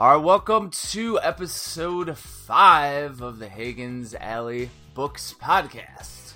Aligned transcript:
All 0.00 0.16
right, 0.16 0.24
welcome 0.24 0.70
to 0.70 1.20
episode 1.20 2.16
five 2.16 3.20
of 3.20 3.38
the 3.38 3.46
Hagen's 3.46 4.14
Alley 4.14 4.70
Books 4.94 5.34
podcast. 5.38 6.32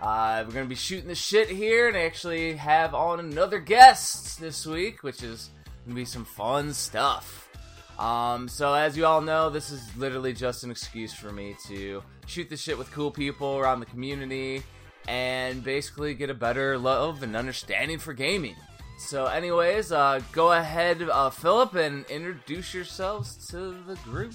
Uh, 0.00 0.44
we're 0.46 0.52
going 0.52 0.66
to 0.66 0.68
be 0.68 0.76
shooting 0.76 1.08
the 1.08 1.16
shit 1.16 1.50
here 1.50 1.88
and 1.88 1.96
actually 1.96 2.52
have 2.52 2.94
on 2.94 3.18
another 3.18 3.58
guest 3.58 4.38
this 4.38 4.64
week, 4.64 5.02
which 5.02 5.24
is 5.24 5.50
going 5.84 5.96
to 5.96 6.00
be 6.00 6.04
some 6.04 6.24
fun 6.24 6.72
stuff. 6.72 7.50
Um, 7.98 8.46
so, 8.46 8.74
as 8.74 8.96
you 8.96 9.04
all 9.06 9.22
know, 9.22 9.50
this 9.50 9.72
is 9.72 9.82
literally 9.96 10.32
just 10.32 10.62
an 10.62 10.70
excuse 10.70 11.12
for 11.12 11.32
me 11.32 11.56
to 11.66 12.04
shoot 12.26 12.48
the 12.48 12.56
shit 12.56 12.78
with 12.78 12.92
cool 12.92 13.10
people 13.10 13.58
around 13.58 13.80
the 13.80 13.86
community 13.86 14.62
and 15.08 15.64
basically 15.64 16.14
get 16.14 16.30
a 16.30 16.34
better 16.34 16.78
love 16.78 17.24
and 17.24 17.34
understanding 17.34 17.98
for 17.98 18.12
gaming. 18.12 18.54
So, 19.00 19.24
anyways, 19.24 19.92
uh, 19.92 20.20
go 20.30 20.52
ahead, 20.52 21.02
uh, 21.02 21.30
Philip, 21.30 21.74
and 21.74 22.04
introduce 22.10 22.74
yourselves 22.74 23.48
to 23.48 23.74
the 23.86 23.96
group. 24.04 24.34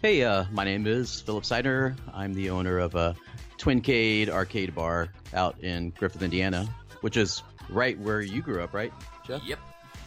Hey, 0.00 0.22
uh, 0.22 0.44
my 0.52 0.64
name 0.64 0.86
is 0.86 1.20
Philip 1.20 1.42
Seidner. 1.42 1.96
I'm 2.14 2.32
the 2.32 2.50
owner 2.50 2.78
of 2.78 2.94
a 2.94 3.16
Twincade 3.58 4.30
arcade 4.30 4.74
bar 4.76 5.08
out 5.34 5.58
in 5.62 5.90
Griffith, 5.90 6.22
Indiana, 6.22 6.66
which 7.00 7.16
is 7.16 7.42
right 7.68 7.98
where 7.98 8.20
you 8.22 8.42
grew 8.42 8.62
up, 8.62 8.74
right, 8.74 8.92
Jeff? 9.26 9.42
Yep, 9.44 9.58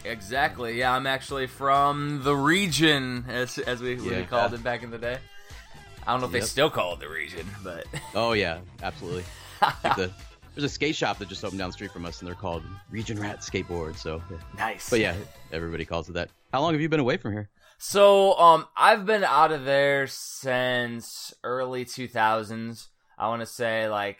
exactly. 0.06 0.80
Yeah, 0.80 0.96
I'm 0.96 1.06
actually 1.06 1.46
from 1.46 2.22
the 2.24 2.36
region, 2.36 3.26
as 3.28 3.58
as 3.60 3.82
we, 3.82 3.96
we 3.96 4.24
called 4.24 4.54
it 4.54 4.64
back 4.64 4.82
in 4.82 4.92
the 4.92 4.98
day. 4.98 5.18
I 6.08 6.14
don't 6.14 6.22
know 6.22 6.28
if 6.28 6.32
they 6.32 6.42
still 6.42 6.70
call 6.70 6.94
it 6.94 7.02
the 7.02 7.10
region, 7.10 7.46
but 7.64 7.86
Oh 8.16 8.32
yeah, 8.32 8.60
absolutely. 8.82 9.26
Like 9.84 9.96
the, 9.96 10.12
there's 10.58 10.72
a 10.72 10.74
skate 10.74 10.96
shop 10.96 11.20
that 11.20 11.30
just 11.30 11.46
opened 11.46 11.60
down 11.60 11.70
the 11.70 11.74
street 11.74 11.92
from 11.92 12.04
us, 12.04 12.20
and 12.20 12.28
they're 12.28 12.34
called 12.34 12.64
Region 12.90 13.20
Rat 13.20 13.42
Skateboard. 13.42 13.96
So, 13.96 14.24
yeah. 14.32 14.38
nice. 14.58 14.90
but 14.90 15.00
yeah, 15.00 15.14
everybody 15.52 15.86
calls 15.86 16.10
it 16.10 16.14
that. 16.14 16.30
How 16.52 16.62
long 16.62 16.74
have 16.74 16.82
you 16.82 16.90
been 16.90 17.00
away 17.00 17.18
from 17.18 17.34
here? 17.34 17.48
So, 17.78 18.34
um, 18.40 18.66
I've 18.76 19.06
been 19.06 19.24
out 19.24 19.52
of 19.52 19.66
there 19.66 20.08
since 20.08 21.32
early 21.44 21.86
2000s. 21.86 22.88
I 23.20 23.28
want 23.28 23.42
to 23.42 23.46
say 23.46 23.88
like 23.88 24.18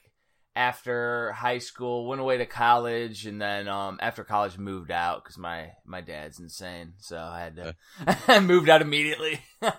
after 0.56 1.32
high 1.32 1.58
school, 1.58 2.08
went 2.08 2.22
away 2.22 2.38
to 2.38 2.46
college, 2.46 3.26
and 3.26 3.42
then 3.42 3.68
um, 3.68 3.98
after 4.00 4.24
college 4.24 4.60
moved 4.60 4.92
out 4.92 5.24
because 5.24 5.40
my 5.40 5.72
my 5.86 6.02
dad's 6.02 6.40
insane, 6.40 6.94
so 7.00 7.18
I 7.18 7.40
had 7.40 7.56
to 7.56 7.76
I 8.28 8.40
moved 8.42 8.70
out 8.70 8.82
immediately. 8.82 9.42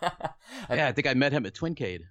Yeah, 0.71 0.89
I 0.89 0.93
think 0.93 1.07
I 1.07 1.15
met 1.15 1.33
him 1.33 1.47
at 1.47 1.55
Twincade. 1.55 2.05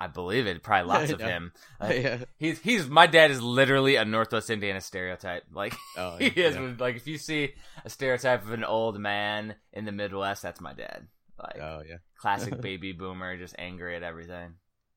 I 0.00 0.06
believe 0.06 0.46
it. 0.46 0.62
Probably 0.62 0.88
lots 0.88 1.10
of 1.12 1.20
him. 1.20 1.52
Uh, 1.80 1.88
yeah. 1.92 2.18
He's 2.38 2.60
he's 2.60 2.88
my 2.88 3.06
dad 3.06 3.30
is 3.30 3.42
literally 3.42 3.96
a 3.96 4.04
Northwest 4.04 4.48
Indiana 4.50 4.80
stereotype. 4.80 5.44
Like 5.52 5.74
Oh, 5.96 6.16
he 6.16 6.26
yeah. 6.34 6.48
is. 6.48 6.80
Like 6.80 6.96
if 6.96 7.06
you 7.06 7.18
see 7.18 7.54
a 7.84 7.90
stereotype 7.90 8.42
of 8.44 8.52
an 8.52 8.64
old 8.64 8.98
man 8.98 9.54
in 9.72 9.84
the 9.84 9.92
Midwest, 9.92 10.42
that's 10.42 10.60
my 10.60 10.72
dad. 10.72 11.06
Like 11.38 11.60
Oh 11.60 11.82
yeah. 11.86 11.96
classic 12.16 12.60
baby 12.60 12.92
boomer, 12.92 13.36
just 13.36 13.54
angry 13.58 13.96
at 13.96 14.02
everything. 14.02 14.54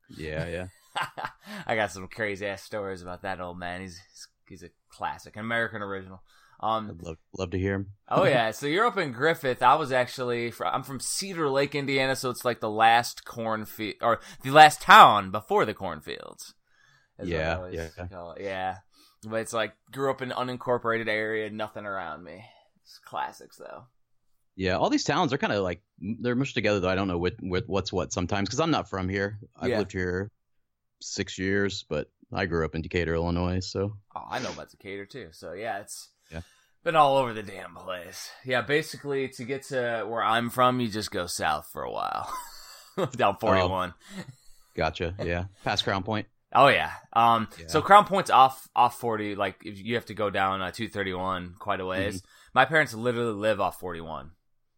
Yeah, 0.09 0.47
yeah. 0.47 0.67
I 1.65 1.75
got 1.75 1.91
some 1.91 2.07
crazy 2.07 2.45
ass 2.45 2.63
stories 2.63 3.01
about 3.01 3.23
that 3.23 3.41
old 3.41 3.59
man. 3.59 3.81
He's 3.81 3.99
he's 4.47 4.63
a 4.63 4.69
classic, 4.89 5.35
an 5.35 5.41
American 5.41 5.81
original. 5.81 6.21
Um. 6.59 6.89
I'd 6.91 7.01
love 7.03 7.17
love 7.37 7.51
to 7.51 7.59
hear 7.59 7.75
him. 7.75 7.87
Oh 8.09 8.23
yeah. 8.23 8.51
So 8.57 8.65
you're 8.67 8.85
up 8.85 8.97
in 8.97 9.11
Griffith. 9.11 9.61
I 9.61 9.75
was 9.75 9.91
actually 9.91 10.51
fr 10.51 10.65
I'm 10.65 10.83
from 10.83 10.99
Cedar 10.99 11.49
Lake, 11.49 11.75
Indiana. 11.75 12.15
So 12.15 12.29
it's 12.29 12.43
like 12.45 12.59
the 12.59 12.69
last 12.69 13.25
cornfield 13.25 13.95
or 14.01 14.19
the 14.43 14.51
last 14.51 14.81
town 14.81 15.29
before 15.31 15.65
the 15.65 15.73
cornfields. 15.73 16.53
Yeah, 17.21 17.67
yeah. 17.71 18.33
Yeah. 18.39 18.75
But 19.27 19.41
it's 19.41 19.53
like 19.53 19.73
grew 19.91 20.09
up 20.11 20.21
in 20.21 20.31
an 20.31 20.37
unincorporated 20.37 21.07
area, 21.07 21.49
nothing 21.49 21.85
around 21.85 22.23
me. 22.23 22.43
It's 22.83 22.99
classics 22.99 23.57
though. 23.57 23.85
Yeah, 24.55 24.77
all 24.77 24.89
these 24.89 25.03
towns 25.03 25.33
are 25.33 25.37
kind 25.37 25.53
of 25.53 25.61
like 25.63 25.81
they're 25.99 26.35
mushed 26.35 26.55
together. 26.55 26.79
Though 26.79 26.89
I 26.89 26.95
don't 26.95 27.07
know 27.07 27.17
what, 27.19 27.33
what 27.39 27.65
what's 27.67 27.93
what 27.93 28.11
sometimes 28.11 28.49
because 28.49 28.59
I'm 28.59 28.71
not 28.71 28.89
from 28.89 29.09
here. 29.09 29.39
I've 29.55 29.69
Yeah. 29.69 29.79
lived 29.79 29.91
here 29.91 30.31
six 31.01 31.37
years, 31.37 31.85
but 31.87 32.09
I 32.33 32.45
grew 32.47 32.65
up 32.65 32.73
in 32.73 32.81
Decatur, 32.81 33.13
Illinois. 33.13 33.59
So 33.59 33.97
Oh, 34.15 34.23
I 34.29 34.39
know 34.39 34.51
about 34.51 34.69
Decatur 34.71 35.05
too. 35.05 35.27
So 35.31 35.53
yeah, 35.53 35.79
it's 35.79 36.09
Yeah. 36.31 36.41
been 36.83 36.95
all 36.95 37.17
over 37.17 37.33
the 37.33 37.43
damn 37.43 37.75
place. 37.75 38.29
Yeah, 38.45 38.61
basically 38.61 39.27
to 39.29 39.43
get 39.43 39.63
to 39.63 40.05
where 40.07 40.23
I'm 40.23 40.49
from, 40.49 40.79
you 40.79 40.87
just 40.89 41.11
go 41.11 41.25
south 41.27 41.69
for 41.71 41.83
a 41.83 41.91
while. 41.91 42.31
Down 43.15 43.37
41. 43.37 43.93
gotcha. 44.75 45.15
Yeah, 45.23 45.45
past 45.63 45.83
Crown 45.83 46.03
Point. 46.03 46.27
Oh 46.53 46.67
yeah. 46.69 46.91
Um 47.13 47.47
Yeah. 47.59 47.67
so 47.67 47.81
Crown 47.81 48.05
Point's 48.05 48.29
off 48.29 48.67
off 48.75 48.99
40 48.99 49.35
like 49.35 49.57
if 49.65 49.77
you 49.83 49.95
have 49.95 50.05
to 50.05 50.13
go 50.13 50.29
down 50.29 50.61
uh, 50.61 50.71
231 50.71 51.55
quite 51.59 51.79
a 51.81 51.85
ways. 51.85 52.23
My 52.53 52.65
parents 52.65 52.93
literally 52.93 53.33
live 53.33 53.59
off 53.59 53.79
41. 53.79 54.31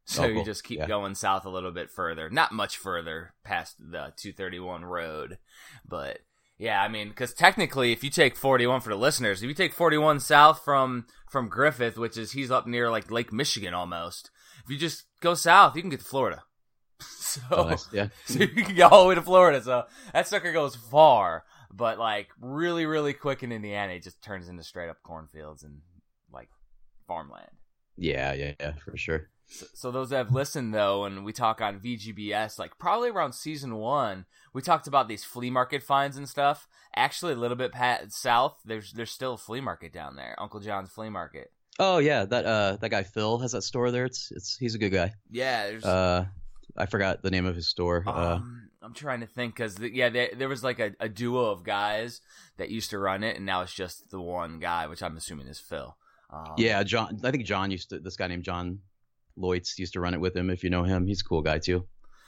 So 0.05 0.23
Oh, 0.23 0.27
you 0.27 0.43
just 0.43 0.63
keep 0.63 0.79
Yeah. 0.79 0.87
going 0.87 1.13
south 1.16 1.45
a 1.45 1.49
little 1.49 1.71
bit 1.71 1.91
further. 1.91 2.29
Not 2.31 2.51
much 2.51 2.77
further 2.77 3.33
past 3.43 3.75
the 3.79 4.11
231 4.17 4.83
road, 4.83 5.37
but 5.87 6.19
yeah, 6.59 6.81
I 6.84 6.90
mean, 6.90 7.08
because 7.08 7.34
technically, 7.34 7.92
if 7.94 8.03
you 8.03 8.09
take 8.09 8.36
41 8.36 8.81
for 8.81 8.90
the 8.90 8.96
listeners, 8.97 9.42
if 9.42 9.47
you 9.47 9.56
take 9.56 9.74
41 9.74 10.20
south 10.20 10.62
from 10.64 11.08
from 11.30 11.47
Griffith, 11.47 11.97
which 11.97 12.18
is 12.18 12.34
he's 12.34 12.52
up 12.52 12.68
near 12.68 12.92
like 12.92 13.09
Lake 13.09 13.31
Michigan 13.34 13.74
almost, 13.74 14.30
if 14.64 14.70
you 14.70 14.78
just 14.78 15.06
go 15.22 15.34
south, 15.34 15.75
you 15.75 15.81
can 15.81 15.90
get 15.90 16.00
to 16.02 16.06
Florida. 16.06 16.44
So, 17.02 17.42
Oh, 17.52 17.64
nice. 17.70 17.88
Yeah, 17.94 18.08
so 18.25 18.40
you 18.40 18.47
can 18.64 18.75
go 18.75 18.88
all 18.88 19.03
the 19.03 19.09
way 19.09 19.16
to 19.16 19.22
Florida. 19.22 19.62
So 19.62 19.86
that 20.14 20.28
sucker 20.28 20.52
goes 20.52 20.75
far, 20.75 21.44
but 21.72 22.00
like 22.00 22.30
really, 22.42 22.88
really 22.88 23.14
quick 23.14 23.44
in 23.44 23.52
Indiana, 23.52 23.94
it 23.94 24.03
just 24.03 24.22
turns 24.22 24.50
into 24.50 24.64
straight 24.64 24.90
up 24.90 24.97
cornfields 25.03 25.62
and 25.64 25.81
like 26.34 26.50
farmland. 27.08 27.52
yeah, 27.97 28.34
yeah, 28.34 28.53
yeah, 28.59 28.74
for 28.84 28.97
sure. 28.97 29.30
So, 29.49 29.65
so 29.73 29.91
those 29.91 30.09
that 30.09 30.17
have 30.17 30.31
listened 30.31 30.73
though, 30.73 31.05
and 31.05 31.25
we 31.25 31.33
talk 31.33 31.59
on 31.59 31.79
VGBS, 31.79 32.59
like 32.59 32.77
probably 32.77 33.09
around 33.09 33.33
season 33.33 33.75
one, 33.75 34.25
we 34.53 34.61
talked 34.61 34.87
about 34.87 35.07
these 35.07 35.23
flea 35.23 35.49
market 35.49 35.83
finds 35.83 36.17
and 36.17 36.29
stuff. 36.29 36.67
Actually, 36.95 37.33
a 37.33 37.37
little 37.37 37.57
bit 37.57 37.71
pat- 37.71 38.11
south, 38.11 38.59
there's 38.63 38.93
there's 38.93 39.11
still 39.11 39.33
a 39.33 39.37
flea 39.37 39.61
market 39.61 39.91
down 39.91 40.15
there, 40.15 40.35
Uncle 40.39 40.59
John's 40.59 40.91
Flea 40.91 41.09
Market. 41.09 41.51
Oh 41.79 41.97
yeah, 41.97 42.25
that 42.25 42.45
uh 42.45 42.77
that 42.77 42.89
guy 42.89 43.03
Phil 43.03 43.39
has 43.39 43.53
that 43.53 43.63
store 43.63 43.89
there. 43.91 44.05
It's 44.05 44.31
it's 44.31 44.57
he's 44.57 44.75
a 44.75 44.79
good 44.79 44.91
guy. 44.91 45.13
Yeah, 45.31 45.67
there's. 45.67 45.85
Uh, 45.85 46.25
I 46.77 46.85
forgot 46.85 47.23
the 47.23 47.31
name 47.31 47.45
of 47.45 47.55
his 47.55 47.67
store. 47.67 48.03
Uh, 48.05 48.35
um, 48.35 48.69
I'm 48.81 48.93
trying 48.93 49.21
to 49.21 49.27
think 49.27 49.55
because 49.55 49.79
yeah, 49.79 50.09
there, 50.09 50.29
there 50.35 50.49
was 50.49 50.63
like 50.63 50.79
a, 50.79 50.93
a 50.99 51.09
duo 51.09 51.45
of 51.45 51.63
guys 51.63 52.21
that 52.57 52.69
used 52.69 52.91
to 52.91 52.99
run 52.99 53.23
it, 53.23 53.35
and 53.35 53.45
now 53.45 53.61
it's 53.61 53.73
just 53.73 54.09
the 54.11 54.21
one 54.21 54.59
guy, 54.59 54.87
which 54.87 55.01
I'm 55.01 55.17
assuming 55.17 55.47
is 55.47 55.59
Phil. 55.59 55.95
Um, 56.29 56.53
yeah, 56.57 56.83
John. 56.83 57.19
I 57.23 57.31
think 57.31 57.45
John 57.45 57.71
used 57.71 57.89
to. 57.89 57.99
This 57.99 58.16
guy 58.16 58.27
named 58.27 58.43
John 58.43 58.79
Loitz 59.39 59.77
used 59.79 59.94
to 59.94 60.00
run 60.00 60.13
it 60.13 60.19
with 60.19 60.35
him. 60.35 60.50
If 60.50 60.63
you 60.63 60.69
know 60.69 60.83
him, 60.83 61.07
he's 61.07 61.22
a 61.22 61.23
cool 61.23 61.41
guy 61.41 61.59
too. 61.59 61.85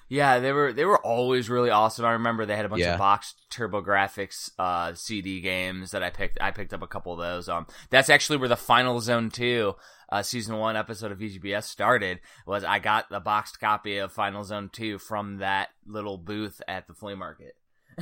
Yeah, 0.10 0.40
they 0.40 0.52
were 0.52 0.74
they 0.74 0.84
were 0.86 1.00
always 1.06 1.50
really 1.50 1.70
awesome. 1.70 2.04
I 2.06 2.12
remember 2.12 2.46
they 2.46 2.56
had 2.58 2.66
a 2.66 2.70
bunch 2.70 2.82
Yeah. 2.82 2.94
of 2.94 3.00
boxed 3.00 3.46
TurboGrafx 3.50 4.52
uh, 4.60 4.94
CD 4.94 5.40
games 5.42 5.92
that 5.92 6.04
I 6.04 6.10
picked. 6.10 6.38
I 6.42 6.52
picked 6.52 6.74
up 6.74 6.82
a 6.82 6.88
couple 6.88 7.14
of 7.14 7.20
those. 7.20 7.48
Um, 7.48 7.66
that's 7.90 8.10
actually 8.10 8.38
where 8.38 8.50
the 8.50 8.58
Final 8.58 9.00
Zone 9.00 9.30
Two, 9.30 9.76
uh, 10.10 10.22
season 10.22 10.58
one 10.58 10.76
episode 10.76 11.12
of 11.14 11.20
VGBS 11.20 11.64
started. 11.64 12.20
Was 12.46 12.64
I 12.66 12.80
got 12.80 13.10
the 13.10 13.22
boxed 13.22 13.60
copy 13.62 13.98
of 14.00 14.12
Final 14.12 14.44
Zone 14.44 14.70
Two 14.72 14.98
from 14.98 15.38
that 15.38 15.70
little 15.86 16.18
booth 16.18 16.62
at 16.68 16.88
the 16.88 16.94
flea 16.94 17.16
market. 17.16 17.56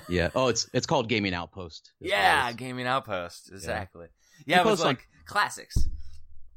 Yeah. 0.08 0.30
Oh, 0.36 0.48
it's 0.48 0.68
it's 0.74 0.88
called 0.88 1.09
Gaming 1.09 1.34
Outpost. 1.36 1.92
is 2.02 2.06
what 2.06 2.08
it 2.08 2.12
Yeah. 2.12 2.52
Gaming 2.53 2.88
Outpost, 2.88 3.52
exactly. 3.52 4.08
Yeah, 4.48 4.62
it 4.62 4.66
was 4.66 4.84
like 4.84 5.08
classics. 5.25 5.75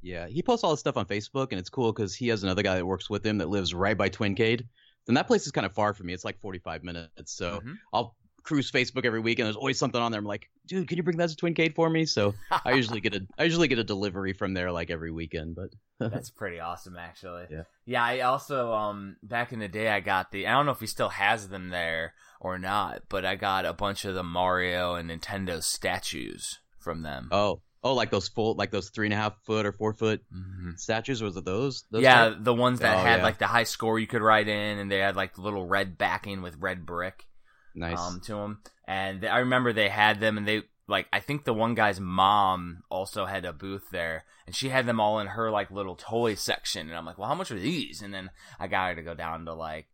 Yeah, 0.02 0.26
he 0.26 0.42
posts 0.42 0.64
all 0.64 0.70
this 0.72 0.80
stuff 0.80 0.96
on 0.96 1.06
Facebook, 1.06 1.48
and 1.52 1.58
it's 1.60 1.70
cool 1.70 1.92
because 1.92 2.14
he 2.14 2.28
has 2.28 2.42
another 2.42 2.62
guy 2.62 2.76
that 2.76 2.86
works 2.86 3.08
with 3.08 3.24
him 3.24 3.38
that 3.38 3.48
lives 3.48 3.72
right 3.72 3.96
by 3.96 4.08
Twincade. 4.08 4.66
And 5.08 5.16
that 5.16 5.26
place 5.26 5.46
is 5.46 5.52
kind 5.52 5.64
of 5.66 5.72
far 5.74 5.94
from 5.94 6.06
me. 6.06 6.12
It's 6.12 6.24
like 6.24 6.40
45 6.40 6.84
minutes. 6.84 7.32
So 7.32 7.60
Mhm. 7.60 7.76
I'll 7.92 8.16
cruise 8.44 8.70
Facebook 8.72 9.04
every 9.04 9.20
week, 9.20 9.38
and 9.38 9.46
there's 9.46 9.56
always 9.56 9.78
something 9.78 10.00
on 10.00 10.10
there. 10.12 10.18
I'm 10.18 10.24
like, 10.24 10.48
dude, 10.66 10.88
can 10.88 10.96
you 10.96 11.02
bring 11.04 11.16
that 11.18 11.28
to 11.30 11.36
Twincade 11.36 11.74
for 11.76 11.88
me? 11.88 12.04
So 12.06 12.34
I 12.64 12.72
usually 12.74 13.00
get 13.00 13.14
a 13.14 13.26
I 13.38 13.44
usually 13.44 13.68
get 13.68 13.78
a 13.78 13.84
delivery 13.84 14.32
from 14.32 14.54
there 14.54 14.72
like 14.72 14.90
every 14.90 15.12
weekend. 15.12 15.54
But 15.56 15.70
That's 16.12 16.30
pretty 16.30 16.58
awesome, 16.58 16.96
actually. 16.96 17.46
Yeah. 17.50 17.62
Yeah, 17.84 18.02
I 18.04 18.20
also 18.20 18.72
um 18.72 19.16
back 19.22 19.52
in 19.52 19.60
the 19.60 19.68
day 19.68 19.88
I 19.88 20.00
got 20.00 20.32
the 20.32 20.46
I 20.48 20.52
don't 20.52 20.66
know 20.66 20.72
if 20.72 20.80
he 20.80 20.86
still 20.88 21.10
has 21.10 21.48
them 21.48 21.68
there 21.68 22.14
or 22.40 22.58
not, 22.58 23.02
but 23.08 23.24
I 23.24 23.36
got 23.36 23.64
a 23.64 23.72
bunch 23.72 24.04
of 24.04 24.14
the 24.14 24.24
Mario 24.24 24.94
and 24.96 25.08
Nintendo 25.10 25.62
statues 25.62 26.58
from 26.80 27.02
them. 27.02 27.28
oh, 27.30 27.60
oh, 27.84 27.94
like 27.94 28.10
those 28.10 28.28
full, 28.28 28.54
like 28.54 28.70
those 28.70 28.90
three 28.90 29.06
and 29.06 29.12
a 29.14 29.16
half 29.16 29.34
foot 29.44 29.66
or 29.66 29.72
four 29.72 29.92
foot 29.92 30.22
Mhm. 30.32 30.78
statues. 30.78 31.22
Was 31.22 31.36
it 31.36 31.44
those? 31.44 31.84
those 31.90 32.02
Yeah, 32.02 32.28
type? 32.30 32.36
the 32.40 32.54
ones 32.54 32.80
that 32.80 32.96
Oh, 32.98 33.02
had 33.02 33.16
yeah. 33.18 33.22
like 33.24 33.38
the 33.38 33.46
high 33.46 33.64
score 33.64 33.98
you 33.98 34.06
could 34.06 34.22
write 34.22 34.48
in, 34.48 34.78
and 34.78 34.90
they 34.90 34.98
had 34.98 35.16
like 35.16 35.34
the 35.34 35.40
little 35.42 35.66
red 35.66 35.98
backing 35.98 36.42
with 36.42 36.56
red 36.58 36.86
brick 36.86 37.26
Nice. 37.74 37.98
um 37.98 38.20
to 38.26 38.34
them. 38.34 38.62
And 38.86 39.24
I 39.24 39.38
remember 39.38 39.72
they 39.72 39.88
had 39.88 40.20
them, 40.20 40.38
and 40.38 40.46
they 40.46 40.62
like 40.88 41.06
I 41.12 41.20
think 41.20 41.44
the 41.44 41.54
one 41.54 41.74
guy's 41.74 41.98
mom 42.00 42.82
also 42.90 43.24
had 43.24 43.44
a 43.44 43.52
booth 43.52 43.88
there, 43.90 44.24
and 44.46 44.54
she 44.54 44.68
had 44.68 44.86
them 44.86 45.00
all 45.00 45.18
in 45.20 45.26
her 45.28 45.50
like 45.50 45.70
little 45.70 45.96
toy 45.96 46.34
section. 46.34 46.88
And 46.88 46.96
I'm 46.96 47.06
like, 47.06 47.18
well, 47.18 47.28
how 47.28 47.34
much 47.34 47.50
are 47.50 47.58
these? 47.58 48.02
And 48.02 48.12
then 48.12 48.30
I 48.60 48.66
got 48.68 48.90
her 48.90 48.94
to 48.96 49.02
go 49.02 49.14
down 49.14 49.44
to 49.46 49.54
like 49.54 49.88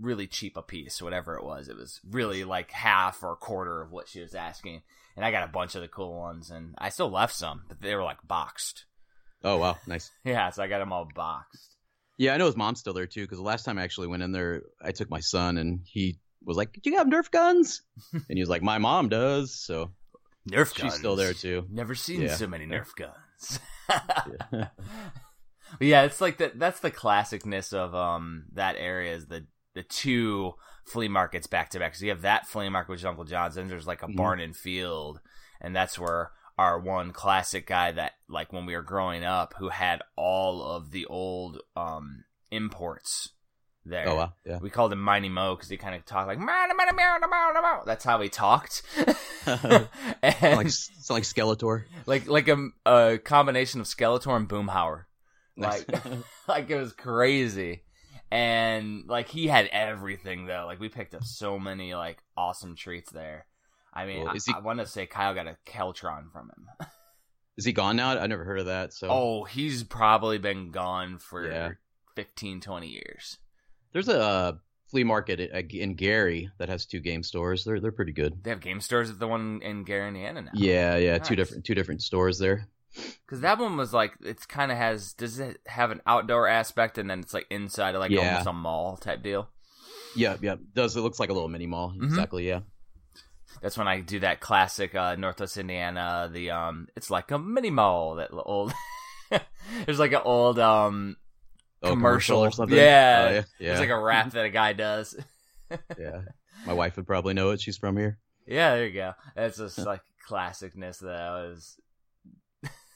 really 0.00 0.26
cheap 0.26 0.56
a 0.56 0.62
piece, 0.62 1.00
whatever 1.02 1.36
it 1.36 1.44
was. 1.44 1.68
It 1.68 1.76
was 1.76 2.00
really 2.08 2.44
like 2.44 2.70
half 2.70 3.22
or 3.22 3.32
a 3.32 3.36
quarter 3.36 3.82
of 3.82 3.90
what 3.92 4.08
she 4.08 4.20
was 4.20 4.34
asking. 4.34 4.82
And 5.16 5.24
I 5.24 5.30
got 5.30 5.44
a 5.48 5.52
bunch 5.52 5.74
of 5.74 5.82
the 5.82 5.88
cool 5.88 6.14
ones, 6.18 6.50
and 6.50 6.74
I 6.78 6.88
still 6.88 7.10
left 7.10 7.34
some, 7.34 7.64
but 7.68 7.80
they 7.82 7.94
were 7.94 8.02
like 8.02 8.18
boxed. 8.26 8.86
oh 9.44 9.58
wow, 9.58 9.76
nice. 9.86 10.10
Yeah, 10.24 10.50
so 10.50 10.62
I 10.62 10.68
got 10.68 10.78
them 10.78 10.92
all 10.92 11.06
boxed. 11.14 11.76
Yeah, 12.18 12.34
I 12.34 12.36
know 12.36 12.46
his 12.46 12.56
mom's 12.56 12.80
still 12.80 12.94
there 12.94 13.06
too. 13.06 13.22
Because 13.22 13.38
the 13.38 13.44
last 13.44 13.64
time 13.64 13.78
I 13.78 13.82
actually 13.82 14.06
went 14.06 14.22
in 14.22 14.32
there, 14.32 14.62
I 14.80 14.92
took 14.92 15.10
my 15.10 15.20
son, 15.20 15.58
and 15.58 15.80
he 15.84 16.18
was 16.44 16.56
like, 16.56 16.72
"Do 16.82 16.90
you 16.90 16.96
have 16.98 17.06
Nerf 17.06 17.30
guns?" 17.30 17.82
and 18.12 18.22
he 18.28 18.40
was 18.40 18.48
like, 18.48 18.62
"My 18.62 18.78
mom 18.78 19.08
does." 19.10 19.54
So 19.54 19.92
Nerf 20.48 20.74
guns. 20.74 20.92
she's 20.92 20.94
still 20.94 21.16
there 21.16 21.34
too. 21.34 21.66
Never 21.70 21.94
seen 21.94 22.22
Yeah. 22.22 22.34
so 22.36 22.46
many 22.46 22.66
Nerf 22.66 22.88
guns. 22.96 23.58
Yeah. 24.52 24.68
Yeah, 25.80 26.02
it's 26.02 26.20
like 26.20 26.36
that. 26.38 26.58
That's 26.58 26.80
the 26.80 26.90
classicness 26.90 27.72
of 27.72 27.94
um 27.94 28.44
that 28.52 28.76
area 28.78 29.14
is 29.14 29.26
the 29.26 29.46
the 29.74 29.82
two 29.82 30.54
flea 30.86 31.08
markets 31.08 31.46
back 31.46 31.70
to 31.70 31.78
back. 31.78 31.94
So 31.94 32.04
you 32.04 32.10
have 32.10 32.22
that 32.22 32.46
flea 32.46 32.68
market 32.68 32.90
which 32.90 33.00
is 33.00 33.06
Uncle 33.06 33.24
John's, 33.24 33.56
and 33.56 33.70
there's 33.70 33.86
like 33.86 34.02
a 34.02 34.06
Mhm. 34.08 34.16
barn 34.16 34.40
and 34.40 34.56
field, 34.56 35.20
and 35.60 35.74
that's 35.74 35.98
where 35.98 36.32
our 36.58 36.78
one 36.78 37.12
classic 37.12 37.66
guy 37.66 37.92
that 37.92 38.12
like 38.28 38.52
when 38.52 38.66
we 38.66 38.74
were 38.76 38.82
growing 38.82 39.24
up 39.24 39.54
who 39.58 39.68
had 39.70 40.02
all 40.16 40.62
of 40.62 40.90
the 40.90 41.06
old 41.06 41.60
um 41.76 42.24
imports 42.50 43.30
there. 43.84 44.08
Oh 44.08 44.14
wow, 44.16 44.32
yeah. 44.44 44.58
We 44.58 44.70
called 44.70 44.92
him 44.92 45.00
Mighty 45.00 45.28
Mo 45.28 45.56
because 45.56 45.68
he 45.70 45.76
kind 45.76 45.94
of 45.94 46.04
talked 46.04 46.28
like 46.28 46.38
"Mighty, 46.38 46.74
mighty, 46.74 46.92
mighty, 46.94 47.26
mighty, 47.26 47.60
mighty." 47.60 47.82
that's 47.86 48.04
how 48.04 48.20
he 48.20 48.28
talked. 48.28 48.82
and 49.46 49.88
like 50.22 50.66
like 51.10 51.24
Skeletor. 51.24 51.84
like 52.06 52.28
like 52.28 52.48
a, 52.48 52.68
a 52.86 53.18
combination 53.18 53.80
of 53.80 53.86
Skeletor 53.86 54.36
and 54.36 54.48
Boomhauer. 54.48 55.04
Like 55.56 55.86
like 56.48 56.70
it 56.70 56.76
was 56.76 56.92
crazy. 56.92 57.82
And 58.32 59.06
like 59.08 59.28
he 59.28 59.46
had 59.46 59.66
everything 59.72 60.46
though. 60.46 60.64
Like 60.66 60.80
we 60.80 60.88
picked 60.88 61.14
up 61.14 61.24
so 61.24 61.58
many 61.58 61.94
like 61.94 62.22
awesome 62.36 62.74
treats 62.76 63.12
there. 63.12 63.46
I 63.92 64.06
mean, 64.06 64.20
Well, 64.24 64.28
I, 64.30 64.38
he- 64.44 64.54
I 64.56 64.60
want 64.60 64.80
to 64.80 64.86
say 64.86 65.04
Kyle 65.06 65.34
got 65.34 65.46
a 65.46 65.56
Keltron 65.66 66.32
from 66.32 66.50
him. 66.50 66.68
Is 67.58 67.66
he 67.66 67.72
gone 67.72 67.96
now? 67.96 68.18
I 68.18 68.26
never 68.26 68.44
heard 68.44 68.60
of 68.60 68.66
that. 68.66 68.94
So 68.94 69.08
Oh, 69.10 69.44
he's 69.44 69.84
probably 69.84 70.38
been 70.38 70.70
gone 70.70 71.18
for 71.18 71.46
Yeah. 71.46 71.72
15, 72.16 72.60
20 72.62 72.88
years. 72.88 73.38
there's 73.92 74.08
a 74.08 74.18
uh, 74.20 74.52
flea 74.90 75.04
market 75.04 75.38
in 75.40 75.94
Gary 75.94 76.50
that 76.58 76.70
has 76.70 76.86
two 76.86 77.00
game 77.00 77.22
stores. 77.22 77.64
They're 77.64 77.80
they're 77.80 77.92
pretty 77.92 78.12
good. 78.12 78.42
They 78.42 78.48
have 78.50 78.60
game 78.60 78.80
stores 78.80 79.10
at 79.10 79.18
the 79.18 79.28
one 79.28 79.60
in 79.62 79.84
Gary, 79.84 80.08
Indiana 80.08 80.40
now. 80.42 80.50
Yeah, 80.54 80.96
yeah, 80.96 81.18
two 81.18 81.36
different 81.36 81.64
two 81.66 81.74
different 81.74 82.00
stores 82.02 82.38
there. 82.38 82.66
Because 82.94 83.40
that 83.40 83.58
one 83.58 83.76
was 83.76 83.92
like, 83.94 84.12
it's 84.20 84.44
kind 84.46 84.70
of 84.70 84.76
has, 84.78 85.12
does 85.14 85.38
it 85.38 85.58
have 85.66 85.90
an 85.90 86.00
outdoor 86.06 86.46
aspect 86.46 86.98
and 86.98 87.08
then 87.08 87.20
it's 87.20 87.32
like 87.32 87.46
inside 87.50 87.94
of 87.94 88.00
like 88.00 88.10
Yeah. 88.10 88.28
almost 88.30 88.46
a 88.48 88.52
mall 88.52 88.96
type 88.96 89.22
deal? 89.22 89.48
Yeah, 90.14 90.36
yeah. 90.42 90.56
Does 90.74 90.96
it 90.96 91.00
looks 91.00 91.18
like 91.18 91.30
a 91.30 91.32
little 91.32 91.48
mini 91.48 91.66
mall? 91.66 91.94
Mhm. 91.96 92.04
Exactly. 92.04 92.46
Yeah. 92.46 92.60
That's 93.62 93.78
when 93.78 93.88
I 93.88 94.00
do 94.00 94.20
that 94.20 94.40
classic 94.40 94.94
uh, 94.94 95.14
Northwest 95.16 95.56
Indiana. 95.56 96.28
The 96.32 96.50
um, 96.50 96.88
it's 96.96 97.10
like 97.10 97.30
a 97.30 97.38
mini 97.38 97.70
mall. 97.70 98.16
That 98.16 98.30
old. 98.32 98.72
There's 99.86 99.98
like 99.98 100.12
an 100.12 100.22
old 100.24 100.58
um, 100.58 101.16
Oh, 101.82 101.90
Commercial. 101.90 102.38
or 102.40 102.50
something. 102.50 102.76
Yeah. 102.76 103.26
Oh, 103.28 103.32
yeah. 103.34 103.42
Yeah. 103.58 103.70
it's 103.72 103.80
like 103.80 103.88
a 103.90 103.98
rap 103.98 104.30
that 104.32 104.44
a 104.44 104.50
guy 104.50 104.72
does. 104.74 105.16
yeah. 105.98 106.22
My 106.66 106.72
wife 106.74 106.96
would 106.96 107.06
probably 107.06 107.34
know 107.34 107.50
it. 107.50 107.60
She's 107.60 107.76
from 107.78 107.96
here. 107.96 108.18
yeah, 108.46 108.74
there 108.74 108.86
you 108.86 108.92
go. 108.94 109.12
That's 109.34 109.56
just 109.58 109.78
like 109.78 110.00
classicness 110.28 110.98
that 111.00 111.16
I 111.20 111.30
was. 111.48 111.76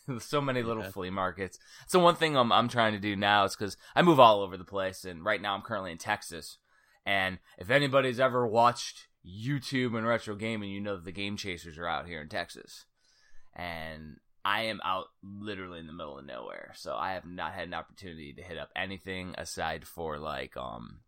So 0.20 0.40
many 0.40 0.62
little 0.62 0.84
Yeah. 0.84 0.90
flea 0.90 1.10
markets. 1.10 1.58
So 1.86 1.98
one 1.98 2.14
thing 2.16 2.36
I'm 2.36 2.52
I'm 2.52 2.68
trying 2.68 2.92
to 2.92 2.98
do 3.00 3.16
now 3.16 3.44
is 3.44 3.56
because 3.56 3.76
I 3.94 4.02
move 4.02 4.20
all 4.20 4.40
over 4.42 4.56
the 4.56 4.64
place, 4.64 5.04
and 5.04 5.24
right 5.24 5.40
now 5.40 5.54
I'm 5.54 5.62
currently 5.62 5.92
in 5.92 5.98
Texas. 5.98 6.58
And 7.04 7.38
if 7.58 7.70
anybody's 7.70 8.18
ever 8.20 8.46
watched 8.46 9.06
YouTube 9.24 9.96
and 9.96 10.06
retro 10.06 10.34
gaming, 10.34 10.70
you 10.70 10.80
know 10.80 10.96
that 10.96 11.04
the 11.04 11.12
Game 11.12 11.36
Chasers 11.36 11.78
are 11.78 11.86
out 11.86 12.06
here 12.06 12.20
in 12.20 12.28
Texas, 12.28 12.86
and 13.54 14.16
I 14.44 14.62
am 14.62 14.80
out 14.84 15.06
literally 15.22 15.80
in 15.80 15.86
the 15.86 15.92
middle 15.92 16.18
of 16.18 16.24
nowhere, 16.24 16.72
so 16.76 16.94
I 16.94 17.12
have 17.12 17.26
not 17.26 17.52
had 17.52 17.66
an 17.68 17.74
opportunity 17.74 18.32
to 18.34 18.42
hit 18.42 18.58
up 18.58 18.70
anything 18.76 19.34
aside 19.36 19.86
for 19.86 20.18
like 20.18 20.56
um, 20.56 21.00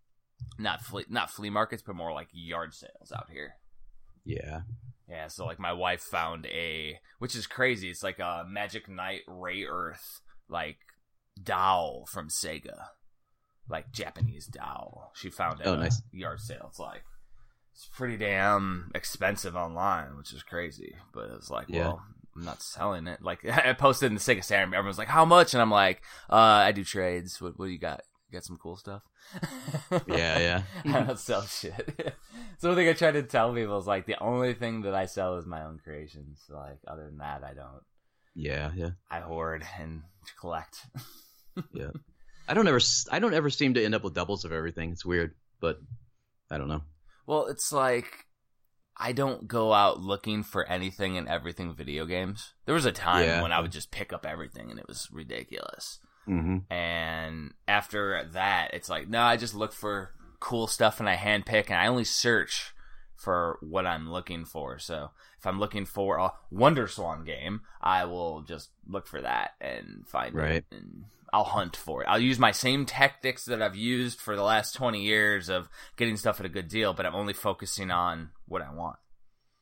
not 0.59 0.83
flea 0.83 1.05
not 1.09 1.31
flea 1.31 1.51
markets, 1.51 1.83
but 1.87 1.95
more 1.97 2.13
like 2.13 2.29
yard 2.33 2.75
sales 2.75 3.13
out 3.15 3.31
here. 3.31 3.55
Yeah. 4.25 4.63
Yeah, 5.09 5.29
so 5.29 5.47
like 5.47 5.59
my 5.59 5.73
wife 5.73 6.03
found 6.03 6.47
a, 6.47 6.99
which 7.19 7.35
is 7.35 7.47
crazy. 7.47 7.89
It's 7.91 8.03
like 8.03 8.19
a 8.19 8.45
Magic 8.49 8.89
Knight 8.89 9.23
Rayearth 9.29 10.21
like 10.49 10.79
doll 11.43 12.05
from 12.09 12.29
Sega, 12.29 12.77
like 13.69 13.91
Japanese 13.93 14.47
doll. 14.47 15.13
She 15.15 15.31
found 15.31 15.61
it 15.61 15.67
at 15.67 15.69
Oh, 15.69 15.75
a 15.75 15.79
nice. 15.79 16.03
yard 16.13 16.41
sale. 16.41 16.67
It's 16.69 16.79
like 16.79 17.03
it's 17.73 17.89
pretty 17.95 18.17
damn 18.17 18.91
expensive 18.95 19.57
online, 19.57 20.17
which 20.17 20.33
is 20.33 20.43
crazy. 20.43 20.97
But 21.15 21.31
it's 21.37 21.49
like, 21.51 21.67
Yeah. 21.69 21.89
well, 21.89 22.03
I'm 22.37 22.45
not 22.45 22.61
selling 22.63 23.07
it. 23.07 23.23
Like 23.23 23.45
I 23.49 23.73
posted 23.73 24.09
in 24.09 24.15
the 24.15 24.21
Sega 24.21 24.45
Saturn. 24.45 24.75
Everyone's 24.75 24.99
like, 24.99 25.09
"How 25.09 25.25
much?" 25.25 25.55
And 25.55 25.63
I'm 25.63 25.71
like, 25.71 26.03
uh, 26.29 26.35
"I 26.37 26.73
do 26.73 26.85
trades. 26.85 27.41
What, 27.41 27.59
what 27.59 27.67
do 27.67 27.73
you 27.73 27.79
got? 27.79 28.03
Got 28.33 28.45
some 28.45 28.57
cool 28.57 28.77
stuff?" 28.77 29.03
Yeah, 30.07 30.39
yeah. 30.39 30.63
I 30.85 31.05
don't 31.05 31.19
sell 31.19 31.43
shit. 31.43 32.15
so 32.59 32.71
the 32.71 32.75
thing 32.75 32.89
I 32.89 32.93
try 32.93 33.11
to 33.11 33.23
tell 33.23 33.55
people 33.55 33.79
is 33.79 33.87
like 33.87 34.07
the 34.07 34.21
only 34.23 34.55
thing 34.55 34.83
that 34.83 34.95
I 34.95 35.07
sell 35.07 35.37
is 35.37 35.47
my 35.47 35.65
own 35.65 35.79
creations. 35.83 36.43
So 36.47 36.57
Like 36.57 36.79
other 36.87 37.05
than 37.07 37.19
that, 37.19 37.43
I 37.45 37.55
don't. 37.55 37.83
Yeah, 38.35 38.71
yeah. 38.77 38.91
I 39.11 39.21
hoard 39.21 39.65
and 39.81 40.03
collect. 40.41 40.87
Yeah, 41.73 41.91
I 42.47 42.55
don't 42.55 42.69
ever 42.69 42.79
I 43.11 43.19
don't 43.19 43.35
ever 43.35 43.51
seem 43.51 43.75
to 43.75 43.85
end 43.85 43.93
up 43.97 44.05
with 44.05 44.15
doubles 44.15 44.45
of 44.45 44.53
everything. 44.53 44.93
It's 44.93 45.05
weird, 45.05 45.35
but 45.61 45.81
I 46.53 46.57
don't 46.59 46.69
know. 46.69 46.83
well, 47.27 47.47
it's 47.47 47.73
like 47.73 48.27
I 48.97 49.11
don't 49.11 49.49
go 49.49 49.73
out 49.73 49.99
looking 50.01 50.45
for 50.45 50.65
anything 50.69 51.17
and 51.19 51.29
everything 51.29 51.75
video 51.75 52.05
games. 52.07 52.53
There 52.65 52.77
was 52.77 52.85
a 52.85 52.93
time 52.93 53.25
Yeah. 53.25 53.43
when 53.43 53.51
I 53.53 53.59
would 53.59 53.73
just 53.73 53.91
pick 53.91 54.13
up 54.13 54.25
everything 54.25 54.71
and 54.71 54.79
it 54.79 54.87
was 54.87 55.09
ridiculous. 55.11 55.99
Mm-hmm. 56.29 56.73
And 56.73 57.55
after 57.67 58.25
that, 58.33 58.71
it's 58.75 58.89
like, 58.89 59.09
no, 59.09 59.23
I 59.23 59.37
just 59.37 59.55
look 59.55 59.73
for 59.73 60.13
cool 60.41 60.67
stuff 60.67 61.01
and 61.01 61.09
I 61.09 61.17
handpick 61.17 61.67
and 61.71 61.75
I 61.79 61.87
only 61.87 62.05
search 62.05 62.73
for 63.17 63.59
what 63.61 63.87
I'm 63.87 64.11
looking 64.11 64.45
for. 64.45 64.79
So 64.79 65.11
if 65.39 65.47
I'm 65.47 65.59
looking 65.59 65.85
for 65.85 66.19
a 66.19 66.33
WonderSwan 66.53 67.27
game, 67.27 67.63
I 67.81 68.05
will 68.05 68.43
just 68.43 68.71
look 68.87 69.07
for 69.09 69.21
that 69.21 69.53
and 69.61 70.05
find 70.07 70.35
Right. 70.35 70.53
it 70.57 70.67
and 70.71 71.05
I'll 71.33 71.45
hunt 71.45 71.77
for 71.77 72.03
it. 72.03 72.07
I'll 72.07 72.21
use 72.21 72.39
my 72.39 72.53
same 72.53 72.87
tactics 72.87 73.45
that 73.47 73.61
I've 73.61 73.75
used 73.77 74.21
for 74.21 74.37
the 74.37 74.43
last 74.45 74.75
20 74.77 75.03
years 75.03 75.49
of 75.49 75.69
getting 75.97 76.17
stuff 76.17 76.39
at 76.41 76.47
a 76.47 76.51
good 76.51 76.69
deal, 76.69 76.95
but 76.95 77.05
I'm 77.07 77.15
only 77.15 77.35
focusing 77.35 77.91
on 77.91 78.31
what 78.47 78.63
I 78.63 78.73
want 78.73 78.97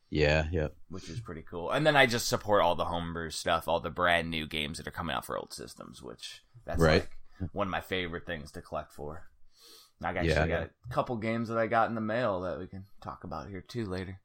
Yeah, 0.09 0.45
yeah. 0.51 0.67
which 0.89 1.09
is 1.09 1.19
pretty 1.19 1.41
cool. 1.41 1.71
And 1.71 1.85
then 1.85 1.95
I 1.97 2.05
just 2.05 2.27
support 2.29 2.61
all 2.61 2.75
the 2.75 2.85
homebrew 2.85 3.31
stuff, 3.31 3.67
all 3.67 3.79
the 3.79 3.89
brand 3.89 4.29
new 4.29 4.45
games 4.47 4.77
that 4.77 4.87
are 4.87 4.91
coming 4.91 5.15
out 5.15 5.25
for 5.25 5.37
old 5.37 5.51
systems, 5.51 6.01
which 6.01 6.41
that's 6.67 6.79
Right. 6.81 7.07
like 7.41 7.49
one 7.53 7.67
of 7.67 7.71
my 7.71 7.81
favorite 7.81 8.25
things 8.25 8.51
to 8.51 8.61
collect 8.61 8.91
for. 8.93 9.23
I 10.03 10.13
got, 10.13 10.25
Yeah, 10.25 10.33
actually 10.33 10.49
yeah. 10.51 10.59
got 10.59 10.69
a 10.89 10.93
couple 10.93 11.15
games 11.17 11.49
that 11.49 11.57
I 11.57 11.65
got 11.67 11.89
in 11.89 11.95
the 11.95 12.01
mail 12.01 12.41
that 12.41 12.59
we 12.59 12.67
can 12.67 12.85
talk 13.01 13.23
about 13.23 13.49
here 13.49 13.61
too 13.61 13.85
later. 13.85 14.19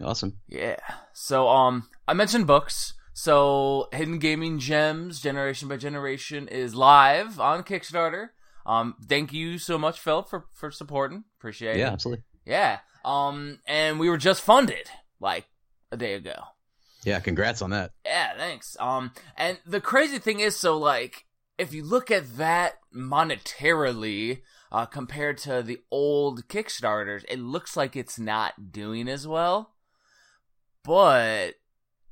Awesome. 0.00 0.38
Yeah. 0.48 0.76
So 1.12 1.48
um 1.48 1.88
I 2.06 2.14
mentioned 2.14 2.46
books. 2.46 2.94
So 3.12 3.88
Hidden 3.92 4.20
Gaming 4.20 4.58
Gems 4.60 5.20
Generation 5.20 5.68
by 5.68 5.76
Generation 5.76 6.46
is 6.48 6.74
live 6.74 7.38
on 7.40 7.62
Kickstarter. 7.64 8.28
Um 8.64 8.94
thank 9.06 9.32
you 9.32 9.58
so 9.58 9.76
much 9.76 9.98
Philip 10.00 10.28
for 10.30 10.46
for 10.54 10.70
supporting. 10.70 11.24
Appreciate 11.38 11.76
it. 11.76 11.80
Yeah, 11.80 11.90
absolutely. 11.92 12.24
Yeah. 12.46 12.78
Um 13.04 13.58
and 13.66 13.98
we 13.98 14.08
were 14.08 14.18
just 14.18 14.40
funded 14.42 14.88
like 15.20 15.46
a 15.92 15.96
day 15.96 16.14
ago. 16.14 16.36
Yeah, 17.04 17.20
congrats 17.20 17.60
on 17.62 17.70
that. 17.70 17.92
Yeah, 18.04 18.36
thanks. 18.36 18.76
Um, 18.80 19.12
and 19.36 19.58
the 19.64 19.80
crazy 19.80 20.18
thing 20.18 20.40
is, 20.40 20.56
so 20.56 20.76
like, 20.78 21.24
if 21.58 21.74
you 21.74 21.84
look 21.84 22.10
at 22.10 22.36
that 22.36 22.78
monetarily, 22.94 24.42
uh, 24.70 24.86
compared 24.86 25.38
to 25.38 25.62
the 25.62 25.80
old 25.90 26.48
Kickstarters, 26.48 27.24
it 27.28 27.38
looks 27.38 27.76
like 27.76 27.96
it's 27.96 28.18
not 28.18 28.72
doing 28.72 29.08
as 29.08 29.26
well. 29.26 29.74
But 30.84 31.54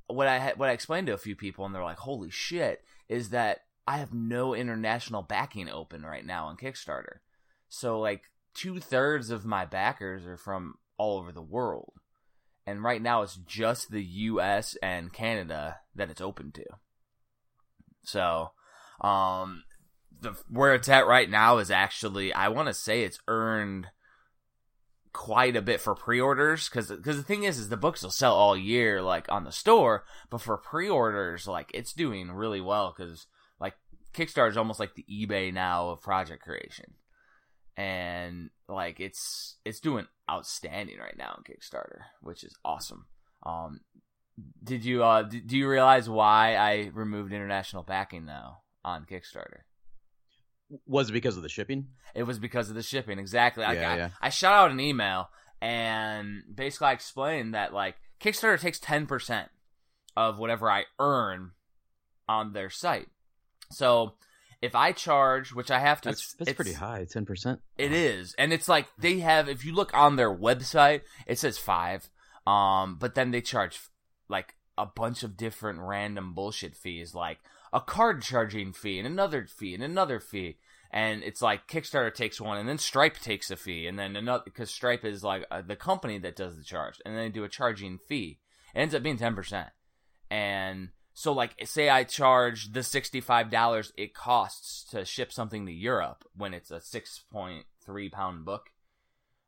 what 0.09 0.27
I 0.27 0.39
had, 0.39 0.59
what 0.59 0.69
I 0.69 0.73
explained 0.73 1.07
to 1.07 1.15
a 1.15 1.19
few 1.19 1.37
people, 1.37 1.65
and 1.65 1.75
they're 1.75 1.83
like, 1.83 1.99
"Holy 1.99 2.31
shit!" 2.31 2.85
is 3.09 3.31
that 3.31 3.65
I 3.87 3.99
have 3.99 4.13
no 4.13 4.55
international 4.55 5.23
backing 5.23 5.71
open 5.71 6.03
right 6.05 6.27
now 6.27 6.47
on 6.47 6.57
Kickstarter. 6.57 7.19
So 7.69 8.01
like 8.01 8.25
two 8.55 8.81
thirds 8.81 9.31
of 9.31 9.45
my 9.45 9.65
backers 9.65 10.27
are 10.27 10.37
from 10.37 10.75
all 10.99 11.19
over 11.19 11.31
the 11.31 11.43
world 11.43 11.93
and 12.67 12.83
right 12.83 13.01
now 13.01 13.23
it's 13.23 13.37
just 13.47 13.91
the 13.91 14.03
U.S. 14.03 14.77
and 14.83 15.13
Canada 15.13 15.79
that 15.95 16.11
it's 16.11 16.21
open 16.21 16.51
to. 16.53 16.65
So, 18.03 18.51
um, 19.01 19.65
the 20.21 20.37
where 20.49 20.75
it's 20.75 20.89
at 20.89 21.07
right 21.07 21.29
now 21.29 21.59
is 21.59 21.71
actually 21.71 22.33
I 22.33 22.49
want 22.49 22.69
to 22.69 22.75
say 22.75 23.03
it's 23.03 23.21
earned 23.29 23.89
quite 25.13 25.57
a 25.57 25.63
bit 25.63 25.81
for 25.81 25.95
pre-orders 25.95 26.69
because 26.69 26.89
because 26.89 27.17
the 27.17 27.23
thing 27.23 27.45
is 27.45 27.59
is 27.59 27.69
the 27.71 27.77
books 27.77 28.03
will 28.03 28.11
sell 28.11 28.35
all 28.35 28.57
year 28.57 29.01
like 29.01 29.31
on 29.31 29.45
the 29.45 29.53
store, 29.53 30.05
but 30.31 30.41
for 30.41 30.57
pre-orders 30.57 31.47
like 31.47 31.71
it's 31.73 31.93
doing 31.93 32.31
really 32.31 32.61
well 32.61 32.95
because 32.97 33.27
like 33.59 33.75
Kickstarter 34.13 34.51
is 34.51 34.57
almost 34.57 34.81
like 34.81 34.95
the 34.95 35.07
eBay 35.11 35.53
now 35.53 35.89
of 35.89 36.03
project 36.03 36.43
creation 36.43 36.95
and 37.77 38.51
like 38.69 39.01
it's 39.01 39.57
it's 39.65 39.81
doing 39.81 40.07
outstanding 40.31 40.99
right 40.99 41.17
now 41.17 41.35
on 41.37 41.45
Kickstarter, 41.45 42.01
which 42.21 42.45
is 42.45 42.55
awesome. 42.65 43.07
Um, 43.43 43.81
did 44.63 44.85
you 44.85 45.03
uh 45.03 45.23
do 45.23 45.57
you 45.57 45.69
realize 45.69 46.11
why 46.11 46.57
I 46.57 46.91
removed 46.93 47.33
international 47.33 47.83
backing 47.83 48.27
though 48.27 48.57
on 48.87 49.05
Kickstarter? 49.05 49.61
Was 50.87 51.11
it 51.11 51.13
because 51.13 51.37
of 51.37 51.43
the 51.43 51.49
shipping? 51.51 51.89
It 52.15 52.23
was 52.23 52.39
because 52.39 52.71
of 52.71 52.75
the 52.75 52.83
shipping. 52.83 53.19
Exactly. 53.19 53.65
I, 53.65 53.75
Yeah, 53.75 53.93
I, 53.93 53.97
yeah. 53.97 54.09
I 54.23 54.29
shot 54.31 54.55
out 54.55 54.71
an 54.71 54.81
email 54.81 55.29
and 55.61 56.43
basically 56.53 56.87
I 56.89 56.93
explained 56.93 57.55
that 57.55 57.75
like 57.75 57.97
Kickstarter 58.21 58.59
takes 58.59 58.79
10% 58.81 59.49
of 60.17 60.39
whatever 60.39 60.71
I 60.71 60.85
earn 60.99 61.51
on 62.29 62.53
their 62.53 62.71
site. 62.71 63.09
So 63.71 64.15
if 64.63 64.75
I 64.75 64.93
charge, 64.93 65.53
which 65.53 65.71
I 65.71 65.79
have 65.81 66.01
to, 66.03 66.09
That's 66.09 66.21
it's, 66.23 66.33
that's 66.35 66.51
it's- 66.51 66.57
pretty 66.57 66.73
high, 66.73 67.07
ten 67.11 67.27
percent. 67.27 67.61
It 67.77 67.93
is, 67.93 68.35
and 68.39 68.53
it's 68.53 68.69
like 68.69 68.87
they 68.99 69.19
have. 69.21 69.49
If 69.49 69.65
you 69.65 69.75
look 69.75 69.93
on 69.93 70.17
their 70.17 70.35
website, 70.35 71.03
it 71.27 71.39
says 71.39 71.59
five. 71.59 72.09
Um, 72.47 72.97
but 72.99 73.15
then 73.15 73.33
they 73.33 73.41
charge 73.43 73.81
like 74.29 74.55
a 74.79 74.87
bunch 74.87 75.23
of 75.23 75.37
different 75.37 75.81
random 75.81 76.33
bullshit 76.33 76.75
fees, 76.75 77.15
like 77.15 77.39
a 77.73 77.81
card 77.81 78.23
charging 78.23 78.73
fee 78.73 78.99
and 78.99 79.07
another 79.07 79.47
fee 79.47 79.75
and 79.75 79.83
another 79.83 80.21
fee. 80.21 80.59
And 80.91 81.23
it's 81.25 81.43
like 81.43 81.69
Kickstarter 81.69 82.15
takes 82.15 82.41
one, 82.41 82.59
and 82.59 82.69
then 82.69 82.79
Stripe 82.79 83.19
takes 83.19 83.51
a 83.51 83.57
fee, 83.57 83.87
and 83.87 83.99
then 83.99 84.17
another 84.17 84.45
because 84.45 84.71
Stripe 84.71 85.05
is 85.05 85.25
like 85.25 85.45
uh, 85.51 85.61
the 85.61 85.77
company 85.77 86.19
that 86.19 86.37
does 86.37 86.57
the 86.57 86.63
charge, 86.63 87.01
and 87.05 87.15
then 87.15 87.25
they 87.25 87.29
do 87.29 87.45
a 87.45 87.49
charging 87.49 87.99
fee. 87.99 88.39
It 88.75 88.79
ends 88.79 88.95
up 88.95 89.03
being 89.03 89.19
ten 89.19 89.35
percent, 89.35 89.69
and 90.31 90.91
so 91.13 91.33
like 91.33 91.55
say 91.65 91.91
I 91.91 92.05
charge 92.05 92.73
the 92.73 92.85
sixty 92.85 93.21
five 93.21 93.51
dollars 93.51 93.93
it 93.99 94.15
costs 94.15 94.89
to 94.93 95.05
ship 95.05 95.33
something 95.33 95.67
to 95.67 95.73
Europe 95.73 96.25
when 96.37 96.55
it's 96.55 96.71
a 96.71 96.81
six 96.81 97.19
point 97.31 97.67
three 97.85 98.09
pound 98.09 98.45
book. 98.45 98.71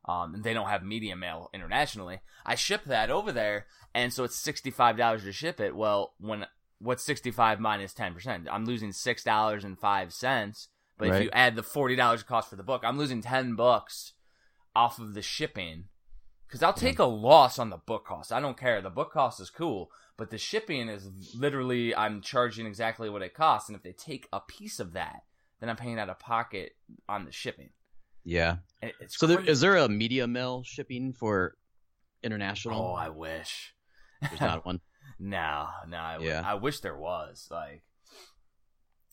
Um, 0.05 0.35
and 0.35 0.45
they 0.45 0.55
don't 0.55 0.69
have 0.69 0.83
media 0.83 1.17
mail 1.17 1.51
internationally. 1.53 2.21
I 2.45 2.55
ship 2.57 2.85
that 2.87 3.11
over 3.11 3.31
there, 3.31 3.67
and 3.95 4.13
so 4.13 4.25
it's 4.25 4.37
sixty 4.37 4.71
five 4.71 4.97
dollars 4.97 5.23
to 5.23 5.33
ship 5.33 5.61
it. 5.61 5.77
Well, 5.77 6.15
when 6.19 6.47
what's 6.79 7.03
sixty 7.03 7.31
five 7.31 7.61
minus 7.61 7.79
minus 7.79 7.95
ten 7.95 8.15
percent? 8.15 8.49
I'm 8.51 8.65
losing 8.65 8.93
six 8.93 9.23
dollars 9.23 9.65
and 9.65 9.79
five 9.79 10.13
cents. 10.13 10.69
But 10.97 11.09
if 11.09 11.23
you 11.23 11.31
add 11.33 11.55
the 11.55 11.63
forty 11.63 11.95
dollars 11.95 12.23
cost 12.23 12.51
for 12.51 12.57
the 12.57 12.63
book, 12.63 12.83
I'm 12.85 12.99
losing 12.99 13.23
ten 13.23 13.55
bucks 13.55 14.15
off 14.75 14.99
of 14.99 15.15
the 15.15 15.23
shipping. 15.23 15.85
Because 16.47 16.63
I'll 16.63 16.73
take 16.73 16.99
a 16.99 17.05
loss 17.05 17.59
on 17.59 17.69
the 17.69 17.77
book 17.77 18.07
cost. 18.07 18.33
I 18.33 18.41
don't 18.41 18.57
care. 18.57 18.81
The 18.81 18.89
book 18.89 19.13
cost 19.13 19.39
is 19.39 19.51
cool, 19.51 19.91
but 20.17 20.31
the 20.31 20.39
shipping 20.39 20.89
is 20.89 21.11
literally 21.37 21.95
I'm 21.95 22.23
charging 22.23 22.67
exactly 22.67 23.11
what 23.11 23.23
it 23.23 23.35
costs, 23.35 23.69
and 23.69 23.77
if 23.77 23.83
they 23.83 23.93
take 23.93 24.27
a 24.33 24.41
piece 24.41 24.81
of 24.81 24.95
that, 24.95 25.25
then 25.61 25.69
I'm 25.69 25.77
paying 25.77 25.99
out 25.99 26.09
of 26.09 26.19
pocket 26.19 26.73
on 27.09 27.27
the 27.27 27.33
shipping. 27.33 27.71
Yeah. 28.25 28.57
It's 28.83 29.19
So 29.19 29.27
there, 29.27 29.41
is 29.41 29.61
there 29.61 29.77
a 29.77 29.89
media 29.89 30.27
mail 30.27 30.63
shipping 30.65 31.13
for 31.13 31.57
international? 32.23 32.81
Oh, 32.81 32.95
I 32.95 33.09
wish. 33.09 33.75
There's 34.21 34.41
not 34.41 34.67
one. 34.67 34.81
No, 35.19 35.69
no. 35.89 35.97
I, 35.97 36.19
Yeah. 36.21 36.43
I 36.45 36.55
wish 36.55 36.81
there 36.81 36.97
was. 36.97 37.49
Like, 37.51 37.83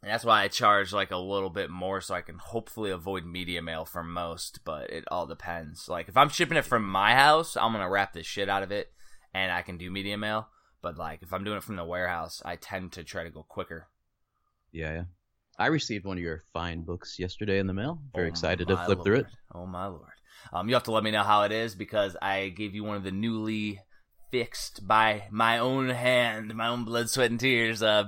and 0.01 0.11
that's 0.11 0.25
why 0.25 0.43
I 0.43 0.47
charge 0.47 0.93
like 0.93 1.11
a 1.11 1.17
little 1.17 1.49
bit 1.49 1.69
more, 1.69 1.99
so 2.01 2.13
I 2.13 2.21
can 2.21 2.37
hopefully 2.37 2.91
avoid 2.91 3.25
media 3.25 3.61
mail 3.61 3.85
for 3.85 4.03
most. 4.03 4.59
But 4.63 4.91
it 4.91 5.03
all 5.09 5.25
depends. 5.25 5.89
Like, 5.89 6.07
if 6.07 6.17
I'm 6.17 6.29
shipping 6.29 6.57
it 6.57 6.65
from 6.65 6.87
my 6.87 7.15
house, 7.15 7.57
I'm 7.57 7.71
gonna 7.71 7.89
wrap 7.89 8.13
the 8.13 8.23
shit 8.23 8.49
out 8.49 8.63
of 8.63 8.71
it, 8.71 8.91
and 9.33 9.51
I 9.51 9.61
can 9.63 9.77
do 9.77 9.89
media 9.89 10.17
mail. 10.17 10.47
But 10.81 10.97
like, 10.97 11.23
if 11.23 11.33
I'm 11.33 11.43
doing 11.43 11.57
it 11.57 11.63
from 11.63 11.77
the 11.77 11.85
warehouse, 11.85 12.41
I 12.45 12.55
tend 12.57 12.91
to 12.93 13.03
try 13.03 13.23
to 13.23 13.31
go 13.31 13.41
quicker. 13.41 13.87
Yeah, 14.71 14.93
yeah. 14.93 15.03
I 15.57 15.67
received 15.67 16.05
one 16.05 16.17
of 16.17 16.23
your 16.23 16.43
fine 16.53 16.83
books 16.83 17.17
yesterday 17.17 17.59
in 17.59 17.65
the 17.65 17.73
mail. 17.73 17.99
Very 18.13 18.27
Oh 18.27 18.29
excited 18.29 18.67
to 18.67 18.77
flip 18.77 19.03
through 19.03 19.15
it. 19.15 19.27
Lord. 19.53 19.65
Oh 19.65 19.65
my 19.65 19.87
lord! 19.87 20.11
Um, 20.53 20.67
you 20.67 20.75
have 20.75 20.83
to 20.83 20.91
let 20.91 21.03
me 21.03 21.11
know 21.11 21.23
how 21.23 21.43
it 21.43 21.51
is 21.51 21.73
because 21.73 22.15
I 22.21 22.49
gave 22.49 22.75
you 22.75 22.83
one 22.83 22.97
of 22.97 23.03
the 23.03 23.11
newly 23.11 23.79
fixed 24.35 24.85
by 24.85 25.23
my 25.31 25.57
own 25.57 25.87
hand, 25.87 26.53
my 26.53 26.67
own 26.67 26.83
blood, 26.83 27.09
sweat, 27.09 27.31
and 27.31 27.39
tears 27.39 27.81
uh, 27.81 28.03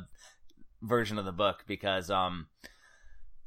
version 0.81 1.17
of 1.17 1.23
the 1.23 1.31
book 1.31 1.63
because 1.65 2.11
um, 2.11 2.47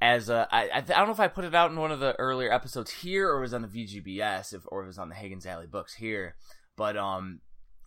as 0.01 0.31
uh, 0.31 0.47
I 0.51 0.71
I, 0.73 0.81
don't 0.81 1.07
know 1.07 1.13
if 1.13 1.21
I 1.21 1.29
put 1.29 1.45
it 1.45 1.55
out 1.55 1.71
in 1.71 1.77
one 1.77 1.93
of 1.93 2.01
the 2.01 2.19
earlier 2.19 2.51
episodes 2.51 2.91
here 2.91 3.29
or 3.29 3.37
it 3.37 3.43
was 3.43 3.53
on 3.53 3.61
the 3.61 3.69
VGBS 3.69 4.55
if 4.55 4.63
or 4.69 4.83
it 4.83 4.87
was 4.87 4.99
on 4.99 5.11
the 5.11 5.15
Hagen's 5.15 5.45
Alley 5.45 5.67
books 5.67 5.95
here, 5.95 6.37
but 6.77 6.97
um. 6.97 7.41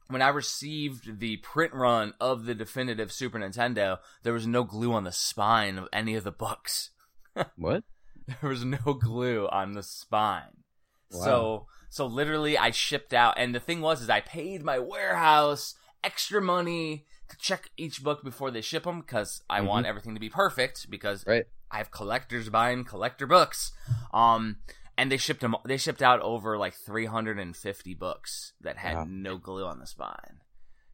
When 0.09 0.21
I 0.21 0.27
received 0.27 1.21
the 1.21 1.37
print 1.37 1.73
run 1.73 2.13
of 2.19 2.45
the 2.45 2.53
definitive 2.53 3.11
Super 3.11 3.39
Nintendo, 3.39 3.99
there 4.21 4.33
was 4.33 4.45
no 4.45 4.65
glue 4.65 4.93
on 4.93 5.05
the 5.05 5.13
spine 5.13 5.77
of 5.77 5.87
any 5.93 6.13
of 6.15 6.25
the 6.25 6.31
books 6.31 6.91
What? 7.55 7.83
there 8.27 8.49
was 8.49 8.65
no 8.65 8.77
glue 8.77 9.47
on 9.47 9.71
the 9.71 9.81
spine. 9.81 10.63
Wow. 11.11 11.23
So 11.23 11.67
so 11.93 12.07
literally 12.07 12.57
I 12.57 12.71
shipped 12.71 13.13
out 13.13 13.35
and 13.37 13.53
the 13.53 13.59
thing 13.59 13.79
was 13.79 14.01
is 14.01 14.09
I 14.09 14.19
paid 14.19 14.63
my 14.63 14.79
warehouse 14.79 15.75
extra 16.03 16.41
money 16.41 17.05
to 17.29 17.37
check 17.37 17.69
each 17.77 18.03
book 18.03 18.23
before 18.23 18.49
they 18.49 18.61
ship 18.61 18.83
them 18.85 19.03
cuz 19.03 19.43
I 19.47 19.59
Mhm. 19.59 19.65
want 19.67 19.85
everything 19.85 20.15
to 20.15 20.19
be 20.19 20.27
perfect 20.29 20.89
because 20.89 21.23
Right. 21.27 21.45
I 21.69 21.77
have 21.77 21.91
collectors 21.91 22.49
buying 22.49 22.83
collector 22.83 23.27
books. 23.27 23.73
Um 24.11 24.57
and 24.97 25.11
they 25.11 25.17
shipped 25.17 25.41
them 25.41 25.55
they 25.65 25.77
shipped 25.77 26.01
out 26.01 26.19
over 26.21 26.57
like 26.57 26.73
350 26.73 27.93
books 27.93 28.53
that 28.59 28.77
had 28.77 28.95
Wow. 28.95 29.05
no 29.07 29.37
glue 29.37 29.65
on 29.67 29.77
the 29.79 29.85
spine. 29.85 30.41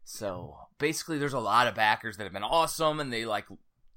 So 0.04 0.68
basically 0.80 1.18
there's 1.18 1.34
a 1.34 1.40
lot 1.40 1.68
of 1.68 1.76
backers 1.76 2.18
that 2.18 2.24
have 2.26 2.34
been 2.34 2.44
awesome 2.44 3.00
and 3.00 3.12
they 3.14 3.26
like 3.26 3.46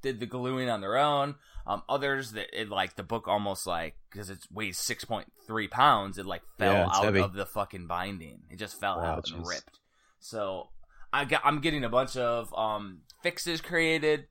did 0.03 0.21
the 0.21 0.27
gluing 0.27 0.69
on 0.69 0.81
their 0.81 0.97
own. 0.99 1.37
Um, 1.67 1.83
others 1.89 2.33
that 2.33 2.49
it 2.61 2.69
like 2.69 2.97
the 2.97 3.05
book 3.05 3.29
almost 3.29 3.67
like 3.67 3.95
because 4.11 4.31
it 4.31 4.41
weighs 4.53 4.79
six 4.79 5.05
point 5.05 5.33
three 5.47 5.69
pounds, 5.69 6.19
it 6.19 6.27
like 6.27 6.43
fell 6.59 6.75
Yeah, 6.75 6.89
out 6.89 7.05
heavy. 7.05 7.21
of 7.21 7.35
the 7.35 7.47
fucking 7.47 7.87
binding. 7.87 8.41
It 8.51 8.59
just 8.59 8.79
fell 8.81 9.01
Wow, 9.01 9.03
out 9.03 9.25
and 9.25 9.47
ripped. 9.47 9.79
So 10.21 10.71
I 11.13 11.25
got 11.25 11.43
I'm 11.45 11.61
getting 11.61 11.85
a 11.85 11.89
bunch 11.89 12.17
of 12.17 12.53
um 12.55 13.03
fixes 13.23 13.61
created, 13.61 14.27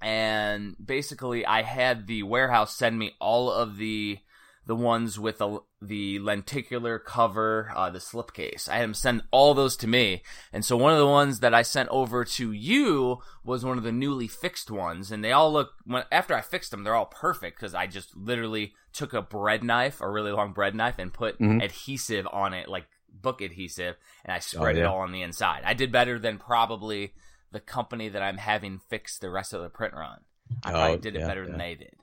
and 0.00 0.76
basically 0.84 1.46
I 1.46 1.62
had 1.62 2.06
the 2.06 2.22
warehouse 2.22 2.76
send 2.76 2.98
me 2.98 3.14
all 3.20 3.50
of 3.50 3.76
the 3.76 4.18
the 4.66 4.76
ones 4.76 5.18
with 5.18 5.38
the 5.38 5.60
the 5.86 6.18
lenticular 6.18 6.98
cover, 6.98 7.70
uh, 7.74 7.90
the 7.90 7.98
slipcase. 7.98 8.68
I 8.68 8.76
had 8.76 8.84
them 8.84 8.94
send 8.94 9.22
all 9.30 9.54
those 9.54 9.76
to 9.78 9.86
me, 9.86 10.22
and 10.52 10.64
so 10.64 10.76
one 10.76 10.92
of 10.92 10.98
the 10.98 11.06
ones 11.06 11.40
that 11.40 11.54
I 11.54 11.62
sent 11.62 11.88
over 11.90 12.24
to 12.24 12.52
you 12.52 13.18
was 13.44 13.64
one 13.64 13.78
of 13.78 13.84
the 13.84 13.92
newly 13.92 14.28
fixed 14.28 14.70
ones, 14.70 15.12
and 15.12 15.22
they 15.24 15.32
all 15.32 15.52
look. 15.52 15.72
When, 15.84 16.04
after 16.10 16.34
I 16.34 16.40
fixed 16.40 16.70
them, 16.70 16.84
they're 16.84 16.94
all 16.94 17.06
perfect 17.06 17.58
because 17.58 17.74
I 17.74 17.86
just 17.86 18.16
literally 18.16 18.74
took 18.92 19.12
a 19.12 19.22
bread 19.22 19.62
knife, 19.64 20.00
a 20.00 20.08
really 20.10 20.32
long 20.32 20.52
bread 20.52 20.74
knife, 20.74 20.98
and 20.98 21.12
put 21.12 21.38
Mhm. 21.38 21.62
adhesive 21.62 22.26
on 22.32 22.54
it, 22.54 22.68
like 22.68 22.86
book 23.08 23.40
adhesive, 23.40 23.96
and 24.24 24.34
I 24.34 24.38
spread 24.38 24.76
Oh, 24.76 24.80
it 24.80 24.86
all 24.86 24.98
on 25.00 25.12
the 25.12 25.22
inside. 25.22 25.62
I 25.64 25.74
did 25.74 25.92
better 25.92 26.18
than 26.18 26.38
probably 26.38 27.14
the 27.52 27.60
company 27.60 28.08
that 28.08 28.22
I'm 28.22 28.38
having 28.38 28.80
fix 28.88 29.18
the 29.18 29.30
rest 29.30 29.52
of 29.52 29.62
the 29.62 29.68
print 29.70 29.94
run. 29.94 30.20
I 30.62 30.70
probably 30.70 30.96
Oh, 30.96 31.00
did 31.00 31.14
it 31.16 31.20
yeah, 31.20 31.26
better 31.26 31.46
than 31.46 31.58
they 31.58 31.74
did, 31.74 31.94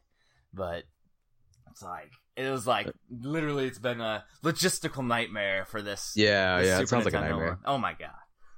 but 0.54 0.84
it's 1.70 1.82
like 1.82 2.12
it 2.36 2.50
was 2.50 2.66
like 2.68 2.92
literally 3.10 3.68
it's 3.68 3.80
been 3.80 4.02
a 4.02 4.24
logistical 4.44 5.06
nightmare 5.06 5.66
for 5.66 5.82
this. 5.82 6.14
Yeah, 6.16 6.60
this 6.60 6.68
yeah. 6.68 6.74
Super 6.78 6.84
It 6.84 6.88
sounds 6.90 7.06
like 7.06 7.14
a 7.14 7.22
nightmare. 7.22 7.48
one. 7.50 7.58
Oh 7.66 7.78
my 7.78 7.94
god! 7.94 8.10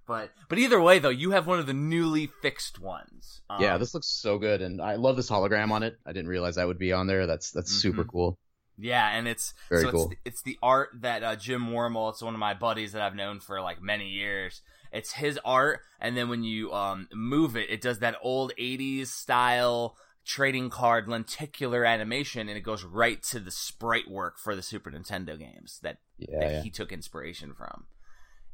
But 0.08 0.32
but 0.50 0.58
either 0.60 0.82
way 0.82 1.00
though, 1.00 1.10
you 1.10 1.32
have 1.32 1.48
one 1.48 1.60
of 1.60 1.66
the 1.66 1.74
newly 1.74 2.28
fixed 2.42 2.80
ones. 2.80 3.42
Um, 3.50 3.62
yeah, 3.62 3.78
this 3.78 3.94
looks 3.94 4.08
so 4.08 4.38
good, 4.38 4.62
and 4.62 4.82
I 4.82 4.96
love 4.96 5.16
this 5.16 5.30
hologram 5.30 5.72
on 5.72 5.84
it. 5.84 5.98
I 6.06 6.12
didn't 6.14 6.28
realize 6.30 6.56
that 6.56 6.68
would 6.68 6.80
be 6.80 6.94
on 6.94 7.08
there. 7.08 7.26
That's 7.28 7.52
that's 7.52 7.72
super 7.72 8.04
Mhm. 8.04 8.10
cool. 8.10 8.40
Yeah, 8.78 9.08
and 9.08 9.28
it's 9.28 9.54
Very 9.70 9.84
so 9.84 9.92
cool. 9.92 10.10
It's, 10.12 10.22
it's 10.26 10.42
the 10.42 10.58
art 10.64 10.90
that 11.02 11.24
uh, 11.24 11.36
Jim 11.36 11.68
Wormel. 11.68 12.10
It's 12.12 12.24
one 12.24 12.34
of 12.34 12.40
my 12.40 12.56
buddies 12.56 12.94
that 12.94 13.02
I've 13.04 13.16
known 13.16 13.40
for 13.40 13.62
like 13.62 13.82
many 13.82 14.10
years. 14.10 14.62
It's 14.92 15.14
his 15.14 15.40
art, 15.46 15.82
and 16.00 16.18
then 16.18 16.28
when 16.30 16.44
you 16.44 16.72
um 16.74 17.08
move 17.14 17.56
it, 17.56 17.70
it 17.70 17.82
does 17.82 18.00
that 18.00 18.16
old 18.22 18.52
'80s 18.60 19.08
style 19.08 19.96
trading 20.26 20.70
card 20.70 21.08
lenticular 21.08 21.86
animation, 21.86 22.48
and 22.48 22.58
it 22.58 22.62
goes 22.62 22.84
right 22.84 23.22
to 23.24 23.40
the 23.40 23.52
sprite 23.52 24.10
work 24.10 24.38
for 24.38 24.56
the 24.56 24.62
Super 24.62 24.92
Nintendo 24.92 25.38
games 25.38 25.80
that 25.84 25.98
Yeah, 26.18 26.40
that 26.40 26.52
yeah. 26.52 26.62
he 26.62 26.70
took 26.70 26.92
inspiration 26.92 27.54
from. 27.54 27.86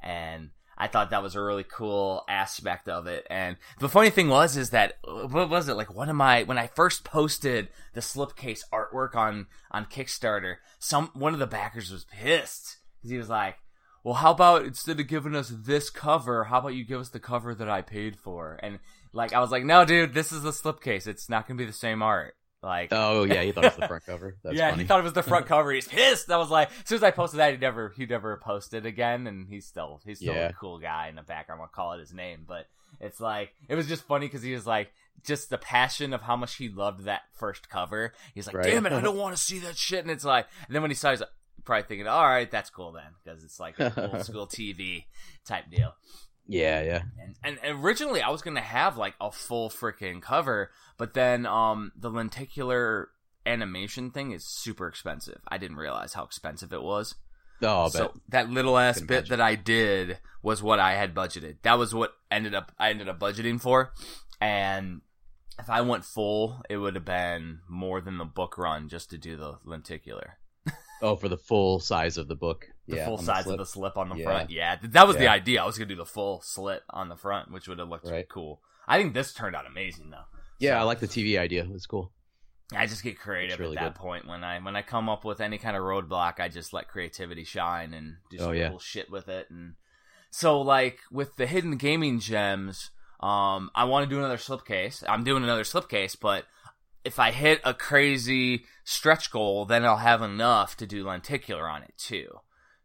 And 0.02 0.52
I 0.78 0.88
thought 0.88 1.10
that 1.10 1.22
was 1.22 1.36
a 1.36 1.42
really 1.42 1.66
cool 1.66 2.24
aspect 2.30 2.88
of 2.88 3.06
it. 3.06 3.28
And 3.30 3.58
the 3.80 3.90
funny 3.90 4.10
thing 4.10 4.30
was, 4.30 4.56
is 4.56 4.70
that 4.70 4.94
what 5.04 5.50
was 5.50 5.68
it 5.68 5.74
like? 5.74 5.94
One 5.94 6.10
of 6.10 6.16
my 6.16 6.44
when 6.44 6.58
I 6.58 6.68
first 6.68 7.04
posted 7.04 7.68
the 7.94 8.00
slipcase 8.02 8.64
artwork 8.72 9.14
on 9.14 9.48
on 9.72 9.86
Kickstarter, 9.86 10.56
some 10.80 11.12
one 11.14 11.34
of 11.34 11.40
the 11.40 11.48
backers 11.48 11.92
was 11.92 12.06
pissed 12.06 12.78
because 12.98 13.12
he 13.12 13.18
was 13.18 13.30
like, 13.30 13.58
"Well, 14.06 14.16
how 14.16 14.32
about 14.32 14.64
instead 14.64 15.00
of 15.02 15.08
giving 15.08 15.36
us 15.36 15.52
this 15.54 15.90
cover, 15.90 16.46
how 16.46 16.60
about 16.60 16.76
you 16.76 16.86
give 16.86 17.02
us 17.02 17.10
the 17.10 17.20
cover 17.20 17.54
that 17.54 17.70
I 17.70 17.82
paid 17.82 18.16
for?" 18.18 18.58
And 18.64 18.80
like 19.14 19.34
I 19.34 19.40
was 19.40 19.52
like, 19.52 19.64
"No, 19.64 19.86
dude, 19.86 20.14
this 20.14 20.32
is 20.32 20.42
the 20.44 20.52
slipcase. 20.52 21.08
It's 21.08 21.30
not 21.30 21.48
gonna 21.48 21.58
be 21.58 21.66
the 21.66 21.74
same 21.74 22.02
art." 22.02 22.36
Like, 22.62 22.90
Oh 22.92 23.24
yeah, 23.24 23.42
he 23.44 23.54
thought 23.54 23.64
it 23.64 23.68
was 23.68 23.80
the 23.80 23.88
front 23.88 24.06
cover. 24.08 24.36
That's 24.44 24.58
yeah, 24.58 24.72
funny. 24.72 24.84
he 24.84 24.88
thought 24.88 25.00
it 25.00 25.04
was 25.04 25.14
the 25.14 25.24
front 25.24 25.46
cover. 25.48 25.72
He's 25.72 25.88
pissed. 25.88 26.30
I 26.30 26.36
was 26.38 26.50
like, 26.50 26.70
as 26.72 26.90
soon 26.90 26.98
as 26.98 27.04
I 27.04 27.12
posted 27.12 27.40
that, 27.40 27.54
he 27.54 27.58
never, 27.58 27.94
he 27.96 28.06
never 28.06 28.36
posted 28.44 28.86
again, 28.86 29.28
and 29.28 29.48
he's 29.48 29.66
still, 29.66 30.02
he's 30.06 30.20
still 30.20 30.34
Yeah. 30.36 30.50
a 30.50 30.54
cool 30.54 30.78
guy 30.78 31.08
in 31.08 31.16
the 31.16 31.22
background. 31.22 31.62
I'll 31.62 31.70
call 31.70 31.94
it 31.94 32.00
his 32.02 32.14
name, 32.14 32.44
but 32.46 32.66
it's 33.00 33.22
like, 33.22 33.52
it 33.70 33.76
was 33.76 33.88
just 33.88 34.04
funny 34.04 34.26
because 34.26 34.42
he 34.44 34.52
was 34.54 34.68
like, 34.68 34.92
just 35.26 35.50
the 35.50 35.58
passion 35.58 36.12
of 36.14 36.22
how 36.22 36.36
much 36.36 36.56
he 36.56 36.68
loved 36.68 37.06
that 37.06 37.22
first 37.32 37.70
cover. 37.70 38.12
He's 38.36 38.46
like, 38.46 38.58
Right. 38.58 38.66
damn 38.66 38.86
it, 38.86 38.92
I 38.92 39.00
don't 39.00 39.16
want 39.24 39.38
to 39.38 39.42
see 39.42 39.60
that 39.60 39.78
shit. 39.78 40.02
And 40.02 40.12
it's 40.12 40.26
like, 40.26 40.46
and 40.68 40.76
then 40.76 40.82
when 40.82 40.92
he 40.92 40.96
saw, 40.96 41.10
it, 41.10 41.12
he's 41.12 41.20
like, 41.22 41.30
probably 41.64 41.84
thinking, 41.88 42.08
all 42.08 42.26
right, 42.28 42.52
that's 42.52 42.70
cool 42.70 42.92
then, 42.92 43.04
because 43.24 43.42
it's 43.46 43.58
like 43.60 43.80
old 43.80 44.26
school 44.26 44.48
TV 44.48 45.06
type 45.48 45.70
deal. 45.72 45.94
Yeah, 46.50 46.82
yeah. 46.82 47.02
And, 47.44 47.60
and 47.64 47.84
originally 47.84 48.22
I 48.22 48.30
was 48.30 48.42
gonna 48.42 48.62
have 48.62 48.98
like 48.98 49.14
a 49.22 49.32
full 49.32 49.70
freaking 49.70 50.22
cover, 50.22 50.72
but 50.98 51.14
then 51.14 51.46
um 51.46 51.92
the 51.96 52.10
lenticular 52.10 53.10
animation 53.46 54.12
thing 54.12 54.32
is 54.32 54.46
super 54.46 54.88
expensive. 54.88 55.42
I 55.48 55.58
didn't 55.58 55.78
realize 55.78 56.14
how 56.14 56.24
expensive 56.24 56.74
it 56.74 56.82
was. 56.82 57.16
Oh, 57.62 57.90
so 57.90 58.14
that 58.30 58.50
little 58.50 58.78
ass 58.78 59.02
bit 59.02 59.30
that 59.30 59.42
I 59.42 59.56
did 59.56 60.20
was 60.42 60.64
what 60.64 60.80
I 60.80 60.94
had 60.96 61.14
budgeted. 61.14 61.58
That 61.64 61.78
was 61.78 61.94
what 61.94 62.14
ended 62.32 62.56
up 62.56 62.72
I 62.80 62.90
ended 62.90 63.10
up 63.10 63.20
budgeting 63.20 63.62
for. 63.62 63.94
And 64.42 65.02
if 65.60 65.70
I 65.70 65.82
went 65.82 66.06
full, 66.06 66.62
it 66.70 66.78
would 66.78 66.96
have 66.96 67.06
been 67.06 67.60
more 67.68 68.02
than 68.02 68.18
the 68.18 68.26
book 68.26 68.58
run 68.58 68.88
just 68.88 69.10
to 69.12 69.18
do 69.18 69.38
the 69.38 69.60
lenticular. 69.64 70.38
Oh, 71.02 71.16
for 71.16 71.30
the 71.30 71.38
full 71.38 71.80
size 71.80 72.18
of 72.18 72.28
the 72.28 72.36
book. 72.36 72.68
The 72.90 72.98
yeah, 72.98 73.06
full 73.06 73.18
size 73.18 73.44
slip. 73.46 73.54
of 73.54 73.60
the 73.60 73.66
slip 73.66 73.98
on 73.98 74.10
the 74.10 74.16
Yeah. 74.16 74.24
front. 74.26 74.50
Yeah, 74.50 74.78
that 74.82 75.08
was 75.08 75.18
the 75.18 75.28
idea. 75.28 75.62
I 75.62 75.66
was 75.66 75.78
gonna 75.78 75.88
do 75.90 75.96
the 75.96 76.06
full 76.06 76.42
slit 76.42 76.84
on 76.90 77.10
the 77.10 77.16
front, 77.16 77.52
which 77.52 77.68
would 77.68 77.80
have 77.80 77.90
looked 77.90 78.08
Right. 78.08 78.28
cool. 78.28 78.62
I 78.88 78.98
think 79.00 79.14
this 79.14 79.34
turned 79.34 79.56
out 79.56 79.66
amazing 79.68 80.10
though. 80.10 80.26
Yeah, 80.58 80.72
So- 80.76 80.80
I 80.80 80.84
like 80.84 81.00
the 81.00 81.08
TV 81.08 81.38
idea. 81.38 81.64
It 81.64 81.70
was 81.72 81.86
cool. 81.86 82.12
I 82.76 82.86
just 82.86 83.04
get 83.04 83.18
creative 83.20 83.60
really 83.60 83.78
at 83.78 83.84
that 83.84 83.94
good. 83.96 84.00
point 84.00 84.28
when 84.28 84.44
I 84.44 84.60
when 84.60 84.76
I 84.76 84.82
come 84.84 85.10
up 85.10 85.26
with 85.26 85.42
any 85.42 85.58
kind 85.58 85.76
of 85.76 85.84
roadblock, 85.84 86.40
I 86.40 86.50
just 86.50 86.72
let 86.74 86.88
creativity 86.88 87.44
shine 87.44 87.94
and 87.94 88.18
do 88.30 88.38
some 88.38 88.50
Oh, 88.50 88.52
yeah. 88.52 88.70
cool 88.70 88.80
shit 88.80 89.10
with 89.10 89.28
it. 89.28 89.50
And 89.50 89.76
so, 90.30 90.62
like 90.62 91.00
with 91.12 91.36
the 91.38 91.48
hidden 91.48 91.78
gaming 91.78 92.20
gems, 92.20 92.92
um, 93.22 93.72
I 93.76 93.86
want 93.86 94.04
to 94.08 94.10
do 94.10 94.20
another 94.20 94.38
slipcase. 94.38 95.04
I'm 95.10 95.24
doing 95.24 95.44
another 95.44 95.64
slipcase, 95.64 96.16
but 96.20 96.46
if 97.04 97.18
I 97.18 97.32
hit 97.32 97.60
a 97.64 97.74
crazy 97.74 98.66
stretch 98.84 99.32
goal, 99.32 99.66
then 99.66 99.84
I'll 99.86 99.98
have 99.98 100.22
enough 100.22 100.76
to 100.78 100.86
do 100.86 101.04
lenticular 101.08 101.68
on 101.68 101.82
it 101.84 101.94
too. 101.98 102.40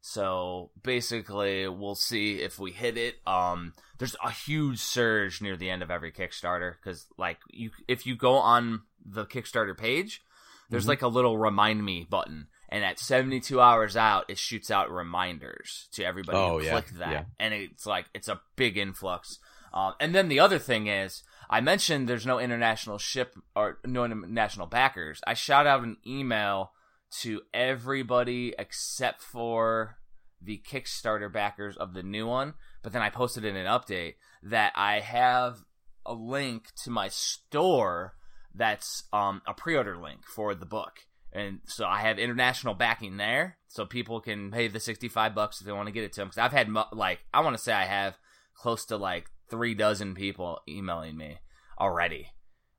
So 0.07 0.71
basically, 0.83 1.67
we'll 1.67 1.95
see 1.95 2.43
if 2.43 2.59
we 2.59 2.73
hit 2.73 2.99
it. 2.99 3.27
Um, 3.27 3.73
there's 3.97 4.15
a 4.23 4.31
huge 4.31 4.79
surge 4.79 5.41
near 5.41 5.57
the 5.57 5.71
end 5.71 5.83
of 5.83 5.91
every 5.91 6.13
Kickstarter 6.13 6.75
because, 6.75 7.07
like, 7.17 7.39
you 7.49 7.71
if 7.89 8.07
you 8.07 8.15
go 8.15 8.35
on 8.35 8.83
the 9.03 9.25
Kickstarter 9.25 9.75
page, 9.75 10.23
there's 10.69 10.85
Mhm. 10.85 10.89
like 10.89 11.01
a 11.03 11.09
little 11.09 11.39
remind 11.39 11.87
me 11.87 12.05
button, 12.05 12.49
and 12.69 12.85
at 12.85 12.99
72 12.99 13.59
hours 13.63 13.97
out, 13.97 14.27
it 14.29 14.37
shoots 14.37 14.71
out 14.71 14.91
reminders 14.91 15.89
to 15.93 16.05
everybody 16.05 16.37
Oh, 16.37 16.59
who 16.59 16.65
yeah, 16.67 16.73
clicked 16.73 16.99
that, 16.99 17.11
yeah. 17.11 17.25
and 17.41 17.55
it's 17.55 17.87
like 17.87 18.05
it's 18.13 18.29
a 18.29 18.43
big 18.57 18.77
influx. 18.77 19.39
Um, 19.73 19.95
and 20.01 20.15
then 20.15 20.29
the 20.29 20.39
other 20.39 20.59
thing 20.59 20.87
is, 20.87 21.23
I 21.49 21.63
mentioned 21.63 22.11
there's 22.11 22.27
no 22.27 22.39
international 22.39 22.99
ship 22.99 23.39
or 23.57 23.79
no 23.87 24.05
international 24.05 24.67
backers. 24.67 25.23
I 25.27 25.33
shot 25.33 25.67
out 25.67 25.83
an 25.83 25.97
email 26.07 26.73
to 27.21 27.43
everybody 27.53 28.55
except 28.59 29.23
for 29.23 29.97
the 30.41 30.63
Kickstarter 30.69 31.33
backers 31.33 31.77
of 31.77 31.95
the 31.95 32.03
new 32.03 32.27
one, 32.27 32.55
but 32.83 32.93
then 32.93 33.03
I 33.03 33.11
posted 33.11 33.45
in 33.45 33.57
an 33.57 33.67
update 33.67 34.15
that 34.43 34.73
I 34.77 35.01
have 35.01 35.65
a 36.05 36.13
link 36.13 36.67
to 36.85 36.91
my 36.91 37.09
store 37.09 38.15
that's 38.55 39.05
um, 39.13 39.43
a 39.47 39.55
pre-order 39.55 39.97
link 39.97 40.27
for 40.27 40.55
the 40.55 40.67
book. 40.67 41.07
And 41.33 41.61
so 41.67 41.87
I 41.87 42.01
have 42.01 42.19
international 42.19 42.75
backing 42.75 43.17
there, 43.17 43.57
so 43.67 43.85
people 43.85 44.21
can 44.21 44.53
pay 44.53 44.69
the 44.69 44.79
sixty-five 44.79 45.35
bucks 45.35 45.61
if 45.61 45.67
they 45.67 45.73
want 45.73 45.89
to 45.89 45.93
get 45.93 46.05
it 46.05 46.13
to 46.13 46.21
them. 46.21 46.29
Because 46.29 46.39
I've 46.39 46.53
had 46.53 46.69
like 46.93 47.21
I 47.33 47.41
want 47.41 47.57
to 47.57 47.63
say 47.63 47.73
I 47.73 47.87
have 47.87 48.17
close 48.55 48.85
to 48.87 48.97
like 48.97 49.31
three 49.51 49.75
dozen 49.75 50.15
people 50.15 50.61
emailing 50.69 51.17
me 51.17 51.39
already. 51.81 52.29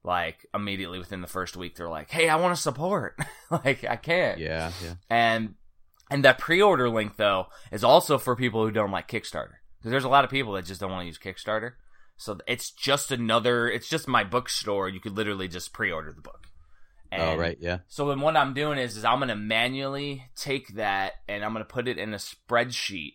Like 0.06 0.46
immediately 0.54 1.00
within 1.00 1.22
the 1.22 1.28
first 1.28 1.58
week, 1.58 1.76
they're 1.76 1.90
like, 1.90 2.12
"Hey, 2.12 2.30
I 2.30 2.36
want 2.36 2.56
to 2.56 2.62
support." 2.62 3.20
like 3.50 3.84
I 3.84 3.96
can't. 3.96 4.38
Yeah, 4.38 4.72
yeah. 4.84 4.94
And 5.10 5.56
and 6.12 6.24
that 6.24 6.38
pre-order 6.38 6.90
link 6.90 7.18
though 7.18 7.48
is 7.72 7.84
also 7.84 8.20
for 8.20 8.36
people 8.36 8.64
who 8.64 8.72
don't 8.72 8.92
like 8.92 9.08
Kickstarter. 9.08 9.56
Because 9.80 9.90
there's 9.90 10.04
a 10.04 10.10
lot 10.10 10.24
of 10.24 10.30
people 10.30 10.54
that 10.54 10.66
just 10.66 10.80
don't 10.80 10.92
want 10.92 11.02
to 11.02 11.08
use 11.08 11.18
Kickstarter. 11.18 11.74
So 12.18 12.38
it's 12.48 12.70
just 12.70 13.12
another. 13.12 13.68
It's 13.68 13.90
just 13.90 14.08
my 14.08 14.24
bookstore. 14.24 14.90
You 14.90 15.00
could 15.00 15.18
literally 15.18 15.48
just 15.48 15.74
pre-order 15.74 16.14
the 16.14 16.22
book. 16.22 16.48
oh, 17.12 17.36
right. 17.36 17.58
Yeah. 17.60 17.80
So 17.88 18.08
then 18.08 18.22
what 18.22 18.38
I'm 18.38 18.54
doing 18.54 18.78
is, 18.78 18.98
is 18.98 19.06
I'm 19.06 19.20
gonna 19.20 19.36
manually 19.36 20.26
take 20.36 20.76
that 20.76 21.14
and 21.28 21.44
I'm 21.44 21.54
gonna 21.54 21.66
put 21.66 21.88
it 21.88 21.98
in 21.98 22.14
a 22.14 22.18
spreadsheet, 22.18 23.14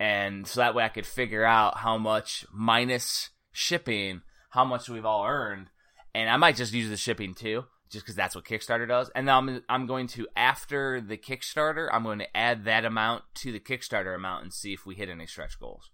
and 0.00 0.44
so 0.44 0.60
that 0.60 0.74
way 0.74 0.82
I 0.82 0.88
could 0.88 1.06
figure 1.06 1.44
out 1.44 1.78
how 1.78 1.98
much 1.98 2.44
minus 2.52 3.30
shipping, 3.52 4.22
how 4.50 4.64
much 4.64 4.88
we've 4.88 5.06
all 5.06 5.24
earned, 5.24 5.68
and 6.16 6.30
I 6.30 6.36
might 6.36 6.56
just 6.56 6.72
use 6.72 6.88
the 6.88 6.96
shipping 6.96 7.34
too, 7.34 7.64
just 7.90 8.04
because 8.04 8.16
that's 8.16 8.34
what 8.34 8.44
Kickstarter 8.44 8.88
does. 8.88 9.10
And 9.14 9.28
then 9.28 9.34
I'm 9.34 9.62
I'm 9.68 9.86
going 9.86 10.06
to 10.08 10.26
after 10.36 11.00
the 11.00 11.16
Kickstarter, 11.16 11.88
I'm 11.92 12.02
going 12.02 12.18
to 12.18 12.36
add 12.36 12.64
that 12.64 12.84
amount 12.84 13.22
to 13.42 13.52
the 13.52 13.60
Kickstarter 13.60 14.14
amount 14.14 14.42
and 14.44 14.52
see 14.52 14.72
if 14.72 14.86
we 14.86 14.94
hit 14.96 15.08
any 15.08 15.26
stretch 15.26 15.60
goals, 15.60 15.90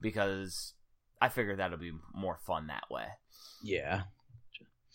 because 0.00 0.74
I 1.20 1.28
figure 1.28 1.56
that'll 1.56 1.78
be 1.78 1.92
more 2.14 2.38
fun 2.46 2.68
that 2.68 2.84
way 2.90 3.06
Yeah. 3.62 4.02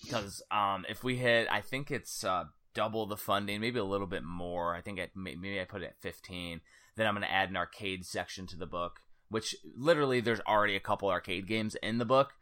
because 0.04 0.42
um, 0.52 0.86
if 0.90 1.04
we 1.04 1.18
hit, 1.18 1.48
I 1.52 1.62
think 1.62 1.92
it's 1.92 2.24
uh, 2.24 2.46
double 2.74 3.06
the 3.06 3.18
funding, 3.18 3.62
maybe 3.62 3.80
a 3.80 3.84
little 3.84 4.08
bit 4.08 4.24
more. 4.24 4.76
I 4.76 4.82
think 4.82 5.00
I, 5.00 5.10
maybe 5.16 5.60
I 5.62 5.66
put 5.66 5.82
it 5.84 5.86
at 5.92 6.02
fifteen. 6.02 6.62
Then 6.96 7.08
I'm 7.08 7.14
going 7.14 7.28
to 7.28 7.32
add 7.32 7.50
an 7.50 7.58
arcade 7.58 8.06
section 8.06 8.48
to 8.48 8.58
the 8.58 8.66
book, 8.66 9.02
which 9.30 9.56
literally 9.78 10.22
there's 10.22 10.40
already 10.48 10.76
a 10.76 10.80
couple 10.80 11.10
arcade 11.10 11.46
games 11.48 11.76
in 11.84 11.98
the 11.98 12.06
book, 12.06 12.34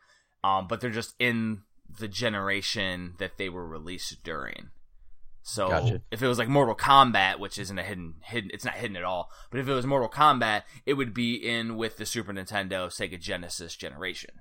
um, 0.43 0.67
but 0.67 0.79
they're 0.79 0.91
just 0.91 1.15
in 1.19 1.63
the 1.99 2.07
generation 2.07 3.15
that 3.19 3.37
they 3.37 3.49
were 3.49 3.67
released 3.67 4.23
during. 4.23 4.69
So 5.45 5.67
Gotcha. 5.67 6.01
if 6.09 6.21
it 6.23 6.27
was 6.27 6.37
like 6.39 6.47
Mortal 6.47 6.75
Kombat, 6.75 7.37
which 7.39 7.57
isn't 7.59 7.77
a 7.77 7.83
hidden 7.83 8.15
hidden, 8.23 8.49
it's 8.53 8.63
not 8.63 8.75
hidden 8.75 8.95
at 8.95 9.03
all. 9.03 9.29
But 9.51 9.59
if 9.59 9.67
it 9.67 9.73
was 9.73 9.85
Mortal 9.85 10.07
Kombat, 10.09 10.63
it 10.85 10.93
would 10.93 11.13
be 11.13 11.35
in 11.35 11.75
with 11.75 11.97
the 11.97 12.05
Super 12.05 12.31
Nintendo, 12.33 12.87
Sega 12.87 13.19
Genesis 13.19 13.75
generation. 13.75 14.35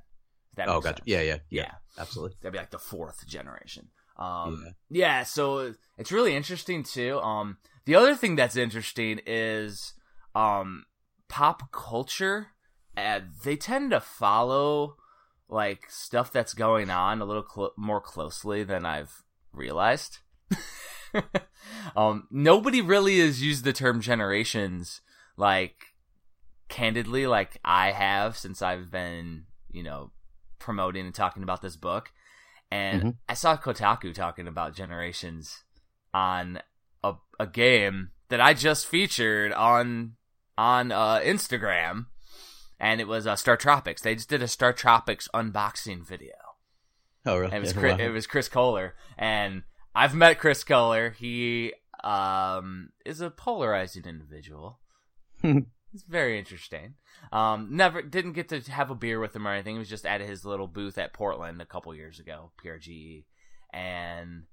That 0.55 0.69
Oh, 0.69 0.81
gotcha. 0.81 1.03
Yeah, 1.05 1.23
yeah, 1.23 1.39
yeah. 1.51 1.63
yeah. 1.63 1.73
Absolutely. 1.99 2.37
That'd 2.41 2.53
be 2.53 2.59
like 2.59 2.71
the 2.71 2.79
fourth 2.79 3.27
generation. 3.27 3.89
Um, 4.17 4.63
Yeah. 4.91 5.07
yeah. 5.19 5.23
so 5.25 5.75
it's 5.99 6.13
really 6.13 6.37
interesting 6.37 6.85
too. 6.85 7.19
Um, 7.21 7.57
the 7.85 7.97
other 7.97 8.15
thing 8.15 8.37
that's 8.37 8.57
interesting 8.57 9.21
is 9.27 9.95
um, 10.37 10.85
pop 11.29 11.73
culture. 11.73 12.49
Uh, 12.97 13.21
they 13.43 13.57
tend 13.57 13.91
to 13.91 14.01
follow 14.01 14.97
like 15.53 15.85
stuff 15.91 16.33
that's 16.33 16.55
going 16.55 16.91
on 16.91 17.21
a 17.21 17.25
little 17.25 17.43
clo- 17.43 17.73
more 17.77 18.01
closely 18.01 18.65
than 18.65 18.85
I've 18.87 19.23
realized. 19.53 20.19
um, 21.97 22.27
nobody 22.31 22.81
really 22.81 23.21
has 23.21 23.43
used 23.43 23.65
the 23.65 23.73
term 23.73 24.01
generations 24.01 25.01
like 25.37 25.95
candidly 26.69 27.27
like 27.27 27.59
I 27.65 27.93
have 27.93 28.37
since 28.37 28.63
I've 28.63 28.91
been, 28.91 29.45
you 29.71 29.83
know, 29.83 30.11
promoting 30.59 31.05
and 31.07 31.15
talking 31.15 31.43
about 31.43 31.61
this 31.63 31.77
book. 31.77 32.13
And 32.71 33.03
Mhm. 33.03 33.17
I 33.29 33.35
saw 33.35 33.57
Kotaku 33.57 34.15
talking 34.15 34.49
about 34.49 34.75
generations 34.75 35.65
on 36.15 36.61
a, 37.05 37.15
a 37.39 37.47
game 37.47 38.13
that 38.29 38.41
I 38.41 38.55
just 38.55 38.87
featured 38.87 39.53
on 39.53 40.15
on 40.57 40.93
uh, 40.93 41.17
Instagram, 41.19 42.07
and 42.83 43.01
it 43.01 43.07
was 43.09 43.27
uh, 43.27 43.35
StarTropics. 43.35 44.01
They 44.01 44.17
just 44.17 44.29
did 44.29 44.43
a 44.43 44.47
StarTropics 44.47 45.29
unboxing 45.33 46.05
video. 46.07 46.35
Oh, 47.25 47.37
really? 47.39 47.47
And 47.53 47.55
it 47.55 47.61
was 47.61 47.73
Yeah, 47.75 47.81
Chris, 47.81 47.99
wow. 47.99 48.05
it 48.05 48.09
was 48.11 48.27
Chris 48.27 48.49
Kohler, 48.49 48.95
and 49.17 49.63
I've 49.95 50.15
met 50.15 50.39
Chris 50.41 50.65
Kohler. 50.65 51.11
He 51.11 51.73
um 52.05 52.89
is 53.07 53.21
a 53.21 53.31
polarizing 53.31 54.05
individual. 54.05 54.81
It's 55.95 56.05
very 56.09 56.39
interesting. 56.39 56.95
Um, 57.33 57.69
never 57.71 58.01
didn't 58.03 58.33
get 58.33 58.49
to 58.49 58.61
have 58.73 58.91
a 58.91 58.95
beer 58.95 59.21
with 59.21 59.37
him 59.37 59.47
or 59.47 59.53
anything. 59.53 59.75
He 59.75 59.79
was 59.79 59.89
just 59.89 60.07
at 60.07 60.21
his 60.21 60.45
little 60.45 60.67
booth 60.67 60.99
at 60.99 61.13
Portland 61.13 61.61
a 61.61 61.67
couple 61.67 61.95
years 61.95 62.19
ago, 62.19 62.51
PRGE, 62.65 63.25
and 63.73 64.45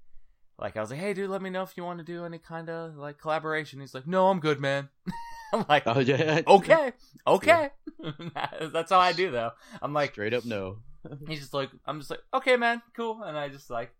like 0.58 0.76
I 0.76 0.80
was 0.80 0.90
like, 0.90 1.00
"Hey, 1.00 1.14
dude, 1.14 1.30
let 1.30 1.42
me 1.42 1.50
know 1.50 1.62
if 1.62 1.76
you 1.76 1.84
want 1.84 1.98
to 1.98 2.04
do 2.04 2.24
any 2.24 2.38
kind 2.38 2.68
of 2.68 2.96
like 2.96 3.18
collaboration." 3.18 3.80
He's 3.80 3.94
like, 3.94 4.06
"No, 4.06 4.28
I'm 4.28 4.38
good, 4.38 4.60
man." 4.60 4.90
I'm 5.52 5.64
like, 5.68 5.82
Oh, 5.86 5.98
yeah. 6.00 6.40
"Okay, 6.46 6.92
okay." 7.26 7.70
That's 8.72 8.90
how 8.90 8.98
I 9.00 9.12
do 9.12 9.30
though. 9.30 9.50
I'm 9.82 9.92
like, 9.92 10.12
Straight 10.12 10.34
up 10.34 10.44
no. 10.44 10.78
he's 11.26 11.40
just 11.40 11.54
like 11.54 11.70
i'm 11.86 11.98
just 11.98 12.10
like 12.10 12.20
okay 12.34 12.56
man 12.58 12.82
cool 12.94 13.22
and 13.22 13.38
i 13.38 13.48
just 13.48 13.70
like 13.70 13.90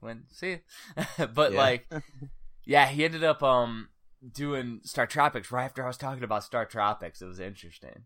went 0.00 0.30
see 0.30 0.58
but 1.34 1.50
Yeah. 1.52 1.58
like 1.58 1.88
yeah 2.64 2.86
he 2.86 3.04
ended 3.04 3.24
up 3.24 3.42
um 3.42 3.88
doing 4.32 4.78
star 4.84 5.08
tropics 5.08 5.50
right 5.50 5.64
after 5.64 5.82
i 5.82 5.88
was 5.88 5.96
talking 5.96 6.22
about 6.22 6.44
star 6.44 6.64
tropics 6.64 7.20
it 7.20 7.26
was 7.26 7.40
interesting 7.40 8.04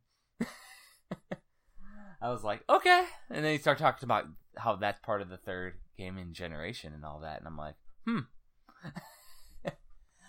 i 2.22 2.30
was 2.30 2.42
like 2.42 2.62
okay 2.70 3.04
and 3.30 3.44
then 3.44 3.52
he 3.52 3.58
started 3.58 3.82
talking 3.82 4.06
about 4.06 4.24
how 4.56 4.74
that's 4.76 5.00
part 5.00 5.20
of 5.20 5.28
the 5.28 5.36
third 5.36 5.74
gaming 5.98 6.32
generation 6.32 6.94
and 6.94 7.04
all 7.04 7.20
that 7.20 7.38
and 7.40 7.46
i'm 7.46 7.58
like 7.58 7.74
hmm 8.06 8.20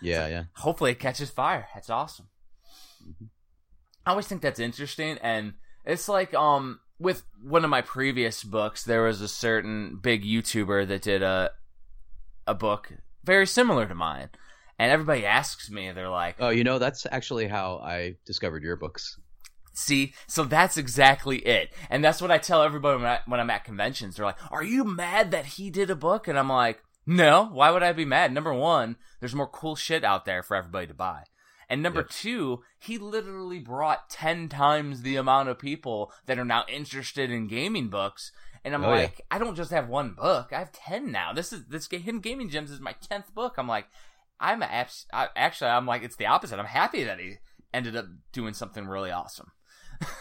Yeah, 0.01 0.27
yeah. 0.27 0.43
hopefully 0.55 0.91
it 0.91 0.99
catches 0.99 1.29
fire. 1.29 1.67
That's 1.75 1.89
awesome. 1.91 2.27
Mhm. 3.01 3.29
I 4.05 4.11
always 4.11 4.27
think 4.27 4.41
that's 4.41 4.59
interesting, 4.59 5.17
and 5.21 5.53
it's 5.85 6.07
like 6.09 6.33
um 6.33 6.79
with 6.99 7.23
one 7.43 7.63
of 7.63 7.69
my 7.69 7.81
previous 7.81 8.43
books, 8.43 8.83
there 8.83 9.03
was 9.03 9.21
a 9.21 9.27
certain 9.27 9.97
big 9.97 10.23
YouTuber 10.23 10.87
that 10.87 11.01
did 11.01 11.23
a 11.23 11.51
a 12.47 12.53
book 12.53 12.91
very 13.23 13.45
similar 13.47 13.87
to 13.87 13.95
mine, 13.95 14.29
and 14.79 14.91
everybody 14.91 15.25
asks 15.25 15.69
me, 15.69 15.91
they're 15.91 16.09
like, 16.09 16.35
Oh, 16.39 16.49
you 16.49 16.63
know, 16.63 16.79
that's 16.79 17.05
actually 17.11 17.47
how 17.47 17.77
I 17.77 18.15
discovered 18.25 18.63
your 18.63 18.75
books. 18.75 19.17
See, 19.73 20.13
so 20.27 20.43
that's 20.43 20.75
exactly 20.77 21.37
it, 21.39 21.71
and 21.89 22.03
that's 22.03 22.21
what 22.21 22.31
I 22.31 22.37
tell 22.39 22.61
everybody 22.61 22.97
when, 22.97 23.05
I, 23.11 23.19
when 23.25 23.39
I'm 23.39 23.49
at 23.49 23.63
conventions. 23.63 24.15
They're 24.15 24.25
like, 24.25 24.51
"Are 24.51 24.63
you 24.63 24.83
mad 24.83 25.31
that 25.31 25.45
he 25.45 25.69
did 25.69 25.89
a 25.89 25.95
book?" 25.95 26.27
And 26.27 26.37
I'm 26.37 26.49
like, 26.49 26.83
No, 27.05 27.45
why 27.45 27.71
would 27.71 27.81
I 27.81 27.93
be 27.93 28.05
mad? 28.05 28.31
Number 28.33 28.53
one, 28.53 28.97
there's 29.19 29.33
more 29.33 29.47
cool 29.47 29.75
shit 29.75 30.03
out 30.03 30.25
there 30.25 30.43
for 30.43 30.55
everybody 30.57 30.87
to 30.87 30.93
buy. 30.93 31.23
And 31.71 31.81
number 31.81 32.01
Yep. 32.01 32.09
two, 32.09 32.63
he 32.77 32.97
literally 32.99 33.57
brought 33.59 34.09
10 34.09 34.49
times 34.49 35.01
the 35.01 35.15
amount 35.15 35.49
of 35.49 35.57
people 35.57 36.11
that 36.27 36.37
are 36.37 36.45
now 36.45 36.65
interested 36.69 37.31
in 37.31 37.47
gaming 37.47 37.87
books. 37.89 38.31
And 38.63 38.75
I'm 38.75 38.83
Oh, 38.85 38.89
yeah. 38.89 39.01
like, 39.01 39.21
I 39.31 39.39
don't 39.39 39.55
just 39.55 39.71
have 39.71 39.87
one 39.89 40.13
book. 40.13 40.51
I 40.53 40.59
have 40.59 40.71
10 40.71 41.11
now. 41.11 41.33
This 41.33 41.51
is, 41.51 41.65
this 41.67 41.87
Hidden 41.87 42.19
Gaming 42.19 42.49
Gems 42.49 42.69
is 42.69 42.79
my 42.79 42.93
10th 43.09 43.33
book. 43.33 43.55
I'm 43.57 43.67
like, 43.67 43.87
I'm 44.39 44.61
abs- 44.61 45.07
I, 45.13 45.29
actually, 45.35 45.71
I'm 45.71 45.85
like, 45.87 46.03
it's 46.03 46.15
the 46.17 46.25
opposite. 46.27 46.59
I'm 46.59 46.65
happy 46.65 47.03
that 47.05 47.19
he 47.19 47.35
ended 47.73 47.95
up 47.95 48.05
doing 48.33 48.53
something 48.53 48.85
really 48.87 49.09
awesome. 49.11 49.51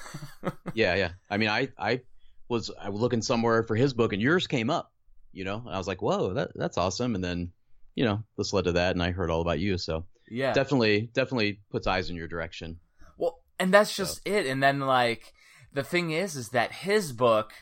Yeah, 0.75 0.95
yeah. 0.95 1.11
I 1.29 1.37
mean, 1.37 1.49
I 1.49 1.69
I 1.79 2.01
was 2.49 2.71
I 2.81 2.89
was 2.91 3.01
looking 3.01 3.23
somewhere 3.23 3.63
for 3.65 3.75
his 3.77 3.93
book, 3.93 4.13
and 4.13 4.23
yours 4.23 4.47
came 4.47 4.71
up. 4.71 4.93
You 5.33 5.45
know, 5.45 5.63
and 5.65 5.75
I 5.75 5.79
was 5.79 5.87
like, 5.87 6.03
whoa, 6.03 6.33
that 6.35 6.51
that's 6.55 6.79
awesome. 6.79 7.15
And 7.15 7.23
then, 7.23 7.53
you 7.95 8.05
know, 8.05 8.23
this 8.37 8.53
led 8.53 8.65
to 8.65 8.73
that, 8.73 8.93
and 8.97 9.03
I 9.03 9.11
heard 9.13 9.31
all 9.31 9.41
about 9.43 9.61
you. 9.61 9.79
So 9.79 10.07
yeah. 10.31 10.53
definitely, 10.53 11.11
definitely 11.13 11.61
puts 11.71 11.87
eyes 11.87 12.09
in 12.11 12.17
your 12.17 12.29
direction. 12.29 12.79
Well, 13.19 13.41
and 13.59 13.75
that's 13.75 13.95
just 13.95 14.21
it. 14.27 14.47
And 14.47 14.63
then 14.63 14.81
like 14.81 15.33
the 15.73 15.83
thing 15.85 16.11
is, 16.13 16.37
is 16.37 16.51
that 16.51 16.73
his 16.73 17.13
book, 17.13 17.53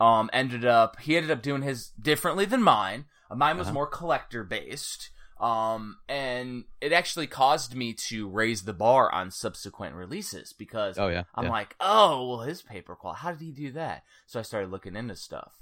um, 0.00 0.28
ended 0.32 0.64
up 0.64 1.00
he 1.00 1.16
ended 1.16 1.30
up 1.30 1.42
doing 1.42 1.62
his 1.62 1.88
differently 2.00 2.44
than 2.44 2.62
mine. 2.62 3.06
Mine 3.34 3.58
was 3.58 3.66
Uh-huh. 3.68 3.74
more 3.74 3.86
collector 3.86 4.44
based. 4.44 5.10
Um, 5.40 5.98
and 6.08 6.64
it 6.80 6.92
actually 6.92 7.26
caused 7.26 7.74
me 7.74 7.92
to 8.08 8.28
raise 8.28 8.62
the 8.62 8.72
bar 8.72 9.12
on 9.12 9.30
subsequent 9.32 9.96
releases 9.96 10.52
because 10.52 10.96
Oh 10.98 11.08
yeah, 11.08 11.24
I'm 11.34 11.44
yeah. 11.46 11.50
like, 11.50 11.74
oh, 11.80 12.28
well, 12.28 12.40
his 12.46 12.62
paper 12.62 12.94
quality. 12.94 13.20
How 13.20 13.32
did 13.32 13.40
he 13.40 13.50
do 13.50 13.72
that? 13.72 14.04
So 14.26 14.38
I 14.38 14.42
started 14.42 14.70
looking 14.70 14.94
into 14.94 15.16
stuff 15.16 15.52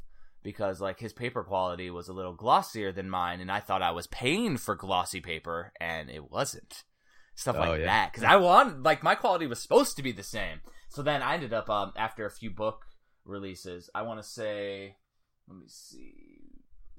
because 0.43 0.81
like 0.81 1.01
his 1.01 1.13
paper 1.13 1.43
quality 1.45 1.91
was 1.91 2.09
a 2.09 2.13
little 2.13 2.35
glossier 2.35 2.93
than 2.93 3.09
mine, 3.11 3.41
and 3.41 3.51
I 3.51 3.61
thought 3.61 3.83
I 3.83 3.91
was 3.93 4.07
paying 4.07 4.57
for 4.57 4.75
glossy 4.75 5.21
paper, 5.21 5.73
and 5.81 6.11
it 6.11 6.31
wasn't. 6.31 6.85
Stuff 7.35 7.57
Oh, 7.57 7.61
like 7.61 7.81
yeah. 7.81 7.87
that 7.87 8.13
because 8.13 8.25
I 8.25 8.37
wanted 8.37 8.85
like 8.85 9.03
my 9.03 9.15
quality 9.15 9.47
was 9.47 9.61
supposed 9.61 9.97
to 9.97 10.03
be 10.03 10.13
the 10.13 10.23
same. 10.23 10.61
So 10.91 11.03
then 11.03 11.23
I 11.23 11.35
ended 11.35 11.55
up 11.55 11.71
um, 11.71 11.93
after 11.97 12.27
a 12.27 12.31
few 12.31 12.51
book 12.51 12.83
releases. 13.25 13.89
I 13.95 14.03
want 14.03 14.23
to 14.23 14.29
say, 14.29 14.97
let 15.49 15.57
me 15.57 15.65
see, 15.67 16.13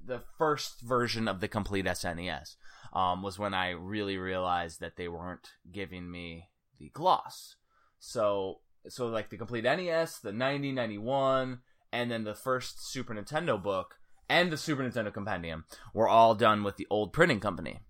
the 0.04 0.22
first 0.36 0.80
version 0.80 1.28
of 1.28 1.40
the 1.40 1.46
complete 1.46 1.86
SNES 1.86 2.56
um, 2.92 3.22
was 3.22 3.38
when 3.38 3.54
I 3.54 3.70
really 3.70 4.16
realized 4.18 4.80
that 4.80 4.96
they 4.96 5.06
weren't 5.06 5.50
giving 5.70 6.10
me 6.10 6.48
the 6.80 6.90
gloss. 6.92 7.54
So 8.00 8.58
so 8.88 9.06
like 9.06 9.30
the 9.30 9.38
complete 9.38 9.64
NES, 9.64 10.18
the 10.18 10.32
90, 10.32 10.72
91, 10.72 11.60
and 11.94 12.10
then 12.10 12.24
the 12.24 12.34
first 12.34 12.90
Super 12.90 13.14
Nintendo 13.14 13.62
book 13.62 13.94
and 14.28 14.50
the 14.50 14.56
Super 14.56 14.82
Nintendo 14.82 15.14
Compendium 15.14 15.64
were 15.94 16.08
all 16.08 16.34
done 16.34 16.64
with 16.64 16.76
the 16.76 16.88
old 16.90 17.12
printing 17.12 17.38
company. 17.38 17.82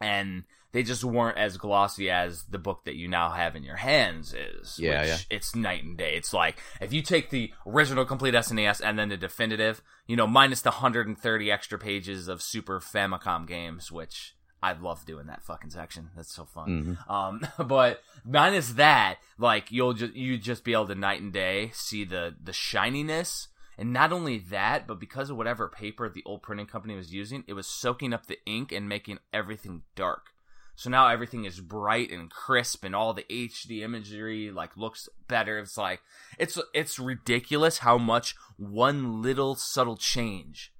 And 0.00 0.42
they 0.72 0.82
just 0.82 1.04
weren't 1.04 1.38
as 1.38 1.56
glossy 1.56 2.10
as 2.10 2.44
the 2.44 2.58
book 2.58 2.84
that 2.84 2.96
you 2.96 3.06
now 3.06 3.30
have 3.30 3.54
in 3.54 3.62
your 3.62 3.76
hands 3.76 4.34
is. 4.34 4.76
Yeah, 4.78 5.00
which 5.00 5.08
yeah. 5.08 5.16
It's 5.30 5.54
night 5.54 5.84
and 5.84 5.96
day. 5.96 6.16
It's 6.16 6.34
like 6.34 6.58
if 6.80 6.92
you 6.92 7.00
take 7.00 7.30
the 7.30 7.52
original 7.64 8.04
complete 8.04 8.34
SNES 8.34 8.80
and 8.84 8.98
then 8.98 9.08
the 9.08 9.16
definitive, 9.16 9.82
you 10.08 10.16
know, 10.16 10.26
minus 10.26 10.60
the 10.62 10.70
130 10.70 11.50
extra 11.50 11.78
pages 11.78 12.26
of 12.26 12.42
Super 12.42 12.80
Famicom 12.80 13.46
games, 13.46 13.92
which 13.92 14.34
I 14.62 14.72
love 14.72 15.04
doing 15.06 15.26
that 15.26 15.44
fucking 15.44 15.70
section. 15.70 16.10
That's 16.16 16.32
so 16.34 16.44
fun. 16.44 16.98
Mhm. 17.08 17.10
Um, 17.10 17.46
but 17.68 18.02
minus 18.24 18.72
that, 18.72 19.18
like 19.38 19.70
you'll 19.70 19.94
just 19.94 20.14
you 20.14 20.36
just 20.38 20.64
be 20.64 20.72
able 20.72 20.88
to 20.88 20.94
night 20.94 21.20
and 21.20 21.32
day 21.32 21.70
see 21.74 22.04
the 22.04 22.34
the 22.42 22.52
shininess, 22.52 23.48
and 23.76 23.92
not 23.92 24.12
only 24.12 24.38
that, 24.38 24.86
but 24.86 24.98
because 24.98 25.30
of 25.30 25.36
whatever 25.36 25.68
paper 25.68 26.08
the 26.08 26.22
old 26.26 26.42
printing 26.42 26.66
company 26.66 26.96
was 26.96 27.12
using, 27.14 27.44
it 27.46 27.52
was 27.52 27.66
soaking 27.66 28.12
up 28.12 28.26
the 28.26 28.38
ink 28.46 28.72
and 28.72 28.88
making 28.88 29.18
everything 29.32 29.82
dark. 29.94 30.30
So 30.74 30.90
now 30.90 31.08
everything 31.08 31.44
is 31.44 31.60
bright 31.60 32.12
and 32.12 32.30
crisp, 32.30 32.84
and 32.84 32.94
all 32.94 33.12
the 33.12 33.26
HD 33.28 33.82
imagery 33.82 34.50
like 34.52 34.76
looks 34.76 35.08
better. 35.26 35.58
It's 35.58 35.76
like 35.76 36.00
it's 36.38 36.56
it's 36.72 36.98
ridiculous 37.00 37.78
how 37.78 37.98
much 37.98 38.36
one 38.56 39.20
little 39.22 39.54
subtle 39.56 39.96
change, 39.96 40.72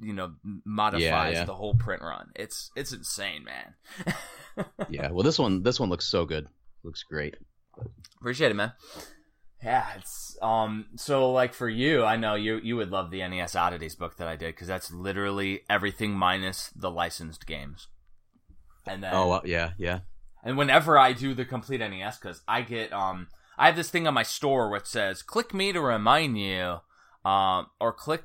you 0.00 0.12
know, 0.12 0.34
modifies 0.64 1.34
yeah. 1.34 1.44
the 1.44 1.54
whole 1.54 1.74
print 1.74 2.02
run. 2.02 2.30
It's 2.34 2.70
it's 2.76 2.92
insane, 2.92 3.44
man. 3.44 4.66
yeah. 4.88 5.10
Well, 5.10 5.22
this 5.22 5.38
one, 5.38 5.62
this 5.62 5.80
one 5.80 5.88
looks 5.88 6.06
so 6.06 6.24
good. 6.24 6.48
Looks 6.82 7.02
great. 7.02 7.36
Appreciate 8.20 8.50
it, 8.50 8.54
man. 8.54 8.72
Yeah, 9.62 9.86
it's 9.96 10.36
um. 10.42 10.86
So 10.96 11.32
like 11.32 11.54
for 11.54 11.68
you, 11.68 12.04
I 12.04 12.16
know 12.16 12.34
you 12.34 12.60
you 12.62 12.76
would 12.76 12.90
love 12.90 13.10
the 13.10 13.26
NES 13.26 13.56
Oddities 13.56 13.94
book 13.94 14.18
that 14.18 14.28
I 14.28 14.36
did 14.36 14.54
because 14.54 14.68
that's 14.68 14.92
literally 14.92 15.62
everything 15.70 16.12
minus 16.12 16.70
the 16.76 16.90
licensed 16.90 17.46
games. 17.46 17.88
And 18.86 19.02
then 19.02 19.14
Oh 19.14 19.32
uh, 19.32 19.40
yeah, 19.44 19.70
yeah. 19.78 20.00
and 20.44 20.58
whenever 20.58 20.98
I 20.98 21.14
do 21.14 21.34
the 21.34 21.46
complete 21.46 21.80
NES, 21.80 22.18
because 22.18 22.42
I 22.46 22.60
get 22.60 22.92
um, 22.92 23.28
I 23.56 23.66
have 23.66 23.76
this 23.76 23.88
thing 23.88 24.06
on 24.06 24.12
my 24.12 24.22
store 24.22 24.68
which 24.70 24.84
says 24.84 25.22
"click 25.22 25.54
me 25.54 25.72
to 25.72 25.80
remind 25.80 26.38
you," 26.38 26.80
um, 27.24 27.68
or 27.80 27.92
click, 27.92 28.24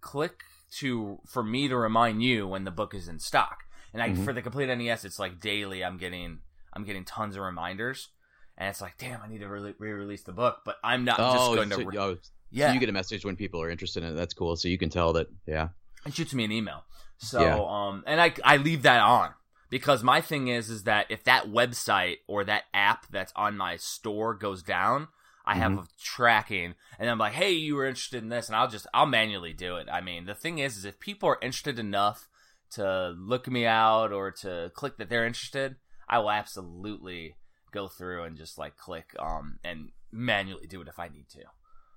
click 0.00 0.42
to 0.78 1.18
for 1.26 1.42
me 1.42 1.68
to 1.68 1.76
remind 1.76 2.22
you 2.22 2.46
when 2.46 2.64
the 2.64 2.70
book 2.70 2.94
is 2.94 3.08
in 3.08 3.18
stock. 3.18 3.64
And 3.92 4.00
I 4.02 4.10
Mhm. 4.10 4.24
for 4.24 4.32
the 4.32 4.40
complete 4.42 4.68
NES, 4.68 5.04
it's 5.04 5.18
like 5.18 5.40
daily. 5.40 5.84
I'm 5.84 5.96
getting 5.98 6.40
I'm 6.72 6.84
getting 6.84 7.04
tons 7.04 7.34
of 7.36 7.42
reminders, 7.42 8.10
and 8.56 8.68
it's 8.68 8.80
like, 8.80 8.96
damn, 8.98 9.20
I 9.22 9.26
need 9.28 9.40
to 9.40 9.48
re- 9.48 9.74
re-release 9.78 10.22
the 10.22 10.32
book, 10.32 10.60
but 10.64 10.76
I'm 10.84 11.04
not 11.04 11.16
just 11.18 11.36
Oh, 11.50 11.54
going 11.56 11.68
so, 11.70 11.78
to. 11.78 11.84
Re- 11.84 11.98
oh, 11.98 12.18
yeah, 12.52 12.68
so 12.68 12.74
you 12.74 12.80
get 12.80 12.88
a 12.88 12.92
message 12.92 13.24
when 13.24 13.34
people 13.34 13.60
are 13.60 13.68
interested 13.70 14.04
in 14.04 14.10
it. 14.10 14.14
That's 14.14 14.32
cool. 14.34 14.54
So 14.54 14.68
you 14.68 14.78
can 14.78 14.88
tell 14.90 15.12
that. 15.14 15.26
Yeah. 15.46 15.70
and 16.04 16.14
shoots 16.14 16.32
me 16.32 16.44
an 16.44 16.52
email. 16.52 16.84
So 17.18 17.40
Yeah. 17.42 17.58
um 17.58 18.04
and 18.06 18.20
I 18.22 18.32
I 18.44 18.56
leave 18.56 18.82
that 18.82 19.00
on 19.00 19.34
because 19.68 20.02
my 20.02 20.20
thing 20.22 20.48
is 20.48 20.70
is 20.70 20.84
that 20.84 21.06
if 21.10 21.24
that 21.24 21.48
website 21.48 22.18
or 22.26 22.42
that 22.44 22.64
app 22.72 23.06
that's 23.10 23.32
on 23.36 23.56
my 23.58 23.76
store 23.76 24.32
goes 24.34 24.62
down, 24.62 25.08
I 25.50 25.56
have 25.56 25.72
Mm-hmm. 25.72 25.80
a 25.80 25.86
tracking 26.02 26.74
and 26.98 27.10
I'm 27.10 27.18
like, 27.18 27.32
"Hey, 27.32 27.52
you 27.52 27.74
were 27.74 27.86
interested 27.86 28.22
in 28.22 28.28
this." 28.28 28.48
And 28.48 28.56
I'll 28.56 28.68
just 28.68 28.86
I'll 28.94 29.06
manually 29.06 29.52
do 29.52 29.76
it. 29.76 29.88
I 29.90 30.00
mean, 30.00 30.26
the 30.26 30.34
thing 30.34 30.58
is 30.58 30.76
is 30.76 30.84
if 30.84 31.00
people 31.00 31.28
are 31.28 31.38
interested 31.42 31.78
enough 31.78 32.28
to 32.72 33.14
look 33.18 33.48
me 33.48 33.66
out 33.66 34.12
or 34.12 34.30
to 34.30 34.70
click 34.74 34.96
that 34.98 35.08
they're 35.10 35.26
interested, 35.26 35.76
I 36.08 36.18
will 36.20 36.30
absolutely 36.30 37.36
go 37.72 37.88
through 37.88 38.24
and 38.24 38.36
just 38.36 38.58
like 38.58 38.76
click 38.76 39.14
um 39.18 39.58
and 39.64 39.90
manually 40.12 40.66
do 40.66 40.80
it 40.80 40.88
if 40.88 40.98
I 40.98 41.08
need 41.08 41.28
to. 41.30 41.42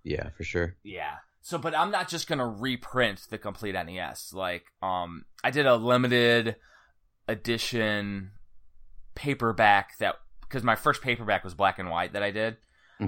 Yeah, 0.04 0.30
for 0.30 0.44
sure. 0.44 0.76
Yeah. 0.84 1.16
So, 1.42 1.58
but 1.58 1.76
I'm 1.76 1.92
not 1.92 2.10
just 2.10 2.28
gonna 2.28 2.48
reprint 2.48 3.22
the 3.30 3.38
complete 3.38 3.74
NES. 3.74 4.34
Like, 4.34 4.66
um, 4.82 5.26
I 5.44 5.52
did 5.52 5.66
a 5.66 5.76
limited 5.76 6.56
edition 7.28 8.32
paperback 9.16 9.98
that 10.00 10.16
because 10.42 10.64
my 10.64 10.76
first 10.76 11.02
paperback 11.02 11.44
was 11.44 11.54
black 11.54 11.80
and 11.80 11.90
white 11.90 12.14
that 12.14 12.24
I 12.24 12.32
did. 12.32 12.58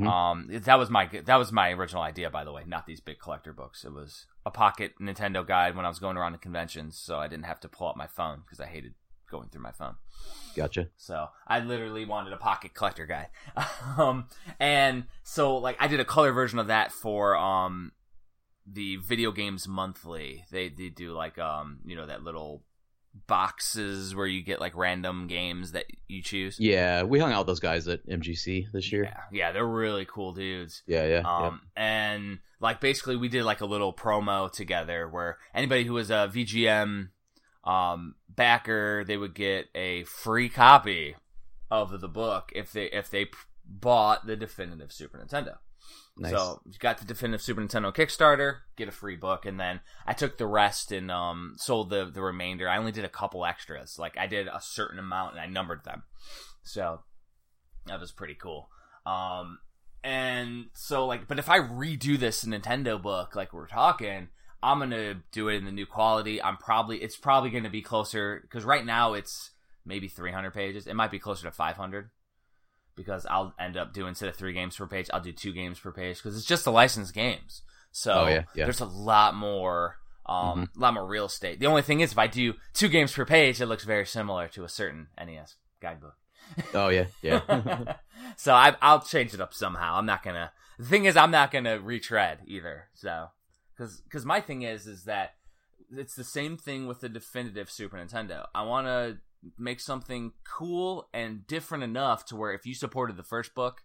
Mhm. 0.02 0.08
Um, 0.08 0.48
that 0.50 0.80
was 0.80 0.90
my 0.90 1.06
that 1.06 1.36
was 1.36 1.52
my 1.52 1.72
original 1.72 2.02
idea, 2.02 2.30
by 2.30 2.44
the 2.44 2.52
way. 2.52 2.64
Not 2.66 2.86
these 2.86 3.00
big 3.02 3.20
collector 3.20 3.54
books. 3.54 3.84
It 3.84 3.94
was 3.94 4.28
a 4.46 4.52
pocket 4.52 4.94
Nintendo 5.00 5.46
guide 5.46 5.76
when 5.76 5.86
I 5.86 5.90
was 5.90 6.00
going 6.00 6.18
around 6.18 6.34
to 6.34 6.38
conventions, 6.38 6.98
so 6.98 7.20
I 7.20 7.28
didn't 7.28 7.46
have 7.46 7.60
to 7.62 7.70
pull 7.70 7.88
out 7.88 7.98
my 7.98 8.08
phone 8.08 8.42
because 8.46 8.60
I 8.60 8.66
hated 8.68 8.94
going 9.30 9.50
through 9.50 9.62
my 9.62 9.72
phone. 9.72 9.96
Gotcha. 10.56 10.90
So 10.98 11.28
I 11.48 11.60
literally 11.60 12.06
wanted 12.06 12.34
a 12.34 12.38
pocket 12.38 12.74
collector 12.74 13.06
guide, 13.06 13.30
um, 13.98 14.28
and 14.60 15.06
so 15.24 15.58
like 15.58 15.78
I 15.80 15.88
did 15.88 16.00
a 16.00 16.06
color 16.06 16.32
version 16.32 16.60
of 16.60 16.68
that 16.68 16.92
for 16.92 17.36
um 17.36 17.92
the 18.66 18.98
video 18.98 19.32
games 19.32 19.68
monthly. 19.68 20.46
They 20.52 20.70
they 20.70 20.90
do 20.90 21.14
like 21.14 21.38
um 21.38 21.80
you 21.86 21.96
know 21.96 22.06
that 22.06 22.24
little 22.24 22.64
boxes 23.28 24.14
where 24.14 24.26
you 24.26 24.44
get 24.44 24.60
like 24.60 24.76
random 24.76 25.28
games 25.28 25.72
that 25.72 25.86
you 26.08 26.22
choose. 26.22 26.58
Yeah, 26.60 27.04
we 27.04 27.20
hung 27.20 27.32
out 27.32 27.40
with 27.40 27.48
those 27.48 27.60
guys 27.60 27.88
at 27.88 28.06
MGC 28.08 28.72
this 28.72 28.92
year. 28.92 29.06
Yeah, 29.06 29.22
yeah, 29.32 29.52
they're 29.52 29.66
really 29.66 30.06
cool 30.06 30.34
dudes. 30.34 30.84
Yeah, 30.86 31.06
yeah. 31.06 31.22
yeah. 31.22 31.48
Um, 31.48 31.62
and 31.76 32.40
like 32.60 32.82
basically 32.82 33.16
we 33.16 33.30
did 33.30 33.44
like 33.44 33.62
a 33.62 33.66
little 33.66 33.94
promo 33.94 34.52
together 34.52 35.08
where 35.08 35.38
anybody 35.54 35.84
who 35.84 35.94
was 35.94 36.10
a 36.10 36.30
VGM 36.34 37.10
um 37.64 38.16
backer, 38.30 39.04
they 39.06 39.18
would 39.18 39.34
get 39.34 39.68
a 39.74 40.04
free 40.04 40.50
copy 40.50 41.16
of 41.72 42.00
the 42.02 42.08
book 42.08 42.52
if 42.56 42.72
they 42.72 42.86
if 42.86 43.10
they 43.10 43.28
bought 43.66 44.28
the 44.28 44.36
definitive 44.36 44.92
Super 44.92 45.18
Nintendo. 45.18 45.58
Nice. 46.18 46.32
So 46.32 46.62
you 46.66 46.78
got 46.80 46.98
the 47.00 47.06
definitive 47.06 47.42
Super 47.42 47.62
Nintendo 47.62 47.94
Kickstarter, 47.94 48.60
get 48.78 48.88
a 48.88 48.92
free 48.92 49.18
book, 49.18 49.46
and 49.46 49.60
then 49.60 49.82
I 50.08 50.14
took 50.14 50.38
the 50.38 50.48
rest 50.48 50.94
and 50.94 51.12
um, 51.12 51.56
sold 51.58 51.90
the 51.90 52.06
the 52.06 52.22
remainder. 52.22 52.70
I 52.70 52.78
only 52.78 52.94
did 52.94 53.04
a 53.04 53.10
couple 53.10 53.46
extras, 53.46 54.00
like 54.00 54.18
I 54.18 54.28
did 54.28 54.48
a 54.48 54.62
certain 54.62 54.98
amount 54.98 55.34
and 55.34 55.42
I 55.42 55.48
numbered 55.48 55.84
them, 55.84 56.04
so 56.64 57.02
that 57.88 58.00
was 58.00 58.14
pretty 58.14 58.36
cool. 58.36 58.70
Um, 59.06 59.60
and 60.06 60.68
so 60.74 61.06
like, 61.06 61.28
but 61.28 61.38
if 61.38 61.50
I 61.50 61.60
redo 61.60 62.18
this 62.18 62.46
Nintendo 62.46 63.02
book, 63.02 63.36
like 63.36 63.52
we're 63.52 63.68
talking, 63.68 64.30
I'm 64.64 64.80
gonna 64.80 65.22
do 65.34 65.50
it 65.50 65.58
in 65.58 65.66
the 65.66 65.72
new 65.72 65.86
quality. 65.86 66.42
I'm 66.42 66.56
probably 66.56 67.02
it's 67.02 67.18
probably 67.18 67.50
gonna 67.50 67.70
be 67.70 67.82
closer 67.82 68.40
because 68.42 68.64
right 68.64 68.86
now 68.86 69.14
it's 69.14 69.52
maybe 69.86 70.08
300 70.08 70.52
pages. 70.54 70.88
It 70.88 70.96
might 70.96 71.12
be 71.12 71.20
closer 71.20 71.44
to 71.44 71.52
500 71.52 72.10
because 72.96 73.26
I'll 73.26 73.54
end 73.60 73.78
up 73.78 73.94
doing 73.94 74.10
instead 74.10 74.30
of 74.30 74.36
three 74.36 74.54
games 74.54 74.76
per 74.78 74.88
page, 74.88 75.10
I'll 75.14 75.22
do 75.22 75.32
two 75.32 75.52
games 75.54 75.80
per 75.80 75.92
page 75.92 76.18
because 76.18 76.38
it's 76.38 76.46
just 76.46 76.64
the 76.66 76.72
licensed 76.72 77.14
games. 77.14 77.62
So 77.92 78.14
Oh, 78.14 78.28
yeah, 78.28 78.44
yeah. 78.56 78.66
there's 78.66 78.82
a 78.82 78.86
lot 78.86 79.36
more 79.36 79.98
Um, 80.28 80.70
a 80.76 80.80
lot 80.80 80.94
more 80.96 81.06
real 81.06 81.26
estate. 81.26 81.60
The 81.60 81.68
only 81.68 81.84
thing 81.84 82.00
is, 82.02 82.12
if 82.12 82.18
I 82.18 82.26
do 82.28 82.56
two 82.74 82.88
games 82.90 83.12
per 83.14 83.26
page, 83.26 83.62
it 83.62 83.68
looks 83.68 83.84
very 83.84 84.06
similar 84.08 84.48
to 84.50 84.64
a 84.64 84.70
certain 84.70 85.08
NES 85.24 85.56
guidebook. 85.82 86.16
Oh 86.74 86.90
yeah, 86.90 87.06
yeah. 87.22 87.96
so 88.36 88.54
I, 88.54 88.76
I'll 88.82 89.02
change 89.02 89.34
it 89.34 89.42
up 89.42 89.54
somehow. 89.54 89.98
I'm 89.98 90.06
not 90.06 90.24
gonna. 90.24 90.52
The 90.80 90.86
thing 90.86 91.06
is, 91.06 91.16
I'm 91.16 91.32
not 91.32 91.52
gonna 91.52 91.80
retread 91.80 92.40
either. 92.48 92.90
So, 92.96 93.28
because 93.78 94.02
because 94.02 94.26
my 94.26 94.42
thing 94.42 94.64
is 94.64 94.88
is 94.88 95.04
that 95.06 95.36
it's 95.92 96.16
the 96.16 96.24
same 96.24 96.58
thing 96.58 96.88
with 96.88 97.02
the 97.02 97.10
definitive 97.10 97.70
Super 97.70 97.98
Nintendo. 97.98 98.46
I 98.56 98.64
want 98.64 98.88
to 98.88 99.18
make 99.58 99.80
something 99.80 100.34
cool 100.44 101.10
and 101.14 101.46
different 101.48 101.84
enough 101.84 102.26
to 102.28 102.36
where 102.36 102.54
if 102.54 102.66
you 102.66 102.74
supported 102.74 103.18
the 103.18 103.24
first 103.24 103.56
book, 103.56 103.82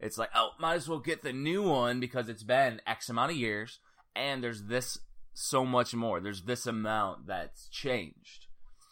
it's 0.00 0.18
like, 0.18 0.30
oh, 0.34 0.50
might 0.58 0.74
as 0.74 0.88
well 0.88 0.98
get 0.98 1.22
the 1.22 1.32
new 1.32 1.62
one 1.62 2.00
because 2.00 2.28
it's 2.28 2.42
been 2.42 2.80
X 2.86 3.08
amount 3.08 3.32
of 3.32 3.36
years 3.36 3.78
and 4.14 4.42
there's 4.42 4.64
this 4.64 4.98
so 5.32 5.64
much 5.64 5.94
more. 5.94 6.20
There's 6.20 6.42
this 6.42 6.66
amount 6.66 7.26
that's 7.26 7.68
changed. 7.68 8.46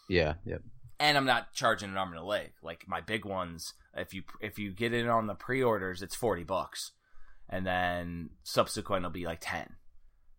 Yeah, 0.09 0.35
yeah. 0.45 0.57
And 0.99 1.17
I'm 1.17 1.25
not 1.25 1.53
charging 1.53 1.89
an 1.89 1.97
arm 1.97 2.11
and 2.11 2.19
a 2.19 2.23
leg. 2.23 2.51
Like 2.61 2.85
my 2.87 3.01
big 3.01 3.25
ones, 3.25 3.73
if 3.95 4.13
you 4.13 4.23
if 4.41 4.59
you 4.59 4.71
get 4.71 4.93
it 4.93 5.07
on 5.07 5.27
the 5.27 5.35
pre-orders, 5.35 6.01
it's 6.01 6.15
40 6.15 6.43
bucks. 6.43 6.91
And 7.49 7.65
then 7.65 8.29
subsequent 8.43 9.03
will 9.03 9.11
be 9.11 9.25
like 9.25 9.39
10. 9.41 9.75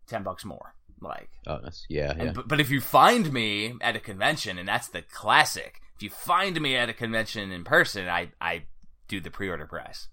10 0.06 0.22
bucks 0.22 0.44
more. 0.44 0.74
Like 1.04 1.28
Oh, 1.46 1.58
that's 1.62 1.84
yeah, 1.88 2.14
yeah. 2.16 2.22
and, 2.24 2.34
but, 2.34 2.48
but 2.48 2.60
if 2.60 2.70
you 2.70 2.80
find 2.80 3.30
me 3.32 3.74
at 3.80 3.94
a 3.96 4.00
convention, 4.00 4.58
and 4.58 4.66
that's 4.66 4.88
the 4.88 5.02
classic, 5.02 5.80
if 5.96 6.02
you 6.02 6.10
find 6.10 6.58
me 6.60 6.76
at 6.76 6.88
a 6.88 6.94
convention 6.94 7.52
in 7.52 7.62
person, 7.62 8.08
I 8.08 8.30
I 8.40 8.64
do 9.06 9.20
the 9.20 9.30
pre-order 9.30 9.66
price. 9.66 10.08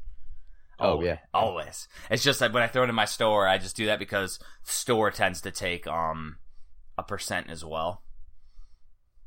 Oh, 0.79 0.91
Always, 0.93 1.05
yeah. 1.07 1.17
always. 1.33 1.87
It's 2.09 2.23
just 2.23 2.41
like 2.41 2.53
when 2.53 2.63
I 2.63 2.67
throw 2.67 2.83
it 2.83 2.89
in 2.89 2.95
my 2.95 3.05
store, 3.05 3.47
I 3.47 3.57
just 3.57 3.75
do 3.77 3.85
that 3.85 3.99
because 3.99 4.39
store 4.63 5.11
tends 5.11 5.39
to 5.41 5.51
take 5.51 5.87
um 5.87 6.37
a 6.97 7.03
percent 7.03 7.49
as 7.49 7.63
well. 7.63 8.03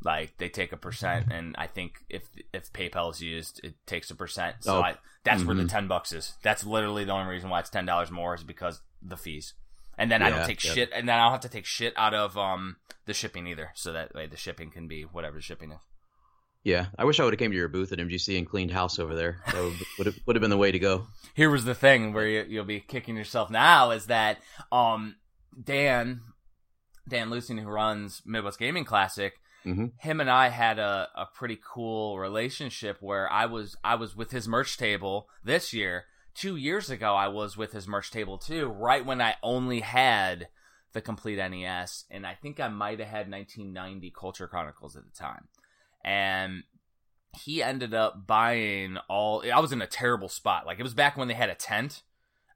Like 0.03 0.37
they 0.37 0.51
take 0.51 0.73
a 0.73 0.77
percent, 0.77 1.29
and 1.33 1.55
I 1.57 1.67
think 1.67 2.05
if 2.11 2.29
if 2.53 2.71
PayPal 2.75 3.11
is 3.11 3.23
used, 3.23 3.61
it 3.65 3.75
takes 3.87 4.11
a 4.11 4.15
percent. 4.15 4.57
So 4.61 4.79
Oh. 4.79 4.83
I, 4.83 4.97
that's 5.25 5.43
where 5.45 5.57
the 5.57 5.63
Mhm. 5.63 5.69
ten 5.71 5.89
bucks 5.89 6.13
is. 6.13 6.35
That's 6.43 6.65
literally 6.67 7.05
the 7.05 7.13
only 7.13 7.31
reason 7.31 7.49
why 7.49 7.61
it's 7.61 7.71
ten 7.71 7.87
dollars 7.87 8.11
more 8.11 8.35
is 8.35 8.45
because 8.45 8.83
the 9.01 9.17
fees. 9.17 9.55
And 9.99 10.11
then 10.11 10.23
I 10.23 10.31
don't 10.31 10.47
take 10.47 10.63
yeah. 10.65 10.73
shit, 10.73 10.91
and 10.95 11.09
then 11.09 11.17
I 11.19 11.23
don't 11.25 11.33
have 11.33 11.41
to 11.43 11.49
take 11.49 11.67
shit 11.67 11.95
out 11.97 12.15
of 12.15 12.37
um 12.37 12.77
the 13.07 13.15
shipping 13.15 13.47
either. 13.47 13.71
So 13.75 13.93
that 13.93 14.15
way 14.15 14.27
the 14.27 14.37
shipping 14.37 14.71
can 14.71 14.89
be 14.89 15.03
whatever 15.03 15.37
the 15.37 15.43
shipping 15.43 15.73
is. 15.73 15.81
Yeah, 16.63 16.87
I 16.99 17.05
wish 17.05 17.21
I 17.21 17.25
would 17.25 17.35
have 17.35 17.39
came 17.39 17.51
to 17.51 17.57
your 17.57 17.69
booth 17.69 17.93
at 17.93 17.99
MGC 17.99 18.39
and 18.39 18.49
cleaned 18.49 18.71
house 18.71 18.99
over 18.99 19.15
there. 19.15 19.43
That 19.53 19.77
would 19.99 20.07
have, 20.07 20.17
would 20.27 20.37
have 20.37 20.41
been 20.41 20.51
the 20.51 20.57
way 20.57 20.73
to 20.73 20.79
go. 20.79 21.07
here 21.35 21.51
was 21.51 21.65
the 21.67 21.75
thing 21.75 22.13
where 22.15 22.27
you, 22.27 22.45
you'll 22.49 22.65
be 22.65 22.81
kicking 22.81 23.17
yourself 23.17 23.51
now 23.51 23.91
is 23.91 24.07
that 24.07 24.39
um 24.73 25.17
Dan 25.63 26.23
Dan 27.09 27.31
Lucien 27.31 27.59
who 27.59 27.69
runs 27.69 28.23
Midwest 28.25 28.59
Gaming 28.59 28.85
Classic 28.85 29.35
Mhm. 29.67 29.93
him 29.99 30.21
and 30.21 30.29
I 30.31 30.49
had 30.51 30.79
a, 30.79 31.09
a 31.15 31.25
pretty 31.25 31.59
cool 31.65 32.19
relationship 32.19 32.99
where 33.01 33.33
I 33.33 33.47
was 33.47 33.77
I 33.83 33.95
was 33.95 34.15
with 34.15 34.31
his 34.31 34.47
merch 34.47 34.77
table 34.77 35.27
this 35.43 35.73
year 35.73 36.05
two 36.35 36.57
years 36.57 36.91
ago 36.91 37.15
I 37.15 37.29
was 37.29 37.57
with 37.57 37.73
his 37.73 37.87
merch 37.89 38.11
table 38.11 38.39
too 38.39 38.67
right 38.67 39.05
when 39.05 39.21
I 39.21 39.37
only 39.43 39.81
had 39.81 40.49
the 40.93 41.01
complete 41.01 41.37
NES 41.39 42.05
and 42.11 42.27
I 42.27 42.35
think 42.35 42.61
I 42.61 42.69
might 42.69 42.99
have 43.01 43.09
had 43.09 43.31
1990 43.31 44.11
Culture 44.19 44.47
Chronicles 44.49 44.97
at 44.97 45.05
the 45.05 45.17
time 45.17 45.49
and 46.05 46.65
he 47.43 47.63
ended 47.63 47.95
up 47.95 48.27
buying 48.27 48.97
all 49.09 49.43
I 49.53 49.59
was 49.61 49.73
in 49.73 49.83
a 49.83 49.87
terrible 49.89 50.29
spot. 50.29 50.67
Like 50.67 50.79
it 50.79 50.85
was 50.85 50.95
back 50.95 51.17
when 51.17 51.29
they 51.29 51.35
had 51.35 51.51
a 51.51 51.55
tent 51.55 52.03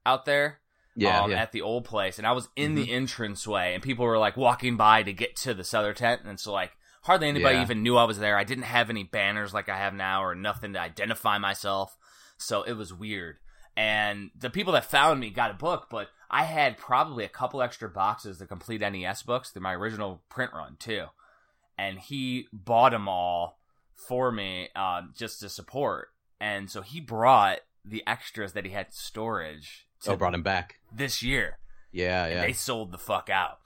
out 0.07 0.25
there 0.25 0.61
Yeah, 0.95 1.23
um, 1.23 1.31
yeah. 1.33 1.39
at 1.43 1.53
the 1.53 1.63
old 1.63 1.85
place 1.85 2.19
and 2.19 2.27
I 2.27 2.33
was 2.33 2.49
in 2.57 2.75
the 2.75 2.93
entranceway 2.93 3.75
and 3.75 3.83
people 3.83 4.05
were 4.05 4.19
like 4.19 4.37
walking 4.37 4.77
by 4.77 5.03
to 5.03 5.13
get 5.13 5.35
to 5.37 5.55
the 5.55 5.65
cellar 5.65 5.93
tent 5.95 6.23
and 6.25 6.39
so 6.39 6.53
like 6.53 6.73
hardly 7.03 7.29
anybody 7.29 7.57
Yeah. 7.57 7.63
even 7.63 7.83
knew 7.83 7.97
I 7.97 8.05
was 8.05 8.19
there. 8.19 8.37
I 8.39 8.45
didn't 8.45 8.65
have 8.65 8.89
any 8.91 9.03
banners 9.03 9.53
like 9.55 9.69
I 9.69 9.77
have 9.79 9.95
now 9.95 10.23
or 10.23 10.35
nothing 10.35 10.75
to 10.75 10.81
identify 10.81 11.39
myself. 11.39 11.97
So 12.37 12.63
it 12.63 12.75
was 12.75 12.93
weird. 12.95 13.39
And 13.79 14.33
the 14.37 14.51
people 14.51 14.73
that 14.73 14.87
found 14.87 15.21
me 15.21 15.31
got 15.31 15.53
a 15.53 15.55
book, 15.55 15.87
but 15.89 16.09
I 16.29 16.43
had 16.43 16.79
probably 16.79 17.25
a 17.25 17.29
couple 17.29 17.63
extra 17.63 17.89
boxes, 17.89 18.41
the 18.41 18.45
complete 18.45 18.81
NES 18.81 19.23
books, 19.23 19.55
my 19.55 19.73
original 19.73 20.21
print 20.29 20.51
run 20.53 20.75
too. 20.81 21.05
And 21.79 22.01
he 22.01 22.49
bought 22.53 22.91
them 22.91 23.09
all 23.09 23.61
for 23.95 24.33
me 24.33 24.71
uh, 24.75 25.03
just 25.17 25.39
to 25.41 25.49
support. 25.49 26.09
And 26.41 26.69
so 26.69 26.83
he 26.83 27.01
brought 27.01 27.61
the 27.85 28.03
extras 28.05 28.53
that 28.55 28.65
he 28.65 28.73
had 28.73 28.93
storage 28.93 29.87
to 30.03 30.11
oh, 30.11 30.17
brought 30.17 30.35
him 30.35 30.43
back. 30.43 30.81
this 30.93 31.23
year. 31.23 31.59
Yeah, 31.93 32.25
And 32.25 32.35
yeah, 32.35 32.41
they 32.41 32.55
sold 32.55 32.91
the 32.91 32.99
fuck 32.99 33.31
out. 33.31 33.61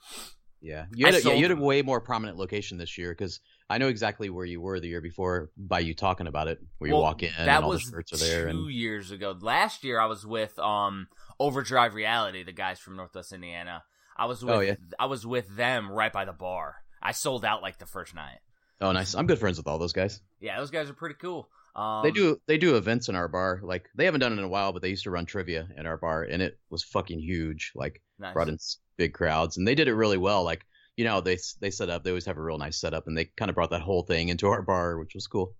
yeah. 0.61 0.85
You 0.93 1.07
had, 1.07 1.15
a, 1.15 1.23
yeah, 1.23 1.33
you 1.33 1.49
had 1.49 1.57
a 1.57 1.59
way 1.59 1.81
more 1.81 1.99
prominent 1.99 2.37
location 2.37 2.77
this 2.77 2.99
year 2.99 3.13
because 3.13 3.39
I 3.69 3.77
know 3.77 3.87
exactly 3.87 4.29
where 4.29 4.45
you 4.45 4.61
were 4.61 4.79
the 4.79 4.87
year 4.87 5.01
before 5.01 5.49
by 5.57 5.79
you 5.79 5.93
talking 5.93 6.27
about 6.27 6.47
it, 6.47 6.59
where 6.77 6.89
you 6.89 6.95
walk 6.95 7.23
in 7.23 7.31
that 7.37 7.47
and 7.47 7.63
all 7.63 7.69
was 7.71 7.83
the 7.83 7.91
shirts 7.91 8.13
are 8.13 8.17
there. 8.17 8.43
two 8.51 8.57
And 8.65 8.71
years 8.71 9.11
ago. 9.11 9.35
Last 9.39 9.83
year, 9.83 9.99
I 9.99 10.05
was 10.05 10.25
with 10.25 10.57
um 10.59 11.07
Overdrive 11.39 11.93
Reality, 11.95 12.43
the 12.43 12.51
guys 12.51 12.79
from 12.79 12.95
Northwest 12.95 13.33
Indiana. 13.33 13.83
I 14.15 14.25
was 14.25 14.43
with 14.43 14.53
Oh, 14.55 14.59
yeah. 14.59 14.75
I 14.99 15.05
was 15.07 15.25
with 15.25 15.55
them 15.55 15.89
right 15.91 16.13
by 16.13 16.25
the 16.25 16.33
bar. 16.33 16.75
I 17.01 17.11
sold 17.13 17.43
out 17.43 17.61
like 17.61 17.79
the 17.79 17.85
first 17.87 18.13
night. 18.13 18.39
oh, 18.81 18.91
nice. 18.91 19.15
I'm 19.15 19.27
good 19.27 19.39
friends 19.39 19.57
with 19.57 19.67
all 19.67 19.79
those 19.79 19.93
guys. 19.93 20.21
Yeah, 20.39 20.59
those 20.59 20.71
guys 20.71 20.89
are 20.89 20.93
pretty 20.93 21.15
cool. 21.15 21.49
Um, 21.75 22.03
they 22.03 22.11
do 22.11 22.39
they 22.45 22.59
do 22.59 22.75
events 22.77 23.09
in 23.09 23.15
our 23.15 23.27
bar. 23.27 23.59
Like 23.63 23.89
they 23.95 24.05
haven't 24.05 24.19
done 24.19 24.33
it 24.33 24.37
in 24.37 24.43
a 24.43 24.47
while, 24.49 24.73
but 24.73 24.81
they 24.83 24.89
used 24.89 25.05
to 25.05 25.09
run 25.11 25.25
trivia 25.25 25.67
in 25.75 25.87
our 25.87 25.97
bar, 25.97 26.21
and 26.23 26.41
it 26.41 26.59
was 26.69 26.83
fucking 26.83 27.19
huge. 27.19 27.71
Like 27.73 28.01
nice. 28.19 28.33
brought 28.33 28.49
in 28.49 28.59
big 28.95 29.13
crowds, 29.13 29.57
and 29.57 29.67
they 29.67 29.73
did 29.73 29.87
it 29.87 29.95
really 29.95 30.17
well. 30.19 30.43
Like 30.43 30.65
you 30.95 31.05
know, 31.05 31.21
they 31.21 31.37
they 31.59 31.71
set 31.71 31.89
up. 31.89 32.03
They 32.03 32.11
always 32.11 32.25
have 32.25 32.37
a 32.37 32.41
real 32.41 32.57
nice 32.57 32.77
setup, 32.77 33.07
and 33.07 33.17
they 33.17 33.25
kind 33.25 33.49
of 33.49 33.55
brought 33.55 33.71
that 33.71 33.81
whole 33.81 34.03
thing 34.03 34.29
into 34.29 34.47
our 34.47 34.61
bar, 34.61 34.97
which 34.97 35.15
was 35.15 35.27
cool. 35.27 35.55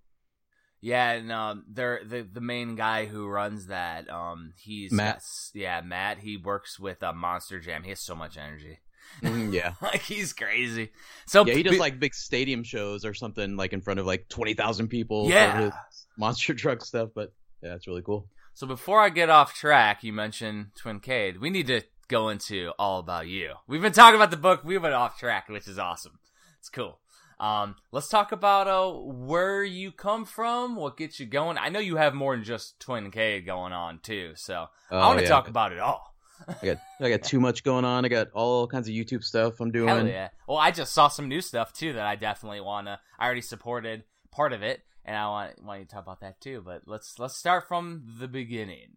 Yeah, 0.80 1.12
and 1.12 1.32
um, 1.32 1.64
they're 1.68 2.02
the 2.04 2.22
the 2.30 2.40
main 2.40 2.76
guy 2.76 3.06
who 3.06 3.26
runs 3.26 3.68
that. 3.68 4.08
Um, 4.10 4.52
he's 4.58 4.92
Matt. 4.92 5.22
yeah, 5.54 5.80
Matt. 5.80 6.18
He 6.18 6.36
works 6.36 6.78
with 6.78 7.02
uh, 7.02 7.12
Monster 7.12 7.58
Jam. 7.58 7.82
He 7.82 7.88
has 7.90 8.00
so 8.00 8.14
much 8.14 8.36
energy. 8.36 8.78
Mhm, 9.22 9.52
yeah, 9.52 9.72
like 9.82 10.02
he's 10.02 10.32
crazy. 10.32 10.90
So 11.26 11.46
yeah. 11.46 11.54
He 11.54 11.62
does 11.62 11.78
like 11.78 11.98
big 11.98 12.14
stadium 12.14 12.62
shows 12.64 13.04
or 13.04 13.14
something, 13.14 13.56
like 13.56 13.72
in 13.72 13.80
front 13.80 13.98
of 14.00 14.06
like 14.06 14.28
twenty 14.28 14.54
thousand 14.54 14.88
people. 14.88 15.28
Yeah. 15.30 15.70
monster 16.18 16.54
truck 16.54 16.84
stuff. 16.84 17.10
But 17.14 17.32
yeah, 17.62 17.74
it's 17.74 17.86
really 17.86 18.02
cool. 18.02 18.28
So 18.54 18.66
before 18.66 19.00
I 19.00 19.08
get 19.08 19.30
off 19.30 19.54
track, 19.54 20.04
you 20.04 20.12
mentioned 20.12 20.66
Twin 20.76 21.00
Twincade. 21.00 21.40
We 21.40 21.50
need 21.50 21.66
to 21.68 21.82
go 22.08 22.28
into 22.28 22.72
all 22.78 22.98
about 23.00 23.26
you. 23.26 23.54
We've 23.66 23.82
been 23.82 23.92
talking 23.92 24.16
about 24.16 24.30
the 24.30 24.36
book. 24.36 24.62
We 24.64 24.78
went 24.78 24.94
off 24.94 25.18
track, 25.18 25.48
which 25.48 25.68
is 25.68 25.78
awesome. 25.78 26.18
It's 26.58 26.68
cool. 26.68 26.98
Um, 27.40 27.74
let's 27.90 28.08
talk 28.08 28.30
about 28.32 28.68
uh, 28.68 28.92
where 28.96 29.64
you 29.64 29.90
come 29.90 30.24
from, 30.24 30.76
what 30.76 30.96
gets 30.96 31.18
you 31.18 31.26
going. 31.26 31.58
I 31.58 31.68
know 31.68 31.80
you 31.80 31.96
have 31.96 32.14
more 32.14 32.34
than 32.36 32.44
just 32.44 32.78
Twincade 32.80 33.44
going 33.44 33.72
on 33.72 33.98
too, 33.98 34.32
so 34.36 34.66
I 34.90 34.94
Oh, 34.94 35.08
want 35.08 35.18
to 35.18 35.24
yeah. 35.24 35.30
talk 35.30 35.48
about 35.48 35.72
it 35.72 35.80
all. 35.80 36.14
I 36.48 36.66
got 36.66 36.78
I 37.00 37.10
got 37.10 37.22
too 37.22 37.40
much 37.40 37.62
going 37.64 37.84
on. 37.84 38.04
I 38.04 38.08
got 38.08 38.30
all 38.32 38.66
kinds 38.66 38.88
of 38.88 38.94
YouTube 38.94 39.22
stuff 39.24 39.60
I'm 39.60 39.70
doing. 39.72 39.88
Hell 39.88 40.06
yeah! 40.06 40.28
Well, 40.48 40.58
I 40.58 40.70
just 40.70 40.92
saw 40.92 41.08
some 41.08 41.28
new 41.28 41.40
stuff 41.40 41.72
too 41.72 41.92
that 41.94 42.06
I 42.06 42.16
definitely 42.16 42.60
wanna. 42.60 43.00
I 43.18 43.24
already 43.26 43.40
supported 43.40 44.04
part 44.30 44.52
of 44.52 44.62
it, 44.62 44.82
and 45.04 45.16
I 45.16 45.28
want 45.28 45.62
want 45.62 45.80
you 45.80 45.86
to 45.86 45.92
talk 45.92 46.02
about 46.04 46.20
that 46.20 46.40
too. 46.40 46.60
But 46.64 46.82
let's 46.86 47.18
let's 47.18 47.36
start 47.36 47.68
from 47.68 48.02
the 48.18 48.28
beginning. 48.28 48.90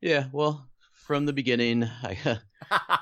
Yeah, 0.00 0.26
well, 0.32 0.66
from 1.06 1.26
the 1.26 1.32
beginning, 1.32 1.84
I, 2.02 2.14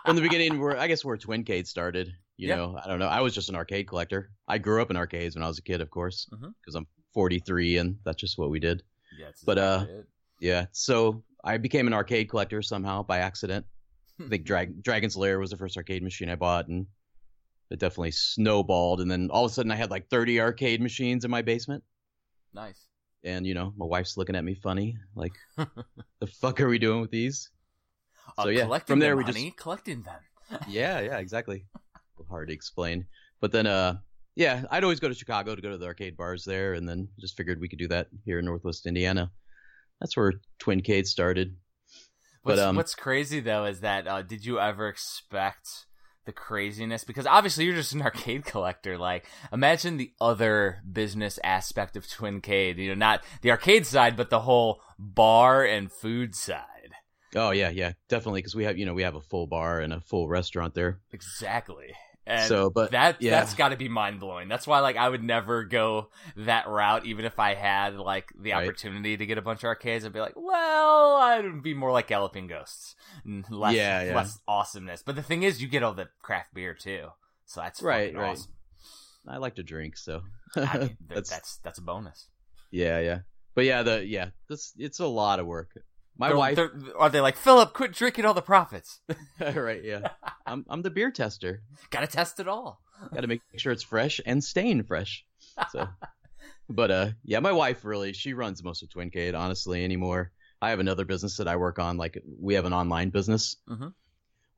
from 0.06 0.16
the 0.16 0.22
beginning, 0.22 0.60
where 0.60 0.76
I 0.78 0.86
guess 0.86 1.04
where 1.04 1.16
Twincade 1.16 1.66
started. 1.66 2.12
You 2.36 2.48
Yeah. 2.48 2.56
know, 2.56 2.78
I 2.82 2.88
don't 2.88 2.98
know. 2.98 3.06
I 3.08 3.20
was 3.20 3.34
just 3.34 3.48
an 3.48 3.54
arcade 3.54 3.86
collector. 3.86 4.30
I 4.48 4.58
grew 4.58 4.80
up 4.82 4.90
in 4.90 4.96
arcades 4.96 5.36
when 5.36 5.42
I 5.44 5.48
was 5.48 5.58
a 5.58 5.62
kid, 5.62 5.80
of 5.80 5.90
course, 5.90 6.28
because 6.30 6.74
I'm 6.74 6.86
43 7.14 7.76
and 7.78 7.96
that's 8.04 8.20
just 8.20 8.38
what 8.38 8.50
we 8.50 8.58
did. 8.58 8.82
Yeah, 9.18 9.28
But, 9.44 9.58
uh, 9.58 9.86
it. 9.88 10.06
Yeah, 10.40 10.66
so 10.72 11.22
I 11.44 11.58
became 11.58 11.86
an 11.86 11.92
arcade 11.92 12.28
collector 12.28 12.62
somehow 12.62 13.02
by 13.04 13.18
accident. 13.18 13.64
I 14.20 14.28
think 14.28 14.44
Drag- 14.44 14.82
Dragon's 14.86 15.16
Lair 15.16 15.38
was 15.38 15.50
the 15.50 15.56
first 15.56 15.76
arcade 15.76 16.02
machine 16.02 16.30
I 16.30 16.34
bought, 16.34 16.66
and 16.68 16.86
it 17.70 17.78
definitely 17.78 18.10
snowballed. 18.12 19.00
And 19.00 19.10
then 19.10 19.28
all 19.30 19.44
of 19.44 19.50
a 19.52 19.54
sudden, 19.54 19.70
I 19.70 19.76
had 19.76 19.90
like 19.90 20.08
30 20.08 20.40
arcade 20.40 20.80
machines 20.80 21.24
in 21.24 21.30
my 21.30 21.42
basement. 21.42 21.84
nice. 22.52 22.88
And 23.24 23.46
you 23.46 23.54
know, 23.54 23.72
my 23.76 23.86
wife's 23.86 24.16
looking 24.16 24.34
at 24.34 24.42
me 24.42 24.56
funny, 24.56 24.96
like, 25.14 25.30
"The 25.56 26.26
fuck 26.26 26.60
are 26.60 26.66
we 26.66 26.80
doing 26.80 27.00
with 27.00 27.12
these?" 27.12 27.50
Uh, 28.38 28.44
So, 28.44 28.48
yeah, 28.48 28.62
collecting 28.64 28.92
from 28.94 28.98
there 29.00 29.12
the 29.12 29.16
we 29.16 29.24
just- 29.24 29.38
money, 29.38 29.54
collecting 29.56 30.02
them. 30.02 30.20
yeah, 30.68 31.00
yeah, 31.00 31.18
exactly. 31.18 31.66
Hard 32.30 32.48
to 32.48 32.54
explain. 32.54 33.06
But 33.40 33.52
then, 33.52 33.66
uh, 33.66 33.96
yeah, 34.36 34.64
I'd 34.70 34.84
always 34.84 35.00
go 35.00 35.08
to 35.08 35.14
Chicago 35.14 35.54
to 35.54 35.60
go 35.62 35.70
to 35.70 35.78
the 35.78 35.86
arcade 35.86 36.16
bars 36.16 36.44
there, 36.44 36.74
and 36.74 36.88
then 36.88 37.08
just 37.20 37.36
figured 37.36 37.60
we 37.60 37.68
could 37.68 37.78
do 37.78 37.88
that 37.88 38.08
here 38.24 38.38
in 38.38 38.44
Northwest 38.44 38.86
Indiana. 38.86 39.30
That's 40.00 40.16
where 40.16 40.34
Twincade 40.58 41.06
started. 41.06 41.56
What's, 42.42 42.58
But, 42.60 42.68
um, 42.68 42.76
what's 42.76 42.94
crazy 42.94 43.40
though 43.40 43.66
is 43.66 43.80
that 43.80 44.08
uh, 44.08 44.22
did 44.22 44.44
you 44.44 44.58
ever 44.58 44.88
expect 44.88 45.68
the 46.24 46.32
craziness? 46.32 47.04
Because 47.04 47.26
obviously 47.26 47.64
you're 47.66 47.74
just 47.76 47.92
an 47.92 48.02
arcade 48.10 48.44
collector. 48.44 48.96
Like, 48.98 49.26
imagine 49.52 49.96
the 49.96 50.12
other 50.20 50.82
business 50.90 51.38
aspect 51.44 51.96
of 51.96 52.08
Twincade. 52.08 52.78
You 52.78 52.88
know, 52.90 52.94
not 52.94 53.22
the 53.42 53.50
arcade 53.50 53.86
side, 53.86 54.16
but 54.16 54.30
the 54.30 54.40
whole 54.40 54.80
bar 54.98 55.64
and 55.64 55.90
food 55.92 56.34
side. 56.34 56.66
Oh 57.34 57.50
yeah, 57.50 57.70
yeah, 57.70 57.92
definitely 58.08 58.40
because 58.40 58.54
we 58.54 58.64
have 58.64 58.76
you 58.78 58.84
know 58.86 58.94
we 58.94 59.02
have 59.02 59.14
a 59.14 59.20
full 59.20 59.46
bar 59.46 59.80
and 59.80 59.92
a 59.92 60.00
full 60.00 60.28
restaurant 60.28 60.74
there. 60.74 61.00
Exactly. 61.12 61.94
And 62.24 62.46
So, 62.46 62.70
but, 62.70 62.92
that 62.92 63.20
yeah. 63.20 63.30
that's 63.32 63.54
got 63.54 63.70
to 63.70 63.76
be 63.76 63.88
mind 63.88 64.20
blowing. 64.20 64.46
That's 64.46 64.64
why 64.64 64.78
like 64.78 64.96
I 64.96 65.08
would 65.08 65.24
never 65.24 65.64
go 65.64 66.10
that 66.36 66.68
route, 66.68 67.04
even 67.04 67.24
if 67.24 67.40
I 67.40 67.54
had 67.54 67.96
like 67.96 68.30
the 68.38 68.52
Right. 68.52 68.62
opportunity 68.62 69.16
to 69.16 69.26
get 69.26 69.38
a 69.38 69.42
bunch 69.42 69.64
of 69.64 69.68
arcades. 69.68 70.04
I'd 70.04 70.12
be 70.12 70.20
like, 70.20 70.36
well, 70.36 71.16
I'd 71.16 71.62
be 71.64 71.74
more 71.74 71.90
like 71.90 72.06
Galloping 72.06 72.46
Ghosts, 72.46 72.94
less 73.50 73.74
Yeah, 73.74 74.04
yeah. 74.04 74.14
less 74.14 74.38
awesomeness. 74.46 75.02
But 75.02 75.16
the 75.16 75.22
thing 75.22 75.42
is, 75.42 75.60
you 75.60 75.66
get 75.66 75.82
all 75.82 75.94
the 75.94 76.10
craft 76.20 76.54
beer 76.54 76.74
too, 76.74 77.08
so 77.44 77.60
that's 77.60 77.82
Right, 77.82 78.14
right. 78.14 78.30
awesome. 78.30 78.52
I 79.26 79.38
like 79.38 79.56
to 79.56 79.64
drink, 79.64 79.96
so 79.96 80.22
I 80.54 80.78
mean, 80.78 80.96
that's 81.08 81.28
that's 81.30 81.56
that's 81.58 81.78
a 81.78 81.82
bonus. 81.82 82.28
yeah, 82.70 83.00
yeah. 83.00 83.20
But 83.56 83.64
yeah, 83.64 83.82
the 83.82 84.06
yeah, 84.06 84.28
this 84.48 84.72
it's 84.78 85.00
a 85.00 85.06
lot 85.08 85.40
of 85.40 85.46
work. 85.46 85.70
My 86.16 86.28
They're- 86.28 86.36
wife, 86.36 86.56
they're- 86.56 86.72
are 86.98 87.08
they 87.10 87.20
like 87.20 87.36
Philip? 87.36 87.72
Quit 87.72 87.92
drinking 87.92 88.24
all 88.26 88.34
the 88.34 88.42
profits. 88.42 89.00
right? 89.40 89.82
Yeah, 89.82 90.08
I'm 90.46 90.64
I'm 90.68 90.82
the 90.82 90.90
beer 90.90 91.10
tester. 91.10 91.62
Got 91.90 92.00
to 92.00 92.06
test 92.06 92.38
it 92.40 92.46
all. 92.48 92.80
Got 93.12 93.22
to 93.22 93.26
make 93.26 93.40
sure 93.56 93.72
it's 93.72 93.82
fresh 93.82 94.20
and 94.24 94.44
staying 94.44 94.84
fresh. 94.84 95.24
So, 95.70 95.88
but 96.68 96.90
uh, 96.90 97.08
yeah, 97.24 97.40
my 97.40 97.52
wife 97.52 97.84
really 97.84 98.12
she 98.12 98.34
runs 98.34 98.62
most 98.62 98.82
of 98.82 98.90
Twincade 98.90 99.34
honestly 99.34 99.82
anymore. 99.84 100.30
I 100.60 100.70
have 100.70 100.78
another 100.80 101.04
business 101.04 101.38
that 101.38 101.48
I 101.48 101.56
work 101.56 101.78
on. 101.80 101.96
Like 101.96 102.22
we 102.38 102.54
have 102.54 102.66
an 102.66 102.72
online 102.72 103.10
business 103.10 103.56
Mhm. 103.68 103.92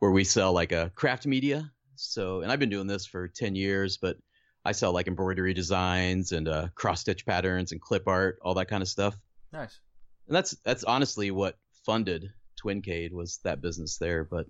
where 0.01 0.11
we 0.11 0.25
sell 0.25 0.53
like 0.53 0.73
a 0.73 0.91
craft 0.95 1.25
media. 1.27 1.71
So, 1.97 2.41
and 2.43 2.51
I've 2.53 2.59
been 2.59 2.69
doing 2.71 2.89
this 2.89 3.07
for 3.07 3.29
ten 3.29 3.55
years, 3.55 3.97
but 3.97 4.19
I 4.65 4.73
sell 4.73 4.93
like 4.93 5.07
embroidery 5.07 5.55
designs 5.55 6.33
and 6.33 6.49
uh, 6.49 6.69
cross 6.75 7.01
stitch 7.03 7.25
patterns 7.25 7.71
and 7.73 7.81
clip 7.81 8.09
art, 8.09 8.39
all 8.43 8.55
that 8.55 8.67
kind 8.69 8.83
of 8.83 8.89
stuff. 8.89 9.15
Nice. 9.53 9.79
And 10.27 10.37
that's 10.37 10.53
that's 10.65 10.85
honestly 10.85 11.31
what 11.31 11.59
funded 11.85 12.33
Twincade 12.57 13.13
was 13.13 13.41
that 13.45 13.61
business 13.61 13.99
there. 13.99 14.25
But 14.25 14.47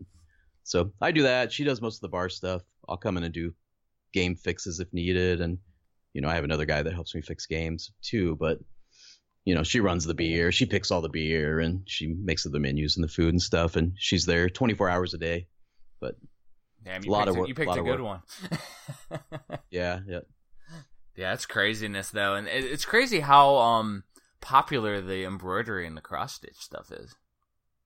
so 0.62 0.92
I 1.00 1.10
do 1.10 1.22
that. 1.24 1.52
She 1.52 1.64
does 1.64 1.80
most 1.80 1.96
of 1.96 2.00
the 2.02 2.08
bar 2.08 2.28
stuff. 2.28 2.62
I'll 2.88 2.96
come 2.96 3.16
in 3.16 3.24
and 3.24 3.34
do 3.34 3.54
game 4.12 4.36
fixes 4.36 4.78
if 4.80 4.92
needed, 4.92 5.40
and 5.40 5.58
you 6.12 6.20
know 6.20 6.28
I 6.28 6.34
have 6.34 6.44
another 6.44 6.66
guy 6.66 6.82
that 6.82 6.92
helps 6.94 7.14
me 7.14 7.22
fix 7.22 7.46
games 7.46 7.90
too. 8.02 8.36
But 8.36 8.58
you 9.44 9.54
know 9.54 9.62
she 9.64 9.80
runs 9.80 10.04
the 10.04 10.14
beer, 10.14 10.52
she 10.52 10.66
picks 10.66 10.90
all 10.90 11.00
the 11.00 11.08
beer, 11.08 11.60
and 11.60 11.82
she 11.86 12.06
makes 12.06 12.44
the 12.44 12.60
menus 12.60 12.96
and 12.96 13.04
the 13.04 13.08
food 13.08 13.30
and 13.34 13.42
stuff. 13.42 13.74
And 13.76 13.94
she's 13.98 14.26
there 14.26 14.48
24 14.48 14.88
hours 14.90 15.14
a 15.14 15.18
day. 15.18 15.46
Damn, 16.84 17.02
you 17.02 17.10
Lot 17.10 17.20
picked 17.20 17.28
of 17.30 17.36
a- 17.36 17.38
work- 17.38 17.48
You 17.48 17.54
picked 17.54 17.68
lot 17.68 17.78
a 17.78 17.82
good 17.82 18.00
one. 18.02 18.20
Yeah, 19.70 20.00
yeah. 20.06 20.20
Yeah, 21.16 21.32
it's 21.32 21.46
craziness 21.46 22.10
though, 22.10 22.34
and 22.34 22.48
it, 22.48 22.64
it's 22.64 22.84
crazy 22.84 23.20
how 23.20 23.54
um 23.56 24.02
popular 24.44 25.00
the 25.00 25.24
embroidery 25.24 25.86
and 25.86 25.96
the 25.96 26.00
cross 26.02 26.34
stitch 26.34 26.58
stuff 26.58 26.92
is. 26.92 27.14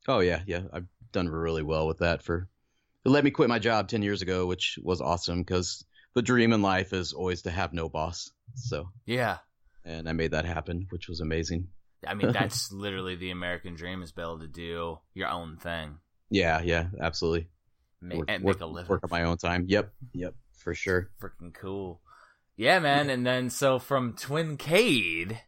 Oh 0.06 0.18
yeah, 0.20 0.40
yeah. 0.46 0.62
I've 0.72 0.86
done 1.12 1.28
really 1.28 1.62
well 1.62 1.86
with 1.86 1.98
that 1.98 2.22
for. 2.22 2.48
It 3.04 3.08
let 3.10 3.24
me 3.24 3.30
quit 3.30 3.48
my 3.48 3.58
job 3.60 3.88
10 3.88 4.02
years 4.02 4.20
ago, 4.22 4.44
which 4.46 4.78
was 4.82 5.00
awesome 5.00 5.40
because 5.40 5.84
the 6.14 6.22
dream 6.22 6.52
in 6.52 6.60
life 6.62 6.92
is 6.92 7.12
always 7.12 7.42
to 7.42 7.50
have 7.50 7.72
no 7.72 7.88
boss. 7.88 8.30
So. 8.54 8.88
Yeah, 9.06 9.38
and 9.84 10.08
I 10.08 10.12
made 10.12 10.32
that 10.32 10.44
happen, 10.44 10.86
which 10.90 11.08
was 11.08 11.20
amazing. 11.20 11.68
I 12.06 12.14
mean 12.14 12.32
that's 12.32 12.72
literally 12.72 13.14
the 13.16 13.30
American 13.30 13.74
dream 13.74 14.02
is 14.02 14.12
be 14.12 14.22
able 14.22 14.40
to 14.40 14.48
do 14.48 14.98
your 15.14 15.28
own 15.28 15.56
thing, 15.58 15.98
Yeah, 16.30 16.60
yeah, 16.62 16.86
absolutely. 17.00 17.48
make, 18.00 18.18
work, 18.18 18.26
and 18.30 18.44
work, 18.44 18.56
make 18.56 18.62
a 18.62 18.66
living. 18.66 18.88
work 18.90 19.04
on 19.04 19.10
my 19.10 19.22
own 19.24 19.36
time. 19.36 19.64
Yep, 19.68 19.92
yep, 20.12 20.34
for 20.56 20.74
sure. 20.74 21.10
Freaking 21.20 21.54
cool. 21.54 22.00
Yeah, 22.56 22.80
man. 22.80 23.08
And 23.10 23.24
then 23.24 23.50
so 23.50 23.78
from 23.78 24.14
Twincade, 24.14 25.38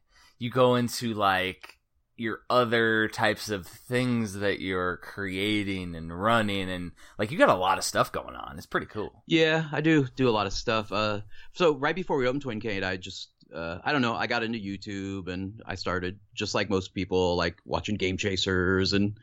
you 0.41 0.51
go 0.51 0.75
into 0.75 1.15
like 1.15 1.77
your 2.17 2.41
other 2.51 3.09
types 3.09 3.49
of 3.49 3.67
things 3.67 4.35
that 4.35 4.61
you're 4.61 4.97
creating 4.99 5.95
and 5.95 6.13
running, 6.21 6.69
and 6.69 6.91
like 7.19 7.31
you 7.31 7.39
got 7.39 7.49
a 7.49 7.55
lot 7.55 7.79
of 7.79 7.85
stuff 7.85 8.11
going 8.11 8.35
on. 8.35 8.57
It's 8.59 8.67
pretty 8.67 8.87
cool. 8.87 9.23
Yeah, 9.27 9.69
I 9.73 9.81
do 9.81 10.07
do 10.17 10.29
a 10.29 10.31
lot 10.33 10.47
of 10.49 10.53
stuff. 10.53 10.91
Uh, 10.93 11.21
so 11.53 11.75
right 11.77 11.95
before 11.95 12.17
we 12.19 12.27
opened 12.27 12.43
Twincade, 12.43 12.83
I 12.83 12.97
just 12.97 13.29
uh, 13.55 13.79
I 13.85 13.93
don't 13.93 14.03
know, 14.03 14.15
I 14.15 14.27
got 14.27 14.43
into 14.43 14.59
YouTube 14.59 15.27
and 15.29 15.61
I 15.67 15.75
started 15.77 16.21
just 16.35 16.55
like 16.55 16.69
most 16.71 16.95
people, 16.95 17.37
like 17.37 17.59
watching 17.65 17.97
Game 17.97 18.17
Chasers 18.17 18.93
and 18.93 19.19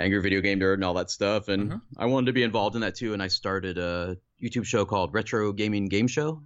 Angry 0.00 0.20
Video 0.20 0.40
Game 0.40 0.58
Nerd 0.58 0.74
and 0.74 0.84
all 0.84 0.94
that 0.94 1.10
stuff. 1.10 1.46
And 1.48 1.70
Mhm. 1.70 1.80
I 1.96 2.06
wanted 2.06 2.26
to 2.26 2.32
be 2.32 2.42
involved 2.42 2.74
in 2.74 2.80
that 2.80 2.96
too, 2.96 3.12
and 3.12 3.22
I 3.22 3.28
started 3.28 3.78
a 3.78 4.16
YouTube 4.42 4.64
show 4.64 4.84
called 4.84 5.14
Retro 5.14 5.52
Gaming 5.52 5.86
Game 5.86 6.08
Show. 6.08 6.42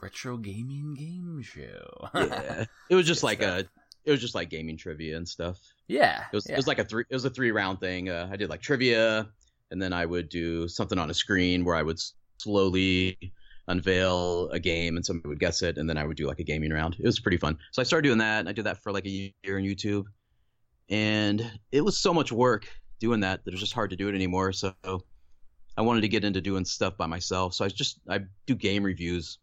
Retro 0.00 0.36
gaming 0.36 0.94
game 0.94 1.42
show. 1.42 2.08
Yeah, 2.14 2.64
it 2.90 2.94
was 2.94 3.06
just 3.06 3.22
like 3.22 3.42
stuff. 3.42 3.60
a 3.60 3.68
it 4.04 4.10
was 4.10 4.20
just 4.20 4.34
like 4.34 4.50
gaming 4.50 4.76
trivia 4.76 5.16
and 5.16 5.26
stuff. 5.26 5.58
yeah. 5.88 6.24
It 6.32 6.36
was, 6.36 6.46
yeah. 6.46 6.54
it 6.54 6.56
was 6.56 6.66
like 6.66 6.78
a 6.78 6.84
three. 6.84 7.04
It 7.08 7.14
was 7.14 7.24
a 7.24 7.30
three 7.30 7.50
round 7.52 7.80
thing. 7.80 8.10
Uh, 8.10 8.28
I 8.30 8.36
did 8.36 8.50
like 8.50 8.60
trivia, 8.60 9.28
and 9.70 9.80
then 9.80 9.92
I 9.92 10.04
would 10.04 10.28
do 10.28 10.68
something 10.68 10.98
on 10.98 11.10
a 11.10 11.14
screen 11.14 11.64
where 11.64 11.74
I 11.74 11.82
would 11.82 11.98
slowly 12.38 13.32
unveil 13.66 14.50
a 14.50 14.60
game, 14.60 14.96
and 14.96 15.04
somebody 15.04 15.28
would 15.28 15.40
guess 15.40 15.62
it, 15.62 15.78
and 15.78 15.88
then 15.88 15.96
I 15.96 16.04
would 16.04 16.16
do 16.16 16.26
like 16.26 16.38
a 16.38 16.44
gaming 16.44 16.70
round. 16.70 16.96
It 16.98 17.06
was 17.06 17.18
pretty 17.18 17.38
fun. 17.38 17.58
So 17.72 17.80
I 17.80 17.84
started 17.84 18.06
doing 18.06 18.18
that, 18.18 18.40
and 18.40 18.48
I 18.48 18.52
did 18.52 18.66
that 18.66 18.82
for 18.82 18.92
like 18.92 19.06
a 19.06 19.10
year 19.10 19.56
on 19.56 19.62
YouTube, 19.62 20.04
and 20.90 21.50
it 21.72 21.80
was 21.80 21.98
so 21.98 22.12
much 22.12 22.30
work 22.30 22.68
doing 23.00 23.20
that 23.20 23.44
that 23.44 23.50
it 23.50 23.54
was 23.54 23.60
just 23.60 23.72
hard 23.72 23.90
to 23.90 23.96
do 23.96 24.08
it 24.08 24.14
anymore. 24.14 24.52
So 24.52 24.74
I 25.76 25.82
wanted 25.82 26.02
to 26.02 26.08
get 26.08 26.24
into 26.24 26.40
doing 26.40 26.64
stuff 26.64 26.96
by 26.96 27.06
myself. 27.06 27.54
So 27.54 27.64
I 27.64 27.68
just 27.68 28.00
I 28.08 28.20
do 28.46 28.54
game 28.54 28.82
reviews 28.82 29.38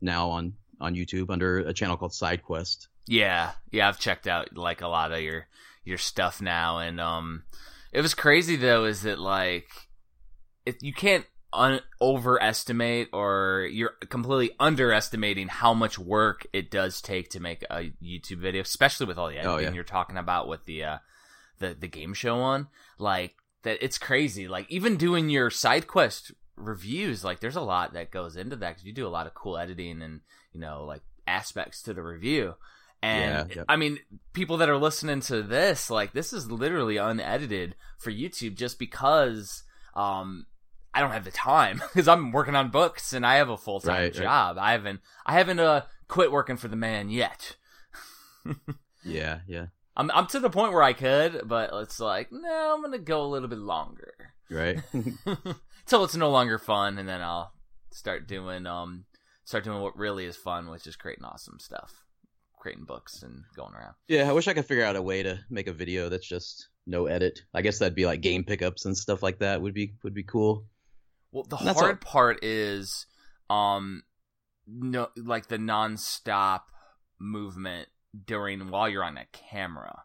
now 0.00 0.30
on 0.30 0.54
on 0.80 0.94
YouTube 0.94 1.30
under 1.30 1.58
a 1.58 1.72
channel 1.74 1.96
called 1.96 2.12
SideQuest. 2.12 2.86
Yeah, 3.06 3.52
yeah, 3.72 3.88
I've 3.88 3.98
checked 3.98 4.26
out 4.26 4.56
like 4.56 4.80
a 4.80 4.88
lot 4.88 5.12
of 5.12 5.20
your 5.20 5.46
your 5.84 5.98
stuff 5.98 6.40
now, 6.42 6.78
and 6.78 7.00
um, 7.00 7.44
it 7.92 8.00
was 8.00 8.14
crazy 8.14 8.56
though. 8.56 8.84
Is 8.84 9.02
that 9.02 9.18
like, 9.18 9.68
it, 10.66 10.82
you 10.82 10.92
can't 10.92 11.24
un- 11.52 11.80
overestimate 12.00 13.08
or 13.12 13.68
you're 13.72 13.94
completely 14.10 14.54
underestimating 14.60 15.48
how 15.48 15.72
much 15.74 15.98
work 15.98 16.46
it 16.52 16.70
does 16.70 17.00
take 17.00 17.30
to 17.30 17.40
make 17.40 17.62
a 17.70 17.92
YouTube 18.02 18.38
video, 18.40 18.62
especially 18.62 19.06
with 19.06 19.18
all 19.18 19.28
the 19.28 19.38
editing 19.38 19.50
Oh, 19.50 19.58
yeah. 19.58 19.72
you're 19.72 19.84
talking 19.84 20.18
about 20.18 20.46
with 20.48 20.64
the 20.66 20.84
uh, 20.84 20.98
the 21.58 21.74
the 21.78 21.88
game 21.88 22.14
show 22.14 22.38
on. 22.40 22.68
Like 22.98 23.34
that, 23.62 23.78
it's 23.82 23.98
crazy. 23.98 24.46
Like 24.48 24.70
even 24.70 24.96
doing 24.96 25.30
your 25.30 25.50
side 25.50 25.86
quest 25.86 26.32
reviews, 26.58 27.24
like 27.24 27.40
there's 27.40 27.56
a 27.56 27.60
lot 27.60 27.92
that 27.94 28.10
goes 28.10 28.36
into 28.36 28.56
that 28.56 28.70
because 28.70 28.84
you 28.84 28.92
do 28.92 29.06
a 29.06 29.08
lot 29.08 29.26
of 29.26 29.34
cool 29.34 29.56
editing 29.58 30.02
and 30.02 30.20
you 30.52 30.60
know 30.60 30.84
like 30.84 31.02
aspects 31.26 31.82
to 31.82 31.94
the 31.94 32.02
review. 32.02 32.54
And 33.02 33.48
Yeah, 33.50 33.56
yep. 33.58 33.66
I 33.68 33.76
mean, 33.76 34.00
people 34.32 34.56
that 34.56 34.68
are 34.68 34.76
listening 34.76 35.20
to 35.22 35.42
this, 35.42 35.88
like 35.88 36.12
this 36.12 36.32
is 36.32 36.50
literally 36.50 36.96
unedited 36.96 37.76
for 37.98 38.10
YouTube 38.10 38.56
just 38.56 38.78
because 38.78 39.62
um 39.94 40.46
I 40.94 41.00
don't 41.00 41.12
have 41.12 41.24
the 41.24 41.30
time 41.30 41.80
because 41.92 42.08
I'm 42.08 42.32
working 42.32 42.56
on 42.56 42.70
books 42.70 43.12
and 43.12 43.24
I 43.24 43.36
have 43.36 43.50
a 43.50 43.56
full 43.56 43.80
time 43.80 43.94
Right, 43.94 44.14
right. 44.14 44.22
job. 44.22 44.58
I 44.58 44.72
haven't 44.72 45.00
I 45.24 45.34
haven't 45.34 45.60
uh 45.60 45.82
quit 46.08 46.32
working 46.32 46.56
for 46.56 46.68
the 46.68 46.76
man 46.76 47.08
yet. 47.10 47.56
Yeah, 49.04 49.40
yeah, 49.46 49.66
I'm 49.96 50.10
I'm 50.10 50.26
to 50.28 50.40
the 50.40 50.50
point 50.50 50.72
where 50.72 50.82
I 50.82 50.92
could, 50.92 51.42
but 51.46 51.70
it's 51.72 52.00
like 52.00 52.32
no, 52.32 52.74
I'm 52.74 52.82
gonna 52.82 52.98
go 52.98 53.22
a 53.22 53.28
little 53.28 53.48
bit 53.48 53.58
longer 53.60 54.12
right. 54.50 54.80
till 55.88 56.04
it's 56.04 56.16
no 56.16 56.30
longer 56.30 56.58
fun, 56.58 56.98
and 56.98 57.08
then 57.08 57.20
I'll 57.20 57.52
start 57.90 58.28
doing 58.28 58.66
um 58.66 59.04
start 59.44 59.64
doing 59.64 59.80
what 59.80 59.96
really 59.96 60.24
is 60.24 60.36
fun, 60.36 60.70
which 60.70 60.86
is 60.86 60.96
creating 60.96 61.24
awesome 61.24 61.58
stuff, 61.58 62.04
creating 62.58 62.84
books 62.84 63.22
and 63.22 63.44
going 63.56 63.74
around. 63.74 63.94
Yeah, 64.06 64.28
I 64.28 64.32
wish 64.32 64.46
I 64.48 64.54
could 64.54 64.66
figure 64.66 64.84
out 64.84 64.96
a 64.96 65.02
way 65.02 65.22
to 65.22 65.40
make 65.50 65.66
a 65.66 65.72
video 65.72 66.08
that's 66.08 66.28
just 66.28 66.68
no 66.86 67.06
edit. 67.06 67.40
I 67.54 67.62
guess 67.62 67.78
that'd 67.78 67.94
be 67.94 68.06
like 68.06 68.20
game 68.20 68.44
pickups 68.44 68.84
and 68.84 68.96
stuff 68.96 69.22
like 69.22 69.38
that 69.38 69.62
would 69.62 69.74
be 69.74 69.94
would 70.02 70.14
be 70.14 70.22
cool. 70.24 70.66
Well, 71.32 71.44
the 71.44 71.56
That's 71.56 71.78
hard 71.78 72.00
part 72.00 72.42
is, 72.42 73.06
um, 73.50 74.02
no, 74.66 75.08
like 75.16 75.48
the 75.48 75.58
nonstop 75.58 76.62
movement 77.20 77.88
during 78.24 78.70
while 78.70 78.88
you're 78.88 79.04
on 79.04 79.18
a 79.18 79.26
camera. 79.32 80.04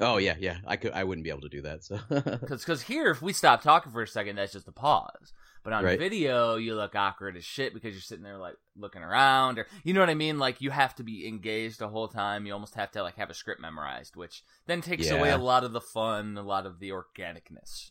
Oh 0.00 0.16
yeah, 0.16 0.36
yeah. 0.38 0.58
I 0.66 0.76
could 0.76 0.92
I 0.92 1.04
wouldn't 1.04 1.24
be 1.24 1.30
able 1.30 1.42
to 1.42 1.48
do 1.48 1.62
that. 1.62 1.84
So 1.84 1.98
Because 2.40 2.64
cause 2.64 2.82
here, 2.82 3.10
if 3.10 3.20
we 3.22 3.32
stop 3.32 3.62
talking 3.62 3.92
for 3.92 4.02
a 4.02 4.08
second, 4.08 4.36
that's 4.36 4.52
just 4.52 4.66
a 4.68 4.72
pause. 4.72 5.32
But 5.62 5.74
on 5.74 5.84
Right. 5.84 5.98
video, 5.98 6.56
you 6.56 6.74
look 6.74 6.94
awkward 6.96 7.36
as 7.36 7.44
shit 7.44 7.74
because 7.74 7.92
you're 7.92 8.00
sitting 8.00 8.24
there 8.24 8.38
like 8.38 8.56
looking 8.76 9.02
around, 9.02 9.58
or 9.58 9.66
you 9.84 9.92
know 9.92 10.00
what 10.00 10.08
I 10.08 10.14
mean. 10.14 10.38
Like 10.38 10.60
you 10.62 10.70
have 10.70 10.94
to 10.96 11.02
be 11.02 11.28
engaged 11.28 11.78
the 11.78 11.88
whole 11.88 12.08
time. 12.08 12.46
You 12.46 12.54
almost 12.54 12.74
have 12.76 12.90
to 12.92 13.02
like 13.02 13.16
have 13.16 13.28
a 13.30 13.34
script 13.34 13.60
memorized, 13.60 14.16
which 14.16 14.42
then 14.66 14.80
takes 14.80 15.10
away 15.10 15.30
a 15.30 15.36
lot 15.38 15.64
of 15.64 15.72
the 15.72 15.80
fun, 15.82 16.36
a 16.38 16.42
lot 16.42 16.64
of 16.66 16.80
the 16.80 16.90
organicness. 16.90 17.90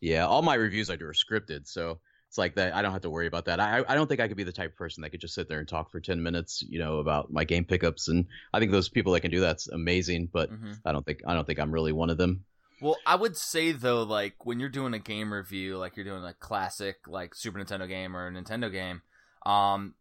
yeah, 0.00 0.26
all 0.26 0.42
my 0.42 0.54
reviews 0.54 0.90
I 0.90 0.96
do 0.96 1.06
are 1.06 1.12
scripted, 1.12 1.66
so 1.68 2.00
it's 2.34 2.38
like 2.38 2.56
that. 2.56 2.74
I 2.74 2.82
don't 2.82 2.90
have 2.90 3.02
to 3.02 3.10
worry 3.10 3.28
about 3.28 3.44
that. 3.44 3.60
I 3.60 3.84
I 3.86 3.94
don't 3.94 4.08
think 4.08 4.18
I 4.18 4.26
could 4.26 4.36
be 4.36 4.42
the 4.42 4.50
type 4.50 4.72
of 4.72 4.76
person 4.76 5.02
that 5.02 5.10
could 5.10 5.20
just 5.20 5.36
sit 5.36 5.48
there 5.48 5.60
and 5.60 5.68
talk 5.68 5.92
for 5.92 6.00
ten 6.00 6.20
minutes, 6.20 6.64
you 6.68 6.80
know, 6.80 6.98
about 6.98 7.32
my 7.32 7.44
game 7.44 7.64
pickups. 7.64 8.08
And 8.08 8.26
I 8.52 8.58
think 8.58 8.72
those 8.72 8.88
people 8.88 9.12
that 9.12 9.20
can 9.20 9.30
do 9.30 9.38
that's 9.38 9.68
amazing. 9.68 10.30
But 10.32 10.48
hmm 10.48 10.72
I 10.84 10.90
don't 10.90 11.06
think 11.06 11.20
I 11.28 11.34
don't 11.34 11.46
think 11.46 11.60
I'm 11.60 11.70
really 11.70 11.92
one 11.92 12.10
of 12.10 12.18
them. 12.18 12.44
Well, 12.80 12.96
I 13.06 13.14
would 13.14 13.36
say 13.36 13.70
though, 13.70 14.02
like 14.02 14.44
when 14.44 14.58
you're 14.58 14.68
doing 14.68 14.94
a 14.94 14.98
game 14.98 15.32
review, 15.32 15.78
like 15.78 15.94
you're 15.94 16.04
doing 16.04 16.24
a 16.24 16.34
classic 16.34 17.06
like 17.06 17.36
Super 17.36 17.60
Nintendo 17.60 17.86
game 17.86 18.16
or 18.16 18.26
a 18.26 18.32
Nintendo 18.32 18.72
game, 18.72 19.02
um, 19.46 19.94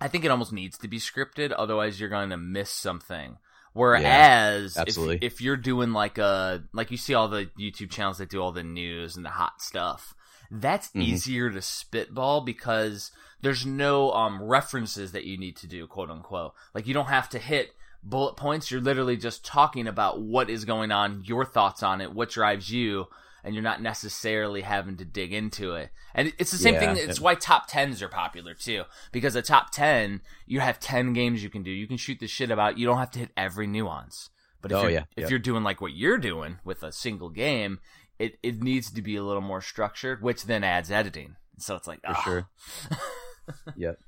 I 0.00 0.08
think 0.08 0.24
it 0.24 0.32
almost 0.32 0.52
needs 0.52 0.78
to 0.78 0.88
be 0.88 0.98
scripted. 0.98 1.54
Otherwise, 1.56 2.00
you're 2.00 2.08
going 2.08 2.30
to 2.30 2.36
miss 2.36 2.70
something. 2.70 3.36
Whereas 3.74 4.76
absolutely. 4.76 5.24
if, 5.24 5.34
if 5.34 5.40
you're 5.40 5.56
doing 5.56 5.92
like 5.92 6.18
a 6.18 6.64
like 6.72 6.90
you 6.90 6.96
see 6.96 7.14
all 7.14 7.28
the 7.28 7.48
YouTube 7.56 7.92
channels 7.92 8.18
that 8.18 8.28
do 8.28 8.42
all 8.42 8.50
the 8.50 8.64
news 8.64 9.14
and 9.14 9.24
the 9.24 9.30
hot 9.30 9.62
stuff, 9.62 10.15
that's 10.50 10.88
Mhm. 10.88 11.02
easier 11.02 11.50
to 11.50 11.60
spitball 11.62 12.40
because 12.40 13.10
there's 13.42 13.64
no 13.66 14.12
um 14.12 14.42
references 14.42 15.12
that 15.12 15.24
you 15.24 15.36
need 15.36 15.56
to 15.56 15.66
do, 15.66 15.86
quote 15.86 16.10
unquote. 16.10 16.52
Like 16.74 16.86
you 16.86 16.94
don't 16.94 17.06
have 17.06 17.28
to 17.30 17.38
hit 17.38 17.74
bullet 18.02 18.36
points. 18.36 18.70
You're 18.70 18.80
literally 18.80 19.16
just 19.16 19.44
talking 19.44 19.86
about 19.86 20.20
what 20.20 20.48
is 20.48 20.64
going 20.64 20.92
on, 20.92 21.22
your 21.24 21.44
thoughts 21.44 21.82
on 21.82 22.00
it, 22.00 22.12
what 22.12 22.30
drives 22.30 22.70
you, 22.70 23.08
and 23.42 23.54
you're 23.54 23.62
not 23.62 23.80
necessarily 23.82 24.62
having 24.62 24.96
to 24.96 25.04
dig 25.04 25.32
into 25.32 25.74
it. 25.74 25.90
And 26.14 26.32
it's 26.38 26.50
the 26.50 26.58
same 26.58 26.74
Yeah, 26.74 26.94
thing. 26.94 27.08
It's 27.08 27.20
why 27.20 27.34
top 27.34 27.66
tens 27.68 28.02
are 28.02 28.08
popular 28.08 28.54
too, 28.54 28.84
because 29.12 29.36
a 29.36 29.42
top 29.42 29.70
ten, 29.70 30.20
you 30.46 30.60
have 30.60 30.80
ten 30.80 31.12
games 31.12 31.42
you 31.42 31.50
can 31.50 31.62
do. 31.62 31.70
You 31.70 31.86
can 31.86 31.96
shoot 31.96 32.18
the 32.20 32.26
shit 32.26 32.50
about. 32.50 32.78
You 32.78 32.86
don't 32.86 32.98
have 32.98 33.10
to 33.12 33.18
hit 33.20 33.32
every 33.36 33.66
nuance. 33.66 34.30
But 34.62 34.72
if 34.72 34.78
Oh, 34.78 34.82
you're, 34.82 34.90
yeah, 34.90 35.04
if 35.16 35.24
yeah. 35.24 35.28
you're 35.28 35.38
doing 35.38 35.62
like 35.62 35.80
what 35.80 35.92
you're 35.94 36.18
doing 36.18 36.58
with 36.64 36.82
a 36.82 36.90
single 36.90 37.28
game, 37.28 37.78
it 38.18 38.38
it 38.42 38.62
needs 38.62 38.90
to 38.92 39.02
be 39.02 39.16
a 39.16 39.22
little 39.22 39.42
more 39.42 39.60
structured, 39.60 40.22
which 40.22 40.44
then 40.44 40.64
adds 40.64 40.90
editing. 40.90 41.36
So 41.58 41.74
it's 41.74 41.86
like 41.86 42.00
For 42.00 42.08
ah, 42.10 42.22
sure. 42.22 42.48
Yep. 43.76 43.98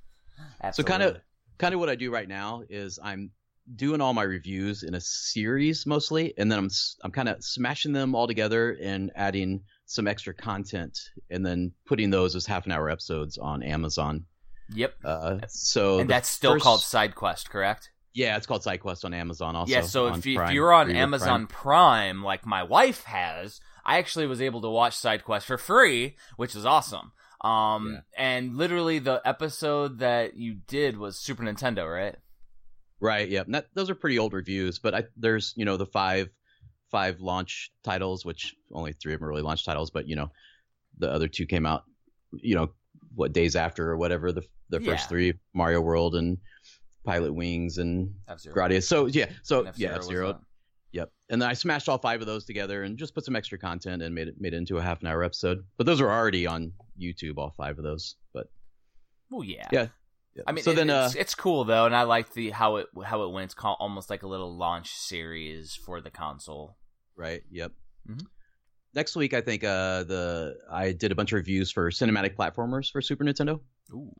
So 0.73 0.83
kind 0.83 1.03
of 1.03 1.19
kind 1.59 1.75
of 1.75 1.81
what 1.81 1.89
I 1.89 1.95
do 1.95 2.11
right 2.11 2.29
now 2.29 2.63
is 2.69 2.99
I'm 3.03 3.31
doing 3.75 4.01
all 4.01 4.15
my 4.15 4.23
reviews 4.23 4.83
in 4.83 4.95
a 4.95 5.01
series 5.01 5.87
mostly, 5.87 6.35
and 6.37 6.51
then 6.51 6.59
I'm 6.59 6.71
I'm 7.05 7.11
kind 7.11 7.29
of 7.29 7.43
smashing 7.43 7.93
them 7.93 8.15
all 8.15 8.27
together 8.27 8.77
and 8.81 9.11
adding 9.15 9.63
some 9.87 10.07
extra 10.07 10.35
content, 10.35 10.99
and 11.31 11.45
then 11.45 11.73
putting 11.87 12.11
those 12.11 12.35
as 12.35 12.47
half 12.47 12.67
an 12.67 12.73
hour 12.73 12.91
episodes 12.91 13.39
on 13.39 13.63
Amazon. 13.63 14.27
Yep. 14.75 14.95
Uh, 15.05 15.39
so 15.49 16.01
and 16.01 16.11
that's 16.11 16.29
still 16.29 16.55
first- 16.55 16.65
called 16.65 16.81
side 16.81 17.15
quest, 17.15 17.49
correct? 17.51 17.91
yeah, 18.19 18.37
it's 18.37 18.47
called 18.47 18.63
SideQuest 18.63 19.05
on 19.05 19.15
Amazon. 19.15 19.55
Also, 19.55 19.73
yeah. 19.73 19.83
So 19.83 20.09
if, 20.09 20.27
you, 20.27 20.43
if 20.43 20.51
you're 20.51 20.73
on 20.73 20.91
Amazon 20.91 21.47
Prime. 21.47 22.23
like 22.23 22.45
my 22.45 22.65
wife 22.65 23.05
has, 23.05 23.61
I 23.89 23.99
actually 23.99 24.27
was 24.27 24.41
able 24.43 24.61
to 24.61 24.69
watch 24.69 24.95
side 24.97 25.25
quest 25.25 25.47
for 25.47 25.57
free, 25.59 26.17
which 26.37 26.55
is 26.55 26.65
awesome. 26.67 27.13
Um, 27.41 27.93
Yeah. 27.95 28.01
and 28.17 28.57
literally 28.57 28.99
the 28.99 29.21
episode 29.25 29.99
that 30.01 30.37
you 30.37 30.55
did 30.67 30.97
was 30.99 31.19
Super 31.19 31.43
Nintendo, 31.43 31.91
right? 31.93 32.17
Right. 33.01 33.29
Yeah. 33.29 33.45
That, 33.49 33.67
those 33.75 33.89
are 33.91 33.95
pretty 33.95 34.19
old 34.19 34.33
reviews, 34.35 34.79
but 34.79 34.95
I, 34.95 35.05
there's 35.17 35.55
you 35.57 35.65
know 35.65 35.77
the 35.77 35.87
five 35.87 36.29
five 36.91 37.21
launch 37.21 37.71
titles, 37.85 38.25
which 38.25 38.55
only 38.73 38.93
three 38.93 39.15
of 39.15 39.21
them 39.21 39.27
are 39.27 39.31
really 39.31 39.43
launch 39.43 39.65
titles, 39.65 39.91
but 39.91 40.07
you 40.09 40.17
know 40.17 40.31
the 40.99 41.11
other 41.11 41.29
two 41.29 41.47
came 41.47 41.65
out, 41.65 41.85
you 42.33 42.57
know, 42.57 42.73
what 43.15 43.33
days 43.33 43.55
after 43.57 43.89
or 43.91 43.97
whatever 43.97 44.33
the 44.33 44.43
the 44.71 44.81
Yeah. 44.83 44.93
first 44.93 45.09
three 45.09 45.35
Mario 45.55 45.81
World 45.81 46.15
and 46.17 46.39
Pilotwings 47.07 47.79
and 47.79 48.15
F-Zero. 48.29 48.55
Gradius. 48.55 48.85
So 48.85 49.07
yeah. 49.07 49.31
So 49.43 49.63
yeah, 49.77 49.95
F-Zero 49.95 49.97
F 49.97 50.05
Zero. 50.05 50.41
On. 51.31 51.31
Yep. 51.31 51.35
And 51.35 51.43
then 51.43 51.49
I 51.51 51.53
smashed 51.55 51.89
all 51.89 51.99
five 51.99 52.21
of 52.21 52.27
those 52.27 52.45
together 52.45 52.83
and 52.83 52.99
just 52.99 53.15
put 53.15 53.25
some 53.25 53.37
extra 53.37 53.59
content 53.59 54.03
and 54.03 54.15
made 54.15 54.29
it 54.29 54.35
made 54.41 54.55
it 54.55 54.57
into 54.59 54.79
a 54.79 54.83
half 54.83 55.01
an 55.01 55.07
hour 55.09 55.23
episode. 55.23 55.65
But 55.77 55.87
those 55.87 56.01
are 56.01 56.11
already 56.11 56.47
on 56.47 56.73
YouTube, 57.01 57.39
all 57.39 57.55
five 57.57 57.79
of 57.79 57.85
those. 57.85 58.17
But 58.33 58.49
Well, 59.31 59.45
yeah. 59.45 59.69
Yeah. 59.73 59.89
yeah. 60.35 60.43
I 60.47 60.53
mean, 60.53 60.65
so 60.65 60.71
it- 60.73 60.77
then 60.77 60.91
uh, 60.91 61.07
it's, 61.07 61.15
it's 61.15 61.35
cool 61.35 61.65
though, 61.65 61.87
and 61.87 61.95
I 61.95 62.03
like 62.03 62.33
the 62.33 62.51
how 62.51 62.77
it 62.77 62.87
how 63.05 63.23
it 63.25 63.33
went. 63.33 63.47
It's 63.47 63.55
called 63.55 63.77
almost 63.81 64.11
like 64.11 64.23
a 64.23 64.29
little 64.29 64.57
launch 64.57 64.91
series 64.91 65.75
for 65.75 66.01
the 66.01 66.11
console. 66.11 66.77
Right. 67.17 67.43
Yep. 67.51 67.73
Mhm. 68.09 68.23
Next 68.95 69.15
week, 69.17 69.35
I 69.35 69.43
think 69.43 69.65
uh, 69.65 70.05
the 70.05 70.57
I 70.71 70.93
did 70.93 71.13
a 71.13 71.15
bunch 71.15 71.33
of 71.33 71.37
reviews 71.37 71.71
for 71.71 71.91
cinematic 71.91 72.37
platformers 72.37 72.91
for 72.91 73.03
Super 73.03 73.23
Nintendo. 73.25 73.61
Ooh. 73.93 74.15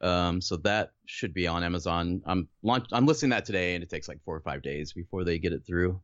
Um, 0.00 0.40
so 0.40 0.56
that 0.58 0.92
should 1.06 1.32
be 1.34 1.46
on 1.46 1.62
Amazon. 1.64 2.22
I'm 2.26 2.48
launch 2.62 2.86
I'm 2.92 3.04
listing 3.06 3.30
that 3.30 3.44
today, 3.44 3.74
and 3.74 3.82
it 3.82 3.90
takes 3.90 4.08
like 4.08 4.20
four 4.24 4.36
or 4.36 4.40
five 4.40 4.62
days 4.62 4.92
before 4.92 5.24
they 5.24 5.38
get 5.38 5.52
it 5.52 5.62
through. 5.66 6.00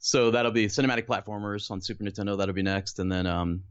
So 0.00 0.30
that'll 0.30 0.52
be 0.52 0.66
cinematic 0.66 1.06
platformers 1.06 1.70
on 1.70 1.80
Super 1.80 2.04
Nintendo. 2.04 2.38
That'll 2.38 2.54
be 2.54 2.62
next, 2.62 2.98
and 2.98 3.10
then 3.10 3.26
um, 3.26 3.64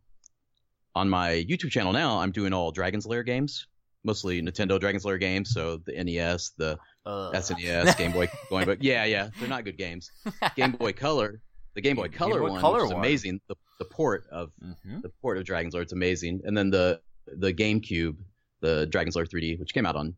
on 0.95 1.09
my 1.09 1.45
YouTube 1.49 1.71
channel 1.71 1.93
now, 1.93 2.19
I'm 2.19 2.31
doing 2.31 2.53
all 2.53 2.71
Dragon's 2.71 3.05
Lair 3.05 3.23
games, 3.23 3.67
mostly 4.03 4.41
Nintendo 4.41 4.79
Dragon's 4.79 5.05
Lair 5.05 5.17
games. 5.17 5.51
So 5.51 5.77
the 5.85 5.93
NES, 6.03 6.51
the 6.57 6.77
Uh, 7.05 7.31
SNES, 7.31 7.97
Game 7.97 8.11
Boy, 8.11 8.27
Going, 8.49 8.65
but 8.65 8.83
yeah, 8.83 9.05
yeah, 9.05 9.29
they're 9.39 9.47
not 9.47 9.63
good 9.63 9.77
games. 9.77 10.11
Game 10.55 10.71
Boy 10.73 10.91
Color, 10.93 11.41
the 11.75 11.81
Game 11.81 11.95
Boy 11.95 12.09
Game 12.09 12.17
Color 12.17 12.39
Boy 12.41 12.49
one 12.51 12.61
Color 12.61 12.81
was 12.83 12.91
one. 12.93 12.99
amazing. 12.99 13.39
The 13.47 13.55
the 13.79 13.85
port 13.85 14.25
of 14.31 14.51
Mhm. 14.61 15.01
the 15.03 15.09
port 15.21 15.37
of 15.37 15.45
Dragon's 15.45 15.73
Lair, 15.75 15.83
it's 15.83 15.93
amazing. 15.93 16.41
And 16.43 16.57
then 16.57 16.69
the 16.71 16.99
the 17.27 17.53
GameCube, 17.53 18.17
the 18.61 18.85
Dragon's 18.87 19.15
Lair 19.15 19.25
3D, 19.25 19.59
which 19.59 19.73
came 19.73 19.85
out 19.85 19.95
on 19.95 20.15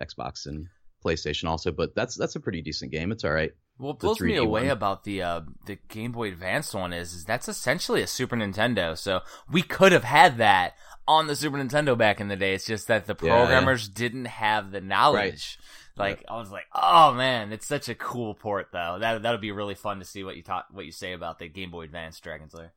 Xbox 0.00 0.46
and 0.46 0.66
PlayStation 1.04 1.44
also, 1.48 1.70
but 1.72 1.94
that's 1.94 2.14
that's 2.16 2.36
a 2.36 2.40
pretty 2.40 2.60
decent 2.62 2.90
game. 2.92 3.10
It's 3.12 3.24
all 3.24 3.30
right. 3.32 3.52
What 3.78 3.98
blows 3.98 4.20
me 4.20 4.32
3D 4.34 4.38
away 4.42 4.62
one. 4.62 4.70
about 4.70 5.04
the 5.04 5.22
uh, 5.22 5.40
the 5.66 5.76
Game 5.88 6.12
Boy 6.12 6.28
Advance 6.28 6.72
one 6.74 6.92
is, 6.92 7.12
is 7.12 7.24
that's 7.24 7.48
essentially 7.48 8.00
a 8.02 8.06
Super 8.06 8.36
Nintendo. 8.36 8.96
So 8.96 9.20
we 9.50 9.62
could 9.62 9.92
have 9.92 10.04
had 10.04 10.38
that 10.38 10.74
on 11.06 11.26
the 11.26 11.36
Super 11.36 11.58
Nintendo 11.58 11.96
back 11.96 12.20
in 12.20 12.28
the 12.28 12.36
day. 12.36 12.54
It's 12.54 12.64
just 12.66 12.88
that 12.88 13.06
the 13.06 13.14
Yeah, 13.20 13.28
yeah. 13.28 13.38
programmers 13.44 13.88
didn't 13.88 14.24
have 14.26 14.70
the 14.72 14.80
knowledge. 14.80 15.58
Like 15.98 16.24
I 16.28 16.36
was 16.36 16.50
like, 16.50 16.64
oh 16.74 17.12
man, 17.14 17.52
it's 17.52 17.66
such 17.66 17.88
a 17.88 17.94
cool 17.94 18.34
port 18.34 18.68
though. 18.72 18.98
That 19.00 19.22
that'll 19.22 19.40
be 19.40 19.52
really 19.52 19.74
fun 19.74 19.98
to 19.98 20.04
see 20.04 20.24
what 20.24 20.36
you 20.36 20.42
talk 20.42 20.66
what 20.70 20.84
you 20.86 20.92
say 20.92 21.12
about 21.12 21.38
the 21.38 21.48
Game 21.48 21.70
Boy 21.70 21.84
Advance 21.84 22.18
Dragon's 22.20 22.52
Lair. 22.54 22.72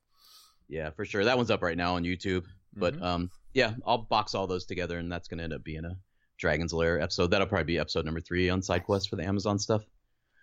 Yeah, 0.70 0.92
for 0.92 1.04
sure. 1.06 1.24
That 1.26 1.36
one's 1.38 1.52
up 1.52 1.62
right 1.64 1.76
now 1.78 1.96
on 1.96 2.04
YouTube. 2.04 2.46
But 2.76 2.96
Mhm. 2.96 3.02
um, 3.04 3.32
yeah, 3.54 3.74
I'll 3.86 3.98
box 3.98 4.36
all 4.36 4.48
those 4.48 4.66
together, 4.66 5.00
and 5.00 5.12
that's 5.12 5.28
gonna 5.28 5.44
end 5.44 5.54
up 5.54 5.64
being 5.64 5.84
a 5.84 5.98
Dragon's 6.38 6.72
Lair 6.74 7.02
episode. 7.02 7.32
That'll 7.32 7.48
probably 7.48 7.64
be 7.66 7.80
episode 7.80 8.06
number 8.06 8.22
three 8.22 8.50
on 8.50 8.62
SideQuest 8.62 9.10
for 9.10 9.16
the 9.16 9.24
Amazon 9.26 9.60
stuff. 9.60 9.82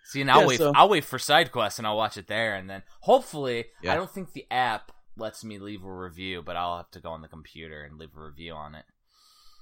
See, 0.07 0.21
and 0.21 0.31
I'll 0.31 0.41
Yeah, 0.41 0.47
wait. 0.47 0.57
so- 0.57 0.71
I'll 0.75 0.89
wait 0.89 1.03
for 1.05 1.17
SideQuest 1.17 1.77
and 1.79 1.85
I'll 1.87 1.97
watch 1.97 2.17
it 2.17 2.27
there, 2.27 2.55
and 2.55 2.69
then 2.69 2.83
hopefully, 3.01 3.65
Yeah. 3.81 3.93
I 3.93 3.95
don't 3.95 4.09
think 4.09 4.31
the 4.33 4.45
app 4.49 4.91
lets 5.17 5.43
me 5.43 5.59
leave 5.59 5.83
a 5.83 5.91
review, 5.93 6.41
but 6.41 6.55
I'll 6.55 6.77
have 6.77 6.91
to 6.91 6.99
go 7.01 7.09
on 7.11 7.21
the 7.21 7.27
computer 7.27 7.83
and 7.83 7.97
leave 7.97 8.15
a 8.15 8.21
review 8.21 8.53
on 8.53 8.75
it 8.75 8.85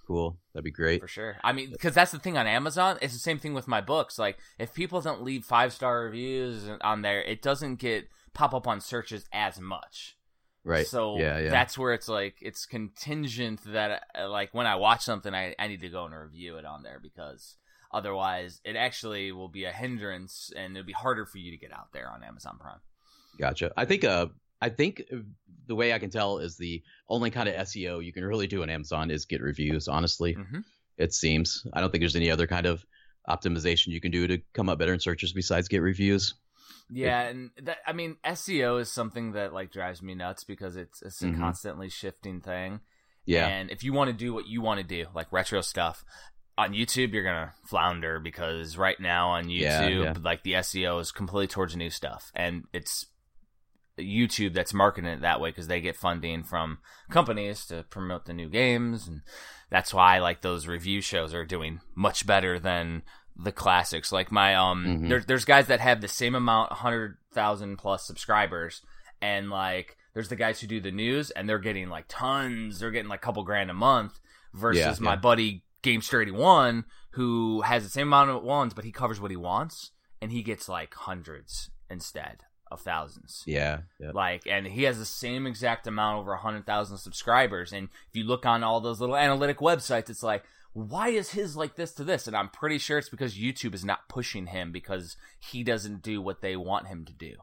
Cool, 0.08 0.38
that'd 0.54 0.64
be 0.64 0.70
great. 0.72 1.02
for 1.02 1.08
sure. 1.08 1.38
I 1.44 1.52
mean, 1.52 1.72
because 1.72 1.96
that's 1.96 2.12
the 2.12 2.20
thing 2.20 2.38
on 2.38 2.46
Amazon. 2.46 3.00
It's 3.02 3.14
the 3.14 3.20
same 3.20 3.40
thing 3.40 3.56
with 3.56 3.68
my 3.68 3.82
books. 3.82 4.20
Like, 4.20 4.38
if 4.60 4.72
people 4.74 5.02
don't 5.02 5.24
leave 5.24 5.44
five 5.46 5.74
star 5.74 6.04
reviews 6.04 6.70
on 6.82 7.02
there, 7.02 7.24
it 7.24 7.42
doesn't 7.42 7.78
get 7.78 8.08
pop 8.34 8.54
up 8.54 8.68
on 8.68 8.82
searches 8.82 9.26
as 9.34 9.60
much. 9.60 10.16
Right. 10.64 10.86
So 10.86 11.18
yeah, 11.18 11.40
yeah. 11.40 11.50
that's 11.50 11.76
where 11.78 11.94
it's 11.94 12.08
like 12.08 12.36
it's 12.42 12.66
contingent 12.68 13.62
that 13.66 14.04
uh, 14.20 14.30
like 14.30 14.54
when 14.54 14.68
I 14.68 14.76
watch 14.76 15.02
something, 15.02 15.34
I 15.34 15.56
I 15.58 15.68
need 15.68 15.82
to 15.82 15.90
go 15.90 16.06
and 16.06 16.14
review 16.14 16.58
it 16.58 16.66
on 16.66 16.84
there 16.84 17.00
because 17.02 17.56
otherwise 17.96 18.62
it 18.64 18.76
actually 18.76 19.32
will 19.32 19.48
be 19.50 19.64
a 19.66 19.72
hindrance 19.72 20.52
and 20.56 20.76
it'll 20.78 20.86
be 20.86 20.94
harder 20.94 21.26
for 21.26 21.38
you 21.40 21.52
to 21.52 21.58
get 21.58 21.72
out 21.72 21.90
there 21.94 22.10
on 22.10 22.24
Amazon 22.24 22.58
Prime. 22.60 22.80
Gotcha. 23.40 23.72
I 23.76 23.86
think 23.86 24.04
uh 24.04 24.28
I 24.62 24.70
think 24.70 25.04
uh, 25.12 25.18
the 25.68 25.76
way 25.76 25.94
I 25.94 26.00
can 26.00 26.10
tell 26.10 26.38
is 26.40 26.58
the 26.58 26.82
only 27.10 27.30
kind 27.30 27.50
of 27.50 27.56
SEO 27.68 28.04
you 28.04 28.14
can 28.14 28.24
really 28.24 28.48
do 28.48 28.62
on 28.64 28.70
Amazon 28.70 29.12
is 29.12 29.26
get 29.26 29.42
reviews, 29.42 29.88
honestly. 29.88 30.34
hmm 30.34 30.60
It 30.98 31.14
seems. 31.14 31.66
I 31.74 31.82
don't 31.82 31.92
think 31.92 32.02
there's 32.02 32.16
any 32.16 32.32
other 32.32 32.48
kind 32.48 32.66
of 32.66 32.86
optimization 33.28 33.88
you 33.88 34.00
can 34.02 34.12
do 34.12 34.28
to 34.28 34.38
come 34.54 34.70
up 34.70 34.80
better 34.80 34.94
in 34.94 35.00
searches 35.00 35.34
besides 35.34 35.68
get 35.68 35.82
reviews. 35.82 36.36
Yeah, 36.90 37.22
and 37.22 37.50
that 37.64 37.78
I 37.86 37.94
mean 37.94 38.18
SEO 38.24 38.80
is 38.80 38.92
something 38.92 39.34
that 39.34 39.54
like 39.54 39.72
drives 39.72 40.02
me 40.02 40.16
nuts 40.16 40.44
because 40.44 40.76
it's 40.76 41.02
it's 41.02 41.22
a 41.22 41.26
Mhm. 41.28 41.40
constantly 41.40 41.90
shifting 41.90 42.42
thing. 42.42 42.80
Yeah. 43.26 43.48
And 43.48 43.72
if 43.72 43.84
you 43.84 43.92
want 43.92 44.10
to 44.12 44.16
do 44.26 44.34
what 44.34 44.46
you 44.48 44.62
want 44.62 44.80
to 44.80 44.86
do, 44.86 45.08
like 45.16 45.32
retro 45.32 45.62
stuff, 45.62 46.06
on 46.58 46.74
YouTube 46.74 47.14
you're 47.14 47.24
gonna 47.24 47.54
flounder 47.66 48.20
because 48.20 48.78
right 48.78 49.00
now 49.00 49.30
on 49.30 49.46
YouTube, 49.46 49.60
Yeah, 49.62 49.90
yeah. 49.90 50.14
like 50.22 50.44
the 50.44 50.54
SEO 50.54 51.00
is 51.02 51.12
completely 51.12 51.48
towards 51.48 51.76
new 51.76 51.90
stuff, 51.90 52.32
and 52.36 52.64
it's 52.74 53.06
YouTube 54.00 54.54
that's 54.54 54.74
marketing 54.74 55.10
it 55.10 55.22
that 55.22 55.40
way 55.40 55.50
because 55.50 55.68
they 55.68 55.80
get 55.80 55.96
funding 55.96 56.44
from 56.44 56.80
companies 57.10 57.66
to 57.68 57.84
promote 57.90 58.26
the 58.26 58.34
new 58.34 58.50
games, 58.50 59.08
and 59.08 59.22
that's 59.70 59.94
why 59.94 60.20
like 60.20 60.42
those 60.42 60.68
review 60.68 61.02
shows 61.02 61.34
are 61.34 61.46
doing 61.46 61.80
much 61.96 62.26
better 62.28 62.60
than 62.60 63.04
the 63.38 63.52
classics. 63.54 64.12
Like 64.12 64.32
my 64.32 64.56
um, 64.56 64.86
Mhm. 64.86 65.10
there, 65.10 65.20
there's 65.22 65.46
guys 65.46 65.68
that 65.68 65.80
have 65.80 66.02
the 66.02 66.08
same 66.10 66.36
amount, 66.36 66.74
hundred 66.74 67.18
thousand 67.34 67.78
plus 67.78 68.06
subscribers, 68.06 68.82
and 69.22 69.50
like 69.50 69.96
there's 70.14 70.30
the 70.30 70.36
guys 70.36 70.60
who 70.60 70.68
do 70.68 70.80
the 70.82 70.92
news, 70.92 71.32
and 71.32 71.48
they're 71.48 71.60
getting 71.60 71.88
like 71.90 72.06
tons. 72.10 72.80
They're 72.80 72.92
getting 72.92 73.10
like 73.10 73.20
a 73.22 73.26
couple 73.26 73.44
grand 73.44 73.70
a 73.70 73.74
month 73.74 74.20
versus 74.54 74.80
Yeah, 75.00 75.06
my 75.06 75.16
buddy 75.16 75.64
Gamester81 75.86 76.84
who 77.12 77.62
has 77.62 77.84
the 77.84 77.90
same 77.90 78.08
amount 78.08 78.30
of 78.30 78.44
ones, 78.44 78.74
but 78.74 78.84
he 78.84 78.92
covers 78.92 79.22
what 79.22 79.32
he 79.32 79.38
wants, 79.38 79.92
and 80.22 80.34
he 80.34 80.44
gets 80.44 80.68
like 80.68 80.94
hundreds 80.94 81.70
instead 81.90 82.44
of 82.70 82.82
thousands. 82.82 83.44
Yeah. 83.46 83.82
Yeah. 84.00 84.12
Like, 84.14 84.44
and 84.46 84.68
he 84.68 84.84
has 84.84 84.98
the 84.98 85.06
same 85.06 85.48
exact 85.48 85.88
amount 85.88 86.20
over 86.20 86.32
100,000 86.32 86.98
subscribers. 86.98 87.72
And 87.72 87.88
if 88.10 88.16
you 88.16 88.26
look 88.26 88.46
on 88.46 88.64
all 88.64 88.82
those 88.82 89.00
little 89.00 89.16
analytic 89.16 89.60
websites, 89.60 90.10
it's 90.10 90.24
like, 90.24 90.44
why 90.74 91.08
is 91.08 91.32
his 91.32 91.56
like 91.56 91.76
this 91.76 91.94
to 91.94 92.04
this? 92.04 92.28
And 92.28 92.36
I'm 92.36 92.50
pretty 92.50 92.80
sure 92.80 92.98
it's 92.98 93.08
because 93.08 93.38
YouTube 93.38 93.74
is 93.74 93.86
not 93.86 94.10
pushing 94.10 94.48
him 94.48 94.74
because 94.74 95.16
he 95.40 95.64
doesn't 95.64 96.02
do 96.02 96.22
what 96.22 96.42
they 96.42 96.58
want 96.58 96.88
him 96.88 97.06
to 97.06 97.14
do, 97.14 97.36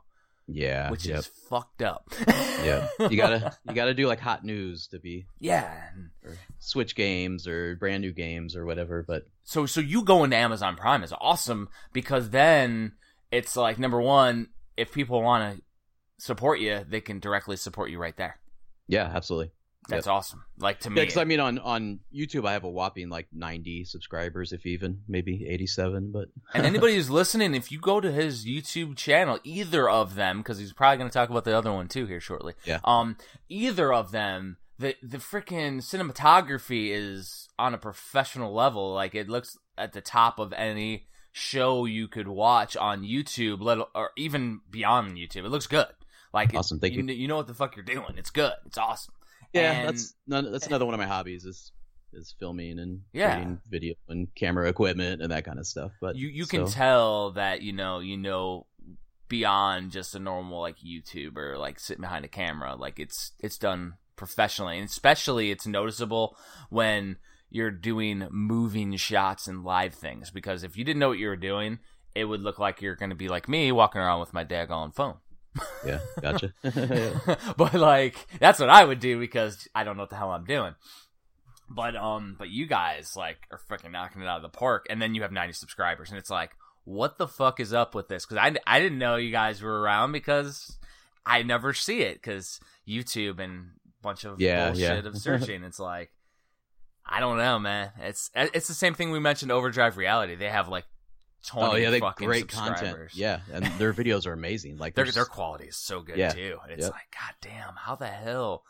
Yeah. 0.49 0.91
which 0.91 1.07
yep. 1.07 1.21
is 1.21 1.27
fucked 1.27 1.83
up. 1.83 2.13
yeah. 2.29 2.89
You 2.99 3.17
gotta 3.17 3.57
you 3.69 3.75
gotta 3.75 3.95
do 3.95 4.07
like 4.07 4.21
hot 4.21 4.45
news 4.45 4.89
to 4.89 4.99
be 4.99 5.27
yeah. 5.39 5.75
or 6.25 6.37
Switch 6.59 6.95
games 6.95 7.47
or 7.47 7.77
brand 7.77 8.03
new 8.03 8.13
games 8.13 8.57
or 8.57 8.65
whatever. 8.65 9.05
But 9.07 9.27
So, 9.45 9.67
so 9.67 9.81
you 9.81 10.03
going 10.05 10.31
to 10.31 10.37
Amazon 10.37 10.77
Prime 10.77 11.03
is 11.03 11.13
awesome 11.21 11.69
because 11.93 12.31
then 12.31 12.93
it's 13.31 13.57
like 13.57 13.79
number 13.79 14.01
one, 14.01 14.49
if 14.77 14.93
people 14.93 15.23
want 15.23 15.57
to 15.57 15.63
support 16.19 16.61
you, 16.61 16.85
they 16.89 17.01
can 17.01 17.19
directly 17.19 17.57
support 17.57 17.91
you 17.91 17.99
right 17.99 18.17
there. 18.17 18.39
Yeah, 18.89 19.11
absolutely. 19.13 19.53
That's 19.89 20.07
awesome. 20.07 20.45
Like 20.59 20.81
to 20.81 20.91
me, 20.91 20.97
Yeah, 21.01 21.03
because 21.05 21.17
I 21.17 21.25
mean, 21.25 21.41
on 21.41 21.59
on 21.59 22.01
YouTube, 22.15 22.47
I 22.47 22.53
have 22.53 22.65
a 22.65 22.71
whopping 22.71 23.09
like 23.09 23.27
90 23.33 23.85
subscribers, 23.85 24.53
if 24.53 24.65
even, 24.65 25.03
maybe 25.09 25.47
87. 25.49 26.13
But 26.13 26.29
and 26.55 26.65
anybody 26.65 26.95
who's 26.95 27.11
listening, 27.11 27.55
if 27.55 27.73
you 27.73 27.81
go 27.81 28.01
to 28.01 28.13
his 28.13 28.45
YouTube 28.47 28.97
channel, 28.97 29.41
either 29.43 29.89
of 29.91 30.15
them, 30.15 30.39
because 30.39 30.59
he's 30.59 30.73
probably 30.73 30.99
going 30.99 31.11
to 31.11 31.15
talk 31.15 31.31
about 31.31 31.45
the 31.45 31.57
other 31.57 31.73
one 31.73 31.89
too 31.89 32.07
here 32.07 32.21
shortly. 32.21 32.55
Yeah. 32.65 32.79
Um, 32.85 33.17
either 33.49 33.93
of 33.93 34.13
them, 34.13 34.59
the 34.79 34.95
the 35.03 35.19
freaking 35.19 35.79
cinematography 35.83 36.91
is 36.93 37.49
on 37.59 37.75
a 37.75 37.79
professional 37.79 38.55
level. 38.55 38.95
Like 38.95 39.15
it 39.15 39.29
looks 39.29 39.59
at 39.77 39.93
the 39.93 40.01
top 40.01 40.39
of 40.39 40.53
any 40.53 41.07
show 41.33 41.87
you 41.87 42.09
could 42.09 42.29
watch 42.29 42.77
on 42.77 43.03
YouTube, 43.03 43.61
let 43.63 43.79
or 43.95 44.11
even 44.17 44.61
beyond 44.71 45.17
YouTube. 45.17 45.45
It 45.45 45.49
looks 45.51 45.67
good. 45.67 45.87
Like 46.33 46.51
it- 46.53 46.57
Awesome, 46.57 46.79
thank 46.79 46.95
you. 46.95 47.03
You 47.03 47.29
know 47.29 47.37
what 47.37 47.47
the 47.47 47.55
fuck 47.55 47.75
you're 47.77 47.85
doing. 47.85 48.15
It's 48.17 48.31
good. 48.31 48.53
It's 48.67 48.79
awesome. 48.79 49.15
Yeah, 49.53 49.73
And- 49.73 49.89
that's 49.89 50.15
none, 50.27 50.51
that's 50.53 50.67
another 50.67 50.85
one 50.85 50.95
of 50.95 51.01
my 51.01 51.07
hobbies 51.07 51.45
is 51.45 51.73
is 52.15 52.35
filming 52.39 52.79
and 52.79 53.01
Yeah. 53.15 53.55
video 53.71 53.95
and 54.09 54.29
camera 54.35 54.69
equipment 54.69 55.23
and 55.23 55.33
that 55.33 55.45
kind 55.47 55.59
of 55.59 55.67
stuff. 55.67 55.93
But 56.01 56.15
you 56.17 56.29
you 56.29 56.45
can 56.47 56.67
tell 56.67 57.31
that 57.33 57.63
you 57.63 57.73
know 57.73 58.01
you 58.01 58.17
know 58.19 58.67
beyond 59.29 59.91
just 59.93 60.15
a 60.15 60.19
normal 60.19 60.61
like 60.61 60.77
YouTuber 60.79 61.59
like 61.59 61.81
sitting 61.81 62.03
behind 62.03 62.25
a 62.25 62.29
camera 62.29 62.75
like 62.77 62.99
it's 62.99 63.33
it's 63.39 63.57
done 63.57 63.95
professionally 64.17 64.77
and 64.79 64.87
especially 64.89 65.51
it's 65.51 65.67
noticeable 65.67 66.37
when 66.69 67.17
you're 67.49 67.71
doing 67.71 68.27
moving 68.31 68.95
shots 68.97 69.49
and 69.49 69.65
live 69.65 69.95
things 69.95 70.31
because 70.31 70.63
if 70.63 70.77
you 70.77 70.85
didn't 70.85 71.01
know 71.01 71.09
what 71.09 71.19
you 71.19 71.29
were 71.29 71.37
doing 71.37 71.79
it 72.15 72.27
would 72.27 72.43
look 72.43 72.59
like 72.59 72.83
you're 72.83 72.95
going 72.95 73.09
to 73.11 73.17
be 73.17 73.29
like 73.29 73.49
me 73.49 73.73
walking 73.73 74.03
around 74.03 74.21
with 74.21 74.35
my 74.35 74.45
daggone 74.45 74.95
phone 74.95 75.17
yeah, 75.87 75.99
gotcha. 76.21 76.53
but 77.57 77.75
like 77.75 78.27
that's 78.39 78.59
what 78.61 78.71
I 78.71 78.85
would 78.85 79.01
do 79.01 79.19
because 79.19 79.69
I 79.75 79.85
don't 79.85 79.97
know 79.97 80.03
what 80.05 80.11
the 80.11 80.17
hell 80.17 80.31
I'm 80.31 80.45
doing. 80.45 80.75
But 81.69 81.97
um, 81.97 82.37
but 82.39 82.51
you 82.51 82.67
guys 82.67 83.15
like 83.17 83.47
are 83.51 83.59
fucking 83.59 83.93
knocking 83.93 84.23
it 84.23 84.29
out 84.29 84.37
of 84.37 84.43
the 84.43 84.49
park, 84.57 84.87
and 84.91 85.01
then 85.01 85.15
you 85.15 85.23
have 85.23 85.33
90 85.33 85.53
subscribers, 85.55 86.11
and 86.11 86.19
it's 86.19 86.31
like, 86.31 86.51
what 86.85 87.17
the 87.19 87.29
fuck 87.29 87.61
is 87.61 87.73
up 87.73 87.95
with 87.95 88.09
this? 88.09 88.27
Because 88.27 88.39
I 88.39 88.55
I 88.67 88.79
didn't 88.81 88.99
know 88.99 89.17
you 89.17 89.31
guys 89.31 89.63
were 89.63 89.81
around 89.81 90.13
because 90.13 90.77
I 91.25 91.43
never 91.43 91.73
see 91.73 92.01
it 92.03 92.15
because 92.15 92.61
YouTube 92.87 93.39
and 93.39 93.71
bunch 94.03 94.25
of 94.25 94.41
Yeah, 94.41 94.67
bullshit 94.71 95.05
yeah. 95.05 95.09
of 95.09 95.17
searching. 95.19 95.63
it's 95.65 95.79
like 95.79 96.11
I 97.07 97.21
don't 97.21 97.39
know, 97.39 97.59
man. 97.59 97.91
It's 98.01 98.31
it's 98.35 98.69
the 98.69 98.75
same 98.75 98.95
thing 98.95 99.11
we 99.11 99.19
mentioned 99.21 99.51
Overdrive 99.53 99.97
Reality. 99.97 100.35
They 100.35 100.49
have 100.51 100.69
like 100.69 100.85
20 101.47 101.73
oh 101.73 101.77
yeah, 101.77 101.91
they 101.91 102.01
fucking 102.01 102.27
great 102.27 102.49
content. 102.49 102.99
Yeah, 103.15 103.41
and 103.53 103.65
their 103.79 103.93
videos 104.01 104.27
are 104.27 104.33
amazing. 104.33 104.79
Like 104.79 104.95
their 104.95 105.05
their 105.11 105.25
quality 105.25 105.67
is 105.67 105.77
so 105.77 106.01
good 106.01 106.17
Yeah. 106.17 106.31
too. 106.31 106.59
And 106.63 106.73
it's 106.73 106.83
Yep. 106.85 106.93
like, 106.93 107.11
god 107.13 107.35
damn, 107.41 107.75
how 107.77 107.97
the 107.97 108.07
hell? 108.09 108.65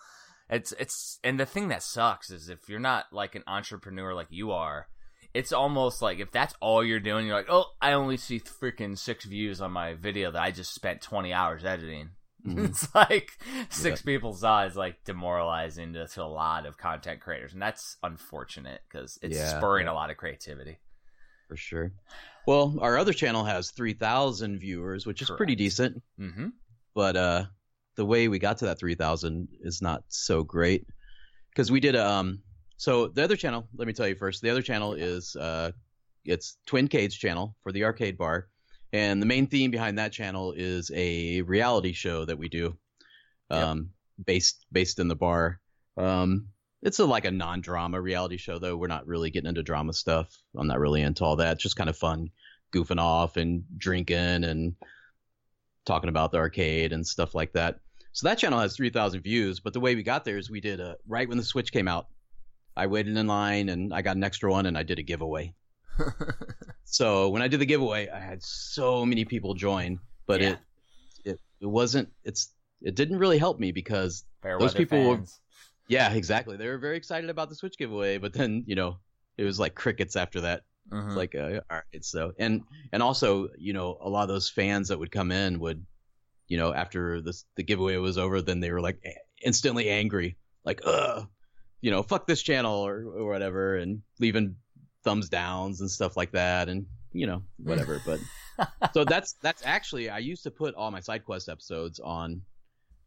It's 0.50 0.72
it's 0.72 1.18
and 1.24 1.38
the 1.40 1.46
thing 1.46 1.68
that 1.68 1.82
sucks 1.82 2.30
is 2.30 2.48
if 2.48 2.68
you're 2.68 2.80
not 2.80 3.06
like 3.12 3.34
an 3.34 3.44
entrepreneur 3.46 4.14
like 4.14 4.26
you 4.30 4.52
are, 4.52 4.88
it's 5.34 5.52
almost 5.52 6.02
like 6.02 6.18
if 6.18 6.30
that's 6.30 6.54
all 6.60 6.84
you're 6.84 7.00
doing, 7.00 7.26
you're 7.26 7.36
like, 7.36 7.48
oh, 7.50 7.66
I 7.80 7.92
only 7.92 8.16
see 8.18 8.38
freaking 8.40 8.98
six 8.98 9.24
views 9.24 9.60
on 9.62 9.72
my 9.72 9.94
video 9.94 10.30
that 10.30 10.42
I 10.42 10.50
just 10.50 10.74
spent 10.74 11.00
20 11.02 11.32
hours 11.32 11.64
editing. 11.64 12.10
Mhm. 12.42 12.70
it's 12.70 12.92
like 12.92 13.38
six 13.70 14.02
people 14.02 14.32
saw 14.32 14.64
is 14.64 14.74
like 14.74 15.04
demoralizing 15.04 15.92
to, 15.92 16.08
to 16.08 16.22
a 16.22 16.24
lot 16.24 16.66
of 16.66 16.76
content 16.76 17.20
creators, 17.20 17.52
and 17.52 17.62
that's 17.62 17.96
unfortunate 18.02 18.80
because 18.90 19.16
it's 19.22 19.36
Yeah, 19.36 19.58
spurring 19.58 19.86
yeah. 19.86 19.92
a 19.92 19.94
lot 19.94 20.10
of 20.10 20.16
creativity. 20.16 20.78
for 21.48 21.54
sure. 21.56 21.92
Well, 22.46 22.76
our 22.80 22.98
other 22.98 23.12
channel 23.12 23.44
has 23.44 23.70
3,000 23.70 24.58
viewers, 24.58 25.06
which 25.06 25.22
is 25.22 25.30
pretty 25.30 25.54
decent. 25.54 26.02
Mm-hmm. 26.20 26.48
but 26.94 27.16
uh 27.16 27.44
the 27.96 28.04
way 28.06 28.26
we 28.28 28.38
got 28.38 28.56
to 28.58 28.64
that 28.66 28.78
3000 28.78 29.48
is 29.60 29.82
not 29.82 30.02
so 30.08 30.42
great 30.42 30.86
because 31.50 31.70
we 31.70 31.78
did 31.80 31.94
um 31.94 32.40
so 32.78 33.06
the 33.08 33.22
other 33.22 33.36
channel 33.36 33.68
let 33.76 33.86
me 33.86 33.92
tell 33.92 34.08
you 34.08 34.14
first 34.14 34.40
the 34.42 34.48
other 34.50 34.62
channel 34.62 34.94
is 34.94 35.36
uh 35.36 35.70
it's 36.24 36.56
Twincade's 36.66 37.14
channel 37.16 37.54
for 37.62 37.70
the 37.72 37.84
arcade 37.84 38.16
bar 38.16 38.48
and 38.92 39.20
the 39.20 39.26
main 39.26 39.46
theme 39.46 39.70
behind 39.70 39.98
that 39.98 40.12
channel 40.12 40.52
is 40.56 40.90
a 40.94 41.42
reality 41.42 41.92
show 41.92 42.24
that 42.24 42.38
we 42.38 42.48
do 42.48 42.76
Yep. 43.50 43.62
um 43.62 43.90
based 44.24 44.64
based 44.72 44.98
in 44.98 45.08
the 45.08 45.16
bar 45.16 45.60
um 45.98 46.48
it's 46.82 46.98
a, 46.98 47.04
like 47.04 47.24
a 47.24 47.30
non-drama 47.30 48.00
reality 48.00 48.36
show 48.36 48.58
though 48.58 48.76
we're 48.76 48.86
not 48.88 49.06
really 49.06 49.30
getting 49.30 49.48
into 49.48 49.62
drama 49.62 49.92
stuff 49.92 50.36
i'm 50.56 50.66
not 50.66 50.78
really 50.80 51.00
into 51.02 51.24
all 51.24 51.36
that 51.36 51.52
it's 51.54 51.62
just 51.62 51.76
kind 51.76 51.88
of 51.90 51.96
fun 51.96 52.28
goofing 52.74 53.00
off 53.00 53.36
and 53.36 53.64
drinking 53.78 54.16
and 54.44 54.74
talking 55.84 56.08
about 56.08 56.32
the 56.32 56.38
arcade 56.38 56.92
and 56.92 57.06
stuff 57.06 57.34
like 57.34 57.52
that. 57.52 57.80
So 58.12 58.28
that 58.28 58.38
channel 58.38 58.60
has 58.60 58.76
3,000 58.76 59.20
views, 59.20 59.60
but 59.60 59.72
the 59.74 59.80
way 59.80 59.94
we 59.94 60.02
got 60.02 60.24
there 60.24 60.38
is 60.38 60.48
we 60.50 60.60
did 60.60 60.80
a 60.80 60.96
right 61.06 61.28
when 61.28 61.36
the 61.36 61.44
Switch 61.44 61.70
came 61.72 61.86
out. 61.88 62.06
I 62.76 62.86
waited 62.86 63.16
in 63.16 63.26
line 63.26 63.68
and 63.68 63.92
I 63.92 64.00
got 64.00 64.16
an 64.16 64.24
extra 64.24 64.50
one 64.50 64.64
and 64.66 64.78
I 64.78 64.84
did 64.84 64.98
a 64.98 65.02
giveaway. 65.02 65.54
So 66.84 67.30
when 67.30 67.40
I 67.42 67.48
did 67.48 67.58
the 67.60 67.66
giveaway, 67.66 68.08
I 68.08 68.20
had 68.20 68.42
so 68.42 69.06
many 69.06 69.24
people 69.24 69.54
join, 69.54 69.98
but 70.26 70.40
Yeah. 70.40 70.50
it, 70.50 70.58
it 71.32 71.40
it 71.60 71.66
wasn't 71.66 72.10
it's 72.24 72.50
it 72.82 72.94
didn't 72.94 73.18
really 73.18 73.38
help 73.38 73.58
me 73.58 73.72
because 73.72 74.24
Fair 74.42 74.58
Those 74.58 74.74
people 74.74 75.02
were- 75.08 75.16
fans. 75.16 75.40
Yeah, 75.92 76.12
exactly. 76.12 76.56
They 76.56 76.68
were 76.68 76.78
very 76.78 76.96
excited 76.96 77.28
about 77.28 77.48
the 77.50 77.54
Switch 77.54 77.76
giveaway, 77.76 78.16
but 78.18 78.32
then, 78.32 78.64
you 78.66 78.74
know, 78.74 78.96
it 79.36 79.44
was 79.44 79.60
like 79.60 79.74
crickets 79.74 80.16
after 80.16 80.40
that. 80.42 80.62
It's 81.06 81.16
like, 81.16 81.34
uh, 81.34 81.60
all 81.70 81.80
right, 81.92 82.04
so 82.04 82.32
and 82.38 82.62
and 82.92 83.02
also, 83.02 83.48
you 83.58 83.72
know, 83.72 83.98
a 84.00 84.08
lot 84.08 84.22
of 84.22 84.28
those 84.28 84.48
fans 84.50 84.88
that 84.88 84.98
would 84.98 85.10
come 85.12 85.30
in 85.30 85.60
would, 85.60 85.84
you 86.48 86.56
know, 86.56 86.72
after 86.72 87.20
the 87.20 87.34
the 87.56 87.62
giveaway 87.62 87.96
was 87.96 88.18
over, 88.18 88.42
then 88.42 88.60
they 88.60 88.72
were 88.72 88.80
like 88.80 88.98
a- 89.04 89.46
instantly 89.46 89.88
angry, 89.88 90.36
like, 90.64 90.80
ugh, 90.84 91.28
you 91.82 91.90
know, 91.90 92.02
fuck 92.02 92.26
this 92.26 92.42
channel 92.42 92.74
or, 92.74 93.04
or 93.04 93.26
whatever, 93.30 93.76
and 93.76 94.02
leaving 94.18 94.56
thumbs 95.04 95.28
downs 95.28 95.80
and 95.80 95.90
stuff 95.90 96.16
like 96.16 96.32
that, 96.32 96.68
and 96.68 96.86
you 97.12 97.26
know, 97.26 97.42
whatever. 97.58 98.00
but 98.04 98.18
so 98.94 99.04
that's 99.04 99.34
that's 99.42 99.62
actually 99.64 100.08
I 100.10 100.18
used 100.18 100.42
to 100.44 100.50
put 100.50 100.74
all 100.74 100.90
my 100.90 101.00
side 101.00 101.24
quest 101.24 101.48
episodes 101.48 102.00
on 102.00 102.42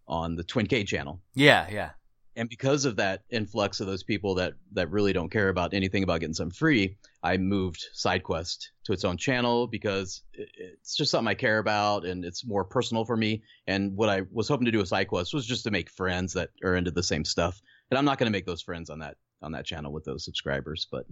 on 0.08 0.36
the 0.36 0.44
Twincade 0.44 0.88
channel 0.88 1.20
yeah, 1.34 1.68
yeah. 1.72 1.90
And 2.36 2.50
because 2.50 2.86
of 2.86 2.98
that 2.98 3.22
influx 3.30 3.80
of 3.80 3.88
those 3.88 4.04
people 4.04 4.36
that 4.36 4.54
that 4.74 4.90
really 4.90 5.14
don't 5.14 5.32
care 5.32 5.50
about 5.50 5.74
anything 5.74 6.04
about 6.04 6.20
getting 6.20 6.34
something 6.34 6.54
free 6.54 6.98
i 7.24 7.38
moved 7.38 7.86
sidequest 7.96 8.68
to 8.84 8.94
its 8.94 9.06
own 9.06 9.18
channel 9.18 9.68
because 9.68 10.24
it's 10.34 10.96
just 10.96 11.12
something 11.12 11.30
i 11.30 11.34
care 11.34 11.60
about 11.60 12.06
and 12.06 12.26
it's 12.26 12.46
more 12.46 12.64
personal 12.64 13.06
for 13.06 13.18
me 13.18 13.42
and 13.68 13.96
what 13.96 14.10
i 14.10 14.22
was 14.32 14.48
hoping 14.48 14.66
to 14.66 14.72
do 14.72 14.80
with 14.80 14.90
sidequest 14.90 15.34
was 15.34 15.46
just 15.46 15.64
to 15.64 15.72
make 15.72 15.90
friends 15.90 16.34
that 16.34 16.50
are 16.64 16.76
into 16.76 16.92
the 16.92 17.04
same 17.04 17.26
stuff 17.26 17.62
and 17.90 17.98
i'm 17.98 18.06
not 18.06 18.18
going 18.18 18.28
to 18.28 18.36
make 18.36 18.46
those 18.46 18.62
friends 18.62 18.90
on 18.90 19.00
that 19.00 19.16
on 19.42 19.52
that 19.52 19.66
channel 19.66 19.92
with 19.92 20.04
those 20.06 20.24
subscribers 20.26 20.88
but 20.92 21.06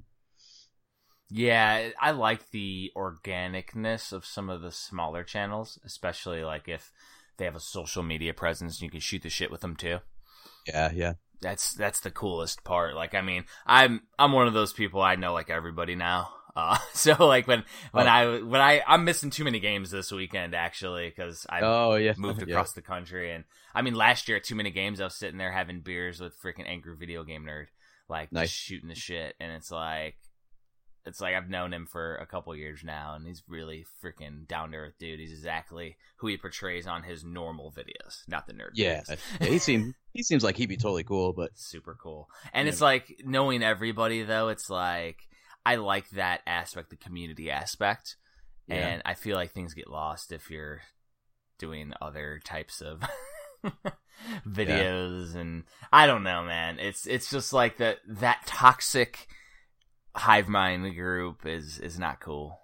Yeah, 1.30 1.90
I 2.00 2.12
like 2.12 2.52
the 2.52 2.92
organicness 2.96 4.14
of 4.14 4.24
some 4.24 4.52
of 4.52 4.62
the 4.62 4.72
smaller 4.72 5.24
channels, 5.24 5.80
especially 5.84 6.44
like 6.44 6.68
if 6.68 6.92
they 7.38 7.46
have 7.46 7.56
a 7.56 7.60
social 7.60 8.04
media 8.04 8.34
presence 8.36 8.76
and 8.76 8.84
you 8.84 8.92
can 8.92 9.00
shoot 9.00 9.24
the 9.24 9.30
shit 9.30 9.50
with 9.50 9.62
them 9.62 9.76
too. 9.76 10.00
Yeah 10.68 10.92
yeah 10.94 11.14
That's 11.42 11.74
that's 11.74 12.00
the 12.00 12.12
coolest 12.12 12.64
part. 12.64 12.96
Like, 12.96 13.14
I 13.16 13.22
mean, 13.22 13.46
I'm 13.66 14.02
I'm 14.18 14.32
one 14.32 14.48
of 14.48 14.54
those 14.54 14.72
people 14.74 15.02
I 15.02 15.16
know 15.16 15.34
like 15.34 15.50
everybody 15.50 15.96
now. 15.96 16.30
Uh, 16.56 16.78
so 16.94 17.14
like 17.26 17.48
when 17.48 17.64
when 17.94 18.06
Oh. 18.08 18.12
I 18.12 18.40
when 18.44 18.62
I 18.62 18.84
I'm 18.88 19.06
missing 19.06 19.32
too 19.32 19.44
many 19.44 19.60
games 19.60 19.90
this 19.90 20.12
weekend 20.12 20.54
actually 20.54 21.10
because 21.10 21.48
I 21.50 21.62
oh 21.64 21.96
yeah 21.96 22.14
moved 22.16 22.42
Yeah. 22.48 22.54
across 22.54 22.74
the 22.74 22.84
country 22.84 23.32
and 23.34 23.44
I 23.74 23.82
mean 23.82 23.96
last 23.96 24.28
year 24.28 24.38
at 24.38 24.44
too 24.44 24.54
many 24.54 24.70
games 24.70 25.02
I 25.02 25.06
was 25.06 25.16
sitting 25.16 25.40
there 25.40 25.52
having 25.52 25.82
beers 25.82 26.20
with 26.22 26.40
freaking 26.40 26.70
angry 26.70 26.96
video 26.96 27.24
game 27.24 27.44
nerd 27.44 27.70
like 28.08 28.32
Nice. 28.32 28.50
just 28.52 28.62
shooting 28.62 28.88
the 28.88 28.94
shit 28.94 29.34
and 29.40 29.52
it's 29.52 29.72
like 29.72 30.16
it's 31.06 31.20
like 31.20 31.36
I've 31.36 31.50
known 31.50 31.74
him 31.74 31.86
for 31.86 32.16
a 32.16 32.26
couple 32.26 32.56
years 32.56 32.82
now 32.84 33.16
and 33.16 33.28
he's 33.28 33.44
really 33.48 33.86
freaking 34.04 34.48
down 34.48 34.72
to 34.72 34.78
earth 34.78 34.94
dude. 35.00 35.20
He's 35.20 35.32
exactly 35.34 35.98
who 36.18 36.28
he 36.28 36.38
portrays 36.38 36.88
on 36.88 37.04
his 37.04 37.24
normal 37.24 37.72
videos 37.72 38.22
not 38.28 38.48
the 38.48 38.54
nerd 38.54 38.72
yeah, 38.74 39.02
yeah 39.10 39.48
he 39.48 39.60
seems 39.60 39.94
he 40.14 40.24
seems 40.24 40.44
like 40.44 40.56
he'd 40.58 40.68
be 40.70 40.78
totally 40.78 41.04
cool 41.04 41.34
but 41.34 41.52
super 41.56 41.98
cool. 42.02 42.30
And 42.54 42.66
Yeah. 42.68 42.72
it's 42.72 42.82
like 42.82 43.22
knowing 43.26 43.64
everybody 43.64 44.24
though 44.24 44.50
it's 44.50 44.70
like 44.70 45.18
I 45.66 45.76
like 45.76 46.10
that 46.12 46.42
aspect 46.48 46.90
the 46.90 46.98
community 46.98 47.50
aspect. 47.52 48.18
Yeah. 48.68 48.76
And 48.76 49.02
I 49.06 49.14
feel 49.14 49.36
like 49.36 49.52
things 49.52 49.74
get 49.74 49.90
lost 49.90 50.32
if 50.32 50.50
you're 50.50 50.82
doing 51.60 51.94
other 52.02 52.40
types 52.44 52.82
of 52.82 53.02
videos 54.48 55.36
and 55.36 55.64
I 55.92 56.08
don't 56.08 56.24
know 56.24 56.44
man. 56.44 56.80
It's 56.80 57.06
it's 57.08 57.30
just 57.30 57.54
like 57.54 57.78
that 57.78 58.00
that 58.08 58.42
toxic 58.46 59.28
hive 60.16 60.48
mind 60.48 60.96
group 60.96 61.46
is 61.46 61.80
is 61.80 61.98
not 62.00 62.20
cool 62.20 62.60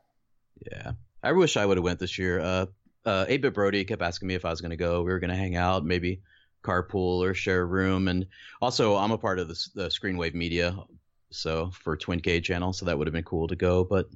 Yeah, 0.71 0.93
I 1.23 1.31
wish 1.31 1.57
I 1.57 1.65
would 1.65 1.77
have 1.77 1.83
went 1.83 1.99
this 1.99 2.17
year. 2.17 2.39
Uh, 2.39 2.65
uh, 3.05 3.25
8-Bit 3.25 3.53
Brody 3.53 3.85
kept 3.85 4.01
asking 4.01 4.27
me 4.27 4.35
if 4.35 4.45
I 4.45 4.49
was 4.49 4.61
going 4.61 4.71
to 4.71 4.77
go. 4.77 5.01
We 5.03 5.11
were 5.11 5.19
going 5.19 5.29
to 5.31 5.35
hang 5.35 5.55
out, 5.55 5.85
maybe 5.85 6.21
carpool 6.63 7.23
or 7.23 7.33
share 7.33 7.61
a 7.61 7.65
room, 7.65 8.07
and 8.07 8.27
also 8.61 8.95
I'm 8.97 9.11
a 9.11 9.17
part 9.17 9.39
of 9.39 9.47
the, 9.47 9.67
the 9.73 9.87
Screenwave 9.87 10.33
Media, 10.33 10.77
so 11.31 11.71
for 11.71 11.95
Twincade 11.95 12.43
channel, 12.43 12.73
so 12.73 12.85
that 12.85 12.97
would 12.97 13.07
have 13.07 13.13
been 13.13 13.23
cool 13.23 13.47
to 13.47 13.55
go. 13.55 13.83
But 13.83 14.09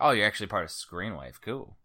Oh, 0.00 0.10
you're 0.10 0.26
actually 0.26 0.46
part 0.48 0.64
of 0.64 0.70
Screenwave. 0.70 1.40
Cool. 1.40 1.76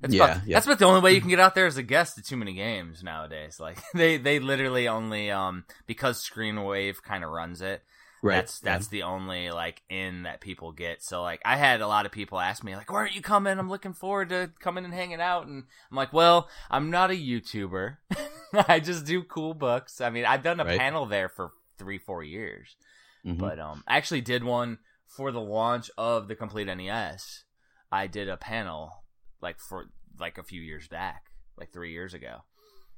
That's 0.00 0.14
Yeah, 0.14 0.24
about, 0.24 0.46
yeah. 0.46 0.54
That's 0.56 0.66
about 0.66 0.78
the 0.78 0.84
only 0.84 1.00
way 1.00 1.12
you 1.14 1.20
can 1.20 1.30
get 1.30 1.40
out 1.40 1.54
there 1.54 1.66
as 1.66 1.76
a 1.76 1.82
guest 1.82 2.16
to 2.16 2.22
too 2.22 2.36
many 2.36 2.52
games 2.52 3.02
nowadays. 3.02 3.58
Like 3.58 3.78
they 3.94 4.16
they 4.16 4.38
literally 4.38 4.88
only 4.88 5.30
um 5.30 5.64
because 5.86 6.22
Screenwave 6.24 7.02
kind 7.02 7.24
of 7.24 7.30
runs 7.30 7.60
it. 7.60 7.82
Right. 8.22 8.36
That's 8.36 8.60
yeah. 8.64 8.72
that's 8.72 8.88
the 8.88 9.02
only 9.04 9.50
like 9.50 9.82
in 9.88 10.24
that 10.24 10.40
people 10.40 10.72
get. 10.72 11.02
So 11.02 11.22
like 11.22 11.40
I 11.44 11.56
had 11.56 11.80
a 11.80 11.86
lot 11.86 12.04
of 12.06 12.12
people 12.12 12.38
ask 12.40 12.64
me 12.64 12.74
like, 12.74 12.90
"Why 12.90 12.98
aren't 12.98 13.14
you 13.14 13.22
coming? 13.22 13.58
I'm 13.58 13.68
looking 13.70 13.92
forward 13.92 14.30
to 14.30 14.50
coming 14.60 14.84
and 14.84 14.92
hanging 14.92 15.20
out." 15.20 15.46
And 15.46 15.64
I'm 15.90 15.96
like, 15.96 16.12
"Well, 16.12 16.48
I'm 16.70 16.90
not 16.90 17.10
a 17.10 17.14
YouTuber. 17.14 17.98
I 18.68 18.80
just 18.80 19.04
do 19.06 19.22
cool 19.22 19.54
books. 19.54 20.00
I 20.00 20.10
mean, 20.10 20.24
I've 20.24 20.42
done 20.42 20.58
a 20.58 20.64
Right. 20.64 20.78
panel 20.78 21.06
there 21.06 21.28
for 21.28 21.52
three, 21.78 21.98
four 21.98 22.24
years, 22.24 22.76
Mhm. 23.24 23.38
but 23.38 23.58
um, 23.60 23.84
I 23.86 23.96
actually 23.96 24.22
did 24.22 24.42
one 24.42 24.78
for 25.06 25.30
the 25.30 25.40
launch 25.40 25.90
of 25.96 26.26
the 26.28 26.34
complete 26.34 26.66
NES. 26.66 27.44
I 27.92 28.06
did 28.08 28.28
a 28.28 28.36
panel 28.36 29.04
like 29.40 29.60
for 29.60 29.90
like 30.18 30.38
a 30.38 30.42
few 30.42 30.60
years 30.60 30.88
back, 30.88 31.26
like 31.56 31.72
three 31.72 31.92
years 31.92 32.14
ago, 32.14 32.42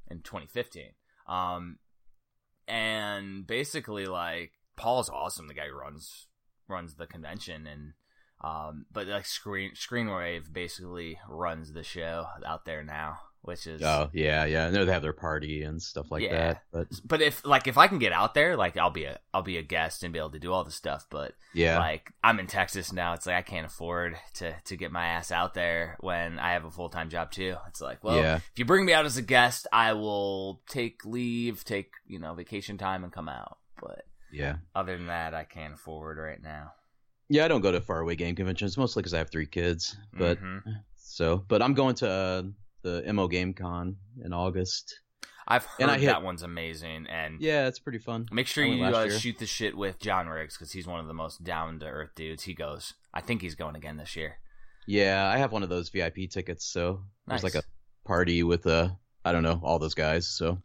in 0.09 0.23
2015. 0.23 0.93
Um, 1.27 1.79
and 2.66 3.47
basically 3.47 4.07
like 4.07 4.53
Paul's 4.81 5.11
awesome, 5.11 5.47
the 5.49 5.55
guy 5.55 5.68
who 5.68 5.76
runs 5.76 6.26
runs 6.68 6.95
the 6.95 7.07
convention, 7.07 7.66
and 7.66 7.93
um, 8.43 8.87
but 8.91 9.07
like 9.07 9.26
Screen 9.26 9.72
Screenwave 9.74 10.53
basically 10.53 11.18
runs 11.28 11.72
the 11.72 11.83
show 11.83 12.26
out 12.47 12.64
there 12.64 12.83
now, 12.83 13.18
which 13.43 13.66
is 13.66 13.83
Oh 13.83 14.09
yeah, 14.14 14.47
yeah. 14.47 14.66
I 14.66 14.70
know 14.70 14.87
they 14.87 14.93
have 14.93 15.03
their 15.03 15.12
party 15.12 15.62
and 15.62 15.83
stuff 15.83 16.11
like 16.11 16.22
Yeah. 16.22 16.33
that. 16.55 16.62
But 16.72 16.89
But 17.05 17.20
if 17.20 17.45
like 17.45 17.66
if 17.66 17.76
I 17.76 17.87
can 17.89 17.99
get 17.99 18.12
out 18.14 18.33
there, 18.33 18.57
like 18.57 18.78
I'll 18.78 18.91
be 18.91 19.05
a 19.05 19.18
I'll 19.35 19.43
be 19.43 19.59
a 19.59 19.62
guest 19.62 20.03
and 20.03 20.12
be 20.12 20.18
able 20.18 20.31
to 20.31 20.39
do 20.39 20.53
all 20.55 20.64
the 20.64 20.70
stuff. 20.70 21.07
But 21.11 21.35
yeah, 21.53 21.78
like 21.78 22.12
I'm 22.24 22.41
in 22.41 22.47
Texas 22.47 22.93
now, 22.95 23.12
it's 23.12 23.26
like 23.26 23.37
I 23.37 23.43
can't 23.43 23.66
afford 23.66 24.16
to 24.35 24.55
to 24.64 24.76
get 24.76 24.91
my 24.93 25.05
ass 25.07 25.31
out 25.31 25.53
there 25.53 25.97
when 26.01 26.39
I 26.39 26.53
have 26.53 26.64
a 26.64 26.70
full 26.70 26.89
time 26.89 27.11
job 27.11 27.31
too. 27.33 27.57
It's 27.68 27.83
like, 27.83 28.03
well, 28.03 28.16
yeah, 28.16 28.37
if 28.37 28.53
you 28.59 28.64
bring 28.64 28.87
me 28.87 28.95
out 28.95 29.05
as 29.05 29.18
a 29.18 29.22
guest, 29.22 29.66
I 29.70 29.93
will 29.93 30.62
take 30.66 31.05
leave, 31.05 31.64
take 31.64 31.93
you 32.07 32.18
know 32.18 32.33
vacation 32.33 32.78
time, 32.78 33.05
and 33.05 33.12
come 33.12 33.28
out. 33.28 33.59
But 33.83 34.05
yeah, 34.33 34.57
other 34.74 34.97
than 34.97 35.07
that, 35.07 35.35
I 35.35 35.45
can't 35.45 35.74
afford 35.74 36.18
right 36.18 36.43
now. 36.43 36.72
yeah. 37.28 37.45
I 37.45 37.49
don't 37.49 37.61
go 37.61 37.70
to 37.72 37.81
faraway 37.81 38.16
game 38.16 38.35
conventions 38.37 38.76
mostly 38.76 39.03
because 39.03 39.14
I 39.14 39.18
have 39.18 39.31
three 39.31 39.47
kids. 39.47 39.97
But 40.12 40.39
Mhm. 40.41 40.62
so, 40.97 41.45
but 41.49 41.62
I'm 41.62 41.74
going 41.74 41.95
to 41.97 42.09
uh, 42.11 42.43
the 42.83 43.12
Mo 43.12 43.28
Game 43.28 43.55
Con 43.55 43.97
in 44.24 44.33
August. 44.33 45.01
I've 45.49 45.64
heard 45.64 45.83
and 45.83 45.91
I 45.91 45.99
hit- 45.99 46.07
that 46.07 46.22
one's 46.22 46.43
amazing, 46.43 47.07
and 47.09 47.41
Yeah, 47.41 47.66
it's 47.66 47.78
pretty 47.81 47.99
fun. 47.99 48.26
make 48.31 48.47
sure 48.47 48.64
you 48.64 48.85
uh, 48.85 49.09
shoot 49.11 49.39
the 49.39 49.47
shit 49.47 49.76
with 49.76 49.99
John 49.99 50.28
Riggs 50.28 50.57
because 50.57 50.72
he's 50.72 50.87
one 50.87 51.01
of 51.01 51.07
the 51.09 51.14
most 51.14 51.43
down 51.43 51.81
to 51.81 51.87
earth 51.87 52.11
dudes. 52.14 52.45
He 52.45 52.55
goes. 52.55 52.95
I 53.12 53.20
think 53.20 53.43
he's 53.43 53.57
going 53.57 53.74
again 53.74 53.97
this 53.97 54.14
year. 54.14 54.37
Yeah, 54.87 55.26
I 55.28 55.39
have 55.39 55.51
one 55.53 55.62
of 55.64 55.68
those 55.68 55.89
VIP 55.89 56.28
tickets, 56.31 56.64
so 56.64 57.03
there's 57.26 57.43
like 57.45 57.55
a 57.57 57.62
party 58.05 58.43
with 58.45 58.66
uh, 58.66 58.91
I 59.24 59.33
don't 59.33 59.43
know, 59.43 59.61
all 59.64 59.78
those 59.81 59.95
guys. 59.95 60.28
So 60.28 60.62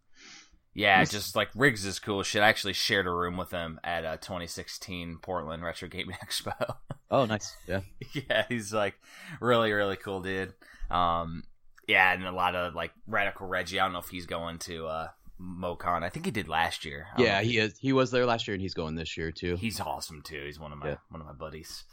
Yeah, 0.75 1.03
just 1.05 1.35
like 1.37 1.49
Riggs 1.55 1.85
is 1.85 1.99
cool 1.99 2.21
shit. 2.23 2.43
I 2.43 2.49
actually 2.49 2.73
shared 2.73 3.07
a 3.07 3.11
room 3.11 3.37
with 3.37 3.49
him 3.51 3.79
at 3.83 4.03
uh, 4.05 4.17
2016 4.17 5.19
Portland 5.21 5.63
Retro 5.63 5.87
Gaming 5.87 6.17
Expo. 6.25 6.75
oh, 7.09 7.25
nice. 7.25 7.55
Yeah, 7.67 7.79
yeah, 8.13 8.45
he's 8.49 8.73
like 8.73 8.95
really 9.39 9.71
really 9.71 9.95
cool 9.95 10.21
dude. 10.21 10.53
Um, 10.91 11.43
yeah, 11.87 12.11
and 12.13 12.25
a 12.25 12.31
lot 12.31 12.55
of 12.55 12.75
like 12.75 12.91
Radical 13.07 13.47
Reggie. 13.47 13.79
I 13.79 13.85
don't 13.85 13.93
know 13.93 13.99
if 13.99 14.09
he's 14.09 14.25
going 14.25 14.59
to 14.59 14.87
uh, 14.87 15.07
MoCon. 15.41 16.03
I 16.03 16.09
think 16.09 16.25
he 16.25 16.31
did 16.31 16.47
last 16.49 16.83
year. 16.83 17.07
Yeah. 17.17 17.41
He 17.41 17.57
is. 17.57 17.77
He 17.79 17.93
was 17.93 18.11
there 18.11 18.25
last 18.25 18.47
year, 18.47 18.55
and 18.55 18.61
he's 18.61 18.73
going 18.73 18.95
this 18.95 19.15
year 19.17 19.31
too. 19.31 19.55
he's 19.55 19.79
awesome 19.79 20.21
too. 20.23 20.43
He's 20.45 20.59
one 20.59 20.71
of 20.73 20.79
my 20.79 20.89
Yeah. 20.89 20.95
one 21.09 21.21
of 21.21 21.27
my 21.27 21.33
buddies. 21.33 21.85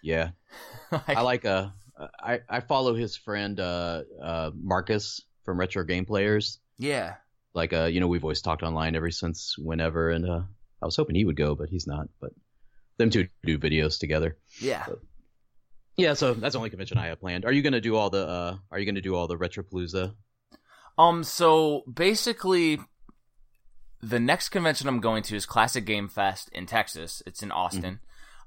Yeah, 0.00 0.30
I 1.08 1.22
like 1.22 1.44
uh, 1.44 1.70
I 2.22 2.38
I 2.48 2.60
follow 2.60 2.94
his 2.94 3.16
friend 3.16 3.58
uh 3.58 4.02
uh 4.22 4.50
Marcus 4.54 5.22
from 5.44 5.58
Retro 5.58 5.82
Game 5.82 6.04
Players. 6.04 6.60
yeah, 6.78 7.14
Like 7.58 7.72
uh, 7.72 7.86
you 7.86 7.98
know, 7.98 8.06
we've 8.06 8.22
always 8.22 8.40
talked 8.40 8.62
online 8.62 8.94
ever 8.94 9.10
since 9.10 9.58
whenever, 9.58 10.10
and 10.10 10.24
uh, 10.24 10.42
I 10.80 10.86
was 10.86 10.94
hoping 10.94 11.16
he 11.16 11.24
would 11.24 11.36
go, 11.36 11.56
but 11.56 11.68
he's 11.68 11.88
not. 11.88 12.08
But 12.20 12.30
them 12.98 13.10
two 13.10 13.26
do 13.44 13.58
videos 13.58 13.98
together. 13.98 14.38
yeah. 14.60 14.86
Yeah, 15.96 16.14
so 16.14 16.32
that's 16.32 16.52
the 16.52 16.58
only 16.58 16.70
convention 16.70 16.96
I 16.96 17.08
have 17.08 17.18
planned. 17.18 17.44
Are 17.44 17.50
you 17.50 17.60
gonna 17.60 17.80
do 17.80 17.96
all 17.96 18.08
the 18.08 18.24
uh 18.24 18.56
Are 18.70 18.78
you 18.78 18.86
gonna 18.86 19.00
do 19.00 19.16
all 19.16 19.26
the 19.26 19.36
Retropalooza? 19.36 20.14
Um, 20.96 21.24
so 21.24 21.82
basically, 21.92 22.78
the 24.00 24.20
next 24.20 24.50
convention 24.50 24.86
I'm 24.86 25.00
going 25.00 25.24
to 25.24 25.34
is 25.34 25.44
Classic 25.44 25.84
Game 25.84 26.08
Fest 26.08 26.48
in 26.52 26.66
Texas. 26.66 27.22
It's 27.26 27.42
in 27.42 27.50
Austin. 27.50 27.98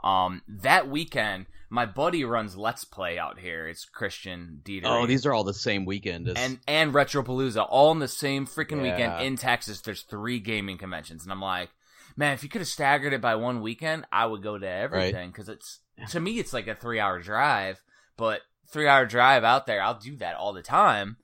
Um, 0.03 0.41
that 0.47 0.89
weekend, 0.89 1.45
my 1.69 1.85
buddy 1.85 2.23
runs 2.23 2.57
Let's 2.57 2.83
Play 2.83 3.17
out 3.19 3.39
here. 3.39 3.67
It's 3.67 3.85
Christian 3.85 4.61
Dieter. 4.63 4.85
Oh, 4.85 5.05
these 5.05 5.25
are 5.25 5.33
all 5.33 5.43
the 5.43 5.53
same 5.53 5.85
weekend. 5.85 6.27
As, 6.27 6.35
and 6.37 6.59
and 6.67 6.93
Retropalooza 6.93 7.65
all 7.69 7.91
in 7.91 7.99
the 7.99 8.07
same 8.07 8.45
freaking 8.45 8.77
Yeah. 8.77 8.91
weekend 8.91 9.21
in 9.25 9.37
Texas. 9.37 9.81
There's 9.81 10.03
three 10.03 10.39
gaming 10.39 10.77
conventions, 10.77 11.23
and 11.23 11.31
I'm 11.31 11.41
like, 11.41 11.69
man, 12.17 12.33
if 12.33 12.43
you 12.43 12.49
could 12.49 12.61
have 12.61 12.67
staggered 12.67 13.13
it 13.13 13.21
by 13.21 13.35
one 13.35 13.61
weekend, 13.61 14.05
I 14.11 14.25
would 14.25 14.41
go 14.43 14.57
to 14.57 14.67
everything 14.67 15.29
because 15.31 15.49
it's 15.49 15.79
to 16.09 16.19
me 16.19 16.39
it's 16.39 16.53
like 16.53 16.67
a 16.67 16.75
three 16.75 16.99
hour 16.99 17.19
drive, 17.21 17.81
but 18.17 18.41
three 18.71 18.87
hour 18.87 19.05
drive 19.05 19.43
out 19.43 19.65
there, 19.65 19.81
I'll 19.81 19.99
do 19.99 20.17
that 20.17 20.35
all 20.35 20.53
the 20.53 20.61
time. 20.63 21.17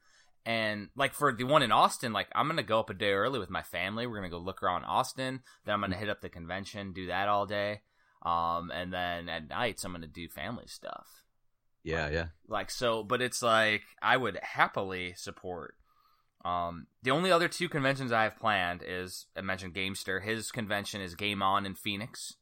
And 0.46 0.88
like 0.96 1.14
for 1.14 1.34
the 1.34 1.44
one 1.44 1.62
in 1.62 1.74
Austin, 1.74 2.14
like 2.14 2.30
I'm 2.34 2.48
gonna 2.48 2.64
go 2.64 2.80
up 2.80 2.90
a 2.90 2.94
day 2.94 3.12
early 3.12 3.40
with 3.40 3.50
my 3.50 3.64
family. 3.64 4.08
We're 4.08 4.16
gonna 4.16 4.30
go 4.30 4.38
look 4.38 4.64
around 4.64 4.86
Austin. 4.86 5.42
Then 5.66 5.74
I'm 5.74 5.82
gonna 5.82 5.98
hit 5.98 6.10
up 6.10 6.22
the 6.22 6.30
convention, 6.30 6.94
do 6.94 7.08
that 7.08 7.28
all 7.28 7.46
day. 7.46 7.82
Um, 8.28 8.72
and 8.72 8.92
then 8.92 9.30
at 9.30 9.48
nights 9.50 9.84
I'm 9.84 9.92
gonna 9.94 10.08
do 10.08 10.28
family 10.28 10.66
stuff 10.68 11.08
yeah, 11.84 12.10
yeah, 12.10 12.26
like 12.50 12.70
so 12.70 13.02
but 13.04 13.22
it's 13.22 13.42
like 13.42 13.84
i 14.02 14.18
would 14.18 14.38
happily 14.42 15.14
support 15.16 15.76
um 16.44 16.88
the 17.04 17.12
only 17.12 17.32
other 17.32 17.48
two 17.48 17.70
conventions 17.70 18.12
i 18.12 18.24
have 18.24 18.36
planned 18.38 18.84
is 18.86 19.28
i 19.38 19.42
mentioned 19.42 19.74
gamester 19.74 20.20
his 20.22 20.52
convention 20.52 21.00
is 21.00 21.16
game 21.16 21.42
on 21.42 21.66
in 21.66 21.76
phoenix 21.76 22.34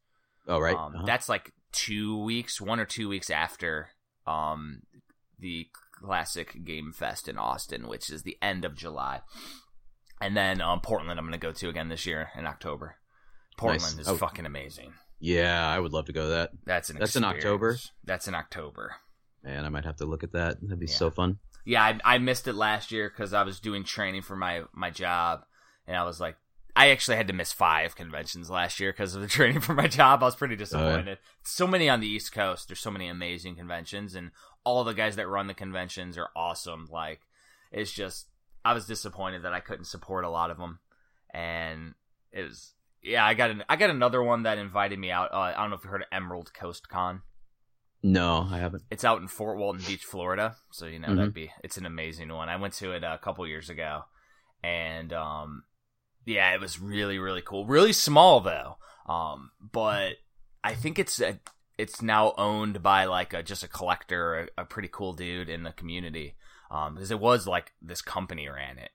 oh 0.47 0.57
right. 0.59 0.75
um, 0.75 0.95
Uh-huh. 0.95 1.03
that's 1.05 1.29
like 1.29 1.51
two 1.71 2.17
weeks 2.23 2.59
one 2.59 2.79
or 2.79 2.85
two 2.85 3.07
weeks 3.07 3.29
after 3.29 3.89
um 4.25 4.81
the 5.37 5.67
classic 6.01 6.63
game 6.65 6.91
fest 6.91 7.27
in 7.27 7.37
austin 7.37 7.87
which 7.87 8.09
is 8.09 8.23
the 8.23 8.37
end 8.41 8.65
of 8.65 8.73
july 8.75 9.21
and 10.19 10.35
then 10.35 10.59
um 10.59 10.81
portland 10.81 11.19
i'm 11.19 11.25
gonna 11.25 11.37
go 11.37 11.51
to 11.51 11.69
again 11.69 11.89
this 11.89 12.07
year 12.07 12.29
in 12.35 12.47
october 12.47 12.95
portland 13.57 13.83
Nice. 13.97 13.99
is 13.99 14.07
Oh. 14.07 14.17
fucking 14.17 14.45
amazing 14.47 14.93
yeah, 15.25 15.67
I 15.67 15.79
would 15.79 15.91
love 15.93 16.05
to 16.05 16.13
go 16.13 16.23
to 16.23 16.27
that. 16.29 16.51
that's 16.65 16.89
an 16.89 16.97
That's 16.99 17.15
in 17.15 17.23
October? 17.23 17.77
that's 18.03 18.27
in 18.27 18.35
october 18.35 18.95
Man, 19.43 19.63
I 19.63 19.69
might 19.69 19.85
have 19.85 19.97
to 19.97 20.05
look 20.05 20.23
at 20.23 20.31
that. 20.31 20.59
That'd 20.61 20.79
be 20.79 20.87
Yeah. 20.87 20.93
so 20.93 21.11
fun. 21.11 21.37
Yeah, 21.65 21.83
I, 21.83 21.99
I 22.15 22.17
missed 22.17 22.47
it 22.47 22.53
last 22.53 22.91
year 22.91 23.09
because 23.09 23.31
I 23.33 23.43
was 23.43 23.59
doing 23.59 23.83
training 23.83 24.21
for 24.23 24.35
my 24.35 24.63
my 24.73 24.89
job, 24.89 25.45
and 25.87 25.95
I 25.95 26.03
was 26.03 26.19
like, 26.19 26.35
I 26.75 26.89
actually 26.89 27.17
had 27.17 27.27
to 27.27 27.33
miss 27.33 27.51
five 27.51 27.95
conventions 27.95 28.49
last 28.49 28.79
year 28.79 28.91
because 28.91 29.13
of 29.15 29.21
the 29.21 29.27
training 29.37 29.61
for 29.61 29.73
my 29.73 29.87
job. 29.87 30.21
I 30.21 30.25
was 30.25 30.35
pretty 30.35 30.55
oh, 30.55 30.57
disappointed. 30.57 31.17
So 31.43 31.67
many 31.67 31.89
on 31.89 31.99
the 32.01 32.07
East 32.07 32.31
Coast. 32.33 32.67
There's 32.67 32.79
so 32.79 32.91
many 32.91 33.07
amazing 33.07 33.55
conventions, 33.55 34.15
and 34.15 34.31
all 34.63 34.83
the 34.83 34.93
guys 34.93 35.15
that 35.15 35.27
run 35.27 35.47
the 35.47 35.53
conventions 35.53 36.17
are 36.17 36.29
awesome. 36.35 36.87
Like, 36.91 37.21
it's 37.71 37.91
just 37.91 38.27
I 38.63 38.73
was 38.73 38.85
disappointed 38.87 39.43
that 39.43 39.53
I 39.53 39.59
couldn't 39.59 39.85
support 39.85 40.25
a 40.25 40.29
lot 40.29 40.49
of 40.51 40.57
them, 40.57 40.79
and 41.33 41.93
it 42.31 42.43
was 42.43 42.73
yeah. 43.05 43.25
I 43.25 43.33
got 43.33 43.51
an, 43.51 43.63
I 43.69 43.75
got 43.75 43.89
another 43.89 44.21
one 44.23 44.43
that 44.43 44.57
invited 44.57 44.99
me 44.99 45.11
out. 45.11 45.31
Uh, 45.33 45.37
I 45.37 45.53
don't 45.53 45.69
know 45.69 45.75
if 45.77 45.83
you 45.83 45.89
heard 45.89 46.01
of 46.01 46.07
Emerald 46.11 46.53
Coast 46.53 46.89
Con. 46.89 47.21
No, 48.03 48.47
I 48.51 48.57
haven't. 48.59 48.83
It's 48.91 49.03
out 49.03 49.21
in 49.21 49.27
Fort 49.27 49.57
Walton 49.57 49.81
Beach, 49.87 50.03
Florida. 50.03 50.57
So 50.71 50.85
you 50.85 50.99
know 50.99 51.07
Mhm. 51.09 51.15
that'd 51.17 51.33
be 51.33 51.51
it's 51.63 51.77
an 51.77 51.85
amazing 51.85 52.29
one. 52.31 52.49
I 52.49 52.57
went 52.57 52.73
to 52.75 52.91
it 52.91 53.03
a 53.03 53.17
couple 53.17 53.47
years 53.47 53.69
ago, 53.69 54.01
and 54.63 55.11
um, 55.13 55.63
yeah, 56.25 56.53
it 56.53 56.59
was 56.59 56.79
really 56.79 57.17
really 57.19 57.41
cool. 57.41 57.65
Really 57.65 57.93
small 57.93 58.41
though, 58.41 58.77
um, 59.07 59.51
but 59.71 60.13
I 60.63 60.75
think 60.75 60.99
it's 60.99 61.19
a, 61.19 61.39
it's 61.77 62.01
now 62.01 62.33
owned 62.37 62.83
by 62.83 63.05
like 63.05 63.33
a, 63.33 63.41
just 63.43 63.63
a 63.63 63.67
collector, 63.67 64.49
a, 64.57 64.61
a 64.61 64.65
pretty 64.65 64.89
cool 64.91 65.13
dude 65.13 65.49
in 65.49 65.63
the 65.63 65.71
community. 65.71 66.35
Um, 66.71 66.95
because 66.95 67.11
it 67.11 67.19
was 67.19 67.45
like 67.47 67.73
this 67.81 68.01
company 68.01 68.47
ran 68.49 68.79
it, 68.79 68.91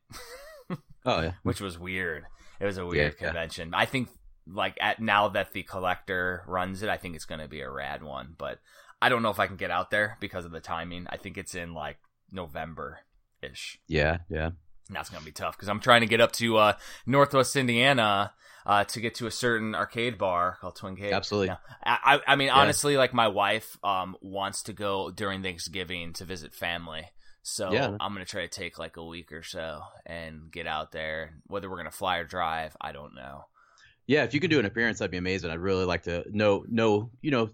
Oh 1.07 1.21
yeah. 1.23 1.33
which 1.45 1.61
was 1.61 1.79
weird. 1.79 2.25
It 2.61 2.65
was 2.67 2.79
a 2.79 2.85
weird 2.87 2.97
Yeah, 2.97 3.05
yeah. 3.21 3.27
convention. 3.29 3.75
I 3.75 3.87
think 3.87 4.09
like 4.47 4.77
at 4.81 5.01
now 5.01 5.29
that 5.29 5.53
the 5.53 5.63
collector 5.63 6.43
runs 6.47 6.83
it, 6.83 6.89
I 6.89 6.97
think 6.99 7.17
it's 7.17 7.25
going 7.25 7.41
to 7.41 7.49
be 7.49 7.61
a 7.61 7.71
rad 7.71 8.03
one. 8.03 8.35
But 8.37 8.59
I 9.03 9.09
don't 9.09 9.23
know 9.23 9.31
if 9.31 9.41
I 9.41 9.47
can 9.47 9.57
get 9.57 9.71
out 9.71 9.91
there 9.91 10.17
because 10.21 10.45
of 10.45 10.53
the 10.53 10.61
timing. 10.61 11.07
I 11.09 11.17
think 11.17 11.39
it's 11.39 11.55
in 11.55 11.73
like 11.75 11.99
November 12.31 13.01
ish. 13.43 13.79
Yeah, 13.89 14.19
yeah. 14.29 14.47
And 14.89 14.97
that's 14.97 15.09
going 15.09 15.21
to 15.21 15.25
be 15.27 15.33
tough 15.33 15.57
because 15.57 15.69
I'm 15.69 15.81
trying 15.81 16.01
to 16.01 16.07
get 16.07 16.21
up 16.21 16.33
to 16.33 16.57
uh, 16.57 16.73
Northwest 17.07 17.55
Indiana 17.57 18.33
uh, 18.67 18.85
to 18.85 19.01
get 19.01 19.15
to 19.17 19.27
a 19.27 19.31
certain 19.31 19.75
arcade 19.75 20.19
bar 20.19 20.59
called 20.61 20.77
Twincade. 20.77 21.13
Absolutely. 21.13 21.49
Yeah. 21.49 21.57
I, 21.85 22.17
I 22.17 22.33
I 22.33 22.37
mean, 22.37 22.49
Yeah. 22.49 22.57
honestly, 22.57 22.97
like 22.97 23.15
my 23.15 23.29
wife 23.29 23.79
um, 23.85 24.17
wants 24.21 24.65
to 24.65 24.73
go 24.73 25.11
during 25.11 25.43
Thanksgiving 25.43 26.13
to 26.15 26.25
visit 26.25 26.53
family. 26.53 27.05
So 27.43 27.73
Yeah. 27.73 27.97
I'm 28.01 28.13
gonna 28.13 28.25
try 28.25 28.43
to 28.43 28.49
take 28.49 28.79
like 28.79 28.97
a 28.97 29.05
week 29.05 29.33
or 29.33 29.43
so 29.43 29.83
and 30.07 30.51
get 30.53 30.67
out 30.67 30.93
there. 30.93 31.35
Whether 31.47 31.71
we're 31.71 31.77
gonna 31.79 31.91
fly 31.91 32.19
or 32.19 32.25
drive, 32.25 32.77
I 32.81 32.93
don't 32.93 33.15
know. 33.15 33.47
Yeah, 34.07 34.25
if 34.25 34.35
you 34.35 34.41
could 34.41 34.51
do 34.51 34.59
an 34.59 34.67
appearance, 34.67 34.99
that'd 34.99 35.11
be 35.11 35.17
amazing. 35.17 35.51
I'd 35.51 35.59
really 35.61 35.85
like 35.85 36.03
to 36.05 36.25
know 36.31 36.65
know 36.69 37.11
you 37.23 37.31
know 37.31 37.51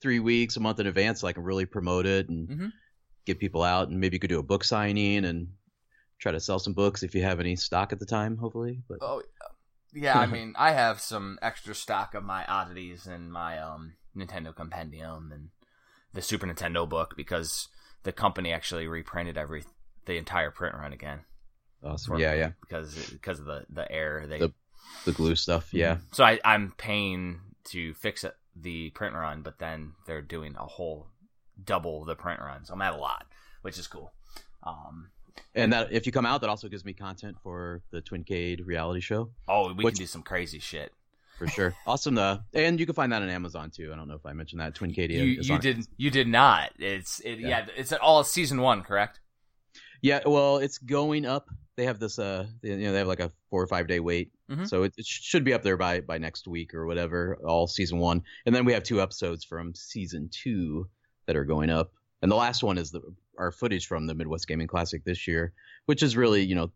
three 0.00 0.20
weeks, 0.20 0.56
a 0.56 0.60
month 0.60 0.78
in 0.80 0.86
advance, 0.86 1.20
so 1.20 1.26
I 1.26 1.32
can 1.32 1.42
really 1.42 1.66
promote 1.66 2.06
it 2.06 2.28
and 2.28 2.48
Mhm. 2.48 2.72
get 3.26 3.38
people 3.40 3.62
out. 3.62 3.88
And 3.88 3.98
maybe 4.00 4.14
you 4.16 4.20
could 4.20 4.30
do 4.30 4.38
a 4.38 4.42
book 4.44 4.62
signing 4.64 5.24
and 5.24 5.52
try 6.18 6.32
to 6.32 6.40
sell 6.40 6.58
some 6.58 6.72
books 6.72 7.02
if 7.02 7.14
you 7.14 7.22
have 7.22 7.40
any 7.40 7.56
stock 7.56 7.92
at 7.92 7.98
the 7.98 8.06
time, 8.06 8.36
hopefully. 8.36 8.82
But 8.88 8.98
Oh, 9.02 9.22
yeah. 9.92 10.18
I 10.18 10.26
mean, 10.26 10.54
I 10.56 10.70
have 10.72 11.00
some 11.00 11.38
extra 11.42 11.74
stock 11.74 12.14
of 12.14 12.22
my 12.24 12.44
oddities 12.46 13.06
and 13.06 13.32
my 13.32 13.58
um 13.58 13.96
Nintendo 14.16 14.54
Compendium 14.54 15.32
and 15.32 15.50
the 16.12 16.22
Super 16.22 16.46
Nintendo 16.46 16.88
book 16.88 17.14
because 17.16 17.68
the 18.04 18.12
company 18.12 18.52
actually 18.52 18.86
reprinted 18.86 19.36
every 19.36 19.64
the 20.06 20.16
entire 20.16 20.50
print 20.50 20.74
run 20.74 20.92
again. 20.92 21.20
awesome. 21.84 22.18
Yeah, 22.18 22.34
yeah. 22.34 22.50
Because 22.60 23.10
because 23.10 23.38
of 23.40 23.46
the 23.46 23.66
the 23.70 23.90
error 23.90 24.26
they 24.26 24.38
The- 24.38 24.54
The 25.04 25.12
glue 25.12 25.34
stuff. 25.34 25.72
Yeah. 25.74 25.98
So 26.12 26.24
I 26.24 26.40
I'm 26.44 26.72
paying 26.76 27.40
to 27.64 27.92
fix 27.94 28.24
it, 28.24 28.34
the 28.56 28.90
print 28.90 29.14
run, 29.14 29.42
but 29.42 29.58
then 29.58 29.92
they're 30.06 30.22
doing 30.22 30.56
a 30.56 30.64
whole 30.66 31.08
double 31.62 32.04
the 32.04 32.14
print 32.14 32.40
run. 32.40 32.64
So 32.64 32.72
I'm 32.74 32.82
at 32.82 32.94
a 32.94 32.96
lot, 32.96 33.26
which 33.62 33.78
is 33.78 33.86
cool. 33.86 34.12
Um. 34.62 35.10
And 35.54 35.72
that 35.72 35.92
if 35.92 36.04
you 36.06 36.10
come 36.12 36.26
out, 36.26 36.40
that 36.40 36.50
also 36.50 36.68
gives 36.68 36.84
me 36.84 36.92
content 36.94 37.36
for 37.42 37.82
the 37.90 38.00
Twincade 38.00 38.66
reality 38.66 39.00
show 39.00 39.30
Oh, 39.46 39.72
we 39.72 39.84
Which- 39.84 39.94
can 39.94 40.02
do 40.02 40.06
some 40.06 40.22
crazy 40.22 40.58
shit. 40.58 40.92
For 41.38 41.46
sure. 41.46 41.74
awesome. 41.86 42.14
though. 42.14 42.40
and 42.52 42.78
you 42.80 42.86
can 42.86 42.94
find 42.94 43.12
that 43.12 43.22
on 43.22 43.28
Amazon 43.30 43.70
too. 43.70 43.90
I 43.92 43.96
don't 43.96 44.08
know 44.08 44.14
if 44.16 44.26
I 44.26 44.32
mentioned 44.32 44.60
that. 44.60 44.74
Twincade. 44.74 45.10
You, 45.10 45.22
you 45.22 45.54
on- 45.54 45.60
did 45.60 45.86
you 45.96 46.10
did 46.10 46.28
not. 46.28 46.72
It's 46.78 47.20
it 47.20 47.38
yeah. 47.38 47.48
Yeah. 47.48 47.66
It's 47.76 47.92
all 47.92 48.24
season 48.24 48.60
one, 48.60 48.82
correct? 48.82 49.20
Yeah, 50.02 50.20
well, 50.26 50.58
it's 50.58 50.78
going 50.78 51.24
up. 51.26 51.48
They 51.76 51.84
have 51.84 51.98
this, 51.98 52.18
uh, 52.18 52.46
you 52.62 52.76
know, 52.76 52.92
they 52.92 52.98
have 52.98 53.06
like 53.08 53.20
a 53.20 53.30
four 53.50 53.62
or 53.62 53.66
five 53.68 53.86
day 53.86 54.00
wait, 54.00 54.32
Mhm. 54.50 54.68
so 54.68 54.82
it, 54.84 54.92
it 54.96 55.06
should 55.06 55.44
be 55.44 55.52
up 55.54 55.62
there 55.62 55.76
by 55.76 56.00
by 56.00 56.18
next 56.18 56.46
week 56.48 56.74
or 56.74 56.86
whatever. 56.86 57.38
All 57.44 57.66
season 57.68 57.98
one, 57.98 58.22
and 58.46 58.54
then 58.54 58.64
we 58.64 58.72
have 58.72 58.82
two 58.82 59.00
episodes 59.00 59.44
from 59.44 59.74
season 59.74 60.28
two 60.32 60.88
that 61.26 61.36
are 61.36 61.44
going 61.44 61.70
up, 61.70 61.92
and 62.22 62.30
the 62.30 62.36
last 62.36 62.62
one 62.64 62.78
is 62.78 62.90
the 62.90 63.00
our 63.38 63.52
footage 63.52 63.86
from 63.86 64.06
the 64.06 64.14
Midwest 64.14 64.48
Gaming 64.48 64.66
Classic 64.66 65.04
this 65.04 65.26
year, 65.28 65.52
which 65.86 66.02
is 66.02 66.16
really 66.16 66.42
you 66.42 66.54
know 66.56 66.70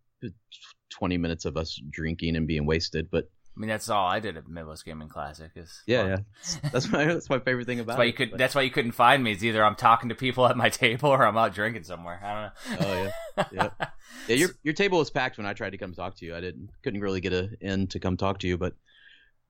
twenty 0.90 1.18
minutes 1.18 1.44
of 1.44 1.56
us 1.56 1.80
drinking 1.90 2.36
and 2.36 2.46
being 2.46 2.66
wasted, 2.66 3.08
but 3.10 3.28
I 3.54 3.60
mean, 3.60 3.68
that's 3.68 3.90
all 3.90 4.06
I 4.06 4.18
did 4.18 4.36
at 4.38 4.48
Midwest 4.48 4.84
Gaming 4.84 5.08
Classic. 5.10 5.50
Is 5.56 5.82
yeah, 5.86 6.02
fun. 6.02 6.24
yeah, 6.62 6.70
that's 6.70 6.90
my 6.90 7.04
that's 7.04 7.28
my 7.28 7.38
favorite 7.38 7.66
thing 7.66 7.76
That's 7.78 7.86
about 7.86 7.98
why 7.98 8.04
it. 8.04 8.06
you 8.08 8.12
could. 8.14 8.30
but- 8.30 8.38
That's 8.38 8.54
why 8.54 8.62
you 8.62 8.70
couldn't 8.70 8.92
find 8.92 9.22
me. 9.22 9.32
It's 9.32 9.44
either 9.44 9.62
I'm 9.62 9.74
talking 9.76 10.08
to 10.08 10.14
people 10.14 10.46
at 10.46 10.56
my 10.56 10.68
table 10.70 11.10
or 11.10 11.24
I'm 11.26 11.36
out 11.36 11.54
drinking 11.54 11.84
somewhere. 11.84 12.18
I 12.24 12.32
don't 12.32 12.80
know. 12.80 12.86
Oh, 12.86 13.02
yeah. 13.02 13.44
Yeah. 13.52 13.86
Yeah, 14.28 14.36
your 14.36 14.50
your 14.62 14.74
table 14.74 14.98
was 14.98 15.10
packed 15.10 15.36
when 15.38 15.46
I 15.46 15.52
tried 15.54 15.70
to 15.70 15.78
come 15.78 15.94
talk 15.94 16.16
to 16.16 16.26
you. 16.26 16.36
I 16.36 16.40
didn't 16.40 16.68
couldn't 16.84 17.00
really 17.00 17.20
get 17.20 17.32
a 17.32 17.50
in 17.60 17.86
to 17.88 17.98
come 17.98 18.16
talk 18.18 18.38
to 18.40 18.46
you, 18.46 18.56
but 18.58 18.74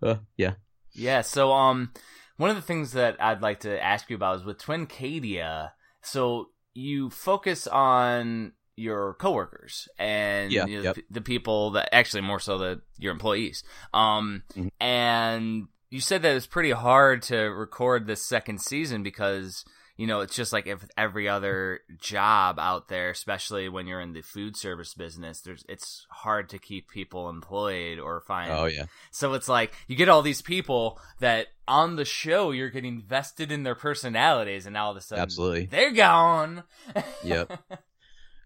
uh, 0.03 0.17
yeah. 0.37 0.53
Yeah, 0.93 1.21
so 1.23 1.53
um 1.53 1.93
one 2.37 2.49
of 2.51 2.57
the 2.57 2.63
things 2.63 2.93
that 2.93 3.17
I'd 3.21 3.43
like 3.43 3.61
to 3.61 3.83
ask 3.83 4.09
you 4.09 4.17
about 4.17 4.37
is 4.37 4.45
with 4.45 4.59
Twincadia, 4.59 5.73
so 6.01 6.51
you 6.75 7.11
focus 7.11 7.67
on 7.67 8.53
your 8.77 9.15
coworkers 9.15 9.89
and 9.99 10.51
Yeah, 10.53 10.67
you 10.67 10.79
know, 10.79 10.83
yep. 10.85 10.97
the, 11.11 11.21
people 11.21 11.73
that 11.73 11.89
actually 11.93 12.23
more 12.23 12.41
so 12.41 12.59
the 12.59 12.81
your 12.99 13.13
employees. 13.13 13.63
Um 13.93 14.43
Mhm. 14.57 14.71
and 14.81 15.69
you 15.91 16.01
said 16.01 16.23
that 16.23 16.35
it's 16.37 16.47
pretty 16.47 16.71
hard 16.71 17.23
to 17.25 17.37
record 17.37 18.07
this 18.07 18.25
second 18.25 18.61
season 18.63 19.03
because 19.03 19.65
you 19.99 20.07
know 20.07 20.21
it's 20.21 20.35
just 20.35 20.55
like 20.55 20.67
if 20.67 20.83
every 20.97 21.29
other 21.29 21.81
job 22.01 22.59
out 22.59 22.89
there 22.89 23.11
especially 23.11 23.69
when 23.69 23.87
you're 23.87 24.01
in 24.01 24.15
the 24.15 24.23
food 24.23 24.57
service 24.57 24.95
business 24.95 25.43
there's 25.43 25.67
it's 25.69 26.07
hard 26.11 26.49
to 26.49 26.59
keep 26.59 26.89
people 26.89 27.29
employed 27.29 27.99
or 27.99 28.23
find 28.23 28.51
Oh 28.51 28.65
yeah. 28.65 28.87
so 29.11 29.35
it's 29.35 29.51
like 29.51 29.75
you 29.89 29.95
get 29.97 30.09
all 30.09 30.23
these 30.23 30.41
people 30.41 30.99
that 31.21 31.49
on 31.69 31.97
the 31.97 32.07
show 32.07 32.53
you're 32.53 32.71
getting 32.71 33.03
vested 33.03 33.53
in 33.53 33.63
their 33.65 33.75
personalities, 33.77 34.65
and 34.67 34.73
now 34.75 34.87
all 34.87 34.91
of 34.93 34.97
a 34.97 35.01
sudden 35.03 35.23
Absolutely. 35.23 35.67
they're 35.67 35.93
gone. 35.93 36.65
Yep. 37.23 37.53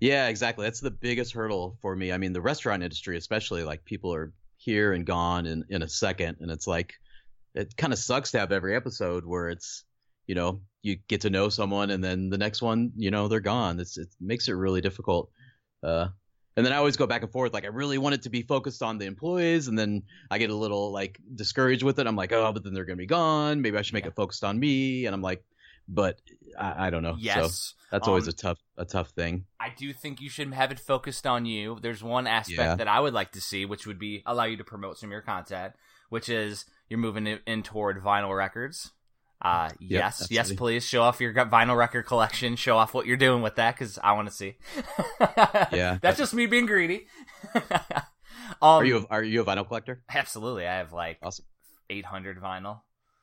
Yeah, 0.01 0.29
exactly. 0.29 0.65
That's 0.67 0.81
the 0.81 0.91
biggest 0.91 1.33
hurdle 1.33 1.79
for 1.81 1.95
me. 1.97 2.13
I 2.13 2.19
mean, 2.19 2.33
the 2.33 2.41
restaurant 2.41 2.83
industry, 2.83 3.17
especially, 3.17 3.65
like 3.65 3.85
people 3.85 4.13
are 4.15 4.33
here 4.59 4.93
and 4.93 5.07
gone 5.07 5.47
in 5.47 5.65
in 5.71 5.83
a 5.83 5.89
second, 5.89 6.39
and 6.41 6.51
it's 6.51 6.67
like 6.67 6.95
it 7.55 7.77
kind 7.77 7.93
of 7.93 7.99
sucks 7.99 8.33
to 8.33 8.39
have 8.39 8.53
every 8.53 8.77
episode 8.77 9.25
where 9.25 9.49
it's 9.49 9.85
you 10.27 10.35
know 10.35 10.61
you 10.83 10.97
get 11.09 11.23
to 11.23 11.31
know 11.31 11.49
someone 11.49 11.91
and 11.91 12.03
then 12.03 12.29
the 12.31 12.39
next 12.39 12.61
one 12.63 12.93
you 12.97 13.11
know 13.11 13.29
they're 13.29 13.41
gone. 13.41 13.81
It's 13.81 13.97
it 13.97 14.09
makes 14.21 14.49
it 14.49 14.53
really 14.53 14.81
difficult. 14.81 15.31
Uh, 15.83 16.09
and 16.57 16.65
then 16.65 16.73
I 16.73 16.77
always 16.77 16.97
go 16.97 17.07
back 17.07 17.23
and 17.23 17.31
forth. 17.31 17.53
Like 17.53 17.65
I 17.65 17.69
really 17.69 17.99
want 17.99 18.15
it 18.15 18.23
to 18.23 18.31
be 18.31 18.43
focused 18.43 18.83
on 18.83 18.99
the 18.99 19.07
employees, 19.07 19.69
and 19.69 19.79
then 19.79 20.03
I 20.31 20.39
get 20.39 20.51
a 20.51 20.55
little 20.55 20.91
like 20.93 21.21
discouraged 21.35 21.83
with 21.83 21.99
it. 21.99 22.07
I'm 22.07 22.17
like, 22.17 22.33
oh, 22.33 22.53
but 22.53 22.65
then 22.65 22.75
they're 22.75 22.85
gonna 22.85 22.97
be 22.97 23.07
gone. 23.07 23.63
Maybe 23.63 23.77
I 23.79 23.83
should 23.83 23.95
make 23.95 24.05
Yeah. 24.05 24.11
it 24.11 24.17
focused 24.17 24.45
on 24.45 24.59
me. 24.59 25.07
And 25.07 25.15
I'm 25.15 25.23
like, 25.23 25.45
but 25.89 26.21
I, 26.59 26.87
I 26.87 26.91
don't 26.91 27.03
know. 27.03 27.13
So 27.15 27.19
yes, 27.21 27.75
that's 27.91 28.07
always 28.09 28.25
Um, 28.25 28.31
a 28.31 28.33
tough 28.33 28.59
a 28.77 28.85
tough 28.85 29.11
thing. 29.11 29.47
I 29.61 29.73
do 29.77 29.93
think 29.93 30.21
you 30.21 30.29
should 30.31 30.53
have 30.53 30.71
it 30.73 30.81
focused 30.81 31.27
on 31.27 31.47
you. 31.47 31.79
There's 31.81 32.03
one 32.03 32.27
aspect 32.27 32.59
Yeah. 32.59 32.75
that 32.77 32.89
I 32.89 33.01
would 33.01 33.15
like 33.15 33.33
to 33.33 33.41
see, 33.41 33.65
which 33.65 33.87
would 33.87 33.99
be 33.99 34.23
allow 34.27 34.45
you 34.45 34.57
to 34.57 34.65
promote 34.65 34.99
some 34.99 35.09
of 35.09 35.13
your 35.13 35.23
content, 35.23 35.75
which 36.09 36.29
is 36.29 36.65
you're 36.89 36.99
moving 36.99 37.27
in 37.27 37.63
toward 37.63 38.03
vinyl 38.03 38.37
records. 38.37 38.93
Uh, 39.43 39.69
yes, 39.81 40.29
yes, 40.31 40.41
absolutely. 40.41 40.57
please 40.57 40.85
show 40.87 41.03
off 41.03 41.21
your 41.21 41.35
vinyl 41.35 41.77
record 41.77 42.05
collection. 42.07 42.57
Show 42.57 42.79
off 42.79 42.95
what 42.95 43.05
you're 43.07 43.19
doing 43.19 43.43
with 43.43 43.57
that 43.57 43.75
because 43.75 43.99
I 44.03 44.13
want 44.13 44.29
to 44.29 44.35
see. 44.35 44.57
Yeah. 45.73 45.99
that's 46.01 46.17
just 46.19 46.33
me 46.33 46.47
being 46.47 46.65
greedy. 46.67 47.07
um, 47.55 47.63
Are 48.63 48.85
you 48.85 48.99
a, 48.99 49.07
are 49.11 49.23
you 49.23 49.43
a 49.43 49.45
vinyl 49.45 49.67
collector? 49.67 50.03
Absolutely, 50.13 50.67
I 50.67 50.77
have 50.77 50.93
like 50.93 51.19
Awesome. 51.23 51.45
800 51.91 52.41
vinyl, 52.41 52.81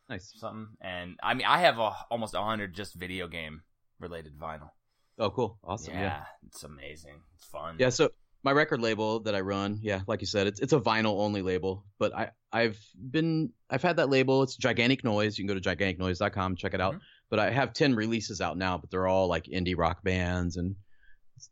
Nice. 0.10 0.34
something, 0.36 0.68
and 0.82 1.18
I 1.24 1.34
mean 1.34 1.46
I 1.48 1.60
have 1.60 1.80
a, 1.80 1.92
almost 2.12 2.34
100 2.34 2.74
just 2.76 2.94
video 2.96 3.28
game 3.28 3.62
related 4.00 4.38
vinyl. 4.38 4.70
Oh, 5.18 5.30
cool. 5.30 5.58
Awesome. 5.64 5.94
yeah, 5.94 6.02
Yeah. 6.02 6.24
it's 6.48 6.64
amazing. 6.64 7.22
It's 7.36 7.46
fun. 7.46 7.78
Yeah. 7.80 7.90
So 7.90 8.10
my 8.44 8.52
record 8.52 8.82
label 8.82 9.22
that 9.22 9.36
I 9.36 9.40
run, 9.42 9.80
yeah, 9.82 10.02
like 10.08 10.20
you 10.22 10.28
said, 10.28 10.48
it's 10.48 10.60
it's 10.60 10.74
a 10.74 10.80
vinyl 10.80 11.20
only 11.20 11.42
label. 11.42 11.86
But 12.00 12.14
I 12.16 12.32
I've 12.52 12.78
been 12.98 13.54
I've 13.70 13.82
had 13.82 13.98
that 13.98 14.10
label. 14.10 14.44
It's 14.44 14.56
Gigantic 14.58 15.04
Noise. 15.04 15.38
You 15.38 15.46
can 15.46 15.56
go 15.56 15.60
to 15.60 15.76
giganticnoise.com 15.76 16.58
check 16.58 16.74
it 16.74 16.82
out. 16.82 16.96
Mhm. 16.96 17.00
But 17.30 17.40
I 17.40 17.50
have 17.52 17.74
ten 17.74 17.96
releases 17.96 18.42
out 18.42 18.58
now, 18.58 18.78
but 18.78 18.92
they're 18.92 19.08
all 19.08 19.28
like 19.28 19.46
indie 19.46 19.78
rock 19.78 20.04
bands 20.04 20.58
and 20.58 20.76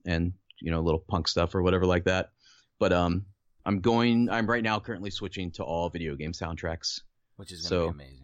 and 0.06 0.34
you 0.60 0.72
know 0.72 0.82
little 0.82 1.00
punk 1.08 1.28
stuff 1.28 1.56
or 1.56 1.62
whatever 1.62 1.86
like 1.86 2.04
that. 2.06 2.32
But 2.80 2.92
um, 2.94 3.26
I'm 3.66 3.80
going. 3.80 4.30
I'm 4.30 4.48
right 4.48 4.64
now 4.64 4.80
currently 4.80 5.12
switching 5.12 5.52
to 5.52 5.64
all 5.64 5.90
video 5.90 6.16
game 6.16 6.34
soundtracks. 6.34 7.00
which 7.38 7.52
is 7.52 7.62
gonna 7.62 7.70
so- 7.70 7.92
be 7.94 8.04
amazing. 8.04 8.21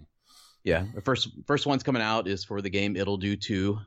Yeah, 0.67 0.85
the 0.93 1.01
first 1.01 1.29
first 1.45 1.65
one's 1.65 1.83
coming 1.83 2.01
out 2.01 2.27
is 2.27 2.43
for 2.43 2.61
the 2.61 2.69
game 2.69 2.97
Ittle 2.97 3.15
Dew 3.17 3.37
2, 3.37 3.79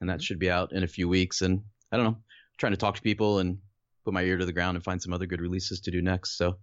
and 0.00 0.10
that 0.10 0.18
Mhm. 0.18 0.22
should 0.24 0.38
be 0.40 0.50
out 0.50 0.72
in 0.72 0.82
a 0.82 0.88
few 0.88 1.08
weeks. 1.08 1.42
And 1.42 1.62
I 1.92 1.96
don't 1.96 2.04
know, 2.06 2.18
trying 2.58 2.72
to 2.72 2.76
talk 2.76 2.96
to 2.96 3.02
people 3.02 3.38
and 3.38 3.58
put 4.04 4.12
my 4.14 4.22
ear 4.22 4.36
to 4.36 4.44
the 4.44 4.52
ground 4.52 4.76
and 4.76 4.84
find 4.84 5.00
some 5.00 5.12
other 5.12 5.26
good 5.26 5.40
releases 5.40 5.80
to 5.82 5.90
do 5.92 6.02
next. 6.02 6.36
So 6.36 6.58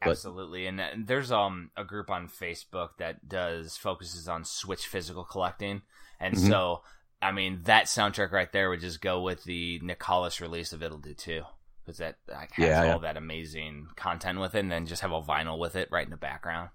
but- 0.00 0.10
Absolutely, 0.12 0.66
and, 0.66 0.80
and 0.80 1.06
there's 1.06 1.30
um 1.30 1.70
a 1.76 1.84
group 1.84 2.08
on 2.10 2.26
Facebook 2.26 2.96
that 2.98 3.28
does 3.28 3.76
focuses 3.76 4.28
on 4.28 4.44
Switch 4.44 4.86
physical 4.86 5.24
collecting, 5.24 5.82
and 6.18 6.34
Mhm. 6.34 6.48
so 6.48 6.82
I 7.20 7.32
mean 7.32 7.62
that 7.64 7.84
soundtrack 7.86 8.32
right 8.32 8.50
there 8.50 8.70
would 8.70 8.80
just 8.80 9.00
go 9.02 9.20
with 9.22 9.44
the 9.44 9.78
Nicalis 9.80 10.40
release 10.40 10.72
of 10.72 10.82
Ittle 10.82 10.98
Dew 10.98 11.14
2, 11.14 11.44
because 11.84 11.98
that 11.98 12.16
like, 12.28 12.52
has 12.52 12.66
Yeah, 12.66 12.80
all 12.80 12.86
yeah. 12.86 12.98
that 12.98 13.16
amazing 13.18 13.88
content 13.94 14.40
with 14.40 14.54
it, 14.54 14.60
and 14.60 14.72
then 14.72 14.86
just 14.86 15.02
have 15.02 15.12
a 15.12 15.20
vinyl 15.22 15.58
with 15.58 15.76
it 15.76 15.88
right 15.92 16.04
in 16.06 16.10
the 16.10 16.16
background. 16.16 16.70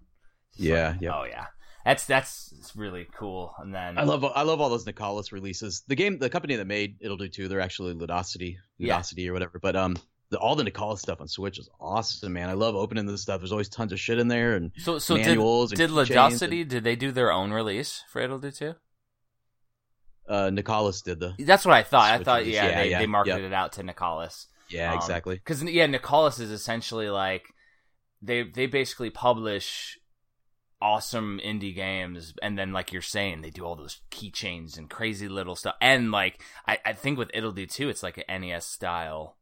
It's 0.52 0.60
Yeah, 0.60 0.90
like, 0.92 1.02
yep. 1.02 1.14
Oh 1.16 1.24
yeah, 1.26 1.46
that's 1.88 2.06
that's 2.06 2.74
really 2.76 3.08
cool. 3.18 3.54
And 3.60 3.74
then 3.74 3.98
I 3.98 4.04
love 4.04 4.24
I 4.26 4.42
love 4.44 4.60
all 4.60 4.70
those 4.70 4.86
Nicalis 4.86 5.32
releases. 5.32 5.84
The 5.88 5.96
game, 5.96 6.18
the 6.20 6.30
company 6.30 6.58
that 6.58 6.68
made 6.68 6.98
Ittle 7.00 7.16
Dew 7.18 7.30
2. 7.30 7.48
they're 7.48 7.62
actually 7.62 7.94
Ludosity, 7.94 8.58
Yeah. 8.78 8.98
Ludosity 9.00 9.28
or 9.30 9.34
whatever. 9.34 9.60
But 9.60 9.76
um, 9.76 9.96
the, 10.30 10.38
all 10.38 10.56
the 10.56 10.66
Nicalis 10.66 11.00
stuff 11.00 11.22
on 11.22 11.28
Switch 11.28 11.58
is 11.58 11.70
awesome, 11.80 12.34
man. 12.34 12.50
I 12.50 12.54
love 12.54 12.76
opening 12.76 13.06
this 13.06 13.22
stuff. 13.22 13.40
There's 13.40 13.54
always 13.54 13.70
tons 13.70 13.94
of 13.94 14.00
shit 14.00 14.20
in 14.20 14.28
there 14.28 14.56
and 14.56 14.72
so 14.78 15.00
so 15.00 15.16
did 15.16 15.28
manuals. 15.28 15.72
did 15.72 15.90
and 15.90 16.00
keychains 16.00 16.08
Ludosity 16.10 16.68
did 16.68 16.84
they 16.84 16.96
do 16.98 17.12
their 17.12 17.32
own 17.32 17.52
release 17.52 18.04
for 18.10 18.22
Ittle 18.22 18.40
Dew 18.40 18.52
2? 18.52 18.76
Uh, 20.28 20.50
Nicalis 20.50 21.04
did 21.04 21.20
the 21.22 21.34
That's 21.40 21.64
what 21.66 21.74
I 21.74 21.84
thought. 21.84 22.12
I 22.12 22.22
thought 22.22 22.46
yeah, 22.46 22.66
Yeah, 22.66 22.84
they, 22.84 22.90
yeah, 22.92 23.00
they 23.00 23.08
marketed 23.08 23.44
yep. 23.44 23.52
it 23.52 23.54
out 23.54 23.72
to 23.74 23.84
Nicalis. 23.84 24.48
yeah, 24.68 24.92
Um, 24.92 24.98
exactly. 24.98 25.36
Because 25.36 25.64
yeah, 25.64 25.88
Nicalis 25.88 26.42
is 26.42 26.52
essentially 26.52 27.10
like 27.10 27.46
they 28.22 28.44
they 28.44 28.66
basically 28.66 29.10
publish 29.10 29.98
awesome 30.82 31.40
indie 31.44 31.74
games, 31.76 32.34
and 32.42 32.58
then 32.58 32.72
like 32.74 32.92
you're 32.94 33.02
saying, 33.02 33.42
they 33.42 33.50
do 33.50 33.64
all 33.66 33.76
those 33.76 34.02
keychains 34.12 34.78
and 34.78 34.90
crazy 34.90 35.28
little 35.28 35.56
stuff. 35.56 35.76
And 35.82 36.12
like 36.12 36.42
I, 36.68 36.80
I 36.86 36.94
think 36.94 37.18
with 37.18 37.32
Ittle 37.34 37.52
Dew 37.52 37.66
2, 37.66 37.90
it's 37.90 38.04
like 38.04 38.24
an 38.28 38.42
NES 38.42 38.66
style 38.66 39.38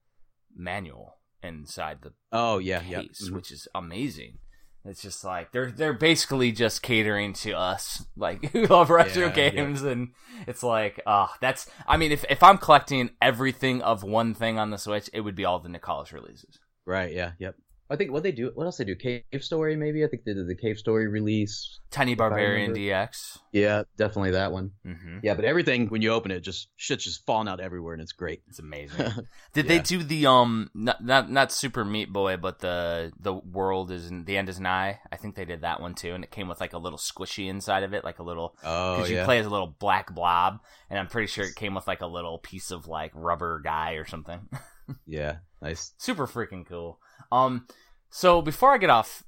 manual 0.56 1.18
inside 1.44 2.00
the 2.02 2.14
Oh 2.32 2.58
yeah, 2.58 2.82
yeah. 2.88 3.02
case, 3.02 3.30
mhm. 3.30 3.34
which 3.36 3.52
is 3.52 3.68
amazing. 3.76 4.40
It's 4.88 5.02
just 5.02 5.24
like 5.24 5.52
they're 5.52 5.72
they're 5.72 5.94
basically 5.94 6.52
just 6.52 6.84
catering 6.84 7.34
to 7.34 7.54
us, 7.54 8.06
like 8.16 8.52
who 8.52 8.66
love 8.68 8.90
retro 8.92 9.24
Yeah, 9.28 9.36
yeah. 9.36 9.50
games, 9.50 9.82
and 9.82 10.10
it's 10.48 10.62
like, 10.62 11.02
ah, 11.08 11.36
that's. 11.42 11.68
I 11.88 11.98
mean, 11.98 12.12
if 12.12 12.24
if 12.30 12.44
I'm 12.44 12.60
collecting 12.60 13.10
everything 13.22 13.82
of 13.82 14.04
one 14.04 14.36
thing 14.36 14.60
on 14.60 14.70
the 14.70 14.78
Switch, 14.78 15.10
it 15.12 15.22
would 15.22 15.34
be 15.36 15.44
all 15.44 15.60
the 15.60 15.70
Nicalis 15.70 16.14
releases. 16.14 16.60
Right. 16.86 17.12
Yeah. 17.12 17.32
Yep. 17.40 17.56
I 17.88 17.96
think 17.98 18.12
what 18.12 18.24
they 18.24 18.32
do. 18.32 18.52
What 18.56 18.66
else 18.66 18.78
they 18.78 18.84
do? 18.84 18.96
Cave 18.96 19.24
Story, 19.42 19.76
maybe. 19.76 20.04
I 20.04 20.08
think 20.08 20.24
they 20.24 20.34
did 20.34 20.48
the 20.48 20.56
Cave 20.56 20.80
Story 20.80 21.08
release. 21.08 21.80
Tiny 21.92 22.16
Barbarian 22.16 22.74
DX. 22.74 23.38
Yeah, 23.52 23.84
definitely 23.96 24.32
that 24.32 24.52
one. 24.52 24.72
Mm-hmm. 24.86 25.20
Yeah, 25.22 25.36
but 25.36 25.46
everything 25.46 25.88
when 25.88 26.02
you 26.02 26.12
open 26.12 26.32
it, 26.32 26.40
just 26.40 26.70
shit's 26.78 27.04
just 27.04 27.26
falling 27.28 27.48
out 27.48 27.60
everywhere, 27.60 27.94
and 27.94 28.02
it's 28.02 28.12
great. 28.12 28.42
It's 28.48 28.58
amazing. 28.58 29.06
Did 29.54 29.68
they 29.68 29.80
do 29.80 30.02
the 30.02 30.26
um 30.26 30.72
not, 30.74 31.04
not 31.04 31.32
not 31.32 31.52
Super 31.52 31.86
Meat 31.86 32.12
Boy, 32.12 32.38
but 32.38 32.60
the 32.60 33.12
the 33.20 33.34
world 33.34 33.92
is 33.92 34.10
the 34.10 34.36
end 34.36 34.50
is 34.50 34.60
nigh? 34.60 35.00
I 35.12 35.18
think 35.18 35.36
they 35.36 35.46
did 35.46 35.62
that 35.62 35.80
one 35.80 35.94
too, 35.94 36.14
and 36.16 36.24
it 36.24 36.32
came 36.32 36.48
with 36.48 36.60
like 36.60 36.74
a 36.74 36.80
little 36.80 37.00
squishy 37.00 37.48
inside 37.48 37.84
of 37.84 37.94
it, 37.94 38.04
like 38.04 38.18
a 38.18 38.24
little 38.24 38.58
Oh 38.64 38.96
because 38.96 39.12
you 39.12 39.18
yeah, 39.18 39.26
play 39.26 39.38
as 39.38 39.46
a 39.46 39.52
little 39.52 39.76
black 39.80 40.14
blob, 40.14 40.60
and 40.90 40.98
I'm 40.98 41.08
pretty 41.08 41.28
sure 41.28 41.46
it 41.46 41.56
came 41.56 41.76
with 41.76 41.88
like 41.88 42.02
a 42.02 42.08
little 42.08 42.40
piece 42.40 42.72
of 42.72 42.88
like 42.88 43.12
rubber 43.14 43.62
guy 43.64 43.94
or 43.94 44.06
something. 44.06 44.50
yeah, 45.06 45.38
nice. 45.62 45.94
Super 46.00 46.26
freaking 46.26 46.66
cool. 46.66 47.00
Um, 47.36 47.68
so 48.10 48.42
before 48.42 48.74
I 48.74 48.78
get 48.78 48.90
off 48.90 49.24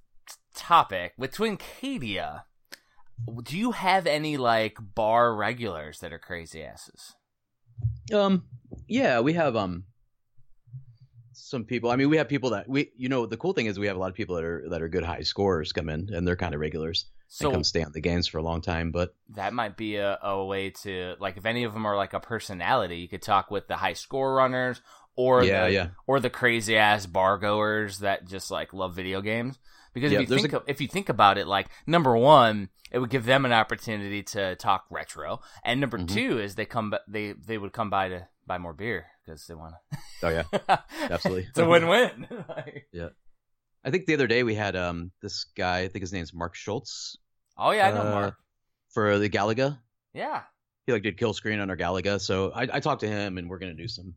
topic 0.56 1.14
with 1.18 1.36
Twincadia, 1.36 2.44
do 3.44 3.58
you 3.58 3.72
have 3.72 4.08
any 4.08 4.38
like 4.38 4.78
bar 4.96 5.36
regulars 5.36 6.00
that 6.00 6.14
are 6.14 6.20
crazy 6.20 6.64
asses? 6.64 7.16
Um, 8.14 8.46
yeah, 8.88 9.20
we 9.20 9.34
have 9.34 9.56
um 9.56 9.84
some 11.34 11.66
people. 11.66 11.92
I 11.92 11.98
mean, 11.98 12.10
we 12.10 12.18
have 12.18 12.30
people 12.30 12.52
that 12.52 12.70
we, 12.70 12.92
you 12.96 13.10
know, 13.10 13.26
the 13.26 13.38
cool 13.38 13.54
thing 13.54 13.66
is 13.66 13.78
we 13.78 13.88
have 13.88 13.98
a 13.98 14.00
lot 14.00 14.10
of 14.10 14.16
people 14.16 14.36
that 14.36 14.46
are 14.46 14.70
that 14.70 14.82
are 14.82 14.88
good 14.88 15.04
high 15.04 15.22
scorers 15.22 15.74
come 15.74 15.90
in, 15.90 16.10
and 16.14 16.26
they're 16.26 16.38
kind 16.38 16.54
of 16.56 16.62
regulars 16.62 17.08
So 17.28 17.48
and 17.48 17.56
come 17.56 17.64
stay 17.66 17.84
on 17.84 17.92
the 17.92 18.02
games 18.02 18.28
for 18.28 18.38
a 18.38 18.44
long 18.44 18.62
time. 18.62 18.92
But 18.92 19.16
that 19.36 19.54
might 19.54 19.76
be 19.76 19.98
a, 19.98 20.18
a 20.22 20.46
way 20.46 20.70
to 20.84 21.16
like 21.20 21.36
if 21.36 21.46
any 21.46 21.66
of 21.66 21.74
them 21.74 21.86
are 21.86 21.98
like 21.98 22.14
a 22.14 22.22
personality, 22.22 22.98
you 23.00 23.10
could 23.10 23.22
talk 23.22 23.52
with 23.52 23.68
the 23.68 23.76
high 23.76 23.94
score 23.94 24.34
runners 24.34 24.82
or 25.18 25.44
yeah, 25.44 25.66
the, 25.66 25.72
yeah, 25.74 25.88
or 26.08 26.20
the 26.22 26.30
crazy 26.30 26.78
ass 26.78 27.06
bar 27.06 27.38
goers 27.38 28.00
that 28.00 28.26
just 28.26 28.50
like 28.50 28.72
love 28.74 28.96
video 28.96 29.20
games. 29.22 29.60
Because 29.94 30.12
Yeah, 30.12 30.20
if 30.22 30.30
you 30.30 30.38
think 30.40 30.54
a- 30.54 30.64
if 30.68 30.80
you 30.80 30.88
think 30.88 31.10
about 31.10 31.38
it, 31.38 31.48
like 31.48 31.68
number 31.88 32.16
one, 32.16 32.70
it 32.92 33.00
would 33.00 33.10
give 33.10 33.26
them 33.26 33.44
an 33.46 33.52
opportunity 33.52 34.22
to 34.24 34.56
talk 34.56 34.86
retro, 34.92 35.42
and 35.66 35.82
number 35.82 35.98
Mhm. 35.98 36.14
two 36.14 36.40
is 36.40 36.56
they 36.56 36.66
come 36.66 36.94
they 37.08 37.34
they 37.34 37.58
would 37.58 37.74
come 37.74 37.90
by 37.90 38.10
to 38.10 38.28
buy 38.46 38.58
more 38.60 38.74
beer 38.74 39.08
because 39.26 39.46
they 39.48 39.56
want 39.56 39.74
to. 39.92 39.98
oh 40.24 40.30
yeah. 40.30 40.78
Absolutely. 41.10 41.48
it's 41.50 41.58
a 41.60 41.66
win 41.70 41.88
win. 41.88 42.28
Like- 42.48 42.88
I 43.84 43.90
think 43.92 44.06
the 44.06 44.14
other 44.16 44.28
day 44.28 44.44
we 44.44 44.54
had 44.56 44.76
um 44.76 45.12
this 45.22 45.46
guy. 45.56 45.80
I 45.80 45.88
think 45.88 46.02
his 46.04 46.14
name's 46.14 46.34
Mark 46.34 46.54
Schultz 46.56 47.18
oh 47.58 47.72
yeah, 47.72 47.88
I 47.88 47.92
know 47.92 48.02
Uh, 48.02 48.12
Mark. 48.12 48.36
for 48.90 49.18
the 49.18 49.30
Galaga. 49.30 49.80
Yeah, 50.14 50.44
He 50.86 50.92
like 50.94 51.04
did 51.04 51.18
kill 51.18 51.34
screen 51.34 51.60
on 51.60 51.70
our 51.70 51.78
Galaga, 51.78 52.20
so 52.22 52.52
I, 52.52 52.64
I 52.74 52.80
talked 52.82 53.02
to 53.02 53.08
him, 53.08 53.38
and 53.38 53.50
we're 53.50 53.60
gonna 53.60 53.74
do 53.74 53.88
some 53.88 54.14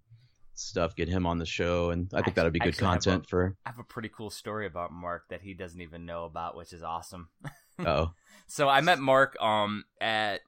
stuff, 0.60 0.96
get 0.96 1.08
him 1.08 1.26
on 1.26 1.38
the 1.38 1.46
show, 1.46 1.90
and 1.90 2.10
I 2.14 2.22
think 2.22 2.36
that'd 2.36 2.52
be 2.52 2.58
good 2.58 2.68
Actually, 2.68 2.86
I 2.86 2.90
content 2.90 3.28
for. 3.28 3.56
I 3.64 3.70
have 3.70 3.78
a 3.78 3.84
pretty 3.84 4.08
cool 4.08 4.30
story 4.30 4.66
about 4.66 4.92
Mark 4.92 5.28
that 5.30 5.42
he 5.42 5.54
doesn't 5.54 5.80
even 5.80 6.06
know 6.06 6.24
about, 6.24 6.56
which 6.56 6.72
is 6.72 6.82
awesome. 6.82 7.28
Oh, 7.86 8.12
So 8.46 8.68
I 8.68 8.82
met 8.82 8.98
Mark 8.98 9.40
um 9.40 9.84
at 10.02 10.42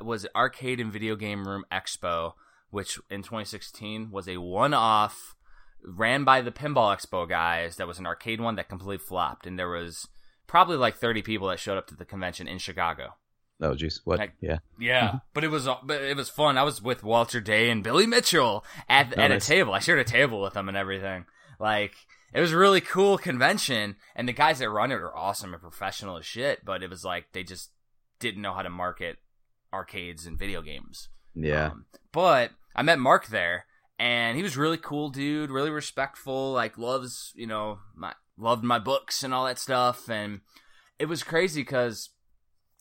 was 0.00 0.24
it 0.24 0.32
Arcade 0.34 0.80
and 0.80 0.92
Video 0.92 1.14
Game 1.14 1.46
Room 1.46 1.64
Expo, 1.70 2.32
which 2.70 2.98
in 3.08 3.22
2016 3.22 4.10
was 4.10 4.26
a 4.26 4.38
one-off 4.38 5.36
ran 5.84 6.24
by 6.24 6.40
the 6.40 6.50
Pinball 6.50 6.96
Expo 6.96 7.28
guys. 7.28 7.76
That 7.76 7.86
was 7.86 7.98
an 7.98 8.06
arcade 8.06 8.40
one 8.40 8.56
that 8.56 8.68
completely 8.68 8.98
flopped, 8.98 9.46
and 9.46 9.58
there 9.58 9.68
was 9.68 10.08
probably 10.46 10.76
like 10.76 10.96
30 10.96 11.22
people 11.22 11.48
that 11.48 11.60
showed 11.60 11.78
up 11.78 11.86
to 11.88 11.96
the 11.96 12.04
convention 12.04 12.48
in 12.48 12.58
Chicago. 12.58 13.14
Oh, 13.60 13.74
jeez, 13.74 14.00
what? 14.04 14.18
Like- 14.18 14.34
yeah, 14.40 14.58
Yeah, 14.78 15.18
but 15.34 15.44
it 15.44 15.48
was 15.48 15.68
but 15.84 16.02
it 16.02 16.16
was 16.16 16.28
fun. 16.28 16.58
I 16.58 16.62
was 16.62 16.82
with 16.82 17.02
Walter 17.02 17.40
Day 17.40 17.70
and 17.70 17.82
Billy 17.82 18.06
Mitchell 18.06 18.64
at 18.88 19.14
Oh, 19.16 19.20
at 19.20 19.30
a 19.30 19.40
table. 19.40 19.72
I 19.72 19.78
shared 19.78 19.98
a 19.98 20.04
table 20.04 20.40
with 20.42 20.54
them 20.54 20.68
and 20.68 20.76
everything. 20.76 21.26
Like 21.58 21.94
it 22.34 22.40
was 22.40 22.52
a 22.52 22.58
really 22.58 22.80
cool 22.80 23.16
convention, 23.18 23.96
and 24.14 24.28
the 24.28 24.32
guys 24.32 24.58
that 24.58 24.68
run 24.70 24.92
it 24.92 24.96
are 24.96 25.16
awesome 25.16 25.52
and 25.54 25.62
professional 25.62 26.18
as 26.18 26.26
shit. 26.26 26.64
But 26.64 26.82
it 26.82 26.90
was 26.90 27.04
like 27.04 27.32
they 27.32 27.42
just 27.44 27.70
didn't 28.18 28.42
know 28.42 28.52
how 28.52 28.62
to 28.62 28.70
market 28.70 29.16
arcades 29.72 30.26
and 30.26 30.38
video 30.38 30.62
games. 30.62 31.08
yeah. 31.34 31.66
Um, 31.68 31.86
but 32.12 32.50
I 32.74 32.82
met 32.82 32.98
Mark 32.98 33.26
there, 33.28 33.66
and 33.98 34.36
he 34.36 34.42
was 34.42 34.56
really 34.56 34.78
cool, 34.78 35.08
dude. 35.10 35.50
Really 35.50 35.70
respectful. 35.70 36.52
Like 36.52 36.76
loves 36.78 37.32
you 37.34 37.46
know 37.46 37.78
my 37.94 38.12
loved 38.38 38.64
my 38.64 38.78
books 38.78 39.22
and 39.22 39.32
all 39.32 39.46
that 39.46 39.58
stuff, 39.58 40.08
and 40.10 40.40
it 40.98 41.06
was 41.06 41.22
crazy 41.22 41.62
because. 41.62 42.10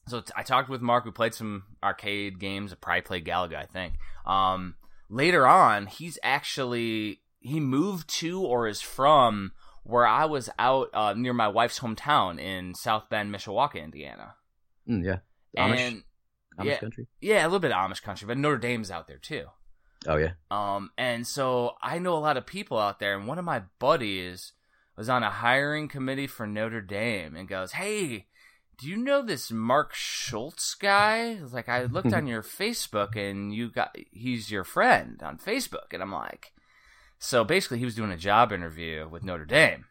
So 0.07 0.21
t- 0.21 0.33
I 0.35 0.43
talked 0.43 0.69
with 0.69 0.81
Mark. 0.81 1.05
We 1.05 1.11
played 1.11 1.33
some 1.33 1.63
arcade 1.83 2.39
games. 2.39 2.71
I 2.71 2.75
probably 2.79 3.01
played 3.01 3.25
Galaga, 3.25 3.55
I 3.55 3.65
think. 3.65 3.95
Um, 4.25 4.75
later 5.09 5.47
on, 5.47 5.87
he's 5.87 6.19
actually 6.23 7.21
he 7.39 7.59
moved 7.59 8.07
to 8.19 8.41
or 8.41 8.67
is 8.67 8.81
from 8.81 9.51
where 9.83 10.05
I 10.07 10.25
was 10.25 10.49
out 10.57 10.89
uh, 10.93 11.13
near 11.13 11.33
my 11.33 11.47
wife's 11.47 11.79
hometown 11.79 12.39
in 12.39 12.73
South 12.75 13.09
Bend, 13.09 13.33
Mishawaka, 13.33 13.83
Indiana. 13.83 14.35
Mm, 14.89 15.03
yeah. 15.05 15.17
Amish, 15.57 15.79
And 15.79 16.03
Amish 16.59 16.65
yeah. 16.65 16.77
country. 16.79 17.07
yeah, 17.21 17.43
a 17.43 17.47
little 17.47 17.59
bit 17.59 17.71
of 17.71 17.77
Amish 17.77 18.01
country, 18.01 18.27
but 18.27 18.37
Notre 18.37 18.57
Dame's 18.57 18.91
out 18.91 19.07
there 19.07 19.17
too. 19.19 19.45
Oh 20.07 20.17
yeah. 20.17 20.33
Um, 20.51 20.91
and 20.97 21.25
so 21.25 21.73
I 21.81 21.97
know 21.99 22.15
a 22.15 22.19
lot 22.19 22.37
of 22.37 22.45
people 22.45 22.77
out 22.77 22.99
there, 22.99 23.17
and 23.17 23.27
one 23.27 23.39
of 23.39 23.45
my 23.45 23.63
buddies 23.79 24.53
was 24.95 25.09
on 25.09 25.23
a 25.23 25.29
hiring 25.29 25.87
committee 25.87 26.27
for 26.27 26.45
Notre 26.47 26.81
Dame 26.81 27.35
and 27.35 27.47
goes, 27.47 27.73
Hey, 27.73 28.27
do 28.77 28.87
you 28.87 28.97
know 28.97 29.21
this 29.21 29.51
Mark 29.51 29.93
Schultz 29.93 30.75
guy? 30.75 31.39
Like, 31.51 31.69
I 31.69 31.83
looked 31.83 32.13
on 32.13 32.27
your 32.27 32.43
Facebook 32.43 33.15
and 33.15 33.53
you 33.53 33.69
got, 33.69 33.95
he's 34.11 34.51
your 34.51 34.63
friend 34.63 35.21
on 35.23 35.37
Facebook. 35.37 35.91
And 35.91 36.01
I'm 36.01 36.11
like, 36.11 36.53
so 37.19 37.43
basically 37.43 37.79
he 37.79 37.85
was 37.85 37.95
doing 37.95 38.11
a 38.11 38.17
job 38.17 38.51
interview 38.51 39.07
with 39.07 39.23
Notre 39.23 39.45
Dame. 39.45 39.85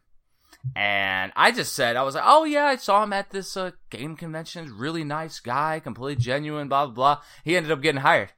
And 0.75 1.33
I 1.37 1.51
just 1.51 1.75
said, 1.75 1.97
I 1.97 2.03
was 2.03 2.15
like, 2.15 2.25
oh 2.27 2.45
yeah, 2.45 2.65
I 2.65 2.77
saw 2.77 3.03
him 3.03 3.13
at 3.13 3.31
this 3.31 3.57
uh, 3.57 3.73
game 3.91 4.17
convention. 4.17 4.77
Really 4.79 5.05
nice 5.05 5.41
guy, 5.41 5.81
completely 5.81 6.23
genuine, 6.23 6.69
blah, 6.69 6.87
blah, 6.87 6.95
blah. 6.95 7.23
He 7.45 7.57
ended 7.57 7.73
up 7.73 7.83
getting 7.83 8.01
hired 8.01 8.33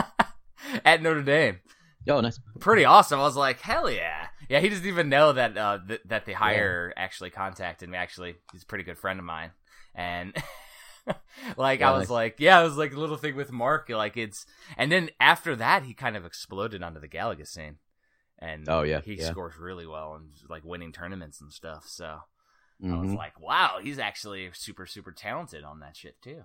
at 0.84 1.02
Notre 1.02 1.22
Dame. 1.22 1.60
Oh, 2.08 2.20
nice. 2.20 2.40
Pretty 2.58 2.84
awesome. 2.84 3.20
I 3.20 3.22
was 3.22 3.36
like, 3.36 3.60
hell 3.60 3.88
yeah. 3.88 4.26
Yeah, 4.48 4.60
he 4.60 4.68
doesn't 4.68 4.86
even 4.86 5.08
know 5.08 5.32
that 5.32 5.56
uh, 5.56 5.78
th- 5.86 6.00
that 6.06 6.26
the 6.26 6.32
hire 6.32 6.92
actually 6.96 7.30
contacted 7.30 7.88
me. 7.88 7.96
Actually, 7.96 8.34
he's 8.52 8.64
a 8.64 8.66
pretty 8.66 8.84
good 8.84 8.98
friend 8.98 9.18
of 9.18 9.24
mine. 9.24 9.52
And 9.94 10.34
like, 11.56 11.82
I 11.82 11.90
was 11.92 12.02
nice. 12.02 12.10
like, 12.10 12.36
yeah, 12.38 12.60
it 12.60 12.64
was 12.64 12.76
like 12.76 12.92
a 12.92 12.98
little 13.00 13.16
thing 13.16 13.36
with 13.36 13.52
Mark. 13.52 13.88
Like, 13.88 14.16
it's. 14.16 14.46
And 14.76 14.90
then 14.90 15.10
after 15.20 15.56
that, 15.56 15.84
he 15.84 15.94
kind 15.94 16.16
of 16.16 16.24
exploded 16.24 16.82
onto 16.82 17.00
the 17.00 17.08
Galaga 17.08 17.46
scene. 17.46 17.76
And 18.38 18.68
Oh, 18.68 18.82
yeah, 18.82 19.00
he 19.02 19.16
yeah. 19.16 19.30
scores 19.30 19.56
really 19.56 19.86
well 19.86 20.14
and 20.14 20.30
like 20.48 20.64
winning 20.64 20.92
tournaments 20.92 21.40
and 21.40 21.52
stuff. 21.52 21.84
So 21.86 22.18
I 22.84 22.94
was 23.00 23.10
Mhm. 23.10 23.16
like, 23.16 23.38
wow, 23.40 23.78
he's 23.80 24.00
actually 24.00 24.50
super, 24.52 24.86
super 24.86 25.12
talented 25.12 25.62
on 25.62 25.78
that 25.80 25.96
shit 25.96 26.20
too. 26.20 26.44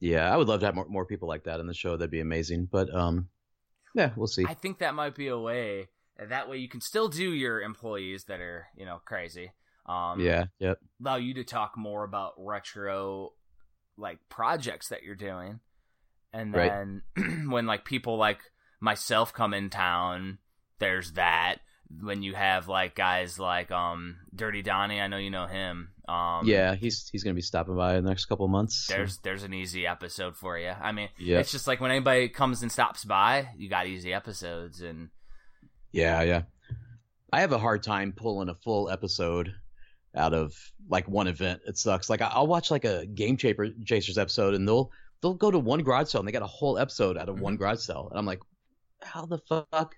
Yeah, 0.00 0.32
I 0.32 0.36
would 0.36 0.48
love 0.48 0.60
to 0.60 0.66
have 0.66 0.74
more, 0.74 0.88
more 0.88 1.06
people 1.06 1.28
like 1.28 1.44
that 1.44 1.60
in 1.60 1.66
the 1.68 1.74
show. 1.74 1.96
That'd 1.96 2.10
be 2.10 2.20
amazing. 2.20 2.66
But 2.70 2.92
um, 2.94 3.28
yeah, 3.94 4.10
we'll 4.16 4.26
see. 4.26 4.44
I 4.46 4.54
think 4.54 4.78
that 4.78 4.94
might 4.94 5.14
be 5.14 5.28
a 5.28 5.38
way. 5.38 5.88
That 6.18 6.48
way, 6.48 6.56
you 6.56 6.68
can 6.68 6.80
still 6.80 7.08
do 7.08 7.30
your 7.30 7.60
employees 7.60 8.24
that 8.24 8.40
are, 8.40 8.66
you 8.76 8.84
know, 8.84 9.00
crazy. 9.04 9.52
Um, 9.86 10.20
yeah. 10.20 10.46
Yep. 10.58 10.78
Allow 11.00 11.16
you 11.16 11.34
to 11.34 11.44
talk 11.44 11.76
more 11.76 12.04
about 12.04 12.32
retro, 12.38 13.30
like 13.96 14.18
projects 14.28 14.88
that 14.88 15.02
you're 15.02 15.14
doing, 15.14 15.60
and 16.32 16.52
Right. 16.54 16.70
then 17.16 17.48
when 17.50 17.66
like 17.66 17.84
people 17.84 18.16
like 18.16 18.40
myself 18.80 19.32
come 19.32 19.54
in 19.54 19.70
town, 19.70 20.38
there's 20.78 21.12
that. 21.12 21.56
When 22.00 22.24
you 22.24 22.34
have 22.34 22.66
like 22.66 22.96
guys 22.96 23.38
like 23.38 23.70
um 23.70 24.16
Dirty 24.34 24.60
Donnie, 24.62 25.00
I 25.00 25.06
know 25.06 25.18
you 25.18 25.30
know 25.30 25.46
him. 25.46 25.90
Um, 26.08 26.44
yeah, 26.44 26.74
he's 26.74 27.08
he's 27.12 27.22
gonna 27.22 27.34
be 27.34 27.40
stopping 27.42 27.76
by 27.76 27.96
in 27.96 28.02
the 28.02 28.10
next 28.10 28.24
couple 28.24 28.44
of 28.44 28.50
months. 28.50 28.88
There's 28.88 29.18
there's 29.18 29.44
an 29.44 29.54
easy 29.54 29.86
episode 29.86 30.36
for 30.36 30.58
you. 30.58 30.70
I 30.80 30.90
mean, 30.90 31.10
Yeah. 31.16 31.38
it's 31.38 31.52
just 31.52 31.68
like 31.68 31.80
when 31.80 31.92
anybody 31.92 32.28
comes 32.28 32.62
and 32.62 32.72
stops 32.72 33.04
by, 33.04 33.50
you 33.56 33.68
got 33.68 33.86
easy 33.86 34.12
episodes, 34.12 34.80
and 34.80 35.10
Yeah, 35.92 36.22
yeah. 36.22 36.42
I 37.32 37.40
have 37.40 37.52
a 37.52 37.58
hard 37.58 37.84
time 37.84 38.12
pulling 38.12 38.48
a 38.48 38.54
full 38.56 38.90
episode 38.90 39.54
out 40.16 40.32
of 40.34 40.54
like 40.88 41.08
one 41.08 41.26
event. 41.28 41.60
It 41.66 41.76
sucks. 41.78 42.08
Like 42.10 42.22
I- 42.22 42.28
I'll 42.32 42.46
watch 42.46 42.70
like 42.70 42.84
a 42.84 43.06
Game 43.06 43.36
Chaser 43.36 43.68
Chasers 43.84 44.18
episode, 44.18 44.54
and 44.54 44.66
they'll 44.66 44.90
they'll 45.22 45.34
go 45.34 45.50
to 45.50 45.58
one 45.58 45.82
garage 45.82 46.08
sale 46.08 46.20
and 46.20 46.28
they 46.28 46.32
got 46.32 46.42
a 46.42 46.46
whole 46.46 46.78
episode 46.78 47.16
out 47.16 47.28
of 47.28 47.36
Mm-hmm. 47.36 47.44
one 47.44 47.56
garage 47.56 47.80
sale, 47.80 48.08
and 48.10 48.18
I'm 48.18 48.26
like, 48.26 48.40
how 49.02 49.26
the 49.26 49.38
fuck? 49.38 49.96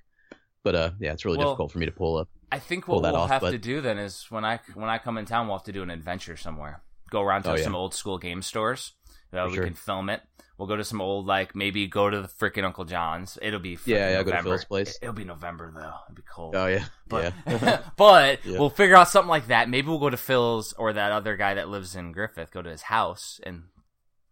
But 0.65 0.75
uh, 0.75 0.91
yeah, 1.01 1.13
it's 1.13 1.25
really 1.25 1.39
Well, 1.39 1.49
difficult 1.51 1.73
for 1.73 1.79
me 1.79 1.87
to 1.87 1.93
pull 1.93 2.19
up. 2.19 2.29
I 2.51 2.59
think 2.59 2.89
what 2.89 3.03
we'll 3.03 3.15
off, 3.17 3.31
have 3.31 3.41
but- 3.43 3.51
to 3.53 3.59
do 3.59 3.81
then 3.81 3.99
is 3.99 4.27
when 4.31 4.45
I 4.45 4.61
when 4.75 4.89
I 4.89 4.99
come 4.99 5.19
in 5.19 5.25
town, 5.27 5.47
we'll 5.49 5.57
have 5.59 5.65
to 5.67 5.73
do 5.73 5.83
an 5.83 5.91
adventure 5.91 6.37
somewhere. 6.37 6.83
Go 7.11 7.23
around 7.23 7.45
to 7.45 7.53
Oh, 7.53 7.55
yeah. 7.55 7.63
some 7.65 7.75
old 7.75 7.95
school 7.95 8.19
game 8.19 8.43
stores. 8.43 8.93
Uh, 9.33 9.47
we 9.49 9.55
sure. 9.57 9.65
can 9.65 9.75
film 9.75 10.09
it. 10.11 10.23
We'll 10.57 10.67
go 10.69 10.75
to 10.77 10.85
some 10.85 11.01
old 11.01 11.27
like 11.27 11.55
maybe 11.55 11.87
go 11.87 12.11
to 12.11 12.23
the 12.23 12.29
freaking 12.29 12.65
Uncle 12.65 12.85
John's. 12.85 13.39
It'll 13.41 13.61
be 13.61 13.79
Yeah, 13.85 14.11
yeah, 14.11 14.23
go 14.25 14.33
to 14.33 14.43
Phil's 14.43 14.65
place. 14.65 14.91
It- 14.97 14.99
It'll 15.03 15.15
be 15.15 15.25
November 15.25 15.71
though. 15.73 15.81
It'll 16.07 16.15
be 16.17 16.23
cold. 16.29 16.57
Oh 16.57 16.67
yeah, 16.67 16.85
But 17.07 17.33
yeah. 17.47 17.83
but 17.97 18.45
Yeah. 18.45 18.59
we'll 18.59 18.71
figure 18.71 18.97
out 18.97 19.09
something 19.09 19.29
like 19.29 19.47
that. 19.49 19.69
Maybe 19.69 19.87
we'll 19.89 19.99
go 20.01 20.11
to 20.11 20.17
Phil's 20.17 20.73
or 20.73 20.93
that 20.93 21.13
other 21.13 21.37
guy 21.37 21.55
that 21.55 21.69
lives 21.69 21.95
in 21.95 22.11
Griffith. 22.13 22.51
Go 22.51 22.63
to 22.63 22.71
his 22.71 22.83
house 22.83 23.41
and 23.45 23.65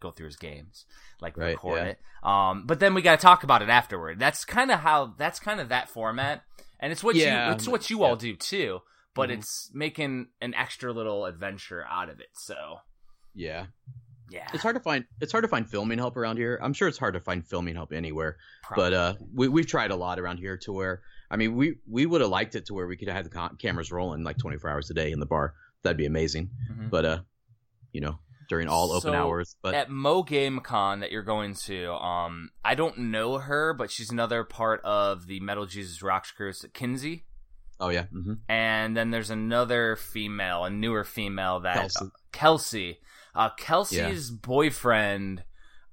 go 0.01 0.11
through 0.11 0.27
his 0.27 0.37
games, 0.37 0.85
like 1.21 1.37
Right, 1.37 1.51
record 1.55 1.79
yeah. 1.79 1.85
it. 1.85 1.99
Um, 2.23 2.67
but 2.67 2.81
then 2.81 2.95
we 2.95 3.03
got 3.03 3.21
to 3.21 3.23
talk 3.23 3.45
about 3.45 3.63
it 3.63 3.69
afterward. 3.69 4.19
That's 4.19 4.45
kind 4.45 4.71
of 4.73 4.81
how. 4.81 5.15
That's 5.17 5.39
kind 5.39 5.61
of 5.61 5.69
that 5.69 5.89
format, 5.89 6.43
and 6.81 6.91
it's 6.91 7.05
what 7.05 7.15
you. 7.15 7.25
It's 7.29 7.69
what 7.69 7.89
you 7.89 8.03
all 8.03 8.17
do 8.17 8.35
too. 8.35 8.81
but 9.15 9.31
Mhm. 9.31 9.39
it's 9.39 9.71
making 9.73 10.27
an 10.43 10.53
extra 10.55 10.93
little 10.93 11.25
adventure 11.25 11.85
out 11.89 12.09
of 12.11 12.19
it. 12.21 12.29
So 12.35 12.81
Yeah, 13.33 13.67
yeah, 14.31 14.49
it's 14.53 14.63
hard 14.63 14.77
to 14.77 14.81
find. 14.81 15.05
It's 15.21 15.33
hard 15.33 15.45
to 15.45 15.49
find 15.49 15.69
filming 15.69 15.99
help 15.99 16.17
around 16.17 16.37
here. 16.37 16.59
I'm 16.63 16.73
sure 16.73 16.89
it's 16.89 16.99
hard 16.99 17.15
to 17.15 17.21
find 17.21 17.47
filming 17.47 17.75
help 17.75 17.93
anywhere. 17.93 18.37
probably. 18.63 18.85
But 18.85 18.93
uh, 18.95 19.15
we 19.35 19.49
we've 19.49 19.67
tried 19.67 19.91
a 19.91 19.97
lot 19.97 20.19
around 20.19 20.39
here 20.39 20.57
to 20.59 20.73
where 20.73 21.03
I 21.31 21.37
mean 21.37 21.55
we 21.57 21.77
we 21.89 22.07
would 22.07 22.21
have 22.21 22.31
liked 22.31 22.55
it 22.55 22.67
to 22.67 22.75
where 22.75 22.87
we 22.87 22.97
could 22.97 23.09
have 23.09 23.17
had 23.17 23.27
the 23.27 23.31
ca- 23.31 23.55
cameras 23.59 23.91
rolling 23.93 24.25
like 24.25 24.39
24 24.39 24.71
hours 24.71 24.91
a 24.91 24.95
day 24.95 25.13
in 25.13 25.21
the 25.21 25.27
bar. 25.27 25.55
That'd 25.83 25.97
be 25.97 26.07
amazing. 26.07 26.51
Mhm. 26.73 26.91
But 26.91 27.05
uh, 27.05 27.19
you 27.93 28.01
know, 28.01 28.19
during 28.49 28.69
all 28.69 28.91
open 28.93 29.13
So, 29.13 29.15
hours. 29.15 29.57
But 29.63 29.75
at 29.75 29.91
Mo 29.91 30.23
Game 30.23 30.61
Con 30.61 31.01
that 31.01 31.11
you're 31.13 31.23
going 31.23 31.55
to, 31.67 31.93
um, 31.95 32.51
I 32.65 32.75
don't 32.75 32.99
know 32.99 33.39
her, 33.39 33.73
but 33.75 33.91
she's 33.91 34.11
another 34.11 34.45
part 34.45 34.81
of 34.85 35.27
the 35.27 35.41
Metal 35.41 35.67
Jesus 35.67 36.03
Rocks 36.03 36.31
crew, 36.33 36.51
it's 36.51 36.65
Kinsey. 36.75 37.25
oh 37.81 37.89
yeah, 37.89 38.05
hmm 38.07 38.35
And 38.49 38.97
then 38.97 39.11
there's 39.11 39.31
another 39.31 39.97
female, 39.97 40.65
a 40.65 40.71
newer 40.71 41.05
female 41.05 41.61
that 41.61 41.77
Kelsey. 41.77 42.07
Kelsey. 42.33 42.99
Uh, 43.37 43.51
Kelsey's 43.59 44.31
boyfriend. 44.31 45.45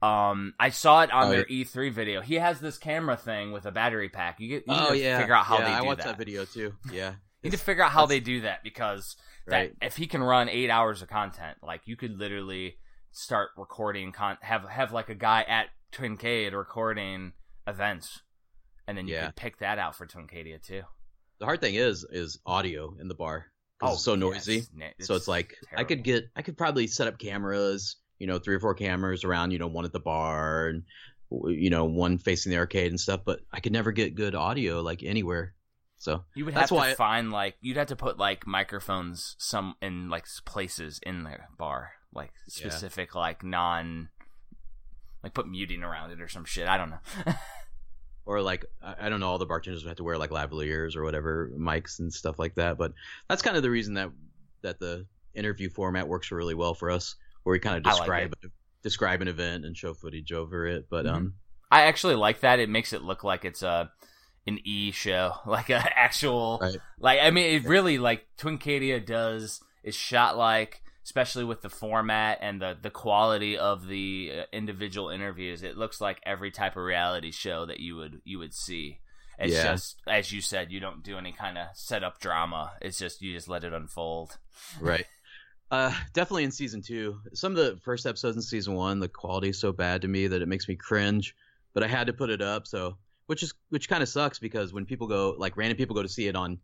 Um, 0.02 0.54
I 0.60 0.70
saw 0.70 1.02
it 1.04 1.12
on 1.12 1.28
Oh, 1.28 1.32
their 1.32 1.46
E3 1.46 1.92
video. 1.92 2.22
He 2.22 2.36
has 2.36 2.60
this 2.60 2.78
camera 2.78 3.16
thing 3.16 3.52
with 3.52 3.66
a 3.66 3.72
battery 3.72 4.10
pack. 4.10 4.40
You 4.40 4.50
get 4.50 4.64
you 4.68 4.74
need 4.74 4.80
oh 4.82 4.90
to 4.92 4.98
yeah, 4.98 5.20
figure 5.20 5.34
out 5.36 5.46
how 5.46 5.60
yeah, 5.60 5.66
they 5.66 5.72
I 5.72 5.80
do 5.82 5.86
watched 5.86 6.00
that. 6.00 6.08
that. 6.08 6.18
video 6.18 6.46
too. 6.46 6.74
Yeah, 6.92 7.12
You 7.42 7.50
need 7.50 7.58
to 7.58 7.64
figure 7.64 7.84
out 7.84 7.92
how 7.92 8.06
they 8.06 8.20
do 8.20 8.42
that 8.42 8.64
because 8.64 9.16
right. 9.48 9.74
that 9.80 9.86
if 9.86 9.96
he 9.96 10.08
can 10.08 10.22
run 10.22 10.50
eight 10.50 10.70
hours 10.70 11.02
of 11.02 11.08
content, 11.08 11.58
like 11.64 11.82
you 11.86 11.96
could 11.96 12.18
literally 12.20 12.78
start 13.12 13.52
recording 13.58 14.12
con 14.12 14.38
have 14.42 14.64
have 14.68 14.92
like 14.92 15.10
a 15.10 15.16
guy 15.16 15.44
at 15.44 15.68
Twincade 15.94 16.52
recording 16.54 17.32
events, 17.68 18.22
and 18.88 18.98
then 18.98 19.08
you 19.08 19.14
Yeah. 19.16 19.28
could 19.28 19.36
pick 19.38 19.60
that 19.60 19.80
out 19.80 19.96
for 19.96 20.06
Twincadia 20.06 20.62
too. 20.62 20.82
The 21.40 21.46
hard 21.46 21.62
thing 21.62 21.76
is 21.76 22.06
is 22.10 22.40
audio 22.46 22.96
in 23.00 23.08
the 23.08 23.16
bar 23.16 23.46
'cause 23.84 23.94
it's 24.00 24.08
oh, 24.08 24.16
so 24.18 24.28
yes. 24.32 24.48
noisy. 24.48 24.68
So 25.02 25.16
it's 25.16 25.28
like 25.28 25.56
I 25.76 25.84
could 25.84 26.04
get 26.04 26.26
I 26.36 26.42
could 26.42 26.58
probably 26.58 26.88
set 26.88 27.08
up 27.08 27.18
cameras, 27.20 27.96
you 28.20 28.28
know, 28.28 28.40
three 28.40 28.56
or 28.56 28.60
four 28.60 28.74
cameras 28.76 29.24
around, 29.24 29.52
you 29.52 29.60
know, 29.60 29.68
one 29.68 29.86
at 29.86 29.94
the 29.94 30.00
bar 30.00 30.68
and 30.68 30.84
you 31.48 31.70
know, 31.72 31.86
one 31.86 32.18
facing 32.20 32.52
the 32.52 32.58
arcade 32.60 32.92
and 32.92 33.00
stuff, 33.00 33.22
but 33.26 33.40
I 33.52 33.60
could 33.60 33.72
never 33.74 33.92
get 33.92 34.14
good 34.16 34.36
audio 34.36 34.82
like 34.82 35.02
anywhere. 35.04 35.54
So 35.98 36.26
You 36.36 36.46
would 36.46 36.54
That's 36.54 36.70
have 36.70 36.70
to 36.70 36.76
why- 36.76 36.94
find 36.96 37.32
like 37.32 37.56
you'd 37.62 37.78
have 37.78 37.88
to 37.88 37.96
put 37.96 38.18
like 38.18 38.46
microphones 38.46 39.36
some 39.40 39.76
in 39.82 40.10
like 40.10 40.26
places 40.46 41.00
in 41.04 41.24
the 41.24 41.38
bar, 41.58 41.94
like 42.14 42.32
Yeah. 42.48 42.70
specific 42.70 43.16
like 43.16 43.44
non, 43.44 44.10
like 45.24 45.34
put 45.34 45.48
muting 45.48 45.82
around 45.82 46.12
it 46.12 46.22
or 46.22 46.28
some 46.28 46.46
shit. 46.46 46.68
I 46.68 46.78
don't 46.78 46.90
know. 46.92 47.00
or 48.26 48.42
like 48.42 48.66
I 48.82 49.10
don't 49.10 49.20
know, 49.20 49.30
all 49.30 49.38
the 49.38 49.46
bartenders 49.46 49.84
would 49.84 49.90
have 49.90 49.98
to 49.98 50.04
wear 50.04 50.18
like 50.18 50.30
lavaliers 50.30 50.96
or 50.96 51.04
whatever 51.04 51.52
mics 51.58 52.00
and 52.00 52.14
stuff 52.14 52.40
like 52.40 52.56
that. 52.56 52.78
But 52.78 52.94
that's 53.28 53.42
kind 53.42 53.58
of 53.58 53.64
the 53.64 53.70
reason 53.72 53.96
that 53.96 54.12
that 54.62 54.80
the 54.80 55.06
interview 55.34 55.70
format 55.70 56.08
works 56.08 56.32
really 56.32 56.54
well 56.54 56.74
for 56.74 56.90
us, 56.92 57.16
where 57.44 57.52
we 57.52 57.60
kind 57.60 57.78
of 57.78 57.86
I 57.86 57.96
like 57.98 58.00
describe 58.00 58.34
describe 58.84 59.22
an 59.22 59.28
event 59.28 59.66
and 59.66 59.76
show 59.76 59.94
footage 59.94 60.32
over 60.32 60.66
it. 60.68 60.86
But 60.90 61.06
Mhm. 61.06 61.14
um, 61.14 61.34
I 61.72 61.84
actually 61.84 62.16
like 62.16 62.42
that. 62.42 62.60
It 62.60 62.70
makes 62.70 62.94
it 62.94 63.02
look 63.02 63.24
like 63.24 63.46
it's 63.46 63.64
a 63.64 63.92
an 64.46 64.60
E 64.64 64.92
show, 64.92 65.34
like 65.46 65.70
a 65.70 65.82
actual 65.98 66.60
Right. 66.62 66.78
like 67.00 67.20
I 67.22 67.32
mean 67.32 67.56
it 67.56 67.66
really 67.68 67.98
like 67.98 68.28
Twincadia 68.38 69.06
does 69.06 69.60
is 69.84 69.96
shot 69.96 70.38
like 70.38 70.82
especially 71.06 71.44
with 71.44 71.62
the 71.62 71.70
format 71.70 72.40
and 72.42 72.62
the 72.62 72.78
the 72.82 72.90
quality 72.90 73.58
of 73.58 73.88
the 73.88 74.32
uh, 74.40 74.44
individual 74.52 75.10
interviews. 75.10 75.64
It 75.64 75.78
looks 75.78 76.00
like 76.02 76.20
every 76.26 76.52
type 76.52 76.76
of 76.78 76.84
reality 76.84 77.32
show 77.32 77.66
that 77.66 77.80
you 77.80 77.96
would 77.98 78.22
you 78.24 78.40
would 78.40 78.54
see. 78.54 79.00
It's 79.40 79.54
Yeah. 79.56 79.72
just 79.74 80.02
as 80.08 80.32
you 80.32 80.42
said, 80.42 80.72
you 80.72 80.80
don't 80.80 81.04
do 81.04 81.18
any 81.18 81.32
kind 81.32 81.58
of 81.58 81.68
setup 81.74 82.20
drama. 82.20 82.74
It's 82.82 82.98
just 83.00 83.22
you 83.22 83.34
just 83.34 83.48
let 83.50 83.64
it 83.64 83.74
unfold. 83.74 84.38
right. 84.80 85.06
Uh, 85.72 85.92
definitely 86.14 86.44
in 86.44 86.52
season 86.52 86.84
two. 86.84 87.20
Some 87.34 87.52
of 87.54 87.58
the 87.58 87.80
first 87.84 88.06
episodes 88.06 88.36
in 88.36 88.44
season 88.44 88.76
one, 88.76 89.00
the 89.00 89.08
quality 89.08 89.50
is 89.50 89.60
so 89.60 89.72
bad 89.72 90.04
to 90.04 90.08
me 90.08 90.28
that 90.28 90.40
it 90.44 90.48
makes 90.48 90.68
me 90.68 90.76
cringe. 90.76 91.36
But 91.74 91.82
I 91.82 91.88
had 91.88 92.06
to 92.08 92.14
put 92.14 92.30
it 92.30 92.44
up, 92.44 92.68
so 92.68 92.98
which 93.26 93.42
is 93.42 93.56
which 93.70 93.90
kind 93.90 94.04
of 94.04 94.10
sucks 94.10 94.38
because 94.38 94.72
when 94.72 94.86
people 94.86 95.08
go 95.08 95.34
like 95.36 95.58
random 95.58 95.76
people 95.76 95.96
go 95.96 96.04
to 96.04 96.10
see 96.10 96.28
it 96.28 96.36
on 96.36 96.60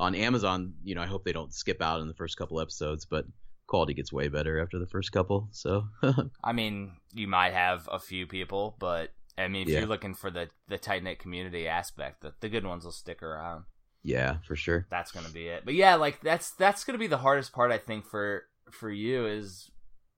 on 0.00 0.16
Amazon, 0.16 0.74
you 0.82 0.96
know, 0.96 1.02
I 1.02 1.06
hope 1.06 1.24
they 1.24 1.30
don't 1.32 1.54
skip 1.54 1.80
out 1.80 2.00
in 2.00 2.08
the 2.08 2.14
first 2.14 2.36
couple 2.36 2.60
episodes, 2.60 3.04
but 3.04 3.26
quality 3.68 3.94
gets 3.94 4.12
way 4.12 4.26
better 4.28 4.60
after 4.60 4.78
the 4.80 4.86
first 4.88 5.12
couple. 5.12 5.48
So 5.52 5.84
I 6.42 6.52
mean, 6.52 6.92
you 7.14 7.28
might 7.28 7.52
have 7.52 7.88
a 7.92 8.00
few 8.00 8.26
people, 8.26 8.74
but 8.80 9.12
I 9.38 9.46
mean, 9.46 9.62
if 9.62 9.68
Yeah. 9.68 9.78
you're 9.78 9.88
looking 9.88 10.14
for 10.14 10.30
the 10.32 10.48
the 10.66 10.78
tight 10.78 11.04
knit 11.04 11.20
community 11.20 11.68
aspect, 11.68 12.22
the, 12.22 12.34
the 12.40 12.48
good 12.48 12.66
ones 12.66 12.84
will 12.84 12.92
stick 12.92 13.22
around. 13.22 13.64
yeah, 14.02 14.38
for 14.46 14.56
sure. 14.56 14.86
That's 14.90 15.12
gonna 15.12 15.28
be 15.30 15.46
it. 15.46 15.64
But 15.64 15.74
yeah, 15.74 15.94
like 15.94 16.20
that's 16.22 16.50
that's 16.50 16.82
gonna 16.84 16.98
be 16.98 17.06
the 17.06 17.18
hardest 17.18 17.52
part, 17.52 17.70
I 17.70 17.78
think, 17.78 18.04
for 18.06 18.42
for 18.72 18.90
you 18.90 19.26
is 19.26 19.70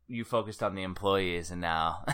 you 0.09 0.25
focused 0.25 0.63
on 0.63 0.75
the 0.75 0.83
employees, 0.83 1.51
and 1.51 1.61
now 1.61 2.05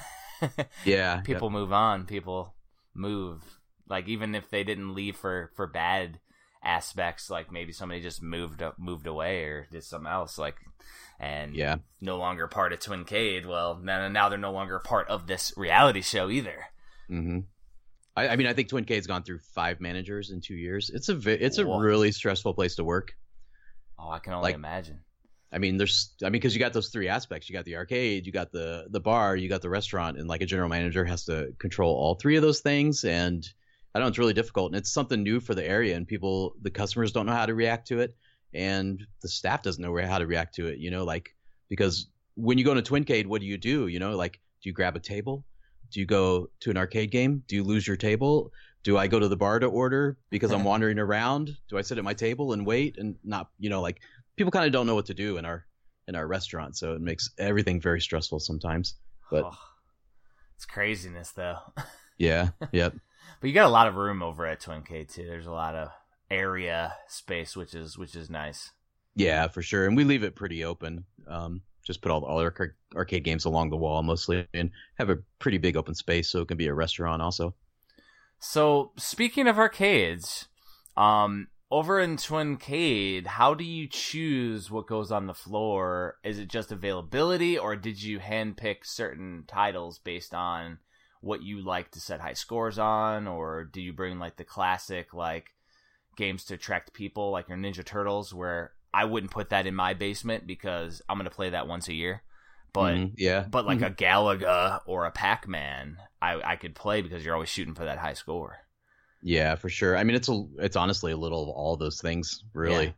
Yeah, 0.84 1.20
people 1.20 1.50
move 1.50 1.72
on. 1.72 2.06
People 2.06 2.54
move. 2.94 3.60
Like 3.88 4.08
even 4.08 4.34
if 4.34 4.50
they 4.50 4.64
didn't 4.64 4.94
leave 4.94 5.16
for 5.16 5.50
for 5.54 5.66
bad 5.66 6.18
aspects, 6.66 7.30
like 7.30 7.50
maybe 7.52 7.72
somebody 7.72 8.00
just 8.02 8.22
moved 8.22 8.62
up, 8.62 8.78
moved 8.78 9.06
away 9.06 9.44
or 9.44 9.66
did 9.70 9.84
something 9.84 10.10
else, 10.10 10.36
like 10.38 10.56
and 11.18 11.54
yeah, 11.56 11.76
no 12.00 12.18
longer 12.18 12.46
part 12.48 12.72
of 12.72 12.80
Twincade. 12.80 13.46
Well, 13.46 13.78
now 13.82 14.06
now 14.08 14.28
they're 14.28 14.38
no 14.38 14.52
longer 14.52 14.78
part 14.78 15.08
of 15.08 15.26
this 15.26 15.52
reality 15.56 16.02
show 16.02 16.28
either. 16.30 16.64
hmm 17.08 17.40
I, 18.16 18.28
I 18.28 18.36
mean, 18.36 18.46
I 18.46 18.54
think 18.54 18.68
Twincade's 18.70 19.06
gone 19.06 19.22
through 19.24 19.40
five 19.54 19.78
managers 19.80 20.30
in 20.30 20.40
two 20.40 20.54
years. 20.54 20.90
It's 20.92 21.08
a 21.10 21.44
it's 21.44 21.58
a 21.58 21.66
really 21.66 22.12
stressful 22.12 22.54
place 22.54 22.76
to 22.76 22.84
work. 22.84 23.12
Oh, 23.98 24.10
I 24.10 24.18
can 24.18 24.32
only 24.32 24.48
Like- 24.48 24.54
imagine. 24.54 25.00
I 25.52 25.58
mean, 25.58 25.76
there's, 25.76 26.12
I 26.22 26.26
mean, 26.26 26.32
because 26.32 26.54
you 26.54 26.58
got 26.58 26.72
those 26.72 26.88
three 26.88 27.08
aspects. 27.08 27.48
You 27.48 27.52
got 27.54 27.64
the 27.64 27.76
arcade, 27.76 28.26
you 28.26 28.32
got 28.32 28.50
the 28.52 28.86
the 28.90 29.00
bar, 29.00 29.36
you 29.36 29.48
got 29.48 29.62
the 29.62 29.70
restaurant, 29.70 30.18
and 30.18 30.28
like 30.28 30.42
a 30.42 30.46
general 30.46 30.68
manager 30.68 31.04
has 31.04 31.24
to 31.26 31.52
control 31.58 31.94
all 31.94 32.16
three 32.16 32.34
of 32.36 32.42
those 32.42 32.60
things. 32.60 33.04
And 33.04 33.46
I 33.96 33.98
know 33.98 34.08
it's 34.08 34.18
really 34.18 34.34
difficult, 34.34 34.72
and 34.72 34.76
it's 34.76 34.92
something 34.92 35.22
new 35.22 35.40
for 35.40 35.54
the 35.54 35.64
area, 35.66 35.96
and 35.96 36.06
people, 36.06 36.54
the 36.60 36.70
customers 36.70 37.12
don't 37.12 37.24
know 37.24 37.32
how 37.32 37.46
to 37.46 37.54
react 37.54 37.88
to 37.88 38.00
it, 38.00 38.14
and 38.52 39.02
the 39.22 39.28
staff 39.28 39.62
doesn't 39.62 39.82
know 39.82 39.96
how 40.06 40.18
to 40.18 40.26
react 40.26 40.54
to 40.56 40.66
it. 40.66 40.78
You 40.78 40.90
know, 40.90 41.04
like 41.04 41.34
because 41.70 42.08
when 42.34 42.58
you 42.58 42.64
go 42.64 42.74
to 42.74 42.82
Twincade, 42.82 43.26
what 43.26 43.40
do 43.40 43.46
you 43.46 43.56
do? 43.56 43.86
You 43.86 43.98
know, 43.98 44.14
like 44.14 44.34
do 44.62 44.68
you 44.68 44.74
grab 44.74 44.96
a 44.96 45.00
table? 45.00 45.44
Do 45.90 46.00
you 46.00 46.04
go 46.04 46.50
to 46.60 46.70
an 46.70 46.76
arcade 46.76 47.10
game? 47.10 47.42
Do 47.48 47.56
you 47.56 47.64
lose 47.64 47.86
your 47.86 47.96
table? 47.96 48.52
Do 48.82 48.98
I 48.98 49.06
go 49.06 49.18
to 49.18 49.28
the 49.28 49.36
bar 49.36 49.58
to 49.60 49.66
order 49.66 50.18
because 50.30 50.50
I'm 50.52 50.62
wandering 50.62 50.98
around? 50.98 51.56
Do 51.68 51.78
I 51.78 51.82
sit 51.82 51.96
at 51.96 52.04
my 52.04 52.12
table 52.14 52.52
and 52.52 52.66
wait 52.66 52.98
and 52.98 53.16
not, 53.24 53.48
you 53.58 53.70
know, 53.70 53.80
like 53.80 54.00
people 54.36 54.50
kind 54.50 54.66
of 54.66 54.72
don't 54.72 54.86
know 54.86 54.94
what 54.94 55.06
to 55.06 55.14
do 55.14 55.38
in 55.38 55.44
our 55.46 55.64
in 56.06 56.14
our 56.14 56.26
restaurant, 56.26 56.76
so 56.76 56.92
it 56.92 57.00
makes 57.00 57.30
everything 57.38 57.80
very 57.80 58.00
stressful 58.00 58.40
sometimes. 58.40 58.94
But- 59.30 59.44
Oh, 59.46 59.58
it's 60.54 60.66
craziness 60.66 61.30
though. 61.32 61.56
Yeah, 62.18 62.48
yep, 62.72 62.94
But 63.40 63.48
you 63.48 63.54
got 63.54 63.66
a 63.66 63.70
lot 63.70 63.88
of 63.88 63.96
room 63.96 64.22
over 64.22 64.46
at 64.46 64.60
Twincade 64.60 65.08
too. 65.08 65.26
There's 65.26 65.46
a 65.46 65.52
lot 65.52 65.74
of 65.74 65.88
area 66.30 66.94
space, 67.08 67.56
which 67.56 67.74
is 67.74 67.96
which 67.98 68.14
is 68.14 68.30
nice. 68.30 68.72
yeah, 69.14 69.48
for 69.48 69.62
sure. 69.62 69.86
And 69.86 69.96
we 69.96 70.04
leave 70.04 70.24
it 70.24 70.36
pretty 70.36 70.64
open. 70.64 71.04
Um, 71.28 71.62
just 71.84 72.02
put 72.02 72.10
all 72.10 72.24
all 72.24 72.40
our 72.40 72.54
arcade 72.94 73.24
games 73.24 73.44
along 73.44 73.70
the 73.70 73.76
wall 73.76 74.02
mostly, 74.02 74.46
and 74.52 74.70
have 74.96 75.10
a 75.10 75.18
pretty 75.38 75.58
big 75.58 75.76
open 75.76 75.94
space, 75.94 76.28
so 76.28 76.40
it 76.40 76.48
can 76.48 76.56
be 76.56 76.66
a 76.66 76.74
restaurant 76.74 77.22
also. 77.22 77.54
So 78.38 78.92
speaking 78.96 79.46
of 79.46 79.58
arcades, 79.58 80.48
um, 80.96 81.48
over 81.70 81.98
in 82.00 82.16
Twincade, 82.16 83.26
how 83.26 83.54
do 83.54 83.64
you 83.64 83.88
choose 83.88 84.70
what 84.70 84.86
goes 84.86 85.10
on 85.10 85.26
the 85.26 85.34
floor? 85.34 86.16
Is 86.22 86.38
it 86.38 86.48
just 86.48 86.70
availability, 86.70 87.58
or 87.58 87.76
did 87.76 88.02
you 88.02 88.18
handpick 88.18 88.84
certain 88.84 89.44
titles 89.46 89.98
based 89.98 90.34
on 90.34 90.78
what 91.20 91.42
you 91.42 91.64
like 91.64 91.90
to 91.92 92.00
set 92.00 92.20
high 92.20 92.34
scores 92.34 92.78
on, 92.78 93.26
or 93.26 93.64
do 93.64 93.80
you 93.80 93.92
bring 93.92 94.18
like 94.18 94.36
the 94.36 94.44
classic 94.44 95.14
like 95.14 95.50
games 96.16 96.44
to 96.44 96.54
attract 96.54 96.92
people, 96.92 97.30
like 97.30 97.48
your 97.48 97.58
Ninja 97.58 97.84
Turtles, 97.84 98.32
where 98.32 98.72
I 98.94 99.04
wouldn't 99.04 99.32
put 99.32 99.50
that 99.50 99.66
in 99.66 99.74
my 99.74 99.94
basement 99.94 100.46
because 100.46 101.02
I'm 101.08 101.18
gonna 101.18 101.30
play 101.30 101.50
that 101.50 101.68
once 101.68 101.88
a 101.88 101.94
year, 101.94 102.22
but 102.72 102.94
Mhm, 102.94 103.12
yeah, 103.16 103.44
but 103.50 103.66
like 103.66 103.82
a 103.82 103.90
Galaga 103.90 104.80
or 104.86 105.04
a 105.06 105.10
Pac 105.10 105.46
Man, 105.46 105.98
I 106.22 106.40
I 106.52 106.56
could 106.56 106.74
play 106.74 107.02
because 107.02 107.24
you're 107.24 107.34
always 107.34 107.48
shooting 107.50 107.74
for 107.74 107.84
that 107.84 107.98
high 107.98 108.14
score. 108.14 108.58
Yeah, 109.22 109.56
for 109.56 109.68
sure. 109.68 109.96
I 109.96 110.04
mean, 110.04 110.14
it's 110.14 110.28
a, 110.28 110.44
it's 110.58 110.76
honestly 110.76 111.12
a 111.12 111.16
little 111.16 111.42
of 111.42 111.48
all 111.48 111.76
those 111.76 112.00
things, 112.00 112.44
really. 112.54 112.94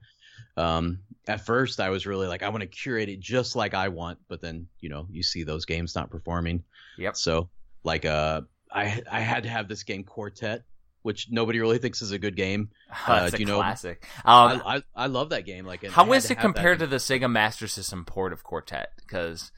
Um, 0.57 0.99
at 1.27 1.47
first, 1.47 1.81
I 1.81 1.89
was 1.91 2.07
really 2.07 2.27
like, 2.27 2.43
I 2.43 2.49
want 2.49 2.63
to 2.63 2.67
curate 2.67 3.09
it 3.09 3.21
just 3.21 3.57
like 3.57 3.75
I 3.75 3.89
want, 3.89 4.19
but 4.29 4.41
then 4.41 4.67
you 4.81 4.89
know, 4.89 5.07
you 5.11 5.23
see 5.23 5.43
those 5.43 5.65
games 5.65 5.95
not 5.95 6.11
performing. 6.11 6.65
Yep. 6.99 7.17
So, 7.17 7.49
like, 7.85 8.05
uh, 8.05 8.43
I 8.73 9.03
I 9.11 9.21
had 9.21 9.45
to 9.45 9.49
have 9.49 9.69
this 9.69 9.83
game 9.83 10.05
Quartet, 10.05 10.65
which 11.03 11.29
nobody 11.31 11.61
really 11.61 11.79
thinks 11.79 12.03
is 12.03 12.13
a 12.13 12.19
good 12.19 12.37
game. 12.37 12.71
That's 13.07 13.33
do 13.33 13.37
a 13.37 13.41
you 13.41 13.47
know- 13.47 13.59
classic. 13.59 14.05
Um, 14.25 14.63
I, 14.65 14.77
I 14.77 14.83
I 14.95 15.07
love 15.07 15.31
that 15.31 15.47
game. 15.47 15.65
Like, 15.65 15.85
I 15.85 15.89
how 15.89 16.13
is 16.13 16.31
it 16.31 16.39
compared 16.39 16.81
to 16.81 16.87
the 16.87 16.97
Sega 16.97 17.31
Master 17.31 17.67
System 17.69 18.05
port 18.05 18.33
of 18.33 18.43
Quartet? 18.43 18.91
Because 18.99 19.51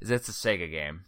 it's 0.00 0.28
a 0.28 0.32
Sega 0.32 0.70
game. 0.70 1.04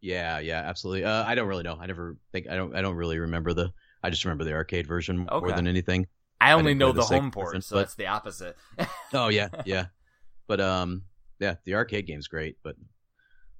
Yeah, 0.00 0.38
yeah, 0.38 0.60
absolutely. 0.60 1.04
Uh, 1.04 1.24
I 1.24 1.34
don't 1.34 1.48
really 1.48 1.64
know. 1.64 1.76
I 1.80 1.86
never 1.86 2.16
think 2.32 2.48
I 2.48 2.56
don't 2.56 2.74
I 2.76 2.82
don't 2.82 2.96
really 2.96 3.18
remember 3.18 3.52
the. 3.52 3.72
I 4.02 4.10
just 4.10 4.24
remember 4.24 4.44
the 4.44 4.52
arcade 4.52 4.86
version 4.86 5.26
more 5.30 5.50
than 5.52 5.66
anything. 5.66 6.06
I 6.40 6.52
only 6.52 6.70
didn't 6.70 6.78
know 6.78 6.92
the, 6.92 7.00
the 7.00 7.06
home 7.06 7.32
port, 7.32 7.48
version, 7.48 7.62
so 7.62 7.74
but- 7.76 7.80
that's 7.80 7.94
the 7.96 8.06
opposite. 8.06 8.56
Oh 9.12 9.28
yeah, 9.28 9.48
yeah. 9.64 9.86
But 10.46 10.60
um, 10.60 11.02
yeah, 11.40 11.56
the 11.64 11.74
arcade 11.74 12.06
game's 12.06 12.28
great, 12.28 12.58
but 12.62 12.76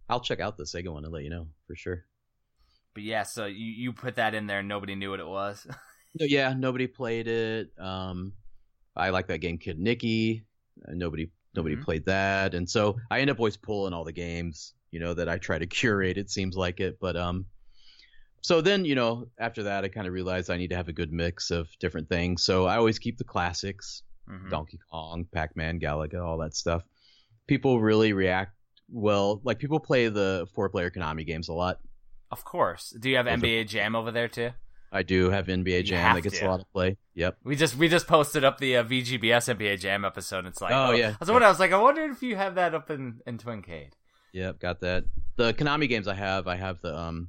I'll 0.09 0.21
check 0.21 0.41
out 0.41 0.57
the 0.57 0.65
Sega 0.65 0.93
one 0.93 1.05
and 1.05 1.13
let 1.13 1.25
you 1.25 1.31
know 1.31 1.49
for 1.67 1.75
sure. 1.75 2.05
But 2.99 3.05
yeah, 3.05 3.23
so 3.23 3.47
you, 3.47 3.65
you 3.65 3.93
put 3.93 4.17
that 4.17 4.35
in 4.35 4.49
there, 4.49 4.59
and 4.59 4.67
nobody 4.67 4.97
knew 4.97 5.11
what 5.11 5.21
it 5.21 5.27
was. 5.29 5.65
Yeah, 6.15 6.53
nobody 6.53 6.89
played 6.89 7.29
it. 7.29 7.71
Um, 7.79 8.33
I 8.97 9.11
like 9.11 9.29
that 9.29 9.39
game, 9.39 9.57
Kid 9.57 9.79
Niki. 9.79 10.43
Uh, 10.89 10.95
nobody 10.95 11.31
nobody 11.55 11.77
Mhm. 11.77 11.85
played 11.85 12.07
that, 12.07 12.55
and 12.55 12.69
so 12.69 12.99
I 13.09 13.21
end 13.21 13.31
up 13.31 13.39
always 13.39 13.57
pulling 13.57 13.93
all 13.93 14.03
the 14.03 14.11
games, 14.11 14.75
you 14.91 14.99
know, 14.99 15.15
that 15.15 15.29
I 15.29 15.39
try 15.39 15.59
to 15.61 15.67
curate. 15.79 16.19
It 16.19 16.29
seems 16.29 16.57
like 16.57 16.81
it, 16.81 16.99
but 16.99 17.17
um, 17.17 17.47
so 18.41 18.61
then 18.61 18.85
you 18.85 18.97
know 18.97 19.29
after 19.39 19.63
that 19.65 19.85
I 19.85 19.89
kind 19.89 20.09
of 20.09 20.13
realized 20.13 20.51
I 20.51 20.57
need 20.57 20.71
to 20.71 20.77
have 20.77 20.89
a 20.89 20.93
good 20.93 21.13
mix 21.13 21.53
of 21.53 21.69
different 21.79 22.09
things. 22.09 22.43
So 22.43 22.67
I 22.67 22.79
always 22.79 22.99
keep 22.99 23.17
the 23.19 23.23
classics, 23.25 24.03
Mhm. 24.29 24.51
Donkey 24.51 24.81
Kong, 24.91 25.25
Pac 25.31 25.55
Man, 25.57 25.79
Galaga, 25.79 26.21
all 26.25 26.39
that 26.39 26.57
stuff. 26.57 26.83
People 27.47 27.81
really 27.81 28.13
react 28.13 28.57
well. 28.91 29.41
Like 29.45 29.61
people 29.61 29.79
play 29.79 30.09
the 30.09 30.49
four 30.53 30.69
player 30.69 30.91
Konami 30.91 31.25
games 31.25 31.49
a 31.49 31.55
lot. 31.55 31.79
Of 32.31 32.45
course. 32.45 32.91
Do 32.91 33.09
you 33.11 33.17
have 33.17 33.27
Those 33.27 33.35
are- 33.35 33.39
NBA 33.39 33.69
Jam 33.69 33.95
over 33.97 34.11
there 34.11 34.29
too? 34.29 34.51
I 34.91 35.03
do 35.03 35.29
have 35.31 35.49
NBA 35.49 35.85
Jam 35.85 36.15
that 36.15 36.23
gets 36.23 36.39
to. 36.39 36.47
a 36.47 36.49
lot 36.49 36.61
of 36.61 36.73
play. 36.73 36.97
Yep. 37.15 37.37
We 37.45 37.57
just 37.57 37.77
we 37.77 37.89
just 37.89 38.07
posted 38.07 38.43
up 38.43 38.57
the 38.59 38.77
uh, 38.79 38.85
VGBS 38.85 39.55
NBA 39.55 39.81
Jam 39.81 40.03
episode. 40.05 40.47
It's 40.47 40.63
like, 40.63 40.73
Oh, 40.73 40.93
yeah. 40.93 41.09
I 41.11 41.17
was 41.21 41.29
wondering. 41.29 41.45
I 41.47 41.51
was 41.51 41.61
like, 41.61 41.73
I 41.73 41.79
wonder 41.79 42.05
if 42.05 42.23
you 42.23 42.37
have 42.37 42.55
that 42.55 42.75
up 42.75 42.91
in 42.91 43.21
in 43.27 43.37
Twincade. 43.37 43.91
Yep, 44.33 44.61
got 44.61 44.81
that. 44.81 45.05
The 45.37 45.53
Konami 45.53 45.89
games 45.91 46.09
I 46.09 46.15
have, 46.15 46.47
I 46.49 46.57
have 46.57 46.81
the 46.81 46.97
um, 46.97 47.29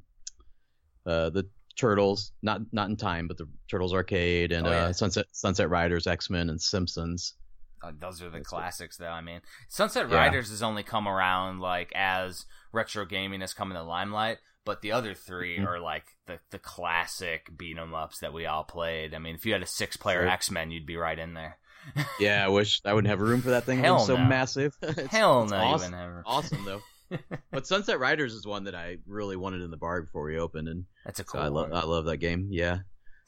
uh, 1.06 1.30
the 1.30 1.50
Turtles, 1.78 2.32
not 2.41 2.62
not 2.72 2.89
in 2.89 2.97
time, 2.97 3.28
but 3.28 3.38
the 3.38 3.47
Turtles 3.70 3.93
arcade 3.93 4.52
and 4.52 4.68
Oh, 4.68 4.72
yeah. 4.72 4.78
uh, 4.86 4.93
Sunset 4.93 5.26
Sunset 5.32 5.70
Riders, 5.70 6.08
X 6.08 6.30
Men, 6.30 6.50
and 6.50 6.62
Simpsons. 6.62 7.34
Uh, 7.82 7.91
those 7.97 8.22
are 8.22 8.26
the 8.30 8.38
That's 8.39 8.50
classics, 8.50 8.97
though. 8.97 9.08
I 9.08 9.22
mean, 9.22 9.39
Sunset 9.70 10.10
Yeah. 10.10 10.16
Riders 10.18 10.50
has 10.50 10.62
only 10.62 10.84
come 10.84 11.08
around 11.08 11.60
like 11.60 11.91
as 11.95 12.45
retro 12.74 13.06
gaming 13.06 13.39
has 13.41 13.54
come 13.54 13.70
in 13.72 13.76
the 13.76 13.84
limelight, 13.84 14.38
but 14.70 14.82
the 14.82 14.91
other 14.91 15.13
3 15.15 15.57
Mhm. 15.57 15.65
are 15.67 15.80
like 15.80 16.05
the 16.28 16.39
the 16.51 16.59
classic 16.59 17.49
beat 17.57 17.78
'em 17.78 17.93
ups 17.95 18.20
that 18.20 18.34
we 18.34 18.45
all 18.45 18.63
played. 18.63 19.13
I 19.15 19.17
mean, 19.20 19.34
if 19.36 19.45
you 19.45 19.53
had 19.53 19.63
a 19.63 19.67
six 19.67 19.97
player 19.97 20.22
Sure. 20.22 20.30
X 20.30 20.51
Men, 20.51 20.70
you'd 20.72 20.86
be 20.86 20.95
right 20.97 21.17
in 21.17 21.34
there. 21.34 21.57
Yeah, 22.20 22.45
I 22.45 22.49
wish 22.49 22.82
I 22.86 22.93
wouldn't 22.93 23.09
have 23.09 23.20
room 23.22 23.41
for 23.41 23.49
that 23.51 23.63
thing. 23.63 23.80
Hell 23.80 23.97
it's 23.97 24.05
so 24.07 24.17
no. 24.17 24.26
massive. 24.26 24.76
It's- 24.84 25.07
Hell 25.07 25.43
it's 25.43 25.51
no, 25.51 25.57
awesome. 25.57 26.24
awesome 26.26 26.65
though. 26.65 26.82
but 27.51 27.65
Sunset 27.65 27.99
Riders 27.99 28.34
is 28.36 28.45
one 28.45 28.65
that 28.65 28.76
I 28.76 28.97
really 29.07 29.36
wanted 29.36 29.61
in 29.61 29.72
the 29.72 29.78
bar 29.78 30.01
before 30.03 30.24
we 30.26 30.38
opened, 30.38 30.67
and 30.67 30.86
That's 31.05 31.20
a 31.20 31.24
so 31.24 31.32
cool 31.32 31.41
I 31.41 31.47
love. 31.47 31.74
I 31.74 31.84
love 31.84 32.05
that 32.05 32.17
game. 32.17 32.47
Yeah. 32.51 32.80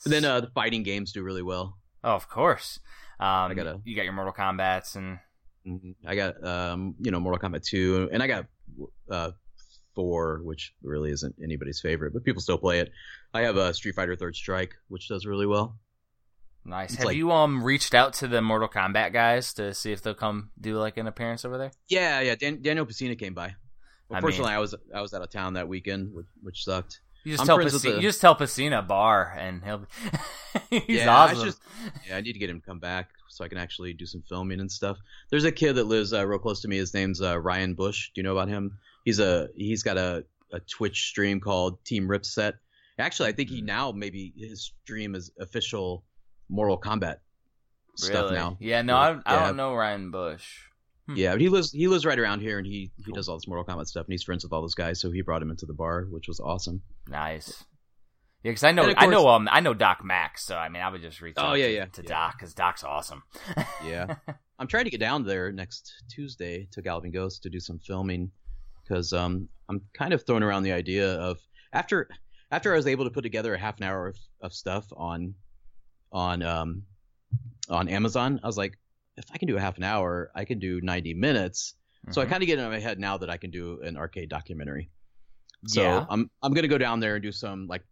And 0.05 0.13
then 0.13 0.23
uh, 0.25 0.41
the 0.41 0.51
fighting 0.53 0.83
games 0.83 1.11
do 1.13 1.23
really 1.23 1.41
well. 1.41 1.77
oh, 2.03 2.13
of 2.15 2.27
course. 2.29 2.79
Um, 3.19 3.53
gotta- 3.55 3.81
you 3.83 3.95
got 3.95 4.03
your 4.05 4.13
Mortal 4.13 4.33
Kombat's 4.33 4.95
and 4.95 5.19
Mhm. 5.67 5.95
I 6.07 6.15
got 6.15 6.43
um, 6.43 6.95
you 6.99 7.11
know 7.11 7.19
Mortal 7.19 7.39
Kombat 7.49 7.63
2 7.63 8.09
and 8.11 8.21
I 8.23 8.27
got 8.27 8.45
uh 9.11 9.31
4 9.95 10.41
which 10.43 10.73
really 10.83 11.11
isn't 11.11 11.35
anybody's 11.43 11.79
favorite 11.81 12.13
but 12.13 12.23
people 12.23 12.41
still 12.41 12.57
play 12.57 12.79
it. 12.79 12.91
I 13.33 13.41
have 13.41 13.57
a 13.57 13.73
Street 13.73 13.95
Fighter 13.95 14.15
Third 14.15 14.35
Strike 14.35 14.75
which 14.87 15.07
does 15.07 15.25
really 15.25 15.45
well. 15.45 15.77
nice. 16.65 16.89
It's 16.91 16.97
Have 16.99 17.05
like- 17.07 17.17
you 17.17 17.31
um 17.31 17.63
reached 17.63 17.93
out 17.93 18.13
to 18.15 18.27
the 18.27 18.41
Mortal 18.41 18.67
Kombat 18.69 19.13
guys 19.13 19.53
to 19.55 19.73
see 19.73 19.91
if 19.91 20.01
they'll 20.01 20.13
come 20.13 20.51
do 20.59 20.77
like 20.77 20.97
an 20.97 21.07
appearance 21.07 21.43
over 21.45 21.57
there? 21.57 21.71
Yeah, 21.89 22.21
yeah, 22.21 22.35
Dan- 22.35 22.61
Daniel 22.61 22.85
Pesina 22.85 23.17
came 23.17 23.33
by. 23.33 23.47
I 24.11 24.17
Unfortunately, 24.17 24.49
mean- 24.51 24.55
I 24.57 24.59
was 24.59 24.75
I 24.93 25.01
was 25.01 25.13
out 25.13 25.21
of 25.21 25.29
town 25.29 25.53
that 25.53 25.67
weekend 25.67 26.13
which, 26.13 26.27
which 26.41 26.63
sucked. 26.63 27.01
You 27.23 27.33
just 27.33 27.41
I'm 27.41 27.47
tell 27.47 27.57
Pesina, 27.59 27.81
the- 27.81 27.95
you 27.97 28.01
just 28.01 28.19
tell 28.21 28.35
Pesina 28.35 28.85
bar 28.87 29.33
and 29.37 29.63
he'll. 29.63 29.85
He's 30.69 30.83
Yeah, 30.99 31.15
I 31.17 31.33
just- 31.33 31.61
Yeah, 32.07 32.17
I 32.17 32.21
need 32.21 32.33
to 32.33 32.39
get 32.39 32.49
him 32.49 32.59
to 32.61 32.65
come 32.65 32.79
back 32.79 33.09
so 33.29 33.45
I 33.45 33.47
can 33.47 33.57
actually 33.57 33.93
do 33.93 34.05
some 34.05 34.21
filming 34.27 34.59
and 34.59 34.69
stuff. 34.71 34.97
There's 35.29 35.45
a 35.45 35.51
kid 35.51 35.73
that 35.73 35.85
lives 35.85 36.13
uh, 36.13 36.25
real 36.27 36.39
close 36.39 36.61
to 36.61 36.67
me. 36.67 36.77
His 36.77 36.93
name's 36.93 37.21
uh, 37.21 37.39
Ryan 37.39 37.73
Bush. 37.75 38.09
Do 38.13 38.19
you 38.19 38.23
know 38.23 38.33
about 38.33 38.49
him? 38.49 38.77
He's 39.06 39.20
a 39.20 39.49
he's 39.56 39.84
got 39.84 39.97
a, 39.97 40.26
a 40.52 40.60
Twitch 40.60 41.08
stream 41.08 41.39
called 41.39 41.84
Team 41.86 42.08
Ripset. 42.08 42.54
Actually, 42.99 43.30
I 43.30 43.32
think 43.32 43.49
he 43.49 43.62
now 43.62 43.91
maybe 43.91 44.34
his 44.38 44.74
stream 44.84 45.16
is 45.16 45.32
official 45.39 46.04
Mortal 46.49 46.80
Kombat 46.80 47.18
stuff 47.95 48.26
Really? 48.26 48.36
now. 48.36 48.58
Yeah, 48.60 48.82
no, 48.84 48.95
I, 48.97 49.12
I 49.26 49.34
Yeah. 49.36 49.47
don't 49.47 49.58
know 49.58 49.74
Ryan 49.74 50.12
Bush. 50.12 50.45
Hmm. 51.08 51.16
Yeah, 51.16 51.32
but 51.32 51.41
he 51.41 51.49
lives 51.49 51.72
he 51.72 51.88
lives 51.88 52.06
right 52.06 52.20
around 52.20 52.41
here, 52.41 52.58
and 52.60 52.68
he 52.68 52.91
he 52.97 53.04
Cool. 53.06 53.16
does 53.16 53.28
all 53.28 53.38
this 53.38 53.47
Mortal 53.47 53.66
Kombat 53.66 53.88
stuff, 53.88 54.06
and 54.06 54.14
he's 54.14 54.24
friends 54.24 54.43
with 54.43 54.54
all 54.54 54.62
those 54.62 54.76
guys. 54.76 54.99
So 55.02 55.10
he 55.10 55.22
brought 55.22 55.41
him 55.41 55.49
into 55.49 55.66
the 55.66 55.74
bar, 55.74 56.04
which 56.10 56.28
was 56.28 56.39
awesome. 56.39 56.84
Nice. 57.08 57.64
Yeah, 58.43 58.52
because 58.52 58.64
I 58.64 58.72
know 58.72 58.89
of 58.89 58.95
I 58.97 59.06
know 59.08 59.28
um 59.30 59.47
I 59.52 59.60
know 59.62 59.74
Doc 59.74 60.04
Mack, 60.04 60.38
so 60.38 60.56
I 60.58 60.70
mean 60.70 60.82
I 60.82 60.89
would 60.89 61.02
just 61.02 61.22
reach 61.22 61.36
Oh, 61.38 61.41
out 61.47 61.54
yeah, 61.60 61.68
to, 61.68 61.74
yeah, 61.74 61.86
to 61.86 62.02
yeah. 62.04 62.08
Doc 62.08 62.34
because 62.38 62.54
Doc's 62.54 62.84
awesome. 62.84 63.24
Yeah. 63.86 64.16
I'm 64.60 64.68
trying 64.68 64.84
to 64.86 64.91
get 64.91 64.99
down 64.99 65.24
there 65.26 65.52
next 65.52 65.91
Tuesday 66.10 66.68
to 66.72 66.82
Galloping 66.84 67.12
Ghost 67.12 67.41
to 67.43 67.49
do 67.49 67.60
some 67.60 67.80
filming 67.80 68.32
because 68.84 69.13
um, 69.13 69.47
I'm 69.69 69.82
kind 69.93 70.13
of 70.13 70.25
throwing 70.25 70.43
around 70.43 70.63
the 70.63 70.71
idea 70.73 71.13
of 71.13 71.39
after 71.73 72.09
after 72.51 72.73
I 72.73 72.75
was 72.75 72.88
able 72.88 73.05
to 73.05 73.11
put 73.11 73.21
together 73.21 73.53
a 73.53 73.59
half 73.59 73.77
an 73.77 73.84
hour 73.86 74.07
of, 74.07 74.17
of 74.41 74.53
stuff 74.53 74.86
on 74.95 75.34
on 76.11 76.41
um, 76.43 76.84
on 77.69 77.88
Amazon, 77.88 78.39
I 78.43 78.47
was 78.47 78.57
like, 78.57 78.77
if 79.17 79.25
I 79.34 79.38
can 79.38 79.47
do 79.47 79.57
a 79.57 79.61
half 79.61 79.77
an 79.77 79.84
hour, 79.84 80.32
I 80.36 80.45
can 80.45 80.59
do 80.59 80.82
90 80.82 81.13
minutes. 81.13 81.75
So 82.11 82.21
I 82.21 82.25
Mhm. 82.25 82.29
kind 82.29 82.43
of 82.43 82.47
get 82.47 82.59
in 82.59 82.69
my 82.69 82.79
head 82.79 82.99
now 82.99 83.17
that 83.17 83.29
I 83.29 83.38
can 83.38 83.51
do 83.51 83.79
an 83.82 83.95
arcade 83.95 84.29
documentary. 84.29 84.89
So 85.67 85.82
Yeah. 85.84 86.05
I'm 86.09 86.29
I'm 86.41 86.53
gonna 86.53 86.67
go 86.67 86.77
down 86.77 86.99
there 86.99 87.15
and 87.15 87.23
do 87.23 87.32
some 87.32 87.67
like 87.67 87.84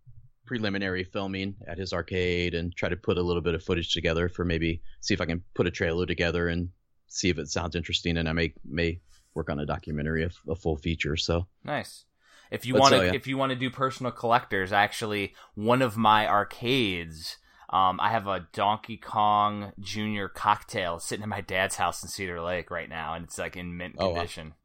preliminary 0.45 1.03
filming 1.03 1.55
at 1.67 1.77
his 1.77 1.93
arcade 1.93 2.55
and 2.55 2.75
try 2.75 2.89
to 2.89 2.97
put 2.97 3.19
a 3.19 3.21
little 3.21 3.41
bit 3.41 3.53
of 3.53 3.63
footage 3.63 3.93
together 3.93 4.27
for 4.27 4.43
maybe 4.43 4.81
see 5.01 5.13
if 5.13 5.21
I 5.21 5.25
can 5.25 5.43
put 5.53 5.67
a 5.67 5.71
trailer 5.71 6.07
together 6.07 6.47
and 6.47 6.69
see 7.07 7.29
if 7.29 7.37
it 7.37 7.47
sounds 7.49 7.75
interesting 7.75 8.17
and 8.17 8.27
I 8.27 8.33
may 8.33 8.53
may 8.65 8.99
work 9.39 9.49
on 9.49 9.59
a 9.59 9.65
documentary 9.65 10.23
of 10.23 10.35
a 10.47 10.55
full 10.55 10.75
feature. 10.77 11.15
So 11.17 11.47
Nice. 11.63 12.05
If 12.51 12.65
you 12.65 12.73
want 12.75 12.93
to, 12.93 12.99
so, 12.99 13.03
yeah. 13.05 13.13
if 13.13 13.27
you 13.27 13.37
want 13.37 13.51
to 13.51 13.55
do 13.55 13.69
personal 13.69 14.11
collectors, 14.11 14.71
actually, 14.73 15.33
one 15.53 15.81
of 15.83 15.95
my 15.97 16.27
arcades, 16.27 17.37
um, 17.69 17.99
I 18.01 18.09
have 18.09 18.25
a 18.25 18.47
Donkey 18.53 18.97
Kong 18.97 19.71
Junior 19.79 20.27
cocktail 20.27 20.99
sitting 20.99 21.21
in 21.23 21.29
my 21.29 21.41
dad's 21.41 21.75
house 21.75 22.01
in 22.01 22.09
Cedar 22.09 22.41
Lake 22.41 22.71
right 22.71 22.89
now, 22.89 23.13
and 23.13 23.25
it's 23.25 23.37
like 23.37 23.55
in 23.55 23.77
mint 23.77 23.95
Oh, 23.99 24.09
wow. 24.09 24.13
condition. 24.15 24.53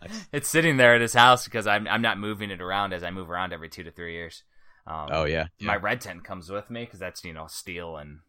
Nice. 0.00 0.26
It's 0.32 0.48
sitting 0.48 0.76
there 0.76 0.94
at 0.94 1.00
his 1.00 1.12
house 1.14 1.44
because 1.46 1.66
I'm 1.66 1.88
I'm 1.88 2.02
not 2.02 2.18
moving 2.20 2.50
it 2.52 2.60
around 2.60 2.92
as 2.92 3.02
I 3.02 3.10
move 3.10 3.28
around 3.30 3.52
every 3.52 3.68
two 3.68 3.82
to 3.82 3.90
three 3.90 4.12
years. 4.12 4.44
Um, 4.86 5.08
oh 5.10 5.24
yeah, 5.24 5.46
my 5.60 5.74
red 5.74 6.00
tent 6.00 6.22
comes 6.22 6.48
with 6.48 6.70
me 6.70 6.84
because 6.84 7.00
that's 7.00 7.24
you 7.24 7.32
know 7.32 7.46
steel 7.48 7.96
and 7.96 8.20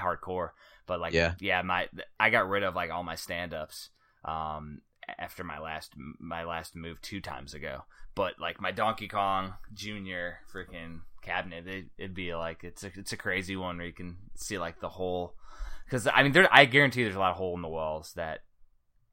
hardcore. 0.00 0.50
But 0.86 1.00
like 1.00 1.12
Yeah. 1.14 1.34
yeah, 1.40 1.62
my 1.62 1.88
I 2.20 2.30
got 2.30 2.48
rid 2.48 2.62
of 2.62 2.76
like 2.76 2.90
all 2.92 3.02
my 3.02 3.16
stand 3.16 3.52
ups 3.54 3.88
um 4.26 4.80
after 5.18 5.44
my 5.44 5.58
last 5.58 5.92
my 6.18 6.44
last 6.44 6.74
move 6.76 7.00
two 7.00 7.20
times 7.20 7.54
ago. 7.54 7.82
But 8.14 8.34
like 8.40 8.60
my 8.60 8.72
Donkey 8.72 9.08
Kong 9.08 9.54
Junior 9.72 10.38
freaking 10.52 11.00
cabinet, 11.22 11.66
it, 11.68 11.86
it'd 11.98 12.14
be 12.14 12.34
like 12.34 12.64
it's 12.64 12.82
a 12.84 12.90
it's 12.94 13.12
a 13.12 13.16
crazy 13.16 13.56
one 13.56 13.76
where 13.78 13.86
you 13.86 13.92
can 13.92 14.16
see 14.34 14.58
like 14.58 14.80
the 14.80 14.88
whole 14.88 15.34
because 15.84 16.06
I 16.06 16.22
mean 16.22 16.32
there 16.32 16.48
I 16.50 16.64
guarantee 16.64 17.02
there's 17.04 17.14
a 17.14 17.20
lot 17.20 17.30
of 17.32 17.36
hole 17.36 17.54
in 17.54 17.62
the 17.62 17.68
walls 17.68 18.12
that 18.16 18.40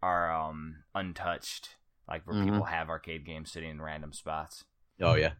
are 0.01 0.31
um 0.33 0.83
untouched 0.95 1.75
like 2.07 2.25
where 2.27 2.35
Mhm. 2.35 2.45
people 2.45 2.63
have 2.65 2.89
arcade 2.89 3.25
games 3.25 3.51
sitting 3.51 3.69
in 3.69 3.81
random 3.81 4.13
spots. 4.13 4.63
oh 5.01 5.15
yeah. 5.15 5.33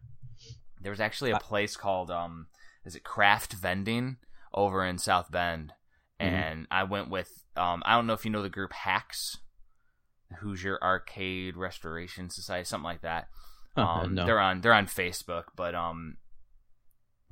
There 0.80 0.90
was 0.92 1.00
actually 1.00 1.30
a 1.30 1.38
place 1.38 1.76
called 1.76 2.10
um 2.10 2.46
is 2.84 2.94
it 2.94 3.02
Craft 3.04 3.54
Vending 3.54 4.18
over 4.52 4.84
in 4.84 4.98
South 4.98 5.30
Bend. 5.30 5.72
Mhm. 6.20 6.26
And 6.26 6.66
I 6.70 6.84
went 6.84 7.08
with 7.10 7.44
um 7.56 7.82
I 7.86 7.94
don't 7.94 8.06
know 8.06 8.12
if 8.12 8.24
you 8.24 8.30
know 8.30 8.42
the 8.42 8.48
group 8.50 8.72
Hacks, 8.72 9.38
Hoosier 10.34 10.78
Arcade 10.82 11.56
Restoration 11.56 12.30
Society, 12.30 12.64
something 12.64 12.84
like 12.84 13.02
that. 13.02 13.28
Um 13.76 14.14
no. 14.14 14.26
they're 14.26 14.40
on 14.40 14.60
they're 14.60 14.74
on 14.74 14.86
Facebook, 14.86 15.44
but 15.56 15.74
um 15.74 16.16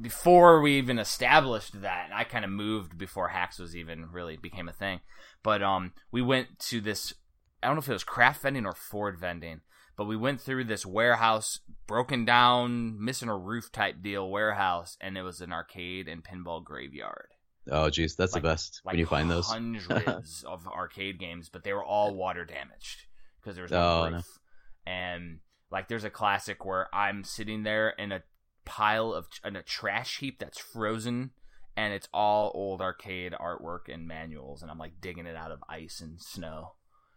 before 0.01 0.61
we 0.61 0.79
even 0.79 0.99
established 0.99 1.83
that, 1.83 2.11
I 2.13 2.25
kind 2.25 2.45
of 2.45 2.51
moved 2.51 2.99
before 2.99 3.29
Hacks 3.29 3.59
was 3.59 3.77
even 3.77 4.11
really 4.11 4.37
became 4.37 4.69
a 4.69 4.73
thing. 4.73 5.01
But 5.43 5.63
um 5.63 5.93
we 6.11 6.23
went 6.23 6.59
to 6.71 6.81
this 6.81 7.15
I 7.63 7.69
don't 7.69 7.77
know 7.77 7.81
if 7.81 7.89
it 7.89 7.93
was 7.93 8.05
craft 8.05 8.43
vending 8.43 8.67
or 8.67 8.73
Ford 8.73 9.19
vending, 9.19 9.61
but 9.97 10.07
we 10.07 10.17
went 10.17 10.41
through 10.41 10.65
this 10.65 10.85
warehouse, 10.85 11.61
broken 11.87 12.25
down, 12.25 13.03
missing 13.03 13.29
a 13.29 13.37
roof 13.37 13.71
type 13.71 14.03
deal 14.03 14.29
warehouse, 14.29 14.97
and 15.01 15.17
it 15.17 15.23
was 15.23 15.41
an 15.41 15.53
arcade 15.53 16.09
and 16.09 16.25
pinball 16.25 16.65
graveyard. 16.65 17.29
Oh 17.71 17.91
geez, 17.91 18.17
that's 18.17 18.33
Like- 18.33 18.43
the 18.43 18.49
best 18.49 18.81
Like 18.85 18.93
when 18.95 18.99
you 19.01 19.07
find 19.07 19.31
those. 19.31 19.47
hundreds 19.49 20.43
of 20.49 20.67
arcade 20.67 21.19
games, 21.19 21.49
but 21.49 21.63
they 21.65 21.73
were 21.73 21.85
all 21.85 22.15
water 22.15 22.45
damaged 22.45 23.07
because 23.41 23.55
there 23.55 23.63
was 23.63 23.71
no 23.73 23.79
Oh, 24.03 24.09
no. 24.09 24.17
roof. 24.17 24.39
And 24.87 25.39
like, 25.71 25.89
there's 25.89 26.05
a 26.05 26.11
classic 26.11 26.65
where 26.65 26.93
I'm 26.95 27.23
sitting 27.25 27.63
there 27.63 27.91
in 27.91 28.11
a 28.13 28.23
pile 28.65 29.13
of 29.13 29.27
in 29.45 29.57
a 29.57 29.63
trash 29.63 30.19
heap 30.19 30.39
that's 30.39 30.59
frozen, 30.59 31.31
and 31.77 31.95
it's 31.95 32.09
all 32.13 32.51
old 32.55 32.81
arcade 32.81 33.33
artwork 33.33 33.89
and 33.93 34.07
manuals, 34.07 34.63
and 34.63 34.71
I'm 34.71 34.79
like 34.79 35.01
digging 35.01 35.27
it 35.27 35.37
out 35.37 35.51
of 35.53 35.63
ice 35.69 36.01
and 36.01 36.21
snow 36.21 36.75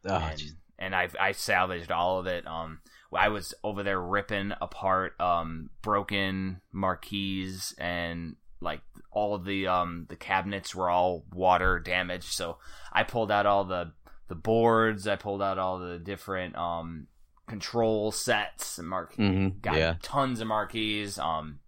Oh, 0.08 0.16
and, 0.16 0.38
geez. 0.38 0.56
and 0.78 0.96
I 0.96 1.10
I 1.20 1.32
salvaged 1.32 1.92
all 1.92 2.20
of 2.20 2.28
it. 2.28 2.46
Um, 2.48 2.82
I 3.12 3.30
was 3.30 3.54
over 3.64 3.82
there 3.84 4.00
ripping 4.02 4.52
apart 4.62 5.20
um 5.20 5.70
broken 5.82 6.62
marquees 6.72 7.74
and 7.78 8.36
like 8.66 8.82
all 9.12 9.38
the 9.38 9.68
um 9.68 10.06
the 10.10 10.18
cabinets 10.18 10.76
were 10.76 10.90
all 10.90 11.24
water 11.32 11.80
damaged. 11.80 12.34
So 12.34 12.58
I 12.92 13.04
pulled 13.04 13.32
out 13.32 13.46
all 13.46 13.64
the 13.64 13.94
the 14.28 14.36
boards. 14.36 15.08
I 15.08 15.16
pulled 15.16 15.42
out 15.42 15.58
all 15.58 15.80
the 15.80 15.98
different 16.00 16.58
um 16.58 17.08
control 17.48 18.12
sets 18.12 18.78
and 18.80 18.90
mark 18.90 19.16
Mhm, 19.16 19.62
got 19.62 19.78
yeah. 19.78 19.96
tons 20.02 20.42
of 20.42 20.48
marquees. 20.48 21.18
Um, 21.20 21.60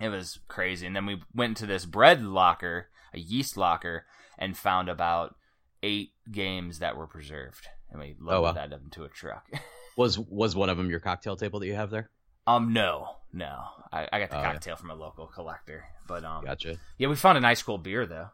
it 0.00 0.08
was 0.08 0.38
crazy. 0.48 0.86
And 0.86 0.94
then 0.94 1.04
we 1.04 1.20
went 1.34 1.56
to 1.58 1.66
this 1.66 1.84
bread 1.84 2.22
locker, 2.22 2.88
a 3.12 3.18
yeast 3.18 3.56
locker, 3.56 4.06
and 4.38 4.56
found 4.56 4.88
about 4.88 5.34
eight 5.82 6.12
games 6.30 6.78
that 6.78 6.96
were 6.96 7.06
preserved, 7.06 7.66
and 7.90 8.00
we 8.00 8.14
loaded 8.20 8.38
Oh, 8.38 8.42
wow. 8.42 8.52
that 8.52 8.72
into 8.72 9.04
a 9.04 9.08
truck. 9.08 9.46
Was 9.96 10.18
was 10.18 10.54
one 10.54 10.68
of 10.68 10.76
them 10.76 10.90
your 10.90 11.00
cocktail 11.00 11.36
table 11.36 11.58
that 11.60 11.66
you 11.66 11.74
have 11.74 11.88
there? 11.88 12.10
Um, 12.46 12.72
no, 12.72 13.08
no, 13.32 13.64
I, 13.92 14.08
I 14.12 14.20
got 14.20 14.30
the 14.30 14.36
Oh, 14.38 14.40
yeah. 14.40 14.52
cocktail 14.52 14.76
from 14.76 14.90
a 14.90 14.94
local 14.94 15.26
collector, 15.26 15.84
but 16.06 16.24
um, 16.24 16.44
Gotcha. 16.44 16.76
yeah, 16.98 17.08
we 17.08 17.16
found 17.16 17.36
a 17.38 17.40
nice 17.40 17.62
Q*bert 17.62 18.08
though. 18.08 18.28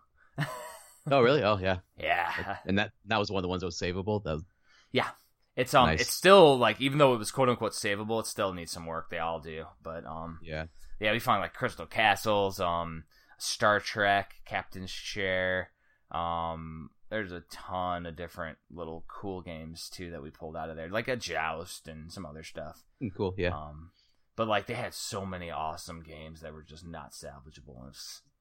Oh, 1.10 1.20
really? 1.20 1.42
Oh, 1.44 1.58
yeah. 1.58 1.78
Yeah, 1.98 2.58
And 2.66 2.78
that 2.78 2.92
that 3.06 3.18
was 3.18 3.30
one 3.30 3.38
of 3.40 3.42
the 3.42 3.48
ones 3.48 3.60
that 3.60 3.66
was 3.66 3.78
savable. 3.80 4.22
That 4.22 4.34
was, 4.34 4.44
yeah. 4.92 5.08
It's 5.56 5.74
um, 5.74 5.86
Nice. 5.86 6.02
it's 6.02 6.12
still 6.14 6.56
like 6.58 6.80
even 6.80 6.98
though 6.98 7.12
it 7.14 7.18
was 7.18 7.30
quote 7.30 7.48
unquote 7.48 7.72
savable, 7.72 8.20
it 8.20 8.26
still 8.26 8.52
needs 8.54 8.70
some 8.72 8.86
work. 8.86 9.10
They 9.10 9.18
all 9.18 9.40
do, 9.40 9.64
but 9.82 10.06
um, 10.06 10.38
yeah. 10.42 10.66
yeah, 11.00 11.12
we 11.12 11.18
found 11.18 11.40
like 11.42 11.52
Crystal 11.54 11.84
Castles, 11.86 12.58
um, 12.60 13.04
Star 13.38 13.78
Trek, 13.80 14.34
Captain's 14.46 14.92
Chair. 14.92 15.70
Um, 16.10 16.90
there's 17.10 17.32
a 17.32 17.42
ton 17.50 18.06
of 18.06 18.16
different 18.16 18.56
little 18.70 19.04
cool 19.08 19.42
games 19.42 19.90
too 19.90 20.10
that 20.12 20.22
we 20.22 20.30
pulled 20.30 20.56
out 20.56 20.70
of 20.70 20.76
there, 20.76 20.88
like 20.88 21.08
a 21.08 21.16
Joust 21.16 21.86
and 21.88 22.10
some 22.12 22.24
other 22.24 22.42
stuff. 22.42 22.82
Mm, 23.02 23.10
Cool. 23.14 23.34
Yeah. 23.36 23.50
Um, 23.54 23.90
but 24.36 24.48
like 24.48 24.66
they 24.66 24.74
had 24.74 24.94
so 24.94 25.24
many 25.26 25.50
awesome 25.50 26.02
games 26.02 26.40
that 26.40 26.52
were 26.52 26.62
just 26.62 26.86
not 26.86 27.12
salvageable. 27.12 27.82
and 27.84 27.94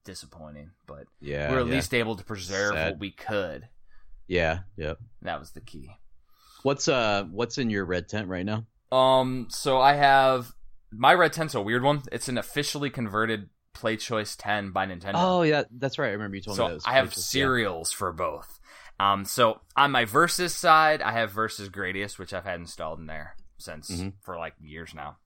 disappointing, 0.04 0.70
but 0.86 1.04
Yeah. 1.20 1.48
we 1.50 1.56
are 1.56 1.60
at 1.60 1.66
yeah. 1.68 1.74
least 1.74 1.94
able 1.94 2.16
to 2.16 2.24
preserve 2.24 2.74
Sad. 2.74 2.92
what 2.94 3.00
we 3.00 3.12
could. 3.12 3.68
Yeah. 4.26 4.60
Yeah. 4.76 4.94
That 5.22 5.38
was 5.38 5.52
the 5.52 5.60
key. 5.60 5.90
What's 6.64 6.88
uh 6.88 7.24
what's 7.30 7.56
in 7.58 7.70
your 7.70 7.84
red 7.84 8.08
tent 8.08 8.28
right 8.28 8.44
now? 8.44 8.66
Um, 8.90 9.46
so 9.50 9.80
I 9.80 9.94
have 9.94 10.52
my 10.90 11.14
red 11.14 11.32
tent's 11.32 11.54
a 11.54 11.60
weird 11.62 11.82
one. 11.82 12.02
It's 12.10 12.28
an 12.28 12.36
officially 12.36 12.90
converted 12.90 13.48
Play 13.74 13.96
Choice 13.96 14.34
10 14.36 14.70
by 14.72 14.86
Nintendo. 14.86 15.12
Oh 15.14 15.42
yeah, 15.42 15.62
that's 15.70 15.98
right. 15.98 16.08
I 16.08 16.12
remember 16.12 16.36
you 16.36 16.42
told 16.42 16.58
me 16.58 16.68
that. 16.68 16.82
so 16.82 16.90
I 16.90 16.94
have 16.94 17.14
cereals 17.14 17.26
serials 17.90 17.92
for 17.92 18.12
both. 18.12 18.58
Um, 19.00 19.24
so 19.24 19.60
on 19.76 19.90
my 19.92 20.04
Versus 20.04 20.54
side, 20.54 21.00
I 21.00 21.12
have 21.12 21.30
Versus 21.32 21.68
Gradius, 21.68 22.18
which 22.18 22.32
I've 22.34 22.44
had 22.44 22.60
installed 22.60 22.98
in 22.98 23.06
there 23.06 23.36
since 23.58 23.90
Mhm. 23.90 24.14
for 24.22 24.36
like 24.36 24.54
years 24.60 24.94
now. 24.94 25.16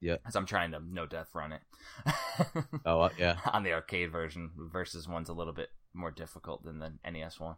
Yeah. 0.00 0.16
as 0.26 0.36
I'm 0.36 0.46
trying 0.46 0.72
to 0.72 0.80
no 0.80 1.06
death 1.06 1.28
run 1.34 1.52
it. 1.52 1.62
Oh 2.84 3.00
uh, 3.00 3.08
yeah. 3.18 3.38
on 3.52 3.62
the 3.62 3.72
arcade 3.72 4.12
version, 4.12 4.50
Versus 4.72 5.08
one's 5.08 5.28
a 5.28 5.32
little 5.34 5.52
bit 5.54 5.70
more 5.94 6.10
difficult 6.10 6.64
than 6.64 6.78
the 6.78 6.92
NES 7.10 7.40
one, 7.40 7.56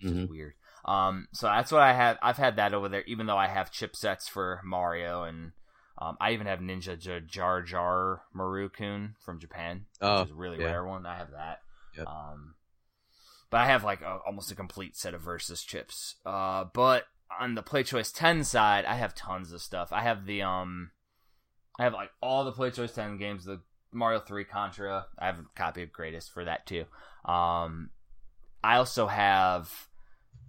which 0.00 0.12
is 0.12 0.18
Mhm. 0.18 0.28
weird. 0.30 0.54
Um, 0.84 1.26
so 1.32 1.46
that's 1.48 1.72
what 1.72 1.82
I 1.82 1.92
have. 1.92 2.18
I've 2.22 2.36
had 2.36 2.56
that 2.56 2.72
over 2.74 2.88
there, 2.88 3.02
even 3.06 3.26
though 3.26 3.36
I 3.36 3.48
have 3.48 3.70
chipsets 3.72 4.28
for 4.28 4.60
Mario 4.64 5.24
and. 5.24 5.52
Um, 6.02 6.16
I 6.18 6.30
even 6.32 6.46
have 6.46 6.60
Ninja 6.60 6.98
J- 6.98 7.20
Jar 7.26 7.60
Jar 7.60 8.22
Marukun 8.34 9.16
from 9.22 9.38
Japan, 9.38 9.84
which 9.98 10.08
Oh, 10.08 10.22
is 10.22 10.30
a 10.30 10.34
really 10.34 10.58
yeah. 10.58 10.66
rare 10.66 10.86
one. 10.86 11.04
I 11.04 11.18
have 11.18 11.32
that. 11.32 11.60
Yep. 11.94 12.06
Um, 12.06 12.54
but 13.50 13.58
I 13.60 13.66
have 13.66 13.84
like 13.84 14.00
a, 14.00 14.18
almost 14.24 14.50
a 14.50 14.54
complete 14.54 14.96
set 14.96 15.12
of 15.12 15.20
Versus 15.20 15.62
chips. 15.62 16.14
Uh, 16.24 16.64
but 16.72 17.04
on 17.38 17.54
the 17.54 17.62
Play 17.62 17.82
Choice 17.82 18.10
10 18.12 18.44
side, 18.44 18.86
I 18.86 18.94
have 18.94 19.14
tons 19.14 19.52
of 19.52 19.60
stuff. 19.60 19.92
I 19.92 20.00
have 20.00 20.24
the 20.24 20.40
um, 20.40 20.92
I 21.80 21.84
have 21.84 21.94
like 21.94 22.10
all 22.20 22.44
the 22.44 22.52
Play 22.52 22.70
Choice 22.70 22.92
10 22.92 23.16
games, 23.16 23.46
the 23.46 23.62
Mario 23.90 24.20
3 24.20 24.44
Contra. 24.44 25.06
I 25.18 25.24
have 25.24 25.38
a 25.38 25.44
copy 25.54 25.82
of 25.82 25.88
Gradius 25.92 26.30
for 26.30 26.44
that 26.44 26.66
too. 26.66 26.84
Um, 27.24 27.88
I 28.62 28.76
also 28.76 29.06
have 29.06 29.88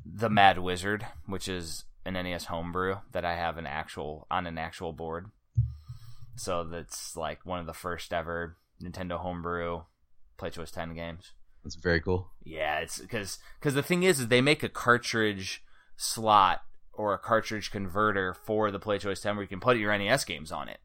the 0.05 0.29
Mad 0.29 0.59
Wizard, 0.59 1.05
which 1.25 1.47
is 1.47 1.85
an 2.05 2.15
NES 2.15 2.45
homebrew 2.45 2.97
that 3.13 3.23
I 3.23 3.35
have 3.35 3.57
an 3.57 3.65
actual 3.65 4.27
on 4.29 4.45
an 4.45 4.57
actual 4.57 4.91
board. 4.91 5.27
So 6.35 6.65
that's 6.65 7.15
like 7.15 7.45
one 7.45 7.61
of 7.61 7.65
the 7.65 7.71
first 7.71 8.11
ever 8.11 8.57
Nintendo 8.83 9.17
homebrew 9.17 9.83
Play 10.37 10.49
Choice 10.49 10.71
10 10.71 10.95
games. 10.95 11.31
That's 11.63 11.75
very 11.75 12.01
cool. 12.01 12.31
Yeah, 12.43 12.79
it's 12.79 12.99
because 12.99 13.39
because 13.57 13.73
the 13.73 13.83
thing 13.83 14.03
is, 14.03 14.19
is 14.19 14.27
they 14.27 14.41
make 14.41 14.63
a 14.63 14.69
cartridge 14.69 15.63
slot 15.95 16.63
or 16.91 17.13
a 17.13 17.17
cartridge 17.17 17.71
converter 17.71 18.33
for 18.33 18.69
the 18.69 18.79
Play 18.79 18.97
Choice 18.97 19.21
10 19.21 19.37
where 19.37 19.43
you 19.43 19.47
can 19.47 19.61
put 19.61 19.77
your 19.77 19.97
NES 19.97 20.25
games 20.25 20.51
on 20.51 20.67
it. 20.67 20.79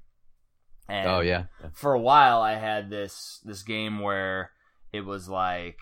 And 0.89 1.09
oh 1.09 1.21
yeah. 1.21 1.45
for 1.73 1.93
a 1.93 2.01
while, 2.01 2.41
I 2.41 2.55
had 2.55 2.91
this 2.91 3.41
this 3.45 3.63
game 3.63 4.01
where 4.01 4.53
it 4.93 5.01
was 5.01 5.29
like 5.29 5.79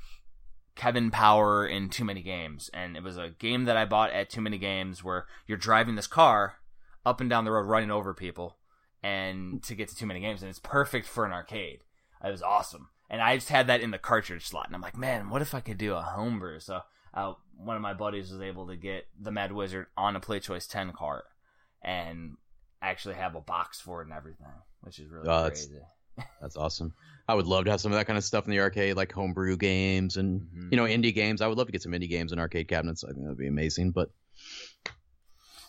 Kevin 0.74 1.10
Power 1.10 1.66
in 1.66 1.88
Too 1.88 2.04
Many 2.04 2.22
Games, 2.22 2.70
and 2.72 2.96
it 2.96 3.02
was 3.02 3.16
a 3.16 3.30
game 3.38 3.64
that 3.64 3.76
I 3.76 3.84
bought 3.84 4.12
at 4.12 4.30
Too 4.30 4.40
Many 4.40 4.58
Games 4.58 5.04
where 5.04 5.26
you're 5.46 5.58
driving 5.58 5.94
this 5.94 6.06
car 6.06 6.56
up 7.06 7.20
and 7.20 7.28
down 7.28 7.44
the 7.44 7.52
road, 7.52 7.66
running 7.66 7.90
over 7.90 8.14
people, 8.14 8.56
and 9.02 9.62
to 9.62 9.74
get 9.74 9.88
to 9.88 9.96
Too 9.96 10.06
Many 10.06 10.20
Games, 10.20 10.42
and 10.42 10.48
it's 10.48 10.58
perfect 10.58 11.06
for 11.06 11.24
an 11.24 11.32
arcade. 11.32 11.80
It 12.24 12.30
was 12.30 12.42
awesome, 12.42 12.88
and 13.10 13.20
I 13.20 13.36
just 13.36 13.50
had 13.50 13.66
that 13.66 13.82
in 13.82 13.90
the 13.90 13.98
cartridge 13.98 14.46
slot, 14.46 14.66
and 14.66 14.74
I'm 14.74 14.82
like, 14.82 14.96
man, 14.96 15.28
what 15.28 15.42
if 15.42 15.54
I 15.54 15.60
could 15.60 15.78
do 15.78 15.94
a 15.94 16.00
homebrew? 16.00 16.58
So 16.60 16.80
uh, 17.12 17.34
one 17.56 17.76
of 17.76 17.82
my 17.82 17.94
buddies 17.94 18.32
was 18.32 18.40
able 18.40 18.66
to 18.66 18.76
get 18.76 19.06
the 19.20 19.30
Mad 19.30 19.52
Wizard 19.52 19.86
on 19.96 20.16
a 20.16 20.20
Play 20.20 20.40
Choice 20.40 20.66
10 20.66 20.92
cart, 20.92 21.24
and 21.82 22.36
actually 22.90 23.14
have 23.14 23.34
a 23.34 23.40
box 23.40 23.80
for 23.80 24.00
it 24.00 24.04
and 24.06 24.12
everything, 24.14 24.46
which 24.82 24.98
is 24.98 25.08
really 25.10 25.28
Oh, 25.28 25.42
that's- 25.44 25.66
crazy. 25.66 25.80
That's 26.40 26.56
awesome. 26.56 26.94
I 27.26 27.34
would 27.34 27.46
love 27.46 27.64
to 27.64 27.72
have 27.72 27.80
some 27.80 27.90
of 27.90 27.98
that 27.98 28.06
kind 28.06 28.16
of 28.16 28.22
stuff 28.22 28.44
in 28.44 28.52
the 28.52 28.60
arcade, 28.60 28.94
like 28.96 29.10
homebrew 29.10 29.56
games 29.56 30.16
and 30.16 30.42
Mhm. 30.42 30.70
you 30.70 30.76
know 30.76 30.84
indie 30.84 31.12
games. 31.12 31.40
I 31.40 31.48
would 31.48 31.58
love 31.58 31.66
to 31.66 31.72
get 31.72 31.82
some 31.82 31.90
indie 31.90 32.08
games 32.08 32.30
in 32.32 32.38
arcade 32.38 32.68
cabinets. 32.68 33.02
I 33.02 33.08
think 33.08 33.22
that'd 33.22 33.36
be 33.36 33.48
amazing. 33.48 33.90
But 33.90 34.10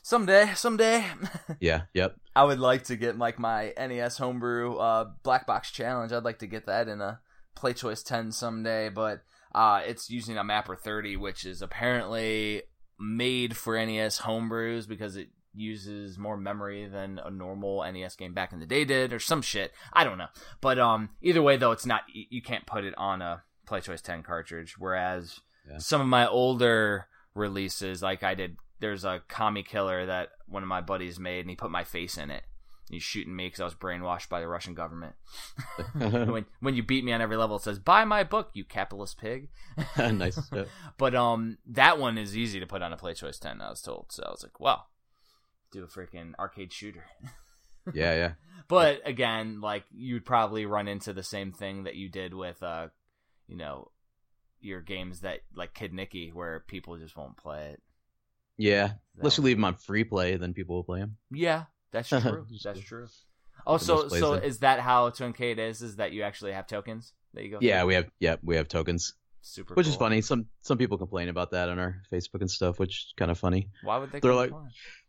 Someday, 0.04 0.52
someday, 0.56 1.04
yeah, 1.60 1.84
yep. 1.96 2.16
I 2.36 2.44
would 2.44 2.60
like 2.60 2.84
to 2.86 2.96
get 2.96 3.18
like 3.18 3.40
my 3.40 3.74
NES 3.76 4.18
homebrew 4.20 4.76
uh, 4.78 5.06
black 5.24 5.48
box 5.48 5.72
challenge. 5.72 6.12
I'd 6.12 6.24
like 6.24 6.40
to 6.40 6.48
get 6.48 6.68
that 6.68 6.88
in 6.88 7.02
a 7.02 7.22
Play 7.56 7.74
Choice 7.74 8.04
10 8.04 8.32
someday, 8.32 8.90
but 8.90 9.24
uh, 9.56 9.82
it's 9.84 10.12
using 10.12 10.38
a 10.38 10.44
Mapper 10.44 10.76
30, 10.76 11.18
which 11.18 11.44
is 11.44 11.64
apparently 11.64 12.62
made 13.00 13.58
for 13.58 13.84
NES 13.84 14.20
homebrews 14.22 14.88
because 14.88 15.16
it 15.16 15.30
uses 15.56 16.18
more 16.18 16.38
memory 16.38 16.88
than 16.88 17.20
a 17.24 17.30
normal 17.32 17.84
NES 17.92 18.16
game 18.16 18.34
back 18.34 18.52
in 18.54 18.60
the 18.60 18.66
day 18.66 18.86
did, 18.86 19.14
or 19.14 19.20
some 19.20 19.42
shit. 19.42 19.72
I 19.94 20.04
don't 20.04 20.18
know, 20.18 20.28
but 20.62 20.78
um, 20.80 21.10
either 21.22 21.42
way 21.42 21.58
though, 21.58 21.72
it's 21.72 21.86
not 21.86 22.02
you 22.14 22.42
can't 22.42 22.66
put 22.66 22.84
it 22.84 22.94
on 22.98 23.22
a 23.22 23.44
Play 23.66 23.82
Choice 23.82 24.02
10 24.02 24.24
cartridge. 24.24 24.76
Whereas 24.78 25.40
Yeah. 25.70 25.78
some 25.80 26.02
of 26.02 26.08
my 26.08 26.28
older 26.28 27.08
releases, 27.34 28.02
like 28.04 28.24
I 28.24 28.36
did, 28.36 28.58
there's 28.80 29.04
a 29.06 29.22
Commie 29.28 29.64
Killer 29.64 30.06
that 30.06 30.30
one 30.48 30.64
of 30.64 30.70
my 30.70 30.82
buddies 30.82 31.20
made, 31.20 31.42
and 31.42 31.50
he 31.50 31.56
put 31.56 31.72
my 31.72 31.84
face 31.84 32.18
in 32.18 32.30
it. 32.30 32.44
He's 32.92 33.02
shooting 33.02 33.36
me 33.36 33.48
because 33.48 33.62
I 33.62 33.64
was 33.66 33.74
brainwashed 33.74 34.30
by 34.30 34.40
the 34.42 34.48
Russian 34.48 34.76
government. 34.76 35.16
when 35.96 36.46
when 36.60 36.76
you 36.76 36.84
beat 36.84 37.04
me 37.04 37.14
on 37.14 37.22
every 37.22 37.36
level, 37.36 37.56
it 37.56 37.64
says 37.64 37.80
"Buy 37.80 38.06
my 38.06 38.24
book, 38.24 38.52
you 38.54 38.64
capitalist 38.64 39.18
pig." 39.18 39.50
nice. 39.98 40.40
But 41.00 41.16
um, 41.16 41.58
that 41.66 41.98
one 41.98 42.20
is 42.20 42.38
easy 42.38 42.60
to 42.60 42.68
put 42.68 42.84
on 42.84 42.94
a 42.94 42.98
Play 42.98 43.16
Choice 43.16 43.40
10. 43.40 43.60
I 43.60 43.72
was 43.72 43.82
told, 43.82 44.12
so 44.12 44.22
I 44.28 44.30
was 44.30 44.44
like, 44.44 44.60
"Well, 44.60 44.86
do 45.80 45.84
a 45.84 45.88
freaking 45.88 46.34
arcade 46.40 46.74
shooter." 46.74 47.06
yeah, 47.94 48.14
yeah. 48.16 48.32
But 48.68 49.02
again, 49.06 49.62
like 49.62 49.84
you'd 49.92 50.26
probably 50.26 50.66
run 50.66 50.88
into 50.88 51.14
the 51.14 51.24
same 51.24 51.52
thing 51.52 51.84
that 51.84 51.96
you 51.96 52.10
did 52.10 52.34
with 52.34 52.62
uh, 52.64 52.88
you 53.48 53.58
know, 53.58 53.92
your 54.60 54.82
games 54.82 55.22
that 55.22 55.40
like 55.56 55.74
Kid 55.74 55.94
Niki, 55.94 56.34
where 56.34 56.64
people 56.68 56.98
just 56.98 57.16
won't 57.16 57.38
play 57.38 57.72
it. 57.74 57.82
Yeah. 58.58 58.94
Unless 59.18 59.38
you 59.38 59.44
leave 59.44 59.58
them 59.58 59.66
on 59.66 59.76
free 59.76 60.04
play, 60.04 60.38
then 60.38 60.54
people 60.54 60.78
will 60.78 60.84
play 60.84 61.00
them. 61.00 61.18
Yeah, 61.32 61.64
that's 61.92 62.10
true. 62.10 62.46
That's 62.64 62.80
true. 62.80 63.08
Oh, 63.68 63.78
so 63.78 64.10
so 64.10 64.34
is 64.34 64.60
that 64.60 64.80
how 64.80 65.10
Twincade 65.10 65.60
is? 65.60 65.82
Is 65.82 65.98
that 65.98 66.12
you 66.12 66.24
actually 66.24 66.54
have 66.54 66.68
tokens 66.68 67.14
that 67.34 67.44
you 67.44 67.52
go? 67.52 67.58
Yeah, 67.62 67.80
through? 67.80 67.88
we 67.88 67.94
have 67.96 68.06
yeah 68.20 68.36
we 68.44 68.56
have 68.58 68.68
tokens, 68.68 69.14
super. 69.42 69.74
which 69.76 69.88
is 69.88 69.96
funny. 69.96 70.22
Some 70.22 70.48
some 70.62 70.78
people 70.78 70.98
complain 70.98 71.30
about 71.30 71.52
that 71.52 71.70
on 71.70 71.80
our 71.80 72.02
Facebook 72.12 72.42
and 72.42 72.52
stuff, 72.52 72.80
which 72.80 72.90
is 72.90 73.14
kind 73.16 73.32
of 73.32 73.40
funny. 73.40 73.70
Why 73.84 73.98
would 73.98 74.12
they? 74.12 74.20
They're 74.20 74.34
like-? 74.34 74.52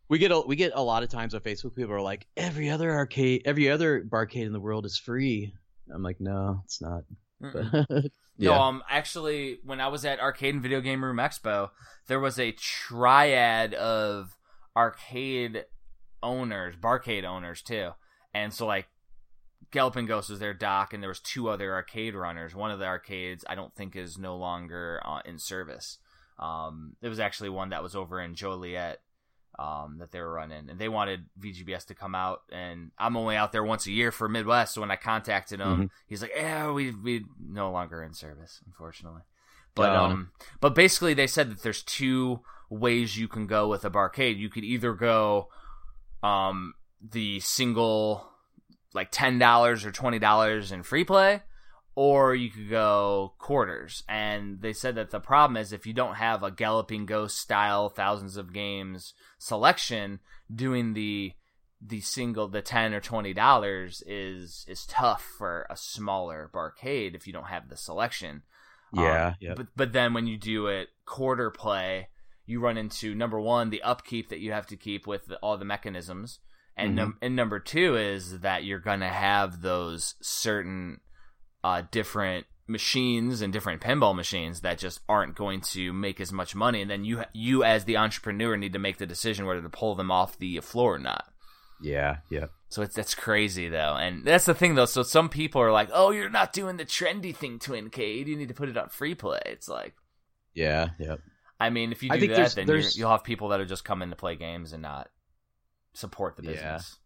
We 0.08 0.18
get 0.18 0.30
a, 0.30 0.40
we 0.40 0.56
get 0.56 0.72
a 0.74 0.82
lot 0.82 1.02
of 1.02 1.08
times 1.08 1.34
on 1.34 1.40
Facebook. 1.40 1.74
People 1.74 1.94
are 1.94 2.00
like, 2.00 2.26
every 2.36 2.70
other 2.70 2.92
arcade, 2.92 3.42
every 3.44 3.70
other 3.70 4.02
barcade 4.02 4.46
in 4.46 4.52
the 4.52 4.60
world 4.60 4.86
is 4.86 4.96
free. 4.96 5.52
I'm 5.92 6.02
like, 6.02 6.20
no, 6.20 6.62
it's 6.64 6.80
not. 6.80 7.04
Mm-mm. 7.42 8.10
No, 8.38 8.52
um, 8.52 8.82
actually, 8.90 9.60
when 9.64 9.80
I 9.80 9.88
was 9.88 10.04
at 10.04 10.20
Arcade 10.20 10.54
and 10.54 10.62
Video 10.62 10.80
Game 10.80 11.02
Room 11.02 11.16
Expo, 11.16 11.70
there 12.06 12.20
was 12.20 12.38
a 12.38 12.52
triad 12.52 13.72
of 13.74 14.36
arcade 14.76 15.64
owners, 16.22 16.76
barcade 16.76 17.24
owners 17.24 17.62
too, 17.62 17.92
and 18.34 18.52
so 18.52 18.66
like 18.66 18.88
Galloping 19.70 20.06
Ghost 20.06 20.30
was 20.30 20.38
their 20.38 20.54
doc, 20.54 20.92
and 20.92 21.02
there 21.02 21.08
was 21.08 21.20
two 21.20 21.48
other 21.48 21.72
arcade 21.72 22.14
runners. 22.14 22.54
One 22.54 22.70
of 22.70 22.78
the 22.78 22.84
arcades 22.84 23.44
I 23.48 23.54
don't 23.54 23.74
think 23.74 23.96
is 23.96 24.18
no 24.18 24.36
longer 24.36 25.00
uh, 25.04 25.20
in 25.24 25.38
service. 25.38 25.98
Um, 26.38 26.96
there 27.00 27.10
was 27.10 27.20
actually 27.20 27.48
one 27.48 27.70
that 27.70 27.82
was 27.82 27.96
over 27.96 28.20
in 28.20 28.34
Joliet, 28.34 29.00
um, 29.58 29.96
that 29.98 30.12
they 30.12 30.20
were 30.20 30.32
running, 30.32 30.68
and 30.68 30.78
they 30.78 30.88
wanted 30.88 31.24
VGBS 31.40 31.86
to 31.86 31.94
come 31.94 32.14
out. 32.14 32.42
And 32.52 32.90
I'm 32.98 33.16
only 33.16 33.36
out 33.36 33.52
there 33.52 33.64
once 33.64 33.86
a 33.86 33.90
year 33.92 34.12
for 34.12 34.28
Midwest. 34.28 34.74
So 34.74 34.80
when 34.82 34.90
I 34.90 34.96
contacted 34.96 35.60
him, 35.60 35.84
Mhm. 35.86 35.90
he's 36.06 36.20
like, 36.22 36.32
"Yeah, 36.36 36.70
we 36.72 36.90
we 36.92 37.24
no 37.40 37.70
longer 37.70 38.02
in 38.02 38.12
service, 38.12 38.60
unfortunately." 38.66 39.22
But 39.74 39.90
Oh. 39.90 40.04
um, 40.04 40.30
but 40.60 40.74
basically 40.74 41.14
they 41.14 41.26
said 41.26 41.50
that 41.50 41.62
there's 41.62 41.82
two 41.82 42.40
ways 42.70 43.16
you 43.16 43.28
can 43.28 43.46
go 43.46 43.68
with 43.68 43.84
a 43.84 43.90
barcade. 43.90 44.38
You 44.38 44.48
could 44.50 44.64
either 44.64 44.92
go 44.94 45.48
um 46.22 46.74
the 47.00 47.38
single 47.40 48.32
like 48.94 49.08
ten 49.10 49.38
dollars 49.38 49.84
or 49.84 49.92
twenty 49.92 50.18
dollars 50.18 50.72
in 50.72 50.82
free 50.82 51.04
play, 51.04 51.42
or 51.96 52.34
you 52.34 52.50
could 52.50 52.68
go 52.68 53.32
quarters. 53.38 54.04
And 54.06 54.60
they 54.60 54.74
said 54.74 54.94
that 54.94 55.10
the 55.10 55.18
problem 55.18 55.56
is 55.56 55.72
if 55.72 55.86
you 55.86 55.94
don't 55.94 56.16
have 56.16 56.42
a 56.42 56.50
Galloping 56.50 57.06
Ghost 57.06 57.38
style 57.38 57.88
thousands 57.88 58.36
of 58.36 58.52
games 58.52 59.14
selection, 59.38 60.20
doing 60.54 60.92
the 60.92 61.32
the 61.80 62.00
single 62.00 62.48
the 62.48 62.62
ten 62.62 62.94
or 62.94 63.00
twenty 63.00 63.34
dollars 63.34 64.02
is 64.06 64.64
is 64.68 64.86
tough 64.86 65.22
for 65.38 65.66
a 65.68 65.76
smaller 65.76 66.50
barcade 66.54 67.14
if 67.14 67.26
you 67.26 67.32
don't 67.32 67.48
have 67.48 67.68
the 67.68 67.76
selection. 67.76 68.42
Yeah, 68.92 69.28
Um, 69.28 69.34
yeah. 69.40 69.54
But 69.56 69.68
but 69.74 69.92
then 69.92 70.14
when 70.14 70.26
you 70.26 70.36
do 70.38 70.66
it 70.68 70.88
quarter 71.06 71.50
play, 71.50 72.08
you 72.44 72.60
run 72.60 72.76
into 72.76 73.14
number 73.14 73.40
one 73.40 73.70
the 73.70 73.82
upkeep 73.82 74.28
that 74.28 74.40
you 74.40 74.52
have 74.52 74.66
to 74.68 74.76
keep 74.76 75.06
with 75.06 75.26
the, 75.26 75.36
all 75.36 75.56
the 75.56 75.64
mechanisms, 75.64 76.40
and 76.76 76.94
num- 76.94 77.18
and 77.22 77.34
number 77.34 77.58
two 77.58 77.96
is 77.96 78.40
that 78.40 78.64
you're 78.64 78.78
gonna 78.78 79.08
have 79.12 79.62
those 79.62 80.14
certain 80.20 81.00
uh, 81.66 81.82
different 81.90 82.46
machines 82.68 83.42
and 83.42 83.52
different 83.52 83.80
pinball 83.80 84.14
machines 84.14 84.60
that 84.60 84.78
just 84.78 85.00
aren't 85.08 85.34
going 85.36 85.60
to 85.60 85.92
make 85.92 86.20
as 86.20 86.32
much 86.32 86.54
money, 86.54 86.80
and 86.82 86.90
then 86.90 87.04
you 87.04 87.24
you 87.32 87.62
as 87.64 87.84
the 87.84 87.96
entrepreneur 87.96 88.56
need 88.56 88.72
to 88.72 88.78
make 88.78 88.98
the 88.98 89.06
decision 89.06 89.46
whether 89.46 89.62
to 89.62 89.68
pull 89.68 89.94
them 89.94 90.10
off 90.10 90.38
the 90.38 90.60
floor 90.60 90.94
or 90.96 90.98
not. 90.98 91.24
Yeah, 91.82 92.18
yeah. 92.30 92.46
So 92.68 92.82
it's 92.82 92.94
that's 92.94 93.14
crazy 93.14 93.68
though, 93.68 93.94
and 93.96 94.24
that's 94.24 94.46
the 94.46 94.54
thing 94.54 94.74
though. 94.74 94.86
So 94.86 95.02
some 95.02 95.28
people 95.28 95.60
are 95.62 95.72
like, 95.72 95.90
"Oh, 95.92 96.10
you're 96.10 96.30
not 96.30 96.52
doing 96.52 96.76
the 96.76 96.84
trendy 96.84 97.34
thing, 97.34 97.58
Twincade. 97.58 98.26
You 98.26 98.36
need 98.36 98.48
to 98.48 98.54
put 98.54 98.68
it 98.68 98.76
on 98.76 98.88
free 98.88 99.14
play." 99.14 99.40
It's 99.46 99.68
like, 99.68 99.94
Yeah, 100.54 100.90
yeah. 100.98 101.16
I 101.60 101.70
mean, 101.70 101.92
if 101.92 102.02
you 102.02 102.10
do 102.10 102.14
that, 102.30 102.36
there's- 102.36 102.54
then 102.54 102.66
you're, 102.66 102.76
there's- 102.76 102.96
you'll 102.98 103.10
have 103.10 103.24
people 103.24 103.48
that 103.48 103.60
are 103.60 103.64
just 103.74 103.84
coming 103.84 104.10
to 104.10 104.16
play 104.16 104.36
games 104.36 104.72
and 104.72 104.82
not 104.82 105.08
support 105.96 106.36
the 106.36 106.42
Yeah. 106.42 106.52
business. 106.52 106.98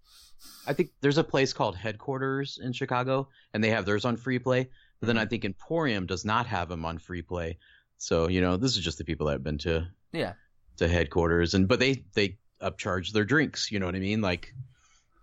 I 0.66 0.72
think 0.74 0.90
there's 1.00 1.18
a 1.18 1.24
place 1.24 1.52
called 1.52 1.76
Headquarters 1.76 2.58
in 2.62 2.72
Chicago, 2.72 3.28
and 3.54 3.62
they 3.64 3.70
have 3.70 3.86
theirs 3.86 4.04
on 4.04 4.16
free 4.16 4.38
play. 4.38 4.68
But 5.00 5.06
then 5.06 5.16
I 5.16 5.22
Mm-hmm. 5.22 5.28
think 5.30 5.44
Emporium 5.44 6.06
does 6.06 6.24
not 6.24 6.46
have 6.46 6.68
them 6.68 6.84
on 6.84 6.98
free 6.98 7.22
play. 7.22 7.58
So 7.98 8.28
you 8.28 8.40
know, 8.40 8.56
this 8.56 8.76
is 8.76 8.84
just 8.84 8.98
the 8.98 9.04
people 9.04 9.26
that 9.26 9.32
have 9.34 9.42
been 9.42 9.58
to 9.58 9.88
Yeah, 10.12 10.34
to 10.76 10.88
Headquarters, 10.88 11.54
and 11.54 11.66
but 11.68 11.80
they 11.80 12.04
they 12.14 12.38
upcharge 12.60 13.12
their 13.12 13.24
drinks. 13.24 13.70
You 13.72 13.78
know 13.78 13.86
what 13.86 13.94
I 13.94 14.00
mean? 14.00 14.20
Like, 14.20 14.54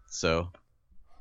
so 0.10 0.50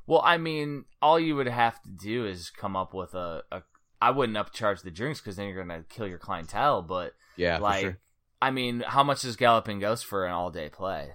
Well, 0.06 0.22
I 0.24 0.38
mean, 0.38 0.84
all 1.02 1.18
you 1.20 1.36
would 1.36 1.48
have 1.48 1.82
to 1.82 1.90
do 1.90 2.26
is 2.26 2.50
come 2.50 2.76
up 2.76 2.94
with 2.94 3.14
a. 3.14 3.42
a 3.52 3.62
I 4.00 4.10
wouldn't 4.10 4.36
upcharge 4.36 4.82
the 4.82 4.90
drinks 4.90 5.20
because 5.20 5.36
then 5.36 5.48
you're 5.48 5.62
gonna 5.64 5.84
kill 5.88 6.06
your 6.06 6.18
clientele. 6.18 6.82
But 6.82 7.14
yeah, 7.36 7.58
like, 7.58 7.80
for 7.80 7.80
sure. 7.88 7.98
I 8.42 8.50
mean, 8.50 8.80
how 8.86 9.02
much 9.02 9.22
does 9.22 9.36
Galloping 9.36 9.78
Ghost 9.80 10.04
for 10.04 10.26
an 10.26 10.32
all 10.32 10.50
day 10.50 10.68
play? 10.68 11.12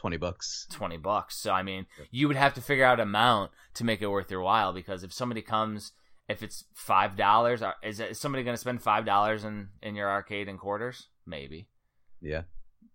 Twenty 0.00 0.16
bucks. 0.16 0.66
Twenty 0.72 0.96
bucks. 0.96 1.36
So 1.36 1.52
I 1.52 1.62
mean, 1.62 1.84
you 2.10 2.26
would 2.26 2.36
have 2.38 2.54
to 2.54 2.62
figure 2.62 2.84
out 2.86 3.00
an 3.00 3.08
amount 3.08 3.50
to 3.74 3.84
make 3.84 4.00
it 4.00 4.06
worth 4.08 4.30
your 4.30 4.40
while. 4.40 4.72
Because 4.72 5.04
if 5.04 5.12
somebody 5.12 5.42
comes, 5.42 5.92
if 6.26 6.42
it's 6.42 6.64
five 6.74 7.16
dollars, 7.16 7.62
is, 7.82 8.00
it- 8.00 8.12
is 8.12 8.18
somebody 8.20 8.42
gonna 8.42 8.56
spend 8.56 8.82
five 8.82 9.04
dollars 9.04 9.44
in 9.44 9.68
in 9.82 9.94
your 9.96 10.08
arcade 10.08 10.48
in 10.48 10.56
quarters? 10.56 11.08
Maybe. 11.26 11.68
Yeah, 12.22 12.42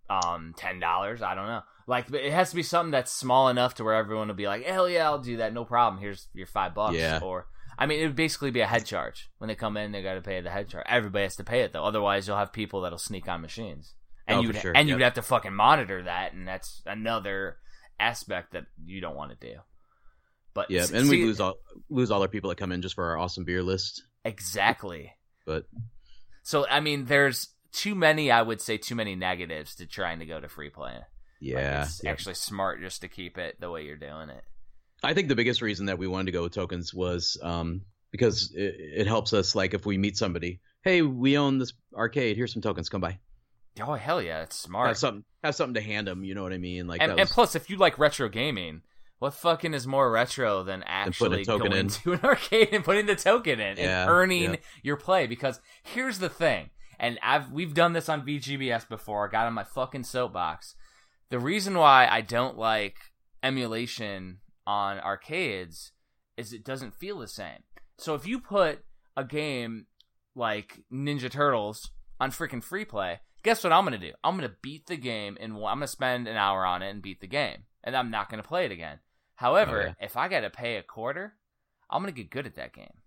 um 0.09 0.53
ten 0.55 0.79
dollars 0.79 1.21
i 1.23 1.33
don't 1.33 1.47
know 1.47 1.61
like 1.87 2.11
it 2.13 2.31
has 2.31 2.51
to 2.51 2.55
be 2.55 2.61
something 2.63 2.91
that's 2.91 3.11
small 3.11 3.49
enough 3.49 3.73
to 3.75 3.83
where 3.83 3.95
everyone 3.95 4.27
will 4.27 4.35
be 4.35 4.45
like 4.47 4.63
hell 4.63 4.87
yeah 4.87 5.05
i'll 5.05 5.17
do 5.17 5.37
that 5.37 5.51
no 5.53 5.65
problem 5.65 5.99
here's 5.99 6.27
your 6.35 6.45
five 6.45 6.75
bucks 6.75 6.95
Yeah. 6.95 7.19
or 7.23 7.47
i 7.79 7.87
mean 7.87 7.99
it 7.99 8.05
would 8.05 8.15
basically 8.15 8.51
be 8.51 8.59
a 8.61 8.67
head 8.67 8.85
charge 8.85 9.31
when 9.39 9.47
they 9.47 9.55
come 9.55 9.77
in 9.77 9.91
they 9.91 10.03
got 10.03 10.13
to 10.13 10.21
pay 10.21 10.39
the 10.41 10.51
head 10.51 10.69
charge 10.69 10.85
everybody 10.87 11.23
has 11.23 11.35
to 11.37 11.43
pay 11.43 11.61
it 11.61 11.73
though 11.73 11.83
otherwise 11.83 12.27
you'll 12.27 12.37
have 12.37 12.53
people 12.53 12.81
that'll 12.81 12.99
sneak 12.99 13.27
on 13.27 13.41
machines 13.41 13.95
and 14.27 14.39
Oh, 14.39 14.41
you'd 14.41 14.55
sure, 14.57 14.73
and 14.75 14.87
you'd 14.89 15.01
have 15.01 15.13
to 15.15 15.21
fucking 15.21 15.53
monitor 15.53 16.03
that 16.03 16.33
and 16.33 16.47
that's 16.47 16.81
another 16.85 17.57
aspect 17.99 18.53
that 18.53 18.65
you 18.83 19.01
don't 19.01 19.15
want 19.15 19.31
to 19.39 19.47
do 19.47 19.55
but 20.53 20.69
yeah, 20.71 20.81
s- 20.81 20.91
and 20.91 21.09
we 21.09 21.23
lose 21.25 21.39
all 21.39 21.55
lose 21.89 22.11
all 22.11 22.21
our 22.21 22.27
people 22.27 22.49
that 22.49 22.57
come 22.57 22.71
in 22.71 22.81
just 22.81 22.95
for 22.95 23.05
our 23.09 23.17
awesome 23.17 23.43
beer 23.45 23.61
list. 23.63 24.03
exactly 24.23 25.11
But 25.45 25.65
so 26.43 26.65
i 26.69 26.79
mean 26.79 27.05
there's 27.05 27.49
too 27.71 27.95
many 27.95 28.31
i 28.31 28.41
would 28.41 28.61
say 28.61 28.77
too 28.77 28.95
many 28.95 29.15
negatives 29.15 29.75
to 29.75 29.85
trying 29.85 30.19
to 30.19 30.25
go 30.25 30.39
to 30.39 30.47
free 30.49 30.69
play 30.69 30.93
Like, 30.93 31.03
yeah, 31.41 31.83
it's 31.83 32.01
yeah. 32.03 32.11
actually 32.11 32.35
smart 32.35 32.81
just 32.81 33.01
to 33.01 33.07
keep 33.07 33.37
it 33.37 33.59
the 33.59 33.69
way 33.69 33.83
you're 33.85 33.97
doing 33.97 34.29
it. 34.29 34.43
I 35.03 35.13
think 35.13 35.27
the 35.27 35.35
biggest 35.35 35.61
reason 35.61 35.87
that 35.87 35.99
we 35.99 36.07
wanted 36.07 36.27
to 36.27 36.31
go 36.31 36.43
with 36.43 36.53
tokens 36.53 36.93
was 36.93 37.37
um, 37.43 37.81
because 38.11 38.51
it, 38.55 38.73
it 39.01 39.07
helps 39.07 39.33
us. 39.33 39.53
Like 39.53 39.73
if 39.75 39.85
we 39.85 39.97
meet 39.97 40.17
somebody, 40.17 40.61
hey, 40.83 41.01
we 41.03 41.37
own 41.37 41.59
this 41.59 41.73
arcade. 41.93 42.37
Here's 42.37 42.53
some 42.53 42.61
tokens. 42.63 42.87
Come 42.89 43.01
by. 43.01 43.19
Oh 43.81 43.93
hell 43.93 44.21
yeah, 44.21 44.41
it's 44.43 44.55
smart. 44.55 44.87
Have 44.87 44.97
something. 44.97 45.23
Have 45.43 45.55
something 45.55 45.75
to 45.75 45.81
hand 45.81 46.07
them. 46.07 46.23
You 46.23 46.35
know 46.35 46.43
what 46.43 46.53
I 46.53 46.57
mean? 46.57 46.87
Like 46.87 47.01
and, 47.01 47.11
that 47.11 47.19
and 47.19 47.29
plus, 47.29 47.55
if 47.55 47.69
you 47.69 47.77
like 47.77 47.99
retro 47.99 48.29
gaming, 48.29 48.81
what 49.19 49.33
fucking 49.33 49.73
is 49.73 49.85
more 49.85 50.09
retro 50.11 50.63
than 50.63 50.83
actually 50.83 51.45
going 51.45 51.73
in. 51.73 51.87
to 51.89 52.13
an 52.13 52.19
arcade 52.23 52.69
and 52.71 52.83
putting 52.83 53.05
the 53.05 53.15
token 53.15 53.59
in 53.59 53.77
Yeah, 53.77 54.03
and 54.03 54.09
earning 54.09 54.43
yeah. 54.43 54.55
your 54.83 54.97
play? 54.97 55.27
Because 55.27 55.59
here's 55.83 56.19
the 56.19 56.29
thing, 56.29 56.69
and 56.99 57.19
I've 57.21 57.51
we've 57.51 57.73
done 57.73 57.93
this 57.93 58.09
on 58.09 58.25
VGBS 58.25 58.87
before. 58.87 59.27
I 59.27 59.31
got 59.31 59.47
on 59.47 59.53
my 59.53 59.63
fucking 59.63 60.03
soapbox. 60.03 60.75
The 61.29 61.39
reason 61.39 61.77
why 61.77 62.07
I 62.07 62.21
don't 62.21 62.57
like 62.57 62.97
emulation 63.43 64.39
on 64.67 64.99
arcades 64.99 65.91
is 66.37 66.53
it 66.53 66.63
doesn't 66.63 66.95
feel 66.95 67.19
the 67.19 67.27
same. 67.27 67.63
So 67.97 68.15
if 68.15 68.27
you 68.27 68.39
put 68.39 68.79
a 69.15 69.23
game 69.23 69.87
like 70.35 70.83
Ninja 70.91 71.31
Turtles 71.31 71.91
on 72.19 72.31
freaking 72.31 72.63
free 72.63 72.85
play, 72.85 73.21
guess 73.45 73.63
what 73.63 73.71
I'm 73.71 73.85
gonna 73.85 73.97
do? 73.97 74.11
I'm 74.23 74.35
gonna 74.35 74.51
beat 74.61 74.87
the 74.87 74.97
game 74.97 75.37
and 75.39 75.53
I'm 75.53 75.59
gonna 75.61 75.87
spend 75.87 76.27
an 76.27 76.35
hour 76.35 76.65
on 76.65 76.81
it 76.81 76.89
and 76.89 77.01
beat 77.01 77.21
the 77.21 77.27
game, 77.27 77.63
and 77.83 77.95
I'm 77.95 78.11
not 78.11 78.29
gonna 78.29 78.43
play 78.43 78.65
it 78.65 78.71
again. 78.71 78.99
However, 79.35 79.81
Oh, 79.81 79.85
yeah. 79.85 79.93
if 80.05 80.17
I 80.17 80.27
gotta 80.27 80.49
pay 80.49 80.75
a 80.75 80.83
quarter, 80.83 81.35
I'm 81.89 82.01
gonna 82.01 82.11
get 82.11 82.29
good 82.31 82.45
at 82.45 82.55
that 82.55 82.73
game. 82.73 82.97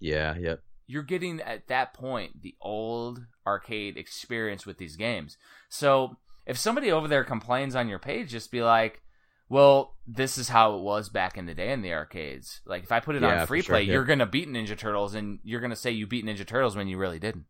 yeah, 0.00 0.34
Yep. 0.36 0.62
You're 0.90 1.02
getting 1.02 1.40
at 1.42 1.68
that 1.68 1.92
point 1.92 2.40
the 2.42 2.54
old 2.62 3.26
arcade 3.46 3.96
experience 3.98 4.64
with 4.66 4.78
these 4.78 4.96
games. 4.96 5.36
So 5.68 6.16
if 6.46 6.56
somebody 6.56 6.90
over 6.90 7.06
there 7.06 7.24
complains 7.24 7.74
on 7.76 7.88
your 7.88 7.98
page, 7.98 8.30
just 8.30 8.50
be 8.50 8.62
like, 8.62 9.02
"Well, 9.50 9.98
this 10.06 10.38
is 10.38 10.48
how 10.48 10.76
it 10.76 10.80
was 10.82 11.10
back 11.10 11.36
in 11.36 11.44
the 11.44 11.52
day 11.54 11.72
in 11.72 11.82
the 11.82 11.92
arcades." 11.92 12.62
Like 12.64 12.84
if 12.84 12.90
I 12.92 13.00
put 13.00 13.16
it 13.16 13.22
Yeah, 13.22 13.42
on 13.42 13.46
free 13.46 13.60
sure, 13.60 13.74
play, 13.74 13.82
yeah. 13.82 13.92
you're 13.92 14.04
gonna 14.06 14.24
beat 14.26 14.48
Ninja 14.48 14.78
Turtles, 14.78 15.14
and 15.14 15.40
you're 15.44 15.60
gonna 15.60 15.76
say 15.76 15.90
you 15.90 16.06
beat 16.06 16.24
Ninja 16.24 16.46
Turtles 16.46 16.74
when 16.74 16.88
you 16.88 16.96
really 16.96 17.18
didn't. 17.18 17.44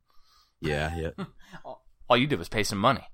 yeah, 0.60 0.96
yeah. 0.96 1.24
All 2.09 2.16
you 2.16 2.26
did 2.26 2.39
was 2.39 2.48
pay 2.48 2.62
some 2.62 2.78
money. 2.78 3.06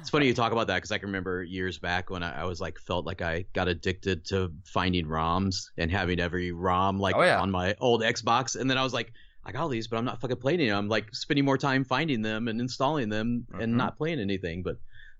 It's 0.00 0.08
funny 0.10 0.26
you 0.26 0.34
talk 0.34 0.52
about 0.52 0.68
that 0.68 0.76
because 0.76 0.92
I 0.92 0.98
can 0.98 1.08
remember 1.08 1.42
years 1.42 1.78
back 1.78 2.08
when 2.10 2.22
I, 2.22 2.40
I 2.42 2.44
was 2.44 2.58
like 2.60 2.78
felt 2.78 3.04
like 3.04 3.20
I 3.20 3.44
got 3.52 3.68
addicted 3.68 4.24
to 4.26 4.50
finding 4.64 5.06
ROMs 5.06 5.66
and 5.76 5.90
having 5.90 6.20
every 6.20 6.52
ROM 6.52 6.98
like 6.98 7.14
Oh, 7.16 7.22
yeah. 7.22 7.38
on 7.40 7.50
my 7.50 7.74
old 7.80 8.02
Xbox, 8.02 8.56
and 8.58 8.68
then 8.70 8.78
I 8.78 8.82
was 8.82 8.94
like, 8.94 9.12
I 9.44 9.52
got 9.52 9.60
all 9.60 9.68
these, 9.68 9.86
but 9.88 9.98
I'm 9.98 10.04
not 10.06 10.20
fucking 10.22 10.38
playing 10.38 10.60
them. 10.66 10.76
I'm 10.76 10.88
like 10.88 11.14
spending 11.14 11.44
more 11.44 11.58
time 11.58 11.84
finding 11.84 12.22
them 12.22 12.48
and 12.48 12.60
installing 12.60 13.10
them 13.10 13.46
Mhm. 13.52 13.62
and 13.62 13.76
not 13.76 13.98
playing 13.98 14.20
anything. 14.20 14.62
But 14.62 14.76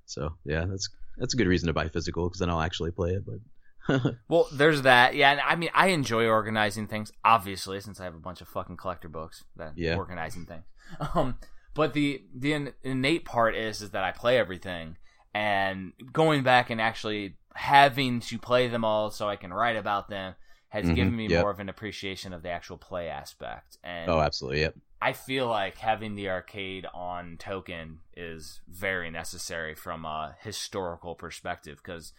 so 0.07 0.35
yeah, 0.45 0.65
that's 0.67 0.89
that's 1.19 1.35
a 1.35 1.37
good 1.37 1.47
reason 1.47 1.67
to 1.67 1.75
buy 1.75 1.89
physical 1.89 2.27
because 2.29 2.41
then 2.41 2.49
I'll 2.51 2.61
actually 2.61 2.91
play 2.91 3.11
it. 3.13 3.25
But 3.27 4.15
Well, 4.29 4.49
there's 4.53 4.83
that. 4.83 5.15
Yeah, 5.15 5.33
and 5.33 5.41
I 5.43 5.57
mean, 5.57 5.71
I 5.75 5.89
enjoy 5.89 6.27
organizing 6.27 6.89
things, 6.89 7.13
obviously, 7.23 7.81
since 7.81 8.01
I 8.01 8.05
have 8.05 8.15
a 8.15 8.19
bunch 8.19 8.41
of 8.41 8.49
fucking 8.49 8.79
collector 8.79 9.09
books 9.11 9.45
that 9.57 9.75
Yeah. 9.77 9.97
organizing 9.97 10.47
things. 10.47 10.65
Um, 11.15 11.37
but 11.75 11.93
the 11.93 12.23
the 12.35 12.53
in- 12.53 12.73
innate 12.83 13.25
part 13.25 13.55
is 13.57 13.83
is 13.83 13.91
that 13.91 14.05
I 14.05 14.13
play 14.13 14.39
everything, 14.39 14.97
and 15.35 15.93
going 16.13 16.43
back 16.43 16.71
and 16.71 16.81
actually 16.81 17.37
having 17.55 18.21
to 18.21 18.39
play 18.39 18.69
them 18.69 18.85
all 18.85 19.11
so 19.11 19.29
I 19.29 19.37
can 19.37 19.53
write 19.53 19.77
about 19.77 20.09
them 20.09 20.35
has 20.71 20.87
Mhm, 20.87 20.95
given 20.97 21.17
me 21.17 21.29
yep. 21.29 21.43
more 21.43 21.51
of 21.51 21.61
an 21.61 21.69
appreciation 21.69 22.33
of 22.33 22.43
the 22.43 22.49
actual 22.51 22.77
play 22.77 23.09
aspect. 23.09 23.79
And 23.85 24.11
oh, 24.11 24.19
absolutely, 24.19 24.63
yep. 24.63 24.75
I 25.01 25.13
feel 25.13 25.47
like 25.47 25.77
having 25.79 26.17
the 26.17 26.31
arcade 26.31 26.87
on 26.93 27.37
token 27.39 28.01
is 28.17 28.61
very 28.67 29.11
necessary 29.11 29.75
from 29.77 30.05
a 30.05 30.35
historical 30.41 31.15
perspective 31.15 31.79
because 31.83 32.13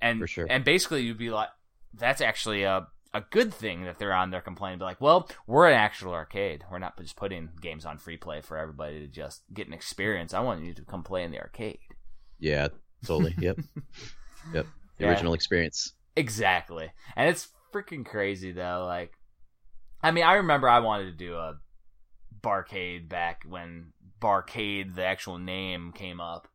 and 0.00 0.20
For 0.20 0.26
sure. 0.26 0.46
and 0.48 0.64
basically 0.64 1.02
you'd 1.02 1.18
be 1.18 1.30
like 1.30 1.48
that's 1.92 2.20
actually 2.20 2.62
a 2.62 2.86
a 3.14 3.22
good 3.30 3.52
thing 3.54 3.84
that 3.84 3.98
they're 3.98 4.12
on 4.12 4.30
there 4.30 4.40
complaining 4.40 4.78
like 4.80 5.00
well 5.00 5.28
we're 5.46 5.66
an 5.66 5.74
actual 5.74 6.12
arcade 6.12 6.64
we're 6.70 6.78
not 6.78 6.96
just 6.98 7.16
putting 7.16 7.48
games 7.60 7.86
on 7.86 7.96
free 7.98 8.16
play 8.16 8.40
for 8.40 8.56
everybody 8.58 9.00
to 9.00 9.06
just 9.06 9.42
get 9.52 9.66
an 9.66 9.72
experience 9.72 10.34
I 10.34 10.40
want 10.40 10.62
you 10.62 10.74
to 10.74 10.82
come 10.82 11.02
play 11.02 11.24
in 11.24 11.30
the 11.30 11.40
arcade 11.40 11.78
Yeah, 12.38 12.68
totally, 13.06 13.34
yep, 13.38 13.56
yep. 14.52 14.66
The 14.98 15.04
Yeah. 15.04 15.10
original 15.10 15.32
experience. 15.34 15.94
Exactly. 16.16 16.90
And 17.16 17.28
it's 17.30 17.48
freaking 17.72 18.04
crazy 18.04 18.52
though. 18.52 18.84
Like 18.86 19.12
I 20.02 20.10
mean, 20.10 20.24
I 20.24 20.34
remember 20.34 20.68
I 20.68 20.80
wanted 20.80 21.06
to 21.06 21.12
do 21.12 21.34
a 21.34 21.58
barcade 22.40 23.08
back 23.08 23.42
when 23.48 23.92
barcade 24.20 24.94
the 24.94 25.04
actual 25.04 25.38
name 25.38 25.92
came 25.92 26.20
up. 26.20 26.48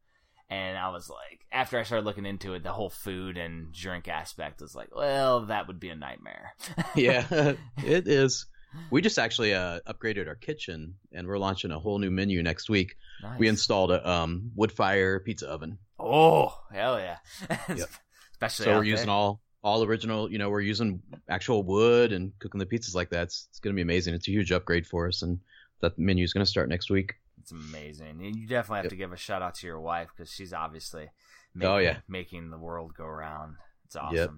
And 0.49 0.77
I 0.77 0.89
was 0.89 1.09
like, 1.09 1.45
after 1.51 1.79
I 1.79 1.83
started 1.83 2.05
looking 2.05 2.25
into 2.25 2.53
it, 2.53 2.63
the 2.63 2.71
whole 2.71 2.89
food 2.89 3.37
and 3.37 3.73
drink 3.73 4.07
aspect 4.07 4.61
was 4.61 4.75
like, 4.75 4.95
well, 4.95 5.47
that 5.47 5.67
would 5.67 5.79
be 5.79 5.89
a 5.89 5.95
nightmare. 5.95 6.53
yeah, 6.95 7.25
it 7.77 8.07
is. 8.07 8.45
We 8.89 9.01
just 9.01 9.19
actually 9.19 9.53
uh, 9.53 9.79
upgraded 9.87 10.27
our 10.27 10.35
kitchen, 10.35 10.95
and 11.11 11.27
we're 11.27 11.37
launching 11.37 11.71
a 11.71 11.79
whole 11.79 11.99
new 11.99 12.09
menu 12.09 12.41
next 12.41 12.69
week. 12.69 12.95
Nice. 13.21 13.39
We 13.39 13.47
installed 13.47 13.91
a 13.91 14.09
um, 14.09 14.51
wood 14.55 14.71
fire 14.71 15.19
pizza 15.19 15.47
oven. 15.47 15.77
Oh, 15.99 16.57
hell 16.71 16.99
yeah! 16.99 17.17
Yep. 17.69 17.89
Especially 18.33 18.65
so 18.65 18.77
we're 18.77 18.83
using 18.83 19.09
all 19.09 19.41
all 19.63 19.83
original. 19.83 20.31
You 20.31 20.39
know, 20.39 20.49
we're 20.49 20.61
using 20.61 21.01
actual 21.29 21.63
wood 21.63 22.11
and 22.11 22.33
cooking 22.39 22.59
the 22.59 22.65
pizzas 22.65 22.95
like 22.95 23.11
that. 23.11 23.23
It's, 23.23 23.47
it's 23.51 23.59
going 23.59 23.73
to 23.73 23.75
be 23.75 23.83
amazing. 23.83 24.15
It's 24.15 24.27
a 24.27 24.31
huge 24.31 24.51
upgrade 24.51 24.87
for 24.87 25.07
us, 25.07 25.21
and 25.21 25.39
that 25.81 25.97
menu 25.97 26.23
is 26.23 26.33
going 26.33 26.45
to 26.45 26.49
start 26.49 26.67
next 26.67 26.89
week. 26.89 27.13
It's 27.43 27.51
amazing. 27.51 28.21
And 28.23 28.35
you 28.37 28.47
definitely 28.47 28.77
have 28.77 28.85
Yep. 28.85 28.89
to 28.91 28.95
give 28.95 29.11
a 29.11 29.17
shout 29.17 29.41
out 29.41 29.55
to 29.55 29.67
your 29.67 29.79
wife 29.81 30.09
because 30.15 30.31
she's 30.31 30.53
obviously 30.53 31.03
oh, 31.07 31.09
making, 31.53 31.71
Oh, 31.71 31.77
yeah. 31.77 31.97
making 32.07 32.49
the 32.51 32.57
world 32.57 32.93
go 32.97 33.05
round. 33.05 33.57
It's 33.85 33.97
awesome. 33.97 34.15
Yep. 34.15 34.31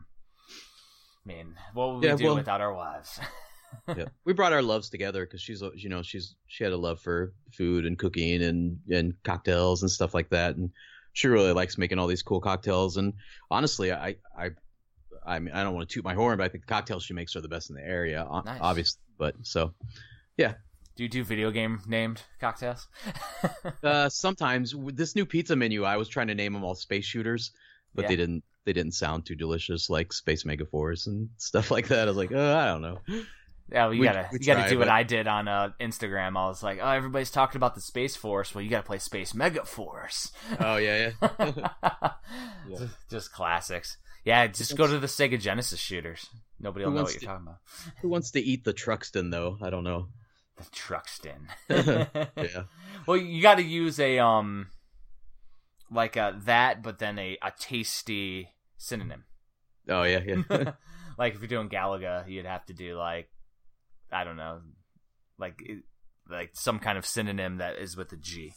mean, 1.26 1.56
what 1.74 1.94
would 1.96 2.04
Yeah, 2.04 2.14
we 2.14 2.18
do 2.18 2.26
well- 2.26 2.36
without 2.36 2.62
our 2.62 2.74
wives? 2.74 3.20
yeah, 3.96 4.06
we 4.26 4.34
brought 4.34 4.54
our 4.54 4.62
loves 4.64 4.90
together 4.90 5.26
because 5.26 5.42
she's, 5.42 5.62
you 5.76 5.90
know, 5.90 6.02
she's 6.02 6.36
she 6.48 6.64
had 6.64 6.74
a 6.74 6.78
love 6.78 7.00
for 7.00 7.34
food 7.54 7.86
and 7.86 7.98
cooking 8.00 8.42
and 8.44 8.80
and 8.90 9.14
cocktails 9.24 9.82
and 9.84 9.92
stuff 9.92 10.14
like 10.14 10.30
that, 10.30 10.56
and 10.56 10.72
she 11.14 11.28
really 11.28 11.52
likes 11.52 11.78
making 11.78 12.00
all 12.00 12.08
these 12.08 12.22
cool 12.24 12.40
cocktails. 12.42 12.98
And 12.98 13.14
honestly, 13.52 13.92
I 13.92 14.16
I 14.38 14.52
I 15.26 15.40
mean, 15.40 15.54
I 15.54 15.64
don't 15.64 15.74
want 15.76 15.90
to 15.90 15.94
toot 15.94 16.04
my 16.04 16.14
horn, 16.14 16.38
but 16.38 16.44
I 16.44 16.50
think 16.50 16.66
the 16.66 16.74
cocktails 16.74 17.04
she 17.04 17.14
makes 17.14 17.36
are 17.36 17.42
the 17.42 17.48
best 17.50 17.70
in 17.70 17.76
the 17.76 17.84
area, 17.84 18.28
Nice. 18.46 18.60
obviously. 18.62 19.02
But 19.18 19.36
so 19.44 19.74
do 20.96 21.04
you 21.04 21.10
do 21.10 21.24
video 21.24 21.52
game 21.52 21.82
named 21.88 22.22
cocktails? 22.40 22.88
uh, 23.84 24.10
sometimes 24.10 24.74
with 24.76 24.96
this 24.98 25.16
new 25.16 25.26
pizza 25.26 25.56
menu, 25.56 25.84
I 25.84 25.98
was 25.98 26.08
trying 26.08 26.28
to 26.28 26.36
name 26.36 26.54
them 26.54 26.64
all 26.64 26.76
space 26.76 27.06
shooters, 27.06 27.52
but 27.94 28.04
Yeah. 28.04 28.08
they 28.10 28.16
didn't. 28.16 28.44
They 28.66 28.74
didn't 28.74 28.94
sound 28.94 29.28
too 29.28 29.36
delicious, 29.36 29.92
like 29.92 30.12
Space 30.12 30.44
Megaforce 30.44 31.06
and 31.06 31.30
stuff 31.38 31.70
like 31.76 31.90
that. 31.90 32.08
I 32.08 32.12
was 32.12 32.18
like, 32.18 32.32
oh, 32.32 32.56
I 32.58 32.66
don't 32.66 32.82
know. 32.82 33.00
Yeah, 33.72 33.86
well, 33.86 33.94
you 33.94 34.00
We- 34.02 34.06
gotta 34.08 34.28
we 34.32 34.40
you 34.40 34.46
gotta 34.46 34.70
do 34.70 34.80
what 34.80 34.90
I 34.90 35.04
did 35.04 35.28
on 35.28 35.48
uh, 35.48 35.70
Instagram. 35.80 36.36
I 36.38 36.48
was 36.48 36.64
like, 36.64 36.80
oh, 36.82 36.90
everybody's 36.90 37.30
talking 37.32 37.58
about 37.58 37.76
the 37.76 37.82
Space 37.82 38.16
Force. 38.16 38.56
Well, 38.56 38.64
you 38.64 38.70
gotta 38.72 38.86
play 38.86 38.98
Space 39.00 39.34
Mega 39.36 39.66
Force. 39.66 40.32
Oh 40.60 40.78
yeah, 40.78 41.12
yeah. 41.22 42.12
Just- 42.70 43.10
Just 43.10 43.32
classics. 43.34 43.98
Yeah, 44.24 44.48
just 44.48 44.76
go 44.76 44.88
to 44.88 44.98
the 44.98 45.06
Sega 45.08 45.40
Genesis 45.40 45.80
shooters. 45.80 46.28
Nobody 46.60 46.86
will 46.86 46.92
Who 46.94 46.98
know 46.98 47.04
what 47.04 47.14
you're 47.14 47.20
to- 47.20 47.26
talking 47.28 47.46
about. 47.48 47.60
Who 48.02 48.10
wants 48.10 48.32
to 48.32 48.40
eat 48.42 48.64
the 48.64 48.74
Truxton 48.74 49.30
though? 49.30 49.58
I 49.62 49.70
don't 49.70 49.84
know. 49.84 50.08
The 50.58 50.64
Truxton. 50.72 51.48
Yeah. 52.38 52.64
Well, 53.08 53.18
you 53.18 53.42
got 53.42 53.56
to 53.56 53.64
use 53.64 54.00
a 54.00 54.20
um, 54.20 54.68
like 55.92 56.16
a 56.16 56.40
that, 56.46 56.82
but 56.82 57.00
then 57.00 57.20
a 57.20 57.38
a 57.42 57.52
tasty 57.60 58.50
synonym. 58.78 59.26
Oh 59.90 60.04
yeah, 60.04 60.22
yeah. 60.26 60.72
like 61.18 61.36
if 61.36 61.42
you're 61.42 61.48
doing 61.48 61.70
Galaga, 61.70 62.28
you'd 62.28 62.46
have 62.46 62.66
to 62.68 62.74
do 62.74 62.98
like 62.98 63.30
I 64.12 64.24
don't 64.24 64.38
know, 64.38 64.62
like 65.38 65.62
like 66.30 66.52
some 66.54 66.80
kind 66.80 66.98
of 66.98 67.06
synonym 67.06 67.58
that 67.58 67.78
is 67.78 67.96
with 67.96 68.12
a 68.14 68.18
G, 68.18 68.54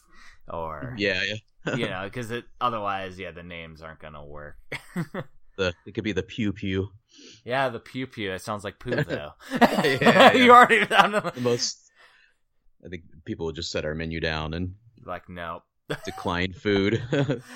or 0.49 0.95
yeah, 0.99 1.23
yeah. 1.23 1.75
you 1.75 1.87
know, 1.91 2.03
because 2.05 2.33
otherwise, 2.61 3.19
yeah, 3.19 3.33
the 3.33 3.43
names 3.43 3.83
aren't 3.83 4.01
gonna 4.01 4.25
work. 4.25 4.57
The 5.57 5.75
it 5.87 5.93
could 5.93 6.05
be 6.05 6.13
the 6.13 6.23
pew 6.23 6.53
pew. 6.53 6.91
yeah, 7.45 7.69
the 7.69 7.81
pew 7.81 8.07
pew. 8.07 8.33
It 8.33 8.43
sounds 8.43 8.63
like 8.63 8.79
poop 8.79 9.07
though. 9.09 9.33
yeah. 9.61 10.33
you 10.33 10.53
already 10.53 10.83
I 10.83 11.03
don't 11.03 11.13
know. 11.13 11.31
The 11.35 11.41
most. 11.41 11.88
I 12.85 12.89
think 12.89 13.03
people 13.25 13.51
just 13.53 13.71
set 13.71 13.85
our 13.85 13.95
menu 13.95 14.21
down 14.21 14.55
and 14.55 14.75
like 15.05 15.29
no, 15.29 15.63
decline 16.05 16.53
food. 16.53 17.03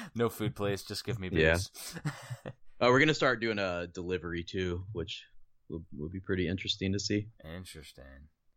no 0.15 0.28
food, 0.28 0.55
please. 0.57 0.82
Just 0.82 1.05
give 1.05 1.19
me 1.19 1.28
booze. 1.28 1.40
Yeah. 1.40 1.55
booze. 1.55 1.94
Oh, 2.85 2.90
we're 2.90 2.99
gonna 2.99 3.15
start 3.15 3.40
doing 3.40 3.61
a 3.61 3.86
delivery 3.86 4.43
too, 4.43 4.82
which 4.93 5.24
will, 5.69 5.85
will 5.97 6.09
be 6.09 6.19
pretty 6.19 6.49
interesting 6.49 6.93
to 6.94 6.99
see 6.99 7.28
Interesting. 7.57 8.03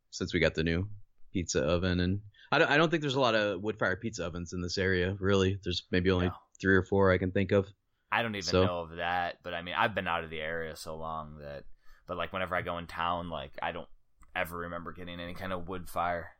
since 0.09 0.33
we 0.33 0.39
got 0.39 0.55
the 0.55 0.63
new 0.63 0.89
pizza 1.31 1.61
oven 1.61 1.99
and. 1.99 2.21
I 2.51 2.57
don't, 2.57 2.71
I 2.71 2.77
don't 2.77 2.89
think 2.89 3.01
there's 3.01 3.13
a 3.15 3.19
lot 3.19 3.35
of 3.35 3.61
wood 3.61 3.77
fire 3.77 3.95
pizza 3.95 4.25
ovens 4.25 4.53
in 4.53 4.61
this 4.61 4.79
area, 4.79 5.15
really. 5.19 5.59
There's 5.63 5.83
maybe 5.91 6.09
only 6.09 6.27
No. 6.29 6.33
three 6.59 6.75
or 6.75 6.81
four 6.83 7.11
I 7.11 7.19
can 7.19 7.31
think 7.31 7.51
of. 7.51 7.67
I 8.11 8.23
don't 8.23 8.33
even 8.33 8.41
So- 8.43 8.65
know 8.65 8.79
of 8.79 8.95
that, 8.97 9.35
but 9.43 9.53
I 9.53 9.61
mean, 9.61 9.75
I've 9.77 9.93
been 9.93 10.07
out 10.07 10.23
of 10.23 10.31
the 10.31 10.39
area 10.41 10.75
so 10.75 10.95
long 10.97 11.37
that, 11.41 11.65
but 12.07 12.17
like 12.17 12.33
whenever 12.33 12.55
I 12.55 12.63
go 12.63 12.79
in 12.79 12.87
town, 12.87 13.29
like 13.29 13.51
I 13.61 13.73
don't 13.73 13.87
ever 14.35 14.57
remember 14.59 14.91
getting 14.91 15.19
any 15.19 15.35
kind 15.35 15.53
of 15.53 15.67
wood 15.67 15.87
fire. 15.87 16.31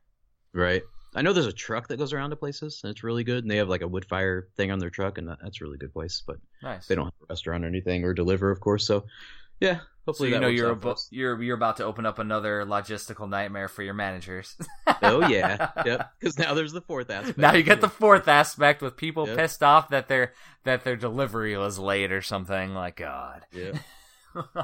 Right. 0.56 0.82
I 1.14 1.22
know 1.22 1.32
there's 1.34 1.46
a 1.48 1.54
truck 1.54 1.88
that 1.90 1.98
goes 1.98 2.12
around 2.14 2.32
to 2.32 2.36
places 2.36 2.82
and 2.84 2.92
it's 2.92 3.04
really 3.04 3.24
good. 3.24 3.44
And 3.44 3.52
they 3.52 3.58
have 3.58 3.70
like 3.70 3.82
a 3.82 3.88
wood 3.88 4.06
fire 4.06 4.48
thing 4.58 4.72
on 4.72 4.80
their 4.80 4.90
truck, 4.90 5.18
and 5.18 5.28
that, 5.30 5.38
that's 5.44 5.62
a 5.62 5.64
really 5.66 5.78
good 5.78 5.94
place. 5.94 6.24
But 6.26 6.38
Nice. 6.64 6.88
they 6.88 6.96
don't 6.96 7.06
have 7.06 7.14
a 7.22 7.26
restaurant 7.30 7.64
or 7.64 7.68
anything 7.68 8.04
or 8.04 8.14
deliver, 8.14 8.50
of 8.52 8.60
course. 8.60 8.86
So, 8.88 9.06
yeah, 9.62 9.76
So 9.80 9.84
hopefully 10.08 10.32
you 10.32 10.40
know 10.40 10.48
you're 10.48 10.72
out 10.72 10.82
for 10.82 10.90
abo- 10.90 10.94
us. 10.94 11.08
you're 11.12 11.42
you're 11.42 11.56
about 11.56 11.78
to 11.78 11.86
open 11.86 12.06
up 12.06 12.20
another 12.20 12.66
logistical 12.66 13.30
nightmare 13.30 13.70
for 13.70 13.84
your 13.84 13.94
managers. 13.94 14.56
Oh 15.02 15.28
yeah, 15.28 15.72
yep. 15.86 16.12
Because 16.20 16.38
now 16.40 16.54
there's 16.54 16.72
the 16.74 16.82
fourth 16.82 17.10
aspect. 17.10 17.38
Now 17.38 17.54
you 17.54 17.64
get 17.64 17.82
the 17.82 17.90
fourth 17.90 18.28
aspect 18.28 18.82
with 18.82 18.96
people 18.98 19.28
Yep. 19.28 19.38
pissed 19.38 19.64
off 19.64 19.90
that 19.90 20.08
their 20.08 20.34
that 20.64 20.84
their 20.84 20.96
delivery 20.96 21.58
was 21.58 21.78
late 21.80 22.12
or 22.12 22.22
something. 22.22 22.74
Like 22.74 22.98
God. 22.98 23.46
Yeah, 23.54 23.72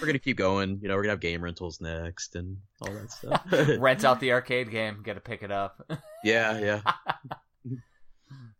we're 0.00 0.06
gonna 0.06 0.18
keep 0.18 0.36
going. 0.36 0.78
You 0.82 0.88
know, 0.88 0.94
we're 0.96 1.02
gonna 1.02 1.12
have 1.12 1.20
game 1.20 1.42
rentals 1.42 1.80
next 1.80 2.36
and 2.36 2.56
all 2.80 2.92
that 2.92 3.10
stuff. 3.10 3.42
Rent 3.78 4.04
out 4.04 4.20
the 4.20 4.32
arcade 4.32 4.70
game. 4.70 5.02
Got 5.02 5.14
to 5.14 5.20
pick 5.20 5.42
it 5.42 5.50
up. 5.50 5.80
yeah, 6.24 6.58
yeah. 6.58 6.80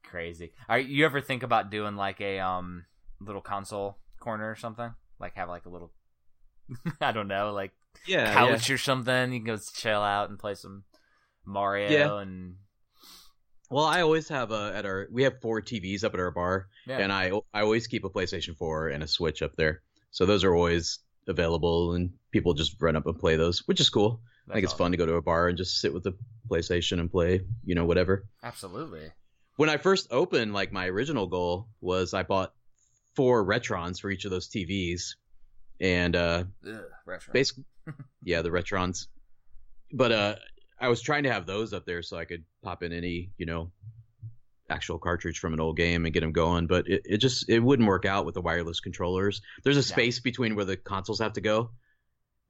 Crazy. 0.04 0.52
Are 0.68 0.78
you 0.78 1.04
ever 1.04 1.20
think 1.20 1.42
about 1.42 1.70
doing 1.70 1.96
like 1.96 2.20
a 2.20 2.38
um 2.38 2.84
little 3.20 3.40
console 3.40 3.98
corner 4.20 4.50
or 4.50 4.56
something? 4.56 4.94
Like 5.18 5.34
have 5.34 5.48
like 5.48 5.66
a 5.66 5.68
little 5.70 5.90
I 7.00 7.12
don't 7.12 7.28
know, 7.28 7.52
like 7.52 7.72
Yeah, 8.06 8.24
yeah. 8.24 8.34
couch 8.34 8.70
or 8.70 8.78
something. 8.78 9.32
You 9.32 9.40
can 9.40 9.46
go 9.46 9.56
chill 9.74 10.00
out 10.00 10.30
and 10.30 10.38
play 10.38 10.54
some 10.54 10.84
Mario 11.44 11.90
Yeah. 11.90 12.20
and 12.20 12.56
Well, 13.70 13.84
I 13.84 14.02
always 14.02 14.28
have 14.28 14.52
a 14.52 14.72
at 14.74 14.86
our 14.86 15.08
we 15.10 15.24
have 15.24 15.40
four 15.40 15.60
TVs 15.60 16.04
up 16.04 16.14
at 16.14 16.20
our 16.20 16.30
bar, 16.30 16.68
yeah. 16.86 16.98
and 16.98 17.12
I 17.12 17.32
I 17.52 17.62
always 17.62 17.86
keep 17.88 18.04
a 18.04 18.10
PlayStation 18.10 18.56
4 18.56 18.88
and 18.88 19.02
a 19.02 19.08
Switch 19.08 19.42
up 19.42 19.56
there. 19.56 19.82
So 20.12 20.26
those 20.26 20.44
are 20.44 20.54
always 20.54 21.00
available, 21.28 21.94
and 21.94 22.12
people 22.30 22.54
just 22.54 22.80
run 22.80 22.96
up 22.96 23.06
and 23.06 23.18
play 23.18 23.36
those, 23.36 23.60
which 23.66 23.80
is 23.80 23.90
cool. 23.90 24.20
I 24.48 24.54
think 24.54 24.64
it's 24.64 24.72
That's 24.72 24.78
fun 24.78 24.90
to 24.90 24.96
go 24.98 25.06
to 25.06 25.14
a 25.14 25.22
bar 25.22 25.48
and 25.48 25.56
just 25.56 25.80
sit 25.80 25.94
with 25.94 26.02
the 26.02 26.12
PlayStation 26.50 27.00
and 27.00 27.10
play, 27.10 27.40
you 27.64 27.74
know, 27.74 27.86
whatever. 27.86 28.26
Absolutely. 28.42 29.10
When 29.56 29.70
I 29.70 29.78
first 29.78 30.08
opened, 30.10 30.52
like 30.52 30.72
my 30.72 30.86
original 30.88 31.26
goal 31.26 31.68
was 31.80 32.12
I 32.12 32.24
bought 32.24 32.52
four 33.14 33.44
Retrons 33.44 34.00
for 34.00 34.10
each 34.10 34.24
of 34.24 34.30
those 34.30 34.48
TVs, 34.48 35.14
and 35.80 36.14
uh, 36.14 36.44
Ugh, 36.66 37.20
basically, 37.32 37.64
yeah, 38.22 38.42
the 38.42 38.50
Retrons. 38.50 39.06
But 39.92 40.12
uh, 40.12 40.36
I 40.78 40.88
was 40.88 41.00
trying 41.00 41.22
to 41.22 41.32
have 41.32 41.46
those 41.46 41.72
up 41.72 41.86
there 41.86 42.02
so 42.02 42.18
I 42.18 42.24
could 42.24 42.44
pop 42.62 42.82
in 42.82 42.92
any, 42.92 43.30
you 43.38 43.46
know, 43.46 43.70
actual 44.70 44.98
cartridge 44.98 45.38
from 45.38 45.52
an 45.52 45.60
old 45.60 45.76
game 45.76 46.04
and 46.04 46.14
get 46.14 46.20
them 46.20 46.32
going. 46.32 46.66
But 46.66 46.88
it, 46.88 47.02
it 47.04 47.16
just 47.18 47.48
it 47.48 47.60
wouldn't 47.60 47.88
work 47.88 48.04
out 48.04 48.24
with 48.24 48.34
the 48.34 48.40
wireless 48.40 48.80
controllers. 48.80 49.40
There's 49.62 49.76
a 49.76 49.80
Yeah. 49.80 49.84
space 49.94 50.20
between 50.20 50.54
where 50.56 50.64
the 50.64 50.76
consoles 50.76 51.20
have 51.20 51.34
to 51.34 51.40
go, 51.40 51.70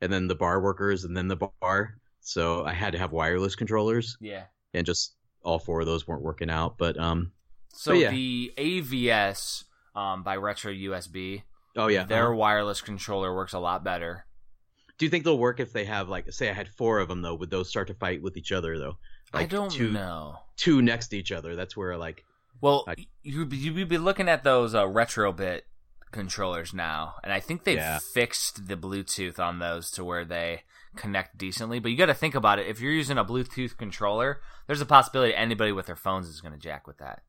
and 0.00 0.12
then 0.12 0.28
the 0.28 0.34
bar 0.34 0.60
workers, 0.60 1.04
and 1.04 1.16
then 1.16 1.28
the 1.28 1.36
bar. 1.60 1.96
So 2.20 2.64
I 2.64 2.72
had 2.72 2.92
to 2.92 2.98
have 2.98 3.12
wireless 3.12 3.54
controllers, 3.54 4.16
yeah. 4.20 4.44
and 4.72 4.86
just 4.86 5.14
all 5.42 5.58
four 5.58 5.80
of 5.80 5.86
those 5.86 6.06
weren't 6.06 6.22
working 6.22 6.50
out. 6.50 6.78
But 6.78 6.98
um, 6.98 7.32
So 7.74 7.92
But 7.92 7.98
yeah. 7.98 8.10
the 8.10 8.52
AVS 8.56 9.64
um 9.94 10.22
by 10.22 10.36
Retro 10.36 10.72
USB, 10.72 11.42
oh 11.76 11.88
yeah, 11.88 12.04
their 12.04 12.28
uh-huh. 12.28 12.36
wireless 12.36 12.80
controller 12.80 13.34
works 13.34 13.52
a 13.52 13.58
lot 13.58 13.84
better. 13.84 14.26
do 14.98 15.04
you 15.06 15.10
think 15.10 15.24
they'll 15.24 15.38
work 15.38 15.60
if 15.60 15.72
they 15.72 15.84
have 15.84 16.08
like 16.08 16.32
say 16.32 16.48
I 16.48 16.52
had 16.52 16.68
four 16.68 17.00
of 17.00 17.08
them 17.08 17.22
though? 17.22 17.34
Would 17.34 17.50
those 17.50 17.68
start 17.68 17.88
to 17.88 17.94
fight 17.94 18.22
with 18.22 18.36
each 18.36 18.52
other 18.52 18.78
though? 18.78 18.96
I 19.36 19.46
don't 19.46 19.70
two, 19.70 19.90
know. 19.92 20.38
two 20.56 20.82
next 20.82 21.08
to 21.08 21.16
each 21.18 21.32
other. 21.32 21.56
That's 21.56 21.76
where 21.76 21.96
like 21.96 22.24
Well, 22.60 22.84
I- 22.88 22.94
you 23.22 23.44
you'd 23.50 23.88
be 23.88 23.98
looking 23.98 24.28
at 24.28 24.44
those 24.44 24.74
uh, 24.74 24.84
retrobit 24.84 25.62
controllers 26.10 26.72
now, 26.72 27.16
and 27.24 27.32
I 27.32 27.40
think 27.40 27.64
they've 27.64 27.76
Yeah. 27.76 27.98
fixed 27.98 28.68
the 28.68 28.76
Bluetooth 28.76 29.38
on 29.38 29.58
those 29.58 29.90
to 29.92 30.04
where 30.04 30.24
they 30.24 30.62
connect 30.96 31.36
decently. 31.36 31.80
But 31.80 31.90
you 31.90 31.96
got 31.98 32.06
to 32.06 32.14
think 32.14 32.34
about 32.36 32.58
it. 32.60 32.68
If 32.68 32.80
you're 32.80 32.92
using 32.92 33.18
a 33.18 33.24
Bluetooth 33.24 33.76
controller, 33.76 34.40
there's 34.66 34.80
a 34.80 34.86
possibility 34.86 35.34
anybody 35.34 35.72
with 35.72 35.86
their 35.86 35.96
phones 35.96 36.28
is 36.28 36.40
going 36.40 36.54
to 36.54 36.58
jack 36.60 36.86
with 36.86 36.98
that 36.98 37.22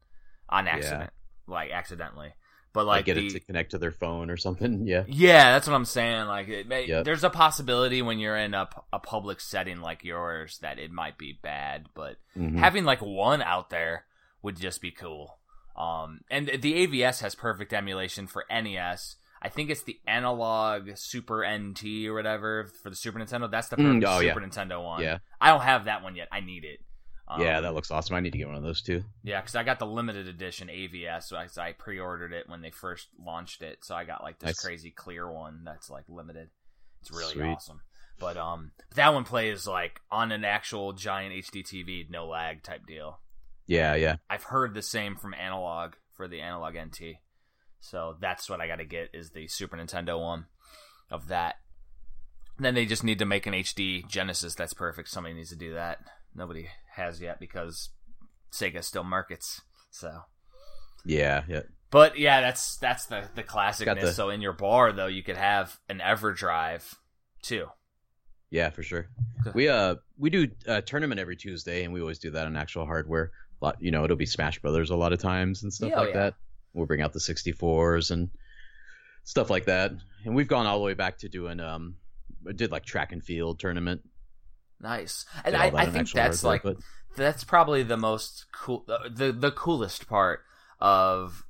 on 0.50 0.68
accident, 0.68 1.10
like 1.48 1.72
accidentally. 1.72 2.36
But 2.76 2.86
like 2.86 2.98
like 2.98 3.06
get 3.06 3.16
the, 3.16 3.26
it 3.26 3.32
to 3.32 3.40
connect 3.40 3.72
to 3.72 3.80
their 3.80 3.92
phone 3.92 4.30
or 4.30 4.38
something. 4.38 4.86
Yeah. 4.86 5.04
yeah, 5.08 5.54
that's 5.54 5.68
what 5.68 5.74
I'm 5.74 5.86
saying. 5.86 6.28
Like, 6.28 6.48
it 6.50 6.68
may, 6.68 6.86
Yep. 6.86 7.06
there's 7.06 7.24
a 7.24 7.30
possibility 7.32 8.04
when 8.04 8.20
you're 8.20 8.38
in 8.38 8.54
a, 8.54 8.70
a 8.94 9.00
public 9.00 9.40
setting 9.42 9.82
like 9.82 10.04
yours 10.04 10.60
that 10.62 10.78
it 10.78 10.92
might 10.92 11.18
be 11.18 11.40
bad, 11.42 11.88
but 11.96 12.18
Mhm. 12.38 12.60
having 12.60 12.84
like 12.86 13.00
one 13.02 13.42
out 13.42 13.72
there 13.72 14.06
would 14.44 14.58
just 14.60 14.80
be 14.82 14.92
cool. 14.92 15.40
Um, 15.76 16.20
and 16.30 16.48
the 16.48 16.86
AVS 16.86 17.22
has 17.22 17.34
perfect 17.36 17.74
emulation 17.74 18.28
for 18.28 18.46
NES. 18.50 19.16
I 19.42 19.50
think 19.50 19.70
it's 19.70 19.84
the 19.84 20.00
Analogue 20.08 20.92
Super 20.96 21.44
NT 21.46 22.08
or 22.08 22.14
whatever 22.14 22.68
for 22.82 22.90
the 22.90 22.96
Super 22.96 23.20
Nintendo. 23.20 23.50
That's 23.52 23.68
the 23.70 23.76
Mm, 23.78 24.04
oh, 24.08 24.20
yeah. 24.20 24.34
Super 24.34 24.46
Nintendo 24.46 24.84
one. 24.84 25.02
Yeah. 25.04 25.20
I 25.40 25.50
don't 25.50 25.62
have 25.62 25.86
that 25.86 26.02
one 26.04 26.16
yet. 26.16 26.28
I 26.32 26.40
need 26.40 26.64
it. 26.64 26.80
Um, 27.28 27.42
yeah, 27.42 27.62
that 27.62 27.74
looks 27.74 27.90
awesome. 27.90 28.16
I 28.16 28.20
need 28.20 28.34
to 28.34 28.38
get 28.38 28.48
one 28.48 28.56
of 28.58 28.64
those 28.64 28.82
too. 28.82 29.04
Yeah, 29.24 29.42
because 29.42 29.56
I 29.56 29.64
got 29.64 29.80
the 29.80 29.88
limited 29.88 30.28
edition 30.28 30.68
AVS. 30.68 31.24
So 31.24 31.38
I, 31.38 31.48
so 31.48 31.62
I 31.62 31.72
pre-ordered 31.74 32.34
it 32.34 32.48
when 32.48 32.62
they 32.62 32.70
first 32.70 33.08
launched 33.20 33.62
it. 33.64 33.80
So 33.84 33.96
I 33.96 34.04
got 34.04 34.22
like 34.24 34.38
this 34.40 34.50
Nice. 34.50 34.60
crazy 34.64 34.92
clear 34.92 35.30
one 35.32 35.62
that's 35.66 35.90
like 35.90 36.06
limited. 36.08 36.50
It's 37.02 37.12
really 37.12 37.34
Sweet. 37.34 37.46
awesome. 37.54 37.82
But 38.20 38.38
um, 38.38 38.72
that 38.96 39.14
one 39.14 39.24
plays 39.24 39.66
like 39.68 40.00
on 40.12 40.32
an 40.32 40.46
actual 40.46 40.94
giant 40.94 41.34
HD 41.34 41.64
TV, 41.66 42.10
no 42.10 42.28
lag 42.28 42.62
type 42.64 42.86
deal. 42.86 43.20
Yeah, 43.68 43.96
yeah. 43.96 44.18
I've 44.30 44.44
heard 44.44 44.74
the 44.74 44.82
same 44.84 45.16
from 45.16 45.34
Analogue 45.34 45.96
for 46.14 46.28
the 46.28 46.42
Analogue 46.42 46.76
NT. 46.78 47.18
So 47.80 48.16
that's 48.22 48.50
what 48.50 48.62
I 48.62 48.68
got 48.68 48.78
to 48.78 48.86
get 48.86 49.10
is 49.14 49.32
the 49.32 49.48
Super 49.48 49.78
Nintendo 49.78 50.20
one 50.20 50.46
of 51.12 51.28
that. 51.28 51.56
Then 52.58 52.74
they 52.76 52.86
just 52.86 53.04
need 53.04 53.20
to 53.20 53.26
make 53.26 53.46
an 53.48 53.54
HD 53.54 54.08
Genesis 54.08 54.56
that's 54.56 54.74
perfect. 54.74 55.10
Somebody 55.10 55.36
needs 55.36 55.50
to 55.50 55.56
do 55.56 55.74
that. 55.74 56.00
Nobody 56.36 56.68
has 56.96 57.22
yet 57.22 57.40
because 57.40 57.90
Sega 58.52 58.84
still 58.84 59.04
markets. 59.04 59.62
So, 59.90 60.22
Yeah, 61.06 61.44
yeah. 61.48 61.62
but 61.92 62.18
yeah, 62.20 62.42
that's 62.42 62.78
that's 62.78 63.06
the 63.06 63.30
the 63.36 63.44
classicness. 63.44 64.02
The- 64.02 64.14
So 64.14 64.30
in 64.30 64.42
your 64.42 64.54
bar 64.54 64.92
though, 64.92 65.08
you 65.08 65.24
could 65.24 65.38
have 65.38 65.80
an 65.90 66.00
EverDrive 66.00 66.84
too. 67.42 67.68
Yeah, 68.52 68.70
for 68.70 68.84
sure. 68.84 69.08
We 69.54 69.70
uh 69.70 69.96
we 70.18 70.30
do 70.30 70.50
a 70.68 70.82
tournament 70.82 71.20
every 71.20 71.36
Tuesday, 71.36 71.84
and 71.84 71.94
we 71.94 72.02
always 72.02 72.20
do 72.20 72.32
that 72.32 72.46
on 72.46 72.56
actual 72.56 72.86
hardware. 72.86 73.32
A 73.62 73.66
lot, 73.66 73.78
you 73.82 73.92
know, 73.92 74.04
it'll 74.04 74.18
be 74.18 74.26
Smash 74.26 74.60
Brothers 74.60 74.90
a 74.90 74.96
lot 74.96 75.14
of 75.14 75.20
times 75.20 75.64
and 75.64 75.72
stuff 75.74 75.90
Yeah, 75.90 75.96
oh, 75.98 76.02
like 76.02 76.10
yeah. 76.14 76.20
that. 76.24 76.34
We'll 76.74 76.86
bring 76.86 77.02
out 77.02 77.14
the 77.14 77.20
64s 77.20 78.12
and 78.12 78.30
stuff 79.24 79.50
like 79.50 79.66
that. 79.66 79.94
And 80.26 80.36
we've 80.36 80.48
gone 80.48 80.66
all 80.66 80.78
the 80.80 80.84
way 80.86 80.94
back 80.94 81.18
to 81.20 81.30
doing 81.30 81.60
um, 81.62 81.96
did 82.56 82.72
like 82.72 82.84
track 82.86 83.14
and 83.14 83.24
field 83.24 83.60
tournament. 83.60 84.02
Nice, 84.80 85.26
and 85.44 85.56
I, 85.56 85.72
I 85.74 85.86
think 85.88 86.12
that's 86.12 86.44
like 86.44 86.64
but- 86.64 86.78
that's 87.16 87.44
probably 87.44 87.84
the 87.84 87.98
most 87.98 88.46
cool 88.52 88.86
the 88.88 89.32
the 89.32 89.52
coolest 89.52 90.08
part 90.08 90.42
of 90.80 91.46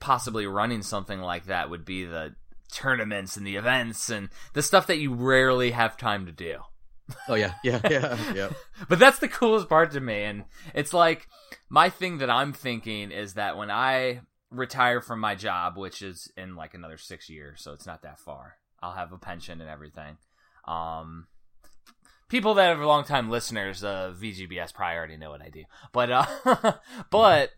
possibly 0.00 0.46
running 0.46 0.82
something 0.82 1.20
like 1.20 1.46
that 1.46 1.70
would 1.70 1.84
be 1.84 2.04
the 2.04 2.34
tournaments 2.72 3.36
and 3.36 3.46
the 3.46 3.56
events 3.56 4.10
and 4.10 4.28
the 4.52 4.62
stuff 4.62 4.86
that 4.86 4.98
you 4.98 5.14
rarely 5.14 5.70
have 5.70 5.96
time 5.96 6.26
to 6.26 6.32
do. 6.32 6.58
Oh 7.28 7.34
yeah, 7.34 7.54
yeah, 7.64 7.80
yeah, 7.90 8.32
yeah. 8.34 8.50
but 8.88 8.98
that's 8.98 9.18
the 9.18 9.28
coolest 9.28 9.68
part 9.68 9.92
to 9.92 10.00
me. 10.00 10.24
And 10.24 10.44
it's 10.74 10.92
like 10.92 11.26
my 11.68 11.90
thing 11.90 12.18
that 12.18 12.30
i'm 12.30 12.52
thinking 12.52 13.10
is 13.10 13.34
that 13.34 13.56
when 13.56 13.70
i 13.70 14.20
retire 14.50 15.00
from 15.00 15.20
my 15.20 15.34
job 15.34 15.76
which 15.76 16.00
is 16.00 16.30
in 16.36 16.56
like 16.56 16.72
another 16.74 16.96
six 16.96 17.28
years 17.28 17.60
so 17.62 17.72
it's 17.72 17.86
not 17.86 18.02
that 18.02 18.18
far 18.18 18.54
i'll 18.80 18.94
have 18.94 19.12
a 19.12 19.18
pension 19.18 19.60
and 19.60 19.68
everything. 19.68 20.16
Um 20.66 21.26
people 22.28 22.54
that 22.54 22.76
are 22.76 22.86
long 22.86 23.04
time 23.04 23.30
listeners 23.30 23.82
of 23.84 24.16
vgbs 24.16 24.74
probably 24.74 24.96
already 24.96 25.16
know 25.16 25.30
what 25.30 25.42
i 25.42 25.48
do. 25.48 25.64
But 25.92 26.10
uh 26.10 26.74
but 27.10 27.50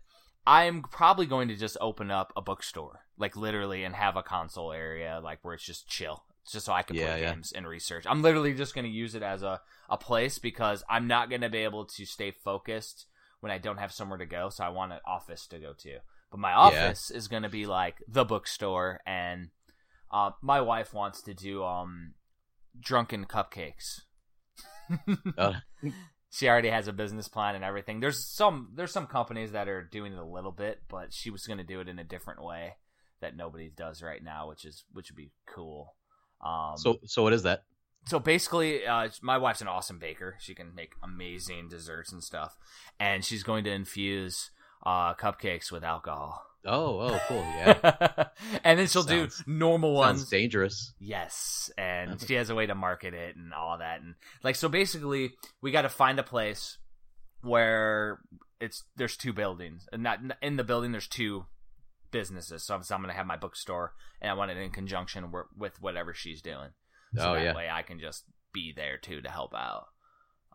i'm 0.47 0.81
probably 0.83 1.25
going 1.25 1.49
to 1.49 1.55
just 1.55 1.77
open 1.81 2.09
up 2.09 2.33
a 2.35 2.41
bookstore 2.41 3.01
like 3.17 3.35
literally 3.35 3.83
and 3.83 3.95
have 3.95 4.15
a 4.15 4.23
console 4.23 4.71
area 4.71 5.19
like 5.23 5.39
where 5.43 5.53
it's 5.53 5.65
just 5.65 5.87
chill 5.87 6.23
just 6.51 6.65
so 6.65 6.73
i 6.73 6.81
can 6.81 6.95
Yeah, 6.95 7.11
play 7.11 7.21
yeah. 7.21 7.31
games 7.33 7.51
and 7.51 7.67
research. 7.67 8.05
I'm 8.09 8.23
literally 8.23 8.53
just 8.55 8.73
going 8.73 8.85
to 8.85 8.91
use 8.91 9.13
it 9.13 9.21
as 9.21 9.43
a, 9.43 9.61
a 9.89 9.97
place 9.97 10.39
because 10.39 10.83
i'm 10.89 11.05
not 11.07 11.29
going 11.29 11.41
to 11.41 11.49
be 11.49 11.59
able 11.59 11.85
to 11.85 12.05
stay 12.05 12.31
focused 12.31 13.05
when 13.41 13.51
i 13.51 13.59
don't 13.59 13.77
have 13.77 13.91
somewhere 13.91 14.17
to 14.17 14.25
go 14.25 14.49
so 14.49 14.63
i 14.63 14.69
want 14.69 14.91
an 14.93 14.99
office 15.05 15.45
to 15.47 15.59
go 15.59 15.73
to. 15.79 15.97
But 16.31 16.39
my 16.39 16.53
office 16.53 17.11
is 17.11 17.27
going 17.27 17.43
to 17.43 17.49
be 17.49 17.65
like 17.65 17.97
the 18.07 18.23
bookstore 18.25 19.01
and 19.05 19.49
uh, 20.11 20.31
my 20.41 20.61
wife 20.61 20.93
wants 20.93 21.21
to 21.23 21.33
do 21.33 21.63
um 21.63 22.13
drunken 22.79 23.25
cupcakes 23.25 24.01
Uh, 25.37 25.53
she 26.29 26.47
already 26.47 26.69
has 26.69 26.87
a 26.87 26.93
business 26.93 27.27
plan 27.27 27.55
and 27.55 27.63
everything. 27.63 27.99
There's 27.99 28.25
some 28.25 28.71
there's 28.75 28.91
some 28.91 29.07
companies 29.07 29.51
that 29.51 29.67
are 29.67 29.83
doing 29.83 30.13
it 30.13 30.19
a 30.19 30.25
little 30.25 30.51
bit, 30.51 30.81
but 30.89 31.13
she 31.13 31.29
was 31.29 31.45
going 31.45 31.59
to 31.59 31.63
do 31.63 31.79
it 31.79 31.87
in 31.87 31.99
a 31.99 32.03
different 32.03 32.43
way 32.43 32.75
that 33.21 33.35
nobody 33.35 33.69
does 33.75 34.01
right 34.01 34.23
now, 34.23 34.49
which 34.49 34.65
is 34.65 34.83
which 34.91 35.11
would 35.11 35.17
be 35.17 35.31
cool. 35.47 35.95
Um, 36.45 36.77
so 36.77 36.99
so 37.05 37.23
what 37.23 37.33
is 37.33 37.43
that? 37.43 37.63
so 38.05 38.19
basically, 38.19 38.85
uh, 38.85 39.09
my 39.21 39.37
wife's 39.37 39.61
an 39.61 39.67
awesome 39.67 39.99
baker. 39.99 40.35
She 40.39 40.55
can 40.55 40.73
make 40.73 40.93
amazing 41.03 41.69
desserts 41.69 42.11
and 42.11 42.23
stuff, 42.23 42.57
and 42.99 43.23
she's 43.23 43.43
going 43.43 43.63
to 43.65 43.71
infuse 43.71 44.51
uh, 44.85 45.13
cupcakes 45.13 45.71
with 45.71 45.83
alcohol. 45.83 46.43
Oh, 46.65 46.99
oh, 46.99 47.19
cool. 47.27 47.43
Yeah, 47.57 48.27
and 48.63 48.77
then 48.77 48.87
she'll 48.87 49.01
Sounds- 49.03 49.37
do 49.43 49.51
normal 49.51 49.93
ones. 49.93 50.29
dangerous. 50.29 50.93
Yes, 50.99 51.71
and 51.77 52.21
she 52.21 52.35
has 52.35 52.49
a 52.51 52.55
way 52.55 52.67
to 52.67 52.75
market 52.75 53.13
it 53.15 53.35
and 53.35 53.51
all 53.53 53.79
that, 53.79 54.01
and 54.01 54.13
like 54.43 54.55
so. 54.55 54.69
Basically, 54.69 55.31
we 55.61 55.71
got 55.71 55.81
to 55.83 55.89
find 55.89 56.19
a 56.19 56.23
place 56.23 56.77
where 57.41 58.19
it's 58.59 58.83
there's 58.95 59.17
two 59.17 59.33
buildings, 59.33 59.87
and 59.91 60.03
not 60.03 60.19
in 60.41 60.57
the 60.57 60.63
building. 60.63 60.91
There's 60.91 61.07
two 61.07 61.45
businesses, 62.11 62.63
so 62.63 62.75
I'm, 62.75 62.83
so 62.83 62.93
I'm 62.95 63.01
gonna 63.01 63.13
have 63.13 63.25
my 63.25 63.37
bookstore, 63.37 63.93
and 64.21 64.29
I 64.29 64.33
want 64.35 64.51
it 64.51 64.57
in 64.57 64.69
conjunction 64.71 65.23
wi- 65.23 65.45
with 65.57 65.81
whatever 65.81 66.13
she's 66.13 66.41
doing. 66.41 66.69
So 67.15 67.31
oh 67.31 67.33
that 67.35 67.43
yeah, 67.43 67.55
way, 67.55 67.69
I 67.71 67.81
can 67.81 67.99
just 67.99 68.23
be 68.53 68.73
there 68.75 68.97
too 68.97 69.21
to 69.21 69.29
help 69.29 69.53
out. 69.55 69.85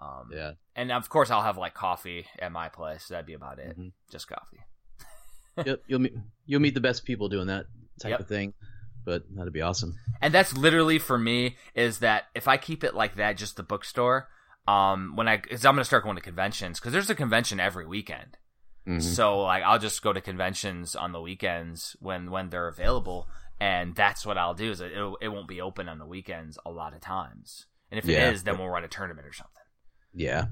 Um, 0.00 0.28
yeah. 0.32 0.52
and 0.74 0.92
of 0.92 1.08
course, 1.08 1.30
I'll 1.30 1.42
have 1.42 1.56
like 1.58 1.74
coffee 1.74 2.26
at 2.38 2.52
my 2.52 2.68
place. 2.68 3.08
That'd 3.08 3.26
be 3.26 3.32
about 3.32 3.58
it, 3.58 3.78
Mhm. 3.78 3.92
just 4.12 4.28
coffee. 4.28 4.60
you'll, 5.64 5.76
you'll 5.86 6.00
meet 6.00 6.14
you'll 6.46 6.60
meet 6.60 6.74
the 6.74 6.80
best 6.80 7.04
people 7.04 7.28
doing 7.28 7.46
that 7.48 7.66
type 8.00 8.10
Yep. 8.10 8.20
of 8.20 8.28
thing. 8.28 8.54
But 9.04 9.22
that'd 9.34 9.52
be 9.52 9.62
awesome. 9.62 9.94
and 10.20 10.34
that's 10.34 10.56
literally 10.56 10.98
for 10.98 11.16
me 11.16 11.56
is 11.74 11.98
that 12.00 12.24
if 12.34 12.48
I 12.48 12.56
keep 12.56 12.82
it 12.82 12.94
like 12.94 13.14
that, 13.16 13.36
just 13.36 13.56
the 13.56 13.62
bookstore, 13.62 14.28
um, 14.66 15.14
when 15.14 15.28
I, 15.28 15.36
cause 15.36 15.64
I'm 15.64 15.74
gonna 15.74 15.84
start 15.84 16.02
going 16.02 16.16
to 16.16 16.22
conventions 16.22 16.80
because 16.80 16.92
there's 16.92 17.08
a 17.08 17.14
convention 17.14 17.60
every 17.60 17.86
weekend. 17.86 18.36
Mhm. 18.86 19.00
So 19.02 19.40
like 19.42 19.62
I'll 19.62 19.78
just 19.78 20.02
go 20.02 20.12
to 20.12 20.20
conventions 20.20 20.96
on 20.96 21.12
the 21.12 21.20
weekends 21.20 21.96
when 22.00 22.30
when 22.32 22.50
they're 22.50 22.66
available, 22.68 23.28
and 23.60 23.94
that's 23.94 24.26
what 24.26 24.36
I'll 24.38 24.54
do. 24.54 24.70
Is 24.72 24.80
it 24.80 24.92
it 25.20 25.28
won't 25.28 25.46
be 25.48 25.60
open 25.60 25.88
on 25.88 25.98
the 25.98 26.06
weekends 26.06 26.58
a 26.66 26.70
lot 26.70 26.92
of 26.92 27.00
times, 27.00 27.66
and 27.92 27.98
if 27.98 28.04
Yeah. 28.06 28.28
it 28.28 28.34
is, 28.34 28.42
then 28.42 28.58
we'll 28.58 28.68
run 28.68 28.82
a 28.84 28.88
tournament 28.88 29.26
or 29.26 29.32
something. 29.32 29.52
Yeah, 30.14 30.46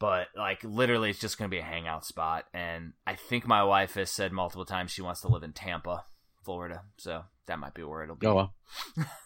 But 0.00 0.28
like 0.34 0.64
literally, 0.64 1.10
it's 1.10 1.20
just 1.20 1.38
gonna 1.38 1.50
be 1.50 1.58
a 1.58 1.62
hangout 1.62 2.06
spot, 2.06 2.46
and 2.52 2.94
I 3.06 3.14
think 3.14 3.46
my 3.46 3.62
wife 3.62 3.94
has 3.94 4.10
said 4.10 4.32
multiple 4.32 4.64
times 4.64 4.90
she 4.90 5.02
wants 5.02 5.20
to 5.20 5.28
live 5.28 5.42
in 5.42 5.52
Tampa, 5.52 6.06
Florida, 6.42 6.82
so 6.96 7.24
that 7.46 7.58
might 7.58 7.74
be 7.74 7.84
where 7.84 8.02
it'll 8.02 8.16
be. 8.16 8.26
Oh 8.26 8.34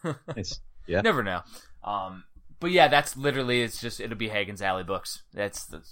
well. 0.02 0.16
Nice. 0.36 0.60
Yeah. 0.86 1.00
Never 1.00 1.22
know. 1.22 1.42
Um, 1.82 2.24
but 2.60 2.72
yeah, 2.72 2.88
that's 2.88 3.16
literally 3.16 3.62
it's 3.62 3.80
just 3.80 4.00
it'll 4.00 4.18
be 4.18 4.28
Hagen's 4.28 4.60
Alley 4.60 4.82
Books. 4.82 5.22
That's 5.32 5.64
the 5.64 5.82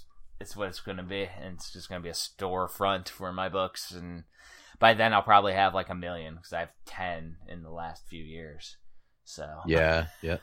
it's 0.41 0.57
what 0.57 0.69
it's 0.69 0.81
gonna 0.81 1.05
be, 1.05 1.29
and 1.41 1.55
it's 1.55 1.73
just 1.73 1.89
gonna 1.89 2.01
be 2.01 2.09
a 2.09 2.13
storefront 2.13 3.09
for 3.09 3.33
my 3.33 3.49
books. 3.49 3.93
And 3.93 4.25
by 4.81 4.95
then, 4.95 5.15
I'll 5.15 5.23
probably 5.23 5.53
have 5.53 5.75
like 5.75 5.91
a 5.91 5.95
million 5.95 6.35
because 6.35 6.53
I 6.53 6.61
have 6.61 6.73
ten 6.87 7.37
in 7.49 7.63
the 7.63 7.71
last 7.71 8.03
few 8.09 8.23
years. 8.23 8.77
So 9.25 9.49
Yeah, 9.65 10.07
yeah. 10.23 10.39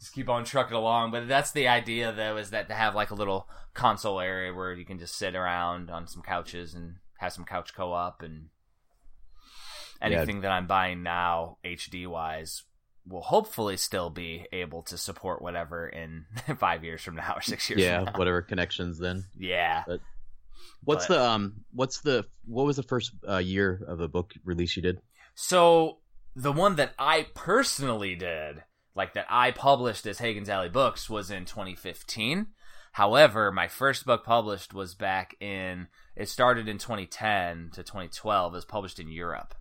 Just 0.00 0.12
keep 0.12 0.28
on 0.28 0.44
trucking 0.44 0.76
along. 0.76 1.10
But 1.10 1.28
that's 1.28 1.52
the 1.52 1.68
idea, 1.68 2.12
though, 2.12 2.36
is 2.36 2.50
that 2.50 2.68
to 2.68 2.74
have 2.74 2.94
like 2.94 3.10
a 3.10 3.14
little 3.14 3.48
console 3.74 4.20
area 4.20 4.52
where 4.52 4.72
you 4.72 4.84
can 4.84 4.98
just 4.98 5.16
sit 5.16 5.34
around 5.34 5.90
on 5.90 6.06
some 6.06 6.22
couches 6.22 6.74
and 6.74 6.96
have 7.18 7.32
some 7.32 7.44
couch 7.44 7.74
co-op 7.74 8.22
and 8.22 8.46
anything 10.00 10.42
that 10.42 10.50
I'm 10.52 10.66
buying 10.66 11.02
now, 11.02 11.58
HD 11.64 12.06
wise, 12.06 12.62
will 13.06 13.22
hopefully 13.22 13.76
still 13.76 14.10
be 14.10 14.46
able 14.52 14.82
to 14.82 14.98
support 14.98 15.42
whatever 15.42 15.88
in 15.88 16.26
five 16.58 16.84
years 16.84 17.02
from 17.02 17.16
now 17.16 17.34
or 17.36 17.40
six 17.42 17.68
years. 17.70 17.80
yeah, 17.80 17.96
from 17.98 18.04
now. 18.06 18.18
whatever 18.18 18.42
connections 18.42 18.98
then. 18.98 19.24
yeah. 19.38 19.84
What's 20.84 21.08
But- 21.08 21.14
the 21.14 21.24
um 21.24 21.54
what's 21.72 22.00
the 22.02 22.24
what 22.46 22.64
was 22.64 22.76
the 22.76 22.82
first 22.84 23.10
uh, 23.28 23.38
year 23.38 23.82
of 23.88 24.00
a 24.00 24.06
book 24.08 24.32
release 24.44 24.76
you 24.76 24.82
did? 24.82 25.00
So 25.34 25.98
the 26.36 26.52
one 26.52 26.76
that 26.76 26.92
I 26.98 27.26
personally 27.34 28.14
did, 28.14 28.62
like 28.98 29.14
that 29.14 29.26
I 29.30 29.50
published 29.52 30.04
as 30.06 30.18
Hagen's 30.18 30.50
Alley 30.50 30.68
Books, 30.68 31.08
was 31.08 31.30
in 31.30 31.46
2015. 31.46 32.48
However, 32.92 33.52
my 33.52 33.68
first 33.68 34.04
book 34.04 34.24
published 34.24 34.74
was 34.74 34.94
back 34.94 35.34
in. 35.40 35.86
It 36.16 36.28
started 36.28 36.68
in 36.68 36.78
2010 36.78 37.70
to 37.74 37.82
2012. 37.82 38.52
It 38.52 38.56
was 38.56 38.64
published 38.64 38.98
in 38.98 39.08
Europe. 39.08 39.54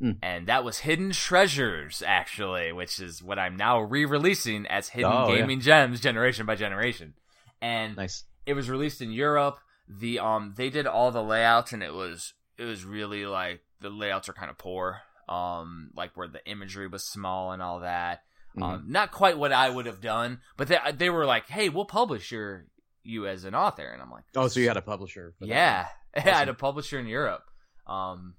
Hmm. 0.00 0.12
And 0.22 0.46
that 0.48 0.64
was 0.64 0.78
Hidden 0.78 1.12
Treasures, 1.12 2.02
actually, 2.04 2.72
which 2.72 2.98
is 3.00 3.22
what 3.22 3.38
I'm 3.38 3.56
now 3.56 3.80
re-releasing 3.80 4.66
as 4.66 4.88
Hidden 4.88 5.12
Oh, 5.12 5.28
yeah. 5.28 5.40
Gaming 5.40 5.60
Gems, 5.60 6.00
generation 6.00 6.46
by 6.46 6.56
generation. 6.56 7.14
And 7.60 7.96
Nice. 7.96 8.24
it 8.46 8.54
was 8.54 8.68
released 8.70 9.00
in 9.02 9.12
Europe. 9.12 9.58
The 9.86 10.18
um 10.18 10.54
they 10.56 10.70
did 10.70 10.86
all 10.86 11.10
the 11.10 11.22
layouts 11.22 11.72
and 11.74 11.82
it 11.82 11.92
was 11.92 12.32
it 12.56 12.64
was 12.64 12.84
really 12.84 13.26
like 13.26 13.60
the 13.80 13.90
layouts 13.90 14.28
are 14.28 14.32
kind 14.32 14.50
of 14.50 14.56
poor. 14.58 15.02
Um 15.28 15.90
like 15.94 16.16
where 16.16 16.28
the 16.28 16.44
imagery 16.46 16.86
was 16.88 17.04
small 17.04 17.52
and 17.52 17.60
all 17.62 17.80
that. 17.80 18.22
Mm-hmm. 18.56 18.62
Um 18.62 18.84
not 18.88 19.10
quite 19.10 19.36
what 19.38 19.52
I 19.52 19.68
would 19.70 19.86
have 19.86 20.00
done, 20.00 20.40
but 20.56 20.68
they 20.68 20.78
they 20.96 21.10
were 21.10 21.26
like, 21.26 21.48
"Hey, 21.48 21.68
we'll 21.68 21.84
publish 21.86 22.30
your 22.32 22.66
you 23.02 23.26
as 23.26 23.44
an 23.44 23.54
author." 23.54 23.86
And 23.86 24.00
I'm 24.00 24.10
like, 24.10 24.24
Oh, 24.36 24.48
so 24.48 24.60
you 24.60 24.68
had 24.68 24.76
a 24.76 24.82
publisher? 24.82 25.34
Yeah, 25.40 25.86
I 26.16 26.20
had 26.20 26.48
a 26.48 26.54
publisher 26.54 26.98
in 26.98 27.06
Europe. 27.06 27.44
Um, 27.86 28.34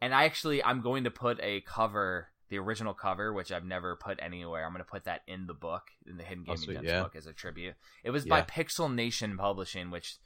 and 0.00 0.14
I 0.14 0.24
actually 0.24 0.64
I'm 0.64 0.80
going 0.80 1.04
to 1.04 1.10
put 1.10 1.38
a 1.42 1.60
cover 1.60 2.28
the 2.48 2.58
original 2.58 2.94
cover, 2.94 3.32
which 3.32 3.52
I've 3.52 3.64
never 3.64 3.94
put 3.94 4.18
anywhere. 4.20 4.64
I'm 4.66 4.72
gonna 4.72 4.82
put 4.82 5.04
that 5.04 5.20
in 5.28 5.46
the 5.46 5.54
book 5.54 5.82
in 6.06 6.16
the 6.16 6.24
Hidden 6.24 6.44
Oh, 6.48 6.54
Gaming 6.54 6.58
sweet, 6.64 6.74
Gems 6.74 6.86
yeah. 6.88 7.02
book 7.02 7.14
as 7.14 7.26
a 7.26 7.32
tribute. 7.32 7.74
It 8.02 8.10
was 8.10 8.24
by 8.24 8.42
Pixel 8.42 8.92
Nation 8.92 9.36
Publishing, 9.36 9.90
which 9.92 10.16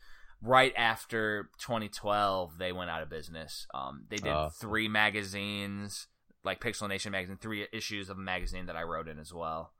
right 0.40 0.72
after 0.76 1.50
2012 1.58 2.56
they 2.58 2.72
went 2.72 2.88
out 2.88 3.02
of 3.02 3.10
business. 3.10 3.66
Um, 3.74 4.04
they 4.08 4.16
did 4.16 4.32
Oh. 4.32 4.48
three 4.58 4.88
magazines, 4.88 6.06
like 6.44 6.60
Pixel 6.60 6.88
Nation 6.88 7.12
magazine, 7.12 7.38
three 7.40 7.66
issues 7.72 8.10
of 8.10 8.18
a 8.18 8.22
magazine 8.22 8.66
that 8.66 8.76
I 8.76 8.82
wrote 8.82 9.08
in 9.08 9.18
as 9.18 9.32
well. 9.32 9.72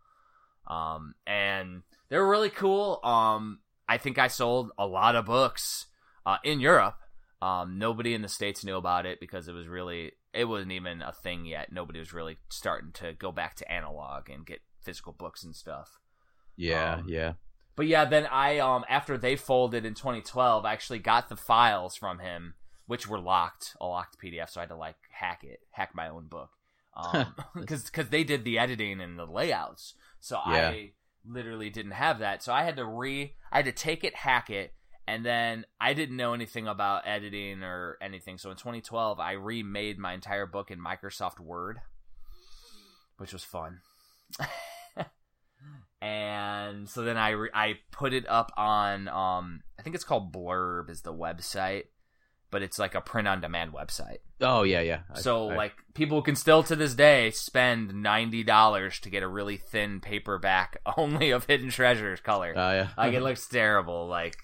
Um, 0.66 1.14
and 1.26 1.82
they 2.08 2.16
were 2.16 2.28
really 2.28 2.50
cool. 2.50 3.00
Um, 3.04 3.60
I 3.88 3.98
think 3.98 4.18
I 4.18 4.28
sold 4.28 4.70
a 4.78 4.86
lot 4.86 5.14
of 5.14 5.26
books 5.26 5.86
uh, 6.24 6.38
in 6.42 6.60
Europe. 6.60 6.96
Um, 7.42 7.78
nobody 7.78 8.14
in 8.14 8.22
the 8.22 8.28
states 8.28 8.64
knew 8.64 8.76
about 8.76 9.04
it 9.04 9.20
because 9.20 9.48
it 9.48 9.52
was 9.52 9.68
really 9.68 10.12
it 10.32 10.46
wasn't 10.46 10.72
even 10.72 11.02
a 11.02 11.12
thing 11.12 11.44
yet. 11.44 11.70
Nobody 11.70 11.98
was 11.98 12.12
really 12.12 12.38
starting 12.48 12.92
to 12.94 13.12
go 13.12 13.30
back 13.30 13.54
to 13.56 13.70
analog 13.70 14.30
and 14.30 14.46
get 14.46 14.60
physical 14.82 15.12
books 15.12 15.44
and 15.44 15.54
stuff. 15.54 15.98
Yeah, 16.56 16.94
Um, 16.94 17.04
yeah. 17.08 17.32
But 17.76 17.86
yeah, 17.86 18.04
then 18.04 18.26
I 18.26 18.58
um 18.58 18.84
after 18.88 19.18
they 19.18 19.36
folded 19.36 19.84
in 19.84 19.94
2012, 19.94 20.64
I 20.64 20.72
actually 20.72 21.00
got 21.00 21.28
the 21.28 21.36
files 21.36 21.96
from 21.96 22.20
him, 22.20 22.54
which 22.86 23.08
were 23.08 23.18
locked, 23.20 23.76
a 23.80 23.86
locked 23.86 24.18
PDF, 24.20 24.50
so 24.50 24.60
I 24.60 24.62
had 24.62 24.70
to 24.70 24.76
like 24.76 24.96
hack 25.10 25.44
it, 25.44 25.60
hack 25.70 25.94
my 25.94 26.08
own 26.08 26.26
book, 26.28 26.50
um, 26.96 27.34
because 27.58 27.84
because 27.84 28.08
they 28.08 28.24
did 28.24 28.44
the 28.44 28.58
editing 28.58 29.00
and 29.00 29.18
the 29.18 29.26
layouts, 29.26 29.94
so 30.20 30.38
Yeah. 30.46 30.70
I 30.70 30.92
literally 31.26 31.70
didn't 31.70 31.92
have 31.92 32.18
that, 32.18 32.42
so 32.42 32.52
I 32.52 32.64
had 32.64 32.76
to 32.76 32.84
re, 32.84 33.34
I 33.50 33.56
had 33.58 33.64
to 33.66 33.72
take 33.72 34.04
it, 34.04 34.14
hack 34.14 34.50
it, 34.50 34.74
and 35.06 35.24
then 35.24 35.64
I 35.80 35.94
didn't 35.94 36.16
know 36.16 36.34
anything 36.34 36.66
about 36.68 37.06
editing 37.06 37.62
or 37.62 37.96
anything, 38.00 38.38
so 38.38 38.50
in 38.50 38.56
2012 38.56 39.18
I 39.20 39.32
remade 39.32 39.98
my 39.98 40.12
entire 40.12 40.46
book 40.46 40.70
in 40.70 40.78
Microsoft 40.78 41.40
Word, 41.40 41.78
which 43.16 43.32
was 43.32 43.44
fun. 43.44 43.80
and 46.02 46.88
so 46.88 47.02
then 47.02 47.16
I 47.16 47.30
re- 47.30 47.50
I 47.54 47.78
put 47.90 48.12
it 48.12 48.28
up 48.28 48.52
on 48.56 49.08
um 49.08 49.62
I 49.78 49.82
think 49.82 49.94
it's 49.94 50.04
called 50.04 50.32
Blurb 50.32 50.90
is 50.90 51.02
the 51.02 51.14
website, 51.14 51.84
but 52.54 52.62
it's 52.62 52.78
like 52.78 52.94
a 52.94 53.00
print 53.00 53.26
on 53.26 53.40
demand 53.40 53.72
website. 53.72 54.18
Oh 54.40 54.62
yeah, 54.62 54.80
yeah. 54.80 55.00
I- 55.12 55.18
so 55.18 55.50
I- 55.50 55.56
like 55.56 55.72
people 55.92 56.22
can 56.22 56.36
still 56.36 56.62
to 56.62 56.76
this 56.76 56.94
day 56.94 57.32
spend 57.32 57.92
ninety 57.92 58.44
dollars 58.44 59.00
to 59.00 59.10
get 59.10 59.24
a 59.24 59.28
really 59.28 59.56
thin 59.56 59.98
paperback 60.00 60.78
only 60.96 61.32
of 61.32 61.46
Hidden 61.46 61.70
Treasures 61.70 62.20
color. 62.20 62.54
Oh 62.56 62.70
yeah. 62.70 62.88
like 62.96 63.12
it 63.14 63.22
looks 63.22 63.48
terrible, 63.48 64.06
like 64.06 64.36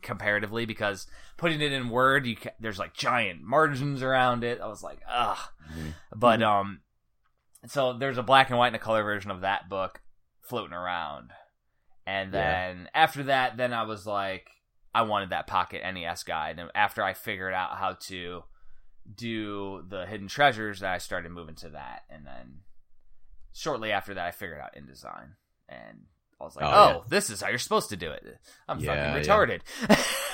comparatively, 0.00 0.64
because 0.64 1.06
putting 1.36 1.60
it 1.60 1.70
in 1.72 1.90
Word, 1.90 2.24
you 2.26 2.36
ca- 2.36 2.54
there's 2.58 2.78
like 2.78 2.94
giant 2.94 3.42
margins 3.42 4.02
around 4.02 4.42
it. 4.42 4.58
I 4.58 4.66
was 4.68 4.82
like, 4.82 5.00
ugh. 5.06 5.36
Mhm. 5.70 5.92
But 6.16 6.42
um, 6.42 6.80
so 7.66 7.92
there's 7.92 8.16
a 8.18 8.22
black 8.22 8.48
and 8.48 8.58
white 8.58 8.68
and 8.68 8.76
a 8.76 8.80
color 8.80 9.02
version 9.02 9.30
of 9.30 9.42
that 9.42 9.68
book 9.68 10.00
floating 10.40 10.72
around, 10.72 11.30
and 12.06 12.32
Yeah. 12.32 12.40
then 12.72 12.88
after 12.94 13.24
that, 13.24 13.58
then 13.58 13.74
I 13.74 13.82
was 13.82 14.06
like, 14.06 14.48
I 14.94 15.02
wanted 15.02 15.30
that 15.30 15.46
pocket 15.46 15.82
NES 15.84 16.24
guide, 16.24 16.58
and 16.58 16.70
after 16.74 17.02
I 17.02 17.12
figured 17.14 17.54
out 17.54 17.76
how 17.76 17.94
to 18.08 18.42
do 19.14 19.84
the 19.88 20.06
hidden 20.06 20.28
treasures, 20.28 20.80
that 20.80 20.92
I 20.92 20.98
started 20.98 21.32
moving 21.32 21.54
to 21.56 21.70
that, 21.70 22.02
and 22.10 22.26
then 22.26 22.60
shortly 23.52 23.92
after 23.92 24.14
that, 24.14 24.26
I 24.26 24.30
figured 24.30 24.60
out 24.60 24.74
InDesign, 24.74 25.34
and 25.68 25.98
I 26.40 26.44
was 26.44 26.56
like, 26.56 26.64
Oh, 26.64 26.70
oh, 26.72 26.88
yeah. 26.88 26.98
this 27.08 27.30
is 27.30 27.40
how 27.40 27.48
you're 27.48 27.58
supposed 27.58 27.90
to 27.90 27.96
do 27.96 28.10
it. 28.10 28.38
I'm 28.68 28.80
Yeah, 28.80 29.12
fucking 29.14 29.24
yeah. 29.24 29.60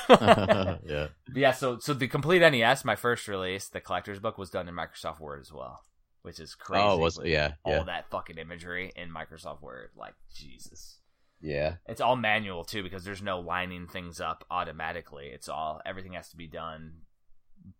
retarded. 0.08 0.80
yeah. 0.88 1.06
yeah, 1.34 1.52
so 1.52 1.78
so 1.78 1.94
the 1.94 2.08
complete 2.08 2.40
NES, 2.40 2.84
my 2.84 2.96
first 2.96 3.26
release, 3.28 3.68
the 3.68 3.80
collector's 3.80 4.20
book 4.20 4.38
was 4.38 4.50
done 4.50 4.68
in 4.68 4.74
Microsoft 4.74 5.20
Word 5.20 5.40
as 5.40 5.52
well, 5.52 5.80
which 6.22 6.38
is 6.40 6.54
crazy. 6.54 6.84
Oh, 6.84 6.96
was 6.98 7.18
yeah, 7.24 7.54
all 7.64 7.72
yeah, 7.72 7.82
that 7.84 8.08
fucking 8.10 8.38
imagery 8.38 8.92
in 8.94 9.10
Microsoft 9.10 9.62
Word, 9.62 9.90
like 9.96 10.14
Jesus. 10.34 10.98
Yeah. 11.40 11.76
It's 11.86 12.00
all 12.00 12.16
manual 12.16 12.64
too 12.64 12.82
because 12.82 13.04
there's 13.04 13.22
no 13.22 13.40
lining 13.40 13.86
things 13.86 14.20
up 14.20 14.44
automatically. 14.50 15.30
It's 15.32 15.48
all 15.48 15.80
everything 15.84 16.12
has 16.14 16.28
to 16.30 16.36
be 16.36 16.46
done 16.46 16.92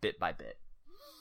bit 0.01 0.19
by 0.19 0.33
bit. 0.33 0.59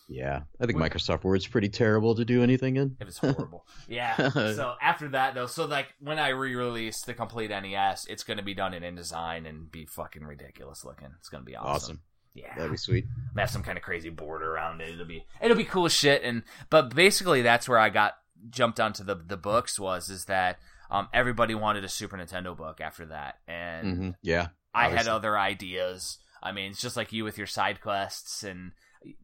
Yeah, 0.07 0.41
I 0.61 0.67
think 0.67 0.77
Microsoft 0.77 1.23
Word's 1.23 1.47
pretty 1.47 1.69
terrible 1.69 2.13
to 2.13 2.25
do 2.25 2.43
anything 2.43 2.75
in. 2.75 2.95
It 2.99 3.05
was 3.05 3.17
horrible. 3.17 3.65
yeah. 3.87 4.29
So 4.29 4.75
after 4.79 5.09
that 5.09 5.33
though, 5.33 5.47
so 5.47 5.65
like 5.65 5.87
when 5.99 6.19
I 6.19 6.29
re-release 6.29 7.01
the 7.01 7.15
complete 7.15 7.49
NES, 7.49 8.05
it's 8.07 8.23
gonna 8.23 8.43
be 8.43 8.53
done 8.53 8.73
in 8.75 8.83
InDesign 8.83 9.47
and 9.49 9.71
be 9.71 9.85
fucking 9.85 10.23
ridiculous 10.23 10.85
looking. 10.85 11.09
It's 11.17 11.29
gonna 11.29 11.43
be 11.43 11.55
awesome. 11.55 11.69
Awesome. 11.69 12.01
Yeah. 12.35 12.53
That'd 12.55 12.71
be 12.71 12.77
sweet. 12.77 13.05
have 13.37 13.49
some 13.49 13.63
kind 13.63 13.77
of 13.77 13.83
crazy 13.83 14.09
border 14.09 14.53
around 14.53 14.81
it. 14.81 14.89
It'll 14.89 15.05
be 15.05 15.25
it'll 15.41 15.57
be 15.57 15.63
cool 15.63 15.85
as 15.85 15.93
shit. 15.93 16.21
And 16.23 16.43
but 16.69 16.93
basically 16.93 17.41
that's 17.41 17.67
where 17.67 17.79
I 17.79 17.89
got 17.89 18.13
jumped 18.49 18.79
onto 18.79 19.03
the 19.03 19.15
the 19.15 19.37
books 19.37 19.79
was 19.79 20.09
is 20.09 20.25
that 20.25 20.59
um 20.89 21.07
everybody 21.13 21.55
wanted 21.55 21.83
a 21.83 21.89
Super 21.89 22.17
Nintendo 22.17 22.55
book 22.55 22.81
after 22.81 23.05
that, 23.07 23.35
and 23.47 23.97
hmm 23.97 24.09
Yeah. 24.21 24.47
I 24.73 24.89
had 24.89 25.07
other 25.07 25.37
ideas. 25.37 26.17
I 26.43 26.51
mean, 26.51 26.71
it's 26.71 26.81
just 26.81 26.97
like 26.97 27.13
you 27.13 27.23
with 27.23 27.37
your 27.37 27.47
side 27.47 27.81
quests, 27.81 28.43
and 28.43 28.73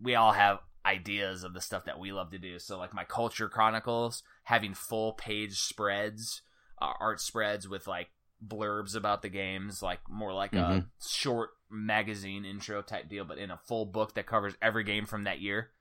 we 0.01 0.15
all 0.15 0.31
have 0.31 0.59
ideas 0.85 1.43
of 1.43 1.53
the 1.53 1.61
stuff 1.61 1.85
that 1.85 1.99
we 1.99 2.11
love 2.11 2.31
to 2.31 2.39
do. 2.39 2.57
So 2.57 2.77
like 2.77 2.93
my 2.93 3.03
Culture 3.03 3.49
Chronicles, 3.49 4.23
having 4.43 4.73
full 4.73 5.13
page 5.13 5.59
spreads, 5.59 6.41
uh, 6.81 6.93
art 6.99 7.19
spreads 7.19 7.67
with 7.67 7.85
like 7.85 8.09
blurbs 8.45 8.95
about 8.95 9.21
the 9.21 9.29
games, 9.29 9.83
like 9.83 9.99
more 10.09 10.33
like 10.33 10.53
a 10.53 10.57
Mhm. 10.57 10.85
short 11.05 11.51
magazine 11.69 12.45
intro 12.45 12.81
type 12.81 13.09
deal, 13.09 13.25
but 13.25 13.37
in 13.37 13.51
a 13.51 13.57
full 13.57 13.85
book 13.85 14.15
that 14.15 14.25
covers 14.25 14.55
every 14.61 14.83
game 14.83 15.05
from 15.05 15.23
that 15.23 15.39
year. 15.41 15.71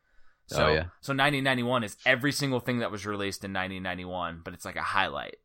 So, 0.46 0.66
Oh, 0.66 0.74
yeah. 0.74 0.84
so 1.00 1.12
1991 1.12 1.84
is 1.84 1.96
every 2.04 2.32
single 2.32 2.60
thing 2.60 2.80
that 2.80 2.90
was 2.90 3.06
released 3.06 3.44
in 3.44 3.52
1991, 3.52 4.40
but 4.44 4.52
it's 4.52 4.64
like 4.64 4.76
a 4.76 4.82
highlight. 4.82 5.36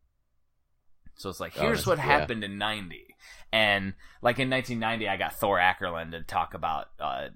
So 1.15 1.29
it's 1.29 1.39
like, 1.39 1.53
Oh, 1.57 1.61
here's 1.61 1.79
that's- 1.85 1.87
what 1.87 1.97
yeah. 1.97 2.03
happened 2.19 2.43
in 2.43 2.57
90. 2.57 3.05
And 3.53 3.93
like 4.21 4.37
in 4.39 4.49
1990, 4.49 5.07
I 5.07 5.17
got 5.17 5.33
Thor 5.35 5.57
Aackerlund 5.57 6.11
to 6.11 6.21
talk 6.23 6.53
about 6.53 6.87
uh, 6.99 7.29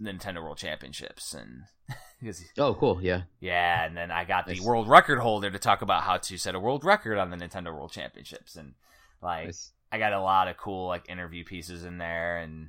Nintendo 0.00 0.42
World 0.42 0.58
Championships. 0.58 1.34
And 1.34 1.62
because 2.20 2.44
Oh, 2.58 2.74
cool. 2.74 3.00
Yeah. 3.02 3.22
yeah, 3.40 3.84
and 3.86 3.96
then 3.96 4.10
I 4.10 4.24
got 4.24 4.46
the 4.46 4.60
world 4.60 4.88
record 4.88 5.18
holder 5.18 5.50
to 5.50 5.58
talk 5.58 5.82
about 5.82 6.02
how 6.02 6.18
to 6.18 6.36
set 6.36 6.54
a 6.54 6.60
world 6.60 6.84
record 6.84 7.18
on 7.18 7.30
the 7.30 7.36
Nintendo 7.36 7.74
World 7.74 7.92
Championships. 7.92 8.54
And 8.56 8.74
like, 9.22 9.46
Nice. 9.46 9.72
I 9.90 9.98
got 9.98 10.12
a 10.12 10.20
lot 10.20 10.48
of 10.48 10.56
cool 10.56 10.88
like 10.88 11.08
interview 11.08 11.44
pieces 11.44 11.84
in 11.84 11.98
there 11.98 12.38
and 12.38 12.68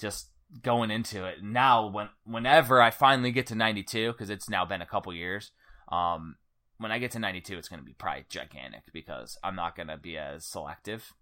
just 0.00 0.28
going 0.62 0.90
into 0.90 1.24
it. 1.24 1.42
Now 1.42 1.88
when 1.88 2.08
whenever 2.24 2.80
I 2.80 2.90
finally 2.90 3.32
get 3.32 3.46
to 3.48 3.54
92 3.56 4.12
cuz 4.14 4.30
it's 4.30 4.48
now 4.48 4.64
been 4.64 4.82
a 4.82 4.86
couple 4.86 5.12
years, 5.12 5.50
um 5.90 6.36
when 6.78 6.92
I 6.92 6.98
get 6.98 7.10
to 7.12 7.18
92 7.18 7.56
it's 7.58 7.68
going 7.68 7.80
to 7.80 7.86
be 7.86 7.94
probably 7.94 8.24
gigantic 8.28 8.82
because 8.92 9.38
I'm 9.42 9.56
not 9.56 9.76
going 9.76 9.88
to 9.88 9.96
be 9.96 10.16
as 10.18 10.44
selective, 10.44 11.12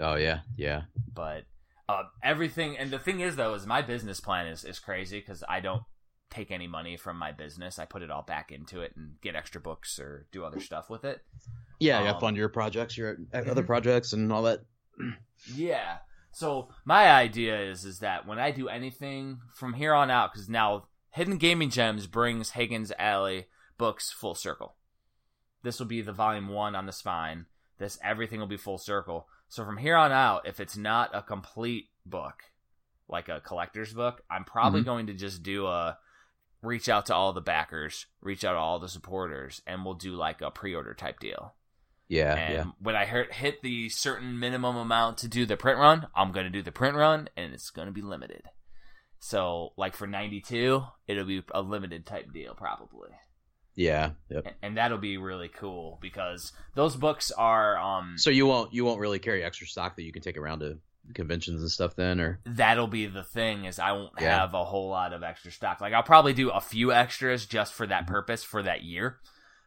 Oh 0.00 0.14
yeah. 0.16 0.40
Yeah. 0.56 0.82
but 1.12 1.44
uh 1.88 2.04
everything 2.22 2.78
and 2.78 2.90
the 2.90 2.98
thing 2.98 3.20
is 3.20 3.36
though 3.36 3.54
is 3.54 3.66
my 3.66 3.82
business 3.82 4.20
plan 4.20 4.46
is 4.46 4.64
is 4.64 4.78
crazy 4.78 5.20
cuz 5.20 5.42
I 5.48 5.60
don't 5.60 5.82
take 6.30 6.52
any 6.52 6.68
money 6.68 6.96
from 6.96 7.16
my 7.18 7.32
business. 7.32 7.78
I 7.80 7.84
put 7.86 8.02
it 8.02 8.10
all 8.10 8.22
back 8.22 8.52
into 8.52 8.80
it 8.82 8.92
and 8.96 9.20
get 9.20 9.34
extra 9.34 9.60
books 9.60 9.98
or 9.98 10.26
do 10.30 10.44
other 10.44 10.60
stuff 10.60 10.88
with 10.88 11.04
it. 11.04 11.20
Yeah. 11.80 12.02
Yeah. 12.04 12.12
Um, 12.12 12.20
Fund 12.20 12.36
your 12.36 12.48
projects, 12.48 12.96
your 12.96 13.16
other 13.34 13.62
Mhm. 13.62 13.66
projects, 13.66 14.12
and 14.12 14.32
all 14.32 14.42
that. 14.44 14.60
Yeah. 15.54 15.98
So 16.32 16.68
my 16.84 17.10
idea 17.10 17.60
is 17.60 17.84
is 17.84 17.98
that 17.98 18.26
when 18.26 18.38
I 18.38 18.52
do 18.52 18.68
anything 18.68 19.40
from 19.56 19.72
here 19.74 19.92
on 19.92 20.10
out, 20.10 20.32
because 20.32 20.48
now 20.48 20.86
Hidden 21.10 21.38
Gaming 21.38 21.70
Gems 21.70 22.06
brings 22.06 22.50
Higgins 22.50 22.92
Alley 22.96 23.46
books 23.80 24.12
full 24.12 24.34
circle. 24.34 24.76
This 25.62 25.78
will 25.78 25.86
be 25.86 26.02
the 26.02 26.12
volume 26.12 26.48
one 26.48 26.74
on 26.76 26.86
the 26.86 26.92
spine. 26.92 27.46
This 27.78 27.98
everything 28.04 28.38
will 28.38 28.46
be 28.46 28.56
full 28.56 28.78
circle. 28.78 29.26
So 29.48 29.64
from 29.64 29.78
here 29.78 29.96
on 29.96 30.12
out, 30.12 30.46
if 30.46 30.60
it's 30.60 30.76
not 30.76 31.10
a 31.12 31.22
complete 31.22 31.88
book, 32.06 32.44
like 33.08 33.28
a 33.28 33.40
collector's 33.40 33.92
book, 33.92 34.22
I'm 34.30 34.44
probably 34.44 34.82
Mhm. 34.82 34.84
going 34.84 35.06
to 35.08 35.14
just 35.14 35.42
do 35.42 35.66
a 35.66 35.98
reach 36.62 36.88
out 36.90 37.06
to 37.06 37.14
all 37.14 37.32
the 37.32 37.40
backers, 37.40 38.06
reach 38.20 38.44
out 38.44 38.52
to 38.52 38.58
all 38.58 38.78
the 38.78 38.88
supporters, 38.88 39.62
and 39.66 39.82
we'll 39.84 39.94
do 39.94 40.12
like 40.14 40.42
a 40.42 40.50
pre-order 40.50 40.92
type 40.94 41.18
deal. 41.18 41.54
Yeah. 42.06 42.34
And 42.34 42.54
yeah. 42.54 42.64
when 42.78 42.94
I 42.96 43.06
hit, 43.06 43.32
hit 43.32 43.62
the 43.62 43.88
certain 43.88 44.38
minimum 44.38 44.76
amount 44.76 45.16
to 45.18 45.28
do 45.28 45.46
the 45.46 45.56
print 45.56 45.78
run, 45.78 46.08
I'm 46.14 46.32
going 46.32 46.44
to 46.44 46.50
do 46.50 46.62
the 46.62 46.72
print 46.72 46.96
run 46.96 47.28
and 47.36 47.54
it's 47.54 47.70
going 47.70 47.86
to 47.86 47.92
be 47.92 48.02
limited. 48.02 48.42
So, 49.20 49.72
like 49.76 49.94
for 49.94 50.06
92, 50.06 50.84
it'll 51.06 51.24
be 51.24 51.42
a 51.54 51.62
limited 51.62 52.04
type 52.06 52.32
deal 52.32 52.54
probably. 52.54 53.10
Yeah. 53.76 54.10
Yep. 54.30 54.54
And, 54.62 54.76
that'll 54.76 54.98
be 54.98 55.16
really 55.16 55.48
cool 55.48 55.98
because 56.02 56.52
those 56.74 56.96
books 56.96 57.30
are 57.30 57.78
um 57.78 58.14
So 58.18 58.30
you 58.30 58.46
won't 58.46 58.72
you 58.74 58.84
won't 58.84 59.00
really 59.00 59.18
carry 59.18 59.42
extra 59.44 59.66
stock 59.66 59.96
that 59.96 60.02
you 60.02 60.12
can 60.12 60.22
take 60.22 60.36
around 60.36 60.60
to 60.60 60.78
conventions 61.14 61.60
and 61.62 61.70
stuff 61.70 61.96
then, 61.96 62.20
or 62.20 62.40
that'll 62.44 62.86
be 62.86 63.06
the 63.06 63.24
thing 63.24 63.64
is 63.64 63.78
I 63.78 63.92
won't 63.92 64.12
Yeah. 64.20 64.38
have 64.40 64.54
a 64.54 64.64
whole 64.64 64.88
lot 64.90 65.12
of 65.12 65.22
extra 65.22 65.50
stock. 65.50 65.80
Like 65.80 65.92
I'll 65.92 66.02
probably 66.02 66.34
do 66.34 66.50
a 66.50 66.60
few 66.60 66.92
extras 66.92 67.46
just 67.46 67.72
for 67.72 67.86
that 67.86 68.06
purpose 68.06 68.42
for 68.44 68.62
that 68.62 68.82
year. 68.82 69.18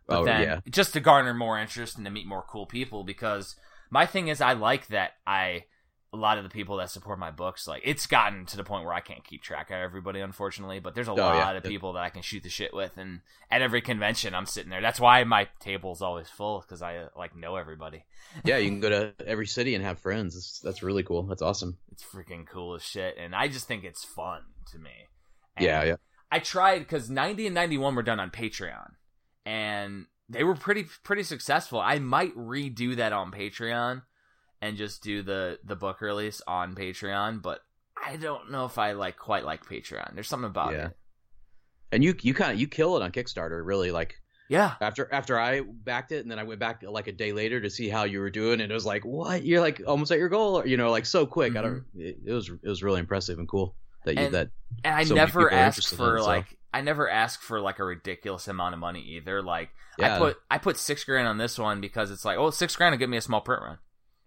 But 0.07 0.19
Oh, 0.19 0.25
then 0.25 0.41
yeah. 0.41 0.59
just 0.69 0.93
to 0.93 0.99
garner 0.99 1.33
more 1.33 1.57
interest 1.57 1.95
and 1.97 2.05
to 2.05 2.11
meet 2.11 2.27
more 2.27 2.43
cool 2.47 2.65
people 2.65 3.03
because 3.03 3.55
my 3.89 4.05
thing 4.05 4.27
is 4.27 4.41
I 4.41 4.53
like 4.53 4.87
that 4.87 5.13
I 5.25 5.65
a 6.13 6.17
lot 6.17 6.37
of 6.37 6.43
the 6.43 6.49
people 6.49 6.77
that 6.77 6.91
support 6.91 7.17
my 7.17 7.31
books, 7.31 7.67
like 7.67 7.81
it's 7.83 8.05
gotten 8.05 8.45
to 8.45 8.55
the 8.57 8.63
point 8.63 8.85
where 8.85 8.93
I 8.93 8.99
can't 8.99 9.23
keep 9.23 9.41
track 9.41 9.71
of 9.71 9.77
everybody, 9.77 10.19
unfortunately. 10.19 10.79
But 10.79 10.93
there's 10.93 11.07
a 11.07 11.11
Oh, 11.11 11.15
lot 11.15 11.35
yeah. 11.53 11.57
of 11.57 11.63
people 11.63 11.93
that 11.93 12.03
I 12.03 12.09
can 12.09 12.21
shoot 12.21 12.43
the 12.43 12.49
shit 12.49 12.73
with, 12.73 12.97
and 12.97 13.21
at 13.49 13.61
every 13.63 13.81
convention, 13.81 14.35
I'm 14.35 14.45
sitting 14.45 14.69
there. 14.69 14.81
That's 14.81 14.99
why 14.99 15.23
my 15.23 15.47
table's 15.59 16.01
always 16.03 16.29
full 16.29 16.61
because 16.61 16.81
I 16.81 16.97
uh, 16.97 17.07
like 17.17 17.35
know 17.35 17.55
everybody. 17.55 18.05
Yeah, 18.45 18.57
you 18.57 18.69
can 18.69 18.79
go 18.79 18.89
to 18.89 19.13
every 19.27 19.47
city 19.47 19.73
and 19.75 19.83
have 19.83 19.99
friends. 19.99 20.35
That's, 20.35 20.59
that's 20.59 20.83
really 20.83 21.03
cool. 21.03 21.23
That's 21.23 21.41
awesome. 21.41 21.77
It's 21.91 22.03
freaking 22.03 22.45
cool 22.47 22.75
as 22.75 22.83
shit, 22.83 23.15
and 23.17 23.33
I 23.35 23.47
just 23.47 23.67
think 23.67 23.83
it's 23.83 24.03
fun 24.03 24.41
to 24.71 24.77
me. 24.77 24.91
And 25.57 25.65
Yeah, 25.65 25.83
yeah. 25.83 25.95
I 26.31 26.39
tried 26.39 26.79
because 26.79 27.09
90 27.09 27.47
and 27.47 27.55
91 27.55 27.95
were 27.95 28.03
done 28.03 28.19
on 28.19 28.29
Patreon, 28.29 28.91
and 29.45 30.05
they 30.29 30.43
were 30.43 30.55
pretty 30.55 30.85
pretty 31.03 31.23
successful. 31.23 31.79
I 31.79 31.99
might 31.99 32.35
redo 32.35 32.95
that 32.97 33.13
on 33.13 33.31
Patreon 33.31 34.03
and 34.63 34.77
just 34.77 35.03
do 35.03 35.21
the 35.23 35.59
the 35.63 35.75
book 35.75 36.01
release 36.01 36.41
on 36.47 36.75
Patreon, 36.75 37.41
but 37.41 37.59
I 38.05 38.15
don't 38.15 38.51
know 38.51 38.65
if 38.65 38.77
I 38.77 38.93
like 38.93 39.17
quite 39.17 39.45
like 39.45 39.65
Patreon. 39.65 40.13
There's 40.15 40.27
something 40.27 40.49
about 40.49 40.73
Yeah. 40.73 40.87
it. 40.87 40.97
And 41.91 42.03
you 42.03 42.15
you 42.21 42.33
kind 42.33 42.51
of 42.53 42.59
you 42.59 42.67
kill 42.67 42.95
it 42.97 43.03
on 43.03 43.11
Kickstarter. 43.11 43.63
Really, 43.63 43.91
like 43.91 44.15
Yeah, 44.49 44.73
after 44.81 45.07
after 45.13 45.39
I 45.39 45.61
backed 45.61 46.11
it, 46.11 46.23
and 46.23 46.31
then 46.31 46.39
I 46.39 46.43
went 46.43 46.59
back 46.59 46.81
like 46.83 47.07
a 47.07 47.11
day 47.11 47.33
later 47.33 47.61
to 47.61 47.69
see 47.69 47.87
how 47.89 48.03
you 48.05 48.19
were 48.19 48.29
doing, 48.31 48.61
and 48.61 48.71
it 48.71 48.73
was 48.73 48.85
like, 48.85 49.05
what? 49.05 49.45
You're 49.45 49.61
like 49.61 49.81
almost 49.85 50.11
at 50.11 50.17
your 50.17 50.29
goal, 50.29 50.59
or 50.59 50.65
you 50.67 50.75
know, 50.77 50.89
like 50.91 51.05
so 51.05 51.25
quick. 51.25 51.55
I 51.55 51.61
don't. 51.61 51.83
It, 51.95 52.17
it 52.25 52.33
was 52.33 52.49
it 52.49 52.67
was 52.67 52.81
really 52.83 52.99
impressive 52.99 53.37
and 53.39 53.47
cool 53.47 53.75
that 54.05 54.13
you 54.15 54.17
Mm-hmm. 54.17 54.25
And- 54.25 54.33
that. 54.35 54.49
and 54.83 54.95
I 54.95 55.03
so 55.03 55.15
never 55.15 55.51
asked 55.51 55.77
interested 55.77 55.95
in 55.95 56.05
for 56.05 56.17
so- 56.19 56.25
like 56.25 56.57
I 56.73 56.81
never 56.81 57.07
ask 57.09 57.41
for 57.41 57.61
like 57.61 57.77
a 57.79 57.83
ridiculous 57.83 58.47
amount 58.47 58.73
of 58.73 58.79
money 58.79 59.01
either. 59.17 59.41
Like 59.43 59.69
Yeah. 59.99 60.15
I 60.15 60.17
put 60.19 60.37
I 60.49 60.57
put 60.57 60.77
six 60.77 61.03
grand 61.03 61.27
on 61.27 61.37
this 61.37 61.59
one 61.59 61.79
because 61.79 62.09
it's 62.11 62.25
like, 62.25 62.37
oh, 62.39 62.49
six 62.49 62.75
grand 62.75 62.93
will 62.93 62.97
give 62.99 63.09
me 63.09 63.17
a 63.17 63.21
small 63.21 63.41
print 63.41 63.61
run. 63.61 63.77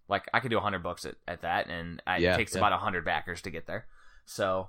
Like 0.09 0.29
I 0.33 0.41
could 0.41 0.51
do 0.51 0.59
a 0.59 0.61
hundred 0.61 0.83
bucks 0.83 1.05
at, 1.05 1.17
at 1.27 1.43
that, 1.43 1.69
and 1.69 2.03
I, 2.07 2.19
Yeah, 2.19 2.35
it 2.35 2.37
takes 2.39 2.53
yeah. 2.55 2.59
about 2.61 2.73
a 2.73 2.79
hundred 2.79 3.05
backers 3.05 3.43
to 3.43 3.51
get 3.51 3.67
there. 3.67 3.87
So, 4.25 4.69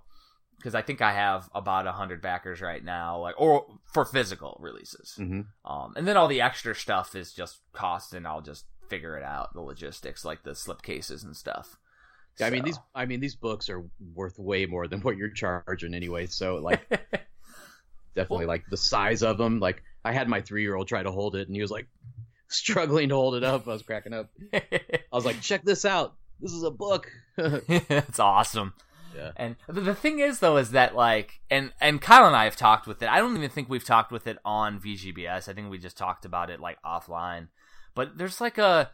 because 0.57 0.73
I 0.75 0.81
think 0.81 1.01
I 1.01 1.11
have 1.13 1.49
about 1.53 1.85
a 1.87 1.91
hundred 1.91 2.21
backers 2.21 2.61
right 2.61 2.83
now, 2.83 3.19
like 3.19 3.35
or 3.37 3.65
for 3.93 4.05
physical 4.05 4.57
releases. 4.59 5.13
hmm 5.15 5.41
Um, 5.65 5.93
and 5.95 6.07
then 6.07 6.17
all 6.17 6.27
the 6.27 6.41
extra 6.41 6.73
stuff 6.75 7.15
is 7.15 7.33
just 7.33 7.59
cost, 7.73 8.13
and 8.13 8.27
I'll 8.27 8.41
just 8.41 8.65
figure 8.89 9.17
it 9.17 9.23
out, 9.23 9.53
the 9.53 9.61
logistics, 9.61 10.23
like 10.25 10.43
the 10.43 10.51
slipcases 10.51 11.23
and 11.23 11.35
stuff. 11.35 11.77
Yeah, 12.39 12.47
I 12.47 12.49
mean 12.51 12.63
these. 12.63 12.79
I 12.95 13.05
mean 13.05 13.19
these 13.19 13.35
books 13.35 13.69
are 13.69 13.83
worth 14.15 14.37
way 14.39 14.65
more 14.65 14.87
than 14.87 15.01
what 15.01 15.17
you're 15.17 15.29
charging 15.29 15.93
anyway. 15.93 16.27
So 16.27 16.55
like 16.57 16.87
definitely 18.15 18.45
like 18.45 18.63
the 18.69 18.77
size 18.77 19.23
of 19.23 19.37
them. 19.37 19.59
Like 19.59 19.83
I 20.03 20.13
had 20.13 20.27
my 20.27 20.41
three 20.41 20.61
year 20.61 20.75
old 20.75 20.87
try 20.87 21.03
to 21.03 21.11
hold 21.11 21.35
it, 21.35 21.47
and 21.47 21.55
he 21.55 21.61
was 21.61 21.71
like 21.71 21.87
struggling 22.49 23.09
to 23.09 23.15
hold 23.15 23.35
it 23.35 23.43
up. 23.43 23.67
I 23.67 23.71
was 23.71 23.81
cracking 23.81 24.13
up. 24.13 24.29
I 24.53 24.99
was 25.11 25.25
like, 25.25 25.41
check 25.41 25.63
this 25.63 25.85
out. 25.85 26.15
This 26.39 26.51
is 26.51 26.63
a 26.63 26.71
book. 26.71 27.11
it's 27.37 28.19
awesome. 28.19 28.73
Yeah. 29.15 29.31
And 29.35 29.55
the, 29.67 29.95
thing 29.95 30.19
is, 30.19 30.39
though, 30.39 30.57
is 30.57 30.71
that 30.71 30.95
like, 30.95 31.39
and 31.49 31.73
and 31.81 31.99
Kyle 31.99 32.27
and 32.27 32.35
I 32.35 32.43
have 32.43 32.55
talked 32.55 32.85
with 32.85 33.01
it. 33.01 33.09
I 33.09 33.17
don't 33.17 33.35
even 33.35 33.49
think 33.49 33.67
we've 33.67 33.83
talked 33.83 34.11
with 34.11 34.27
it 34.27 34.37
on 34.45 34.79
VGBS. 34.79 35.49
I 35.49 35.53
think 35.53 35.71
we 35.71 35.79
just 35.79 35.97
talked 35.97 36.23
about 36.23 36.51
it 36.51 36.59
like 36.59 36.77
offline. 36.83 37.47
But 37.95 38.17
there's 38.17 38.39
like 38.39 38.59
a, 38.59 38.91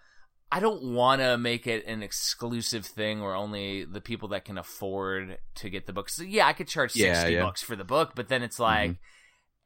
I 0.50 0.62
don't 0.62 0.94
want 0.94 1.22
to 1.22 1.38
make 1.38 1.68
it 1.68 1.86
an 1.88 2.02
exclusive 2.02 2.86
thing 2.86 3.22
where 3.22 3.36
only 3.36 3.84
the 3.84 4.00
people 4.00 4.30
that 4.30 4.46
can 4.46 4.58
afford 4.58 5.40
to 5.56 5.70
get 5.70 5.88
the 5.88 5.94
book. 5.94 6.08
So 6.08 6.24
yeah, 6.24 6.48
I 6.48 6.54
could 6.54 6.70
charge 6.70 6.96
Yeah, 6.96 7.14
sixty 7.14 7.34
yeah. 7.34 7.44
bucks 7.44 7.62
for 7.62 7.76
the 7.76 7.84
book, 7.84 8.14
but 8.16 8.30
then 8.30 8.44
it's 8.44 8.56
mm-hmm. 8.56 8.92
like 8.92 8.98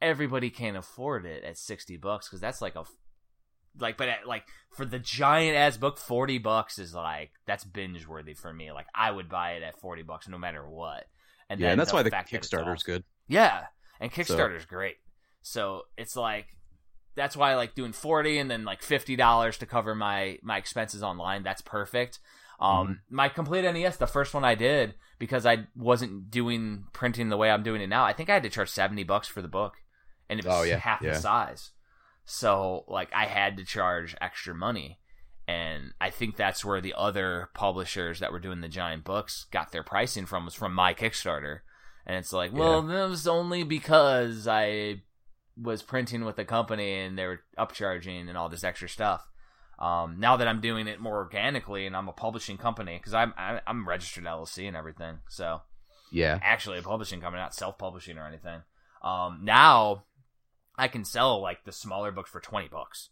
everybody 0.02 0.50
can't 0.50 0.76
afford 0.76 1.24
it 1.24 1.44
at 1.44 1.56
sixty 1.56 1.96
bucks 1.96 2.26
because 2.26 2.40
that's 2.40 2.60
like 2.60 2.74
a 2.74 2.84
like 3.80 3.96
but 3.96 4.08
at, 4.08 4.26
like 4.26 4.44
for 4.76 4.84
the 4.84 4.98
giant 4.98 5.56
ass 5.56 5.76
book 5.76 5.98
40 5.98 6.38
bucks 6.38 6.78
is 6.78 6.94
like 6.94 7.30
that's 7.46 7.64
binge 7.64 8.06
worthy 8.06 8.34
for 8.34 8.52
me. 8.52 8.72
Like 8.72 8.86
i 8.94 9.10
would 9.10 9.28
buy 9.28 9.52
it 9.52 9.62
at 9.62 9.78
40 9.80 10.02
bucks 10.02 10.28
no 10.28 10.38
matter 10.38 10.66
what. 10.68 11.04
And 11.50 11.60
yeah, 11.60 11.70
and 11.70 11.80
that's 11.80 11.92
why 11.92 12.02
the 12.02 12.10
fact 12.10 12.30
that 12.30 12.42
Kickstarter's 12.42 12.82
good. 12.82 13.04
yeah 13.28 13.64
and 14.00 14.12
kickstarter's 14.12 14.64
great. 14.66 14.96
So 15.42 15.82
it's 15.96 16.14
like 16.16 16.46
that's 17.14 17.36
why 17.36 17.52
i 17.52 17.54
like 17.56 17.74
doing 17.74 17.92
40 17.92 18.38
and 18.38 18.50
then 18.50 18.64
like 18.64 18.80
$50 18.82 19.58
to 19.58 19.66
cover 19.66 19.94
my 19.94 20.38
my 20.42 20.56
expenses 20.58 21.02
online. 21.02 21.42
That's 21.42 21.62
perfect. 21.62 22.18
Um 22.60 22.68
Mm-hmm. 22.68 22.92
my 23.16 23.28
complete 23.28 23.62
nes 23.62 23.96
the 23.96 24.06
first 24.06 24.34
one 24.34 24.44
i 24.44 24.54
did 24.56 24.94
because 25.20 25.46
i 25.46 25.66
wasn't 25.76 26.28
doing 26.30 26.84
printing 26.92 27.28
the 27.28 27.36
way 27.36 27.50
i'm 27.50 27.62
doing 27.62 27.80
it 27.80 27.86
now 27.88 28.04
i 28.04 28.12
think 28.12 28.28
i 28.28 28.34
had 28.34 28.42
to 28.42 28.48
charge 28.50 28.68
70 28.68 29.04
bucks 29.04 29.28
for 29.28 29.40
the 29.42 29.48
book. 29.48 29.74
And 30.28 30.38
it 30.40 30.44
was 30.44 30.54
Oh, 30.54 30.62
yeah, 30.64 30.76
half 30.78 31.00
yeah. 31.00 31.14
the 31.14 31.20
size 31.20 31.70
so 32.30 32.84
like 32.88 33.10
I 33.14 33.24
had 33.24 33.56
to 33.56 33.64
charge 33.64 34.14
extra 34.20 34.54
money. 34.54 34.98
And 35.46 35.94
I 35.98 36.10
think 36.10 36.36
that's 36.36 36.62
where 36.62 36.82
the 36.82 36.92
other 36.94 37.48
publishers 37.54 38.20
that 38.20 38.32
were 38.32 38.38
doing 38.38 38.60
the 38.60 38.68
giant 38.68 39.04
books 39.04 39.46
got 39.50 39.72
their 39.72 39.82
pricing 39.82 40.26
from 40.26 40.44
was 40.44 40.52
from 40.54 40.74
my 40.74 40.92
Kickstarter. 40.92 41.60
And 42.04 42.16
it's 42.18 42.34
like, 42.34 42.52
well, 42.52 42.82
that 42.82 43.08
was 43.08 43.26
only 43.26 43.62
because 43.62 44.46
I 44.46 45.04
was 45.56 45.82
printing 45.82 46.26
with 46.26 46.36
the 46.36 46.44
company 46.44 46.96
and 46.96 47.18
they 47.18 47.26
were 47.26 47.40
upcharging 47.58 48.28
and 48.28 48.36
all 48.36 48.50
this 48.50 48.62
extra 48.62 48.90
stuff. 48.90 49.26
Um, 49.78 50.20
now 50.20 50.36
that 50.36 50.46
I'm 50.48 50.60
doing 50.60 50.86
it 50.86 51.00
more 51.00 51.16
organically 51.16 51.86
and 51.86 51.96
I'm 51.96 52.08
a 52.08 52.12
publishing 52.12 52.58
company 52.58 52.98
because 52.98 53.14
I'm 53.14 53.32
I'm 53.38 53.88
registered 53.88 54.24
LLC 54.24 54.68
and 54.68 54.76
everything, 54.76 55.20
so 55.30 55.62
Yeah. 56.12 56.38
actually 56.42 56.78
a 56.78 56.82
publishing 56.82 57.22
company, 57.22 57.40
not 57.40 57.54
self 57.54 57.78
publishing 57.78 58.18
or 58.18 58.26
anything. 58.26 58.60
Um, 59.02 59.40
now 59.44 60.04
I 60.78 60.88
can 60.88 61.04
sell 61.04 61.40
like 61.40 61.64
the 61.64 61.72
smaller 61.72 62.12
books 62.12 62.30
for 62.30 62.40
twenty 62.40 62.68
bucks. 62.68 63.10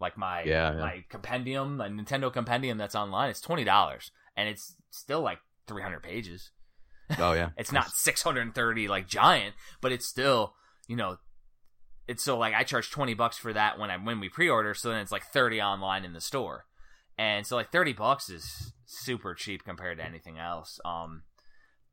Like 0.00 0.16
my 0.16 0.42
Yeah, 0.42 0.72
yeah. 0.74 0.80
my 0.80 1.04
compendium, 1.08 1.76
my 1.76 1.88
Nintendo 1.88 2.32
compendium 2.32 2.78
that's 2.78 2.94
online, 2.94 3.30
it's 3.30 3.40
twenty 3.40 3.64
dollars, 3.64 4.10
and 4.36 4.48
it's 4.48 4.74
still 4.90 5.20
like 5.20 5.38
three 5.66 5.82
hundred 5.82 6.02
pages. 6.02 6.50
Oh 7.18 7.32
yeah. 7.34 7.50
It's 7.56 7.72
not 7.72 7.90
six 7.90 8.22
hundred 8.22 8.40
and 8.42 8.54
thirty 8.54 8.88
like 8.88 9.06
giant, 9.06 9.54
but 9.80 9.92
it's 9.92 10.06
still 10.06 10.54
you 10.88 10.96
know. 10.96 11.18
It's 12.08 12.22
so 12.24 12.36
like 12.36 12.54
I 12.54 12.64
charge 12.64 12.90
twenty 12.90 13.14
bucks 13.14 13.36
for 13.36 13.52
that 13.52 13.78
when 13.78 13.90
I 13.90 13.96
when 13.96 14.18
we 14.18 14.28
pre-order, 14.28 14.74
so 14.74 14.90
then 14.90 15.00
it's 15.00 15.12
like 15.12 15.24
thirty 15.24 15.62
online 15.62 16.04
in 16.04 16.14
the 16.14 16.20
store, 16.20 16.66
and 17.16 17.46
so 17.46 17.54
like 17.56 17.70
thirty 17.70 17.92
bucks 17.92 18.28
is 18.28 18.72
super 18.86 19.34
cheap 19.34 19.64
compared 19.64 19.98
to 19.98 20.04
anything 20.04 20.38
else. 20.38 20.80
Um, 20.84 21.22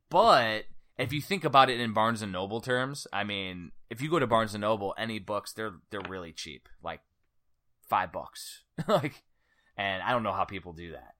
but 0.10 0.64
if 1.00 1.14
you 1.14 1.22
think 1.22 1.44
about 1.44 1.70
it 1.70 1.80
in 1.80 1.94
Barnes 1.94 2.22
and 2.22 2.32
Noble 2.32 2.62
terms, 2.62 3.08
I 3.14 3.24
mean, 3.24 3.72
if 3.90 4.02
you 4.02 4.10
go 4.10 4.20
to 4.20 4.28
Barnes 4.28 4.54
and 4.54 4.62
Noble, 4.62 4.94
any 4.98 5.18
books 5.18 5.54
they're 5.54 5.76
they're 5.90 6.02
really 6.02 6.34
cheap, 6.34 6.68
like 6.84 7.00
five 7.88 8.12
bucks, 8.12 8.64
like, 8.88 9.24
and 9.78 10.04
I 10.04 10.12
don't 10.12 10.24
know 10.24 10.34
how 10.34 10.44
people 10.44 10.74
do 10.74 10.92
that. 10.92 11.16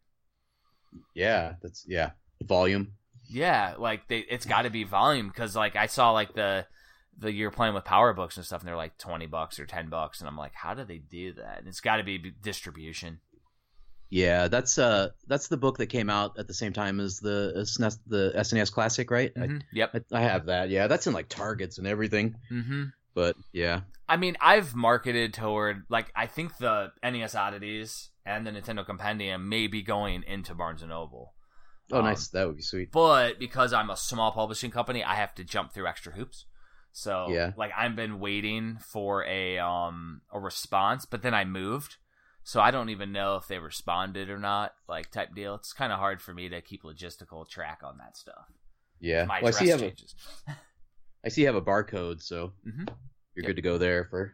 Yeah. 1.14 1.54
That's 1.62 1.86
yeah. 1.88 2.12
Volume. 2.44 2.94
Yeah, 3.30 3.76
like 3.78 4.08
they, 4.08 4.20
it's 4.20 4.46
got 4.46 4.64
to 4.64 4.70
be 4.70 4.84
volume 4.84 5.28
because 5.28 5.56
like 5.56 5.76
I 5.76 5.86
saw 5.86 6.12
like 6.12 6.34
the 6.34 6.66
the 7.18 7.32
you're 7.32 7.52
playing 7.52 7.76
with 7.76 7.86
power 7.86 8.14
books 8.14 8.38
and 8.38 8.46
stuff, 8.46 8.62
and 8.62 8.68
they're 8.68 8.76
like 8.76 8.98
twenty 8.98 9.28
bucks 9.28 9.60
or 9.60 9.66
ten 9.66 9.90
bucks, 9.90 10.20
and 10.20 10.28
I'm 10.28 10.38
like, 10.38 10.54
how 10.56 10.74
do 10.74 10.84
they 10.84 10.98
do 10.98 11.34
that? 11.34 11.60
And 11.60 11.68
it's 11.68 11.82
got 11.82 11.98
to 11.98 12.04
be 12.04 12.18
distribution. 12.42 13.20
Yeah, 14.10 14.48
that's 14.48 14.78
uh 14.80 15.10
that's 15.28 15.50
the 15.50 15.58
book 15.58 15.78
that 15.78 15.88
came 15.88 16.10
out 16.10 16.40
at 16.40 16.48
the 16.48 16.54
same 16.54 16.74
time 16.74 17.00
as 17.00 17.20
the 17.20 17.54
SNES, 17.58 18.00
the 18.08 18.34
SNES 18.36 18.72
Classic, 18.72 19.10
right? 19.12 19.34
Mhm. 19.36 19.62
Yep. 19.72 19.96
I, 20.12 20.18
I 20.18 20.22
have 20.22 20.48
that. 20.48 20.70
Yeah, 20.70 20.88
that's 20.88 21.06
in 21.08 21.14
like 21.14 21.30
Targets 21.30 21.78
and 21.78 21.86
everything. 21.88 22.36
Mm-hmm. 22.52 22.86
But 23.14 23.36
yeah, 23.54 23.82
I 24.08 24.18
mean, 24.18 24.36
I've 24.42 24.74
marketed 24.76 25.34
toward 25.34 25.84
like 25.90 26.12
I 26.16 26.26
think 26.26 26.58
the 26.58 26.92
NES 27.04 27.36
oddities 27.36 28.10
and 28.26 28.46
the 28.48 28.52
Nintendo 28.52 28.86
Compendium 28.86 29.48
may 29.50 29.68
be 29.68 29.82
going 29.84 30.24
into 30.24 30.56
Barnes 30.56 30.82
and 30.82 30.90
Noble. 30.90 31.34
oh 31.92 32.00
Um, 32.00 32.06
nice, 32.06 32.30
that 32.30 32.48
would 32.48 32.56
be 32.58 32.62
sweet. 32.64 32.92
But 32.92 33.38
because 33.40 33.74
I'm 33.74 33.90
a 33.90 33.98
small 33.98 34.32
publishing 34.32 34.72
company, 34.72 35.04
I 35.04 35.16
have 35.16 35.36
to 35.36 35.44
jump 35.44 35.72
through 35.72 35.88
extra 35.88 36.14
hoops. 36.14 36.46
So 36.92 37.28
Yeah. 37.30 37.52
like 37.58 37.72
I've 37.78 37.96
been 37.96 38.20
waiting 38.20 38.80
for 38.80 39.24
a 39.26 39.60
um 39.60 40.22
a 40.34 40.40
response, 40.40 41.06
but 41.06 41.22
then 41.22 41.36
I 41.36 41.46
moved. 41.46 41.98
So 42.50 42.60
I 42.60 42.72
don't 42.72 42.90
even 42.90 43.12
know 43.12 43.36
if 43.36 43.48
they 43.48 43.60
responded 43.60 44.32
or 44.32 44.40
not, 44.40 44.74
like 44.88 45.12
type 45.12 45.36
deal. 45.36 45.54
It's 45.54 45.72
kind 45.72 45.94
of 45.94 46.00
hard 46.00 46.20
for 46.20 46.34
me 46.34 46.50
to 46.50 46.62
keep 46.64 46.82
logistical 46.82 47.48
track 47.48 47.82
on 47.84 48.00
that 48.00 48.18
stuff. 48.18 48.48
Yeah, 49.00 49.26
My 49.26 49.40
well, 49.42 49.50
I 49.50 49.52
see 49.52 49.66
you 49.66 49.72
have 49.74 49.82
a, 49.84 49.90
changes. 49.90 50.16
I 51.24 51.30
see 51.30 51.42
you 51.42 51.48
have 51.48 51.56
a 51.56 51.62
barcode, 51.62 52.24
so 52.24 52.54
Mhm. 52.66 52.88
you're 53.36 53.44
Yep. 53.44 53.46
good 53.46 53.56
to 53.58 53.62
go 53.62 53.78
there 53.78 54.06
for 54.06 54.34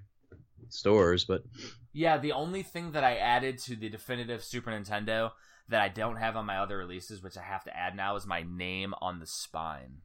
stores. 0.69 1.25
But 1.25 1.43
Yeah, 1.91 2.17
the 2.17 2.31
only 2.31 2.63
thing 2.63 2.93
that 2.93 3.03
I 3.03 3.17
added 3.17 3.57
to 3.63 3.75
the 3.75 3.89
definitive 3.89 4.45
Super 4.45 4.71
Nintendo 4.71 5.33
that 5.67 5.81
I 5.81 5.89
don't 5.89 6.15
have 6.15 6.37
on 6.37 6.45
my 6.45 6.57
other 6.59 6.77
releases, 6.77 7.21
which 7.21 7.35
I 7.35 7.41
have 7.43 7.65
to 7.65 7.75
add 7.75 7.97
now, 7.97 8.15
is 8.15 8.25
my 8.25 8.43
name 8.43 8.93
on 9.01 9.19
the 9.19 9.27
spine. 9.27 10.03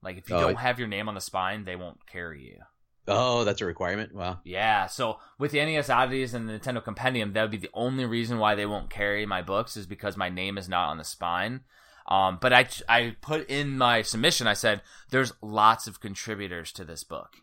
Like 0.00 0.16
if 0.16 0.30
you 0.30 0.36
Oh, 0.36 0.40
don't 0.40 0.56
I- 0.56 0.62
have 0.62 0.78
your 0.78 0.88
name 0.88 1.10
on 1.10 1.14
the 1.14 1.20
spine, 1.20 1.64
they 1.64 1.76
won't 1.76 2.06
carry 2.06 2.42
you. 2.42 2.62
Oh, 3.08 3.44
that's 3.44 3.60
a 3.60 3.66
requirement. 3.66 4.14
Wow. 4.14 4.40
Yeah, 4.44 4.86
so 4.86 5.18
with 5.38 5.52
the 5.52 5.64
NES 5.64 5.90
oddities 5.90 6.34
and 6.34 6.48
the 6.48 6.58
Nintendo 6.58 6.82
Compendium, 6.82 7.32
that 7.32 7.42
would 7.42 7.50
be 7.50 7.56
the 7.56 7.70
only 7.74 8.04
reason 8.04 8.38
why 8.38 8.54
they 8.54 8.66
won't 8.66 8.90
carry 8.90 9.26
my 9.26 9.42
books 9.42 9.76
is 9.76 9.86
because 9.86 10.16
my 10.16 10.28
name 10.28 10.56
is 10.58 10.68
not 10.68 10.88
on 10.88 10.98
the 10.98 11.04
spine. 11.04 11.60
Um, 12.06 12.38
but 12.40 12.52
I 12.52 12.66
I 12.88 13.16
put 13.22 13.48
in 13.48 13.78
my 13.78 14.02
submission. 14.02 14.46
I 14.46 14.52
said 14.54 14.82
there's 15.10 15.32
lots 15.40 15.86
of 15.86 16.00
contributors 16.00 16.70
to 16.72 16.84
this 16.84 17.02
book. 17.02 17.36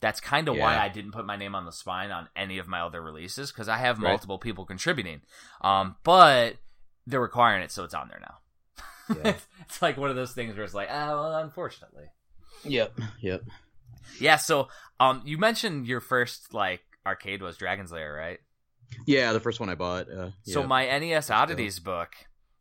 That's 0.00 0.20
kind 0.20 0.48
of 0.48 0.56
why 0.56 0.78
I 0.78 0.88
didn't 0.88 1.10
put 1.10 1.26
my 1.26 1.36
name 1.36 1.54
on 1.56 1.66
the 1.66 1.72
spine 1.72 2.10
on 2.12 2.28
any 2.36 2.58
of 2.58 2.68
my 2.68 2.80
other 2.80 3.02
releases 3.02 3.50
because 3.50 3.68
I 3.68 3.78
have 3.78 3.98
Right. 3.98 4.10
multiple 4.10 4.38
people 4.38 4.64
contributing. 4.64 5.22
Um, 5.60 5.96
but 6.04 6.56
they're 7.06 7.20
requiring 7.20 7.62
it, 7.62 7.72
so 7.72 7.82
it's 7.84 7.94
on 7.94 8.08
there 8.08 8.20
now. 8.20 9.16
Yeah. 9.24 9.34
it's 9.62 9.82
like 9.82 9.96
one 9.96 10.08
of 10.08 10.14
those 10.16 10.32
things 10.32 10.54
where 10.54 10.64
it's 10.64 10.72
like, 10.74 10.88
oh, 10.90 11.06
well, 11.20 11.36
unfortunately. 11.38 12.04
Yep. 12.64 12.98
Yep. 13.20 13.42
Yeah. 14.20 14.36
So, 14.36 14.68
um, 15.00 15.22
you 15.24 15.38
mentioned 15.38 15.86
your 15.86 16.00
first 16.00 16.52
like 16.54 16.80
arcade 17.06 17.42
was 17.42 17.56
Dragon's 17.56 17.92
Lair, 17.92 18.12
right? 18.12 18.38
Yeah, 19.06 19.32
the 19.32 19.40
first 19.40 19.60
one 19.60 19.68
I 19.68 19.74
bought. 19.74 20.10
Uh, 20.10 20.30
So 20.44 20.60
yeah. 20.60 20.66
my 20.66 20.98
NES 20.98 21.30
Oddities 21.30 21.78
book, 21.78 22.10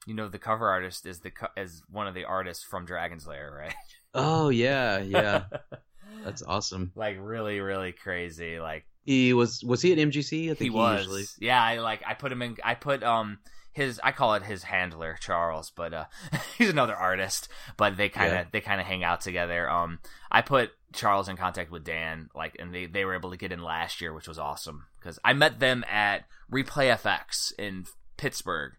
you 0.05 0.13
know, 0.13 0.27
the 0.27 0.39
cover 0.39 0.67
artist 0.69 1.05
is 1.05 1.19
the 1.21 1.31
co- 1.31 1.47
is 1.55 1.81
one 1.89 2.07
of 2.07 2.13
the 2.13 2.25
artists 2.25 2.63
from 2.63 2.85
Dragon's 2.85 3.25
Lair, 3.27 3.53
right? 3.57 3.73
Oh 4.13 4.49
yeah, 4.49 4.99
yeah. 4.99 5.43
That's 6.23 6.41
awesome. 6.43 6.91
like 6.95 7.17
really, 7.19 7.59
really 7.59 7.91
crazy. 7.93 8.59
Like 8.59 8.85
He 9.03 9.33
was 9.33 9.63
was 9.63 9.81
he 9.81 9.91
at 9.93 9.97
MGC? 9.99 10.45
I 10.45 10.47
think 10.47 10.57
he 10.59 10.63
he, 10.65 10.69
was, 10.71 10.99
usually. 11.01 11.23
yeah. 11.39 11.61
I 11.63 11.79
like 11.79 12.03
I 12.05 12.13
put 12.13 12.31
him 12.31 12.41
in. 12.41 12.57
I 12.63 12.73
put 12.75 13.03
um 13.03 13.39
his 13.77 13.99
I 14.03 14.11
call 14.11 14.33
it 14.33 14.43
his 14.43 14.63
handler 14.63 15.17
Charles, 15.21 15.71
but 15.75 15.93
uh 15.93 16.05
he's 16.57 16.69
another 16.69 16.95
artist. 16.95 17.47
But 17.77 17.95
they 17.95 18.09
kind 18.09 18.27
of 18.27 18.33
Yeah. 18.33 18.45
they 18.51 18.61
kind 18.61 18.81
of 18.81 18.87
hang 18.87 19.03
out 19.03 19.21
together. 19.21 19.69
Um, 19.69 19.99
I 20.31 20.41
put 20.41 20.71
Charles 20.93 21.29
in 21.29 21.37
contact 21.37 21.69
with 21.71 21.83
Dan, 21.83 22.29
like, 22.35 22.55
and 22.59 22.73
they 22.73 22.87
they 22.87 23.05
were 23.05 23.13
able 23.15 23.29
to 23.31 23.37
get 23.37 23.51
in 23.51 23.61
last 23.61 24.01
year, 24.01 24.13
which 24.13 24.27
was 24.27 24.39
awesome 24.39 24.87
because 24.99 25.19
I 25.23 25.33
met 25.33 25.59
them 25.59 25.83
at 25.89 26.25
Replay 26.51 26.91
FX 27.01 27.53
in 27.59 27.85
Pittsburgh, 28.17 28.73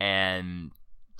and 0.00 0.70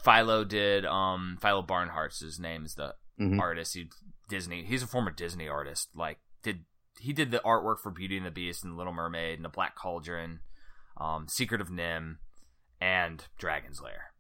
Philo 0.03 0.45
did 0.45 0.85
um 0.87 1.39
Philo 1.43 1.63
Barnhart's 1.63 2.21
his 2.21 2.39
name 2.39 2.65
is 2.65 2.75
the 2.75 2.95
Mhm. 3.21 3.41
artist. 3.41 3.75
He 3.75 3.91
Disney. 4.29 4.65
He's 4.65 4.83
a 4.83 4.87
former 4.87 5.11
Disney 5.11 5.49
artist. 5.49 5.89
Like 5.95 6.19
did 6.43 6.65
he 7.01 7.13
did 7.13 7.31
the 7.31 7.41
artwork 7.45 7.81
for 7.81 7.91
Beauty 7.91 8.17
and 8.17 8.27
the 8.27 8.31
Beast 8.31 8.65
and 8.65 8.77
Little 8.77 8.93
Mermaid 8.93 9.37
and 9.39 9.45
The 9.45 9.49
Black 9.49 9.75
Cauldron, 9.77 10.41
um, 10.97 11.27
Secret 11.29 11.61
of 11.61 11.69
NIMH, 11.69 12.17
and 12.81 13.25
Dragon's 13.39 13.81
Lair. 13.81 14.13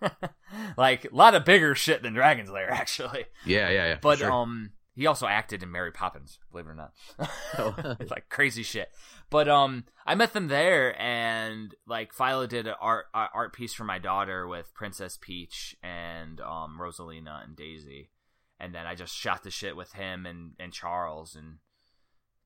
like 0.76 1.04
a 1.04 1.14
lot 1.14 1.34
of 1.34 1.44
bigger 1.44 1.74
shit 1.74 2.02
than 2.02 2.14
Dragon's 2.14 2.50
Lair, 2.50 2.70
actually. 2.70 3.26
Yeah, 3.44 3.70
yeah, 3.70 3.86
yeah. 3.86 3.98
But 4.00 4.18
sure. 4.18 4.30
um, 4.30 4.70
he 4.94 5.06
also 5.06 5.26
acted 5.26 5.62
in 5.62 5.70
Mary 5.70 5.92
Poppins, 5.92 6.38
believe 6.50 6.66
it 6.66 6.70
or 6.70 6.74
not. 6.74 6.92
Oh. 7.58 7.96
It's 8.00 8.10
like 8.10 8.28
crazy 8.28 8.62
shit. 8.62 8.90
But 9.30 9.48
um, 9.48 9.84
I 10.06 10.14
met 10.14 10.32
them 10.32 10.48
there, 10.48 11.00
and 11.00 11.74
like 11.86 12.12
Philo 12.12 12.46
did 12.46 12.66
an 12.66 12.74
art 12.80 13.06
uh, 13.14 13.28
art 13.34 13.52
piece 13.52 13.74
for 13.74 13.84
my 13.84 13.98
daughter 13.98 14.46
with 14.46 14.74
Princess 14.74 15.18
Peach 15.20 15.76
and 15.82 16.40
um 16.40 16.78
Rosalina 16.80 17.42
and 17.44 17.56
Daisy, 17.56 18.10
and 18.60 18.74
then 18.74 18.86
I 18.86 18.94
just 18.94 19.14
shot 19.14 19.42
the 19.42 19.50
shit 19.50 19.76
with 19.76 19.92
him 19.92 20.26
and 20.26 20.52
and 20.58 20.72
Charles 20.72 21.34
and. 21.34 21.58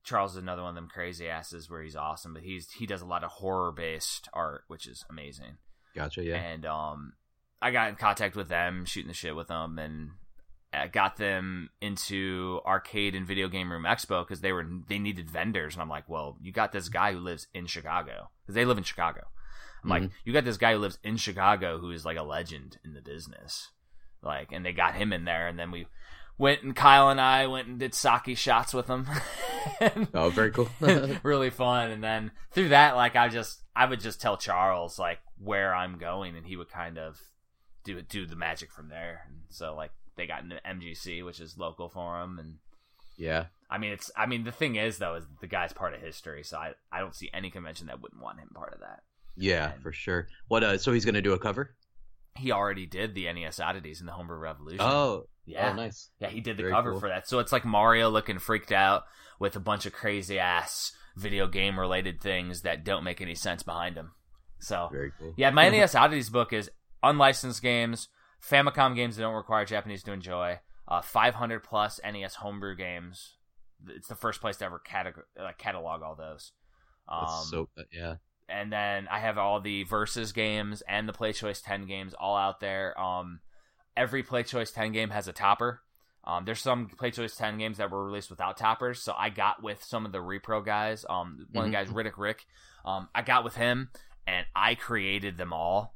Charles 0.03 0.31
is 0.31 0.37
another 0.37 0.61
one 0.63 0.69
of 0.69 0.75
them 0.75 0.87
crazy 0.87 1.29
asses 1.29 1.69
where 1.69 1.81
he's 1.81 1.95
awesome, 1.95 2.33
but 2.33 2.43
he's 2.43 2.71
he 2.71 2.85
does 2.85 3.01
a 3.01 3.05
lot 3.05 3.23
of 3.23 3.29
horror 3.31 3.71
based 3.71 4.27
art, 4.33 4.63
which 4.67 4.87
is 4.87 5.05
amazing 5.09 5.57
gotcha. 5.95 6.23
Yeah. 6.23 6.37
and 6.37 6.65
um, 6.65 7.13
I 7.61 7.71
got 7.71 7.89
in 7.89 7.95
contact 7.95 8.35
with 8.35 8.47
them, 8.49 8.85
shooting 8.85 9.07
the 9.09 9.13
shit 9.13 9.35
with 9.35 9.47
them, 9.49 9.77
and 9.77 10.09
I 10.73 10.87
got 10.87 11.17
them 11.17 11.69
into 11.81 12.61
arcade 12.65 13.13
and 13.13 13.27
video 13.27 13.47
game 13.49 13.71
room 13.71 13.83
expo 13.83 14.25
because 14.25 14.41
they 14.41 14.51
were 14.53 14.65
they 14.87 14.97
needed 14.99 15.29
vendors, 15.29 15.75
and 15.75 15.81
I'm 15.81 15.89
like, 15.89 16.07
well, 16.09 16.37
you 16.41 16.51
got 16.51 16.71
this 16.71 16.89
guy 16.89 17.13
who 17.13 17.19
lives 17.19 17.47
in 17.53 17.67
Chicago 17.67 18.29
because 18.41 18.55
they 18.55 18.65
live 18.65 18.77
in 18.77 18.83
Chicago. 18.83 19.21
I'm 19.83 19.89
like, 19.89 20.03
Mhm. 20.03 20.11
you 20.25 20.33
got 20.33 20.45
this 20.45 20.57
guy 20.57 20.73
who 20.73 20.79
lives 20.79 20.97
in 21.03 21.17
Chicago 21.17 21.79
who 21.79 21.91
is 21.91 22.05
like 22.05 22.17
a 22.17 22.23
legend 22.23 22.77
in 22.85 22.93
the 22.93 23.01
business, 23.01 23.69
like, 24.23 24.51
and 24.51 24.65
they 24.65 24.73
got 24.73 24.95
him 24.95 25.11
in 25.11 25.25
there, 25.25 25.47
and 25.47 25.57
then 25.59 25.71
we 25.71 25.87
went 26.41 26.63
and 26.63 26.75
Kyle 26.75 27.09
and 27.09 27.21
I 27.21 27.45
went 27.47 27.67
and 27.67 27.79
did 27.79 27.93
sake 27.93 28.35
shots 28.35 28.73
with 28.73 28.87
him. 28.87 29.07
Oh, 30.15 30.29
very 30.31 30.49
cool. 30.49 30.69
really 31.23 31.51
fun. 31.51 31.91
And 31.91 32.03
then 32.03 32.31
through 32.51 32.69
that, 32.69 32.95
like 32.95 33.15
I 33.15 33.29
just 33.29 33.61
I 33.75 33.85
would 33.85 33.99
just 33.99 34.19
tell 34.19 34.35
Charles 34.35 34.97
like 34.97 35.19
where 35.37 35.73
I'm 35.73 35.99
going, 35.99 36.35
and 36.35 36.45
he 36.45 36.55
would 36.55 36.69
kind 36.69 36.97
of 36.97 37.19
do 37.83 38.01
do 38.01 38.25
the 38.25 38.35
magic 38.35 38.71
from 38.71 38.89
there. 38.89 39.21
And 39.27 39.41
so 39.49 39.75
like 39.75 39.91
they 40.17 40.25
got 40.25 40.41
into 40.41 40.59
MGC, 40.67 41.23
which 41.23 41.39
is 41.39 41.59
local 41.59 41.89
for 41.89 42.21
him, 42.21 42.39
and 42.39 42.55
yeah. 43.17 43.45
I 43.69 43.77
mean 43.77 43.91
it's 43.93 44.09
I 44.15 44.25
mean 44.25 44.43
the 44.45 44.51
thing 44.51 44.75
is 44.77 44.97
though 44.97 45.15
is 45.15 45.25
the 45.41 45.47
guy's 45.47 45.73
part 45.73 45.93
of 45.93 46.01
history, 46.01 46.43
so 46.43 46.57
I 46.57 46.73
I 46.91 46.99
don't 46.99 47.15
see 47.15 47.29
any 47.31 47.51
convention 47.51 47.85
that 47.87 48.01
wouldn't 48.01 48.21
want 48.21 48.39
him 48.39 48.49
part 48.55 48.73
of 48.73 48.79
that. 48.79 49.01
Yeah, 49.37 49.73
And- 49.73 49.83
for 49.83 49.91
sure. 49.91 50.27
What? 50.47 50.63
Uh, 50.63 50.77
so 50.79 50.91
he's 50.91 51.05
gonna 51.05 51.21
do 51.21 51.33
a 51.33 51.39
cover? 51.39 51.75
He 52.35 52.51
already 52.51 52.87
did 52.87 53.13
the 53.13 53.31
NES 53.31 53.59
oddities 53.59 53.99
in 53.99 54.07
the 54.07 54.13
Homebrew 54.13 54.37
Revolution. 54.37 54.81
Oh, 54.81 55.27
yeah, 55.45 55.71
oh, 55.71 55.75
nice. 55.75 56.09
Yeah, 56.19 56.29
he 56.29 56.41
did 56.41 56.57
the 56.57 56.63
Very 56.63 56.73
cover 56.73 56.91
cool. 56.91 56.99
for 56.99 57.09
that. 57.09 57.27
So 57.27 57.39
it's 57.39 57.51
like 57.51 57.65
Mario 57.65 58.09
looking 58.09 58.39
freaked 58.39 58.71
out 58.71 59.03
with 59.39 59.55
a 59.55 59.59
bunch 59.59 59.85
of 59.85 59.93
crazy 59.93 60.39
ass 60.39 60.93
video 61.15 61.47
game 61.47 61.79
related 61.79 62.21
things 62.21 62.61
that 62.61 62.83
don't 62.83 63.03
make 63.03 63.21
any 63.21 63.35
sense 63.35 63.63
behind 63.63 63.95
him. 63.95 64.11
So 64.59 64.89
Very 64.91 65.11
cool. 65.19 65.33
yeah, 65.37 65.49
my 65.49 65.69
NES 65.69 65.95
Oddities 65.95 66.29
book 66.29 66.53
is 66.53 66.69
unlicensed 67.03 67.61
games, 67.61 68.07
Famicom 68.47 68.95
games 68.95 69.15
that 69.15 69.23
don't 69.23 69.35
require 69.35 69.65
Japanese 69.65 70.03
to 70.03 70.13
enjoy, 70.13 70.59
uh, 70.87 71.01
500 71.01 71.63
plus 71.63 71.99
NES 72.03 72.35
homebrew 72.35 72.75
games. 72.75 73.37
It's 73.87 74.07
the 74.07 74.15
first 74.15 74.41
place 74.41 74.57
to 74.57 74.65
ever 74.65 74.81
uh, 74.95 75.51
catalog 75.57 76.03
all 76.03 76.15
those. 76.15 76.51
Um, 77.07 77.45
so 77.49 77.69
uh, 77.77 77.83
yeah. 77.91 78.15
and 78.47 78.71
then 78.71 79.07
I 79.09 79.19
have 79.19 79.37
all 79.37 79.59
the 79.59 79.83
versus 79.83 80.31
games 80.31 80.81
and 80.87 81.09
the 81.09 81.13
Play 81.13 81.33
Choice 81.33 81.61
10 81.61 81.87
games 81.87 82.13
all 82.17 82.37
out 82.37 82.59
there. 82.59 82.99
Um, 82.99 83.39
every 83.97 84.23
Play 84.23 84.43
Choice 84.43 84.71
10 84.71 84.91
game 84.91 85.09
has 85.09 85.27
a 85.27 85.33
topper. 85.33 85.81
Um, 86.23 86.45
there's 86.45 86.59
some 86.61 86.87
Play 86.87 87.11
Choice 87.11 87.35
10 87.35 87.57
games 87.57 87.77
that 87.77 87.89
were 87.91 88.05
released 88.05 88.29
without 88.29 88.57
toppers, 88.57 89.01
so 89.01 89.13
I 89.17 89.29
got 89.29 89.63
with 89.63 89.83
some 89.83 90.05
of 90.05 90.11
the 90.11 90.19
repro 90.19 90.63
guys. 90.63 91.03
Um, 91.09 91.47
one 91.51 91.65
of 91.65 91.71
the 91.71 91.77
Mhm. 91.77 91.85
guys, 91.85 91.89
Riddick 91.89 92.17
Rick, 92.17 92.45
um, 92.85 93.09
I 93.15 93.21
got 93.23 93.43
with 93.43 93.55
him 93.55 93.89
and 94.27 94.45
I 94.55 94.75
created 94.75 95.37
them 95.37 95.51
all 95.51 95.95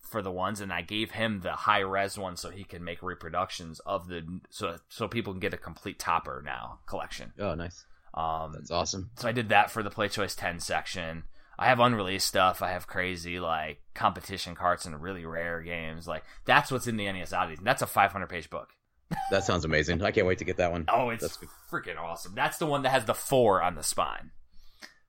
for 0.00 0.22
the 0.22 0.32
ones, 0.32 0.62
and 0.62 0.72
I 0.72 0.80
gave 0.80 1.10
him 1.10 1.40
the 1.40 1.52
high 1.52 1.80
res 1.80 2.16
one 2.16 2.36
so 2.36 2.48
he 2.48 2.64
can 2.64 2.82
make 2.82 3.02
reproductions 3.02 3.78
of 3.80 4.08
the 4.08 4.40
so 4.48 4.78
so 4.88 5.06
people 5.06 5.34
can 5.34 5.40
get 5.40 5.52
a 5.52 5.58
complete 5.58 5.98
topper 5.98 6.40
now 6.42 6.78
collection. 6.86 7.34
Oh, 7.38 7.54
nice. 7.54 7.84
Um, 8.14 8.52
That's 8.52 8.70
awesome. 8.70 9.10
so 9.16 9.28
I 9.28 9.32
did 9.32 9.50
that 9.50 9.70
for 9.70 9.82
the 9.82 9.90
Play 9.90 10.08
Choice 10.08 10.34
10 10.34 10.60
section. 10.60 11.24
I 11.58 11.66
have 11.66 11.80
unreleased 11.80 12.28
stuff. 12.28 12.62
I 12.62 12.70
have 12.70 12.86
crazy 12.86 13.40
like 13.40 13.80
competition 13.94 14.54
carts 14.54 14.86
and 14.86 15.02
really 15.02 15.24
rare 15.24 15.60
games. 15.60 16.06
Like 16.06 16.22
that's 16.44 16.70
what's 16.70 16.86
in 16.86 16.96
the 16.96 17.10
NES 17.10 17.32
Oddities. 17.32 17.58
And 17.58 17.66
that's 17.66 17.82
a 17.82 17.86
500 17.86 18.28
page 18.28 18.48
book. 18.48 18.70
That 19.30 19.44
sounds 19.44 19.64
amazing. 19.64 20.02
I 20.02 20.10
can't 20.10 20.26
wait 20.26 20.38
to 20.38 20.44
get 20.44 20.58
that 20.58 20.70
one. 20.70 20.84
Oh, 20.88 21.10
it's 21.10 21.22
That's 21.22 21.38
freaking 21.70 21.98
awesome. 21.98 22.34
That's 22.34 22.58
the 22.58 22.66
one 22.66 22.82
that 22.82 22.90
has 22.90 23.06
the 23.06 23.14
four 23.14 23.62
on 23.62 23.74
the 23.74 23.82
spine. 23.82 24.30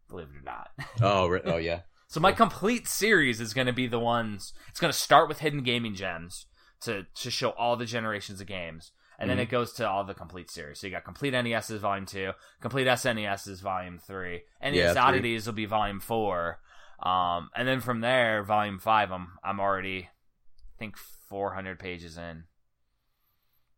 Believe 0.10 0.28
it 0.34 0.40
or 0.40 0.44
not. 0.44 0.72
Oh, 1.02 1.40
oh 1.46 1.58
yeah. 1.58 1.82
So 2.08 2.20
my 2.20 2.32
complete 2.32 2.88
series 2.88 3.40
is 3.40 3.54
going 3.54 3.68
to 3.68 3.74
be 3.74 3.88
the 3.88 4.00
ones. 4.00 4.54
It's 4.70 4.80
going 4.80 4.92
to 4.92 4.98
start 4.98 5.30
with 5.30 5.40
hidden 5.40 5.62
gaming 5.62 5.94
gems 5.94 6.48
to 6.82 7.06
to 7.16 7.30
show 7.30 7.52
all 7.52 7.76
the 7.76 7.86
generations 7.86 8.42
of 8.42 8.48
games, 8.48 8.92
and 9.20 9.30
then 9.30 9.38
Mhm. 9.38 9.42
it 9.42 9.50
goes 9.50 9.74
to 9.74 9.88
all 9.88 10.04
the 10.04 10.16
complete 10.16 10.50
series. 10.50 10.80
So 10.80 10.88
you 10.88 10.92
got 10.92 11.04
complete 11.04 11.34
NES's 11.34 11.82
Volume 11.82 12.06
Two, 12.08 12.32
complete 12.62 12.88
SNES's 12.88 13.62
Volume 13.62 14.00
Three, 14.00 14.44
NES 14.62 14.76
Yeah, 14.76 14.94
three. 14.94 15.02
Oddities 15.02 15.46
will 15.46 15.54
be 15.54 15.66
Volume 15.66 16.00
Four, 16.00 16.60
um, 17.04 17.52
and 17.56 17.68
then 17.68 17.80
from 17.82 18.00
there, 18.02 18.42
Volume 18.44 18.80
Five. 18.80 19.12
I'm 19.12 19.38
I'm 19.44 19.60
already, 19.60 20.04
I 20.06 20.78
think, 20.80 20.98
400 20.98 21.78
pages 21.80 22.18
in, 22.18 22.46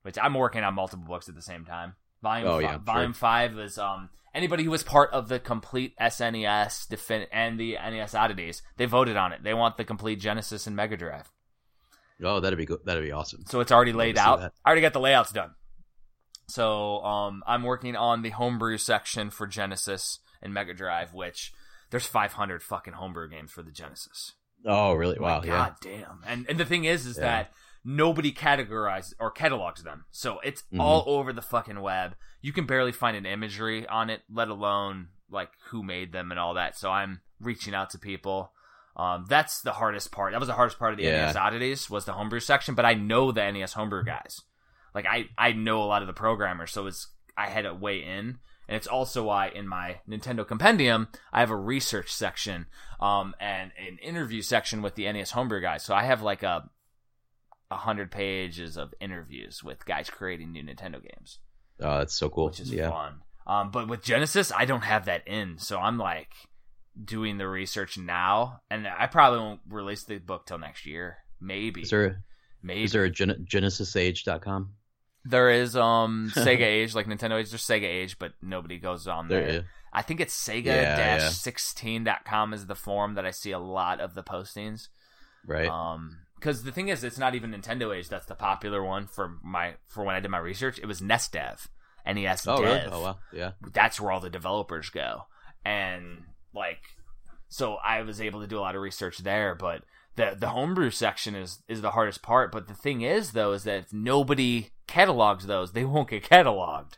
which 0.03 0.17
I'm 0.17 0.33
working 0.35 0.63
on 0.63 0.73
multiple 0.73 1.05
books 1.05 1.27
at 1.27 1.35
the 1.35 1.41
same 1.41 1.65
time. 1.65 1.95
Volume 2.21 2.47
Oh, 2.47 2.55
fi- 2.59 2.61
yeah, 2.63 2.77
Volume 2.77 3.13
sure. 3.13 3.19
Five 3.19 3.57
is 3.59 3.77
um 3.77 4.09
anybody 4.33 4.63
who 4.63 4.71
was 4.71 4.83
part 4.83 5.11
of 5.11 5.27
the 5.27 5.39
complete 5.39 5.95
SNES 5.99 6.87
defin- 6.87 7.27
and 7.31 7.59
the 7.59 7.75
NES 7.77 8.15
oddities. 8.15 8.61
They 8.77 8.85
voted 8.85 9.17
on 9.17 9.33
it. 9.33 9.43
They 9.43 9.53
want 9.53 9.77
the 9.77 9.83
complete 9.83 10.19
Genesis 10.19 10.67
and 10.67 10.75
Mega 10.75 10.95
Drive. 10.97 11.31
Oh, 12.23 12.39
that'd 12.39 12.57
be 12.57 12.65
good. 12.65 12.79
That'd 12.85 13.03
be 13.03 13.11
awesome. 13.11 13.45
So 13.47 13.59
it's 13.61 13.71
already 13.71 13.93
laid 13.93 14.17
out. 14.17 14.39
I 14.41 14.69
already 14.69 14.81
got 14.81 14.93
the 14.93 14.99
layouts 14.99 15.31
done. 15.31 15.51
So 16.47 17.01
um, 17.03 17.43
I'm 17.47 17.63
working 17.63 17.95
on 17.95 18.21
the 18.21 18.29
homebrew 18.29 18.77
section 18.77 19.29
for 19.29 19.47
Genesis 19.47 20.19
and 20.41 20.53
Mega 20.53 20.73
Drive, 20.73 21.13
which 21.13 21.53
there's 21.91 22.05
500 22.05 22.61
fucking 22.61 22.93
homebrew 22.93 23.29
games 23.29 23.51
for 23.51 23.63
the 23.63 23.71
Genesis. 23.71 24.33
Oh, 24.65 24.93
really? 24.93 25.17
Wow. 25.17 25.37
Like, 25.39 25.47
yeah. 25.47 25.51
God 25.57 25.75
damn. 25.81 26.19
And 26.27 26.45
and 26.49 26.59
the 26.59 26.65
thing 26.65 26.83
is, 26.85 27.05
is 27.05 27.17
Yeah. 27.17 27.23
that 27.23 27.53
nobody 27.83 28.31
categorizes 28.31 29.13
or 29.19 29.31
catalogs 29.31 29.83
them. 29.83 30.05
So 30.11 30.39
it's 30.41 30.63
Mhm. 30.73 30.79
all 30.79 31.03
over 31.07 31.33
the 31.33 31.41
fucking 31.41 31.79
web. 31.81 32.15
You 32.41 32.53
can 32.53 32.65
barely 32.65 32.91
find 32.91 33.15
an 33.17 33.25
imagery 33.25 33.87
on 33.87 34.09
it, 34.09 34.21
let 34.29 34.49
alone 34.49 35.09
like 35.29 35.49
who 35.69 35.81
made 35.83 36.11
them 36.11 36.31
and 36.31 36.39
all 36.39 36.53
that. 36.55 36.77
So 36.77 36.91
I'm 36.91 37.21
reaching 37.39 37.73
out 37.73 37.89
to 37.91 37.97
people. 37.97 38.51
Um, 38.95 39.25
that's 39.29 39.61
the 39.61 39.71
hardest 39.71 40.11
part. 40.11 40.33
That 40.33 40.39
was 40.39 40.47
the 40.47 40.53
hardest 40.53 40.77
part 40.79 40.91
of 40.93 40.97
the 40.97 41.03
Yeah. 41.05 41.25
NES 41.27 41.35
oddities 41.35 41.89
was 41.89 42.05
the 42.05 42.13
homebrew 42.13 42.39
section. 42.41 42.75
But 42.75 42.85
I 42.85 42.93
know 42.93 43.31
the 43.31 43.49
NES 43.51 43.73
homebrew 43.73 44.03
guys. 44.03 44.41
Like 44.93 45.05
I 45.05 45.25
I 45.37 45.53
know 45.53 45.81
a 45.81 45.85
lot 45.85 46.01
of 46.01 46.07
the 46.07 46.13
programmers, 46.13 46.71
so 46.71 46.87
it's 46.87 47.07
I 47.37 47.47
had 47.49 47.65
a 47.65 47.73
way 47.73 47.99
in. 48.03 48.39
And 48.67 48.77
it's 48.77 48.87
also 48.87 49.23
why 49.23 49.49
in 49.49 49.67
my 49.67 49.99
Nintendo 50.07 50.47
Compendium 50.47 51.07
I 51.33 51.39
have 51.41 51.49
a 51.51 51.55
research 51.57 52.11
section, 52.13 52.67
um, 53.01 53.33
and 53.39 53.71
an 53.77 53.97
interview 54.01 54.41
section 54.41 54.81
with 54.81 54.95
the 54.95 55.11
NES 55.11 55.31
homebrew 55.31 55.61
guys. 55.61 55.83
So 55.83 55.93
I 55.95 56.03
have 56.03 56.21
like 56.21 56.43
a 56.43 56.69
a 57.69 57.75
hundred 57.77 58.11
pages 58.11 58.75
of 58.77 58.93
interviews 58.99 59.63
with 59.63 59.85
guys 59.85 60.09
creating 60.09 60.51
new 60.51 60.61
Nintendo 60.63 61.01
games, 61.01 61.39
Oh, 61.79 61.99
that's 61.99 62.13
so 62.13 62.29
cool. 62.29 62.47
which 62.47 62.59
is 62.59 62.69
yeah. 62.71 62.89
fun. 62.89 63.21
Um, 63.47 63.71
but 63.71 63.87
with 63.87 64.03
Genesis, 64.03 64.51
I 64.55 64.65
don't 64.65 64.83
have 64.83 65.05
that 65.05 65.25
in, 65.27 65.57
so 65.57 65.79
I'm 65.79 65.97
like 65.97 66.33
doing 67.03 67.37
the 67.37 67.47
research 67.47 67.97
now, 67.97 68.61
and 68.69 68.87
I 68.87 69.07
probably 69.07 69.39
won't 69.39 69.61
release 69.69 70.03
the 70.03 70.17
book 70.19 70.45
till 70.45 70.57
next 70.57 70.85
year. 70.85 71.17
Maybe. 71.39 71.81
Is 71.81 71.89
there 71.89 72.23
maybe 72.61 72.83
is 72.83 72.91
there 72.91 73.03
a 73.03 73.09
Gen- 73.09 73.45
GenesisAge.com? 73.49 74.73
There 75.23 75.49
is 75.51 75.75
um 75.75 76.31
Sega 76.35 76.61
Age, 76.61 76.95
like 76.95 77.07
Nintendo 77.07 77.39
Age. 77.39 77.49
There's 77.49 77.65
Sega 77.65 77.83
Age, 77.83 78.19
but 78.19 78.33
nobody 78.41 78.77
goes 78.77 79.07
on 79.07 79.27
there. 79.27 79.51
There. 79.51 79.65
I 79.93 80.01
think 80.01 80.21
it's 80.21 80.47
Yeah, 80.47 80.61
yeah. 80.63 81.17
Sega-16.com 81.17 82.53
is 82.53 82.65
the 82.65 82.75
forum 82.75 83.15
that 83.15 83.25
I 83.25 83.31
see 83.31 83.51
a 83.51 83.59
lot 83.59 83.99
of 83.99 84.13
the 84.13 84.23
postings. 84.23 84.87
right. 85.45 85.67
Um, 85.67 86.17
because 86.35 86.63
the 86.63 86.71
thing 86.71 86.87
is, 86.87 87.03
it's 87.03 87.19
not 87.19 87.35
even 87.35 87.51
Nintendo 87.51 87.95
Age 87.95 88.09
that's 88.09 88.25
the 88.25 88.33
popular 88.33 88.83
one 88.83 89.05
for 89.05 89.37
my 89.43 89.75
for 89.87 90.03
when 90.03 90.15
I 90.15 90.19
did 90.19 90.31
my 90.31 90.39
research. 90.39 90.79
It 90.79 90.87
was 90.87 90.99
NESDev, 90.99 91.67
NES 92.03 92.47
oh, 92.47 92.55
Dev. 92.55 92.65
really? 92.65 92.89
Oh, 92.91 93.01
wow. 93.03 93.19
Yeah. 93.31 93.51
That's 93.73 94.01
where 94.01 94.11
all 94.11 94.19
the 94.19 94.31
developers 94.31 94.89
go, 94.89 95.25
and 95.63 96.23
like, 96.53 96.79
so 97.49 97.75
I 97.75 98.01
was 98.01 98.21
able 98.21 98.41
to 98.41 98.47
do 98.47 98.57
a 98.57 98.61
lot 98.61 98.75
of 98.75 98.81
research 98.81 99.19
there. 99.19 99.55
But 99.55 99.83
the 100.15 100.35
the 100.37 100.49
homebrew 100.49 100.91
section 100.91 101.35
is 101.35 101.63
is 101.67 101.81
the 101.81 101.91
hardest 101.91 102.21
part. 102.21 102.51
But 102.51 102.67
the 102.67 102.73
thing 102.73 103.01
is, 103.01 103.31
though, 103.31 103.53
is 103.53 103.63
that 103.63 103.79
if 103.79 103.93
nobody 103.93 104.69
catalogs 104.87 105.45
those, 105.47 105.71
they 105.71 105.85
won't 105.85 106.09
get 106.09 106.23
cataloged. 106.23 106.93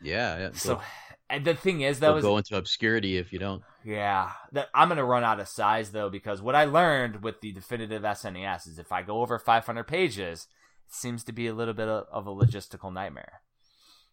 Yeah. 0.00 0.38
yeah. 0.38 0.50
So, 0.52 0.80
and 1.28 1.44
the 1.44 1.54
thing 1.54 1.80
is, 1.80 2.00
though, 2.00 2.16
is 2.16 2.22
go 2.22 2.36
into 2.36 2.56
obscurity 2.56 3.16
if 3.16 3.32
you 3.32 3.38
don't. 3.38 3.62
yeah, 3.84 4.32
that 4.52 4.68
I'm 4.74 4.88
gonna 4.88 5.04
run 5.04 5.24
out 5.24 5.40
of 5.40 5.48
size 5.48 5.90
though 5.90 6.10
because 6.10 6.40
what 6.40 6.54
I 6.54 6.64
learned 6.64 7.22
with 7.22 7.40
the 7.40 7.52
definitive 7.52 8.02
SNES 8.02 8.68
is 8.68 8.78
if 8.78 8.92
I 8.92 9.02
go 9.02 9.20
over 9.22 9.38
500 9.38 9.84
pages, 9.84 10.46
it 10.86 10.94
seems 10.94 11.24
to 11.24 11.32
be 11.32 11.46
a 11.46 11.54
little 11.54 11.74
bit 11.74 11.88
of, 11.88 12.06
of 12.10 12.26
a 12.26 12.34
logistical 12.34 12.92
nightmare. 12.92 13.40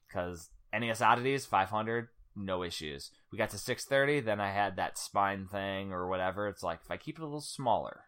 Because 0.07 0.49
NES 0.73 1.01
oddities 1.01 1.45
500, 1.45 2.09
no 2.35 2.63
issues. 2.63 3.11
We 3.31 3.37
got 3.37 3.49
to 3.51 3.57
630, 3.57 4.21
then 4.21 4.39
I 4.39 4.51
had 4.51 4.75
that 4.75 4.97
spine 4.97 5.47
thing 5.47 5.91
or 5.91 6.07
whatever. 6.07 6.47
It's 6.47 6.63
like 6.63 6.79
if 6.83 6.91
I 6.91 6.97
keep 6.97 7.17
it 7.17 7.21
a 7.21 7.25
little 7.25 7.41
smaller, 7.41 8.01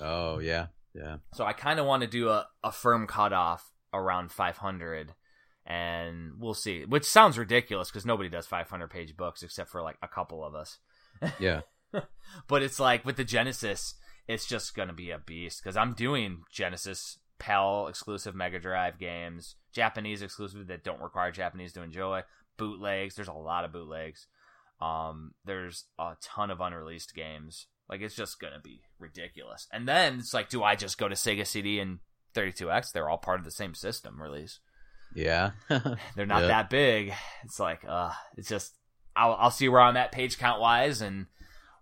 Oh, 0.00 0.38
yeah. 0.38 0.66
Yeah. 0.94 1.16
so 1.34 1.44
I 1.44 1.52
kind 1.52 1.78
of 1.78 1.86
want 1.86 2.02
to 2.02 2.08
do 2.08 2.28
a, 2.28 2.46
a 2.64 2.72
firm 2.72 3.06
cutoff 3.06 3.70
around 3.92 4.32
500, 4.32 5.14
and 5.66 6.32
we'll 6.38 6.54
see. 6.54 6.84
Which 6.84 7.04
sounds 7.04 7.38
ridiculous 7.38 7.90
because 7.90 8.06
nobody 8.06 8.28
does 8.28 8.46
500 8.46 8.88
page 8.90 9.16
books 9.16 9.42
except 9.42 9.70
for 9.70 9.82
like 9.82 9.96
a 10.02 10.08
couple 10.08 10.44
of 10.44 10.54
us. 10.54 10.78
Yeah. 11.40 11.62
but 12.46 12.62
it's 12.62 12.78
like 12.78 13.04
with 13.04 13.16
the 13.16 13.24
Genesis, 13.24 13.94
it's 14.28 14.46
just 14.46 14.74
gonna 14.74 14.92
be 14.92 15.10
a 15.10 15.18
beast 15.18 15.62
because 15.62 15.76
I'm 15.76 15.94
doing 15.94 16.42
Genesis 16.52 17.18
PAL 17.38 17.88
exclusive 17.88 18.34
Mega 18.34 18.58
Drive 18.60 18.98
games, 18.98 19.56
Japanese 19.72 20.22
exclusive 20.22 20.66
that 20.68 20.84
don't 20.84 21.00
require 21.00 21.32
Japanese 21.32 21.72
to 21.74 21.82
enjoy, 21.82 22.22
bootlegs. 22.58 23.14
There's 23.14 23.28
a 23.28 23.32
lot 23.32 23.64
of 23.64 23.72
bootlegs. 23.72 24.26
Um, 24.80 25.32
there's 25.44 25.86
a 25.98 26.12
ton 26.22 26.50
of 26.50 26.60
unreleased 26.60 27.14
games. 27.14 27.66
Like 27.88 28.02
it's 28.02 28.14
just 28.14 28.38
gonna 28.38 28.60
be 28.62 28.82
ridiculous. 28.98 29.66
And 29.72 29.88
then 29.88 30.18
it's 30.18 30.34
like, 30.34 30.50
do 30.50 30.62
I 30.62 30.74
just 30.76 30.98
go 30.98 31.08
to 31.08 31.14
Sega 31.14 31.46
CD 31.46 31.78
and 31.80 32.00
32X? 32.34 32.92
They're 32.92 33.08
all 33.08 33.16
part 33.18 33.38
of 33.40 33.44
the 33.44 33.50
same 33.50 33.74
system 33.74 34.20
release. 34.20 34.60
Yeah. 35.14 35.52
They're 36.14 36.26
not 36.26 36.42
Yeah. 36.42 36.48
that 36.48 36.70
big. 36.70 37.14
It's 37.44 37.58
like, 37.58 37.80
uh, 37.88 38.12
it's 38.36 38.48
just 38.48 38.74
I'll 39.16 39.32
I'll 39.34 39.50
see 39.50 39.68
where 39.68 39.80
I'm 39.80 39.96
at 39.96 40.12
page 40.12 40.38
count 40.38 40.60
wise, 40.60 41.00
and 41.00 41.26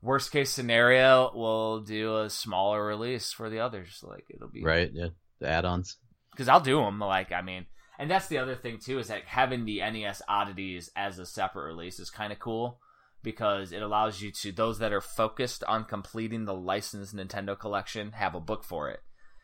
worst 0.00 0.30
case 0.30 0.50
scenario, 0.50 1.32
we'll 1.34 1.80
do 1.80 2.18
a 2.20 2.30
smaller 2.30 2.86
release 2.86 3.32
for 3.32 3.50
the 3.50 3.58
others. 3.60 4.02
Like 4.06 4.24
it'll 4.30 4.48
be 4.48 4.62
right. 4.64 4.90
Yeah. 4.94 5.08
The 5.40 5.48
add-ons. 5.48 5.98
because 6.30 6.48
I'll 6.48 6.60
do 6.60 6.76
them. 6.80 6.98
Like 7.00 7.32
I 7.32 7.42
mean, 7.42 7.66
and 7.98 8.10
that's 8.10 8.28
the 8.28 8.38
other 8.38 8.54
thing 8.54 8.78
too 8.78 8.98
is 8.98 9.08
that 9.08 9.24
having 9.26 9.64
the 9.64 9.78
NES 9.78 10.22
oddities 10.28 10.90
as 10.96 11.18
a 11.18 11.26
separate 11.26 11.66
release 11.66 11.98
is 11.98 12.10
kind 12.10 12.32
of 12.32 12.38
cool 12.38 12.80
because 13.22 13.72
it 13.72 13.82
allows 13.82 14.20
you 14.20 14.30
to 14.30 14.52
those 14.52 14.78
that 14.78 14.92
are 14.92 15.00
focused 15.00 15.64
on 15.64 15.84
completing 15.84 16.44
the 16.44 16.54
licensed 16.54 17.14
Nintendo 17.14 17.58
collection 17.58 18.12
have 18.12 18.34
a 18.34 18.40
book 18.40 18.62
for 18.62 18.88
it. 18.88 19.00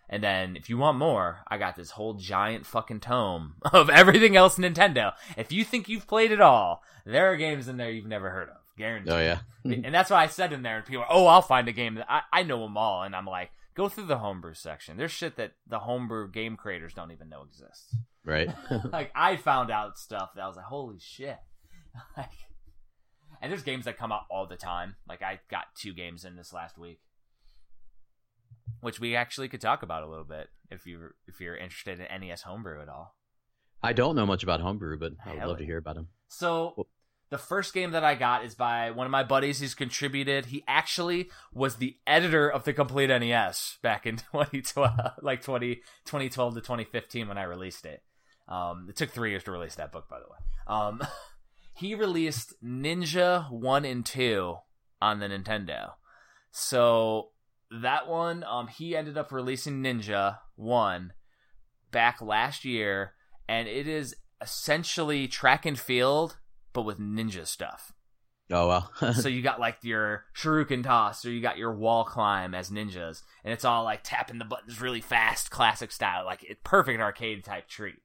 And 0.09 0.23
then 0.23 0.57
if 0.57 0.69
you 0.69 0.77
want 0.77 0.99
more, 0.99 1.39
I 1.49 1.57
got 1.57 1.75
this 1.75 1.91
whole 1.91 2.15
giant 2.15 2.67
fucking 2.67 3.01
tome 3.01 3.55
of 3.73 3.89
everything 3.89 4.37
else 4.37 4.59
Nintendo. 4.59 5.15
If 5.37 5.51
you 5.51 5.65
think 5.65 5.89
you've 5.89 6.07
played 6.07 6.33
it 6.33 6.41
all, 6.41 6.83
there 7.07 7.33
are 7.33 7.37
games 7.37 7.67
in 7.67 7.77
there 7.77 7.91
you've 7.91 8.07
never 8.07 8.31
heard 8.31 8.51
of. 8.51 8.57
Guaranteed. 8.77 9.13
Oh, 9.13 9.19
yeah. 9.19 9.39
and 9.65 9.95
that's 9.95 10.11
why 10.11 10.23
I 10.23 10.27
said 10.29 10.53
in 10.53 10.63
there, 10.63 10.77
and 10.77 10.87
people, 10.87 11.03
are, 11.03 11.11
oh, 11.11 11.27
I'll 11.27 11.43
find 11.43 11.69
a 11.69 11.73
game 11.73 11.97
that 11.97 12.11
I, 12.11 12.23
I 12.33 12.43
know 12.43 12.61
them 12.63 12.77
all, 12.77 13.03
and 13.03 13.15
I'm 13.15 13.27
like, 13.27 13.51
go 13.75 13.89
through 13.89 14.07
the 14.07 14.19
homebrew 14.19 14.55
section. 14.55 14.97
There's 14.97 15.11
shit 15.11 15.37
that 15.37 15.53
the 15.67 15.81
homebrew 15.81 16.31
game 16.31 16.57
creators 16.57 16.95
don't 16.95 17.11
even 17.11 17.29
know 17.29 17.43
exists. 17.43 17.97
right. 18.25 18.49
like 18.93 19.11
I 19.15 19.37
found 19.37 19.71
out 19.71 19.99
stuff 19.99 20.31
that 20.35 20.43
I 20.43 20.47
was 20.47 20.57
like, 20.57 20.67
holy 20.67 20.99
shit. 20.99 21.39
like, 22.17 22.31
and 23.41 23.51
there's 23.51 23.63
games 23.63 23.85
that 23.85 23.99
come 23.99 24.13
out 24.13 24.23
all 24.31 24.47
the 24.47 24.57
time. 24.57 24.97
Like 25.09 25.23
I 25.23 25.41
got 25.51 25.65
two 25.77 25.93
games 25.93 26.25
in 26.25 26.37
this 26.37 26.53
last 26.53 26.79
week, 26.79 27.01
which 28.81 29.01
we 29.01 29.17
actually 29.17 29.49
could 29.49 29.61
talk 29.61 29.83
about 29.83 30.03
a 30.03 30.09
little 30.09 30.25
bit 30.25 30.49
if 30.71 30.87
you 30.87 31.11
if 31.27 31.41
you're 31.41 31.57
interested 31.57 32.01
in 32.01 32.21
NES 32.21 32.43
homebrew 32.43 32.81
at 32.81 32.89
all. 32.89 33.17
I 33.83 33.93
don't 33.93 34.15
know 34.15 34.27
much 34.27 34.45
about 34.45 34.61
homebrew, 34.61 34.97
but 34.99 35.13
I 35.25 35.31
would 35.31 35.39
Hell 35.41 35.49
love 35.49 35.59
to 35.59 35.65
hear 35.65 35.79
about 35.79 35.97
them. 35.97 36.09
So 36.29 36.87
the 37.33 37.39
first 37.39 37.73
game 37.73 37.93
that 37.93 38.05
I 38.05 38.15
got 38.15 38.45
is 38.45 38.55
by 38.55 38.91
one 38.91 39.07
of 39.07 39.11
my 39.11 39.23
buddies. 39.23 39.59
He's 39.59 39.75
contributed. 39.75 40.47
He 40.47 40.63
actually 40.69 41.31
was 41.55 41.77
the 41.77 41.97
editor 42.07 42.47
of 42.47 42.65
the 42.65 42.75
complete 42.75 43.09
NES 43.09 43.79
back 43.83 44.07
in 44.07 44.17
2012, 44.33 44.93
like 45.23 45.41
20, 45.41 45.77
2012 46.05 46.55
to 46.55 46.61
2015 46.61 47.29
when 47.29 47.39
I 47.39 47.45
released 47.45 47.87
it. 47.87 48.03
Um, 48.47 48.87
it 48.91 48.97
took 48.97 49.11
three 49.11 49.31
years 49.31 49.45
to 49.45 49.51
release 49.51 49.77
that 49.77 49.93
book, 49.93 50.11
by 50.11 50.19
the 50.19 50.27
way. 50.27 50.39
Um, 50.67 51.01
he 51.75 51.95
released 51.95 52.53
Ninja 52.63 53.51
1 53.51 53.85
and 53.87 54.05
2 54.05 54.57
on 55.01 55.19
the 55.19 55.29
Nintendo. 55.29 55.93
So 56.51 57.31
that 57.71 58.09
one, 58.09 58.45
um, 58.45 58.69
he 58.69 58.95
ended 58.95 59.17
up 59.17 59.33
releasing 59.33 59.83
Ninja 59.83 60.41
1 60.57 61.15
back 61.91 62.21
last 62.21 62.67
year, 62.67 63.15
and 63.49 63.67
it 63.69 63.89
is 63.89 64.15
essentially 64.43 65.29
track 65.29 65.65
and 65.65 65.79
field, 65.79 66.37
but 66.73 66.83
with 66.83 66.99
ninja 66.99 67.47
stuff. 67.47 67.93
Oh 68.51 68.69
well. 68.69 69.15
so 69.15 69.29
you 69.29 69.43
got 69.43 69.61
like 69.61 69.79
your 69.83 70.25
shuriken 70.37 70.83
toss, 70.83 71.25
or 71.25 71.31
you 71.31 71.41
got 71.41 71.59
your 71.59 71.73
wall 71.73 72.05
climb 72.05 72.55
as 72.55 72.71
ninjas, 72.71 73.23
and 73.45 73.53
it's 73.53 73.65
all 73.65 73.85
like 73.85 74.01
tapping 74.03 74.39
the 74.39 74.45
buttons 74.45 74.81
really 74.81 75.01
fast, 75.01 75.51
classic 75.51 75.93
style, 75.93 76.25
like 76.25 76.45
it 76.45 76.65
perfect 76.65 77.01
arcade 77.01 77.45
type 77.45 77.69
treat. 77.69 78.01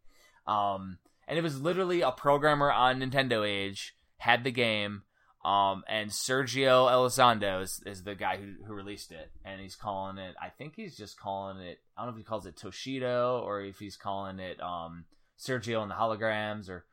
Um, 0.45 0.99
and 1.27 1.37
it 1.37 1.43
was 1.43 1.59
literally 1.59 2.01
a 2.01 2.11
programmer 2.11 2.71
on 2.71 2.99
Nintendo 2.99 3.45
Age 3.45 3.95
had 4.17 4.43
the 4.43 4.51
game, 4.51 5.03
um, 5.43 5.83
and 5.87 6.09
Sergio 6.09 6.89
Elizondo 6.89 7.61
is, 7.61 7.81
is 7.85 8.03
the 8.03 8.15
guy 8.15 8.37
who, 8.37 8.65
who 8.65 8.73
released 8.73 9.11
it, 9.11 9.31
and 9.45 9.61
he's 9.61 9.75
calling 9.75 10.17
it. 10.17 10.35
I 10.41 10.49
think 10.49 10.73
he's 10.75 10.95
just 10.95 11.19
calling 11.19 11.57
it. 11.57 11.79
I 11.95 12.01
don't 12.01 12.11
know 12.11 12.17
if 12.17 12.17
he 12.17 12.23
calls 12.23 12.45
it 12.45 12.55
Toshido 12.55 13.41
or 13.41 13.61
if 13.61 13.79
he's 13.79 13.97
calling 13.97 14.39
it 14.39 14.61
um, 14.61 15.05
Sergio 15.39 15.81
and 15.81 15.91
the 15.91 15.95
holograms, 15.95 16.69
or 16.69 16.85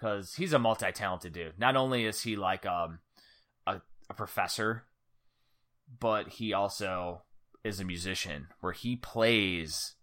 because 0.00 0.34
he's 0.34 0.52
a 0.52 0.58
multi-talented 0.58 1.32
dude. 1.32 1.58
Not 1.58 1.76
only 1.76 2.06
is 2.06 2.22
he 2.22 2.36
like 2.36 2.64
um, 2.64 3.00
a, 3.66 3.80
a 4.08 4.14
professor, 4.14 4.84
but 5.98 6.28
he 6.28 6.52
also 6.52 7.22
is 7.64 7.80
a 7.80 7.84
musician 7.84 8.46
where 8.60 8.72
he 8.72 8.96
plays 8.96 9.94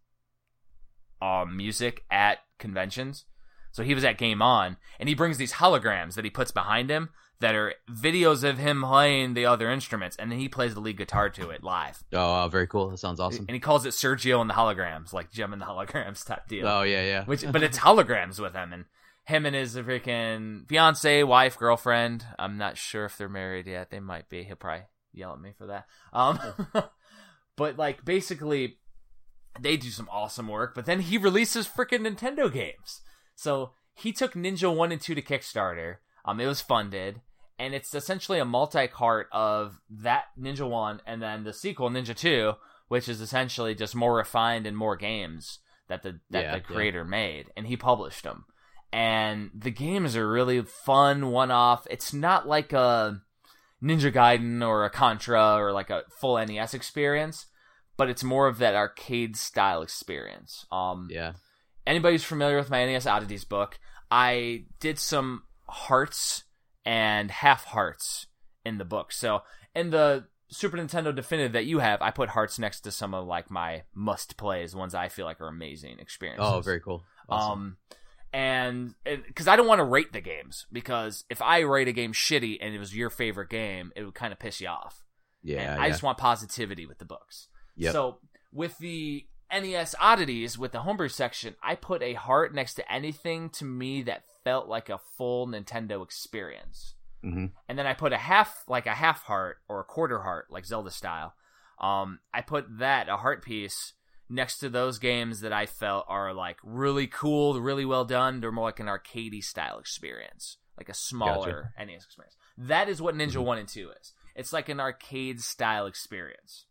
um, 1.22 1.57
music 1.57 2.03
at 2.11 2.40
conventions. 2.60 3.26
So 3.72 3.84
he 3.84 3.95
was 3.95 4.03
at 4.03 4.18
Game 4.18 4.41
On, 4.41 4.78
and 4.99 5.10
he 5.10 5.15
brings 5.15 5.38
these 5.38 5.53
holograms 5.53 6.14
that 6.15 6.26
he 6.26 6.32
puts 6.32 6.52
behind 6.52 6.90
him 6.90 7.10
that 7.40 7.53
are 7.53 7.74
videos 7.91 8.44
of 8.44 8.57
him 8.57 8.82
playing 8.82 9.36
the 9.36 9.45
other 9.45 9.69
instruments, 9.69 10.15
and 10.18 10.32
then 10.32 10.40
he 10.40 10.49
plays 10.49 10.74
the 10.74 10.80
lead 10.80 10.98
guitar 10.98 11.30
to 11.30 11.52
it 11.52 11.64
live. 11.64 12.03
oh, 12.14 12.48
very 12.49 12.65
cool. 12.65 12.90
That 12.90 12.98
sounds 12.98 13.19
awesome. 13.19 13.45
And 13.48 13.53
he 13.53 13.60
calls 13.60 13.86
it 13.86 13.90
Sergio 13.90 14.41
and 14.41 14.49
the 14.49 14.56
holograms, 14.56 15.14
like 15.14 15.32
Jim 15.32 15.53
and 15.53 15.61
the 15.61 15.65
holograms 15.68 16.26
type 16.26 16.48
deal. 16.48 16.68
Oh 16.68 16.82
yeah, 16.82 17.03
yeah. 17.03 17.26
Which, 17.26 17.44
but 17.52 17.61
it's 17.61 17.78
holograms 17.80 18.40
with 18.40 18.53
him, 18.53 18.74
and 18.74 18.86
him 19.28 19.45
and 19.45 19.56
his 19.56 19.76
freaking 19.76 20.68
fiance, 20.70 21.22
wife, 21.24 21.58
girlfriend. 21.58 22.26
I'm 22.40 22.58
not 22.58 22.78
sure 22.78 23.04
if 23.06 23.18
they're 23.18 23.28
married 23.28 23.68
yet. 23.68 23.90
They 23.90 23.99
might 23.99 24.30
be. 24.30 24.44
He'll 24.44 24.56
probably 24.56 24.86
yell 25.12 25.34
at 25.34 25.41
me 25.41 25.52
for 25.58 25.68
that. 25.68 25.86
Um, 26.14 26.40
but 27.58 27.78
like 27.78 28.06
basically, 28.06 28.78
they 29.60 29.76
do 29.76 29.90
some 29.90 30.08
awesome 30.10 30.48
work. 30.48 30.74
But 30.74 30.86
then 30.86 31.02
he 31.02 31.18
releases 31.18 31.68
freaking 31.68 32.08
Nintendo 32.08 32.52
games. 32.52 33.02
So 33.36 33.72
he 33.94 34.14
took 34.14 34.34
Ninja 34.34 34.74
One 34.74 34.94
and 34.94 35.02
Two 35.02 35.14
to 35.14 35.22
Kickstarter. 35.22 35.98
Um, 36.24 36.40
it 36.40 36.48
was 36.48 36.62
funded, 36.62 37.20
and 37.60 37.74
it's 37.74 37.94
essentially 37.94 38.40
a 38.40 38.45
multi-cart 38.45 39.28
of 39.34 39.82
that 39.90 40.26
Ninja 40.40 40.70
One 40.70 41.02
and 41.06 41.22
then 41.22 41.44
the 41.44 41.54
sequel 41.54 41.90
Ninja 41.90 42.16
Two, 42.16 42.54
which 42.88 43.10
is 43.10 43.20
essentially 43.20 43.76
just 43.76 43.94
more 43.94 44.16
refined 44.16 44.66
and 44.66 44.78
more 44.78 44.95
games 44.95 45.60
that 45.90 46.02
the 46.02 46.22
that 46.30 46.44
Yeah, 46.44 46.52
the 46.54 46.58
yeah. 46.60 46.64
creator 46.64 47.04
made, 47.04 47.52
and 47.58 47.68
he 47.68 47.76
published 47.76 48.24
them. 48.24 48.45
And 48.93 49.51
the 49.53 49.72
games 49.72 50.15
are 50.15 50.27
really 50.27 50.61
fun, 50.61 51.30
one-off. 51.31 51.85
It's 51.89 52.14
not 52.14 52.47
like 52.47 52.73
a 52.73 53.22
Ninja 53.84 54.11
Gaiden 54.11 54.65
or 54.65 54.85
a 54.85 54.89
Contra 54.89 55.55
or 55.55 55.72
like 55.72 55.89
a 55.89 56.03
full 56.09 56.38
NES 56.43 56.73
experience, 56.73 57.47
but 57.97 58.09
it's 58.09 58.23
more 58.23 58.47
of 58.47 58.59
that 58.59 58.76
arcade 58.76 59.35
style 59.35 59.81
experience. 59.81 60.65
Um, 60.72 61.09
yeah. 61.11 61.34
anybody 61.85 62.15
who's 62.15 62.23
familiar 62.23 62.57
with 62.57 62.69
my 62.69 62.85
NES 62.85 63.05
Oddities 63.05 63.43
book, 63.43 63.80
I 64.09 64.65
did 64.80 64.99
some 64.99 65.43
hearts 65.68 66.43
and 66.85 67.30
half 67.30 67.65
hearts 67.65 68.27
in 68.65 68.77
the 68.77 68.85
book. 68.85 69.11
So 69.11 69.41
in 69.76 69.89
the 69.89 70.26
Super 70.49 70.77
Nintendo 70.77 71.14
Definitive 71.14 71.51
that 71.53 71.65
you 71.65 71.80
have, 71.80 72.01
I 72.01 72.11
put 72.11 72.30
Hearts 72.30 72.57
next 72.57 72.81
to 72.81 72.91
some 72.91 73.14
of 73.14 73.27
like 73.27 73.51
my 73.51 73.84
must 73.93 74.38
plays, 74.38 74.73
ones 74.73 74.95
I 74.95 75.09
feel 75.09 75.26
like 75.26 75.41
are 75.41 75.47
amazing 75.47 75.99
experiences. 75.99 76.47
Oh, 76.49 76.61
very 76.61 76.80
cool. 76.80 77.03
Awesome. 77.27 77.51
Um, 77.51 77.77
and 78.34 78.94
because 79.06 79.48
I 79.48 79.56
don't 79.56 79.68
want 79.68 79.80
to 79.80 79.84
rate 79.86 80.12
the 80.14 80.22
games 80.22 80.66
because 80.72 81.24
if 81.30 81.41
I 81.41 81.60
rate 81.60 81.88
a 81.88 81.94
game 81.94 82.14
shitty 82.14 82.58
and 82.62 82.74
it 82.76 82.80
was 82.80 82.95
your 82.95 83.10
favorite 83.10 83.49
game, 83.49 83.91
it 83.95 84.04
would 84.04 84.16
kind 84.16 84.34
of 84.34 84.40
piss 84.40 84.60
you 84.62 84.68
off. 84.68 85.04
yeah, 85.44 85.60
And 85.72 85.80
yeah. 85.80 85.86
I 85.86 85.90
just 85.90 86.04
want 86.04 86.18
positivity 86.18 86.86
with 86.86 86.98
the 86.99 87.06
books. 87.06 87.48
Yep. 87.78 87.94
So 87.94 88.18
with 88.52 88.78
the 88.80 89.26
NES 89.52 89.95
oddities 89.99 90.58
with 90.58 90.72
the 90.74 90.82
homebrew 90.82 91.08
section, 91.10 91.56
I 91.64 91.76
put 91.76 92.02
a 92.02 92.14
heart 92.14 92.54
next 92.54 92.74
to 92.76 92.91
anything 92.91 93.49
to 93.52 93.66
me 93.66 94.02
that 94.04 94.24
felt 94.44 94.68
like 94.68 94.90
a 94.90 94.99
full 95.18 95.48
Nintendo 95.48 96.04
experience. 96.04 96.95
Mhm. 97.24 97.52
And 97.68 97.80
then 97.80 97.88
I 97.88 97.94
put 97.94 98.14
a 98.14 98.18
half, 98.18 98.64
like 98.68 98.88
a 98.88 98.94
half 98.94 99.24
heart 99.24 99.58
or 99.70 99.80
a 99.80 99.84
quarter 99.86 100.20
heart, 100.22 100.48
like 100.52 100.66
Zelda 100.66 100.91
style. 100.91 101.34
Um, 101.80 102.20
I 102.34 102.41
put 102.41 102.66
that 102.80 103.08
a 103.10 103.18
heart 103.18 103.44
piece 103.44 103.94
next 104.30 104.58
to 104.60 104.70
those 104.70 104.99
games 104.99 105.41
that 105.41 105.54
I 105.54 105.66
felt 105.66 106.06
are 106.08 106.34
like 106.34 106.58
really 106.64 107.08
cool, 107.08 107.60
really 107.62 107.86
well 107.86 108.06
done. 108.06 108.40
They're 108.40 108.52
more 108.52 108.66
like 108.66 108.80
an 108.80 108.88
arcadey 108.88 109.44
style 109.44 109.80
experience, 109.80 110.58
like 110.78 110.90
a 110.90 110.94
smaller 110.94 111.74
NES 111.78 112.04
experience. 112.06 112.36
That 112.58 112.90
is 112.90 113.02
what 113.02 113.16
Ninja 113.16 113.38
Mhm. 113.38 113.44
One 113.45 113.58
and 113.58 113.70
Two 113.70 113.91
is. 114.02 114.14
It's 114.36 114.52
like 114.54 114.70
an 114.70 114.80
arcade 114.80 115.41
style 115.41 115.86
experience, 115.88 116.66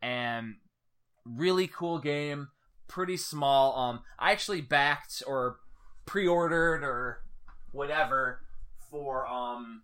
and 0.00 0.56
really 1.24 1.66
cool 1.66 1.98
game. 1.98 2.48
Pretty 2.88 3.16
small. 3.16 3.76
Um, 3.78 4.04
I 4.18 4.32
actually 4.32 4.60
backed 4.60 5.22
or 5.26 5.58
pre-ordered 6.04 6.82
or 6.84 7.22
whatever 7.72 8.40
for 8.90 9.26
um 9.26 9.82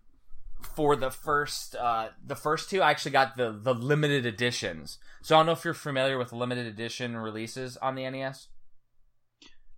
for 0.75 0.95
the 0.95 1.11
first 1.11 1.75
uh 1.75 2.09
the 2.25 2.35
first 2.35 2.69
two. 2.69 2.81
I 2.81 2.91
actually 2.91 3.11
got 3.11 3.37
the 3.37 3.51
the 3.51 3.73
limited 3.73 4.25
editions. 4.25 4.97
So 5.21 5.35
I 5.35 5.39
don't 5.39 5.45
know 5.47 5.51
if 5.53 5.65
you're 5.65 5.73
familiar 5.73 6.17
with 6.17 6.31
limited 6.33 6.65
edition 6.65 7.17
releases 7.17 7.77
on 7.77 7.95
the 7.95 8.09
NES. 8.09 8.47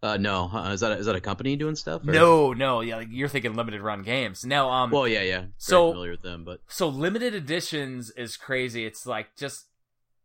Uh, 0.03 0.17
no, 0.17 0.49
uh, 0.51 0.71
is 0.71 0.79
that 0.79 0.99
is 0.99 1.05
that 1.05 1.15
a 1.15 1.21
company 1.21 1.55
doing 1.55 1.75
stuff? 1.75 2.01
or- 2.07 2.11
No, 2.11 2.53
no, 2.53 2.81
yeah, 2.81 2.95
like 2.97 3.09
you're 3.11 3.27
thinking 3.27 3.53
limited 3.53 3.81
run 3.81 4.01
games. 4.01 4.43
No, 4.43 4.69
um, 4.71 4.89
Well, 4.89 5.07
yeah, 5.07 5.21
yeah. 5.21 5.39
Very 5.41 5.51
So- 5.57 5.91
familiar 5.91 6.11
with 6.11 6.23
them, 6.23 6.43
but 6.43 6.61
so 6.67 6.87
limited 6.89 7.35
editions 7.35 8.09
is 8.11 8.35
crazy. 8.35 8.85
It's 8.85 9.05
like 9.05 9.35
just 9.35 9.67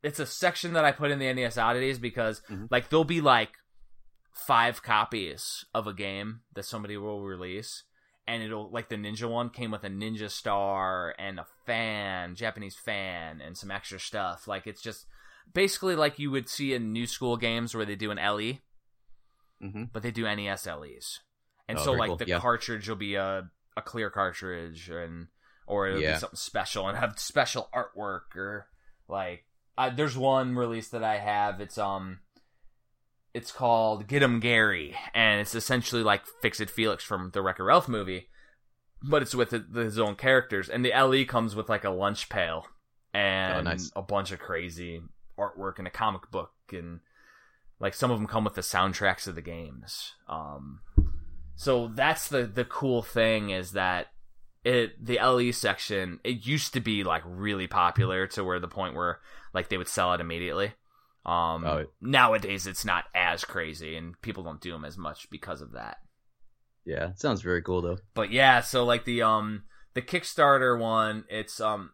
it's 0.02 0.18
a 0.18 0.24
section 0.26 0.72
that 0.74 0.84
I 0.84 0.92
put 0.92 1.10
in 1.10 1.18
the 1.18 1.26
NES 1.26 1.58
oddities 1.58 1.98
because 1.98 2.40
Mhm. 2.50 2.68
like 2.70 2.88
there'll 2.88 3.04
be 3.04 3.20
like 3.20 3.50
five 4.32 4.82
copies 4.82 5.64
of 5.74 5.86
a 5.86 5.92
game 5.92 6.40
that 6.54 6.64
somebody 6.64 6.96
will 6.96 7.22
release 7.22 7.82
and 8.28 8.42
it'll 8.42 8.70
like 8.70 8.88
the 8.88 8.96
ninja 8.96 9.28
one 9.28 9.50
came 9.50 9.70
with 9.70 9.84
a 9.84 9.88
ninja 9.88 10.30
star 10.30 11.14
and 11.18 11.38
a 11.38 11.46
fan, 11.64 12.34
Japanese 12.34 12.76
fan 12.76 13.40
and 13.40 13.56
some 13.56 13.70
extra 13.70 14.00
stuff. 14.00 14.48
Like 14.48 14.66
it's 14.66 14.82
just 14.82 15.06
basically 15.52 15.96
like 15.96 16.18
you 16.18 16.30
would 16.30 16.48
see 16.48 16.74
in 16.74 16.92
new 16.92 17.06
school 17.06 17.36
games 17.36 17.74
where 17.74 17.84
they 17.86 17.94
do 17.96 18.10
an 18.10 18.18
LE, 18.18 18.54
hmm 19.60 19.84
but 19.92 20.02
they 20.02 20.10
do 20.10 20.26
NES 20.26 20.66
LEs. 20.66 21.20
And 21.68 21.78
Oh, 21.78 21.84
so 21.84 21.92
like 21.92 22.08
cool. 22.10 22.16
the 22.18 22.26
Yeah. 22.26 22.40
cartridge 22.40 22.88
will 22.88 22.96
be 22.96 23.14
a 23.14 23.50
a 23.76 23.82
clear 23.82 24.10
cartridge 24.10 24.88
and 24.88 25.28
or 25.66 25.86
it'll 25.88 26.00
Yeah. 26.02 26.14
be 26.14 26.18
something 26.18 26.36
special 26.36 26.88
and 26.88 26.96
have 26.96 27.18
special 27.18 27.68
artwork 27.74 28.34
or 28.34 28.68
like 29.08 29.44
uh, 29.78 29.90
there's 29.90 30.16
one 30.16 30.56
release 30.56 30.88
that 30.88 31.04
I 31.04 31.18
have. 31.18 31.60
It's 31.60 31.76
um 31.78 32.20
it's 33.36 33.52
called 33.52 34.06
Get 34.06 34.22
'em 34.22 34.40
Gary 34.40 34.96
and 35.14 35.40
it's 35.40 35.54
essentially 35.54 36.02
like 36.02 36.26
Fix 36.42 36.58
It 36.60 36.70
Felix 36.70 37.04
from 37.04 37.30
the 37.32 37.42
Wreck-It 37.42 37.62
Ralph 37.62 37.88
movie. 37.88 38.28
But 39.02 39.22
it's 39.22 39.34
with 39.34 39.50
his 39.74 39.98
own 39.98 40.16
characters, 40.16 40.68
and 40.70 40.84
the 40.84 40.92
LE 40.92 41.24
comes 41.26 41.54
with 41.54 41.68
like 41.68 41.84
a 41.84 41.90
lunch 41.90 42.28
pail 42.28 42.66
and 43.12 43.68
Oh, 43.68 43.70
nice. 43.70 43.92
a 43.94 44.02
bunch 44.02 44.32
of 44.32 44.38
crazy 44.40 45.02
artwork 45.38 45.78
and 45.78 45.86
a 45.86 45.90
comic 45.90 46.30
book, 46.30 46.52
and 46.72 47.00
like 47.78 47.92
some 47.94 48.10
of 48.10 48.18
them 48.18 48.26
come 48.26 48.42
with 48.44 48.54
the 48.54 48.62
soundtracks 48.62 49.26
of 49.28 49.34
the 49.34 49.42
games. 49.42 50.14
Um, 50.28 50.80
so 51.54 51.88
that's 51.88 52.28
the 52.28 52.44
the 52.46 52.64
cool 52.64 53.02
thing 53.02 53.50
is 53.50 53.72
that 53.72 54.08
it 54.64 55.04
the 55.04 55.18
LE 55.22 55.52
section 55.52 56.18
it 56.24 56.46
used 56.46 56.72
to 56.72 56.80
be 56.80 57.04
like 57.04 57.22
really 57.26 57.66
popular 57.66 58.26
to 58.28 58.42
where 58.42 58.58
the 58.58 58.66
point 58.66 58.94
where 58.94 59.20
like 59.52 59.68
they 59.68 59.76
would 59.76 59.88
sell 59.88 60.12
it 60.14 60.20
immediately. 60.20 60.72
Um, 61.26 61.64
Oh. 61.66 61.84
nowadays 62.00 62.66
it's 62.68 62.84
not 62.84 63.04
as 63.14 63.44
crazy 63.44 63.96
and 63.96 64.14
people 64.22 64.44
don't 64.44 64.60
do 64.60 64.70
them 64.70 64.84
as 64.84 64.96
much 64.96 65.28
because 65.30 65.60
of 65.60 65.72
that. 65.72 65.96
yeah, 66.84 67.08
it 67.10 67.18
sounds 67.18 67.42
very 67.42 67.60
cool 67.62 67.82
though. 67.82 67.98
But 68.14 68.30
yeah, 68.30 68.60
so 68.60 68.84
like 68.84 69.04
the 69.04 69.22
um 69.22 69.64
the 69.94 70.02
Kickstarter 70.02 70.78
one, 70.80 71.24
it's 71.28 71.60
um 71.60 71.90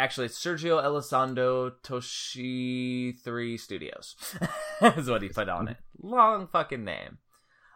actually 0.00 0.26
it's 0.26 0.42
Sergio 0.44 0.82
Elizondo 0.82 1.72
Toshi 1.84 3.18
Three 3.22 3.56
Studios 3.56 4.16
is 4.82 5.08
what 5.08 5.22
he 5.22 5.28
put 5.28 5.48
on 5.48 5.68
it. 5.68 5.76
Long 6.02 6.48
fucking 6.48 6.84
name. 6.84 7.18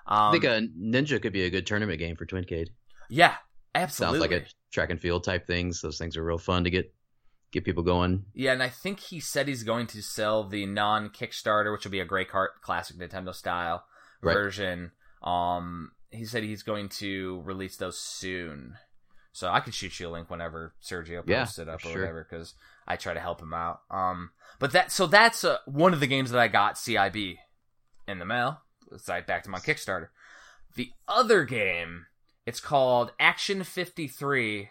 Um, 0.06 0.18
I 0.18 0.32
think 0.32 0.44
a 0.44 0.66
Ninja 0.76 1.20
could 1.22 1.32
be 1.32 1.44
a 1.44 1.50
good 1.50 1.66
tournament 1.66 1.98
game 1.98 2.16
for 2.16 2.26
Twincade. 2.26 2.70
yeah, 3.10 3.34
absolutely. 3.74 4.18
Sounds 4.20 4.30
like 4.32 4.42
a 4.42 4.46
track 4.72 4.90
and 4.90 5.00
field 5.00 5.22
type 5.22 5.46
things. 5.46 5.80
Those 5.82 5.98
things 5.98 6.16
are 6.16 6.24
real 6.24 6.38
fun 6.38 6.64
to 6.64 6.70
get 6.70 6.92
get 7.52 7.64
people 7.64 7.82
going. 7.82 8.24
Yeah, 8.34 8.52
and 8.52 8.62
I 8.62 8.68
think 8.68 9.00
he 9.00 9.20
said 9.20 9.48
he's 9.48 9.62
going 9.62 9.86
to 9.88 10.02
sell 10.02 10.44
the 10.44 10.66
non 10.66 11.10
Kickstarter, 11.10 11.72
which 11.72 11.84
will 11.84 11.90
be 11.92 12.00
a 12.00 12.04
Grey 12.04 12.24
Cart 12.24 12.60
classic 12.62 12.96
Nintendo 12.98 13.34
style 13.34 13.84
Right. 14.22 14.34
version. 14.34 14.92
Um, 15.22 15.92
he 16.10 16.24
said 16.24 16.42
he's 16.42 16.62
going 16.62 16.88
to 16.90 17.40
release 17.44 17.76
those 17.76 17.98
soon. 17.98 18.74
So 19.32 19.48
I 19.48 19.60
could 19.60 19.74
shoot 19.74 20.00
you 20.00 20.08
a 20.08 20.10
link 20.10 20.30
whenever 20.30 20.74
Sergio 20.82 21.22
Yeah, 21.26 21.44
posts 21.44 21.58
it 21.60 21.68
up 21.68 21.76
or 21.84 21.90
sure. 21.90 22.00
whatever, 22.00 22.26
because 22.28 22.54
I 22.88 22.96
try 22.96 23.14
to 23.14 23.20
help 23.20 23.40
him 23.40 23.54
out. 23.54 23.80
Um, 23.90 24.30
but 24.58 24.72
that 24.72 24.90
so 24.90 25.06
that's 25.06 25.44
uh, 25.44 25.58
one 25.66 25.92
of 25.92 26.00
the 26.00 26.06
games 26.08 26.30
that 26.32 26.40
I 26.40 26.48
got 26.48 26.74
CIB 26.74 27.36
in 28.08 28.18
the 28.18 28.24
mail. 28.24 28.62
Aside 28.90 29.26
back 29.26 29.44
to 29.44 29.50
my 29.50 29.58
Kickstarter. 29.58 30.08
The 30.74 30.90
other 31.06 31.44
game, 31.44 32.06
it's 32.46 32.58
called 32.60 33.12
Action 33.20 33.62
Fifty 33.62 34.08
Three, 34.08 34.70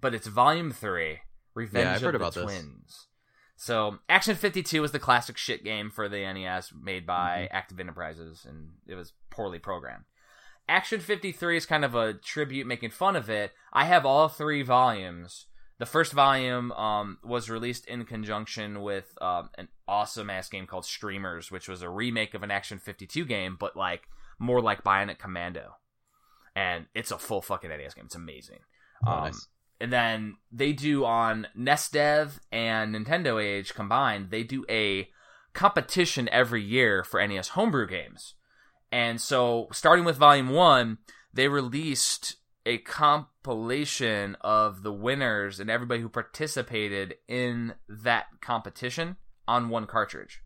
but 0.00 0.14
it's 0.14 0.26
Volume 0.28 0.70
Three. 0.70 1.20
Revenge 1.54 1.84
Yeah, 1.84 1.90
I've 1.90 1.96
of 1.96 2.02
heard 2.02 2.14
the 2.14 2.18
about 2.18 2.34
this. 2.34 2.44
Twins. 2.44 3.06
So 3.56 3.98
Action 4.08 4.36
52 4.36 4.80
was 4.80 4.92
the 4.92 4.98
classic 4.98 5.36
shit 5.36 5.62
game 5.64 5.90
for 5.90 6.08
the 6.08 6.20
NES 6.32 6.72
made 6.80 7.06
by 7.06 7.42
Mm-hmm. 7.50 7.56
Active 7.56 7.80
Enterprises 7.80 8.46
and 8.48 8.70
it 8.86 8.94
was 8.94 9.12
poorly 9.30 9.58
programmed. 9.58 10.04
Action 10.68 11.00
53 11.00 11.56
is 11.56 11.66
kind 11.66 11.84
of 11.84 11.94
a 11.94 12.14
tribute 12.14 12.66
making 12.66 12.90
fun 12.90 13.16
of 13.16 13.28
it. 13.28 13.52
I 13.72 13.84
have 13.86 14.06
all 14.06 14.28
three 14.28 14.62
volumes. 14.62 15.46
The 15.78 15.86
first 15.86 16.12
volume 16.12 16.70
um, 16.72 17.18
was 17.24 17.50
released 17.50 17.86
in 17.86 18.04
conjunction 18.04 18.82
with 18.82 19.12
um, 19.20 19.50
an 19.58 19.68
awesome 19.88 20.30
ass 20.30 20.48
game 20.48 20.66
called 20.66 20.84
Streemerz, 20.84 21.50
which 21.50 21.68
was 21.68 21.82
a 21.82 21.88
remake 21.90 22.34
of 22.34 22.42
an 22.42 22.50
Action 22.50 22.78
52 22.78 23.24
game, 23.24 23.56
but 23.58 23.76
like 23.76 24.02
more 24.38 24.60
like 24.60 24.84
Bionic 24.84 25.18
Commando. 25.18 25.76
And 26.54 26.86
it's 26.94 27.10
a 27.10 27.18
full 27.18 27.42
fucking 27.42 27.70
NES 27.70 27.94
game. 27.94 28.04
It's 28.06 28.14
amazing. 28.14 28.58
Oh, 29.06 29.10
Um, 29.10 29.24
nice. 29.24 29.48
And 29.80 29.92
then 29.92 30.36
they 30.52 30.72
do 30.72 31.04
on 31.04 31.46
NESDev 31.58 32.38
and 32.52 32.94
Nintendo 32.94 33.42
Age 33.42 33.74
combined, 33.74 34.30
they 34.30 34.42
do 34.42 34.64
a 34.68 35.08
competition 35.54 36.28
every 36.30 36.62
year 36.62 37.02
for 37.02 37.26
NES 37.26 37.48
homebrew 37.48 37.88
games. 37.88 38.34
And 38.92 39.20
so, 39.20 39.68
starting 39.72 40.04
with 40.04 40.16
Volume 40.16 40.50
1, 40.50 40.98
they 41.32 41.48
released 41.48 42.36
a 42.66 42.78
compilation 42.78 44.36
of 44.40 44.82
the 44.82 44.92
winners 44.92 45.60
and 45.60 45.70
everybody 45.70 46.00
who 46.02 46.08
participated 46.08 47.14
in 47.26 47.74
that 47.88 48.26
competition 48.40 49.16
on 49.48 49.68
one 49.68 49.86
cartridge. 49.86 50.42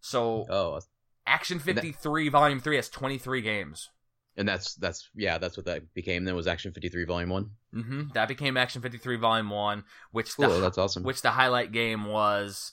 So, 0.00 0.46
Oh, 0.50 0.80
Action 1.26 1.60
53 1.60 2.28
Volume 2.28 2.60
3 2.60 2.76
has 2.76 2.88
23 2.88 3.40
games. 3.40 3.90
And 4.36 4.48
that's 4.48 4.74
that's 4.76 5.10
yeah, 5.14 5.38
that's 5.38 5.56
what 5.56 5.66
that 5.66 5.92
became. 5.94 6.24
Then 6.24 6.34
was 6.34 6.46
Action 6.46 6.72
Fifty 6.72 6.88
Three 6.88 7.04
Volume 7.04 7.28
One. 7.30 7.50
hmm 7.72 8.04
That 8.14 8.28
became 8.28 8.56
Action 8.56 8.80
53 8.80 9.16
Volume 9.16 9.50
1, 9.50 9.84
which 10.10 10.34
Cool, 10.36 10.48
the 10.48 10.60
that's 10.60 10.78
awesome. 10.78 11.02
which 11.02 11.20
the 11.22 11.32
highlight 11.32 11.70
game 11.72 12.06
was 12.06 12.72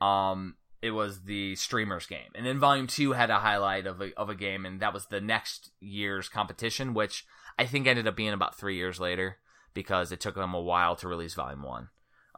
um 0.00 0.54
it 0.82 0.92
was 0.92 1.24
the 1.24 1.52
Streemerz 1.54 2.08
game 2.08 2.30
and 2.34 2.46
then 2.46 2.58
volume 2.58 2.86
2 2.86 3.12
had 3.12 3.28
a 3.28 3.40
highlight 3.40 3.86
of 3.86 4.00
a, 4.00 4.12
of 4.18 4.30
a 4.30 4.34
game 4.34 4.64
and 4.64 4.80
that 4.80 4.94
was 4.94 5.06
the 5.06 5.20
next 5.20 5.70
year's 5.80 6.28
competition 6.30 6.94
which 6.94 7.26
i 7.58 7.66
think 7.66 7.86
ended 7.86 8.06
up 8.06 8.16
being 8.16 8.32
about 8.32 8.56
three 8.56 8.76
years 8.76 8.98
later 8.98 9.36
because 9.74 10.10
it 10.10 10.20
took 10.20 10.36
them 10.36 10.54
a 10.54 10.60
while 10.60 10.96
to 10.96 11.06
release 11.06 11.34
volume 11.34 11.62
1 11.62 11.88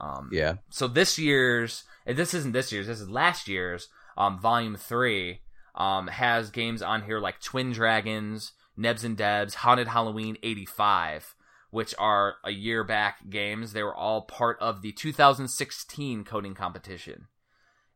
um 0.01 0.29
yeah, 0.33 0.55
so 0.71 0.89
this 0.89 1.19
year's 1.21 1.85
this 2.05 2.35
isn't 2.35 2.51
this 2.53 2.73
year's 2.73 2.89
this 2.89 3.01
is 3.01 3.09
last 3.09 3.47
year's 3.47 3.89
um 4.17 4.41
volume 4.41 4.75
3 4.75 5.41
um 5.77 6.09
has 6.09 6.51
games 6.51 6.83
on 6.83 7.03
here 7.03 7.21
like 7.21 7.41
twin 7.41 7.71
dragons 7.71 8.53
nebs 8.77 9.05
and 9.05 9.17
debs 9.17 9.55
haunted 9.57 9.89
halloween 9.89 10.37
85 10.43 11.35
which 11.71 11.95
are 11.99 12.35
a 12.45 12.51
year 12.51 12.85
back 12.85 13.29
games 13.31 13.73
they 13.73 13.83
were 13.83 13.95
all 13.95 14.23
part 14.23 14.59
of 14.61 14.83
the 14.83 14.93
2016 14.93 16.25
coding 16.25 16.55
competition 16.55 17.27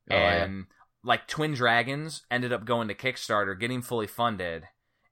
Oh, 0.09 0.15
yeah. 0.15 0.45
and 0.45 0.67
like 1.03 1.27
twin 1.27 1.55
dragons 1.55 2.23
ended 2.31 2.53
up 2.53 2.65
going 2.65 2.89
to 2.89 2.95
kickstarter 2.95 3.59
getting 3.59 3.83
fully 3.83 4.07
funded 4.07 4.65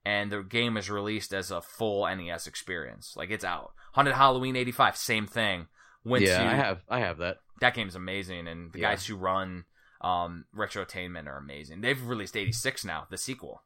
and 0.04 0.30
the 0.30 0.42
game 0.42 0.76
is 0.76 0.88
released 0.90 1.32
as 1.34 1.50
a 1.50 1.60
full 1.60 2.06
nes 2.16 2.46
experience 2.46 3.14
like 3.16 3.30
it's 3.30 3.44
out 3.44 3.72
haunted 3.94 4.14
halloween 4.14 4.54
85 4.56 4.96
same 4.96 5.26
thing 5.26 5.66
went 6.04 6.24
yeah, 6.24 6.38
to 6.38 6.44
I 6.44 6.54
have 6.54 6.82
I 6.88 7.00
have 7.00 7.18
that. 7.18 7.38
that 7.60 7.72
game's 7.74 7.94
amazing, 7.96 8.46
and 8.46 8.70
the 8.72 8.80
Yeah. 8.80 8.90
guys 8.90 9.06
who 9.06 9.16
run 9.16 9.64
um, 10.02 10.44
Retrotainment 10.54 11.26
are 11.28 11.38
amazing. 11.38 11.80
They've 11.80 12.06
released 12.06 12.36
86 12.36 12.84
now, 12.84 13.06
the 13.10 13.16
sequel. 13.16 13.62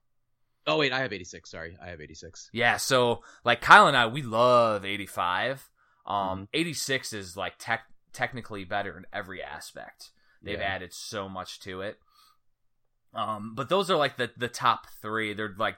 Oh 0.68 0.76
wait, 0.78 0.92
I 0.92 1.00
have 1.00 1.12
86. 1.12 1.50
Sorry, 1.50 1.76
I 1.82 1.88
have 1.88 2.00
86. 2.00 2.50
Yeah, 2.52 2.76
so 2.76 3.22
like 3.44 3.60
Kyle 3.60 3.86
and 3.88 3.96
I, 3.96 4.06
we 4.06 4.22
love 4.22 4.84
85. 4.84 5.68
Um, 6.06 6.14
Mm-hmm. 6.16 6.42
86 6.54 7.12
is 7.12 7.36
like 7.36 7.54
tech 7.58 7.80
technically 8.12 8.64
better 8.64 8.96
in 8.96 9.04
every 9.12 9.42
aspect. 9.42 10.10
They've 10.42 10.58
Yeah. 10.60 10.64
added 10.66 10.92
so 10.92 11.28
much 11.28 11.58
to 11.60 11.80
it. 11.80 11.98
Um, 13.14 13.54
but 13.54 13.68
those 13.68 13.90
are 13.90 13.96
like 13.96 14.16
the 14.16 14.30
the 14.36 14.48
top 14.48 14.86
three. 15.02 15.32
They're 15.34 15.54
like 15.58 15.76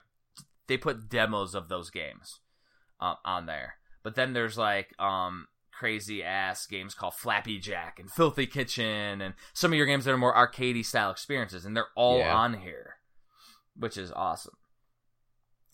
they 0.67 0.77
put 0.77 1.09
demos 1.09 1.55
of 1.55 1.69
those 1.69 1.91
games 1.91 2.41
uh, 3.01 3.15
on 3.25 3.47
there. 3.47 3.75
But 4.03 4.15
then 4.17 4.33
there's 4.33 4.59
like 4.59 4.99
um 5.01 5.47
crazy 5.73 6.23
ass 6.23 6.67
games 6.67 6.95
called 6.95 7.15
Flappy 7.15 7.59
Jack 7.59 7.99
and 7.99 8.11
Filthy 8.11 8.47
Kitchen 8.47 9.21
and 9.23 9.35
some 9.55 9.73
of 9.73 9.77
your 9.77 9.87
games 9.87 10.05
that 10.05 10.12
are 10.12 10.19
more 10.19 10.35
arcadey 10.35 10.85
style 10.85 11.11
experiences, 11.11 11.65
and 11.65 11.77
they're 11.77 11.89
all 11.97 12.19
Yeah. 12.19 12.35
on 12.37 12.55
here, 12.55 12.97
which 13.77 13.97
is 13.97 14.12
awesome. 14.12 14.55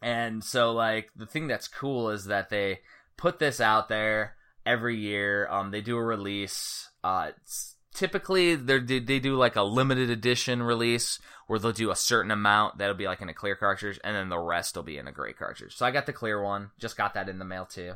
And 0.03 0.45
so 0.45 0.73
like 0.73 1.11
the 1.17 1.27
thing 1.27 1.47
that's 1.47 1.69
cool 1.69 2.11
is 2.11 2.27
that 2.27 2.51
they 2.51 2.81
put 3.17 3.39
this 3.39 3.61
out 3.61 3.89
there 3.89 4.37
every 4.65 4.97
year. 4.97 5.49
Um, 5.49 5.71
they 5.71 5.81
do 5.81 5.97
a 5.97 6.03
release. 6.03 6.91
Uh, 7.03 7.31
it's, 7.37 7.77
typically 7.97 8.55
they 8.55 8.79
they 8.79 9.19
do 9.19 9.37
like 9.37 9.57
a 9.57 9.63
limited 9.63 10.11
edition 10.11 10.63
release 10.63 11.19
where 11.47 11.59
they'll 11.59 11.73
do 11.73 11.91
a 11.91 11.97
certain 11.97 12.31
amount 12.31 12.79
that'll 12.79 12.95
be 12.95 13.07
like 13.07 13.23
in 13.23 13.29
a 13.29 13.35
clear 13.35 13.57
cartridge, 13.57 13.99
and 14.05 14.15
then 14.15 14.29
the 14.29 14.39
rest 14.39 14.77
will 14.77 14.83
be 14.83 14.99
in 14.99 15.09
a 15.09 15.13
gray 15.13 15.33
cartridge. 15.33 15.75
So 15.75 15.87
I 15.87 15.91
got 15.91 16.07
the 16.07 16.13
clear 16.13 16.43
one. 16.43 16.71
Just 16.79 16.97
got 16.97 17.15
that 17.15 17.29
in 17.29 17.39
the 17.39 17.45
mail 17.45 17.65
too. 17.65 17.95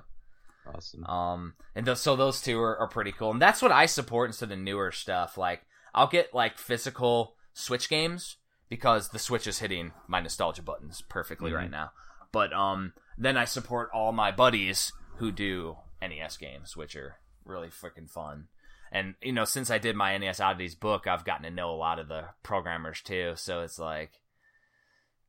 Awesome. 0.66 1.04
Um, 1.04 1.54
and 1.74 1.84
th- 1.84 1.98
so 1.98 2.16
those 2.16 2.40
two 2.40 2.60
are, 2.60 2.78
are 2.78 2.88
pretty 2.88 3.12
cool, 3.12 3.30
and 3.30 3.42
that's 3.42 3.62
what 3.62 3.72
I 3.72 3.86
support 3.86 4.30
instead 4.30 4.52
of 4.52 4.58
newer 4.58 4.90
stuff. 4.92 5.36
Like 5.36 5.62
I'll 5.94 6.08
get 6.08 6.34
like 6.34 6.58
physical 6.58 7.34
Switch 7.52 7.88
games 7.88 8.36
because 8.70 9.10
the 9.10 9.18
Switch 9.18 9.46
is 9.46 9.58
hitting 9.58 9.92
my 10.08 10.20
nostalgia 10.20 10.62
buttons 10.62 11.02
perfectly 11.02 11.50
Mhm. 11.50 11.56
right 11.56 11.70
now. 11.70 11.92
But 12.32 12.52
um, 12.54 12.94
then 13.18 13.36
I 13.36 13.44
support 13.44 13.90
all 13.92 14.12
my 14.12 14.30
buddies 14.30 14.92
who 15.16 15.30
do 15.32 15.76
NES 16.00 16.38
games, 16.38 16.74
which 16.76 16.96
are 16.96 17.16
really 17.44 17.68
freaking 17.68 18.08
fun. 18.08 18.48
And 18.92 19.14
you 19.20 19.32
know, 19.32 19.44
since 19.44 19.70
I 19.70 19.78
did 19.78 19.94
my 19.96 20.16
NES 20.16 20.40
Oddities 20.40 20.74
book, 20.74 21.06
I've 21.06 21.24
gotten 21.24 21.42
to 21.44 21.50
know 21.50 21.70
a 21.70 21.76
lot 21.76 21.98
of 21.98 22.08
the 22.08 22.30
programmers 22.42 23.02
too. 23.02 23.34
So 23.36 23.60
it's 23.60 23.78
like 23.78 24.12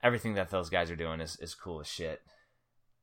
everything 0.01 0.35
that 0.35 0.49
those 0.49 0.69
guys 0.69 0.89
are 0.89 0.95
doing 0.95 1.19
is, 1.21 1.35
is 1.37 1.53
cool 1.55 1.79
as 1.81 1.87
shit. 1.87 2.21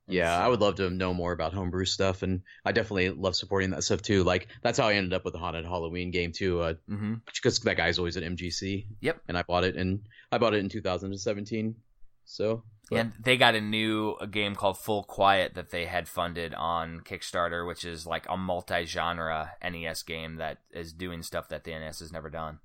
Yeah, 0.09 0.39
So- 0.39 0.45
I 0.45 0.49
would 0.49 0.61
love 0.61 0.77
to 0.77 0.91
know 0.91 1.13
more 1.15 1.33
about 1.33 1.53
homebrew 1.53 1.85
stuff, 1.85 2.23
and 2.23 2.43
I 2.65 2.73
definitely 2.73 3.11
love 3.11 3.37
supporting 3.37 3.71
that 3.71 3.83
stuff 3.85 4.03
too. 4.03 4.25
Like 4.25 4.49
that's 4.63 4.79
how 4.79 4.89
I 4.89 4.95
ended 4.95 5.13
up 5.13 5.25
with 5.25 5.33
the 5.35 5.39
haunted 5.39 5.65
Halloween 5.65 6.11
game 6.11 6.33
too, 6.33 6.61
uh, 6.61 6.75
Mm-hmm. 6.89 7.15
because 7.35 7.59
that 7.61 7.77
guy's 7.77 7.99
always 7.99 8.17
at 8.17 8.23
MGC. 8.23 8.87
Yep. 9.01 9.21
And 9.29 9.37
I 9.39 9.43
bought 9.43 9.65
it, 9.65 9.77
and 9.77 10.01
I 10.33 10.39
bought 10.39 10.55
it 10.55 10.59
in 10.61 10.69
2017. 10.69 11.77
So 12.25 12.63
but- 12.91 12.97
And 12.99 13.13
they 13.23 13.37
got 13.37 13.55
a 13.55 13.61
new 13.61 14.17
a 14.21 14.27
game 14.27 14.55
called 14.55 14.79
Full 14.79 15.03
Quiet 15.05 15.55
that 15.55 15.71
they 15.71 15.85
had 15.87 16.09
funded 16.09 16.55
on 16.55 17.01
Kickstarter, 17.01 17.67
which 17.67 17.85
is 17.85 18.07
like 18.07 18.27
a 18.31 18.37
multi-genre 18.37 19.53
NES 19.63 20.03
game 20.05 20.37
that 20.37 20.59
is 20.71 20.93
doing 20.95 21.23
stuff 21.23 21.49
that 21.49 21.65
the 21.65 21.73
NES 21.73 22.01
has 22.01 22.13
never 22.13 22.31
done, 22.31 22.61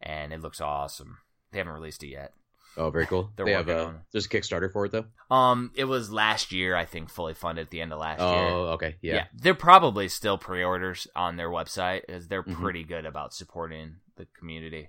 and 0.00 0.32
it 0.32 0.40
looks 0.42 0.60
awesome. 0.60 1.18
They 1.50 1.58
haven't 1.58 1.72
released 1.72 2.02
it 2.02 2.08
yet. 2.08 2.34
Oh, 2.78 2.90
very 2.90 3.04
cool. 3.06 3.30
They're 3.36 3.44
they 3.46 3.52
have 3.52 3.68
a 3.68 3.84
on 3.86 3.94
it. 3.96 4.00
there's 4.12 4.26
a 4.26 4.28
Kickstarter 4.28 4.72
for 4.72 4.86
it 4.86 4.92
though. 4.92 5.04
Um, 5.34 5.70
it 5.74 5.84
was 5.84 6.10
last 6.10 6.52
year, 6.52 6.74
I 6.74 6.84
think, 6.86 7.10
fully 7.10 7.34
funded 7.34 7.66
at 7.66 7.70
the 7.70 7.80
end 7.82 7.92
of 7.92 7.98
last 7.98 8.20
year. 8.20 8.28
Oh, 8.48 8.68
okay, 8.74 8.96
yeah. 9.02 9.26
they're 9.34 9.54
probably 9.54 10.08
still 10.08 10.38
pre-orders 10.38 11.06
on 11.14 11.36
their 11.36 11.50
website, 11.50 12.02
as 12.08 12.28
they're 12.28 12.42
Mhm. 12.42 12.54
pretty 12.54 12.84
good 12.84 13.04
about 13.04 13.34
supporting 13.34 13.96
the 14.16 14.26
community. 14.38 14.88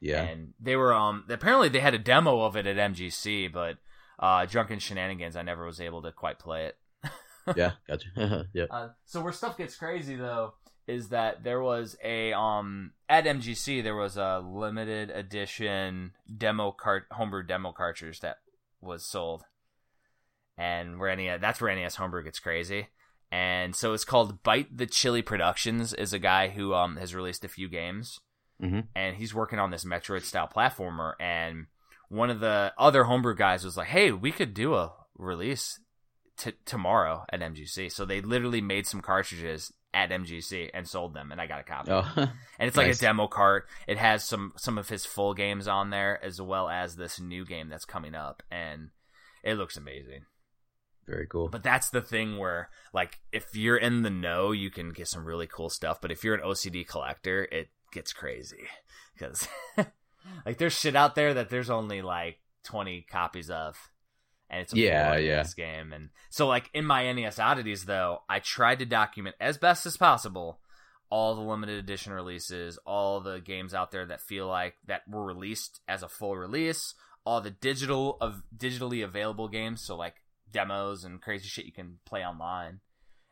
Yeah. 0.00 0.22
And 0.22 0.54
they 0.58 0.76
were 0.76 0.92
um 0.94 1.24
apparently 1.28 1.68
they 1.68 1.80
had 1.80 1.94
a 1.94 1.98
demo 1.98 2.40
of 2.40 2.56
it 2.56 2.66
at 2.66 2.76
MGC, 2.78 3.52
but 3.52 3.76
uh 4.18 4.46
Drunken 4.46 4.78
Shenanigans 4.78 5.36
I 5.36 5.42
never 5.42 5.64
was 5.66 5.80
able 5.80 6.02
to 6.02 6.12
quite 6.12 6.38
play 6.38 6.66
it. 6.66 6.76
yeah, 7.56 7.72
gotcha. 7.88 8.46
yeah. 8.54 8.64
Uh, 8.70 8.88
so 9.04 9.20
where 9.22 9.32
stuff 9.32 9.58
gets 9.58 9.76
crazy 9.76 10.16
though 10.16 10.54
is 10.90 11.08
that 11.10 11.44
there 11.44 11.62
was 11.62 11.96
a 12.04 12.32
um 12.32 12.92
at 13.08 13.24
MGC 13.24 13.82
there 13.82 13.96
was 13.96 14.16
a 14.16 14.40
limited 14.44 15.10
edition 15.10 16.12
demo 16.36 16.72
cart 16.72 17.04
homebrew 17.12 17.42
demo 17.44 17.72
cartridge 17.72 18.20
that 18.20 18.38
was 18.80 19.04
sold, 19.04 19.44
and 20.58 20.98
where 20.98 21.14
NES 21.14 21.40
that's 21.40 21.60
where 21.60 21.74
NES 21.74 21.96
homebrew 21.96 22.24
gets 22.24 22.38
crazy. 22.38 22.88
And 23.32 23.76
so 23.76 23.92
it's 23.92 24.04
called 24.04 24.42
Bite 24.42 24.76
the 24.76 24.86
Chili 24.86 25.22
Productions 25.22 25.92
is 25.94 26.12
a 26.12 26.18
guy 26.18 26.48
who 26.48 26.74
um 26.74 26.96
has 26.96 27.14
released 27.14 27.44
a 27.44 27.48
few 27.48 27.68
games, 27.68 28.20
Mhm. 28.60 28.88
and 28.94 29.16
he's 29.16 29.34
working 29.34 29.58
on 29.58 29.70
this 29.70 29.84
Metroid 29.84 30.22
style 30.22 30.48
platformer. 30.48 31.14
And 31.20 31.66
one 32.08 32.30
of 32.30 32.40
the 32.40 32.72
other 32.76 33.04
homebrew 33.04 33.36
guys 33.36 33.64
was 33.64 33.76
like, 33.76 33.88
"Hey, 33.88 34.10
we 34.12 34.32
could 34.32 34.52
do 34.52 34.74
a 34.74 34.92
release 35.16 35.78
t- 36.36 36.52
tomorrow 36.64 37.24
at 37.30 37.40
MGC. 37.42 37.88
So 37.90 38.04
they 38.04 38.20
literally 38.20 38.60
made 38.60 38.86
some 38.86 39.00
cartridges 39.02 39.72
at 39.92 40.10
MGC 40.10 40.70
and 40.72 40.88
sold 40.88 41.14
them, 41.14 41.32
and 41.32 41.40
I 41.40 41.46
got 41.46 41.60
a 41.60 41.64
copy. 41.64 41.90
Oh, 41.90 42.06
And 42.16 42.68
it's 42.68 42.76
like 42.76 42.86
nice. 42.88 42.98
a 42.98 43.00
demo 43.02 43.26
cart. 43.26 43.66
It 43.88 43.98
has 43.98 44.24
some 44.24 44.52
some 44.56 44.78
of 44.78 44.88
his 44.88 45.04
full 45.06 45.34
games 45.34 45.66
on 45.66 45.90
there, 45.90 46.22
as 46.24 46.40
well 46.40 46.68
as 46.68 46.96
this 46.96 47.18
new 47.20 47.44
game 47.44 47.68
that's 47.68 47.84
coming 47.84 48.14
up, 48.14 48.42
and 48.50 48.90
it 49.42 49.54
looks 49.54 49.76
amazing. 49.76 50.26
very 51.06 51.26
cool. 51.26 51.48
But 51.48 51.62
that's 51.64 51.90
the 51.90 52.02
thing 52.02 52.38
where, 52.38 52.70
like, 52.92 53.18
if 53.32 53.56
you're 53.56 53.76
in 53.78 54.02
the 54.02 54.10
know, 54.10 54.52
you 54.52 54.70
can 54.70 54.92
get 54.92 55.08
some 55.08 55.24
really 55.24 55.46
cool 55.48 55.70
stuff. 55.70 56.00
But 56.00 56.12
if 56.12 56.22
you're 56.22 56.34
an 56.36 56.42
OCD 56.44 56.86
collector, 56.86 57.48
it 57.50 57.68
gets 57.92 58.12
crazy 58.12 58.68
because, 59.14 59.48
like, 60.46 60.58
there's 60.58 60.78
shit 60.78 60.94
out 60.94 61.14
there 61.16 61.34
that 61.34 61.48
there's 61.50 61.70
only 61.70 62.00
like 62.02 62.38
20 62.64 63.06
copies 63.10 63.50
of, 63.50 63.89
and 64.50 64.60
it's 64.62 64.72
a 64.72 64.78
Yeah, 64.78 65.16
yeah. 65.16 65.44
Game. 65.56 65.92
And 65.92 66.10
so, 66.28 66.46
like, 66.46 66.68
in 66.74 66.84
my 66.84 67.10
NES 67.12 67.38
oddities, 67.38 67.84
though, 67.84 68.22
I 68.28 68.40
tried 68.40 68.80
to 68.80 68.86
document 68.86 69.36
as 69.40 69.56
best 69.58 69.86
as 69.86 69.96
possible 69.96 70.60
all 71.12 71.34
the 71.34 71.40
limited 71.40 71.76
edition 71.76 72.12
releases, 72.12 72.78
all 72.86 73.20
the 73.20 73.40
games 73.40 73.74
out 73.74 73.90
there 73.90 74.06
that 74.06 74.20
feel 74.20 74.46
like 74.46 74.74
that 74.86 75.02
were 75.08 75.24
released 75.24 75.80
as 75.88 76.04
a 76.04 76.08
full 76.08 76.36
release, 76.36 76.94
all 77.24 77.40
the 77.40 77.50
digital 77.50 78.16
of 78.20 78.42
digitally 78.56 79.02
available 79.04 79.48
games, 79.48 79.80
so 79.82 79.96
like 79.96 80.22
demos 80.52 81.02
and 81.04 81.20
crazy 81.20 81.48
shit 81.48 81.66
you 81.66 81.72
can 81.72 81.98
play 82.06 82.24
online, 82.24 82.78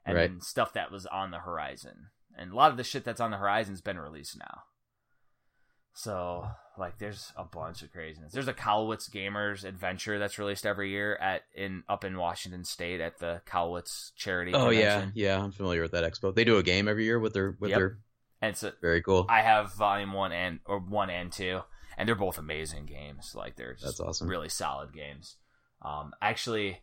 and 0.05 0.17
Right. 0.17 0.43
stuff 0.43 0.73
that 0.73 0.91
was 0.91 1.07
on 1.07 1.31
the 1.31 1.39
horizon. 1.39 2.11
And 2.37 2.53
a 2.53 2.55
lot 2.57 2.71
of 2.73 2.77
the 2.77 2.85
shit 2.85 3.05
that's 3.05 3.21
on 3.21 3.31
the 3.31 3.37
horizon's 3.37 3.81
been 3.81 3.99
released 3.99 4.37
now. 4.39 4.63
So, 6.03 6.47
like, 6.79 6.99
there's 6.99 7.33
a 7.37 7.43
bunch 7.43 7.83
of 7.83 7.91
craziness. 7.91 8.33
There's 8.33 8.47
a 8.47 8.55
Cowlitz 8.55 9.11
Gamers 9.11 9.65
Adventure 9.65 10.21
that's 10.21 10.39
released 10.39 10.65
every 10.65 10.91
year 10.91 11.17
at 11.17 11.43
in 11.57 11.83
up 11.89 12.05
in 12.05 12.17
Washington 12.17 12.63
State 12.63 13.01
at 13.01 13.19
the 13.19 13.43
Cowlitz 13.51 14.13
Charity. 14.15 14.53
Oh 14.55 14.71
yeah, 14.71 14.93
Convention. 15.01 15.13
yeah. 15.17 15.43
I'm 15.43 15.51
familiar 15.51 15.83
with 15.83 15.91
that 15.91 16.05
expo. 16.05 16.33
They 16.33 16.45
do 16.45 16.59
a 16.59 16.63
game 16.63 16.87
every 16.87 17.05
year 17.05 17.19
with 17.19 17.33
their 17.33 17.57
with 17.59 17.71
Yep. 17.71 17.79
their 17.79 17.99
and 18.41 18.63
a, 18.63 18.73
very 18.81 19.03
cool. 19.03 19.27
I 19.29 19.41
have 19.43 19.75
volume 19.75 20.13
one 20.13 20.31
and 20.31 20.61
or 20.67 20.79
one 20.79 21.11
and 21.11 21.33
two, 21.33 21.63
and 21.97 22.09
they're 22.09 22.15
both 22.15 22.39
amazing 22.39 22.87
games. 22.87 23.33
Like 23.35 23.57
they're 23.57 23.73
just 23.75 23.85
That's 23.85 24.01
awesome. 24.01 24.29
really 24.29 24.49
solid 24.49 24.93
games. 24.93 25.35
Um, 25.83 26.13
actually 26.23 26.79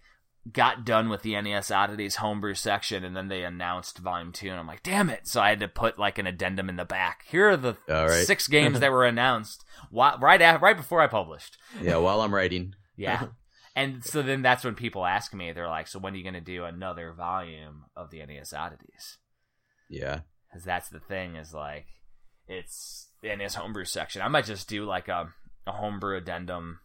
got 0.51 0.85
done 0.85 1.09
with 1.09 1.21
the 1.23 1.39
NES 1.41 1.71
Oddities 1.71 2.17
homebrew 2.17 2.53
section, 2.53 3.03
and 3.03 3.15
then 3.15 3.27
they 3.27 3.43
announced 3.43 3.97
volume 3.97 4.31
two, 4.31 4.49
and 4.49 4.59
I'm 4.59 4.67
like, 4.67 4.83
damn 4.83 5.09
it! 5.09 5.27
So 5.27 5.41
I 5.41 5.49
had 5.49 5.59
to 5.61 5.67
put 5.67 5.97
like 5.99 6.17
an 6.19 6.27
addendum 6.27 6.69
in 6.69 6.75
the 6.75 6.85
back. 6.85 7.25
Here 7.27 7.49
are 7.49 7.57
the 7.57 7.75
right. 7.87 8.25
six 8.25 8.47
games 8.47 8.79
that 8.79 8.91
were 8.91 9.05
announced 9.05 9.65
whi- 9.91 10.17
right 10.19 10.41
after, 10.41 10.63
right 10.63 10.77
before 10.77 11.01
I 11.01 11.07
published. 11.07 11.57
yeah, 11.81 11.97
while 11.97 12.21
I'm 12.21 12.33
writing. 12.33 12.73
Yeah. 12.97 13.25
And 13.75 14.05
so 14.05 14.21
then 14.21 14.41
that's 14.41 14.63
when 14.63 14.75
people 14.75 15.05
ask 15.05 15.33
me, 15.33 15.51
they're 15.51 15.67
like, 15.67 15.87
"So 15.89 15.99
when 15.99 16.13
are 16.13 16.15
you 16.15 16.23
going 16.23 16.33
to 16.35 16.39
do 16.39 16.63
another 16.63 17.11
volume 17.11 17.83
of 17.93 18.09
the 18.09 18.25
NES 18.25 18.53
Oddities?" 18.53 19.17
Yeah. 19.89 20.21
because 20.49 20.63
that's 20.63 20.87
the 20.87 21.01
thing 21.01 21.35
is 21.35 21.53
like 21.53 21.87
it's 22.47 23.09
in 23.21 23.41
his 23.41 23.55
homebrew 23.55 23.83
section. 23.83 24.21
I 24.21 24.27
might 24.29 24.45
just 24.45 24.69
do 24.69 24.85
like 24.85 25.09
a 25.09 25.27
a 25.67 25.71
homebrew 25.73 26.15
addendum, 26.15 26.79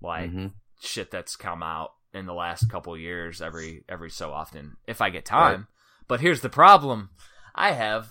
like 0.00 0.30
Mhm. 0.30 0.52
shit 0.80 1.10
that's 1.10 1.36
come 1.36 1.62
out 1.62 1.90
in 2.14 2.26
the 2.26 2.34
last 2.34 2.68
couple 2.70 2.96
years 2.96 3.40
every 3.40 3.84
every 3.88 4.10
so 4.10 4.32
often 4.32 4.76
if 4.86 5.00
I 5.00 5.10
get 5.10 5.24
time. 5.24 5.66
But 6.08 6.20
here's 6.20 6.40
the 6.40 6.48
problem: 6.48 7.10
I 7.54 7.72
have 7.72 8.08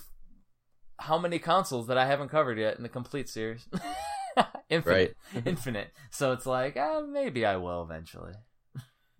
how 1.00 1.18
many 1.18 1.40
consoles 1.40 1.88
that 1.88 1.98
I 1.98 2.06
haven't 2.06 2.30
covered 2.30 2.58
yet 2.58 2.78
in 2.78 2.84
the 2.84 2.90
complete 2.90 3.30
series? 3.30 3.68
infinite, 4.70 5.16
infinite. 5.46 5.90
So 6.10 6.32
it's 6.32 6.46
like 6.46 6.78
uh, 6.78 7.02
maybe 7.02 7.46
I 7.46 7.58
will 7.58 7.84
eventually. 7.84 8.34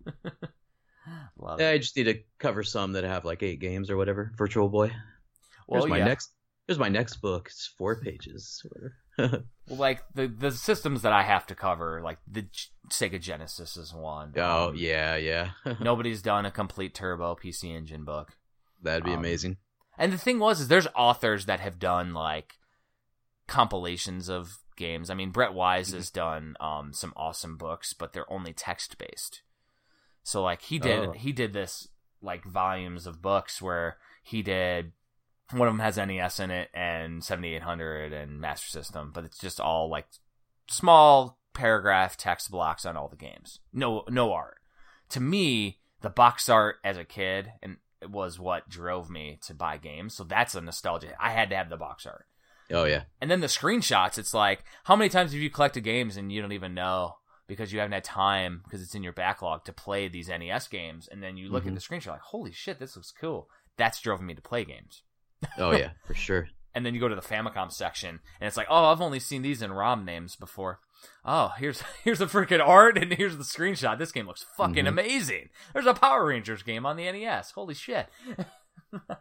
Love 1.38 1.60
Yeah, 1.60 1.70
it. 1.70 1.74
I 1.74 1.78
just 1.78 1.96
need 1.96 2.04
to 2.04 2.20
cover 2.38 2.62
some 2.62 2.92
that 2.92 3.04
have 3.04 3.24
like 3.24 3.42
eight 3.42 3.60
games 3.60 3.90
or 3.90 3.96
whatever. 3.96 4.32
Virtual 4.36 4.68
Boy. 4.68 4.88
Here's 5.70 5.84
Well, 5.84 5.86
my 5.86 5.98
yeah. 5.98 6.04
next. 6.04 6.30
Here's 6.66 6.78
my 6.78 6.88
next 6.88 7.16
book. 7.16 7.48
It's 7.48 7.66
four 7.78 8.00
pages. 8.00 8.62
Whatever. 8.64 8.94
Well, 9.18 9.42
like 9.68 10.02
the 10.14 10.26
the 10.26 10.50
systems 10.50 11.02
that 11.02 11.12
I 11.12 11.22
have 11.22 11.46
to 11.48 11.54
cover, 11.54 12.00
like 12.02 12.18
the 12.26 12.42
G- 12.42 12.68
Sega 12.90 13.20
Genesis 13.20 13.76
is 13.76 13.94
one. 13.94 14.32
oh 14.36 14.68
Um, 14.70 14.74
yeah, 14.76 15.16
yeah. 15.16 15.50
Nobody's 15.80 16.22
done 16.22 16.44
a 16.46 16.50
complete 16.50 16.94
Turbo 16.94 17.34
PC 17.36 17.74
Engine 17.76 18.04
book. 18.04 18.32
That'd 18.82 19.04
be 19.04 19.12
Um, 19.12 19.18
amazing. 19.20 19.58
And 19.98 20.12
the 20.12 20.18
thing 20.18 20.38
was, 20.38 20.60
is 20.60 20.68
there's 20.68 20.88
authors 20.96 21.46
that 21.46 21.60
have 21.60 21.78
done 21.78 22.12
like 22.14 22.54
compilations 23.46 24.28
of 24.28 24.58
games. 24.76 25.10
I 25.10 25.14
mean, 25.14 25.30
Brett 25.30 25.52
Weiss 25.54 25.90
Mhm. 25.90 25.94
has 25.94 26.10
done 26.10 26.56
um, 26.60 26.92
some 26.92 27.12
awesome 27.16 27.56
books, 27.56 27.92
but 27.92 28.12
they're 28.12 28.30
only 28.32 28.52
text 28.52 28.98
based. 28.98 29.42
So 30.22 30.42
like 30.42 30.62
he 30.62 30.78
did, 30.78 31.08
Oh. 31.08 31.12
he 31.12 31.32
did 31.32 31.52
this 31.52 31.88
like 32.20 32.44
volumes 32.44 33.06
of 33.06 33.20
books 33.22 33.60
where 33.60 33.98
he 34.22 34.42
did. 34.42 34.92
One 35.52 35.68
of 35.68 35.74
them 35.74 35.80
has 35.80 35.96
NES 35.96 36.40
in 36.40 36.50
it 36.50 36.70
and 36.74 37.22
7800 37.22 38.12
and 38.12 38.40
Master 38.40 38.68
System, 38.68 39.10
but 39.14 39.24
it's 39.24 39.38
just 39.38 39.60
all 39.60 39.88
like 39.88 40.06
small 40.68 41.38
paragraph 41.54 42.16
text 42.16 42.50
blocks 42.50 42.86
on 42.86 42.96
all 42.96 43.08
the 43.08 43.16
games. 43.16 43.60
No, 43.72 44.04
no 44.08 44.32
art. 44.32 44.58
To 45.10 45.20
me, 45.20 45.80
the 46.00 46.10
box 46.10 46.48
art 46.48 46.76
as 46.82 46.96
a 46.96 47.04
kid 47.04 47.52
and 47.62 47.76
it 48.00 48.10
was 48.10 48.38
what 48.38 48.68
drove 48.68 49.10
me 49.10 49.38
to 49.46 49.54
buy 49.54 49.76
games. 49.76 50.14
So 50.14 50.24
that's 50.24 50.54
a 50.54 50.60
nostalgia. 50.60 51.14
I 51.20 51.30
had 51.30 51.50
to 51.50 51.56
have 51.56 51.68
the 51.70 51.76
box 51.76 52.06
art. 52.06 52.26
Oh 52.70 52.84
yeah. 52.84 53.02
And 53.20 53.30
then 53.30 53.40
the 53.40 53.46
screenshots, 53.48 54.18
it's 54.18 54.32
like, 54.34 54.64
how 54.84 54.96
many 54.96 55.08
times 55.10 55.32
have 55.32 55.40
you 55.40 55.50
collected 55.50 55.82
games 55.82 56.16
and 56.16 56.32
you 56.32 56.40
don't 56.40 56.52
even 56.52 56.74
know 56.74 57.16
because 57.46 57.72
you 57.72 57.80
haven't 57.80 57.92
had 57.92 58.04
time 58.04 58.62
because 58.64 58.82
it's 58.82 58.94
in 58.94 59.02
your 59.02 59.12
backlog 59.12 59.64
to 59.66 59.72
play 59.72 60.08
these 60.08 60.28
NES 60.28 60.68
games? 60.68 61.06
And 61.12 61.22
then 61.22 61.36
you 61.36 61.50
look 61.50 61.64
Mhm. 61.64 61.68
at 61.68 61.74
the 61.74 61.80
screenshot, 61.80 62.12
like, 62.12 62.20
holy 62.22 62.52
shit, 62.52 62.78
this 62.78 62.96
looks 62.96 63.12
cool. 63.12 63.50
That's 63.76 64.00
drove 64.00 64.22
me 64.22 64.34
to 64.34 64.40
play 64.42 64.64
games. 64.64 65.02
Oh 65.58 65.72
yeah, 65.72 65.90
for 66.06 66.14
sure. 66.14 66.48
And 66.74 66.86
then 66.86 66.94
you 66.94 67.00
go 67.00 67.08
to 67.08 67.14
the 67.14 67.20
Famicom 67.20 67.70
section, 67.70 68.20
and 68.40 68.48
it's 68.48 68.56
like, 68.56 68.66
oh, 68.70 68.86
I've 68.86 69.02
only 69.02 69.20
seen 69.20 69.42
these 69.42 69.60
in 69.60 69.70
ROM 69.74 70.06
names 70.06 70.36
before. 70.36 70.80
Oh, 71.22 71.52
here's 71.58 71.82
here's 72.02 72.18
the 72.18 72.24
freaking 72.24 72.66
art, 72.66 72.96
and 72.96 73.12
here's 73.12 73.36
the 73.36 73.44
screenshot. 73.44 73.98
This 73.98 74.10
game 74.10 74.26
looks 74.26 74.46
fucking 74.56 74.86
Mhm. 74.86 74.88
amazing. 74.88 75.50
There's 75.74 75.84
a 75.84 75.92
Power 75.92 76.24
Rangers 76.24 76.62
game 76.62 76.86
on 76.86 76.96
the 76.96 77.04
NES. 77.12 77.50
Holy 77.50 77.74
shit! 77.74 78.08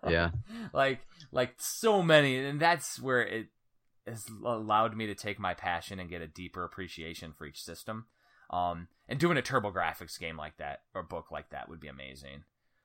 Yeah. 0.07 0.31
like 0.73 0.99
like 1.31 1.55
so 1.57 2.01
many 2.01 2.37
and 2.37 2.59
that's 2.59 2.99
where 3.01 3.21
it 3.21 3.47
has 4.07 4.25
allowed 4.45 4.95
me 4.97 5.07
to 5.07 5.15
take 5.15 5.39
my 5.39 5.53
passion 5.53 5.99
and 5.99 6.09
get 6.09 6.21
a 6.21 6.27
deeper 6.27 6.63
appreciation 6.63 7.31
for 7.31 7.45
each 7.45 7.61
system 7.63 8.05
um 8.49 8.87
and 9.07 9.17
doing 9.19 9.37
a 9.37 9.41
TurboGrafx 9.41 10.19
game 10.19 10.35
like 10.37 10.57
that 10.57 10.79
or 10.93 11.03
book 11.03 11.31
like 11.31 11.51
that 11.51 11.69
would 11.69 11.79
be 11.79 11.87
amazing 11.87 12.43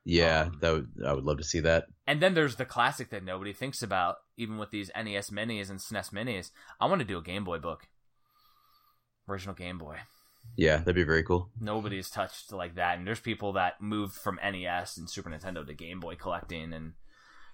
Yeah, 0.09 0.43
Um, 0.43 0.59
that 0.61 0.73
would, 0.73 0.89
I 1.05 1.13
would 1.13 1.25
love 1.25 1.39
to 1.39 1.45
see 1.45 1.59
that. 1.61 1.87
and 2.07 2.23
then 2.23 2.35
there's 2.35 2.55
the 2.57 2.65
classic 2.65 3.11
that 3.11 3.25
nobody 3.25 3.53
thinks 3.53 3.83
about 3.83 4.17
even 4.37 4.57
with 4.57 4.71
these 4.71 4.89
nes 4.97 5.31
minis 5.31 5.69
and 5.69 5.81
snes 5.81 6.11
minis 6.13 6.51
i 6.81 6.87
want 6.87 7.01
to 7.01 7.05
do 7.07 7.19
a 7.19 7.23
game 7.23 7.43
boy 7.43 7.59
book 7.59 7.89
original 9.29 9.55
game 9.55 9.79
boy 9.79 9.97
Yeah, 10.57 10.77
that'd 10.79 10.95
be 10.95 11.03
very 11.03 11.25
cool. 11.25 11.51
nobody's 11.61 12.09
touched 12.11 12.53
like 12.53 12.77
that 12.77 12.99
and 12.99 13.07
there's 13.07 13.21
people 13.21 13.53
that 13.55 13.81
moved 13.81 14.15
from 14.15 14.39
nes 14.45 14.97
and 14.97 15.11
super 15.11 15.29
nintendo 15.31 15.67
to 15.67 15.75
game 15.75 15.99
boy 16.01 16.15
collecting 16.15 16.73
and 16.73 16.93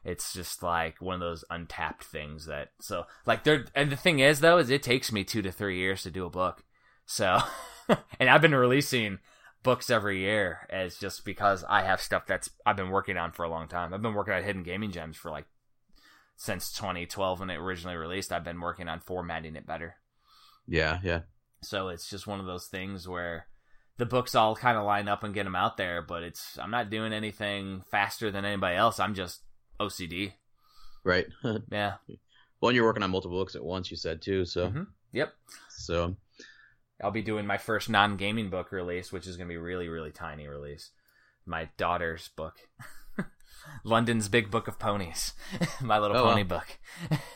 it's 0.04 0.32
just 0.34 0.62
like 0.62 1.00
one 1.00 1.14
of 1.14 1.20
those 1.20 1.44
untapped 1.48 2.04
things 2.04 2.46
that 2.46 2.70
so 2.80 3.06
like 3.24 3.44
there 3.44 3.64
and 3.74 3.90
the 3.90 3.96
thing 3.96 4.18
is 4.18 4.40
though 4.40 4.58
is 4.58 4.68
it 4.68 4.82
takes 4.82 5.10
me 5.12 5.24
two 5.24 5.40
to 5.42 5.52
three 5.52 5.78
years 5.78 6.02
to 6.02 6.10
do 6.10 6.26
a 6.26 6.30
book 6.30 6.64
so 7.06 7.38
and 8.20 8.28
i've 8.28 8.42
been 8.42 8.54
releasing 8.54 9.18
books 9.62 9.90
every 9.90 10.18
year 10.20 10.66
as 10.70 10.96
just 10.98 11.24
because 11.24 11.64
i 11.68 11.82
have 11.82 12.00
stuff 12.00 12.26
that's 12.26 12.50
i've 12.66 12.76
been 12.76 12.90
working 12.90 13.16
on 13.16 13.30
for 13.32 13.44
a 13.44 13.48
long 13.48 13.68
time 13.68 13.94
i've 13.94 14.02
been 14.02 14.14
working 14.14 14.34
on 14.34 14.42
hidden 14.42 14.62
gaming 14.62 14.90
gems 14.90 15.16
for 15.16 15.30
like 15.30 15.46
since 16.36 16.72
2012 16.72 17.40
when 17.40 17.50
it 17.50 17.56
originally 17.56 17.96
released 17.96 18.32
i've 18.32 18.44
been 18.44 18.60
working 18.60 18.88
on 18.88 18.98
formatting 19.00 19.54
it 19.56 19.66
better 19.66 19.94
Yeah, 20.66 20.98
yeah. 21.02 21.20
so 21.62 21.88
it's 21.88 22.08
just 22.10 22.26
one 22.26 22.40
of 22.40 22.46
those 22.46 22.66
things 22.66 23.06
where 23.06 23.46
the 23.98 24.06
books 24.06 24.34
all 24.34 24.56
kind 24.56 24.76
of 24.78 24.84
line 24.84 25.06
up 25.06 25.22
and 25.22 25.34
get 25.34 25.44
them 25.44 25.54
out 25.54 25.76
there, 25.76 26.00
but 26.02 26.22
it's 26.22 26.58
I'm 26.58 26.70
not 26.70 26.88
doing 26.90 27.12
anything 27.12 27.82
faster 27.90 28.30
than 28.30 28.44
anybody 28.46 28.74
else. 28.74 28.98
I'm 28.98 29.14
just 29.14 29.42
OCD. 29.78 30.32
Right. 31.04 31.26
Yeah. 31.70 31.96
well, 32.60 32.70
and 32.70 32.74
you're 32.76 32.86
working 32.86 33.02
on 33.02 33.10
multiple 33.10 33.36
books 33.38 33.54
at 33.54 33.62
once. 33.62 33.90
You 33.90 33.98
said 33.98 34.22
too. 34.22 34.46
So, 34.46 34.70
Mhm. 34.70 34.86
Yep. 35.12 35.34
so 35.68 36.16
I'll 37.02 37.10
be 37.10 37.22
doing 37.22 37.46
my 37.46 37.58
first 37.58 37.88
non-gaming 37.90 38.48
book 38.50 38.72
release, 38.72 39.12
which 39.12 39.26
is 39.26 39.36
going 39.36 39.48
to 39.48 39.52
be 39.52 39.58
really 39.58 39.88
really 39.88 40.10
tiny 40.12 40.46
release. 40.48 40.90
My 41.46 41.68
daughter's 41.76 42.28
book. 42.36 42.56
London's 43.84 44.28
Big 44.28 44.50
Book 44.50 44.66
of 44.68 44.78
Ponies. 44.78 45.34
my 45.80 45.98
little 45.98 46.16
Oh, 46.16 46.24
pony 46.24 46.42
wow. 46.42 46.48
book. 46.48 46.78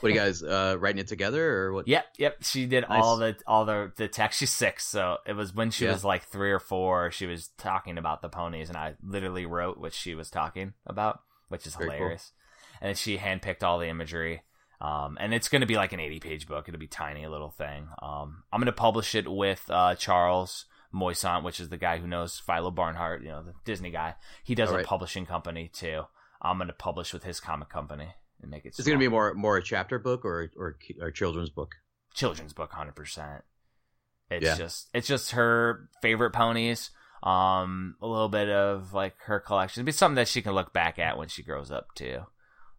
what 0.00 0.08
are 0.10 0.14
you 0.14 0.14
guys 0.20 0.42
uh, 0.42 0.76
writing 0.78 0.98
it 1.00 1.06
together 1.06 1.62
or 1.62 1.72
what? 1.72 1.88
Yep, 1.88 2.04
yep. 2.18 2.36
She 2.42 2.66
did 2.66 2.84
Nice. 2.88 3.02
all 3.02 3.16
the 3.16 3.36
all 3.46 3.64
the 3.64 3.92
the 3.96 4.08
text. 4.08 4.40
She's 4.40 4.50
six, 4.52 4.84
so 4.86 5.18
it 5.26 5.34
was 5.34 5.54
when 5.54 5.70
she 5.70 5.84
Yeah. 5.84 5.92
was 5.92 6.04
like 6.04 6.24
three 6.24 6.50
or 6.50 6.58
four. 6.58 7.10
She 7.12 7.26
was 7.26 7.48
talking 7.58 7.96
about 7.98 8.22
the 8.22 8.28
ponies, 8.28 8.68
and 8.68 8.76
I 8.76 8.94
literally 9.02 9.46
wrote 9.46 9.78
what 9.78 9.92
she 9.92 10.14
was 10.14 10.28
talking 10.30 10.74
about, 10.86 11.20
which 11.48 11.66
is 11.66 11.74
Very 11.76 11.90
cool. 11.90 11.96
hilarious. 11.98 12.32
And 12.80 12.88
then 12.88 12.94
she 12.96 13.18
handpicked 13.18 13.62
all 13.62 13.78
the 13.78 13.88
imagery. 13.88 14.42
Um, 14.80 15.16
and 15.20 15.32
it's 15.32 15.48
going 15.48 15.60
to 15.60 15.66
be 15.66 15.76
like 15.76 15.92
an 15.92 16.00
80 16.00 16.20
page 16.20 16.46
book. 16.46 16.68
It'll 16.68 16.78
be 16.78 16.86
tiny, 16.86 17.26
little 17.26 17.50
thing. 17.50 17.88
Um, 18.02 18.42
I'm 18.52 18.60
going 18.60 18.66
to 18.66 18.72
publish 18.72 19.14
it 19.14 19.30
with 19.30 19.64
uh, 19.70 19.94
Charles 19.94 20.66
Moisant, 20.94 21.42
which 21.44 21.60
is 21.60 21.68
the 21.70 21.76
guy 21.76 21.98
who 21.98 22.06
knows 22.06 22.38
Philo 22.38 22.70
Barnhart, 22.70 23.22
you 23.22 23.28
know, 23.28 23.42
the 23.42 23.54
Disney 23.64 23.90
guy. 23.90 24.14
He 24.44 24.54
does 24.54 24.70
All 24.70 24.78
a 24.78 24.84
publishing 24.84 25.24
company 25.26 25.70
too. 25.72 26.02
I'm 26.42 26.58
going 26.58 26.68
to 26.68 26.74
publish 26.74 27.12
with 27.12 27.24
his 27.24 27.40
comic 27.40 27.68
company 27.70 28.14
and 28.42 28.50
make 28.50 28.64
it. 28.66 28.68
it. 28.68 28.78
Is 28.78 28.86
going 28.86 28.98
to 28.98 29.02
be 29.02 29.08
more 29.08 29.32
more 29.34 29.56
a 29.56 29.62
chapter 29.62 29.98
book 29.98 30.24
or 30.24 30.50
or 30.56 30.76
or 31.00 31.10
children's 31.10 31.50
book? 31.50 31.74
children's 32.14 32.54
book 32.54 32.72
100% 32.72 33.42
it's 34.30 34.42
Yeah. 34.44 34.56
just 34.56 34.88
it's 34.94 35.06
just 35.06 35.32
her 35.32 35.90
favorite 36.00 36.30
ponies 36.30 36.90
um 37.22 37.94
a 38.00 38.06
little 38.06 38.30
bit 38.30 38.48
of 38.48 38.94
like 38.94 39.14
her 39.26 39.38
collection 39.38 39.80
It'd 39.80 39.86
be 39.86 39.92
something 39.92 40.16
that 40.16 40.28
she 40.28 40.40
can 40.40 40.52
look 40.54 40.72
back 40.72 40.98
at 40.98 41.18
when 41.18 41.28
she 41.28 41.42
grows 41.42 41.70
up 41.70 41.88
too 41.94 42.20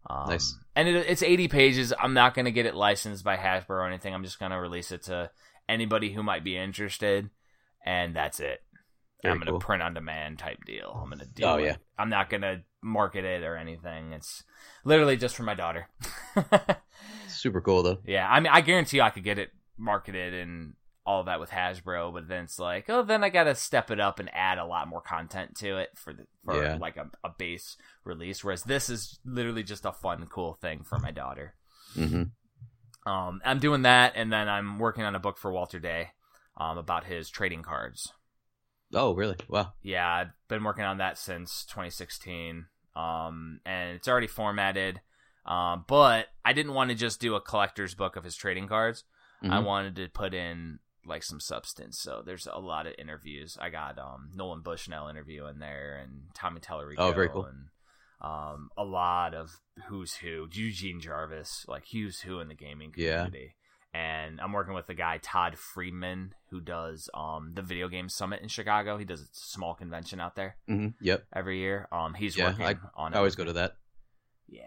um, 0.08 0.28
Nice. 0.30 0.56
and 0.76 0.88
it, 0.88 1.06
it's 1.08 1.22
80 1.22 1.48
pages 1.48 1.92
i'm 2.00 2.14
not 2.14 2.34
going 2.34 2.44
to 2.46 2.50
get 2.52 2.66
it 2.66 2.74
licensed 2.74 3.24
by 3.24 3.36
hasbro 3.36 3.70
or 3.70 3.86
anything 3.86 4.14
i'm 4.14 4.24
just 4.24 4.38
going 4.38 4.52
to 4.52 4.58
release 4.58 4.92
it 4.92 5.02
to 5.04 5.30
anybody 5.68 6.12
who 6.12 6.22
might 6.22 6.44
be 6.44 6.56
interested 6.56 7.30
and 7.84 8.14
that's 8.16 8.40
it 8.40 8.62
Very 9.22 9.32
i'm 9.32 9.38
going 9.38 9.46
to 9.46 9.52
cool. 9.52 9.60
print 9.60 9.82
on 9.82 9.94
demand 9.94 10.38
type 10.38 10.58
deal 10.64 10.98
i'm 11.02 11.08
going 11.10 11.18
to 11.20 11.26
deal 11.26 11.48
Oh, 11.48 11.56
with- 11.56 11.64
yeah. 11.66 11.76
i'm 11.98 12.08
not 12.10 12.30
going 12.30 12.42
to 12.42 12.62
market 12.80 13.24
it 13.24 13.42
or 13.42 13.56
anything 13.56 14.12
it's 14.12 14.44
literally 14.84 15.16
just 15.16 15.34
for 15.36 15.42
my 15.42 15.54
daughter 15.54 15.88
Super 17.28 17.60
cool 17.60 17.82
though. 17.82 17.98
yeah, 18.04 18.28
I 18.28 18.40
mean, 18.40 18.50
I 18.52 18.60
guarantee 18.60 18.96
you 18.98 19.02
I 19.02 19.10
could 19.10 19.24
get 19.24 19.38
it 19.38 19.50
marketed 19.76 20.34
and 20.34 20.74
all 21.08 21.24
that 21.24 21.40
with 21.40 21.48
Hasbro, 21.50 22.12
but 22.12 22.28
then 22.28 22.44
it's 22.44 22.58
like, 22.58 22.84
oh, 22.90 23.02
then 23.02 23.24
I 23.24 23.30
gotta 23.30 23.54
step 23.54 23.90
it 23.90 23.98
up 23.98 24.18
and 24.20 24.28
add 24.34 24.58
a 24.58 24.66
lot 24.66 24.88
more 24.88 25.00
content 25.00 25.56
to 25.56 25.78
it 25.78 25.90
for 25.96 26.12
the 26.12 26.26
for 26.44 26.54
Yeah. 26.54 26.76
like 26.76 26.98
a, 26.98 27.10
a 27.24 27.30
base 27.30 27.76
release. 28.04 28.44
Whereas 28.44 28.64
this 28.64 28.90
is 28.90 29.18
literally 29.24 29.62
just 29.62 29.86
a 29.86 29.92
fun, 29.92 30.26
cool 30.26 30.52
thing 30.60 30.82
for 30.84 30.98
my 30.98 31.10
daughter. 31.10 31.54
hmm 31.94 32.24
Um, 33.06 33.40
I'm 33.44 33.58
doing 33.58 33.82
that, 33.82 34.12
and 34.16 34.30
then 34.30 34.48
I'm 34.48 34.78
working 34.78 35.04
on 35.04 35.14
a 35.14 35.18
book 35.20 35.38
for 35.38 35.50
Walter 35.50 35.78
Day, 35.78 36.10
um, 36.58 36.76
about 36.76 37.04
his 37.04 37.30
trading 37.30 37.62
cards. 37.62 38.12
Oh, 38.92 39.14
really? 39.14 39.36
Wow. 39.48 39.72
Yeah, 39.82 40.06
I've 40.10 40.30
been 40.48 40.64
working 40.64 40.84
on 40.84 40.98
that 40.98 41.18
since 41.18 41.64
2016. 41.64 42.66
Um, 42.96 43.60
and 43.64 43.96
it's 43.96 44.08
already 44.08 44.26
formatted. 44.26 45.00
Um, 45.46 45.84
but 45.86 46.26
I 46.44 46.52
didn't 46.52 46.74
want 46.74 46.90
to 46.90 46.96
just 46.96 47.20
do 47.20 47.34
a 47.34 47.40
collector's 47.40 47.94
book 47.94 48.16
of 48.16 48.24
his 48.24 48.36
trading 48.36 48.66
cards. 48.66 49.04
I 49.42 49.60
Mhm. 49.60 49.64
wanted 49.64 49.96
to 49.96 50.08
put 50.08 50.34
in 50.34 50.80
like 51.08 51.22
some 51.22 51.40
substance. 51.40 51.98
So 51.98 52.22
there's 52.24 52.46
a 52.52 52.58
lot 52.60 52.86
of 52.86 52.94
interviews. 52.98 53.56
I 53.60 53.70
got 53.70 53.98
um 53.98 54.30
Nolan 54.34 54.60
Bushnell 54.62 55.08
interview 55.08 55.46
in 55.46 55.58
there 55.58 56.00
and 56.02 56.22
Tommy 56.34 56.60
Tallarico. 56.60 56.94
Oh, 56.98 57.12
very 57.12 57.28
cool. 57.28 57.44
And 57.46 57.66
um 58.20 58.68
a 58.76 58.84
lot 58.84 59.34
of 59.34 59.60
who's 59.86 60.14
who. 60.16 60.48
Eugene 60.52 61.00
Jarvis, 61.00 61.64
like 61.68 61.84
who's 61.92 62.20
who 62.20 62.40
in 62.40 62.48
the 62.48 62.54
gaming 62.54 62.92
Yeah. 62.96 63.24
community. 63.24 63.54
And 63.94 64.38
I'm 64.40 64.52
working 64.52 64.74
with 64.74 64.86
the 64.86 64.94
guy 64.94 65.18
Todd 65.22 65.56
Friedman 65.58 66.34
who 66.50 66.60
does 66.60 67.08
um 67.14 67.52
the 67.54 67.62
video 67.62 67.88
game 67.88 68.08
summit 68.08 68.42
in 68.42 68.48
Chicago. 68.48 68.98
He 68.98 69.04
does 69.04 69.22
a 69.22 69.26
small 69.32 69.74
convention 69.74 70.20
out 70.20 70.36
there 70.36 70.56
Mhm. 70.68 70.94
Yep. 71.00 71.24
every 71.34 71.58
year. 71.58 71.88
Um 71.90 72.14
he's 72.14 72.36
Yeah, 72.36 72.48
working 72.50 72.66
I- 72.66 72.76
on 72.94 73.12
it. 73.12 73.16
I 73.16 73.18
always 73.18 73.36
go 73.36 73.44
to 73.44 73.52
that. 73.54 73.76
yeah. 74.48 74.64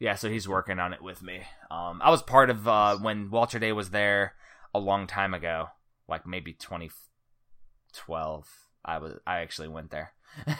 Yeah, 0.00 0.16
so 0.16 0.28
he's 0.28 0.48
working 0.48 0.80
on 0.80 0.92
it 0.92 1.00
with 1.02 1.22
me. 1.22 1.42
Um, 1.70 2.02
I 2.02 2.10
was 2.10 2.20
part 2.20 2.50
of 2.50 2.66
uh, 2.66 2.96
when 2.98 3.30
Walter 3.30 3.58
Day 3.60 3.72
was 3.72 3.90
there 3.90 4.34
a 4.74 4.78
long 4.78 5.06
time 5.06 5.32
ago, 5.34 5.68
like 6.08 6.26
maybe 6.26 6.52
2012. 6.54 8.48
I 8.84 8.98
was 8.98 9.14
I 9.26 9.38
actually 9.40 9.68
went 9.68 9.90
there. 9.90 10.12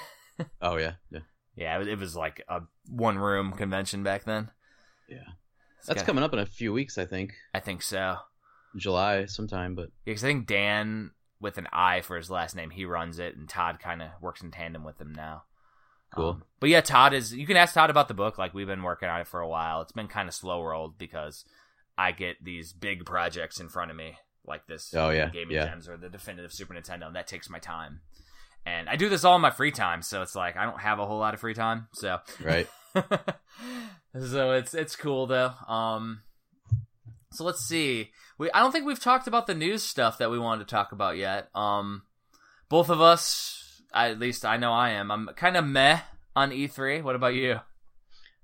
Oh 0.61 0.77
yeah. 0.79 0.95
Yeah. 1.13 1.21
Yeah, 1.55 1.77
it 1.77 1.79
was, 1.79 1.87
it 1.89 1.99
was 1.99 2.17
like 2.17 2.43
a 2.49 2.63
one 2.89 3.17
room 3.17 3.53
convention 3.53 4.03
back 4.03 4.25
then. 4.25 4.51
Yeah. 5.09 5.19
It's 5.79 5.87
That's 5.87 6.01
got- 6.01 6.07
coming 6.07 6.25
up 6.25 6.33
in 6.33 6.41
a 6.41 6.47
few 6.47 6.73
weeks, 6.73 6.99
I 6.99 7.05
think. 7.05 7.35
I 7.55 7.61
think 7.61 7.83
so. 7.83 8.17
July 8.77 9.27
sometime, 9.27 9.77
but 9.77 9.91
Because 10.05 10.25
I 10.25 10.27
think 10.27 10.49
Dan 10.49 11.13
with 11.41 11.57
an 11.57 11.69
I 11.73 12.01
for 12.01 12.17
his 12.17 12.31
last 12.33 12.57
name, 12.57 12.71
he 12.71 12.85
runs 12.85 13.21
it, 13.21 13.37
and 13.37 13.49
Todd 13.49 13.79
kind 13.79 14.03
of 14.03 14.09
works 14.21 14.43
in 14.43 14.51
tandem 14.51 14.83
with 14.83 15.01
him 15.01 15.13
now. 15.15 15.45
Cool. 16.13 16.31
Um, 16.31 16.43
but 16.59 16.69
yeah, 16.69 16.81
Todd 16.81 17.15
is. 17.15 17.33
You 17.33 17.47
can 17.47 17.57
ask 17.57 17.73
Todd 17.73 17.91
about 17.91 18.09
the 18.09 18.15
book. 18.15 18.37
Like 18.37 18.55
we've 18.55 18.67
been 18.67 18.83
working 18.83 19.09
on 19.09 19.21
it 19.21 19.29
for 19.29 19.39
a 19.39 19.49
while. 19.49 19.83
It's 19.83 19.93
been 19.93 20.09
kind 20.09 20.27
of 20.29 20.35
slow 20.35 20.61
rolled 20.65 20.99
because 20.99 21.45
I 21.97 22.13
get 22.13 22.43
these 22.43 22.73
big 22.73 23.05
projects 23.05 23.61
in 23.61 23.69
front 23.69 23.91
of 23.91 23.97
me, 23.97 24.17
like 24.47 24.67
this. 24.67 24.93
Oh, 24.95 25.11
yeah, 25.11 25.29
Gaming 25.29 25.57
yeah. 25.57 25.67
Gems 25.67 25.89
or 25.89 25.97
the 25.97 26.09
definitive 26.09 26.53
Super 26.53 26.75
Nintendo, 26.75 27.07
and 27.07 27.17
that 27.17 27.27
takes 27.27 27.49
my 27.49 27.59
time. 27.59 28.01
And 28.67 28.89
I 28.89 28.97
do 28.97 29.09
this 29.09 29.25
all 29.25 29.37
in 29.37 29.43
my 29.43 29.51
free 29.51 29.71
time, 29.71 30.03
so 30.03 30.23
it's 30.23 30.35
like 30.35 30.57
I 30.57 30.65
don't 30.65 30.81
have 30.81 30.99
a 30.99 31.07
whole 31.07 31.19
lot 31.19 31.35
of 31.35 31.41
free 31.41 31.55
time. 31.55 31.89
So 31.93 32.19
right. 32.43 32.67
so 34.19 34.53
it's 34.53 34.73
it's 34.73 34.97
cool 34.97 35.27
though. 35.27 35.53
Um, 35.69 36.23
so 37.31 37.45
let's 37.45 37.65
see. 37.65 38.11
We 38.39 38.51
I 38.53 38.61
don't 38.61 38.73
think 38.73 38.87
we've 38.87 39.01
talked 39.01 39.27
about 39.27 39.47
the 39.47 39.55
news 39.55 39.83
stuff 39.83 40.19
that 40.19 40.31
we 40.31 40.39
wanted 40.39 40.67
to 40.67 40.75
talk 40.75 40.93
about 40.93 41.19
yet. 41.19 41.51
Um, 41.55 42.05
both 42.71 42.89
of 42.89 43.03
us, 43.03 43.83
at 43.93 44.19
least 44.19 44.47
I 44.47 44.57
know 44.57 44.73
I 44.73 44.91
am. 44.91 45.11
I'm 45.11 45.29
kind 45.37 45.59
of 45.59 45.67
meh 45.67 46.01
on 46.35 46.51
E3. 46.51 47.03
What 47.03 47.17
about 47.17 47.35
you? 47.35 47.61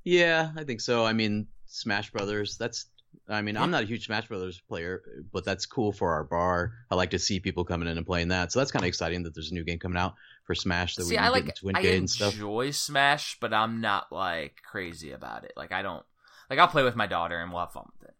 Yeah, 0.04 0.50
I 0.56 0.64
think 0.64 0.80
so. 0.80 1.04
I 1.04 1.12
mean, 1.12 1.46
Smash 1.66 2.10
Brothers. 2.10 2.56
That's. 2.58 2.86
I 3.30 3.42
mean, 3.42 3.56
I'm 3.56 3.70
not 3.70 3.84
a 3.84 3.86
huge 3.86 4.06
Smash 4.06 4.26
Brothers 4.28 4.60
player, 4.68 5.02
but 5.32 5.44
that's 5.44 5.64
cool 5.64 5.92
for 5.92 6.12
our 6.14 6.24
bar. 6.24 6.72
I 6.90 6.96
like 6.96 7.10
to 7.10 7.18
see 7.18 7.38
people 7.38 7.64
coming 7.64 7.88
in 7.88 7.96
and 7.96 8.04
playing 8.04 8.28
that. 8.28 8.50
So 8.50 8.58
that's 8.58 8.72
kind 8.72 8.82
of 8.84 8.88
exciting 8.88 9.22
that 9.22 9.34
there's 9.34 9.50
a 9.50 9.54
new 9.54 9.62
game 9.64 9.78
coming 9.78 9.98
out 9.98 10.14
for 10.44 10.54
Smash 10.54 10.96
that 10.96 11.04
See, 11.04 11.10
we 11.10 11.16
can 11.16 11.24
I 11.24 11.28
like 11.28 11.44
get 11.46 11.62
into 11.62 11.78
I 11.78 11.92
and 11.94 12.10
stuff. 12.10 12.34
enjoy 12.34 12.72
Smash, 12.72 13.38
but 13.40 13.54
I'm 13.54 13.80
not 13.80 14.10
like 14.10 14.56
crazy 14.68 15.12
about 15.12 15.44
it. 15.44 15.52
Like 15.56 15.70
I 15.72 15.82
don't 15.82 16.04
like 16.50 16.58
I'll 16.58 16.68
play 16.68 16.82
with 16.82 16.96
my 16.96 17.06
daughter 17.06 17.38
and 17.40 17.52
we'll 17.52 17.60
have 17.60 17.72
fun 17.72 17.86
with 18.00 18.08
it. 18.08 18.14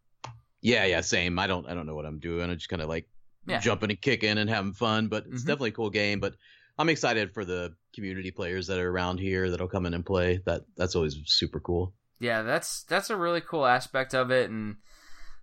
Yeah, 0.62 0.84
yeah, 0.84 1.00
same. 1.00 1.38
I 1.38 1.46
don't, 1.46 1.66
I 1.66 1.74
don't 1.74 1.86
know 1.86 1.94
what 1.94 2.06
I'm 2.06 2.18
doing. 2.20 2.48
I'm 2.48 2.56
just 2.56 2.68
kind 2.68 2.82
of 2.82 2.88
like 2.88 3.08
Yeah. 3.46 3.58
jumping 3.60 3.90
and 3.90 4.00
kicking 4.00 4.38
and 4.38 4.48
having 4.48 4.74
fun. 4.74 5.08
But 5.08 5.24
it's 5.26 5.42
Mhm. 5.42 5.46
definitely 5.46 5.70
a 5.70 5.72
cool 5.72 5.90
game. 5.90 6.20
But 6.20 6.34
I'm 6.78 6.88
excited 6.88 7.34
for 7.34 7.44
the 7.44 7.74
community 7.94 8.30
players 8.30 8.68
that 8.68 8.78
are 8.78 8.90
around 8.90 9.18
here 9.18 9.50
that'll 9.50 9.68
come 9.68 9.86
in 9.86 9.94
and 9.94 10.06
play. 10.06 10.40
That 10.46 10.62
that's 10.76 10.94
always 10.94 11.16
super 11.26 11.58
cool. 11.58 11.94
Yeah, 12.20 12.42
that's 12.42 12.82
that's 12.84 13.10
a 13.10 13.16
really 13.16 13.40
cool 13.40 13.66
aspect 13.66 14.14
of 14.14 14.30
it, 14.30 14.50
and 14.50 14.76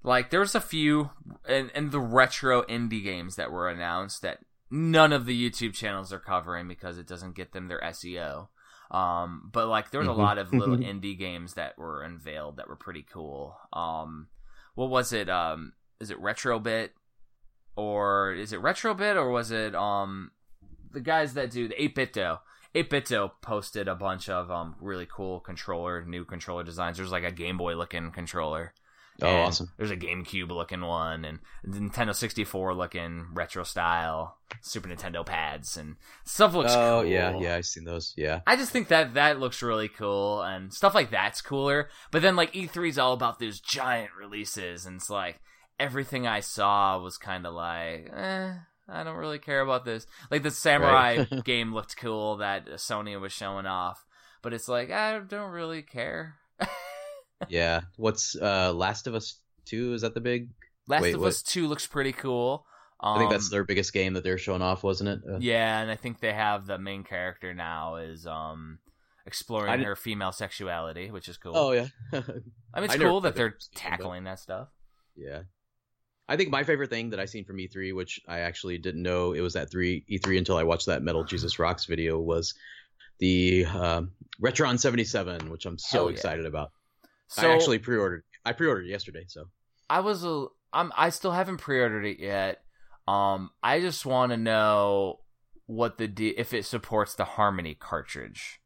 like 0.04 0.30
there's 0.30 0.56
a 0.56 0.62
few 0.62 1.10
and 1.48 1.72
and 1.76 1.92
the 1.92 2.00
retro 2.00 2.62
indie 2.64 3.04
games 3.04 3.36
that 3.36 3.52
were 3.52 3.68
announced 3.70 4.22
that 4.22 4.40
none 4.70 5.14
of 5.14 5.26
the 5.26 5.50
YouTube 5.50 5.74
channels 5.74 6.12
are 6.14 6.20
covering 6.20 6.68
because 6.68 6.98
it 6.98 7.08
doesn't 7.08 7.36
get 7.36 7.52
them 7.54 7.68
their 7.68 7.82
SEO. 7.82 8.48
Um, 8.92 9.50
but 9.52 9.68
like 9.68 9.92
there 9.92 10.00
was 10.00 10.08
a 10.10 10.14
Mhm. 10.14 10.18
lot 10.18 10.38
of 10.38 10.54
little 10.54 10.78
indie 10.78 11.18
games 11.18 11.56
that 11.56 11.78
were 11.78 12.02
unveiled 12.04 12.58
that 12.58 12.70
were 12.70 12.76
pretty 12.78 13.04
cool. 13.04 13.58
Um, 13.74 14.28
what 14.76 14.90
was 14.90 15.12
it? 15.12 15.30
Um, 15.30 15.74
is 16.00 16.10
it 16.12 16.22
Retrobit 16.22 16.92
or 17.76 18.34
is 18.34 18.54
it 18.54 18.62
Retrobit 18.62 19.16
or 19.16 19.30
was 19.30 19.52
it 19.52 19.76
um 19.76 20.32
the 20.92 21.02
guys 21.02 21.34
that 21.34 21.52
do 21.52 21.68
the 21.68 21.76
8BitDo? 21.82 22.40
8BitDo 22.76 23.32
posted 23.42 23.88
a 23.88 23.96
bunch 23.96 24.30
of 24.30 24.50
um 24.52 24.76
really 24.80 25.08
cool 25.10 25.40
controller, 25.40 26.04
new 26.06 26.24
controller 26.26 26.64
designs. 26.64 26.98
There's 26.98 27.12
like 27.12 27.24
a 27.24 27.32
Game 27.32 27.58
Boy 27.58 27.76
looking 27.76 28.12
controller. 28.12 28.74
Oh, 29.22 29.28
and 29.28 29.38
awesome. 29.48 29.72
There's 29.78 29.92
a 29.92 29.98
GameCube 29.98 30.50
looking 30.52 30.82
one 30.82 31.26
and 31.26 31.40
Nintendo 31.68 32.14
64 32.14 32.74
looking 32.76 33.28
retro 33.34 33.64
style 33.64 34.38
Super 34.62 34.88
Nintendo 34.90 35.26
pads 35.26 35.76
and 35.76 35.96
stuff 36.24 36.54
looks 36.54 36.72
oh 36.74 37.02
cool. 37.02 37.12
yeah, 37.12 37.38
yeah. 37.40 37.56
I've 37.56 37.66
seen 37.66 37.84
those. 37.84 38.14
Yeah. 38.16 38.42
I 38.46 38.56
just 38.56 38.72
think 38.72 38.90
that 38.90 39.16
that 39.16 39.40
looks 39.40 39.62
really 39.64 39.88
cool 39.90 40.42
and 40.44 40.72
stuff 40.74 40.94
like 40.96 41.10
that's 41.10 41.42
cooler. 41.42 41.90
But 42.12 42.22
then 42.22 42.36
like 42.36 42.54
E3 42.54 42.90
is 42.90 43.00
all 43.00 43.14
about 43.14 43.40
those 43.40 43.60
giant 43.60 44.12
releases 44.20 44.86
and 44.86 44.98
it's 44.98 45.10
like 45.10 45.40
everything 45.80 46.28
I 46.28 46.40
saw 46.42 47.00
was 47.00 47.18
kind 47.18 47.46
of 47.46 47.54
like, 47.54 48.12
eh, 48.16 48.54
I 48.90 49.04
don't 49.04 49.18
really 49.18 49.40
care 49.40 49.62
about 49.62 49.84
this. 49.84 50.06
Like 50.32 50.44
the 50.44 50.52
Samurai 50.52 51.26
Right. 51.32 51.44
game 51.44 51.74
looked 51.74 51.98
cool 51.98 52.38
that 52.38 52.68
Sony 52.76 53.20
was 53.20 53.34
showing 53.34 53.66
off, 53.66 54.06
but 54.42 54.54
it's 54.54 54.68
like 54.70 54.92
I 54.92 55.20
don't 55.20 55.52
really 55.52 55.82
care. 55.82 56.36
yeah. 57.50 57.82
What's 57.98 58.36
uh 58.36 58.74
Last 58.74 59.08
of 59.08 59.16
Us 59.16 59.40
Two? 59.66 59.94
Is 59.94 60.02
that 60.02 60.14
the 60.14 60.22
big? 60.22 60.50
Last 60.88 61.02
Wait, 61.02 61.16
of 61.16 61.22
what? 61.22 61.28
Us 61.28 61.42
2 61.42 61.68
looks 61.68 61.86
pretty 61.86 62.14
cool. 62.14 62.66
Um, 63.02 63.16
I 63.16 63.20
think 63.20 63.32
that's 63.32 63.50
their 63.50 63.66
biggest 63.66 63.92
game 63.92 64.14
that 64.14 64.24
they're 64.24 64.38
showing 64.38 64.62
off, 64.62 64.84
wasn't 64.84 65.10
it? 65.10 65.20
Uh, 65.30 65.38
Yeah, 65.40 65.82
and 65.82 65.92
I 65.92 65.96
think 65.96 66.20
they 66.20 66.32
have 66.34 66.66
the 66.66 66.78
main 66.80 67.04
character 67.04 67.54
now 67.54 67.98
is 67.98 68.26
um 68.26 68.80
exploring 69.26 69.82
her 69.84 69.96
female 69.96 70.32
sexuality, 70.32 71.12
which 71.12 71.28
is 71.28 71.38
cool. 71.38 71.54
Oh 71.56 71.72
yeah. 71.74 71.88
I 72.14 72.18
mean, 72.18 72.86
it's 72.86 72.94
I 72.94 72.98
cool 72.98 73.22
that 73.22 73.36
they're 73.36 73.50
that 73.50 73.52
game, 73.52 73.70
but- 73.74 73.80
tackling 73.80 74.24
that 74.24 74.40
stuff. 74.40 74.70
Yeah. 75.16 75.42
I 76.30 76.36
think 76.36 76.50
my 76.50 76.64
favorite 76.64 76.90
thing 76.90 77.12
that 77.12 77.22
I 77.22 77.26
seen 77.26 77.46
from 77.46 77.58
E3, 77.58 77.96
which 77.96 78.20
I 78.28 78.40
actually 78.40 78.78
didn't 78.80 79.02
know 79.02 79.32
it 79.32 79.40
was 79.40 79.56
at 79.56 79.72
three 79.72 80.04
E3 80.12 80.38
until 80.38 80.58
I 80.58 80.64
watched 80.64 80.88
that 80.88 81.02
Metal 81.02 81.24
Jesus 81.24 81.58
Rocks 81.58 81.86
video, 81.86 82.20
was 82.20 82.54
the 83.20 83.66
um, 83.66 84.12
Retron 84.42 84.78
77, 84.78 85.50
which 85.50 85.66
I'm 85.66 85.78
so 85.78 86.08
yeah. 86.08 86.14
excited 86.14 86.46
about. 86.46 86.72
So 87.28 87.50
I 87.50 87.54
actually 87.54 87.80
pre-ordered. 87.80 88.24
I 88.46 88.54
pre-ordered 88.54 88.88
yesterday, 88.88 89.26
so 89.28 89.46
I 89.90 90.00
was 90.00 90.24
a 90.24 90.48
I'm 90.74 90.92
I 90.96 91.10
still 91.10 91.32
haven't 91.32 91.58
pre-ordered 91.58 92.06
it 92.06 92.20
yet. 92.20 92.62
Um, 93.08 93.52
I 93.64 93.80
just 93.80 94.06
want 94.06 94.32
to 94.32 94.38
know 94.38 95.20
what 95.66 95.98
the 95.98 96.08
de- 96.08 96.38
if 96.38 96.54
it 96.54 96.66
supports 96.66 97.16
the 97.16 97.26
Harmony 97.26 97.74
cartridge. 97.74 98.60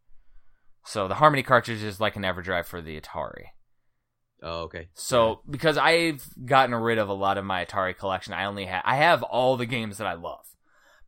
So 0.83 1.07
the 1.07 1.15
Harmony 1.15 1.43
cartridge 1.43 1.83
is 1.83 1.99
like 1.99 2.15
an 2.15 2.23
EverDrive 2.23 2.65
for 2.65 2.81
the 2.81 2.99
Atari. 2.99 3.45
oh 4.43 4.61
okay. 4.63 4.89
So 4.93 5.41
because 5.49 5.77
I've 5.77 6.27
gotten 6.45 6.73
rid 6.75 6.97
of 6.97 7.09
a 7.09 7.13
lot 7.13 7.37
of 7.37 7.45
my 7.45 7.65
Atari 7.65 7.95
collection, 7.97 8.33
I 8.33 8.45
only 8.45 8.65
have 8.65 8.81
I 8.85 8.95
have 8.95 9.21
all 9.23 9.57
the 9.57 9.65
games 9.67 9.97
that 9.99 10.07
I 10.07 10.13
love, 10.13 10.45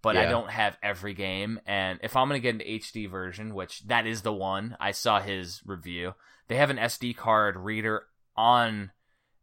but 0.03 0.15
I 0.17 0.25
don't 0.25 0.49
have 0.51 0.77
every 0.83 1.15
game. 1.15 1.59
And 1.65 1.99
if 2.03 2.15
I'm 2.15 2.27
gonna 2.27 2.39
get 2.39 2.55
an 2.55 2.61
HD 2.61 3.09
version, 3.09 3.55
which 3.55 3.81
that 3.87 4.05
is 4.05 4.21
the 4.21 4.33
one, 4.33 4.77
I 4.79 4.91
saw 4.91 5.19
his 5.19 5.61
review. 5.65 6.13
They 6.49 6.57
have 6.57 6.69
an 6.69 6.77
SD 6.77 7.15
card 7.17 7.55
reader 7.57 8.03
on 8.37 8.91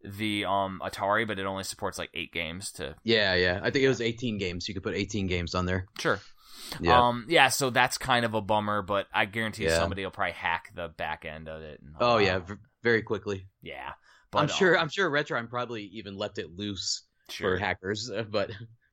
the 0.05 0.45
um 0.45 0.81
Atari, 0.85 1.27
but 1.27 1.39
it 1.39 1.47
only 1.47 1.65
supports 1.65 1.99
like 1.99 2.11
eight 2.15 2.33
games 2.33 2.71
to 2.73 2.95
yeah, 3.03 3.35
yeah. 3.35 3.61
I 3.63 3.71
think 3.71 3.85
it 3.85 3.89
was 3.89 4.01
18 4.01 4.39
games. 4.39 4.69
You 4.69 4.75
could 4.75 4.83
put 4.85 4.95
18 4.95 5.27
games 5.27 5.55
on 5.55 5.67
there. 5.67 5.87
sure. 5.99 6.21
Yeah. 6.81 7.09
Um, 7.09 7.27
yeah, 7.29 7.49
so 7.49 7.71
that's 7.71 7.99
kind 7.99 8.25
of 8.25 8.35
a 8.35 8.41
bummer, 8.41 8.83
but 8.83 9.07
I 9.13 9.25
guarantee 9.25 9.65
Yeah. 9.65 9.79
somebody 9.79 10.05
will 10.05 10.13
probably 10.13 10.33
hack 10.35 10.71
the 10.75 10.89
back 10.89 11.25
end 11.25 11.49
of 11.49 11.63
it. 11.63 11.81
And, 11.81 11.95
oh 12.01 12.15
uh, 12.15 12.19
yeah, 12.19 12.39
v- 12.39 12.55
very 12.83 13.03
quickly. 13.03 13.47
yeah. 13.63 13.93
but, 14.31 14.41
I'm 14.41 14.49
sure. 14.49 14.77
um, 14.77 14.83
I'm 14.83 14.89
sure 14.89 15.11
Retron 15.11 15.49
probably 15.49 15.85
even 15.95 16.17
left 16.17 16.39
it 16.39 16.51
loose 16.55 17.03
sure. 17.29 17.57
for 17.57 17.59
hackers, 17.59 18.11
but 18.31 18.51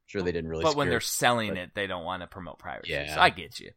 sure 0.08 0.22
they 0.24 0.32
didn't 0.32 0.50
really. 0.50 0.64
but 0.64 0.76
when 0.76 0.90
they're 0.90 1.00
selling 1.00 1.50
but- 1.50 1.58
it, 1.58 1.70
they 1.76 1.88
don't 1.88 2.04
want 2.04 2.22
to 2.24 2.28
promote 2.28 2.60
piracy. 2.60 2.92
Yeah. 2.92 3.14
So 3.16 3.22
I 3.22 3.30
get 3.30 3.60
you. 3.60 3.72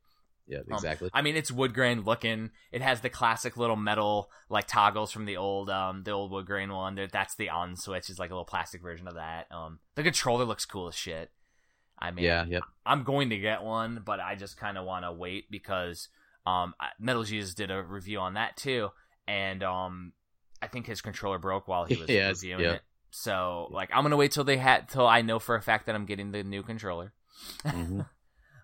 yeah, 0.47 0.59
um, 0.59 0.65
exactly. 0.73 1.11
I 1.13 1.23
mean, 1.23 1.37
it's 1.37 1.53
wood 1.53 1.75
grain 1.75 2.01
looking. 2.03 2.51
It 2.73 2.83
has 2.83 3.01
the 3.03 3.11
classic 3.11 3.57
little 3.57 3.77
metal 3.77 4.31
like 4.49 4.67
toggles 4.67 5.13
from 5.13 5.27
the 5.27 5.37
old 5.37 5.69
um 5.71 6.03
the 6.05 6.11
old 6.13 6.31
wood 6.33 6.47
grain 6.47 6.73
one. 6.73 6.99
That's 7.13 7.35
the 7.37 7.51
on 7.51 7.77
switch. 7.77 8.09
Is 8.11 8.19
like 8.19 8.31
a 8.31 8.35
little 8.35 8.45
plastic 8.45 8.83
version 8.83 9.07
of 9.07 9.15
that. 9.15 9.47
Um, 9.53 9.79
the 9.95 10.03
controller 10.03 10.45
looks 10.45 10.65
cool 10.65 10.89
as 10.89 10.95
shit. 10.97 11.31
I 12.03 12.11
mean, 12.13 12.25
yeah, 12.25 12.47
yep. 12.47 12.63
I'm 12.87 13.05
going 13.05 13.29
to 13.31 13.39
get 13.39 13.63
one, 13.63 14.01
but 14.05 14.21
I 14.21 14.35
just 14.35 14.57
kind 14.57 14.79
of 14.79 14.87
want 14.87 15.05
to 15.05 15.13
wait 15.13 15.51
because 15.51 16.09
um 16.47 16.75
Metal 16.99 17.23
Jesus 17.25 17.53
did 17.55 17.71
a 17.71 17.83
review 17.83 18.19
on 18.21 18.35
that 18.35 18.57
too, 18.57 18.89
and 19.29 19.63
um 19.63 20.13
I 20.63 20.67
think 20.67 20.87
his 20.87 21.01
controller 21.03 21.39
broke 21.39 21.69
while 21.69 21.85
he 21.85 21.97
was 22.01 22.09
Yes, 22.09 22.43
reviewing 22.43 22.65
yeah. 22.65 22.73
it. 22.73 22.83
So 23.11 23.69
like 23.71 23.91
I'm 23.93 24.03
gonna 24.03 24.17
wait 24.17 24.33
till 24.33 24.45
they 24.45 24.57
had 24.57 24.89
till 24.89 25.07
I 25.07 25.23
know 25.23 25.39
for 25.39 25.55
a 25.55 25.63
fact 25.63 25.87
that 25.87 25.95
I'm 25.95 26.07
getting 26.07 26.33
the 26.33 26.43
new 26.43 26.63
controller. 26.63 27.13
Mhm. 27.65 28.07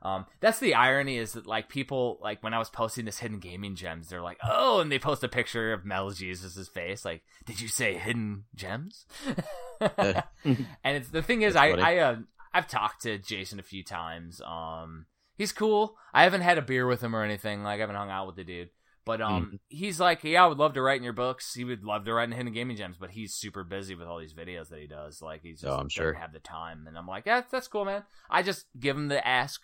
Um, 0.02 0.26
that's 0.38 0.60
the 0.60 0.74
irony 0.74 1.16
is 1.16 1.32
that 1.32 1.48
like 1.48 1.68
people 1.68 2.18
like 2.22 2.40
when 2.40 2.54
I 2.54 2.60
was 2.60 2.70
posting 2.70 3.06
this 3.06 3.18
hidden 3.18 3.40
gaming 3.40 3.74
gems, 3.74 4.08
they're 4.08 4.22
like, 4.22 4.38
oh, 4.44 4.78
and 4.78 4.92
they 4.92 5.00
post 5.00 5.24
a 5.24 5.28
picture 5.28 5.72
of 5.72 5.84
Metal 5.84 6.10
Jesus' 6.10 6.68
face. 6.68 7.04
Like, 7.04 7.22
did 7.44 7.60
you 7.60 7.66
say 7.66 7.94
hidden 7.94 8.44
gems? 8.54 9.04
and 9.80 10.24
it's 10.84 11.08
the 11.08 11.22
thing 11.22 11.42
is, 11.42 11.54
That's 11.54 11.62
I 11.62 11.70
funny. 11.70 11.82
I 11.82 11.98
uh, 11.98 12.16
I've 12.54 12.68
talked 12.68 13.02
to 13.02 13.18
Jason 13.18 13.58
a 13.58 13.64
few 13.64 13.82
times. 13.82 14.40
Um, 14.46 15.06
he's 15.36 15.50
cool. 15.50 15.96
I 16.14 16.22
haven't 16.22 16.42
had 16.42 16.58
a 16.58 16.62
beer 16.62 16.86
with 16.86 17.00
him 17.00 17.16
or 17.16 17.24
anything. 17.24 17.64
Like, 17.64 17.78
I 17.78 17.80
haven't 17.80 17.96
hung 17.96 18.10
out 18.10 18.28
with 18.28 18.36
the 18.36 18.44
dude. 18.44 18.70
But 19.06 19.22
um, 19.22 19.44
Mm-hmm. 19.46 19.56
he's 19.68 19.98
like, 20.00 20.24
yeah, 20.24 20.44
I 20.44 20.48
would 20.48 20.58
love 20.58 20.74
to 20.74 20.82
write 20.82 20.98
in 20.98 21.04
your 21.04 21.12
books. 21.12 21.54
He 21.54 21.64
would 21.64 21.84
love 21.84 22.04
to 22.04 22.12
write 22.12 22.24
in 22.28 22.32
Hidden 22.32 22.52
Gaming 22.52 22.76
Gems, 22.76 22.96
but 22.98 23.10
he's 23.10 23.34
super 23.34 23.62
busy 23.64 23.94
with 23.94 24.08
all 24.08 24.18
these 24.18 24.34
videos 24.34 24.68
that 24.70 24.80
he 24.80 24.88
does. 24.88 25.22
Like, 25.22 25.42
he's 25.42 25.60
just 25.60 25.72
Oh, 25.72 25.76
I'm 25.78 25.88
sure. 25.88 26.12
have 26.14 26.32
the 26.32 26.40
time. 26.40 26.86
And 26.88 26.98
I'm 26.98 27.06
like, 27.06 27.24
yeah, 27.24 27.42
that's 27.50 27.68
cool, 27.68 27.84
man. 27.84 28.02
I 28.28 28.42
just 28.42 28.66
give 28.78 28.96
him 28.96 29.06
the 29.08 29.24
ask. 29.26 29.62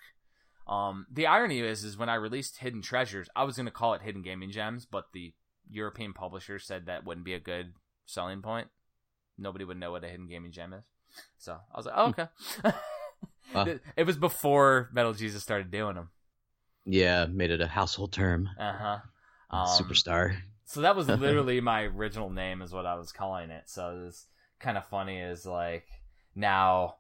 Um, 0.69 1.07
the 1.13 1.27
irony 1.27 1.59
is, 1.59 1.83
is 1.83 1.99
when 1.99 2.09
I 2.09 2.15
released 2.15 2.59
Hidden 2.59 2.83
Treasures, 2.83 3.29
I 3.35 3.43
was 3.43 3.57
gonna 3.57 3.73
call 3.73 3.95
it 3.95 4.03
Hidden 4.03 4.23
Gaming 4.23 4.53
Gems, 4.53 4.87
but 4.87 5.07
the 5.13 5.33
European 5.69 6.13
publisher 6.13 6.61
said 6.61 6.87
that 6.87 7.05
wouldn't 7.05 7.27
be 7.27 7.35
a 7.35 7.41
good 7.41 7.73
selling 8.07 8.43
point. 8.43 8.69
Nobody 9.37 9.65
would 9.65 9.77
know 9.77 9.91
what 9.91 10.05
a 10.05 10.09
hidden 10.09 10.29
gaming 10.29 10.53
gem 10.53 10.73
is. 10.73 10.85
So 11.39 11.55
I 11.55 11.77
was 11.77 11.87
like, 11.87 11.95
oh, 11.97 12.07
okay. 12.11 12.27
Wow. 13.55 13.65
it, 13.65 13.81
it 13.97 14.07
was 14.07 14.17
before 14.17 14.89
Metal 14.93 15.13
Jesus 15.15 15.43
started 15.43 15.71
doing 15.71 15.97
them. 15.97 16.11
yeah, 16.87 17.27
made 17.27 17.51
it 17.51 17.61
a 17.61 17.67
household 17.67 18.13
term. 18.13 18.49
Uh 18.59 18.73
huh. 18.73 18.99
Um, 19.53 19.67
Superstar. 19.67 20.37
So 20.65 20.81
that 20.83 20.97
was 20.97 21.07
literally 21.09 21.61
my 21.61 21.83
original 21.83 22.31
name, 22.31 22.63
is 22.63 22.73
what 22.73 22.87
I 22.87 22.95
was 22.95 23.13
calling 23.13 23.51
it. 23.51 23.65
So 23.67 24.05
it's 24.09 24.27
kind 24.61 24.79
of 24.79 24.87
funny 24.87 25.19
is 25.19 25.45
like 25.45 25.87
now, 26.35 26.97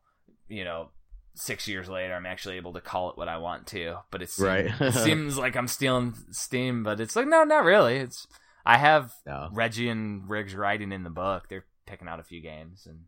you 0.48 0.64
know, 0.64 0.88
six 1.34 1.66
years 1.66 1.88
later, 1.88 2.14
I'm 2.14 2.26
actually 2.26 2.56
able 2.56 2.74
to 2.74 2.80
call 2.80 3.10
it 3.10 3.16
what 3.16 3.28
I 3.28 3.38
want 3.38 3.66
to. 3.68 3.96
But 4.10 4.22
it's 4.22 4.38
Right. 4.38 4.66
it 4.80 4.92
seems 5.04 5.38
like 5.38 5.56
I'm 5.56 5.68
stealing 5.68 6.14
steam, 6.30 6.82
but 6.82 7.00
it's 7.00 7.16
like 7.16 7.26
no, 7.26 7.44
not 7.44 7.64
really. 7.64 7.96
It's 7.96 8.26
I 8.66 8.76
have 8.78 9.12
No, 9.26 9.48
Reggie 9.52 9.88
and 9.88 10.28
Riggs 10.28 10.54
writing 10.54 10.92
in 10.92 11.02
the 11.04 11.10
book. 11.10 11.48
They're 11.48 11.64
picking 11.86 12.06
out 12.08 12.20
a 12.20 12.24
few 12.24 12.40
games, 12.42 12.86
and 12.86 13.06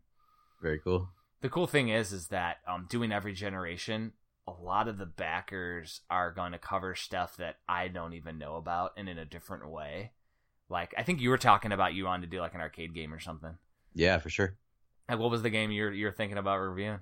very 0.61 0.79
cool. 0.79 1.09
the 1.41 1.49
cool 1.49 1.67
thing 1.67 1.89
is, 1.89 2.11
is 2.11 2.27
that 2.29 2.57
um, 2.67 2.87
doing 2.89 3.11
every 3.11 3.33
generation, 3.33 4.13
a 4.47 4.51
lot 4.51 4.87
of 4.87 4.97
the 4.97 5.05
backers 5.05 6.01
are 6.09 6.31
going 6.31 6.51
to 6.51 6.59
cover 6.59 6.95
stuff 6.95 7.37
that 7.37 7.57
I 7.67 7.87
don't 7.87 8.13
even 8.13 8.37
know 8.37 8.57
about, 8.57 8.91
and 8.97 9.09
in 9.09 9.17
a 9.17 9.25
different 9.25 9.69
way. 9.69 10.11
Like 10.69 10.93
I 10.97 11.03
think 11.03 11.21
you 11.21 11.29
were 11.29 11.37
talking 11.37 11.71
about 11.71 11.93
you 11.93 12.05
wanted 12.05 12.29
to 12.29 12.35
do 12.35 12.41
like 12.41 12.53
an 12.53 12.61
arcade 12.61 12.93
game 12.93 13.13
or 13.13 13.19
something. 13.19 13.57
Yeah, 13.93 14.17
for 14.19 14.29
sure. 14.29 14.55
Like 15.09 15.19
what 15.19 15.31
was 15.31 15.41
the 15.41 15.49
game 15.49 15.71
you're 15.71 15.91
you're 15.91 16.11
thinking 16.11 16.37
about 16.37 16.57
reviewing? 16.57 16.99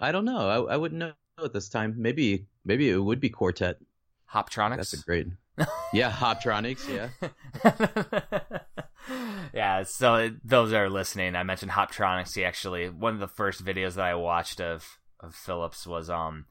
I 0.00 0.12
don't 0.12 0.24
know. 0.24 0.66
I, 0.66 0.74
I 0.74 0.76
wouldn't 0.76 0.98
know 0.98 1.12
at 1.42 1.52
this 1.52 1.68
time. 1.68 1.94
Maybe 1.98 2.46
maybe 2.64 2.90
it 2.90 2.98
would 2.98 3.20
be 3.20 3.28
Quartet. 3.28 3.78
Hoptronics. 4.32 4.76
That's 4.76 4.92
a 4.94 5.02
great. 5.02 5.26
yeah, 5.92 6.10
Hoptronics. 6.10 6.88
Yeah. 6.88 8.50
yeah. 9.52 9.82
So 9.82 10.30
those 10.44 10.70
that 10.70 10.80
are 10.80 10.90
listening, 10.90 11.36
I 11.36 11.42
mentioned 11.42 11.72
Hoptronics. 11.72 12.34
He 12.34 12.44
actually 12.44 12.88
one 12.88 13.14
of 13.14 13.20
the 13.20 13.28
first 13.28 13.64
videos 13.64 13.94
that 13.94 14.04
I 14.04 14.14
watched 14.14 14.60
of 14.60 14.99
of 15.22 15.34
Phillips 15.34 15.86
was 15.86 16.10
um. 16.10 16.46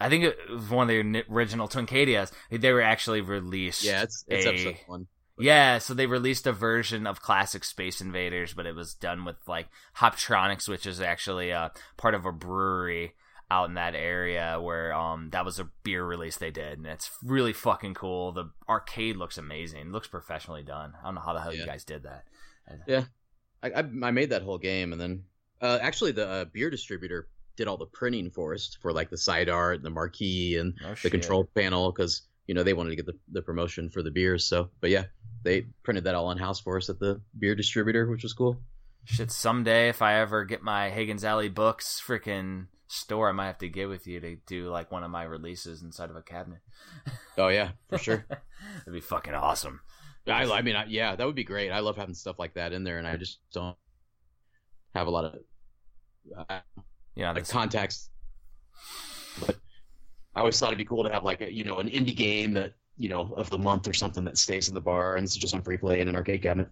I 0.00 0.08
think 0.08 0.24
it 0.24 0.36
was 0.50 0.68
one 0.70 0.90
of 0.90 0.96
the 0.96 1.24
original 1.30 1.68
Twincadias. 1.68 2.32
They 2.50 2.72
were 2.72 2.82
actually 2.82 3.20
released. 3.20 3.84
Yeah, 3.84 4.02
it's, 4.02 4.24
it's 4.28 4.44
a, 4.44 4.48
episode 4.48 4.76
one. 4.86 5.06
Yeah, 5.38 5.78
so 5.78 5.94
they 5.94 6.06
released 6.06 6.46
a 6.46 6.52
version 6.52 7.06
of 7.06 7.20
classic 7.20 7.64
Space 7.64 8.00
Invaders, 8.00 8.54
but 8.54 8.66
it 8.66 8.74
was 8.74 8.94
done 8.94 9.24
with 9.24 9.36
like 9.46 9.68
Hoptronics, 9.96 10.68
which 10.68 10.86
is 10.86 11.00
actually 11.00 11.50
a 11.50 11.72
part 11.96 12.14
of 12.14 12.24
a 12.24 12.32
brewery 12.32 13.14
out 13.50 13.68
in 13.68 13.74
that 13.74 13.94
area 13.94 14.58
where 14.60 14.94
um 14.94 15.28
that 15.30 15.44
was 15.44 15.58
a 15.58 15.68
beer 15.82 16.04
release 16.04 16.36
they 16.36 16.50
did, 16.50 16.78
and 16.78 16.86
it's 16.86 17.10
really 17.22 17.52
fucking 17.52 17.94
cool. 17.94 18.32
The 18.32 18.50
arcade 18.68 19.16
looks 19.16 19.38
amazing, 19.38 19.80
it 19.80 19.92
looks 19.92 20.08
professionally 20.08 20.62
done. 20.62 20.92
I 21.00 21.06
don't 21.06 21.16
know 21.16 21.20
how 21.20 21.34
the 21.34 21.40
hell 21.40 21.52
yeah. 21.52 21.60
you 21.60 21.66
guys 21.66 21.84
did 21.84 22.04
that. 22.04 22.24
Yeah, 22.86 23.04
I, 23.62 23.70
I, 23.70 23.78
I 23.78 24.10
made 24.10 24.30
that 24.30 24.42
whole 24.42 24.58
game, 24.58 24.92
and 24.92 25.00
then 25.00 25.24
uh, 25.60 25.78
actually 25.82 26.12
the 26.12 26.28
uh, 26.28 26.44
beer 26.46 26.70
distributor 26.70 27.28
did 27.56 27.68
all 27.68 27.76
the 27.76 27.86
printing 27.86 28.30
for 28.30 28.54
us 28.54 28.76
for 28.80 28.92
like 28.92 29.10
the 29.10 29.18
side 29.18 29.48
art, 29.48 29.82
the 29.82 29.90
marquee, 29.90 30.56
and 30.56 30.74
oh, 30.84 30.94
the 31.02 31.10
control 31.10 31.48
panel 31.54 31.92
because 31.92 32.22
you 32.46 32.54
know 32.54 32.62
they 32.62 32.72
wanted 32.72 32.90
to 32.90 32.96
get 32.96 33.06
the, 33.06 33.16
the 33.30 33.42
promotion 33.42 33.90
for 33.90 34.02
the 34.02 34.10
beers. 34.10 34.46
So, 34.46 34.70
but 34.80 34.90
yeah, 34.90 35.04
they 35.42 35.66
printed 35.82 36.04
that 36.04 36.14
all 36.14 36.30
in 36.30 36.38
house 36.38 36.60
for 36.60 36.76
us 36.76 36.88
at 36.88 36.98
the 36.98 37.20
beer 37.38 37.54
distributor, 37.54 38.06
which 38.06 38.22
was 38.22 38.32
cool. 38.32 38.60
Shit, 39.04 39.30
someday 39.30 39.88
if 39.88 40.02
I 40.02 40.20
ever 40.20 40.44
get 40.44 40.62
my 40.62 40.90
Hagen's 40.90 41.24
Alley 41.24 41.50
books 41.50 42.02
freaking 42.04 42.68
store, 42.88 43.28
I 43.28 43.32
might 43.32 43.46
have 43.46 43.58
to 43.58 43.68
get 43.68 43.88
with 43.88 44.06
you 44.06 44.20
to 44.20 44.36
do 44.46 44.68
like 44.68 44.90
one 44.90 45.04
of 45.04 45.10
my 45.10 45.24
releases 45.24 45.82
inside 45.82 46.10
of 46.10 46.16
a 46.16 46.22
cabinet. 46.22 46.60
Oh 47.36 47.48
yeah, 47.48 47.70
for 47.88 47.98
sure. 47.98 48.24
That'd 48.28 48.92
be 48.92 49.00
fucking 49.00 49.34
awesome. 49.34 49.80
I, 50.24 50.44
I 50.44 50.62
mean, 50.62 50.76
I, 50.76 50.84
yeah, 50.84 51.16
that 51.16 51.26
would 51.26 51.34
be 51.34 51.42
great. 51.42 51.70
I 51.70 51.80
love 51.80 51.96
having 51.96 52.14
stuff 52.14 52.38
like 52.38 52.54
that 52.54 52.72
in 52.72 52.84
there, 52.84 52.98
and 52.98 53.08
I 53.08 53.16
just 53.16 53.40
don't 53.52 53.76
have 54.94 55.08
a 55.08 55.10
lot 55.10 55.24
of 55.24 55.34
uh, 56.48 56.60
yeah 57.14 57.32
like 57.32 57.48
contacts. 57.48 58.08
But 59.40 59.56
I 60.34 60.40
always 60.40 60.58
thought 60.58 60.68
it'd 60.68 60.78
be 60.78 60.84
cool 60.84 61.04
to 61.04 61.10
have 61.10 61.24
like 61.24 61.40
a 61.40 61.52
you 61.52 61.64
know 61.64 61.78
an 61.78 61.88
indie 61.88 62.16
game 62.16 62.54
that 62.54 62.74
you 62.96 63.08
know 63.08 63.32
of 63.36 63.50
the 63.50 63.58
month 63.58 63.88
or 63.88 63.92
something 63.92 64.24
that 64.24 64.38
stays 64.38 64.68
in 64.68 64.74
the 64.74 64.80
bar 64.80 65.16
and 65.16 65.24
it's 65.24 65.36
just 65.36 65.54
on 65.54 65.62
free 65.62 65.76
play 65.76 66.00
in 66.00 66.08
an 66.08 66.16
arcade 66.16 66.42
cabinet. 66.42 66.68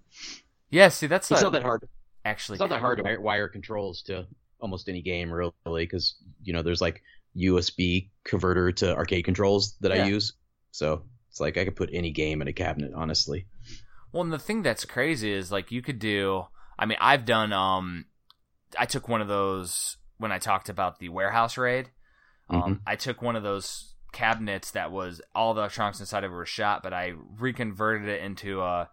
Yeah, 0.71 0.89
see, 0.89 1.07
that's 1.07 1.31
it's 1.31 1.41
a, 1.41 1.45
not 1.45 1.53
that 1.53 1.63
hard. 1.63 1.89
Actually, 2.25 2.57
it's 2.57 2.61
not 2.61 2.71
that 2.71 2.81
hard 2.81 2.99
to 2.99 3.05
wire, 3.05 3.21
wire 3.21 3.49
controls 3.49 4.03
to 4.03 4.27
almost 4.61 4.89
any 4.89 5.03
game 5.03 5.33
really 5.33 5.53
because 5.67 6.15
you 6.43 6.53
know 6.53 6.63
there's 6.63 6.81
like 6.81 7.03
USB 7.37 8.11
converter 8.25 8.73
to 8.73 8.95
arcade 8.95 9.25
controls 9.25 9.77
that 9.81 9.95
yeah. 9.95 10.05
I 10.05 10.07
use. 10.07 10.35
So 10.71 11.03
it's 11.29 11.41
like 11.41 11.57
I 11.57 11.65
could 11.65 11.77
put 11.77 11.91
any 11.93 12.11
game 12.11 12.43
in 12.43 12.49
a 12.49 12.53
cabinet, 12.53 12.93
honestly. 12.95 13.47
Well, 14.13 14.23
and 14.23 14.33
the 14.33 14.39
thing 14.39 14.63
that's 14.63 14.85
crazy 14.85 15.33
is 15.33 15.51
like 15.51 15.73
you 15.73 15.83
could 15.83 15.99
do. 15.99 16.45
I 16.79 16.87
mean, 16.87 16.99
I've 17.01 17.25
done. 17.25 17.53
Um, 17.53 18.07
I 18.79 18.87
took 18.87 19.09
one 19.09 19.21
of 19.21 19.29
those 19.29 19.97
when 20.23 20.33
I 20.33 20.39
talked 20.39 20.69
about 20.69 20.99
the 20.99 21.09
warehouse 21.09 21.59
raid. 21.59 21.91
Um, 22.49 22.63
mm-hmm. 22.63 22.73
I 22.87 22.97
took 22.97 23.21
one 23.23 23.37
of 23.37 23.43
those 23.43 23.95
cabinets 24.13 24.71
that 24.73 24.91
was 24.91 25.21
all 25.35 25.55
the 25.55 25.61
electronics 25.61 26.01
inside 26.01 26.25
of 26.25 26.33
it 26.33 26.35
were 26.35 26.47
shot, 26.47 26.83
but 26.83 26.93
I 26.93 27.15
reconverted 27.39 28.09
it 28.09 28.23
into 28.23 28.61
a 28.61 28.89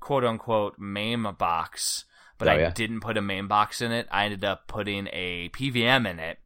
quote 0.00 0.24
unquote 0.24 0.78
MAME 0.78 1.36
box 1.38 2.04
but 2.42 2.48
oh, 2.48 2.52
I 2.54 2.58
yeah. 2.58 2.70
didn't 2.70 3.00
put 3.00 3.16
a 3.16 3.22
MAME 3.22 3.46
box 3.46 3.80
in 3.80 3.92
it. 3.92 4.08
I 4.10 4.24
ended 4.24 4.44
up 4.44 4.66
putting 4.66 5.06
a 5.12 5.48
PVM 5.50 6.10
in 6.10 6.18
it, 6.18 6.40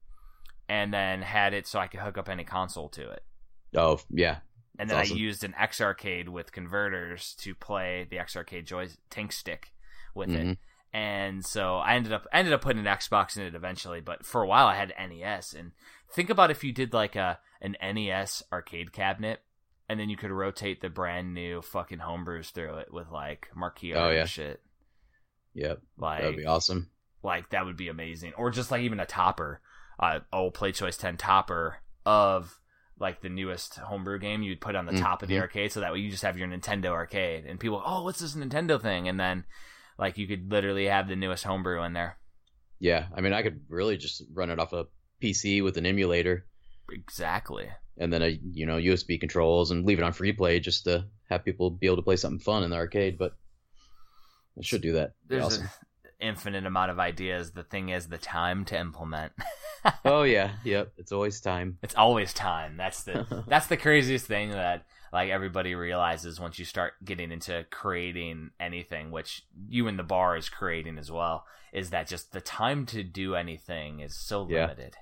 and 0.69 0.93
then 0.93 1.23
had 1.23 1.55
it 1.55 1.67
so 1.67 1.79
I 1.79 1.87
could 1.87 2.01
hook 2.01 2.19
up 2.19 2.29
any 2.29 2.45
console 2.45 2.91
to 2.91 3.11
it. 3.13 3.23
Oh 3.75 4.01
yeah. 4.11 4.41
And 4.79 4.91
then 4.91 4.99
awesome. 4.99 5.17
I 5.17 5.19
used 5.19 5.43
an 5.43 5.55
X 5.59 5.81
Arcade 5.81 6.29
with 6.29 6.53
converters 6.53 7.35
to 7.39 7.55
play 7.55 8.07
the 8.11 8.19
X 8.19 8.37
Arcade 8.37 8.67
Joy 8.67 8.89
Tank 9.09 9.33
Stick 9.33 9.73
with 10.15 10.29
mm-hmm. 10.29 10.51
it. 10.51 10.59
And 10.97 11.45
so 11.45 11.77
I 11.77 11.97
ended 11.97 12.15
up 12.15 12.27
ended 12.33 12.55
up 12.55 12.63
putting 12.63 12.79
an 12.79 12.87
Xbox 12.87 13.37
in 13.37 13.43
it 13.43 13.55
eventually, 13.55 14.01
but 14.01 14.25
for 14.25 14.41
a 14.41 14.47
while 14.47 14.67
I 14.67 14.77
had 14.77 14.95
NES. 14.99 15.53
And 15.53 15.73
think 16.11 16.31
about 16.31 16.51
if 16.51 16.65
you 16.65 16.73
did 16.73 16.95
like 16.95 17.17
a 17.17 17.39
an 17.61 17.77
NES 17.83 18.43
arcade 18.51 18.95
cabinet, 18.95 19.43
and 19.91 20.01
then 20.01 20.09
you 20.09 20.17
could 20.17 20.31
rotate 20.31 20.81
the 20.81 20.89
brand 20.89 21.35
new 21.35 21.61
fucking 21.61 21.99
homebrews 21.99 22.51
through 22.51 22.79
it 22.79 22.91
with 22.91 23.11
like 23.11 23.51
marquee 23.55 23.93
oh, 23.93 24.09
yeah. 24.09 24.21
and 24.21 24.31
shit. 24.31 24.63
Yep. 25.53 25.83
Like 25.99 26.23
that'd 26.23 26.37
be 26.39 26.47
awesome. 26.47 26.89
Like 27.23 27.51
that 27.51 27.67
would 27.67 27.77
be 27.77 27.89
amazing. 27.89 28.33
Or 28.39 28.51
just 28.51 28.71
like 28.71 28.81
even 28.81 28.99
a 28.99 29.05
topper, 29.05 29.61
uh, 30.01 30.21
old 30.33 30.55
Play 30.55 30.73
Choice 30.73 30.97
Ten 30.97 31.19
topper 31.19 31.77
of 32.07 32.59
like 32.99 33.21
the 33.21 33.29
newest 33.29 33.75
homebrew 33.75 34.19
game 34.19 34.43
you'd 34.43 34.63
put 34.63 34.75
on 34.75 34.87
the 34.87 34.93
top 34.93 35.19
mm-hmm. 35.19 35.25
of 35.25 35.29
the 35.29 35.35
mm-hmm. 35.35 35.43
arcade, 35.43 35.73
so 35.73 35.81
that 35.81 35.93
way 35.93 35.99
you 35.99 36.11
just 36.11 36.23
have 36.23 36.39
your 36.39 36.49
Nintendo 36.49 36.87
arcade, 36.87 37.45
and 37.45 37.61
people, 37.61 37.83
oh, 37.85 38.03
what's 38.03 38.21
this 38.21 38.35
Nintendo 38.35 38.81
thing? 38.81 39.09
And 39.09 39.21
then 39.21 39.45
like 39.99 40.19
you 40.19 40.27
could 40.27 40.51
literally 40.51 40.87
have 40.87 41.09
the 41.09 41.17
newest 41.17 41.45
homebrew 41.45 41.83
in 41.83 41.93
there. 41.93 42.19
Yeah, 42.79 43.07
I 43.15 43.21
mean, 43.21 43.33
I 43.33 43.43
could 43.43 43.61
really 43.69 43.97
just 43.97 44.23
run 44.33 44.51
it 44.51 44.59
off 44.59 44.73
a 44.73 44.87
PC 45.23 45.63
with 45.63 45.77
an 45.77 45.87
emulator. 45.87 46.47
Exactly. 46.91 47.69
And 47.99 48.13
then 48.13 48.23
a 48.23 48.39
you 48.53 48.67
know 48.67 48.77
USB 48.77 49.19
controls 49.19 49.71
and 49.71 49.87
leave 49.87 49.99
it 49.99 50.05
on 50.05 50.13
free 50.13 50.33
play 50.33 50.61
just 50.61 50.85
to 50.85 51.07
have 51.31 51.45
people 51.45 51.71
be 51.71 51.87
able 51.87 51.97
to 51.97 52.03
play 52.03 52.17
something 52.17 52.39
fun 52.39 52.63
in 52.63 52.71
the 52.71 52.77
arcade. 52.77 53.19
But 53.19 53.33
I 54.59 54.63
should 54.63 54.83
do 54.83 54.93
that. 54.93 55.13
There's 55.27 55.45
awesome. 55.45 55.65
an 56.05 56.11
infinite 56.21 56.67
amount 56.67 56.91
of 56.91 56.99
ideas. 56.99 57.53
The 57.53 57.63
thing 57.63 57.89
is 57.89 58.09
the 58.09 58.19
time 58.19 58.67
to 58.67 58.79
implement. 58.79 59.33
oh 60.05 60.23
yeah, 60.25 60.53
yep. 60.65 60.93
It's 60.99 61.13
always 61.13 61.41
time. 61.41 61.79
It's 61.83 61.95
always 61.95 62.35
time. 62.35 62.77
That's 62.77 63.03
the 63.05 63.45
that's 63.49 63.69
the 63.69 63.79
craziest 63.79 64.27
thing 64.27 64.51
that 64.51 64.85
like 65.17 65.31
everybody 65.31 65.75
realizes 65.75 66.39
once 66.39 66.59
you 66.59 66.67
start 66.67 66.93
getting 67.03 67.33
into 67.33 67.65
creating 67.71 68.51
anything, 68.61 69.11
which 69.11 69.47
you 69.67 69.89
and 69.89 69.99
the 69.99 70.03
bar 70.03 70.37
is 70.37 70.51
creating 70.51 70.99
as 70.99 71.11
well, 71.11 71.47
is 71.73 71.89
that 71.89 72.07
just 72.07 72.33
the 72.33 72.41
time 72.43 72.85
to 72.85 73.03
do 73.03 73.35
anything 73.35 74.01
is 74.01 74.15
so 74.15 74.43
limited. 74.43 74.95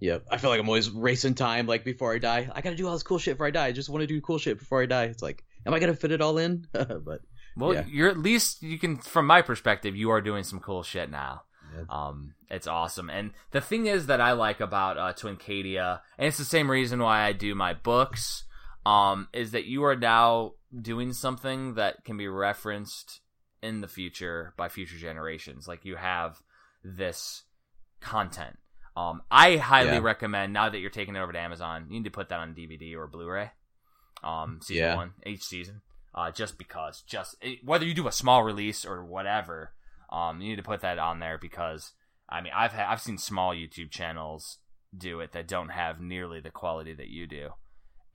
Yeah. 0.00 0.14
Yep. 0.14 0.26
I 0.30 0.38
feel 0.38 0.48
like 0.48 0.58
I'm 0.58 0.68
always 0.70 0.88
racing 0.88 1.34
time 1.34 1.66
like 1.66 1.84
before 1.84 2.14
I 2.14 2.18
die. 2.18 2.48
I 2.50 2.62
gotta 2.62 2.76
do 2.76 2.86
all 2.86 2.94
this 2.94 3.02
cool 3.02 3.18
shit 3.18 3.34
before 3.34 3.48
I 3.48 3.50
die. 3.50 3.66
I 3.66 3.72
just 3.72 3.90
want 3.90 4.00
to 4.00 4.06
do 4.06 4.22
cool 4.22 4.38
shit 4.38 4.58
before 4.58 4.82
I 4.82 4.86
die. 4.86 5.04
It's 5.04 5.22
like, 5.22 5.44
am 5.66 5.74
I 5.74 5.80
gonna 5.80 5.94
fit 5.94 6.12
it 6.12 6.22
all 6.22 6.38
in? 6.38 6.66
but 6.72 7.20
well, 7.58 7.74
yeah. 7.74 7.84
you're 7.86 8.08
at 8.08 8.18
least 8.18 8.62
you 8.62 8.78
can, 8.78 8.96
from 8.96 9.26
my 9.26 9.42
perspective, 9.42 9.94
you 9.94 10.08
are 10.08 10.22
doing 10.22 10.44
some 10.44 10.60
cool 10.60 10.82
shit 10.82 11.10
now. 11.10 11.42
Yeah. 11.76 11.84
Um, 11.90 12.32
it's 12.48 12.66
awesome, 12.66 13.10
and 13.10 13.32
the 13.50 13.60
thing 13.60 13.84
is 13.84 14.06
that 14.06 14.20
I 14.20 14.32
like 14.32 14.60
about 14.60 14.96
uh, 14.96 15.12
Twincadia, 15.12 16.00
and 16.16 16.26
it's 16.26 16.38
the 16.38 16.44
same 16.44 16.70
reason 16.70 17.02
why 17.02 17.20
I 17.20 17.32
do 17.32 17.54
my 17.54 17.74
books, 17.74 18.44
um, 18.86 19.28
is 19.32 19.50
that 19.50 19.64
you 19.64 19.84
are 19.84 19.96
now 19.96 20.52
doing 20.80 21.12
something 21.12 21.74
that 21.74 22.04
can 22.04 22.16
be 22.16 22.28
referenced 22.28 23.20
in 23.62 23.80
the 23.80 23.88
future 23.88 24.54
by 24.56 24.68
future 24.68 24.96
generations. 24.96 25.66
Like 25.66 25.84
you 25.84 25.96
have 25.96 26.40
this 26.84 27.42
content. 28.00 28.58
Um, 28.96 29.22
I 29.30 29.56
highly 29.56 29.90
yeah. 29.90 29.98
recommend 29.98 30.52
now 30.52 30.70
that 30.70 30.78
you're 30.78 30.90
taking 30.90 31.16
it 31.16 31.20
over 31.20 31.32
to 31.32 31.38
Amazon, 31.38 31.86
you 31.88 31.98
need 31.98 32.04
to 32.04 32.10
put 32.10 32.28
that 32.30 32.38
on 32.38 32.54
DVD 32.54 32.94
or 32.96 33.06
Blu-ray. 33.06 33.50
Um, 34.22 34.60
season 34.62 34.82
yeah. 34.82 34.96
one, 34.96 35.12
each 35.26 35.42
season 35.42 35.82
uh, 36.16 36.30
just 36.30 36.56
because, 36.56 37.02
just 37.02 37.36
whether 37.62 37.84
you 37.84 37.92
do 37.92 38.08
a 38.08 38.12
small 38.12 38.42
release 38.42 38.86
or 38.86 39.04
whatever, 39.04 39.72
um, 40.10 40.40
you 40.40 40.50
need 40.50 40.56
to 40.56 40.62
put 40.62 40.80
that 40.80 40.98
on 40.98 41.20
there 41.20 41.38
because 41.38 41.92
I 42.28 42.40
mean 42.40 42.52
I've 42.56 42.72
ha- 42.72 42.90
I've 42.90 43.02
seen 43.02 43.18
small 43.18 43.54
YouTube 43.54 43.90
channels 43.90 44.58
do 44.96 45.20
it 45.20 45.32
that 45.32 45.46
don't 45.46 45.68
have 45.68 46.00
nearly 46.00 46.40
the 46.40 46.50
quality 46.50 46.94
that 46.94 47.08
you 47.08 47.26
do, 47.26 47.50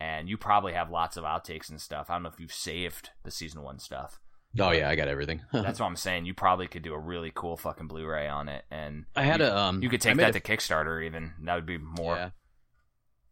and 0.01 0.27
you 0.27 0.35
probably 0.35 0.73
have 0.73 0.89
lots 0.89 1.15
of 1.15 1.23
outtakes 1.25 1.69
and 1.69 1.79
stuff. 1.79 2.09
I 2.09 2.15
don't 2.15 2.23
know 2.23 2.29
if 2.29 2.39
you've 2.39 2.51
saved 2.51 3.11
the 3.23 3.29
season 3.29 3.61
one 3.61 3.77
stuff. 3.77 4.19
Oh 4.59 4.71
yeah, 4.71 4.89
I 4.89 4.95
got 4.95 5.07
everything. 5.07 5.41
that's 5.53 5.79
what 5.79 5.85
I'm 5.85 5.95
saying. 5.95 6.25
You 6.25 6.33
probably 6.33 6.67
could 6.67 6.81
do 6.81 6.95
a 6.95 6.99
really 6.99 7.31
cool 7.33 7.55
fucking 7.55 7.87
Blu-ray 7.87 8.27
on 8.27 8.49
it, 8.49 8.65
and 8.71 9.05
I 9.15 9.23
had 9.23 9.41
you, 9.41 9.45
a 9.45 9.55
um. 9.55 9.83
You 9.83 9.89
could 9.89 10.01
take 10.01 10.17
that 10.17 10.35
a, 10.35 10.39
to 10.39 10.41
Kickstarter 10.41 11.05
even. 11.05 11.33
That 11.43 11.53
would 11.53 11.67
be 11.67 11.77
more. 11.77 12.15
Yeah. 12.15 12.29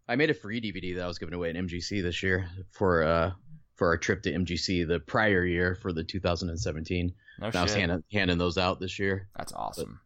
I 0.07 0.15
made 0.15 0.29
a 0.29 0.35
free 0.35 0.61
DVD 0.61 0.95
that 0.95 1.03
I 1.03 1.07
was 1.07 1.17
giving 1.17 1.33
away 1.33 1.49
at 1.49 1.55
MGC 1.55 2.03
this 2.03 2.21
year 2.21 2.47
for 2.71 3.03
uh 3.03 3.31
for 3.75 3.87
our 3.87 3.97
trip 3.97 4.21
to 4.23 4.31
MGC 4.31 4.87
the 4.87 4.99
prior 4.99 5.43
year 5.43 5.73
for 5.73 5.91
the 5.91 6.03
2017. 6.03 7.13
No 7.39 7.47
shit. 7.47 7.55
I 7.55 7.63
was 7.63 7.73
handing, 7.73 8.03
handing 8.11 8.37
those 8.37 8.57
out 8.59 8.79
this 8.79 8.99
year. 8.99 9.27
That's 9.35 9.53
awesome. 9.53 10.01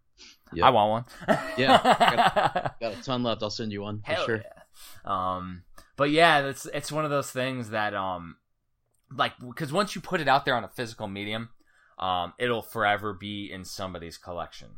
But, 0.49 0.60
yeah. 0.60 0.68
I 0.68 0.69
want 0.69 1.07
one. 1.27 1.40
yeah, 1.57 1.81
got, 1.84 2.80
got, 2.80 2.94
a 2.94 3.03
ton 3.03 3.23
left. 3.23 3.44
I'll 3.44 3.49
send 3.49 3.72
you 3.72 3.81
one 3.81 4.02
for 4.06 4.15
sure. 4.15 4.44
Yeah. 5.06 5.35
Um, 5.35 5.64
but 5.95 6.10
yeah, 6.10 6.48
it's 6.48 6.65
it's 6.68 6.91
one 6.91 7.06
of 7.06 7.11
those 7.11 7.32
things 7.32 7.70
that 7.70 7.94
um, 7.94 8.38
like 9.15 9.34
because 9.40 9.72
once 9.72 9.95
you 9.95 10.02
put 10.02 10.22
it 10.22 10.28
out 10.28 10.45
there 10.45 10.56
on 10.56 10.64
a 10.64 10.70
physical 10.70 11.07
medium, 11.07 11.49
um, 11.99 12.34
it'll 12.40 12.61
forever 12.61 13.14
be 13.14 13.52
in 13.52 13.64
somebody's 13.65 14.18
collection. 14.18 14.70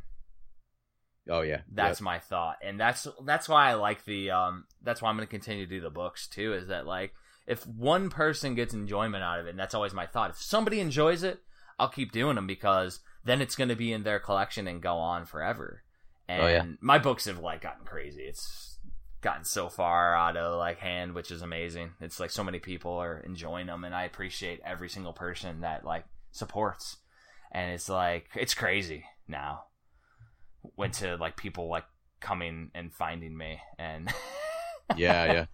Oh 1.28 1.40
yeah, 1.40 1.62
that's 1.72 2.00
yep. 2.00 2.04
my 2.04 2.18
thought, 2.18 2.56
and 2.62 2.78
that's 2.78 3.06
that's 3.24 3.48
why 3.48 3.70
I 3.70 3.74
like 3.74 4.04
the 4.04 4.30
um, 4.30 4.64
that's 4.82 5.02
why 5.02 5.08
I'm 5.08 5.16
going 5.16 5.26
to 5.26 5.30
continue 5.30 5.66
to 5.66 5.70
do 5.70 5.80
the 5.80 5.90
books 5.90 6.26
too. 6.28 6.52
Is 6.52 6.68
that 6.68 6.86
like 6.86 7.12
if 7.46 7.66
one 7.66 8.10
person 8.10 8.54
gets 8.54 8.74
enjoyment 8.74 9.24
out 9.24 9.40
of 9.40 9.46
it, 9.46 9.50
and 9.50 9.58
that's 9.58 9.74
always 9.74 9.94
my 9.94 10.06
thought. 10.06 10.30
If 10.30 10.42
somebody 10.42 10.80
enjoys 10.80 11.22
it, 11.22 11.40
I'll 11.78 11.88
keep 11.88 12.12
doing 12.12 12.36
them 12.36 12.46
because 12.46 13.00
then 13.24 13.40
it's 13.40 13.56
going 13.56 13.68
to 13.68 13.76
be 13.76 13.92
in 13.92 14.02
their 14.02 14.20
collection 14.20 14.68
and 14.68 14.82
go 14.82 14.96
on 14.96 15.26
forever. 15.26 15.82
And 16.28 16.42
Oh, 16.42 16.46
yeah. 16.48 16.64
my 16.80 16.98
books 16.98 17.26
have 17.26 17.38
like 17.38 17.62
gotten 17.62 17.84
crazy. 17.84 18.22
It's 18.22 18.75
gotten 19.22 19.44
so 19.44 19.68
far 19.68 20.14
out 20.14 20.36
of 20.36 20.58
like 20.58 20.78
hand, 20.78 21.14
which 21.14 21.30
is 21.30 21.42
amazing. 21.42 21.90
It's 22.00 22.20
like 22.20 22.30
so 22.30 22.44
many 22.44 22.58
people 22.58 22.92
are 22.92 23.18
enjoying 23.20 23.66
them, 23.66 23.84
and 23.84 23.94
I 23.94 24.04
appreciate 24.04 24.60
every 24.64 24.88
single 24.88 25.12
person 25.12 25.60
that 25.62 25.84
like 25.84 26.04
supports. 26.32 26.98
And 27.52 27.72
it's 27.72 27.88
like 27.88 28.28
it's 28.34 28.54
crazy 28.54 29.04
now. 29.28 29.64
Went 30.76 30.94
to 30.94 31.16
like 31.16 31.36
people 31.36 31.68
like 31.68 31.84
coming 32.20 32.70
and 32.74 32.92
finding 32.92 33.36
me, 33.36 33.60
and 33.78 34.12
Yeah, 34.96 35.32
yeah, 35.32 35.46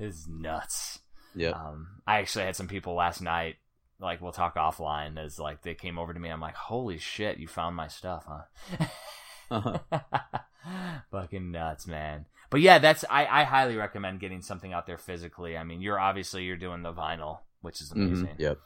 it's 0.00 0.26
nuts. 0.28 0.98
yeah. 1.36 1.50
Um, 1.50 1.86
I 2.06 2.18
actually 2.18 2.46
had 2.46 2.56
some 2.56 2.68
people 2.68 2.94
last 2.94 3.20
night. 3.22 3.56
Like 4.00 4.20
we'll 4.20 4.32
talk 4.32 4.56
offline. 4.56 5.16
As 5.24 5.38
like 5.38 5.62
they 5.62 5.74
came 5.74 5.98
over 5.98 6.12
to 6.12 6.18
me, 6.18 6.28
I'm 6.30 6.40
like, 6.40 6.56
"Holy 6.56 6.98
shit, 6.98 7.38
you 7.38 7.46
found 7.46 7.76
my 7.76 7.86
stuff, 7.86 8.26
huh?" 8.28 8.86
Uh-huh. 9.50 9.78
Fucking 11.10 11.50
nuts, 11.52 11.86
man. 11.86 12.26
But 12.52 12.60
yeah, 12.60 12.78
that's 12.78 13.04
I, 13.10 13.26
I 13.26 13.42
highly 13.44 13.74
recommend 13.76 14.20
getting 14.20 14.42
something 14.42 14.72
out 14.72 14.86
there 14.86 14.98
physically. 14.98 15.56
I 15.58 15.64
mean, 15.64 15.80
you're 15.82 15.98
obviously 15.98 16.44
you're 16.44 16.56
doing 16.56 16.82
the 16.82 16.92
vinyl, 16.92 17.38
which 17.62 17.80
is 17.80 17.90
amazing. 17.90 18.26
Mhm, 18.36 18.38
Yep. 18.38 18.58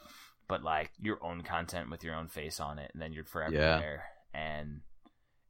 But 0.47 0.63
like 0.63 0.91
your 1.01 1.17
own 1.25 1.41
content 1.41 1.89
with 1.89 2.03
your 2.03 2.13
own 2.13 2.27
face 2.27 2.59
on 2.59 2.77
it, 2.79 2.91
and 2.93 3.01
then 3.01 3.11
you're 3.13 3.25
forever 3.25 3.55
Yeah. 3.55 3.79
there, 3.79 4.03
and 4.33 4.81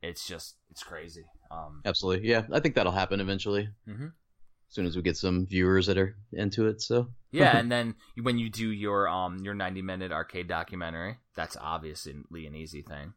it's 0.02 0.26
just 0.28 0.56
it's 0.72 0.84
crazy. 0.84 1.26
Um, 1.52 1.82
Absolutely. 1.86 2.30
Yeah, 2.30 2.46
I 2.54 2.60
think 2.62 2.76
that'll 2.76 2.92
happen 2.94 3.20
eventually. 3.20 3.70
Mhm. 3.88 4.08
As 4.70 4.74
soon 4.76 4.86
as 4.86 4.96
we 4.96 5.02
get 5.02 5.16
some 5.18 5.46
viewers 5.48 5.86
that 5.88 5.98
are 5.98 6.16
into 6.34 6.68
it. 6.68 6.82
So 6.82 7.10
yeah, 7.32 7.58
and 7.58 7.72
then 7.72 7.96
when 8.22 8.38
you 8.38 8.50
do 8.50 8.70
your 8.72 9.08
um 9.08 9.38
your 9.40 9.54
90 9.56 9.82
minute 9.82 10.12
arcade 10.12 10.48
documentary, 10.48 11.18
that's 11.36 11.58
obviously 11.60 12.14
an 12.46 12.56
easy 12.56 12.82
thing. 12.82 13.14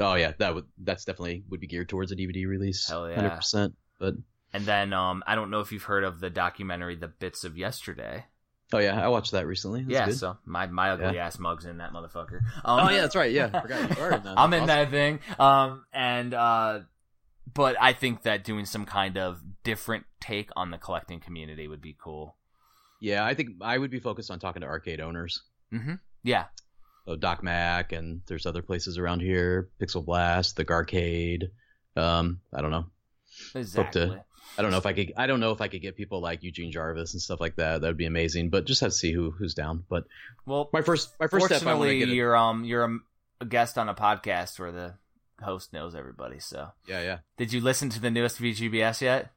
Oh 0.00 0.14
yeah, 0.14 0.32
that 0.38 0.54
would 0.54 0.66
that's 0.76 1.04
definitely 1.04 1.44
would 1.48 1.60
be 1.60 1.66
geared 1.66 1.88
towards 1.88 2.12
a 2.12 2.16
DVD 2.16 2.46
release. 2.46 2.86
Hell 2.88 3.08
yeah. 3.08 3.14
hundred 3.16 3.36
percent. 3.36 3.74
But 3.98 4.14
And 4.52 4.64
then 4.64 4.92
um 4.92 5.22
I 5.26 5.34
don't 5.34 5.50
know 5.50 5.60
if 5.60 5.72
you've 5.72 5.84
heard 5.84 6.04
of 6.04 6.20
the 6.20 6.30
documentary 6.30 6.96
The 6.96 7.08
Bits 7.08 7.44
of 7.44 7.56
Yesterday. 7.56 8.24
oh 8.72 8.78
yeah, 8.78 9.02
I 9.02 9.08
watched 9.08 9.32
that 9.32 9.46
recently. 9.46 9.82
That's 9.82 9.92
yeah, 9.92 10.06
good. 10.06 10.16
so 10.18 10.36
my 10.44 10.66
my 10.66 10.90
ugly 10.90 11.18
ass 11.18 11.38
mug's 11.38 11.64
in 11.64 11.78
that 11.78 11.92
motherfucker. 11.92 12.40
Um, 12.64 12.86
oh 12.86 12.90
yeah, 12.90 13.02
that's 13.02 13.16
right. 13.16 13.30
Yeah, 13.30 13.50
I 13.52 13.60
forgot 13.60 13.96
you 13.96 14.02
are 14.02 14.12
in 14.12 14.22
that. 14.24 14.34
I'm 14.38 14.52
in 14.52 14.62
Awesome. 14.62 14.66
that 14.66 14.90
thing. 14.90 15.20
Um, 15.38 15.84
and 15.92 16.34
uh, 16.34 16.80
but 17.54 17.76
I 17.80 17.92
think 17.92 18.22
that 18.22 18.44
doing 18.44 18.66
some 18.66 18.84
kind 18.84 19.16
of 19.16 19.40
different 19.64 20.04
take 20.20 20.50
on 20.56 20.70
the 20.70 20.78
collecting 20.78 21.20
community 21.20 21.68
would 21.68 21.80
be 21.80 21.96
cool. 21.98 22.36
Yeah, 23.00 23.24
I 23.24 23.34
think 23.34 23.50
I 23.62 23.78
would 23.78 23.90
be 23.90 24.00
focused 24.00 24.30
on 24.30 24.38
talking 24.40 24.62
to 24.62 24.66
arcade 24.68 25.00
owners. 25.00 25.42
Mm-hmm. 25.72 25.94
Yeah, 26.22 26.46
So 27.06 27.14
Doc 27.14 27.42
Mack 27.42 27.92
and 27.92 28.22
there's 28.26 28.46
other 28.46 28.62
places 28.62 28.98
around 28.98 29.20
here, 29.20 29.68
Pixel 29.80 30.04
Blast, 30.04 30.56
the 30.56 30.64
Garcade. 30.64 31.50
Um, 31.94 32.40
I 32.52 32.62
don't 32.62 32.70
know. 32.72 32.86
Exactly. 33.54 34.18
I 34.58 34.62
don't 34.62 34.70
know 34.70 34.78
if 34.78 34.86
I 34.86 34.92
could. 34.92 35.12
I 35.16 35.26
don't 35.26 35.40
know 35.40 35.52
if 35.52 35.60
I 35.60 35.68
could 35.68 35.82
get 35.82 35.96
people 35.96 36.20
like 36.20 36.42
Eugene 36.42 36.70
Jarvis 36.70 37.12
and 37.12 37.20
stuff 37.20 37.40
like 37.40 37.56
that. 37.56 37.80
That 37.80 37.86
would 37.88 37.96
be 37.96 38.06
amazing. 38.06 38.50
But 38.50 38.64
just 38.64 38.80
have 38.80 38.90
to 38.90 38.96
see 38.96 39.12
who 39.12 39.30
who's 39.30 39.54
down. 39.54 39.84
But 39.88 40.04
Well, 40.46 40.70
my 40.72 40.82
first 40.82 41.10
my 41.20 41.26
first 41.26 41.46
step, 41.46 41.56
I 41.56 41.58
to 41.58 41.64
fortunately, 41.64 41.98
get. 41.98 42.08
A, 42.08 42.14
you're 42.14 42.36
um 42.36 42.64
you're 42.64 42.84
a, 42.84 42.98
a 43.40 43.44
guest 43.44 43.76
on 43.76 43.88
a 43.88 43.94
podcast 43.94 44.58
where 44.58 44.72
the 44.72 44.94
host 45.42 45.72
knows 45.72 45.94
everybody. 45.94 46.38
So, 46.38 46.68
yeah, 46.86 47.02
yeah. 47.02 47.18
did 47.36 47.52
you 47.52 47.60
listen 47.60 47.90
to 47.90 48.00
the 48.00 48.10
newest 48.10 48.40
VGBS 48.40 49.00
yet? 49.02 49.30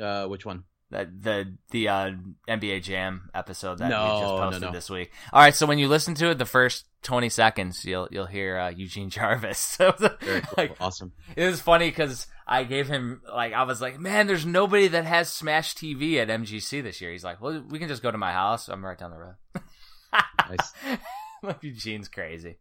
Uh, 0.00 0.26
which 0.26 0.44
one? 0.44 0.64
That 0.90 1.22
the 1.22 1.56
the 1.70 1.88
uh, 1.88 2.12
NBA 2.48 2.82
Jam 2.82 3.30
episode 3.34 3.78
that 3.78 3.84
we 3.84 3.90
No, 3.90 4.06
just 4.06 4.22
no, 4.22 4.38
posted 4.38 4.62
no. 4.62 4.72
this 4.72 4.90
week. 4.90 5.12
All 5.32 5.40
right, 5.42 5.54
so 5.54 5.66
when 5.66 5.78
you 5.78 5.88
listen 5.88 6.14
to 6.16 6.30
it, 6.30 6.38
the 6.38 6.44
first 6.46 6.86
twenty 7.04 7.28
seconds, 7.28 7.84
you'll 7.84 8.08
you'll 8.10 8.26
hear 8.26 8.58
uh, 8.58 8.70
Eugene 8.70 9.08
Jarvis. 9.16 9.58
So 9.58 9.92
Very 10.20 10.40
cool. 10.40 10.54
like, 10.56 10.76
awesome. 10.80 11.12
it 11.36 11.46
was 11.46 11.60
funny 11.60 11.88
because 11.90 12.26
I 12.46 12.64
gave 12.64 12.88
him 12.88 13.22
like 13.32 13.52
I 13.52 13.62
was 13.62 13.80
like, 13.80 14.00
man, 14.00 14.26
there's 14.26 14.44
nobody 14.44 14.88
that 14.88 15.04
has 15.04 15.28
Smash 15.30 15.74
TV 15.76 16.16
at 16.16 16.28
MGC 16.28 16.82
this 16.82 17.00
year. 17.00 17.12
He's 17.12 17.24
like, 17.24 17.40
well, 17.40 17.62
we 17.68 17.78
can 17.78 17.88
just 17.88 18.02
go 18.02 18.10
to 18.10 18.18
my 18.18 18.32
house. 18.32 18.68
I'm 18.68 18.84
right 18.84 18.98
down 18.98 19.10
the 19.12 19.18
road. 19.18 19.34
Nice. 20.48 20.72
Eugene's 21.62 22.08
crazy. 22.08 22.58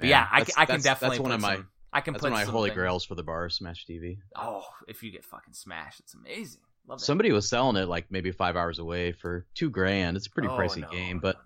Man, 0.00 0.10
yeah, 0.10 0.26
I, 0.30 0.44
I 0.56 0.66
can 0.66 0.80
definitely 0.80 1.18
That's 1.18 1.20
one 1.20 1.30
put 1.30 1.34
of 1.36 1.40
my. 1.40 1.54
some- 1.56 1.68
I 1.92 2.00
can 2.00 2.12
That's 2.14 2.22
put 2.22 2.32
one 2.32 2.42
of 2.42 2.48
my 2.48 2.52
holy 2.52 2.70
things- 2.70 2.76
grails 2.76 3.04
for 3.04 3.14
the 3.14 3.22
bar. 3.22 3.48
Smash 3.48 3.86
TV. 3.88 4.18
Oh, 4.36 4.64
if 4.88 5.02
you 5.04 5.12
get 5.12 5.24
fucking 5.24 5.54
Smash, 5.54 6.00
it's 6.00 6.12
amazing. 6.14 6.60
Love. 6.88 7.00
Somebody 7.00 7.30
was 7.32 7.48
selling 7.48 7.76
it 7.76 7.88
like 7.88 8.06
maybe 8.10 8.32
five 8.32 8.56
hours 8.56 8.78
away 8.80 9.12
for 9.12 9.46
two 9.54 9.70
grand. 9.70 10.16
It's 10.16 10.26
a 10.26 10.30
pretty 10.30 10.48
Oh, 10.48 10.58
pricey 10.58 10.80
no, 10.82 10.90
game, 10.90 11.16
no, 11.16 11.20
but 11.22 11.36
no. 11.36 11.42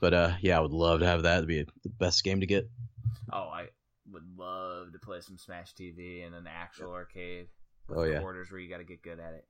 But 0.00 0.14
uh, 0.14 0.32
yeah, 0.40 0.56
I 0.58 0.60
would 0.60 0.72
love 0.72 1.00
to 1.00 1.06
have 1.06 1.22
that. 1.24 1.38
It'd 1.38 1.48
be 1.48 1.62
the 1.82 1.88
best 1.88 2.22
game 2.24 2.40
to 2.40 2.46
get. 2.46 2.68
Oh, 3.32 3.48
I 3.52 3.66
would 4.12 4.22
love 4.36 4.92
to 4.92 4.98
play 4.98 5.20
some 5.20 5.38
Smash 5.38 5.74
TV 5.74 6.26
in 6.26 6.32
an 6.34 6.46
actual 6.46 6.92
arcade 6.92 7.46
with 7.88 7.98
Oh, 7.98 8.02
yeah. 8.04 8.20
orders 8.20 8.50
where 8.50 8.60
you 8.60 8.68
got 8.70 8.78
to 8.78 8.84
get 8.84 9.02
good 9.02 9.18
at 9.18 9.34
it. 9.34 9.44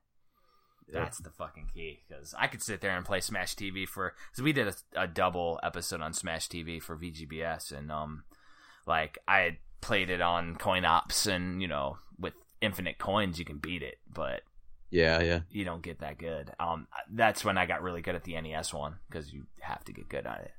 Yeah. 0.89 1.01
That's 1.01 1.19
the 1.19 1.31
fucking 1.31 1.71
key 1.75 1.99
because 2.09 2.33
I 2.39 2.47
could 2.47 2.63
sit 2.63 2.81
there 2.81 2.97
and 2.97 3.05
play 3.05 3.21
Smash 3.21 3.57
TV 3.57 3.89
for 3.89 4.15
because 4.31 4.43
we 4.45 4.53
did 4.53 4.69
a, 4.69 4.75
a 5.03 5.07
double 5.09 5.59
episode 5.63 6.01
on 6.01 6.13
Smash 6.13 6.49
TV 6.49 6.81
for 6.81 6.97
VGBS 6.97 7.73
and 7.77 7.91
um 7.91 8.23
like 8.87 9.19
I 9.27 9.41
had 9.41 9.57
played 9.81 10.11
it 10.11 10.21
on 10.21 10.55
Coin 10.55 10.85
Ops 10.85 11.27
and 11.27 11.61
you 11.61 11.67
know 11.67 11.99
with 12.21 12.35
infinite 12.61 12.99
coins 12.99 13.37
you 13.39 13.45
can 13.45 13.59
beat 13.59 13.83
it 13.83 13.97
but 14.09 14.43
Yeah, 14.91 15.21
yeah, 15.23 15.41
you 15.51 15.65
don't 15.65 15.83
get 15.83 16.01
that 16.01 16.19
good. 16.19 16.53
Um, 16.61 16.87
that's 17.13 17.45
when 17.45 17.59
I 17.59 17.67
got 17.67 17.83
really 17.83 18.03
good 18.03 18.15
at 18.15 18.25
the 18.25 18.41
NES 18.41 18.73
one 18.73 18.97
because 19.09 19.33
you 19.33 19.47
have 19.61 19.85
to 19.85 19.93
get 19.93 20.09
good 20.09 20.27
at 20.27 20.43
it. 20.43 20.53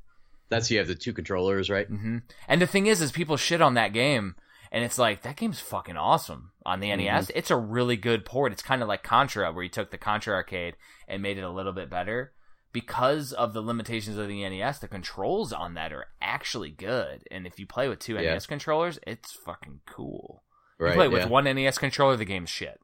that's 0.49 0.69
you 0.71 0.77
have 0.79 0.87
the 0.87 0.95
two 0.95 1.13
controllers, 1.13 1.69
right? 1.69 1.87
hmm 1.87 2.17
And 2.47 2.61
the 2.61 2.67
thing 2.67 2.87
is, 2.87 3.01
is 3.01 3.11
people 3.11 3.37
shit 3.37 3.61
on 3.61 3.73
that 3.75 3.93
game, 3.93 4.35
and 4.71 4.83
it's 4.83 4.97
like 4.97 5.21
that 5.21 5.37
game's 5.37 5.59
fucking 5.61 5.97
awesome 5.97 6.51
on 6.65 6.79
the 6.81 6.93
NES. 6.95 7.31
It's 7.35 7.51
a 7.51 7.55
really 7.57 7.95
good 7.95 8.25
port. 8.25 8.51
It's 8.51 8.61
kind 8.61 8.81
of 8.81 8.87
like 8.89 9.01
Contra, 9.03 9.51
where 9.53 9.63
you 9.63 9.69
took 9.69 9.91
the 9.91 9.97
Contra 9.97 10.33
arcade 10.33 10.75
and 11.07 11.21
made 11.23 11.37
it 11.37 11.41
a 11.43 11.49
little 11.49 11.73
bit 11.73 11.89
better. 11.89 12.33
Because 12.73 13.31
of 13.33 13.53
the 13.53 13.61
limitations 13.61 14.17
of 14.17 14.27
the 14.27 14.47
NES, 14.47 14.79
the 14.79 14.87
controls 14.89 15.51
on 15.53 15.73
that 15.75 15.93
are 15.93 16.07
actually 16.21 16.69
good. 16.69 17.23
And 17.31 17.47
if 17.47 17.57
you 17.59 17.65
play 17.65 17.87
with 17.87 17.99
two 17.99 18.15
Yeah. 18.15 18.33
NES 18.33 18.45
controllers, 18.45 18.99
it's 19.07 19.31
fucking 19.31 19.79
cool. 19.87 20.43
Right. 20.77 20.89
you 20.89 20.95
play 20.95 21.05
yeah. 21.07 21.13
with 21.23 21.29
one 21.29 21.45
NES 21.45 21.77
controller, 21.79 22.17
the 22.17 22.25
game's 22.25 22.49
shit. 22.51 22.79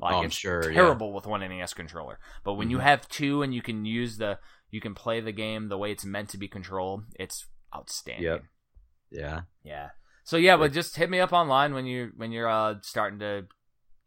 Like 0.00 0.16
Oh, 0.16 0.20
I'm 0.20 0.26
it's 0.26 0.36
sure, 0.38 0.70
yeah. 0.70 0.82
terrible 0.84 1.12
with 1.12 1.26
one 1.26 1.42
NES 1.42 1.74
controller. 1.74 2.18
But 2.44 2.54
when 2.54 2.70
you 2.70 2.78
Mhm. 2.78 2.82
have 2.82 3.08
two 3.08 3.42
and 3.42 3.54
you 3.54 3.62
can 3.62 3.84
use 3.84 4.16
the 4.18 4.38
you 4.70 4.80
can 4.80 4.94
play 4.94 5.20
the 5.20 5.32
game 5.32 5.68
the 5.68 5.78
way 5.78 5.90
it's 5.92 6.04
meant 6.04 6.28
to 6.30 6.38
be 6.38 6.48
controlled, 6.48 7.04
it's 7.18 7.46
outstanding. 7.74 8.24
Yep. 8.24 8.44
yeah. 9.10 9.42
Yeah. 9.62 9.90
So 10.24 10.36
yeah, 10.36 10.56
but 10.56 10.72
just 10.72 10.96
hit 10.96 11.10
me 11.10 11.20
up 11.20 11.32
online 11.32 11.74
when 11.74 11.86
you 11.86 12.12
when 12.16 12.32
you're 12.32 12.48
uh 12.48 12.76
starting 12.82 13.18
to 13.20 13.46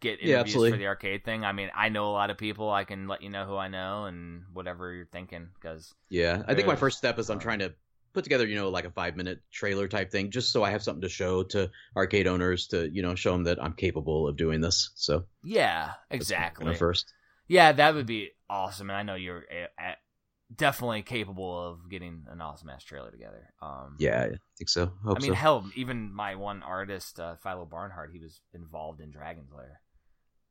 get 0.01 0.19
Yeah, 0.21 0.35
interviews 0.35 0.41
absolutely. 0.41 0.71
for 0.71 0.77
the 0.77 0.87
arcade 0.87 1.23
thing. 1.25 1.45
I 1.45 1.51
mean, 1.51 1.69
I 1.75 1.89
know 1.89 2.07
a 2.09 2.13
lot 2.13 2.29
of 2.29 2.37
people. 2.37 2.69
I 2.71 2.83
can 2.83 3.07
let 3.07 3.21
you 3.21 3.29
know 3.29 3.45
who 3.45 3.57
I 3.57 3.67
know 3.67 4.05
and 4.05 4.43
whatever 4.53 4.93
you're 4.93 5.05
thinking 5.07 5.49
because 5.55 5.93
Yeah, 6.09 6.43
I 6.47 6.53
think 6.55 6.67
my 6.67 6.75
first 6.75 6.97
step 6.97 7.19
is 7.19 7.29
I'm 7.29 7.37
uh, 7.37 7.41
trying 7.41 7.59
to 7.59 7.73
put 8.13 8.23
together, 8.23 8.45
you 8.45 8.55
know, 8.55 8.69
like 8.69 8.85
a 8.85 8.91
five 8.91 9.15
minute 9.15 9.41
trailer 9.51 9.87
type 9.87 10.11
thing, 10.11 10.31
just 10.31 10.51
so 10.51 10.63
I 10.63 10.71
have 10.71 10.83
something 10.83 11.01
to 11.01 11.09
show 11.09 11.43
to 11.43 11.71
arcade 11.95 12.27
owners 12.27 12.67
to, 12.67 12.89
you 12.89 13.01
know, 13.01 13.15
show 13.15 13.33
them 13.33 13.45
that 13.45 13.61
I'm 13.61 13.73
capable 13.73 14.27
of 14.27 14.37
doing 14.37 14.61
this. 14.61 14.91
So 14.95 15.25
yeah, 15.43 15.93
exactly. 16.09 16.75
first. 16.75 17.13
Yeah, 17.47 17.71
that 17.73 17.95
would 17.95 18.05
be 18.05 18.31
awesome, 18.49 18.89
and 18.89 18.97
I 18.97 19.03
know 19.03 19.15
you're 19.15 19.43
uh, 19.51 19.81
uh, 19.81 19.93
definitely 20.55 21.01
capable 21.01 21.67
of 21.69 21.89
getting 21.89 22.25
an 22.29 22.41
awesome 22.41 22.69
ass 22.69 22.83
trailer 22.83 23.11
together. 23.11 23.53
Um, 23.61 23.97
Yeah, 23.99 24.21
I 24.21 24.37
think 24.57 24.69
so. 24.69 24.91
Hope 25.03 25.17
I 25.17 25.21
mean, 25.21 25.31
so. 25.31 25.35
hell, 25.35 25.69
even 25.75 26.13
my 26.13 26.35
one 26.35 26.63
artist, 26.63 27.19
uh, 27.19 27.35
Philo 27.43 27.65
Barnhart, 27.65 28.11
he 28.13 28.19
was 28.19 28.39
involved 28.53 29.01
in 29.01 29.11
Dragon's 29.11 29.51
Lair. 29.51 29.81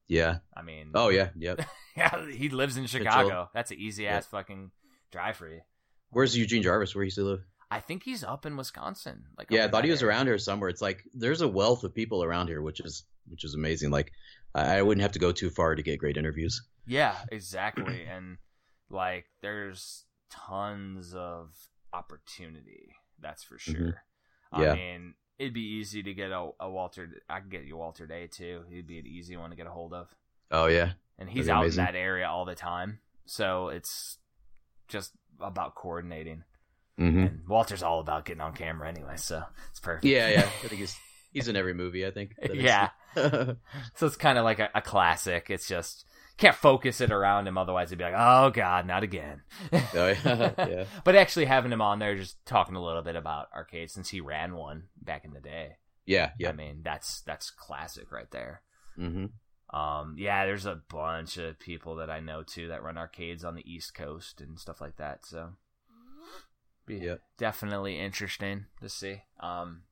yeah. 0.08 0.38
I 0.54 0.62
mean, 0.62 0.90
Oh 0.94 1.08
yeah. 1.08 1.30
Yep. 1.36 1.62
yeah, 1.96 2.30
he 2.30 2.48
lives 2.48 2.76
in. 2.76 2.86
Chicago. 2.86 3.48
That's 3.54 3.70
an 3.70 3.78
easy 3.78 4.06
ass 4.06 4.26
fucking 4.26 4.70
drive 5.10 5.36
for 5.36 5.48
you. 5.48 5.60
Where's 6.10 6.36
Eugene 6.36 6.62
Jarvis? 6.62 6.94
Where 6.94 7.04
he 7.04 7.06
used 7.06 7.16
to 7.16 7.24
live? 7.24 7.40
I 7.72 7.80
think 7.80 8.02
he's 8.02 8.22
up 8.22 8.44
in 8.44 8.56
Wisconsin. 8.56 9.24
Like, 9.38 9.48
Yeah, 9.50 9.64
I 9.64 9.68
thought 9.68 9.84
he 9.84 9.90
was 9.90 10.02
area. 10.02 10.14
around 10.14 10.26
here 10.26 10.38
somewhere. 10.38 10.68
It's 10.68 10.82
like 10.82 11.04
there's 11.14 11.40
a 11.40 11.48
wealth 11.48 11.84
of 11.84 11.94
people 11.94 12.22
around 12.22 12.48
here, 12.48 12.60
which 12.60 12.80
is 12.80 13.04
which 13.28 13.44
is 13.44 13.54
amazing. 13.54 13.90
Like 13.90 14.12
I 14.54 14.82
wouldn't 14.82 15.02
have 15.02 15.12
to 15.12 15.18
go 15.18 15.32
too 15.32 15.48
far 15.48 15.74
to 15.74 15.82
get 15.82 15.98
great 15.98 16.18
interviews. 16.18 16.62
Yeah, 16.86 17.16
exactly. 17.30 18.04
and 18.10 18.36
like, 18.90 19.24
there's 19.40 20.04
tons 20.30 21.14
of 21.14 21.54
opportunity. 21.92 22.94
That's 23.20 23.42
for 23.42 23.58
sure. 23.58 24.02
Mm-hmm. 24.52 24.62
Yeah. 24.62 24.72
I 24.72 24.74
mean, 24.74 25.14
it'd 25.38 25.54
be 25.54 25.78
easy 25.78 26.02
to 26.02 26.12
get 26.12 26.30
a, 26.30 26.50
a 26.60 26.68
Walter. 26.68 27.22
I 27.30 27.40
could 27.40 27.50
get 27.50 27.64
you 27.64 27.78
Walter 27.78 28.06
Day 28.06 28.26
too. 28.26 28.64
He'd 28.68 28.86
be 28.86 28.98
an 28.98 29.06
easy 29.06 29.36
one 29.36 29.48
to 29.50 29.56
get 29.56 29.66
a 29.66 29.70
hold 29.70 29.94
of. 29.94 30.08
Oh 30.50 30.66
yeah. 30.66 30.92
and 31.18 31.30
he's 31.30 31.46
That'd 31.46 31.58
out 31.58 31.66
in 31.66 31.76
that 31.76 31.94
area 31.94 32.28
all 32.28 32.44
the 32.44 32.54
time. 32.54 32.98
So 33.24 33.68
it's 33.68 34.18
just 34.88 35.12
about 35.40 35.74
coordinating. 35.74 36.44
Hmm 37.10 37.18
And 37.18 37.40
Walter's 37.48 37.82
all 37.82 38.00
about 38.00 38.24
getting 38.24 38.40
on 38.40 38.52
camera 38.54 38.88
anyway, 38.88 39.16
so 39.16 39.42
it's 39.70 39.80
perfect. 39.80 40.04
Yeah, 40.04 40.28
yeah. 40.28 40.40
I 40.64 40.68
think 40.68 40.80
he's 40.80 40.96
he's 41.32 41.48
in 41.48 41.56
every 41.56 41.74
movie. 41.74 42.06
I 42.06 42.10
think. 42.10 42.32
yeah. 42.52 42.90
So 43.94 44.06
it's 44.06 44.16
kind 44.16 44.38
of 44.38 44.44
like 44.44 44.58
a, 44.58 44.70
a 44.74 44.80
classic. 44.80 45.50
It's 45.50 45.68
just 45.68 46.06
can't 46.38 46.56
focus 46.56 47.02
it 47.02 47.12
around 47.12 47.46
him. 47.46 47.58
Otherwise, 47.58 47.88
it'd 47.88 47.98
be 47.98 48.04
like, 48.04 48.14
oh 48.16 48.48
god, 48.50 48.86
not 48.86 49.02
again. 49.02 49.42
Oh, 49.72 50.14
yeah. 50.24 50.52
yeah. 50.56 50.84
But 51.04 51.14
actually 51.16 51.44
having 51.44 51.72
him 51.72 51.82
on 51.82 51.98
there, 51.98 52.16
just 52.16 52.44
talking 52.46 52.74
a 52.74 52.82
little 52.82 53.02
bit 53.02 53.16
about 53.16 53.48
arcade 53.54 53.90
since 53.90 54.08
he 54.08 54.22
ran 54.22 54.54
one 54.54 54.84
back 55.00 55.26
in 55.26 55.34
the 55.34 55.40
day. 55.40 55.76
Yeah. 56.06 56.30
Yeah. 56.38 56.48
I 56.48 56.52
mean, 56.52 56.80
that's 56.82 57.20
that's 57.22 57.50
classic 57.50 58.10
right 58.10 58.30
there. 58.30 58.62
hmm 58.96 59.26
Um, 59.72 60.16
yeah, 60.18 60.46
there's 60.46 60.66
a 60.66 60.80
bunch 60.88 61.36
of 61.36 61.58
people 61.58 61.96
that 61.96 62.10
I 62.10 62.20
know 62.20 62.42
too 62.42 62.68
that 62.68 62.82
run 62.82 62.96
arcades 62.98 63.44
on 63.44 63.54
the 63.54 63.70
East 63.70 63.94
Coast 63.94 64.40
and 64.40 64.58
stuff 64.58 64.80
like 64.80 64.96
that. 64.96 65.26
So, 65.26 65.50
be 66.86 67.14
definitely 67.38 67.98
interesting 67.98 68.66
to 68.80 68.88
see. 68.88 69.22
Um, 69.40 69.82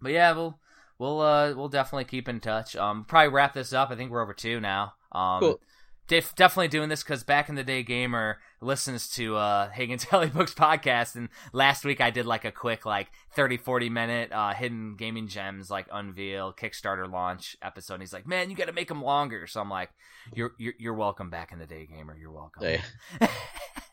but 0.00 0.12
yeah, 0.12 0.32
we'll 0.32 0.58
we'll 0.98 1.20
uh 1.20 1.54
we'll 1.54 1.68
definitely 1.68 2.04
keep 2.04 2.28
in 2.28 2.40
touch. 2.40 2.76
Um, 2.76 3.04
probably 3.04 3.28
wrap 3.32 3.54
this 3.54 3.72
up. 3.72 3.90
I 3.90 3.96
think 3.96 4.10
we're 4.10 4.22
over 4.22 4.34
two 4.34 4.60
now. 4.60 4.94
Um, 5.12 5.40
Cool. 5.40 5.60
def- 6.08 6.34
definitely 6.34 6.68
doing 6.68 6.88
this 6.88 7.02
because 7.02 7.22
back 7.24 7.48
in 7.48 7.54
the 7.54 7.64
day, 7.64 7.82
gamer 7.82 8.38
listens 8.60 9.08
to 9.10 9.36
uh 9.36 9.68
Hagen's 9.72 10.06
Alley 10.12 10.28
Books 10.28 10.54
podcast, 10.54 11.14
and 11.16 11.28
last 11.52 11.84
week 11.84 12.00
I 12.00 12.10
did 12.10 12.26
like 12.26 12.44
a 12.44 12.52
quick 12.52 12.84
like 12.84 13.08
30, 13.34 13.56
40 13.58 13.88
minute 13.90 14.32
uh 14.32 14.52
hidden 14.54 14.96
gaming 14.96 15.28
gems 15.28 15.70
like 15.70 15.86
unveil 15.92 16.52
Kickstarter 16.52 17.10
launch 17.10 17.56
episode. 17.62 17.94
And 17.94 18.02
he's 18.02 18.12
like, 18.12 18.26
man, 18.26 18.50
you 18.50 18.56
got 18.56 18.66
to 18.66 18.72
make 18.72 18.88
them 18.88 19.02
longer. 19.02 19.46
So 19.46 19.60
I'm 19.60 19.70
like, 19.70 19.90
you're 20.34 20.52
you're 20.58 20.74
you're 20.78 20.94
welcome 20.94 21.30
back 21.30 21.52
in 21.52 21.58
the 21.58 21.66
day, 21.66 21.86
gamer. 21.86 22.16
You're 22.16 22.32
welcome. 22.32 22.62
Yeah. 22.64 22.82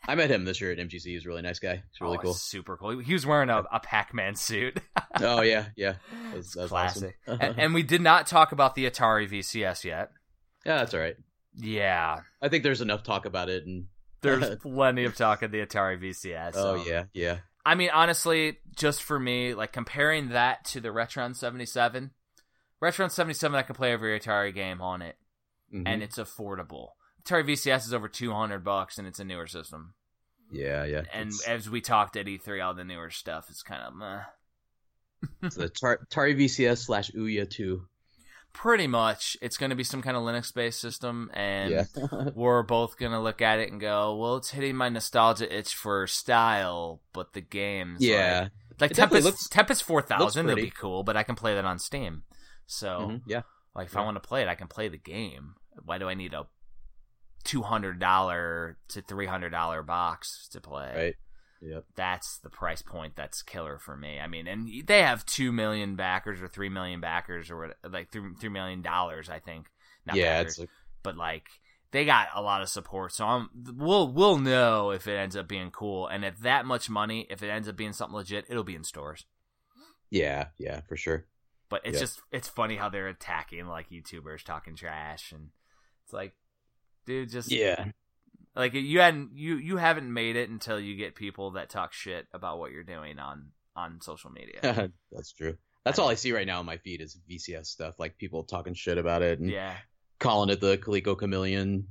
I 0.08 0.14
met 0.16 0.30
him 0.30 0.44
this 0.44 0.60
year 0.60 0.72
at 0.72 0.78
MGC. 0.78 1.04
He's 1.04 1.24
a 1.26 1.28
really 1.28 1.42
nice 1.42 1.58
guy. 1.60 1.76
He's 1.76 2.00
really 2.00 2.18
Oh, 2.18 2.22
cool. 2.22 2.34
Super 2.34 2.76
cool. 2.76 2.98
He 2.98 3.12
was 3.12 3.24
wearing 3.24 3.50
a, 3.50 3.62
a 3.72 3.80
Pac 3.80 4.12
Man 4.14 4.34
suit. 4.34 4.80
Oh 5.20 5.42
yeah, 5.42 5.66
yeah. 5.76 5.94
That 6.30 6.36
was, 6.36 6.56
It's 6.56 6.68
classic. 6.70 7.16
awesome. 7.28 7.38
and, 7.42 7.58
and 7.58 7.74
we 7.74 7.82
did 7.82 8.00
not 8.00 8.26
talk 8.26 8.52
about 8.52 8.74
the 8.74 8.88
Atari 8.90 9.28
VCS 9.30 9.84
yet. 9.84 10.10
yeah, 10.64 10.78
that's 10.78 10.94
all 10.94 11.00
right. 11.00 11.16
Yeah, 11.54 12.20
I 12.40 12.48
think 12.48 12.62
there's 12.64 12.80
enough 12.80 13.02
talk 13.02 13.26
about 13.26 13.50
it. 13.50 13.66
And 13.66 13.86
there's 14.22 14.56
plenty 14.56 15.04
of 15.04 15.14
talk 15.16 15.42
of 15.42 15.50
the 15.52 15.58
Atari 15.64 16.00
VCS. 16.02 16.52
oh 16.54 16.76
um, 16.76 16.84
yeah, 16.88 17.04
yeah. 17.12 17.38
I 17.64 17.74
mean, 17.74 17.90
honestly, 17.92 18.58
just 18.74 19.02
for 19.02 19.20
me, 19.20 19.52
like 19.54 19.70
comparing 19.72 20.30
that 20.30 20.64
to 20.66 20.80
the 20.80 20.88
Retron 20.88 21.36
77, 21.36 22.10
Retron 22.82 23.10
77, 23.10 23.54
I 23.56 23.62
can 23.62 23.74
play 23.76 23.92
every 23.92 24.18
Atari 24.18 24.52
game 24.54 24.80
on 24.80 25.02
it, 25.02 25.16
Mhm. 25.72 25.82
and 25.86 26.02
it's 26.02 26.18
affordable. 26.18 26.88
Atari 27.24 27.44
VCS 27.48 27.86
is 27.86 27.94
over 27.94 28.08
200 28.08 28.64
bucks, 28.64 28.98
and 28.98 29.06
it's 29.06 29.18
a 29.20 29.24
newer 29.24 29.46
system. 29.46 29.94
yeah, 30.50 30.84
yeah. 30.84 31.02
And 31.12 31.28
It's- 31.30 31.46
as 31.48 31.70
we 31.70 31.80
talked 31.80 32.16
at 32.16 32.26
E3, 32.26 32.60
all 32.64 32.74
the 32.74 32.84
newer 32.84 33.10
stuff 33.10 33.48
is 33.50 33.62
kind 33.62 33.82
of 33.82 33.94
meh. 33.94 34.22
It's 35.42 35.56
the 35.56 35.68
Tar- 35.68 36.00
Atari 36.10 36.36
VCS 36.36 36.78
slash 36.86 37.10
Ouya 37.12 37.48
2. 37.48 37.86
Pretty 38.52 38.86
much, 38.86 39.36
it's 39.40 39.56
going 39.56 39.70
to 39.70 39.76
be 39.76 39.84
some 39.84 40.02
kind 40.02 40.14
of 40.16 40.24
Linux 40.24 40.52
based 40.52 40.78
system, 40.80 41.30
and 41.32 41.70
Yeah. 41.70 41.84
we're 42.34 42.62
both 42.64 42.98
going 42.98 43.12
to 43.12 43.20
look 43.20 43.40
at 43.40 43.58
it 43.60 43.70
and 43.72 43.80
go, 43.80 44.16
well, 44.16 44.36
it's 44.36 44.50
hitting 44.50 44.76
my 44.76 44.88
nostalgia 44.90 45.50
itch 45.56 45.74
for 45.74 46.06
style, 46.06 47.00
but 47.14 47.32
the 47.32 47.40
games. 47.40 48.02
yeah. 48.02 48.48
Like, 48.80 48.90
like 48.90 48.92
Tempest, 48.92 49.24
looks- 49.24 49.48
Tempest 49.48 49.84
4000 49.84 50.44
would 50.46 50.52
pretty. 50.54 50.66
be 50.68 50.74
cool, 50.76 51.02
but 51.02 51.16
I 51.16 51.22
can 51.22 51.34
play 51.36 51.54
that 51.54 51.64
on 51.64 51.78
Steam. 51.78 52.24
So, 52.66 52.88
Mhm, 52.88 53.22
Yeah. 53.26 53.42
like, 53.74 53.86
if 53.86 53.96
I 53.96 54.02
want 54.02 54.16
to 54.16 54.26
play 54.28 54.42
it, 54.42 54.48
I 54.48 54.54
can 54.54 54.66
play 54.68 54.88
the 54.88 54.98
game. 54.98 55.54
Why 55.84 55.96
do 55.98 56.08
I 56.08 56.14
need 56.14 56.34
a 56.34 56.46
$200 57.44 58.74
to 58.88 59.02
$300 59.02 59.86
box 59.86 60.48
to 60.52 60.60
play? 60.60 60.92
Right. 60.94 61.14
Yep. 61.64 61.84
that's 61.94 62.38
the 62.38 62.50
price 62.50 62.82
point 62.82 63.14
that's 63.14 63.40
killer 63.42 63.78
for 63.78 63.96
me. 63.96 64.18
I 64.18 64.26
mean, 64.26 64.48
and 64.48 64.68
they 64.84 65.02
have 65.02 65.24
two 65.24 65.52
million 65.52 65.94
backers 65.94 66.42
or 66.42 66.48
three 66.48 66.68
million 66.68 67.00
backers 67.00 67.52
or 67.52 67.56
what, 67.56 67.76
like 67.88 68.10
three 68.10 68.34
three 68.40 68.48
million 68.48 68.82
dollars, 68.82 69.30
I 69.30 69.38
think. 69.38 69.68
Not 70.04 70.16
yeah, 70.16 70.38
backers, 70.38 70.52
it's 70.52 70.58
like, 70.58 70.68
but 71.04 71.16
like 71.16 71.46
they 71.92 72.04
got 72.04 72.28
a 72.34 72.42
lot 72.42 72.62
of 72.62 72.68
support, 72.68 73.12
so 73.12 73.26
I'm 73.26 73.48
we'll 73.76 74.10
we'll 74.10 74.38
know 74.38 74.90
if 74.90 75.06
it 75.06 75.16
ends 75.16 75.36
up 75.36 75.46
being 75.46 75.70
cool, 75.70 76.08
and 76.08 76.24
if 76.24 76.38
that 76.40 76.66
much 76.66 76.90
money, 76.90 77.28
if 77.30 77.44
it 77.44 77.48
ends 77.48 77.68
up 77.68 77.76
being 77.76 77.92
something 77.92 78.16
legit, 78.16 78.46
it'll 78.48 78.64
be 78.64 78.74
in 78.74 78.82
stores. 78.82 79.24
yeah, 80.10 80.46
yeah, 80.58 80.80
for 80.80 80.96
sure. 80.96 81.26
But 81.68 81.82
it's 81.84 82.00
just 82.00 82.22
it's 82.32 82.48
funny 82.48 82.76
how 82.76 82.88
they're 82.88 83.08
attacking 83.08 83.66
like 83.66 83.88
YouTubers 83.88 84.42
talking 84.42 84.74
trash, 84.74 85.30
and 85.30 85.50
it's 86.04 86.12
like, 86.12 86.34
dude, 87.06 87.30
just 87.30 87.50
Yeah. 87.50 87.86
like 88.54 88.74
you 88.74 89.00
hadn't 89.00 89.30
you 89.34 89.56
you 89.56 89.76
haven't 89.76 90.12
made 90.12 90.36
it 90.36 90.50
until 90.50 90.78
you 90.78 90.96
get 90.96 91.14
people 91.14 91.52
that 91.52 91.70
talk 91.70 91.92
shit 91.92 92.26
about 92.32 92.58
what 92.58 92.72
you're 92.72 92.84
doing 92.84 93.18
on 93.18 93.52
on 93.76 94.00
social 94.00 94.30
media. 94.30 94.60
That's 95.12 95.32
true. 95.32 95.56
That's 95.84 95.98
all 95.98 96.08
I 96.08 96.14
see 96.14 96.32
right 96.32 96.46
now 96.46 96.60
on 96.60 96.66
my 96.66 96.76
feed 96.76 97.00
is 97.00 97.18
VCS 97.28 97.66
stuff, 97.66 97.98
like 97.98 98.16
people 98.18 98.44
talking 98.44 98.74
shit 98.74 98.98
about 98.98 99.22
it 99.22 99.40
and 99.40 99.50
yeah. 99.50 99.74
calling 100.20 100.48
it 100.50 100.60
the 100.60 100.78
Coleco 100.78 101.18
Chameleon 101.18 101.88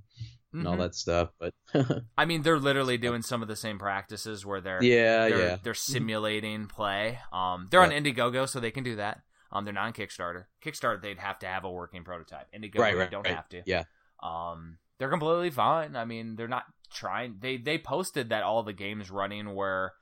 and 0.53 0.67
all 0.67 0.75
Mhm. 0.75 0.80
that 0.80 0.95
stuff. 0.95 1.31
But 1.40 1.53
I 2.17 2.25
mean, 2.25 2.41
they're 2.43 2.59
literally 2.59 2.98
doing 2.98 3.22
some 3.22 3.41
of 3.41 3.48
the 3.49 3.56
same 3.56 3.80
practices 3.80 4.45
where 4.45 4.61
they're 4.61 4.81
yeah, 4.83 5.27
they're, 5.27 5.40
yeah, 5.40 5.57
they're 5.61 5.73
simulating 5.73 6.67
play. 6.67 7.19
Um, 7.33 7.67
they're 7.69 7.81
on 7.81 7.90
Indiegogo, 7.91 8.48
so 8.48 8.59
they 8.61 8.72
can 8.72 8.83
do 8.85 8.95
that. 8.98 9.22
Um, 9.51 9.65
they're 9.65 9.73
not 9.73 9.88
on 9.88 9.93
Kickstarter. 9.93 10.45
Kickstarter, 10.64 11.01
they'd 11.01 11.17
have 11.19 11.40
to 11.40 11.45
have 11.48 11.65
a 11.65 11.69
working 11.72 12.06
prototype. 12.06 12.48
Indiegogo, 12.53 12.80
Right, 12.80 12.95
they 12.98 13.07
don't 13.07 13.25
right. 13.25 13.35
have 13.35 13.49
to. 13.49 13.64
Yeah. 13.65 13.83
Um, 14.23 14.77
they're 15.02 15.10
completely 15.10 15.50
fine. 15.50 15.96
I 15.96 16.06
mean, 16.06 16.36
they're 16.36 16.48
not 16.48 16.66
trying. 16.94 17.38
They 17.40 17.58
they 17.58 17.80
posted 17.80 18.30
that 18.30 18.44
all 18.44 18.62
the 18.62 18.72
games 18.72 19.10
running 19.10 19.56
were 19.56 19.94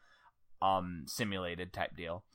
um 0.62 1.06
simulated 1.08 1.72
type 1.72 1.96
deal. 1.96 2.26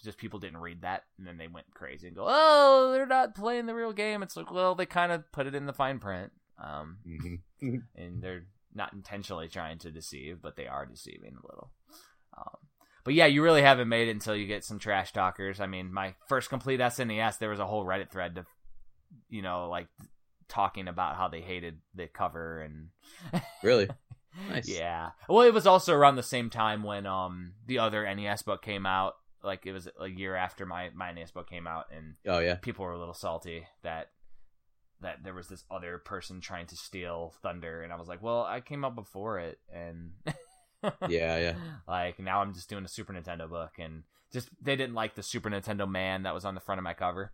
Just 0.00 0.16
people 0.18 0.38
didn't 0.38 0.60
read 0.60 0.82
that, 0.82 1.02
and 1.18 1.26
then 1.26 1.38
they 1.38 1.48
went 1.48 1.74
crazy 1.74 2.06
and 2.06 2.14
go, 2.16 2.24
"Oh, 2.28 2.92
they're 2.92 3.04
not 3.04 3.34
playing 3.34 3.66
the 3.66 3.74
real 3.74 3.92
game." 3.92 4.22
It's 4.22 4.36
like, 4.36 4.52
well, 4.52 4.76
they 4.76 4.86
kind 4.86 5.10
of 5.10 5.24
put 5.32 5.48
it 5.48 5.56
in 5.56 5.66
the 5.66 5.72
fine 5.72 5.98
print. 5.98 6.30
Um, 6.62 6.98
Mhm. 7.04 7.40
and 7.96 8.22
they're 8.22 8.46
not 8.72 8.92
intentionally 8.92 9.48
trying 9.48 9.78
to 9.78 9.90
deceive, 9.90 10.40
but 10.40 10.54
they 10.54 10.68
are 10.68 10.86
deceiving 10.86 11.34
a 11.36 11.46
little. 11.48 11.72
Um, 12.38 12.58
but 13.02 13.14
yeah, 13.14 13.26
you 13.26 13.42
really 13.42 13.62
haven't 13.62 13.88
made 13.88 14.06
it 14.06 14.12
until 14.12 14.36
you 14.36 14.46
get 14.46 14.64
some 14.64 14.78
trash 14.78 15.12
talkers. 15.12 15.60
I 15.60 15.66
mean, 15.66 15.92
my 15.92 16.14
first 16.28 16.48
complete 16.48 16.78
SNES, 16.80 17.38
there 17.38 17.50
was 17.50 17.58
a 17.58 17.66
whole 17.66 17.84
Reddit 17.84 18.10
thread 18.12 18.36
to, 18.36 18.46
you 19.28 19.42
know, 19.42 19.68
like 19.68 19.88
talking 20.48 20.88
about 20.88 21.16
how 21.16 21.28
they 21.28 21.40
hated 21.40 21.78
the 21.94 22.06
cover 22.06 22.60
and 22.62 22.88
really. 23.62 23.88
Nice. 24.50 24.68
yeah. 24.68 25.10
Well, 25.28 25.46
it 25.46 25.54
was 25.54 25.64
also 25.64 25.94
around 25.94 26.16
the 26.16 26.22
same 26.24 26.50
time 26.50 26.82
when 26.82 27.06
um 27.06 27.52
the 27.66 27.78
other 27.78 28.02
NES 28.16 28.42
book 28.42 28.62
came 28.62 28.84
out. 28.84 29.14
Like 29.44 29.64
it 29.64 29.70
was 29.72 29.88
a 30.00 30.08
year 30.08 30.34
after 30.34 30.66
my 30.66 30.90
my 30.92 31.12
NES 31.12 31.30
book 31.30 31.48
came 31.48 31.68
out, 31.68 31.84
and 31.96 32.16
Oh 32.26 32.40
yeah. 32.40 32.56
people 32.56 32.84
were 32.84 32.90
a 32.90 32.98
little 32.98 33.14
salty 33.14 33.64
that 33.84 34.08
that 35.02 35.22
there 35.22 35.34
was 35.34 35.46
this 35.46 35.62
other 35.70 35.98
person 35.98 36.40
trying 36.40 36.66
to 36.66 36.76
steal 36.76 37.32
Thunder, 37.42 37.82
and 37.82 37.92
I 37.92 37.96
was 37.96 38.08
like, 38.08 38.24
well, 38.24 38.42
I 38.42 38.60
came 38.60 38.84
out 38.84 38.96
before 38.96 39.38
it, 39.38 39.60
and 39.72 40.10
Yeah, 41.08 41.38
yeah. 41.38 41.54
like 41.86 42.18
now 42.18 42.40
I'm 42.40 42.54
just 42.54 42.68
doing 42.68 42.84
a 42.84 42.88
Super 42.88 43.12
Nintendo 43.12 43.48
book, 43.48 43.74
and 43.78 44.02
just 44.32 44.48
they 44.60 44.74
didn't 44.74 44.94
like 44.96 45.14
the 45.14 45.22
Super 45.22 45.48
Nintendo 45.48 45.88
man 45.88 46.24
that 46.24 46.34
was 46.34 46.44
on 46.44 46.56
the 46.56 46.60
front 46.60 46.80
of 46.80 46.82
my 46.84 46.94
cover, 46.94 47.32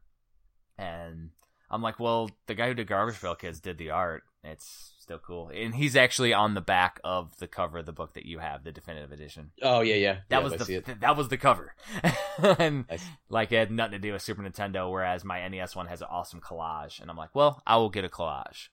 and 0.77 1.31
I'm 1.71 1.83
like, 1.83 2.01
well, 2.01 2.31
the 2.47 2.55
guy 2.55 2.69
who 2.69 2.75
did 2.75 2.87
Garbage 2.89 3.21
Pail 3.21 3.35
Kids 3.35 3.61
did 3.61 3.79
the 3.79 3.91
art. 3.91 4.23
It's 4.43 4.95
still 4.99 5.19
cool, 5.19 5.51
and 5.55 5.75
he's 5.75 5.95
actually 5.97 6.33
on 6.33 6.55
the 6.55 6.61
back 6.63 6.99
of 7.05 7.37
the 7.39 7.47
cover 7.47 7.79
of 7.79 7.87
the 7.87 7.93
book 7.93 8.15
that 8.15 8.25
you 8.25 8.39
have, 8.39 8.65
the 8.65 8.73
definitive 8.73 9.13
edition. 9.13 9.51
Oh 9.61 9.83
yeah, 9.83 9.97
yeah. 9.97 10.13
That 10.31 10.37
Yep, 10.37 10.43
was 10.45 10.53
I 10.55 10.57
the 10.57 10.75
it. 10.77 11.01
that 11.01 11.17
was 11.17 11.29
the 11.29 11.37
cover, 11.37 11.75
and 12.59 12.87
Nice. 12.89 13.05
like 13.29 13.53
it 13.53 13.57
had 13.59 13.71
nothing 13.71 13.93
to 13.93 13.99
do 13.99 14.13
with 14.15 14.23
Super 14.23 14.43
Nintendo. 14.43 14.91
Whereas 14.91 15.25
my 15.25 15.47
NES 15.47 15.77
one 15.77 15.89
has 15.89 16.01
an 16.01 16.09
awesome 16.11 16.41
collage, 16.41 17.01
and 17.03 17.11
I'm 17.11 17.19
like, 17.19 17.35
well, 17.35 17.63
I 17.67 17.77
will 17.77 17.91
get 17.91 18.05
a 18.05 18.09
collage. 18.09 18.69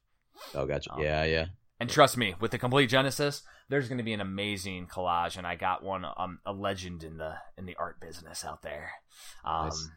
Oh 0.55 0.65
gotcha. 0.65 0.93
Um, 0.93 1.01
Yeah, 1.01 1.25
yeah. 1.25 1.45
And 1.79 1.89
trust 1.89 2.15
me, 2.17 2.33
with 2.39 2.51
the 2.51 2.57
complete 2.57 2.87
Genesis, 2.89 3.43
there's 3.69 3.87
going 3.89 3.99
to 3.99 4.03
be 4.03 4.13
an 4.13 4.21
amazing 4.21 4.87
collage, 4.87 5.37
and 5.37 5.45
I 5.45 5.55
got 5.55 5.83
one, 5.83 6.05
um, 6.17 6.39
a 6.45 6.53
legend 6.53 7.03
in 7.03 7.17
the 7.17 7.35
in 7.57 7.65
the 7.65 7.75
art 7.75 7.99
business 7.99 8.45
out 8.45 8.61
there. 8.63 8.91
Um, 9.43 9.65
Nice. 9.65 9.89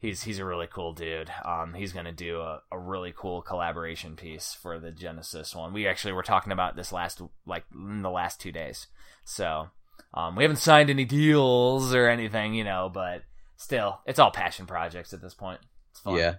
He's 0.00 0.22
he's 0.22 0.38
a 0.38 0.44
really 0.44 0.66
cool 0.66 0.92
dude. 0.92 1.30
Um, 1.44 1.74
he's 1.74 1.92
to 1.92 2.12
do 2.12 2.40
a, 2.40 2.62
a 2.72 2.78
really 2.78 3.12
cool 3.16 3.42
collaboration 3.42 4.16
piece 4.16 4.54
for 4.54 4.80
the 4.80 4.90
Genesis 4.90 5.54
one. 5.54 5.72
We 5.72 5.86
actually 5.86 6.12
were 6.12 6.22
talking 6.22 6.52
about 6.52 6.74
this 6.74 6.92
last 6.92 7.22
like 7.46 7.64
in 7.72 8.02
the 8.02 8.10
last 8.10 8.40
two 8.40 8.50
days, 8.50 8.88
so 9.24 9.68
um, 10.14 10.34
we 10.34 10.42
haven't 10.42 10.56
signed 10.56 10.90
any 10.90 11.04
deals 11.04 11.94
or 11.94 12.08
anything, 12.08 12.54
you 12.54 12.64
know, 12.64 12.90
but 12.92 13.22
still, 13.56 14.00
it's 14.06 14.18
all 14.18 14.30
passion 14.30 14.66
projects 14.66 15.12
at 15.12 15.20
this 15.22 15.34
point. 15.34 15.60
It's 15.92 16.00
fun. 16.00 16.16
Yeah. 16.16 16.34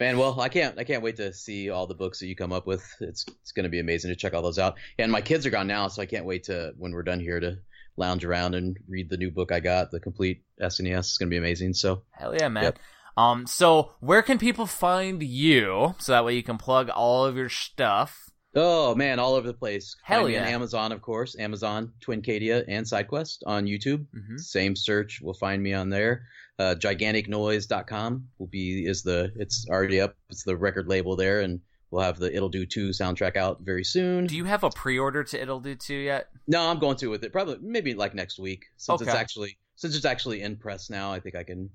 Man, 0.00 0.18
well, 0.18 0.40
I 0.40 0.48
can't 0.48 0.78
I 0.78 0.84
can't 0.84 1.02
wait 1.02 1.16
to 1.16 1.32
see 1.32 1.70
all 1.70 1.86
the 1.86 1.94
books 1.94 2.20
that 2.20 2.26
you 2.26 2.34
come 2.34 2.52
up 2.52 2.66
with. 2.66 2.84
It's 3.00 3.24
it's 3.28 3.52
going 3.52 3.64
to 3.64 3.70
be 3.70 3.80
amazing 3.80 4.10
to 4.10 4.16
check 4.16 4.34
all 4.34 4.42
those 4.42 4.58
out. 4.58 4.76
And 4.98 5.12
my 5.12 5.20
kids 5.20 5.44
are 5.46 5.50
gone 5.50 5.66
now, 5.66 5.88
so 5.88 6.02
I 6.02 6.06
can't 6.06 6.24
wait 6.24 6.44
to 6.44 6.72
when 6.78 6.92
we're 6.92 7.02
done 7.02 7.20
here 7.20 7.38
to 7.38 7.58
lounge 7.96 8.24
around 8.24 8.54
and 8.54 8.76
read 8.88 9.10
the 9.10 9.16
new 9.16 9.30
book 9.30 9.52
I 9.52 9.60
got, 9.60 9.90
the 9.90 10.00
complete 10.00 10.42
SNES. 10.60 10.98
It's 10.98 11.18
going 11.18 11.28
to 11.28 11.34
be 11.34 11.38
amazing. 11.38 11.74
So, 11.74 12.02
Hell 12.10 12.34
yeah, 12.34 12.48
man. 12.48 12.64
Yep. 12.64 12.78
Um, 13.16 13.46
so 13.46 13.92
where 14.00 14.22
can 14.22 14.38
people 14.38 14.66
find 14.66 15.22
you 15.22 15.94
so 15.98 16.12
that 16.12 16.24
way 16.24 16.34
you 16.34 16.42
can 16.42 16.56
plug 16.56 16.88
all 16.88 17.26
of 17.26 17.36
your 17.36 17.50
stuff? 17.50 18.32
oh 18.54 18.94
man, 18.94 19.18
all 19.18 19.34
over 19.34 19.46
the 19.46 19.54
place. 19.54 19.96
Hell 20.02 20.22
Find 20.22 20.34
yeah. 20.34 20.46
Amazon, 20.46 20.92
of 20.92 21.02
course, 21.02 21.36
Amazon, 21.38 21.92
Twincadia, 22.04 22.64
and 22.68 22.86
SideQuest 22.86 23.38
on 23.46 23.66
YouTube. 23.66 24.06
Mm-hmm. 24.14 24.36
Same 24.38 24.76
search 24.76 25.20
will 25.22 25.34
find 25.34 25.62
me 25.62 25.72
on 25.72 25.90
there. 25.90 26.26
Uh, 26.58 26.74
giganticnoise.com 26.78 28.28
will 28.38 28.46
be 28.46 28.86
is 28.86 29.02
the 29.02 29.32
it's 29.36 29.66
already 29.68 30.00
up. 30.00 30.16
It's 30.30 30.44
the 30.44 30.56
record 30.56 30.86
label 30.86 31.16
there, 31.16 31.40
and 31.40 31.60
we'll 31.92 32.02
have 32.02 32.18
the 32.18 32.34
Ittle 32.34 32.48
Dew 32.48 32.66
2 32.66 32.88
soundtrack 32.88 33.36
out 33.36 33.60
very 33.60 33.84
soon. 33.84 34.26
Do 34.26 34.34
you 34.34 34.46
have 34.46 34.64
a 34.64 34.70
pre-order 34.70 35.22
to 35.22 35.40
Ittle 35.40 35.60
Dew 35.60 35.76
2 35.76 35.94
yet? 35.94 36.28
No, 36.48 36.68
I'm 36.68 36.78
going 36.80 36.96
to 36.96 37.06
with 37.08 37.22
it. 37.22 37.32
Probably 37.32 37.58
maybe 37.60 37.94
like 37.94 38.14
next 38.14 38.38
week 38.40 38.64
since 38.76 39.02
it's 39.02 39.10
actually 39.10 39.58
since 39.76 39.94
it's 39.94 40.04
actually 40.06 40.42
in 40.42 40.56
press 40.56 40.90
now. 40.90 41.12
I 41.12 41.20
think 41.20 41.36
I 41.36 41.42
can 41.44 41.70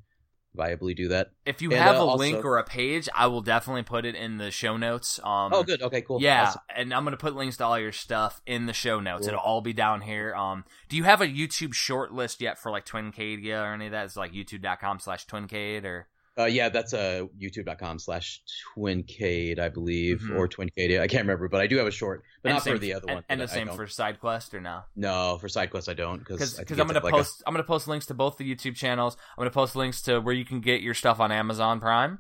viably 0.58 0.96
do 0.96 1.10
that. 1.10 1.30
If 1.46 1.62
you 1.62 1.70
And, 1.72 1.80
have 1.80 1.98
uh, 1.98 2.00
a 2.00 2.02
also- 2.06 2.18
link 2.18 2.44
or 2.44 2.58
a 2.58 2.64
page, 2.64 3.08
I 3.14 3.28
will 3.28 3.42
definitely 3.42 3.84
put 3.84 4.06
it 4.06 4.16
in 4.16 4.38
the 4.38 4.50
show 4.50 4.76
notes. 4.76 5.20
Um, 5.24 5.54
oh, 5.54 5.62
good. 5.62 5.84
Okay, 5.84 6.02
cool. 6.02 6.20
Yeah, 6.20 6.46
Awesome. 6.48 6.62
and 6.76 6.94
I'm 6.96 7.04
gonna 7.04 7.16
put 7.18 7.36
links 7.36 7.58
to 7.58 7.66
all 7.66 7.78
your 7.78 7.92
stuff 7.92 8.42
in 8.48 8.66
the 8.66 8.74
show 8.74 9.00
notes. 9.00 9.22
Cool. 9.28 9.30
It'll 9.36 9.40
all 9.42 9.62
be 9.62 9.74
down 9.74 10.02
here. 10.02 10.34
Um, 10.34 10.64
do 10.90 10.98
you 10.98 11.04
have 11.04 11.22
a 11.22 11.28
YouTube 11.28 11.74
short 11.76 12.12
list 12.12 12.42
yet 12.42 12.58
for 12.58 12.72
like 12.72 12.86
Twincadia 12.88 13.62
or 13.64 13.74
any 13.74 13.86
of 13.86 13.92
that? 13.92 14.06
It's 14.06 14.18
like 14.18 14.32
youtube.com 14.34 15.00
slash 15.00 15.28
Twincade 15.28 15.86
or 15.86 16.08
Uh, 16.38 16.46
yeah, 16.46 16.70
that's 16.70 16.94
uh, 16.94 17.26
youtube.com 17.40 17.98
slash 18.00 18.42
twincade, 18.76 19.60
I 19.60 19.70
believe, 19.70 20.20
Mhm. 20.22 20.38
or 20.38 20.48
twincade. 20.48 21.00
I 21.00 21.08
can't 21.08 21.24
remember, 21.24 21.48
but 21.48 21.62
I 21.62 21.68
do 21.68 21.78
have 21.78 21.88
a 21.88 21.92
short, 21.92 22.24
but 22.44 22.50
and 22.50 22.56
not 22.58 22.64
same 22.64 22.74
for 22.76 22.80
the 22.80 22.94
other 22.94 23.06
and, 23.08 23.16
one. 23.16 23.24
And 23.30 23.42
that 23.42 23.48
the 23.48 23.54
I 23.54 23.56
same 23.56 23.68
don't. 23.68 23.76
for 23.76 23.86
SideQuest 23.88 24.54
or 24.54 24.62
no? 24.62 24.82
No, 24.96 25.38
for 25.40 25.48
SideQuest 25.48 25.90
I 25.90 25.94
don't 25.96 26.20
Because 26.20 26.60
I'm 26.60 26.88
gonna 26.88 27.02
post 27.02 27.42
I'm 27.48 27.54
gonna 27.54 27.64
post 27.64 27.88
links 27.88 28.06
to 28.08 28.14
both 28.14 28.38
the 28.38 28.56
YouTube 28.56 28.76
channels. 28.76 29.18
I'm 29.38 29.42
gonna 29.42 29.50
post 29.52 29.76
links 29.76 30.02
to 30.04 30.20
where 30.20 30.36
you 30.36 30.46
can 30.46 30.62
get 30.62 30.82
your 30.82 30.94
stuff 30.94 31.20
on 31.20 31.32
Amazon 31.32 31.80
Prime. 31.80 32.20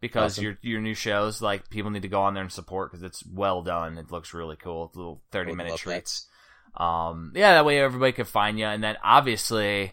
Because 0.00 0.34
Awesome. 0.34 0.44
your 0.44 0.58
your 0.62 0.80
new 0.80 0.94
shows, 0.94 1.42
like 1.42 1.68
people 1.70 1.90
need 1.90 2.02
to 2.02 2.08
go 2.08 2.22
on 2.22 2.34
there 2.34 2.44
and 2.44 2.52
support 2.52 2.92
because 2.92 3.02
it's 3.02 3.24
well 3.26 3.62
done. 3.62 3.98
It 3.98 4.12
looks 4.12 4.32
really 4.32 4.54
cool. 4.54 4.86
It's 4.86 4.96
little 4.96 5.20
thirty 5.32 5.52
minute 5.56 5.76
treats. 5.76 6.28
Um, 6.76 7.32
yeah, 7.34 7.54
that 7.54 7.64
way 7.64 7.80
everybody 7.80 8.12
can 8.12 8.24
find 8.24 8.56
you. 8.60 8.66
And 8.66 8.84
then 8.84 8.96
obviously, 9.02 9.92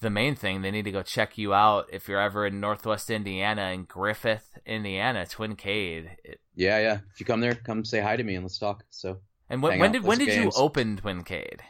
the 0.00 0.10
main 0.10 0.34
thing 0.34 0.62
they 0.62 0.70
need 0.70 0.84
to 0.84 0.90
go 0.92 1.02
check 1.02 1.38
you 1.38 1.54
out 1.54 1.86
if 1.92 2.08
you're 2.08 2.20
ever 2.20 2.46
in 2.46 2.60
Northwest 2.60 3.10
Indiana 3.10 3.70
in 3.72 3.84
Griffith, 3.84 4.58
Indiana, 4.66 5.26
Twincade. 5.26 6.10
It- 6.24 6.40
Yeah, 6.54 6.78
yeah. 6.80 6.98
If 7.12 7.20
you 7.20 7.26
come 7.26 7.40
there, 7.40 7.54
come 7.54 7.84
say 7.84 8.00
hi 8.00 8.16
to 8.16 8.22
me 8.24 8.34
and 8.34 8.44
let's 8.44 8.58
talk. 8.58 8.84
So 8.90 9.18
And 9.48 9.62
when, 9.62 9.78
when 9.78 9.92
did 9.92 10.02
when 10.04 10.18
did 10.18 10.28
you 10.28 10.42
games. 10.42 10.56
open 10.58 10.96
Twincade? 10.98 11.60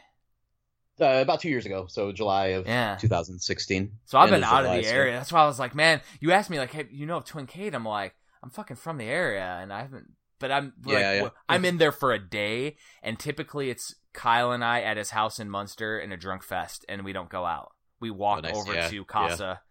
uh, 0.99 1.05
about 1.21 1.39
two 1.39 1.49
years 1.49 1.65
ago, 1.65 1.85
so 1.87 2.11
July 2.11 2.47
of 2.47 2.65
Yeah. 2.67 2.97
2016. 2.99 3.91
So 4.05 4.17
I've 4.17 4.29
been 4.31 4.43
out 4.43 4.61
of 4.61 4.65
July, 4.65 4.77
the 4.77 4.83
so- 4.87 4.89
area. 4.95 5.13
That's 5.17 5.31
why 5.31 5.43
I 5.43 5.45
was 5.45 5.59
like, 5.59 5.75
man, 5.75 6.01
you 6.19 6.31
asked 6.31 6.49
me 6.49 6.57
like, 6.57 6.71
hey, 6.73 6.87
you 6.89 7.05
know 7.05 7.19
Twin 7.21 7.45
Twincade? 7.47 7.75
I'm 7.75 7.85
like, 7.85 8.15
I'm 8.43 8.49
fucking 8.49 8.77
from 8.77 8.97
the 8.97 9.05
area, 9.05 9.59
and 9.61 9.71
I 9.71 9.81
haven't. 9.83 10.11
But 10.39 10.51
I'm 10.51 10.73
like, 10.85 10.97
Yeah, 10.99 11.13
yeah. 11.13 11.29
I'm 11.49 11.65
in 11.65 11.77
there 11.77 11.91
for 11.91 12.13
a 12.13 12.19
day, 12.19 12.77
and 13.03 13.17
typically 13.19 13.69
it's 13.69 13.95
Kyle 14.13 14.51
and 14.51 14.63
I 14.63 14.81
at 14.81 14.97
his 14.97 15.11
house 15.11 15.39
in 15.39 15.49
Munster 15.49 15.99
in 15.99 16.11
a 16.11 16.17
drunk 16.17 16.43
fest, 16.43 16.83
and 16.89 17.03
we 17.05 17.13
don't 17.13 17.29
go 17.29 17.45
out. 17.45 17.71
We 17.99 18.11
walk 18.11 18.39
Oh, 18.39 18.41
nice. 18.41 18.55
over 18.55 18.73
Yeah, 18.73 18.87
to 18.89 18.95
yeah. 18.95 19.03
Casa. 19.07 19.61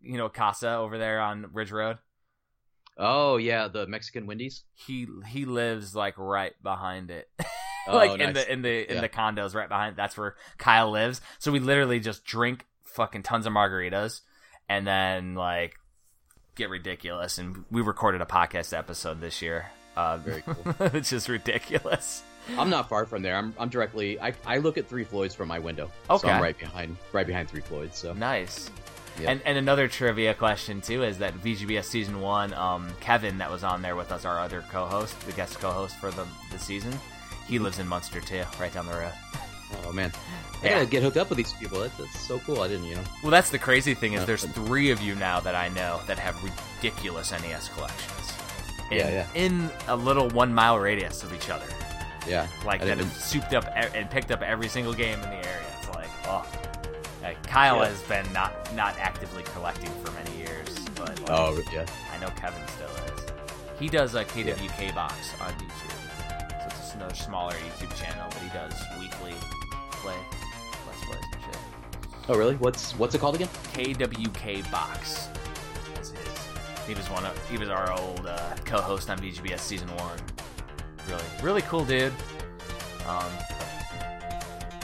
You 0.00 0.18
know 0.18 0.28
Casa 0.28 0.74
over 0.76 0.98
there 0.98 1.20
on 1.20 1.46
Ridge 1.52 1.70
Road. 1.72 1.98
Oh 2.98 3.36
yeah, 3.36 3.68
the 3.68 3.86
Mexican 3.86 4.26
Wendy's. 4.26 4.64
He 4.74 5.06
he 5.26 5.44
lives 5.44 5.94
like 5.96 6.14
right 6.18 6.52
behind 6.62 7.10
it. 7.10 7.28
Oh, 7.88 7.96
like 7.96 8.20
in 8.20 8.32
the 8.32 8.52
in 8.52 8.62
the 8.62 8.88
in 8.88 8.94
Yeah. 8.94 9.00
the 9.00 9.08
condos 9.08 9.56
right 9.56 9.68
behind 9.68 9.96
that's 9.96 10.16
where 10.16 10.36
Kyle 10.56 10.88
lives. 10.92 11.20
So 11.40 11.50
we 11.50 11.58
literally 11.58 11.98
just 11.98 12.24
drink 12.24 12.64
fucking 12.84 13.24
tons 13.24 13.44
of 13.44 13.52
margaritas 13.52 14.20
and 14.68 14.86
then 14.86 15.34
like 15.34 15.74
get 16.54 16.70
ridiculous 16.70 17.38
and 17.38 17.64
we 17.72 17.80
recorded 17.82 18.20
a 18.20 18.24
podcast 18.24 18.72
episode 18.72 19.20
this 19.20 19.42
year. 19.42 19.66
Uh 19.96 20.16
Very 20.18 20.42
cool. 20.46 20.54
which 20.90 21.12
is 21.12 21.28
ridiculous. 21.28 22.22
I'm 22.58 22.70
not 22.70 22.88
far 22.88 23.06
from 23.06 23.22
there. 23.22 23.36
I'm 23.36 23.54
I'm 23.58 23.68
directly. 23.68 24.20
I, 24.20 24.32
I 24.46 24.58
look 24.58 24.76
at 24.78 24.88
Three 24.88 25.04
Floyds 25.04 25.34
from 25.34 25.48
my 25.48 25.58
window. 25.58 25.90
Okay. 26.10 26.26
So 26.26 26.32
I'm 26.32 26.42
right 26.42 26.58
behind 26.58 26.96
right 27.12 27.26
behind 27.26 27.48
Three 27.48 27.60
Floyds. 27.62 27.96
So 27.98 28.12
Nice. 28.12 28.70
Yeah. 29.20 29.30
And 29.30 29.42
and 29.44 29.58
another 29.58 29.88
trivia 29.88 30.34
question 30.34 30.80
too 30.80 31.02
is 31.04 31.18
that 31.18 31.34
VGBS 31.34 31.84
season 31.84 32.20
one, 32.20 32.52
um, 32.54 32.88
Kevin 33.00 33.38
that 33.38 33.50
was 33.50 33.62
on 33.62 33.82
there 33.82 33.94
with 33.94 34.10
us, 34.10 34.24
our 34.24 34.40
other 34.40 34.62
co-host, 34.70 35.18
the 35.26 35.32
guest 35.32 35.58
co-host 35.60 35.96
for 36.00 36.10
the 36.10 36.26
the 36.50 36.58
season, 36.58 36.92
he 37.46 37.58
lives 37.58 37.78
in 37.78 37.86
Munster 37.86 38.20
too, 38.20 38.42
right 38.58 38.72
down 38.72 38.86
the 38.86 38.92
road. 38.94 39.12
oh 39.84 39.92
man, 39.92 40.10
I 40.62 40.64
Yeah. 40.66 40.72
gotta 40.76 40.86
get 40.86 41.02
hooked 41.02 41.16
up 41.18 41.28
with 41.28 41.36
these 41.36 41.52
people. 41.54 41.80
That, 41.80 41.96
that's 41.98 42.20
so 42.26 42.38
cool. 42.40 42.62
I 42.62 42.68
didn't, 42.68 42.84
you 42.86 42.94
know. 42.96 43.04
Well, 43.22 43.30
that's 43.30 43.50
the 43.50 43.58
crazy 43.58 43.94
thing 43.94 44.14
is 44.14 44.24
there's 44.26 44.44
three 44.44 44.90
of 44.90 45.00
you 45.02 45.14
now 45.14 45.40
that 45.40 45.54
I 45.54 45.68
know 45.68 46.00
that 46.06 46.18
have 46.18 46.36
ridiculous 46.42 47.32
NES 47.32 47.68
collections. 47.68 48.32
In, 48.90 48.96
Yeah, 48.98 49.08
yeah. 49.10 49.26
In 49.34 49.70
a 49.88 49.96
little 49.96 50.28
one 50.30 50.52
mile 50.54 50.78
radius 50.78 51.22
of 51.22 51.32
each 51.34 51.48
other, 51.50 51.66
Yeah. 52.26 52.46
like 52.64 52.80
that 52.80 52.98
have 52.98 53.12
souped 53.12 53.52
up 53.54 53.64
and 53.74 54.08
picked 54.10 54.30
up 54.30 54.42
every 54.42 54.68
single 54.68 54.92
game 54.94 55.14
in 55.14 55.30
the 55.30 55.36
area. 55.36 55.66
It's 55.80 55.88
like, 55.90 56.08
oh, 56.26 56.46
like, 57.22 57.42
Kyle 57.46 57.78
Yeah. 57.78 57.88
has 57.88 58.02
been 58.02 58.32
not 58.32 58.52
not 58.74 58.94
actively 58.98 59.42
collecting 59.44 59.90
for 60.04 60.10
many 60.12 60.36
years, 60.38 60.68
but 60.94 61.18
like, 61.20 61.30
Oh 61.30 61.60
yeah. 61.72 61.86
I 62.14 62.18
know 62.20 62.28
Kevin 62.36 62.62
still 62.68 62.88
is. 63.16 63.32
He 63.78 63.88
does 63.88 64.14
a 64.14 64.24
KWK 64.24 64.94
box 64.94 65.14
on 65.40 65.52
YouTube, 65.54 65.90
so 66.60 66.66
it's 66.66 66.78
just 66.78 66.94
another 66.94 67.14
smaller 67.14 67.54
YouTube 67.54 67.94
channel, 67.96 68.26
but 68.30 68.38
he 68.38 68.48
does 68.50 68.72
weekly 69.00 69.34
play, 69.90 70.14
let's 70.86 71.04
plays 71.04 71.20
and 71.32 71.42
shit. 71.42 71.56
Oh 72.28 72.36
really? 72.38 72.54
What's 72.56 72.92
what's 72.98 73.14
it 73.14 73.18
called 73.20 73.34
again? 73.34 73.48
KWK 73.72 74.70
Box. 74.70 75.28
He 76.86 76.94
was 76.94 77.08
one 77.10 77.24
of 77.24 77.48
he 77.50 77.56
was 77.58 77.68
our 77.68 77.92
old 77.92 78.26
uh, 78.26 78.54
co-host 78.64 79.08
on 79.10 79.18
VGBS 79.18 79.60
season 79.60 79.88
one. 79.96 80.18
Really, 81.08 81.22
really 81.42 81.62
cool 81.62 81.84
dude. 81.84 82.12
Um, 83.06 83.24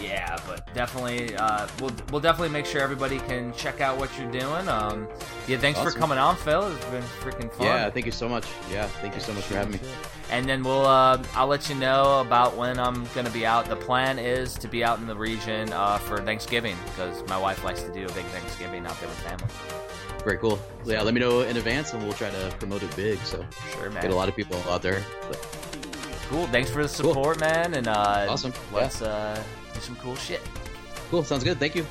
yeah, 0.00 0.38
but 0.46 0.72
definitely, 0.74 1.34
uh, 1.36 1.66
we'll 1.80 1.92
we'll 2.10 2.20
definitely 2.20 2.50
make 2.50 2.66
sure 2.66 2.80
everybody 2.80 3.18
can 3.20 3.52
check 3.54 3.80
out 3.80 3.98
what 3.98 4.16
you're 4.18 4.30
doing. 4.30 4.68
Um, 4.68 5.08
yeah, 5.48 5.58
thanks 5.58 5.80
for 5.80 5.90
coming 5.90 6.18
on, 6.18 6.36
Phil. 6.36 6.68
It's 6.68 6.84
been 6.86 7.02
freaking 7.20 7.52
fun. 7.52 7.66
Yeah. 7.66 7.90
Thank 7.90 8.06
you 8.06 8.12
so 8.12 8.28
much. 8.28 8.44
Yeah. 8.70 8.86
Thank 8.86 9.14
you 9.14 9.20
so 9.20 9.32
much 9.32 9.44
for 9.44 9.54
having 9.54 9.72
me. 9.72 9.80
And 10.30 10.48
then 10.48 10.62
we'll 10.62 10.86
uh, 10.86 11.22
I'll 11.34 11.48
let 11.48 11.68
you 11.68 11.74
know 11.74 12.20
about 12.20 12.56
when 12.56 12.78
I'm 12.78 13.06
gonna 13.14 13.30
be 13.30 13.44
out. 13.44 13.66
The 13.66 13.76
plan 13.76 14.18
is 14.18 14.54
to 14.54 14.68
be 14.68 14.84
out 14.84 14.98
in 14.98 15.06
the 15.06 15.16
region 15.16 15.72
uh, 15.72 15.98
for 15.98 16.18
Thanksgiving 16.18 16.76
because 16.90 17.26
my 17.28 17.38
wife 17.38 17.64
likes 17.64 17.82
to 17.82 17.92
do 17.92 18.04
a 18.04 18.12
big 18.12 18.24
Thanksgiving 18.26 18.86
out 18.86 18.98
there 19.00 19.08
with 19.08 19.18
family. 19.18 19.46
Very 20.24 20.38
cool. 20.38 20.60
Yeah. 20.84 21.02
Let 21.02 21.14
me 21.14 21.20
know 21.20 21.40
in 21.40 21.56
advance, 21.56 21.92
and 21.92 22.02
we'll 22.02 22.12
try 22.12 22.30
to 22.30 22.54
promote 22.58 22.82
it 22.82 22.94
big. 22.94 23.18
So 23.20 23.44
Sure, 23.72 23.90
man. 23.90 24.02
get 24.02 24.10
a 24.12 24.14
lot 24.14 24.28
of 24.28 24.36
people 24.36 24.62
out 24.68 24.82
there. 24.82 25.02
But 25.28 25.57
Cool. 26.28 26.46
Thanks 26.48 26.70
for 26.70 26.82
the 26.86 27.02
Cool. 27.02 27.14
support, 27.14 27.40
man. 27.40 27.74
And 27.74 27.88
uh, 27.88 28.26
Awesome. 28.28 28.52
Let's 28.72 29.00
uh, 29.02 29.42
do 29.74 29.80
some 29.80 29.96
cool 29.96 30.16
shit. 30.16 30.40
cool. 31.10 31.24
Sounds 31.24 31.42
good. 31.44 31.58
Thank 31.58 31.74
you. 31.74 31.86